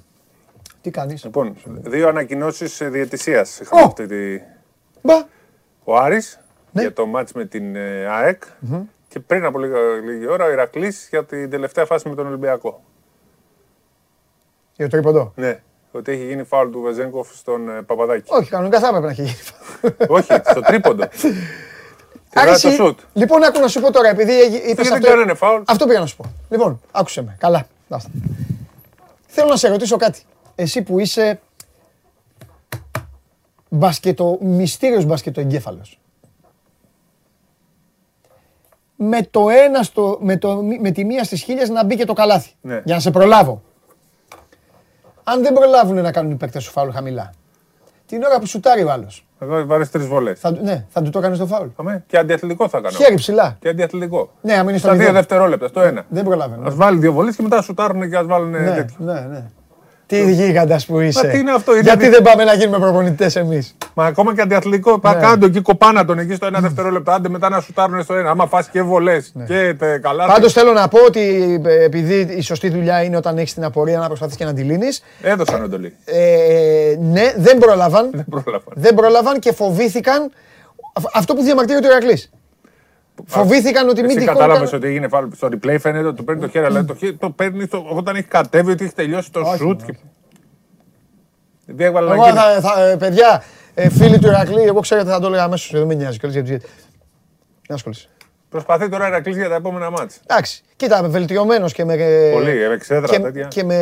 Τι 0.80 0.90
κάνεις; 0.90 1.24
Λοιπόν, 1.24 1.56
δύο 1.82 2.08
ανακοινώσεις 2.08 2.80
διαιτησίας 2.82 3.60
είχαμε 3.60 3.82
Ω! 3.82 3.84
αυτή 3.84 4.06
τη... 4.06 4.40
Μπα. 5.02 5.14
Ο 5.84 5.96
Άρης 5.96 6.38
Ναι. 6.72 6.80
για 6.80 6.92
το 6.92 7.06
μάτς 7.06 7.32
με 7.32 7.44
την 7.44 7.76
ε, 7.76 8.06
ΑΕΚ 8.06 8.42
και 9.08 9.20
πριν 9.20 9.44
από 9.44 9.58
λίγα, 9.58 9.78
λίγη 10.04 10.26
ώρα 10.28 10.44
ο 10.44 10.50
Ηρακλής 10.50 11.06
για 11.10 11.24
την 11.24 11.50
τελευταία 11.50 11.84
φάση 11.86 12.08
με 12.08 12.14
τον 12.14 12.26
Ολυμπιακό. 12.26 12.82
Για 14.76 14.84
το 14.88 14.90
τρίποντο. 14.96 15.32
Ναι, 15.36 15.60
ότι 15.92 16.12
έχει 16.12 16.24
γίνει 16.26 16.44
φάουλ 16.44 16.70
του 16.70 16.80
Βεζέγκοφ 16.80 17.34
στον 17.34 17.68
ε, 17.68 17.82
Παπαδάκη. 17.82 18.24
Όχι, 18.32 18.50
κανονικά 18.50 18.80
θα 18.80 18.86
έπρεπε 18.86 19.04
να 19.06 19.12
έχει 19.12 19.22
γίνει. 19.22 19.36
Όχι, 20.08 20.32
στο 20.50 20.60
τρίποντο. 20.60 21.06
Τη 22.30 22.40
Άρα 22.40 22.46
βγάζει 22.46 22.62
το 22.62 22.68
εσύ- 22.68 22.80
σουτ. 22.80 22.98
Λοιπόν, 23.12 23.44
άκου 23.44 23.60
να 23.60 23.68
σου 23.68 23.80
πω 23.80 23.92
τώρα, 23.92 24.08
επειδή 24.08 24.40
έγι- 24.40 24.68
είπες 24.70 24.88
δεν 24.88 24.96
αυτό. 24.96 25.08
κάνανε 25.08 25.34
φάουλ; 25.34 25.62
Αυτό 25.66 25.86
πήγα 25.86 26.00
να 26.00 26.06
σου 26.06 26.16
πω. 26.16 26.24
Λοιπόν, 26.50 26.80
άκουσε 26.92 27.22
με. 27.22 27.36
Καλά. 27.40 27.66
Άστα. 27.88 28.10
Θέλω 29.26 29.48
να 29.48 29.56
σε 29.56 29.68
ρωτήσω 29.68 29.96
κάτι. 29.96 30.22
Εσύ 30.54 30.82
που 30.82 30.98
είσαι 30.98 31.40
μπασκετο, 33.68 34.38
μυστήριος 34.40 35.04
μπασκετοεγκέφαλος. 35.04 35.99
Με 39.02 39.22
το 39.30 39.48
ένα 39.48 39.82
στο, 39.82 40.18
με, 40.20 40.36
το, 40.36 40.62
με 40.80 40.90
τη 40.90 41.04
μία 41.04 41.24
στις 41.24 41.42
χίλιες 41.42 41.68
να 41.68 41.84
μπει 41.84 41.96
και 41.96 42.04
το 42.04 42.12
καλάθι. 42.12 42.50
Ναι. 42.60 42.80
Για 42.84 42.94
να 42.94 43.00
σε 43.00 43.10
προλάβω. 43.10 43.62
Αν 45.24 45.42
δεν 45.42 45.52
προλάβουν 45.52 46.02
να 46.02 46.12
κάνουν 46.12 46.30
οι 46.32 46.34
παίκτες 46.34 46.62
σου 46.62 46.70
φάουλ 46.70 46.90
χαμηλά. 46.90 47.32
Την 48.06 48.22
ώρα 48.22 48.38
που 48.38 48.46
σουτάρει 48.46 48.82
ο 48.82 48.90
άλλος. 48.90 49.26
Εγώ 49.40 49.66
βάρες 49.66 49.90
τρεις 49.90 50.06
βολές. 50.06 50.40
Θα, 50.40 50.52
του- 50.52 50.62
ναι, 50.64 50.86
θα 50.88 51.02
του 51.02 51.10
το 51.10 51.18
έκανες 51.18 51.38
το 51.38 51.46
φάουλ. 51.46 51.68
Αμέ, 51.76 52.04
Και 52.06 52.18
αντιαθλητικό 52.18 52.68
θα 52.68 52.80
κάνω. 52.80 52.96
Χέρι 52.96 53.14
ψηλά. 53.14 53.56
Και 53.60 53.68
αντιαθλητικό. 53.68 54.30
Ναι, 54.40 54.52
αν 54.54 54.68
είναι 54.68 54.70
στο 54.78 54.86
Στα 54.86 54.90
δύο 54.90 54.98
μηδέν. 54.98 55.14
δευτερόλεπτα, 55.14 55.68
στο 55.68 55.80
ένα. 55.80 56.04
Δεν 56.08 56.24
προλάβαινε. 56.24 56.68
Α 56.68 56.70
βάλει 56.74 56.98
δύο 56.98 57.12
βολές 57.12 57.36
και 57.36 57.42
μετά 57.42 57.62
σουτάρουν 57.62 58.10
και 58.10 58.16
ας 58.16 58.26
βάλουν 58.26 58.50
Ναι, 58.50 58.74
τέτοιο. 58.74 58.96
ναι, 58.98 59.20
ναι. 59.20 59.50
Τι 60.16 60.32
γίγαντας 60.32 60.86
που 60.86 61.00
είσαι. 61.00 61.26
τι 61.28 61.38
είναι 61.38 61.50
αυτό, 61.52 61.72
είναι 61.72 61.80
Γιατί 61.80 62.04
δι- 62.04 62.12
δεν 62.12 62.22
πάμε 62.22 62.44
να 62.44 62.54
γίνουμε 62.54 62.78
προπονητές 62.78 63.36
εμείς; 63.36 63.74
Μα 63.94 64.04
ακόμα 64.04 64.34
και 64.34 64.40
αντιαθλητικό. 64.40 65.00
Ναι. 65.02 65.14
Κάντο 65.14 65.46
εκεί 65.46 65.60
κοπάνα 65.60 66.04
τον 66.04 66.18
εκεί 66.18 66.34
στο 66.34 66.46
ένα 66.46 66.60
δευτερόλεπτο. 66.60 67.10
Άντε 67.10 67.28
μετά 67.28 67.48
να 67.48 67.60
σουτάρουν 67.60 68.02
στο 68.02 68.14
ένα. 68.14 68.30
Άμα 68.30 68.46
φας 68.46 68.68
και 68.68 68.82
βολές 68.82 69.32
και 69.46 69.74
τε, 69.78 69.98
καλά. 69.98 70.26
Πάντως 70.26 70.52
θέλω 70.52 70.72
να 70.72 70.88
πω 70.88 70.98
ότι 71.06 71.20
ε, 71.66 71.84
επειδή 71.84 72.20
η 72.36 72.40
σωστή 72.42 72.68
δουλειά 72.68 73.02
είναι 73.02 73.16
όταν 73.16 73.38
έχεις 73.38 73.54
την 73.54 73.64
απορία 73.64 73.98
να 73.98 74.06
προσπαθείς 74.06 74.36
και 74.36 74.44
να 74.44 74.52
τη 74.54 74.62
λύνεις. 74.62 75.02
Έδωσαν 75.22 75.62
εντολή. 75.62 75.94
Ε, 76.04 76.96
ναι, 77.00 77.32
δεν 77.36 77.58
πρόλαβαν. 77.58 78.10
Δεν 78.12 78.24
πρόλαβα. 78.30 78.64
δεν 78.74 78.94
πρόλαβαν 78.94 79.38
και 79.38 79.52
φοβήθηκαν. 79.52 80.30
αυ- 80.92 81.16
Αυτό 81.16 81.34
που 81.34 81.42
διαμαρτύρεται 81.42 81.86
ο 81.86 81.90
Ηρακλής. 81.90 82.30
Φοβήθηκαν 83.26 83.88
ότι 83.88 84.00
μην 84.00 84.10
Εσύ 84.10 84.18
τυχόν. 84.18 84.34
κατάλαβες 84.34 84.62
κάνουν- 84.70 84.84
ότι 84.84 84.86
έγινε 84.92 85.08
φάουλ. 85.08 85.28
Στο 85.36 85.48
replay 85.52 85.76
φαίνεται 85.80 86.06
ότι 86.06 86.16
το 86.16 86.22
παίρνει 86.22 86.40
το 86.40 86.48
χέρι, 86.48 86.64
αλλά 86.64 86.84
το, 86.84 86.94
χέρι, 86.94 87.14
το 87.16 87.30
παίρνει 87.30 87.64
στο- 87.66 87.86
όταν 87.90 88.16
έχει 88.16 88.26
κατέβει, 88.28 88.70
ότι 88.70 88.84
έχει 88.84 88.94
τελειώσει 88.94 89.32
το 89.32 89.40
Όχι, 89.40 89.56
σουτ. 89.56 89.80
όχι. 89.82 89.92
Και... 89.92 89.98
Δεν 91.66 91.86
έβαλε 91.86 92.10
Εγώ 92.12 92.20
να 92.20 92.26
γίνει. 92.28 92.38
θα, 92.38 92.60
θα, 92.60 92.88
ε, 92.88 92.96
παιδιά, 92.96 93.42
ε, 93.74 93.88
φίλοι 93.88 94.18
του 94.18 94.26
Ηρακλή, 94.26 94.62
εγώ 94.62 94.80
ξέρετε 94.80 95.10
θα 95.10 95.20
το 95.20 95.26
έλεγα 95.26 95.42
αμέσως. 95.42 95.70
Δεν 95.72 95.86
με 95.86 95.94
νοιάζει 95.94 96.18
κιόλας 96.18 96.36
για 96.36 96.44
τους 96.46 96.50
γιατί. 96.50 96.66
Δεν 97.66 97.76
ασχολείσαι. 97.76 98.08
Προσπαθεί 98.48 98.88
τώρα 98.88 99.08
να 99.08 99.20
κλείσει 99.20 99.38
για 99.38 99.48
τα 99.48 99.54
επόμενα 99.54 99.90
μάτς. 99.90 100.20
Εντάξει, 100.26 100.62
κοίτα, 100.76 101.02
βελτιωμένος 101.08 101.72
και 101.72 101.84
με. 101.84 101.96
Πολύ, 102.32 102.62
ε, 102.62 102.68
με 102.68 102.74
εξέδρα 102.74 103.06
και, 103.16 103.20
τέτοια. 103.20 103.46
και 103.46 103.64
με. 103.64 103.76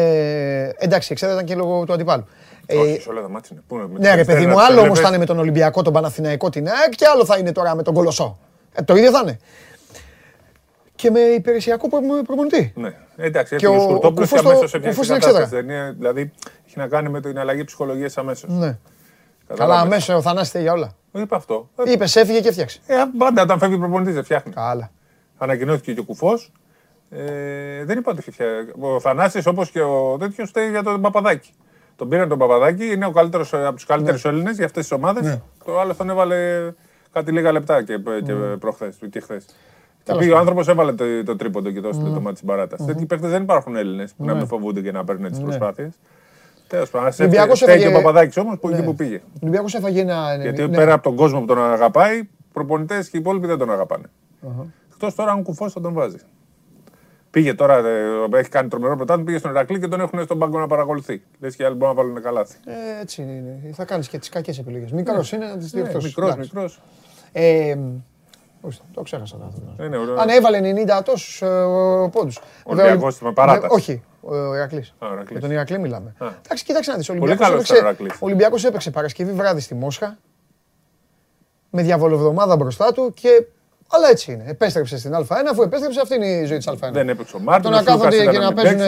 Εντάξει, 0.78 1.08
εξέδρα 1.12 1.34
ήταν 1.34 1.46
και 1.46 1.54
λόγω 1.54 1.84
του 1.84 1.92
αντιπάλου. 1.92 2.24
Ε, 2.66 2.76
Όχι, 2.76 3.00
σε 3.00 3.08
όλα 3.08 3.20
τα 3.22 3.28
μάτς 3.28 3.48
είναι. 3.48 3.60
Πού 3.66 3.74
είναι, 3.74 3.84
με 3.92 3.98
ναι, 3.98 4.10
ρε 4.10 4.16
τις 4.16 4.26
παιδί 4.26 4.46
μου, 4.46 4.52
εξέδρες, 4.52 4.68
άλλο 4.68 4.74
όμως 4.80 4.84
βλέπεις. 4.84 5.00
θα 5.00 5.08
είναι 5.08 5.18
με 5.18 5.24
τον 5.24 5.38
Ολυμπιακό, 5.38 5.82
τον 5.82 5.92
Παναθηναϊκό, 5.92 6.50
την 6.50 6.68
ΑΕΚ 6.68 6.94
και 6.94 7.06
άλλο 7.06 7.24
θα 7.24 7.38
είναι 7.38 7.52
τώρα 7.52 7.74
με 7.74 7.82
τον 7.82 7.94
Κολοσσό. 7.94 8.38
Ε, 8.78 8.82
το 8.82 8.96
ίδιο 8.96 9.10
θα 9.10 9.20
είναι. 9.22 9.38
Και 10.94 11.10
με 11.10 11.20
υπηρεσιακό 11.20 11.88
προ- 11.88 12.00
προπονητή. 12.26 12.72
Ναι, 12.76 12.94
εντάξει, 13.16 13.56
Και 13.56 13.66
έφυγε 13.66 13.80
ο- 13.80 13.84
ο 13.84 13.88
Σκουρτόπουλος 13.88 14.32
ο 14.32 14.34
και 14.36 14.40
Κουφός 14.42 14.52
αμέσως 14.52 14.70
το- 14.70 14.76
έπιασε 14.76 14.98
Κουφός 15.00 15.06
την 15.06 15.14
είναι 15.16 15.24
κατάσταση. 15.24 15.56
εξέδρα. 15.56 15.76
Δεν 15.76 15.84
είναι- 15.86 15.94
Δηλαδή, 15.98 16.32
έχει 16.66 16.78
να 16.78 16.86
κάνει 16.88 17.08
με 17.08 17.20
την 17.20 17.38
αλλαγή 17.38 17.64
ψυχολογίας 17.64 18.18
αμέσως. 18.18 18.50
Ναι. 18.50 18.56
Καλά, 18.58 18.78
Κατάλαβες. 19.46 19.82
αμέσως 19.92 20.14
ο 20.14 20.20
Θανάσης 20.22 20.60
για 20.60 20.72
όλα. 20.72 20.92
Δεν 21.12 21.22
είπα 21.22 21.36
αυτό. 21.36 21.68
Ε, 21.86 21.90
Είπες, 21.92 22.16
έφυγε 22.16 22.40
και 22.40 22.48
έφτιαξε. 22.48 22.80
Ε, 22.86 22.94
πάντα 23.18 23.42
όταν 23.42 23.58
φεύγει 23.58 23.78
προπονητής 23.78 24.14
δεν 24.14 24.24
φτιάχνει. 24.24 24.52
Καλά. 24.52 24.90
Ανακοινώθηκε 25.38 25.92
και 25.94 26.00
ο 26.00 26.04
Κουφός. 26.04 26.52
Ε, 27.10 27.84
δεν 27.84 27.98
είπα 27.98 28.10
ότι 28.10 28.20
είχε 28.20 28.30
φτιάξει. 28.30 28.72
Ο 28.80 29.00
Θανάσης 29.00 29.46
όπως 29.46 29.70
και 29.70 29.80
ο 29.80 30.16
τέτοιος 30.18 30.48
φταίει 30.48 30.68
για 30.70 30.82
τον 30.82 31.00
Παπαδάκη. 31.00 31.50
Τον 31.96 32.08
πήραν 32.08 32.28
τον 32.28 32.38
Παπαδάκη, 32.38 32.84
είναι 32.92 33.06
ο 33.06 33.10
καλύτερος, 33.10 33.54
από 33.54 33.74
τους 33.74 33.84
καλύτερους 33.86 34.24
Έλληνες 34.24 34.56
για 34.56 34.64
αυτές 34.64 34.82
τις 34.82 34.92
ομάδες. 34.92 35.24
Ναι. 35.24 35.40
Το 35.64 35.80
άλλο 35.80 35.94
τον 35.94 36.10
έβαλε 36.10 36.72
κάτι 37.12 37.32
λίγα 37.32 37.52
λεπτά 37.52 37.82
και, 37.82 37.98
και 38.24 38.32
Ναι. 38.32 38.56
προχθές 38.56 38.96
και 39.10 39.20
χθες. 39.20 39.44
Και 40.02 40.14
πήγε 40.18 40.32
ο 40.32 40.38
άνθρωπος, 40.38 40.68
έβαλε 40.68 40.92
το, 40.92 41.04
το 41.24 41.36
τρίποντο 41.36 41.70
και 41.70 41.80
το 41.80 41.88
έστειλε 41.88 42.08
το 42.10 42.20
μάτι 42.20 42.34
της 42.34 42.42
παράταση. 42.44 42.84
Τέτοιοι 42.84 43.06
παίχτε 43.06 43.28
δεν 43.28 43.42
υπάρχουν 43.42 43.76
Έλληνες 43.76 44.12
που 44.16 44.24
να 44.24 44.32
Ναι. 44.32 44.38
μην 44.38 44.46
φοβούνται 44.48 44.80
και 44.80 44.92
να 44.92 45.04
παίρνουν 45.04 45.30
τις 45.30 45.40
προσπάθειες. 45.40 45.92
Τέλος 46.68 46.90
πάντων, 46.90 47.12
Ολυμπιακός 47.20 47.60
φταίει 47.60 47.76
και 47.76 47.82
έφαγε- 47.82 47.98
ο 47.98 48.02
Παπαδάκης 48.02 48.36
όμως 48.36 48.58
που 48.58 48.68
Ναι. 48.68 48.76
εκεί 48.76 48.84
που 48.84 48.94
πήγε. 48.94 49.16
Ο 49.16 49.38
Ολυμπιακός 49.42 49.74
έφαγε 49.74 50.00
ένα... 50.00 50.36
Γιατί 50.42 50.62
ναι. 50.68 50.76
πέρα 50.76 50.92
από 50.92 51.02
τον 51.02 51.14
κόσμο 51.16 51.40
που 51.40 51.46
τον 51.46 51.58
αγαπάει, 51.58 52.28
προπονητές 52.52 53.08
και 53.10 53.16
οι 53.16 53.20
υπόλοιποι 53.20 53.46
δεν 53.46 53.58
τον 53.58 53.70
αγαπάνε. 53.72 54.04
Εκτός 54.92 55.14
τώρα 55.14 55.30
αν 55.32 55.42
κουφός 55.42 55.72
θα 55.72 55.80
τον 55.80 55.92
βάζεις. 55.92 56.26
Πήγε 57.38 57.54
τώρα, 57.54 57.76
ε, 57.76 58.38
έχει 58.38 58.48
κάνει 58.48 58.68
τρομερό 58.68 58.96
πρωτάθλημα, 58.96 59.26
πήγε 59.26 59.38
στον 59.38 59.50
Ηρακλή 59.50 59.80
και 59.80 59.88
τον 59.88 60.00
έχουν 60.00 60.24
στον 60.24 60.38
πάγκο 60.38 60.58
να 60.58 60.66
παρακολουθεί. 60.66 61.22
Λες 61.40 61.56
και 61.56 61.62
οι 61.62 61.66
άλλοι 61.66 61.74
μπορούν 61.74 61.96
να 61.96 62.02
βάλουν 62.02 62.22
καλάθι. 62.22 62.56
Ε, 62.64 63.00
έτσι 63.00 63.22
είναι. 63.22 63.72
Θα 63.72 63.84
κάνεις 63.84 64.08
και 64.08 64.18
τις 64.18 64.28
κακές 64.28 64.58
επιλογές. 64.58 64.92
Μικρός 64.92 65.32
είναι 65.32 65.46
να 65.46 65.56
τις 65.56 65.70
διορθώσεις. 65.70 66.04
Μικρός, 66.04 66.32
Εντάξει. 66.32 66.50
μικρός. 66.54 66.80
Ε, 67.32 67.76
όχι, 68.60 68.80
το 68.92 69.02
ξέχασα 69.02 69.36
το 69.36 69.44
άνθρωπο. 69.44 69.84
Είναι 69.84 69.96
ωραίο. 69.96 70.14
Αν 70.20 70.28
έβαλε 70.28 70.60
90 70.60 71.02
τόσους 71.04 71.42
ε, 71.42 72.08
πόντους. 72.12 72.40
Ολυμπιακός 72.64 73.20
με 73.20 73.32
παράταση. 73.32 73.66
Ε, 73.72 73.74
Όχι, 73.74 74.02
ο 74.20 74.54
Ηρακλής. 74.54 74.94
Α, 74.98 75.08
ο 75.08 75.12
Ηρακλής. 75.12 75.30
Για 75.30 75.40
τον 75.40 75.50
Ηρακλή 75.50 75.78
μιλάμε. 75.78 76.14
Α. 76.18 76.26
Εντάξει, 76.44 76.64
κοίταξε 76.64 76.90
να 76.90 76.96
δεις. 76.96 77.08
Ο 77.08 77.12
Πολύ 77.12 77.24
Ολυμπιακός 77.24 77.48
καλός 77.48 77.70
έπαιξε, 77.70 77.74
ήταν 77.74 77.86
ο 77.86 77.88
Ηρακλής. 77.88 78.12
ο 78.22 78.26
Ολυμπιακός 78.26 78.64
έπαιξε 78.64 78.90
Παρασκευή 78.90 79.32
βράδυ 79.32 79.60
στη 79.60 79.74
Μόσχα 79.74 80.18
με 81.70 81.82
διαβολοβδομάδα 81.82 82.56
μπροστά 82.56 82.92
του 82.92 83.12
και 83.14 83.46
αλλά 83.90 84.08
έτσι 84.08 84.32
είναι. 84.32 84.44
Επέστρεψε 84.46 84.98
στην 84.98 85.12
Α1, 85.14 85.24
αφού 85.50 85.62
επέστρεψε, 85.62 86.00
αυτή 86.00 86.14
είναι 86.14 86.26
η 86.26 86.44
ζωή 86.44 86.56
της 86.58 86.68
Α1. 86.70 86.88
Δεν 86.92 87.08
έπαιξε 87.08 87.36
ο 87.36 87.38
Το 87.38 87.44
Μάρτιν. 87.44 87.70
να 87.70 87.82
κάθονται 87.82 88.26
και 88.26 88.38
να 88.38 88.52
παίζουν, 88.52 88.80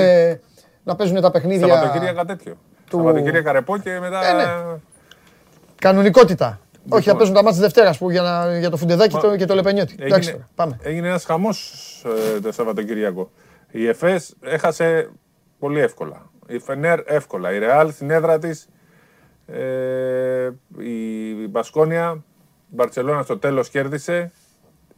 να 0.84 0.96
παίζουν 0.96 1.20
τα 1.20 1.30
παιχνίδια. 1.30 1.66
Σαββατοκύριακα 1.68 2.24
τέτοιο. 2.24 2.56
του- 2.90 2.96
Σαββατοκύριακα 2.96 3.52
ρεπό 3.52 3.78
και 3.78 3.98
μετά. 4.00 4.24
Ε, 4.28 4.32
ναι. 4.32 4.78
Κανονικότητα. 5.78 6.60
Όχι, 6.88 7.08
θα 7.08 7.16
παίζουν 7.16 7.34
τα 7.34 7.42
μάτια 7.42 7.58
της 7.60 7.60
Δευτέρας 7.72 7.98
που 7.98 8.10
για, 8.10 8.22
να, 8.22 8.58
για 8.58 8.70
το 8.70 8.76
Φουντεδάκι 8.76 9.14
Μα- 9.14 9.20
το, 9.20 9.36
και 9.36 9.44
το 9.46 9.54
Λεπενιώτη. 9.54 9.94
Εντάξει, 9.98 10.28
Έγινε, 10.28 10.32
τώρα, 10.32 10.48
πάμε. 10.54 10.78
έγινε 10.82 11.08
ένας 11.08 11.24
χαμός 11.24 11.74
το 12.42 12.52
Σαββατοκύριακο. 12.52 13.30
Η 13.70 13.88
ΕΦΕΣ 13.88 14.34
έχασε 14.40 15.10
πολύ 15.58 15.80
εύκολα. 15.80 16.30
Η 16.46 16.58
Φενέρ 16.58 17.00
εύκολα. 17.06 17.52
Η 17.52 17.58
Ρεάλ 17.58 17.92
στην 17.92 18.10
έδρα 18.10 18.38
της. 18.38 18.68
Ε, 19.46 20.50
η 20.78 21.48
Μπασκόνια, 21.48 22.22
η 22.70 22.74
Μπαρσελόνα 22.74 23.22
στο 23.22 23.38
τέλος 23.38 23.68
κέρδισε. 23.68 24.32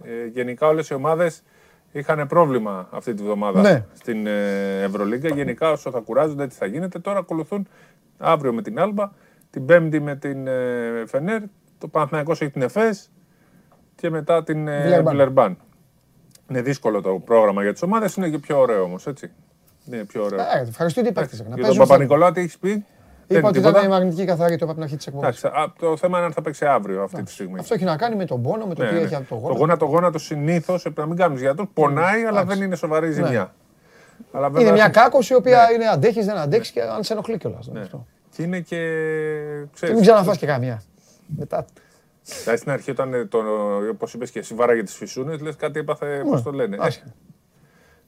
Ε, 0.04 0.26
γενικά 0.26 0.66
όλες 0.66 0.88
οι 0.88 0.94
ομάδες 0.94 1.42
είχαν 1.92 2.26
πρόβλημα 2.26 2.88
αυτή 2.90 3.14
τη 3.14 3.22
βδομάδα 3.22 3.60
Ναι. 3.60 3.84
στην 3.92 4.26
ε, 4.26 4.82
Ευρωλίγκα. 4.82 5.28
Γενικά 5.28 5.70
όσο 5.70 5.90
θα 5.90 6.00
κουράζονται 6.00 6.42
έτσι 6.42 6.58
θα 6.58 6.66
γίνεται. 6.66 6.98
Τώρα 6.98 7.18
ακολουθούν 7.18 7.68
αύριο 8.18 8.52
με 8.52 8.62
την 8.62 8.80
Άλμπα, 8.80 9.10
την 9.50 9.66
Πέμπτη 9.66 10.00
με 10.00 10.16
την 10.16 10.46
ε, 10.46 11.04
Φενέρ, 11.06 11.42
το 11.78 11.88
Παναθηναϊκός 11.88 12.40
έχει 12.40 12.50
την 12.50 12.62
ΕΦΕΣ 12.62 13.10
και 13.94 14.10
μετά 14.10 14.42
την 14.42 14.68
ε, 14.68 14.82
Βιλερμπάν. 14.82 15.12
Βιλερμπάν. 15.12 15.56
Είναι 16.50 16.62
δύσκολο 16.62 17.00
το 17.00 17.14
πρόγραμμα 17.24 17.62
για 17.62 17.72
τις 17.72 17.82
ομάδες, 17.82 18.14
είναι 18.14 18.28
και 18.28 18.38
πιο 18.38 18.58
ωραίο 18.58 18.82
όμως, 18.82 19.06
έτσι. 19.06 19.30
Είναι 19.86 20.04
πιο 20.04 20.24
ωραίο. 20.24 20.40
Ε, 20.40 20.64
ευχαριστώ 20.68 21.02
τι 21.02 21.12
παίχτε. 21.12 21.36
Να 21.36 21.42
Για 21.42 21.50
τον 21.54 21.60
παίζουν. 21.62 21.78
Παπα-Νικολάου 21.78 22.32
τι 22.32 22.40
έχεις 22.40 22.58
πει; 22.58 22.84
Δεν 23.32 23.40
Είπα 23.40 23.48
είναι 23.48 23.58
ότι 23.58 23.58
ήταν 23.58 23.72
τίποτα. 23.72 23.86
η 23.86 23.88
μαγνητική 23.98 24.24
καθαρή 24.24 24.56
το 24.56 24.64
από 24.64 24.74
την 24.74 24.82
αρχή 24.82 24.96
της 24.96 25.06
εκπομπής. 25.06 25.42
Εντάξει, 25.42 25.60
α, 25.60 25.72
το 25.78 25.96
θέμα 25.96 26.16
είναι 26.16 26.26
αν 26.26 26.32
θα 26.32 26.42
παίξει 26.42 26.64
αύριο 26.66 27.02
αυτή 27.02 27.22
τη 27.22 27.30
στιγμή. 27.30 27.58
Αυτό 27.58 27.74
έχει 27.74 27.84
να 27.84 27.96
κάνει 27.96 28.16
με 28.16 28.24
τον 28.24 28.42
πόνο, 28.42 28.66
με 28.66 28.74
το 28.74 28.82
Ναι, 28.82 28.88
τι 28.88 28.94
ναι. 28.94 29.00
έχει 29.00 29.14
από 29.14 29.24
το 29.28 29.34
Το 29.34 29.40
γόνατο. 29.40 29.58
γόνατο, 29.58 29.84
γόνατο 29.84 30.18
συνήθως, 30.18 30.86
να 30.94 31.06
μην 31.06 31.16
κάνουμε 31.16 31.40
γιατρού, 31.40 31.68
πονάει, 31.72 32.22
αλλά 32.24 32.44
δεν 32.44 32.62
είναι 32.62 32.76
σοβαρή 32.76 33.10
ζημιά. 33.10 33.54
Αλλά 34.32 34.46
βέβαια 34.46 34.62
Είναι 34.62 34.72
μια 34.72 34.80
έχουν- 34.82 34.94
κάκωση 35.02 35.32
η 35.32 35.36
οποία 35.36 35.66
Ναι. 35.68 35.74
είναι 35.74 35.86
αντέχεις, 35.88 36.26
δεν 36.26 36.36
αντέχεις 36.36 36.70
και 36.70 36.82
αν 36.82 37.02
σε 37.04 37.12
ενοχλεί 37.12 37.38
κιόλας. 37.38 37.70
Και 38.36 38.42
είναι 38.42 38.60
και. 38.60 38.76
Και 38.76 39.66
Ξέρεις, 39.74 39.94
μην 39.94 40.04
ξαναφά 40.04 40.36
και 40.36 40.46
καμία. 40.46 40.82
Μετά. 41.38 41.64
Δηλαδή 42.42 42.58
στην 42.58 42.70
αρχή, 42.72 42.90
όταν 42.90 43.14
ε, 43.14 43.24
το, 43.24 43.38
όπως 43.90 44.14
είπες 44.14 44.30
και 44.30 44.38
εσύ, 44.38 44.54
βάραγε 44.54 44.82
τις 44.82 44.94
φυσούνες, 44.94 45.40
λες 45.40 45.56
κάτι 45.56 45.78
έπαθε. 45.78 46.22
Πώς 46.30 46.42
το 46.42 46.50
λένε. 46.52 46.76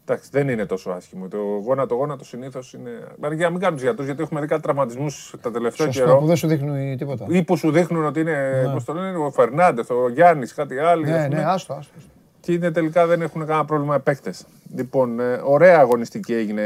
Ε, 0.06 0.12
άσχημα. 0.12 0.26
εντάξει, 0.30 0.30
δεν 0.32 0.48
είναι 0.48 0.66
τόσο 0.66 0.90
άσχημο. 0.90 1.28
Το 1.28 1.38
γόνατο, 1.64 1.94
γόνατος 1.94 2.28
συνήθως 2.28 2.72
είναι. 2.72 2.90
Μα 3.18 3.34
Για 3.34 3.44
να 3.44 3.50
μην 3.50 3.60
κάνουμε 3.60 3.80
γιατρούς, 3.82 4.06
γιατί 4.06 4.22
έχουμε 4.22 4.40
δει 4.40 4.46
κάτι 4.46 4.62
τραυματισμούς 4.62 5.34
τα 5.42 5.50
τελευταία 5.50 5.86
Σωστό 5.86 6.04
καιρό. 6.04 6.18
που 6.18 6.26
δεν 6.26 6.36
σου 6.36 6.46
δείχνουν 6.46 6.96
τίποτα. 6.96 7.26
Ή 7.28 7.42
που 7.42 7.56
σου 7.56 7.70
δείχνουν 7.70 8.04
ότι 8.04 8.20
είναι, 8.20 8.70
πώς 8.72 8.84
το 8.84 8.92
λένε, 8.92 9.16
ο 9.16 9.30
Φερνάντες, 9.30 9.90
ο 9.90 10.08
Γιάννης, 10.08 10.54
κάτι 10.54 10.78
άλλο. 10.78 11.02
Ναι, 11.02 11.28
ναι, 11.28 11.44
άστο, 11.44 11.74
άστο. 11.74 11.92
Και 12.40 12.52
είναι 12.52 12.70
τελικά 12.70 13.06
δεν 13.06 13.22
έχουν 13.22 13.46
κανένα 13.46 13.64
πρόβλημα 13.64 13.98
παίκτες. 13.98 14.46
Λοιπόν, 14.74 15.20
ε, 15.20 15.40
ωραία 15.44 15.78
αγωνιστική 15.78 16.34
έγινε 16.34 16.64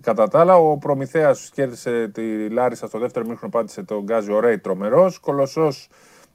κατά 0.00 0.28
τα 0.28 0.40
άλλα. 0.40 0.56
Ο 0.56 0.76
Προμηθέας 0.76 1.50
κέρδισε 1.54 2.08
τη 2.08 2.48
Λάρισα 2.48 2.86
στο 2.86 2.98
δεύτερο 2.98 3.26
μήχρονο, 3.26 3.52
πάτησε 3.52 3.82
τον 3.82 4.02
Γκάζι 4.02 4.32
Ωραίη 4.32 4.58
τρομερός. 4.58 5.18
Κολοσσός 5.18 5.88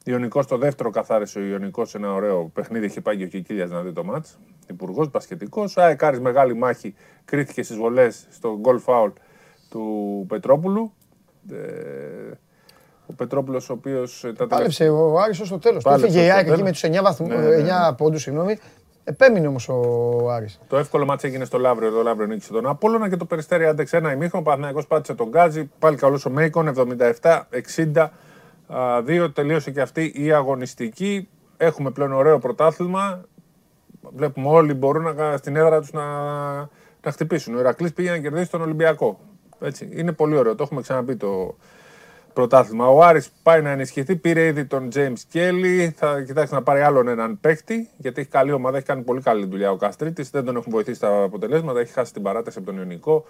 Ιωνικός 0.06 0.46
στο 0.46 0.58
δεύτερο 0.58 0.90
καθάρισε 0.90 1.40
ο 1.40 1.42
Ιωνικός 1.42 1.90
σε 1.90 1.98
ένα 1.98 2.14
ωραίο 2.14 2.50
παιχνίδι. 2.54 2.86
Είχε 2.86 3.02
πάει 3.02 3.18
και 3.18 3.24
ο 3.24 3.28
Κικίλιας 3.28 3.70
να 3.70 3.82
δει 3.82 3.92
το 3.92 4.04
μάτς. 4.04 4.38
Υπουργός, 4.70 5.10
Πασχετικό. 5.10 5.64
Αεκάρη 5.76 6.22
μεγάλη 6.22 6.56
μάχη 6.56 6.96
κρίθηκε 7.26 7.64
στις 7.64 7.78
βολές 7.78 8.28
στο 8.32 8.58
γκολ 8.60 8.80
φάουλ 8.80 9.10
του 9.70 10.26
Πετρόπουλου. 10.28 10.94
Ε, 11.52 11.56
ο 13.06 13.14
Πετρόπουλος, 13.14 13.70
ο 13.70 13.74
οποίος 13.74 14.20
τα 14.20 14.28
τελευταία. 14.28 14.58
Πάλεψε 14.58 14.90
ο 14.90 15.20
Άρης 15.20 15.40
ως 15.40 15.50
το 15.50 15.60
τέλος. 15.60 15.84
Του 15.84 15.90
Πάλεψε 15.90 16.06
έφυγε 16.06 16.26
η 16.26 16.28
ως 16.28 16.34
το 16.34 16.38
ΑΕΚ 16.38 16.48
εκεί 16.48 16.56
τέλος. 16.56 16.82
με 16.82 16.90
τους 16.90 17.00
9, 17.00 17.04
βαθμού, 17.04 17.28
Ναι, 17.28 17.36
ναι, 17.36 17.56
ναι. 17.56 17.56
9 17.90 17.96
πόντους, 17.98 18.22
συγγνώμη. 18.22 18.58
Επέμεινε 19.04 19.48
όμως 19.48 19.70
ο 19.70 19.80
Άρης. 20.32 20.60
Το 20.68 20.78
εύκολο 20.78 21.06
μάτς 21.06 21.24
έγινε 21.24 21.46
στο 21.46 21.58
Λαύριο. 21.58 21.92
Το 21.92 22.02
Λαύριο 22.02 22.28
νίκησε 22.28 22.52
τον 22.52 22.68
Απόλλωνα 22.68 23.10
και 23.10 23.18
το 23.18 23.26
Περιστέρι 23.26 23.66
άντεξε 23.66 23.98
ένα 23.98 24.12
ημίχρονο. 24.12 24.44
Ο 24.44 24.46
Παναθηναϊκός 24.46 24.88
πάτησε 24.88 25.14
τον 25.14 25.30
Γκάζι. 25.30 25.72
Πάλι 25.80 25.96
καλός 25.98 26.26
ο 26.26 26.30
Μέικον 26.30 26.68
77-60. 26.68 28.08
Τελείωσε 29.33 29.72
και 29.72 29.82
αυτή 29.82 30.11
η 30.16 30.32
αγωνιστική. 30.32 31.30
Έχουμε 31.58 31.91
πλέον 31.91 32.11
ωραίο 32.11 32.40
πρωτάθλημα. 32.40 33.22
Βλέπουμε 34.16 34.48
όλοι 34.48 34.74
μπορούν 34.74 35.16
να, 35.16 35.38
στην 35.38 35.56
έδρα 35.56 35.80
τους 35.80 35.91
να, 35.91 36.06
να 37.01 37.11
χτυπήσουν. 37.11 37.56
Ο 37.56 37.59
Ηρακλής 37.59 37.93
πήγε 37.93 38.09
να 38.09 38.17
κερδίσει 38.17 38.51
τον 38.51 38.61
Ολυμπιακό. 38.61 39.19
Έτσι. 39.59 39.90
Είναι 39.91 40.11
πολύ 40.11 40.35
ωραίο. 40.35 40.56
Το 40.56 40.64
έχουμε 40.64 40.82
ξαναπεί 40.82 41.16
το 41.16 41.56
πρωτάθλημα. 42.33 42.88
Ο 42.88 43.03
Άρης 43.03 43.30
πάει 43.43 43.61
να 43.61 43.69
ενισχυθεί. 43.69 44.16
Πήρε 44.16 44.45
ήδη 44.45 44.66
τον 44.66 44.90
James 44.93 45.33
Kelly. 45.33 45.90
Θα 45.95 46.22
κοιτάξει 46.22 46.53
να 46.53 46.64
πάρει 46.64 46.82
άλλον 46.82 47.08
έναν 47.08 47.40
παίχτη. 47.40 47.90
Γιατί 47.98 48.22
έχει 48.22 48.30
καλή 48.30 48.51
ομάδα. 48.51 48.77
Έχει 48.77 48.85
κάνει 48.85 49.01
πολύ 49.01 49.22
καλή 49.22 49.45
δουλειά 49.45 49.72
ο 49.72 49.75
Καστρίτης. 49.75 50.30
Δεν 50.30 50.45
τον 50.45 50.56
έχουν 50.56 50.72
βοηθήσει 50.72 51.00
τα 51.00 51.24
αποτελέσματα. 51.24 51.80
Έχει 51.80 51.93
χάσει 51.93 52.14
την 52.14 52.22
παράταση 52.22 52.58
από 52.58 52.67
τον 52.67 52.77
Ιωνικό. 52.77 53.25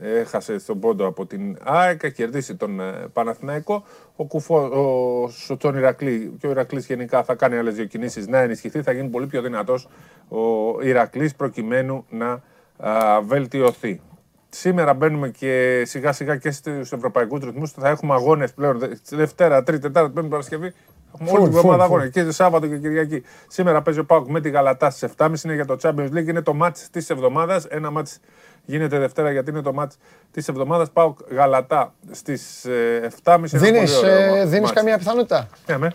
Έχασε 0.00 0.58
στον 0.58 0.80
πόντο 0.80 1.06
από 1.06 1.26
την 1.26 1.56
ΑΕΚ. 1.62 2.02
Έχει 2.02 2.14
κερδίσει 2.14 2.54
τον 2.56 2.80
ε, 2.80 2.92
Παναθηναϊκό. 3.12 3.84
Ο, 4.16 4.24
Κουφό, 4.24 4.56
ο 4.58 5.28
Σοτσόν 5.28 5.76
Ηρακλή 5.76 6.36
και 6.40 6.46
ο 6.46 6.50
Ηρακλής 6.50 6.86
γενικά 6.86 7.22
θα 7.24 7.34
κάνει 7.34 7.56
άλλες 7.56 7.74
δύο 7.74 7.84
κινήσεις 7.84 8.26
να 8.26 8.38
ενισχυθεί. 8.38 8.82
Θα 8.82 8.92
γίνει 8.92 9.08
πολύ 9.08 9.26
πιο 9.26 9.42
δυνατός 9.42 9.88
ο 10.28 10.38
Ηρακλής 10.82 11.34
προκειμένου 11.34 12.04
να 12.10 12.42
α, 12.78 13.20
βελτιωθεί. 13.22 14.00
Σήμερα 14.48 14.94
μπαίνουμε 14.94 15.28
και 15.28 15.82
σιγά 15.86 16.12
σιγά 16.12 16.36
και 16.36 16.50
στους 16.50 16.92
ευρωπαϊκούς 16.92 17.44
ρυθμούς. 17.44 17.70
Θα 17.70 17.88
έχουμε 17.88 18.14
αγώνες 18.14 18.52
πλέον 18.54 18.78
Δε- 18.78 18.88
Δευτέρα, 19.10 19.62
Τρίτη, 19.62 19.80
Τετάρτη, 19.82 20.10
Πέμπτη 20.12 20.28
Παρασκευή. 20.30 20.72
Έχουμε 21.14 21.30
όλη 21.30 21.40
Full, 21.40 21.48
την 21.48 21.56
εβδομάδα 21.56 21.82
full, 21.82 21.86
αγώνες. 21.86 22.10
Και 22.10 22.30
Σάββατο 22.30 22.66
και 22.66 22.78
Κυριακή. 22.78 23.22
Σήμερα 23.48 23.82
παίζει 23.82 24.00
ο 24.00 24.04
Πάουκ 24.04 24.28
με 24.28 24.40
τη 24.40 24.50
Γαλατά 24.50 24.90
στις 24.90 25.10
7.30 25.16 25.44
είναι 25.44 25.54
για 25.54 25.64
το 25.64 25.76
Champions 25.82 26.10
League. 26.12 26.26
Είναι 26.28 26.42
το 26.42 26.54
μάτς 26.54 26.90
της 26.90 27.10
εβδομάδας. 27.10 27.64
Ένα 27.64 27.90
μάτς 27.90 28.20
γίνεται 28.66 28.98
Δευτέρα 28.98 29.30
γιατί 29.30 29.50
είναι 29.50 29.62
το 29.62 29.72
μάτς 29.72 29.96
της 30.32 30.48
εβδομάδας. 30.48 30.90
Πάουκ 30.90 31.18
Γαλατά 31.30 31.94
στις 32.10 32.66
7.30 33.24 33.36
είναι 33.38 33.48
Δίνεις, 33.58 33.94
πολύ 33.94 34.12
ωραίο 34.12 34.34
ε, 34.34 34.44
δίνεις 34.44 34.60
μάτς. 34.60 34.72
καμία 34.72 34.98
πιθανότητα; 34.98 35.48
Ναι, 35.66 35.78
με. 35.78 35.92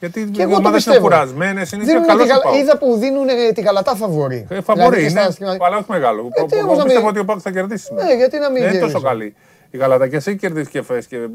Γιατί 0.00 0.24
Και 0.24 0.40
οι 0.40 0.42
εγώ 0.42 0.50
το 0.50 0.56
ομάδες 0.56 0.84
είναι 0.84 0.94
πιστεύω. 0.94 1.00
κουρασμένες, 1.00 1.72
είναι 1.72 1.84
Δίνουν 1.84 2.02
και 2.02 2.08
καλό 2.08 2.22
τη 2.22 2.28
γαλα- 2.28 2.40
ο 2.44 2.48
Πάουκ. 2.48 2.56
Είδα 2.60 2.78
που 2.78 2.96
δίνουν 2.96 3.28
ε, 3.28 3.52
τη 3.52 3.60
γαλατά 3.60 3.94
φαβορή. 3.94 4.46
Ε, 4.50 4.60
Φαβορή 4.60 4.96
Δηλαδή, 4.96 5.00
είναι, 5.10 5.20
στα 5.20 5.30
στιγμα- 5.30 5.56
αλλά 5.60 5.76
όχι 5.76 5.86
μεγάλο. 5.88 6.28
Ε, 6.32 6.42
τι 6.44 6.56
Εγώ 6.56 6.64
όμως 6.66 6.78
να 6.78 6.82
πιστεύω 6.84 7.04
μην- 7.06 7.10
ότι 7.14 7.18
ο 7.18 7.24
Πάουκ 7.24 7.40
θα 7.42 7.50
κερδίσει. 7.50 7.84
σήμερα. 7.84 8.06
Ναι, 8.06 8.14
γιατί 8.14 8.38
να 8.38 8.50
μην 8.50 8.52
Δεν 8.52 8.62
είναι 8.62 8.70
γυρίσει. 8.78 8.92
τόσο 8.92 9.04
καλή. 9.06 9.34
Η 9.70 9.76
Γαλατά 9.78 10.08
και 10.08 10.16
εσύ 10.16 10.36
κερδίσει 10.36 10.70
και 10.70 10.82
φες 10.82 11.06
και 11.06 11.16
ε, 11.16 11.28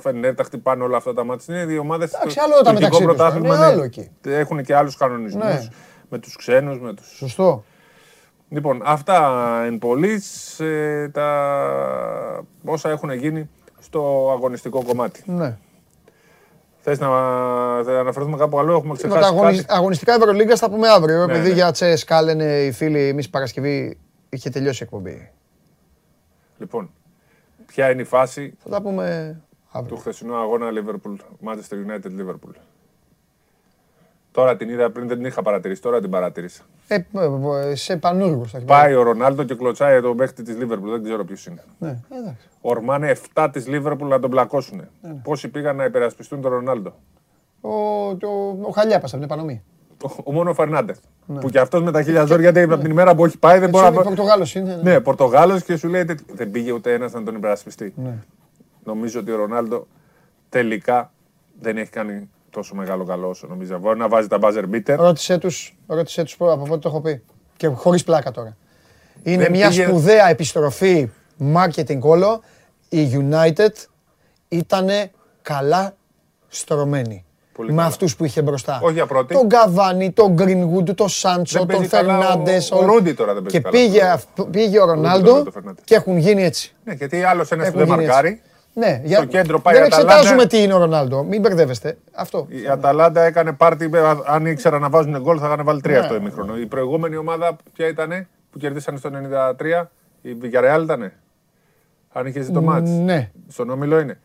Φενέρ, 0.00 0.34
τα 0.34 0.42
χτυπάνε 0.44 0.82
όλα 0.84 0.96
αυτά 0.96 1.14
τα 1.14 1.24
μάτια. 1.24 1.54
Είναι 1.54 1.64
δύο 1.64 1.80
ομάδες 1.80 2.12
Εντάξει, 2.12 2.38
άλλο 2.40 2.62
τα 2.62 2.72
μεταξύ 2.72 3.04
τους, 3.04 3.34
είναι 3.36 3.56
άλλο 3.56 3.82
εκεί. 3.82 4.10
Έχουν 4.26 4.62
και 4.64 4.74
άλλους 4.74 4.96
κανονισμούς 4.96 5.44
Ναι. 5.44 5.68
με 6.08 6.18
τους 6.18 6.36
ξένους. 6.36 6.80
Με 6.80 6.94
τους... 6.94 7.06
Σωστό. 7.16 7.64
Λοιπόν, 8.48 8.80
αυτά 8.84 9.62
εν 9.66 9.78
πολλής, 9.78 10.60
ε, 10.60 11.10
τα 11.12 12.44
όσα 12.64 12.90
έχουν 12.90 13.10
γίνει 13.12 13.48
στο 13.78 14.30
αγωνιστικό 14.32 14.82
κομμάτι. 14.82 15.22
Ναι. 15.26 15.56
Θες 16.80 16.98
να 16.98 17.06
θα 17.84 17.98
αναφερθούμε 18.00 18.36
κάπου 18.36 18.58
αλλού, 18.58 18.72
έχουμε 18.72 18.96
Τίποτα, 18.96 19.20
ξεχάσει 19.20 19.38
αγωνι- 19.38 19.56
κάτι. 19.60 19.78
αγωνιστικά 19.78 20.14
Ευρωλίγκα 20.14 20.56
θα 20.56 20.70
πούμε 20.70 20.88
αύριο. 20.88 21.26
Ναι, 21.26 21.32
επειδή 21.32 21.48
ναι. 21.48 21.54
για 21.54 21.70
τσέσκα 21.70 22.22
λένε 22.22 22.44
οι 22.44 22.72
φίλοι, 22.72 23.08
εμείς 23.08 23.30
Παρασκευή 23.30 23.98
είχε 24.28 24.50
τελειώσει 24.50 24.82
η 24.82 24.86
εκπομπή. 24.86 25.30
Λοιπόν, 26.58 26.90
ποια 27.66 27.90
είναι 27.90 28.02
η 28.02 28.04
φάση 28.04 28.54
Θα 28.62 28.70
τα 28.70 28.82
πούμε 28.82 29.36
του 29.72 29.78
αύριο. 29.78 29.96
χθεσινού 29.96 30.36
αγώνα 30.36 30.66
Liverpool, 30.72 31.16
Manchester 31.48 31.76
United 31.90 32.20
Liverpool. 32.20 32.54
Τώρα 34.32 34.56
την 34.56 34.68
είδα 34.68 34.90
πριν, 34.90 35.08
δεν 35.08 35.16
την 35.16 35.26
είχα 35.26 35.42
παρατηρήσει, 35.42 35.82
τώρα 35.82 36.00
την 36.00 36.10
παρατήρησα. 36.10 36.62
Ε, 36.88 36.94
ε, 36.94 37.00
ε, 37.70 37.74
σε 37.74 37.96
πανούργο 37.96 38.44
θα 38.44 38.56
έχει 38.56 38.66
Πάει 38.66 38.94
ο 38.94 39.02
Ρονάλντο 39.02 39.42
και 39.42 39.54
κλωτσάει 39.54 40.00
τον 40.00 40.16
παίχτη 40.16 40.42
της 40.42 40.56
Liverpool, 40.60 40.90
δεν 40.90 41.02
ξέρω 41.02 41.24
ποιος 41.24 41.46
είναι. 41.46 41.62
Ναι, 41.78 41.98
εντάξει. 42.10 42.48
Ορμάνε 42.60 43.16
7 43.34 43.48
της 43.52 43.64
Liverpool 43.68 44.06
να 44.08 44.20
τον 44.20 44.30
πλακώσουν. 44.30 44.82
Ναι, 45.00 45.12
Πόσοι 45.22 45.48
πήγαν 45.48 45.76
να 45.76 45.84
υπερασπιστούν 45.84 46.40
τον 46.40 46.50
Ρονάλντο; 46.50 46.94
Ο, 47.60 47.70
το, 48.16 48.28
ο 48.60 48.70
Χαλιάπας 48.70 49.14
από 49.14 49.22
την 49.22 49.30
επανομή. 49.30 49.62
ο 50.24 50.32
μόνο 50.32 50.54
Φερνάντες. 50.54 51.00
Ναι. 51.26 51.40
Που 51.40 51.50
και 51.50 51.58
αυτός 51.58 51.82
με 51.82 51.92
τα 51.92 52.02
χίλια 52.02 52.24
ζώρια, 52.24 52.50
γιατί 52.50 52.72
από 52.72 52.82
την 52.82 52.90
ημέρα 52.90 53.14
που 53.14 53.24
έχει 53.24 53.38
πάει 53.38 53.58
δεν 53.58 53.68
μπορεί 53.70 53.84
να. 53.84 54.02
Πορτογάλος 54.02 54.54
είναι. 54.54 54.80
Ναι, 54.82 54.92
ναι 54.92 55.00
Πορτογάλος 55.00 55.62
και 55.62 55.76
σου 55.76 55.88
λέει 55.88 56.04
δεν 56.32 56.50
πήγε 56.50 56.72
ούτε 56.72 56.92
ένας 56.92 57.12
να 57.12 57.22
τον 57.22 57.34
υπερασπιστεί. 57.34 57.92
Ναι. 57.96 58.14
Νομίζω 58.84 59.20
ότι 59.20 59.30
ο 59.30 59.36
Ρονάλντο 59.36 59.86
τελικά 60.48 61.12
δεν 61.60 61.76
έχει 61.76 61.90
κάνει 61.90 62.28
τόσο 62.50 62.74
μεγάλο 62.74 63.04
καλό 63.04 63.28
όσο 63.28 63.46
νομίζω. 63.46 63.78
Μπορεί 63.78 63.98
να 63.98 64.08
βάζει 64.08 64.28
τα 64.28 64.38
buzzer 64.40 64.64
beater. 64.72 64.94
Ρώτησε 64.96 65.38
τους 65.38 65.76
ρώτησε 65.86 66.22
τους 66.22 66.36
από 66.38 66.64
πότε 66.64 66.78
το 66.78 66.88
έχω 66.88 67.00
πει. 67.00 67.22
Και 67.56 67.66
χωρίς 67.66 68.04
πλάκα 68.04 68.30
τώρα. 68.30 68.56
Είναι 69.22 69.48
μια 69.48 69.72
σπουδαία 69.72 70.28
επιστροφή 70.28 71.10
marketing 71.54 72.00
όλο. 72.00 72.42
Η 72.88 73.08
United 73.12 73.72
ήταν 74.48 74.88
καλά 75.42 75.94
στρωμένη. 76.48 77.24
Πολύ 77.52 77.72
με 77.72 77.82
αυτούς 77.82 78.16
που 78.16 78.24
είχε 78.24 78.42
μπροστά. 78.42 78.80
Όχι 78.82 78.92
για 78.92 79.06
πρώτη. 79.06 79.34
Τον 79.34 79.48
Καβάνι, 79.48 80.10
τον 80.10 80.32
Γκρινγουντ, 80.32 80.90
τον 80.90 81.08
Σάντσο, 81.08 81.66
τον 81.66 81.88
Φερνάντε. 81.88 82.60
Ο, 82.72 82.78
ο 82.78 82.86
Ρούντι 82.86 83.14
τώρα 83.14 83.34
δεν 83.34 83.42
παίζει 83.42 83.60
Και 83.60 83.68
πήγε, 83.68 84.14
πήγε 84.50 84.80
ο 84.80 84.84
Ρονάλντο 84.84 85.44
και 85.84 85.94
έχουν 85.94 86.16
γίνει 86.16 86.42
έτσι. 86.42 86.74
Ναι, 86.84 86.92
γιατί 86.92 87.22
άλλος 87.22 87.50
ένας 87.50 87.70
που 87.70 87.78
δεν 87.78 87.88
μαρκάρει. 87.88 88.40
Ναι, 88.78 89.00
για... 89.04 89.24
κέντρο 89.24 89.60
πάει 89.60 89.74
δεν 89.74 89.84
εξετάζουμε 89.84 90.46
τι 90.46 90.62
είναι 90.62 90.74
ο 90.74 90.78
Ρονάλντο. 90.78 91.24
Μην 91.24 91.40
μπερδεύεστε. 91.40 91.98
Αυτό. 92.14 92.46
Η 92.48 92.68
Αταλάντα 92.68 93.22
έκανε 93.22 93.52
πάρτι. 93.52 93.90
Αν 94.26 94.46
ήξερα 94.46 94.78
να 94.78 94.88
βάζουν 94.88 95.20
γκολ, 95.20 95.38
θα 95.40 95.46
είχαν 95.46 95.64
βάλει 95.64 95.80
τρία 95.80 96.00
ναι. 96.00 96.04
στο 96.04 96.14
ημίχρονο. 96.14 96.56
Η 96.58 96.66
προηγούμενη 96.66 97.16
ομάδα 97.16 97.56
ποια 97.72 97.86
ήταν 97.88 98.26
που 98.50 98.58
κερδίσανε 98.58 98.98
στο 98.98 99.10
93, 99.80 99.86
η 100.22 100.36
Villarreal 100.42 100.82
ήταν. 100.82 101.12
Αν 102.12 102.26
είχε 102.26 102.40
δει 102.40 102.52
το 102.52 102.62
μάτς. 102.62 102.90
Ναι. 102.90 103.30
Στον 103.48 103.70
όμιλο 103.70 104.00
είναι. 104.00 104.20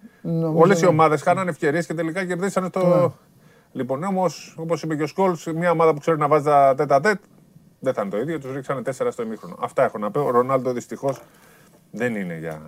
Όλες 0.55 0.79
οι 0.79 0.83
ναι. 0.83 0.89
ομάδες 0.89 1.23
κάνανε 1.23 1.49
ευκαιρίες 1.49 1.85
και 1.85 1.93
τελικά 1.93 2.25
κερδίσανε 2.25 2.69
το. 2.69 2.79
Ναι. 2.79 3.11
Λοιπόν, 3.71 4.03
όμως, 4.03 4.55
όπως 4.57 4.83
είπε 4.83 4.95
και 4.95 5.03
ο 5.03 5.07
Σκόλς, 5.07 5.45
μια 5.45 5.71
ομάδα 5.71 5.93
που 5.93 5.99
ξέρει 5.99 6.17
να 6.17 6.27
βάζει 6.27 6.43
τα 6.43 6.73
τέτα 6.77 6.99
τέτ, 6.99 7.19
δεν 7.79 7.93
θα 7.93 8.01
είναι 8.01 8.11
το 8.11 8.17
ίδιο. 8.17 8.39
Τους 8.39 8.53
ρίξανε 8.53 8.81
τέσσερα 8.81 9.11
στο 9.11 9.23
ημίχρονο. 9.23 9.57
Αυτά 9.61 9.83
έχω 9.83 9.97
να 9.97 10.11
πω. 10.11 10.21
Ο 10.21 10.29
Ρονάλντο 10.29 10.71
δυστυχώς 10.71 11.21
δεν 11.91 12.15
είναι 12.15 12.37
για. 12.37 12.61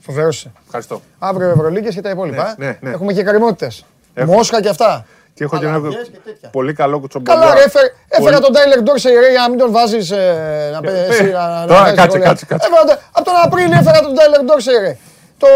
Φοβερό. 0.00 0.28
Ευχαριστώ. 0.64 1.02
Αύριο 1.18 1.48
Ευρωλίγκες 1.48 1.94
και 1.94 2.00
τα 2.00 2.10
υπόλοιπα. 2.10 2.54
Ναι, 2.58 2.66
ναι, 2.66 2.78
ναι. 2.80 2.90
Έχουμε 2.90 3.12
και 3.12 3.22
καρμότητε. 3.22 3.70
Μόσχα 4.24 4.60
και 4.60 4.68
αυτά. 4.68 5.06
Και 5.34 5.44
έχω 5.44 5.58
και 5.58 5.66
ένα 5.66 5.80
πολύ 6.50 6.72
καλό 6.72 7.00
κουτσομπολιά. 7.00 7.40
Καλά, 7.40 7.54
ρε, 7.54 7.64
έφερα 8.08 8.40
τον 8.40 8.52
Τάιλερ 8.52 8.82
Ντόρσεϊ 8.82 9.12
για 9.12 9.40
να 9.40 9.48
μην 9.48 9.58
τον 9.58 9.72
βάζεις 9.72 10.10
ε, 10.10 10.70
να 10.72 10.80
πέσει. 10.80 11.30
Τώρα 11.66 11.94
κάτσε, 11.94 12.18
κάτσε. 12.18 12.46
Από 13.12 13.24
τον 13.24 13.34
Απρίλιο 13.42 13.78
έφερα 13.78 14.00
τον 14.00 14.14
Τάιλερ 14.14 14.42
Ντόρσεϊ. 14.42 14.98
Το, 15.38 15.46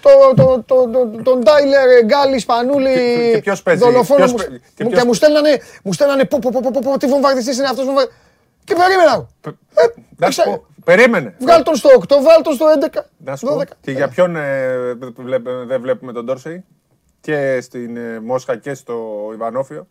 το, 0.00 0.10
το, 0.36 0.62
το, 0.66 0.90
το, 0.90 1.22
τον 1.22 1.44
Τάιλερ 1.44 2.04
Γκάλι 2.04 2.38
Σπανούλη 2.38 3.44
δολοφόνο 3.76 4.26
μου, 4.26 4.34
και, 4.74 4.84
και 4.84 5.04
μου 5.04 5.14
στέλνανε, 5.14 5.60
μου 5.82 5.92
στέλνανε 5.92 6.24
πω, 6.24 6.38
πω, 6.42 6.50
πω, 6.52 6.60
πω, 6.72 6.80
πω, 6.84 6.98
τι 6.98 7.06
βομβαρδιστής 7.06 7.58
είναι 7.58 7.66
αυτός 7.66 7.86
και 8.64 8.74
περίμενα. 8.74 9.28
Ε, 10.88 10.94
περίμενε. 10.94 11.34
Βγάλ 11.38 11.62
τον 11.62 11.74
στο 11.74 11.88
8, 12.08 12.14
βάλ 12.22 12.42
τον 12.42 12.54
στο 12.54 12.66
11. 13.24 13.60
12. 13.60 13.62
Και 13.80 13.90
για 13.90 14.08
ποιον 14.08 14.36
ε, 14.36 14.94
δεν 15.66 15.80
βλέπουμε 15.80 16.12
τον 16.12 16.24
Ντόρσεϊ 16.24 16.64
και 17.20 17.60
στην 17.60 17.96
ε, 17.96 18.20
Μόσχα 18.20 18.56
και 18.56 18.74
στο 18.74 19.28
Ιβανόφιο. 19.32 19.86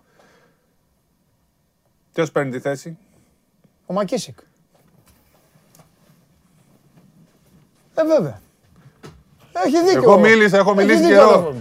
Ποιος 2.13 2.31
παίρνει 2.31 2.51
τη 2.51 2.59
θέση; 2.59 2.97
Ο 3.85 3.93
Μακίσικ. 3.93 4.37
Ε, 7.95 8.03
βέβαια. 8.03 8.41
Έχει 9.65 9.83
δίκιο. 9.83 10.01
Εγώ 10.01 10.19
μίλησα, 10.19 10.57
έχω 10.57 10.73
μιλήσει 10.73 11.07
καιρό. 11.07 11.55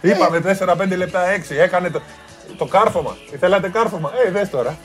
Είπαμε 0.00 0.56
4-5 0.60 0.96
λεπτά 0.96 1.22
6. 1.50 1.50
Έκανε 1.50 1.90
το, 1.90 2.00
το 2.56 2.66
κάρφωμα. 2.66 3.16
Ήθελατε 3.32 3.68
κάρφωμα; 3.68 4.10
Ε, 4.26 4.30
δες 4.30 4.50
τώρα. 4.50 4.78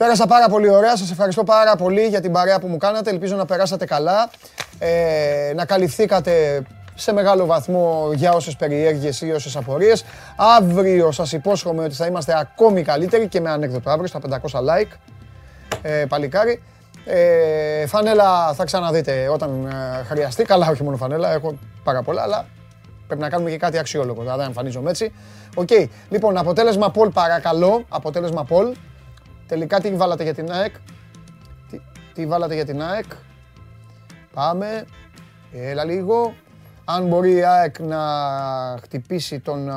Πέρασα 0.00 0.26
πάρα 0.26 0.48
πολύ 0.48 0.68
ωραία. 0.68 0.96
Σας 0.96 1.10
ευχαριστώ 1.10 1.44
πάρα 1.44 1.76
πολύ 1.76 2.06
για 2.06 2.20
την 2.20 2.32
παρέα 2.32 2.60
που 2.60 2.66
μου 2.66 2.76
κάνατε. 2.76 3.10
Ελπίζω 3.10 3.36
να 3.36 3.44
περάσατε 3.44 3.84
καλά. 3.84 4.30
Ε, 4.78 5.52
να 5.54 5.64
καλυφθήκατε 5.64 6.62
σε 6.94 7.12
μεγάλο 7.12 7.46
βαθμό 7.46 8.10
για 8.14 8.32
όσες 8.32 8.56
περιέργειες 8.56 9.20
ή 9.20 9.30
όσες 9.30 9.56
απορίες. 9.56 10.04
Αύριο 10.36 11.10
σας 11.10 11.32
υπόσχομαι 11.32 11.84
ότι 11.84 11.94
θα 11.94 12.06
είμαστε 12.06 12.38
ακόμη 12.38 12.82
καλύτεροι 12.82 13.28
και 13.28 13.40
με 13.40 13.50
ανέκδοτο 13.50 13.90
αύριο 13.90 14.06
στα 14.06 14.20
500 14.20 14.60
like. 14.60 14.92
Ε, 15.82 16.04
παλικάρι. 16.08 16.62
Ε, 17.04 17.86
φανέλα 17.86 18.52
θα 18.54 18.64
ξαναδείτε 18.64 19.28
όταν 19.28 19.66
ε, 19.66 20.04
χρειαστεί. 20.04 20.44
Καλά, 20.44 20.68
όχι 20.68 20.82
μόνο 20.82 20.96
φανέλα, 20.96 21.32
έχω 21.32 21.58
πάρα 21.84 22.02
πολλά, 22.02 22.22
αλλά 22.22 22.46
πρέπει 23.06 23.20
να 23.20 23.28
κάνουμε 23.28 23.50
και 23.50 23.56
κάτι 23.56 23.78
αξιόλογο. 23.78 24.22
Δεν 24.22 24.40
εμφανίζομαι 24.40 24.90
έτσι. 24.90 25.12
OK. 25.54 25.68
Okay. 25.70 25.86
Λοιπόν, 26.08 26.36
αποτέλεσμα 26.36 26.90
poll 26.90 27.08
παρακαλώ. 27.08 27.84
Αποτέλεσμα 27.88 28.44
poll. 28.44 28.74
Τελικά 29.50 29.80
τι 29.80 29.90
βάλατε 29.90 30.22
για 30.22 30.34
την 30.34 30.52
ΑΕΚ; 30.52 30.74
Τι, 31.70 31.80
τι 32.14 32.26
βάλατε 32.26 32.54
για 32.54 32.64
την 32.64 32.82
ΑΕΚ; 32.82 33.04
Πάμε. 34.34 34.84
Έλα 35.52 35.84
λίγο 35.84 36.34
αν 36.84 37.06
μπορεί 37.06 37.36
η 37.36 37.44
ΑΕΚ 37.44 37.78
να 37.78 37.98
χτυπήσει 38.82 39.40
τον 39.40 39.72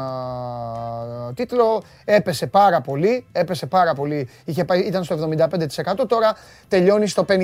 τίτλο, 1.34 1.84
έπεσε 2.06 2.48
πάρα 2.48 2.82
πολύ, 2.82 3.26
έπεσε 3.32 3.66
πάρα 3.66 3.94
πολύ, 3.94 4.30
Είχε, 4.46 4.66
ήταν 4.86 5.04
στο 5.04 5.30
75%, 6.02 6.08
τώρα 6.08 6.36
τελειώνει 6.68 7.08
στο 7.08 7.26
55,3% 7.28 7.38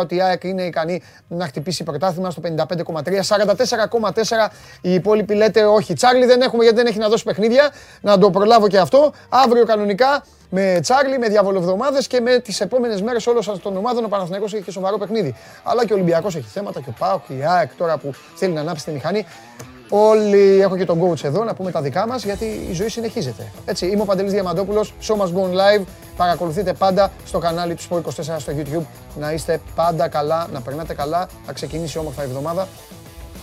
ότι 0.00 0.14
η 0.14 0.22
ΑΕΚ 0.22 0.44
είναι 0.44 0.62
ικανή 0.62 1.02
να 1.28 1.46
χτυπήσει 1.46 1.84
πρωτάθλημα 1.84 2.30
στο 2.30 2.42
55,3%, 2.56 3.02
44,4% 3.02 4.48
οι 4.80 4.94
υπόλοιποι 4.94 5.34
λέτε 5.34 5.64
όχι, 5.64 5.94
Τσάρλι 5.94 6.26
δεν 6.26 6.40
έχουμε 6.40 6.62
γιατί 6.62 6.78
δεν 6.78 6.86
έχει 6.86 6.98
να 6.98 7.08
δώσει 7.08 7.24
παιχνίδια, 7.24 7.70
να 8.00 8.18
το 8.18 8.30
προλάβω 8.30 8.68
και 8.68 8.78
αυτό, 8.78 9.12
αύριο 9.28 9.64
κανονικά 9.64 10.24
με 10.50 10.78
Τσάρλι, 10.82 11.18
με 11.18 11.28
διαβολοβδομάδες 11.28 12.06
και 12.06 12.20
με 12.20 12.38
τις 12.38 12.60
επόμενες 12.60 13.02
μέρες 13.02 13.26
όλων 13.26 13.60
των 13.62 13.76
ομάδων. 13.76 14.04
Ο 14.04 14.08
Παναθηναϊκός 14.08 14.54
έχει 14.54 14.62
και 14.62 14.70
σοβαρό 14.70 14.98
παιχνίδι. 14.98 15.34
Αλλά 15.62 15.86
και 15.86 15.92
ο 15.92 15.96
Ολυμπιακός 15.96 16.36
έχει 16.36 16.48
θέματα 16.48 16.80
και 16.80 16.88
ο 16.88 16.94
Πάοκ 16.98 17.26
και 17.26 17.32
η 17.32 17.44
ΑΕΚ 17.44 17.70
τώρα 17.76 17.96
που 17.96 18.14
θέλει 18.34 18.52
να 18.52 18.60
ανάψει 18.60 18.84
τη 18.84 18.90
μηχανή. 18.90 19.26
Όλοι, 19.88 20.60
έχω 20.60 20.76
και 20.76 20.84
τον 20.84 21.00
coach 21.02 21.24
εδώ 21.24 21.44
να 21.44 21.54
πούμε 21.54 21.70
τα 21.70 21.82
δικά 21.82 22.06
μας 22.06 22.24
γιατί 22.24 22.44
η 22.70 22.72
ζωή 22.72 22.88
συνεχίζεται. 22.88 23.52
Έτσι, 23.64 23.86
είμαι 23.86 24.02
ο 24.02 24.04
Παντελής 24.04 24.32
Διαμαντόπουλος, 24.32 24.94
Show 25.02 25.14
must 25.14 25.32
go 25.32 25.42
live. 25.42 25.84
Παρακολουθείτε 26.16 26.72
πάντα 26.72 27.10
στο 27.26 27.38
κανάλι 27.38 27.74
του 27.74 27.82
Sport 27.90 28.02
24 28.02 28.36
στο 28.38 28.52
YouTube. 28.56 28.84
Να 29.18 29.32
είστε 29.32 29.60
πάντα 29.74 30.08
καλά, 30.08 30.48
να 30.52 30.60
περνάτε 30.60 30.94
καλά, 30.94 31.28
να 31.46 31.52
ξεκινήσει 31.52 31.98
όμορφα 31.98 32.22
η 32.22 32.26
εβδομάδα. 32.26 32.68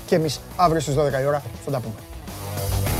Και 0.05 0.15
εμείς 0.15 0.39
αύριο 0.55 0.81
στις 0.81 0.95
12 0.95 1.21
η 1.21 1.25
ώρα 1.25 1.43
θα 1.65 1.71
τα 1.71 1.79
πούμε. 1.79 2.92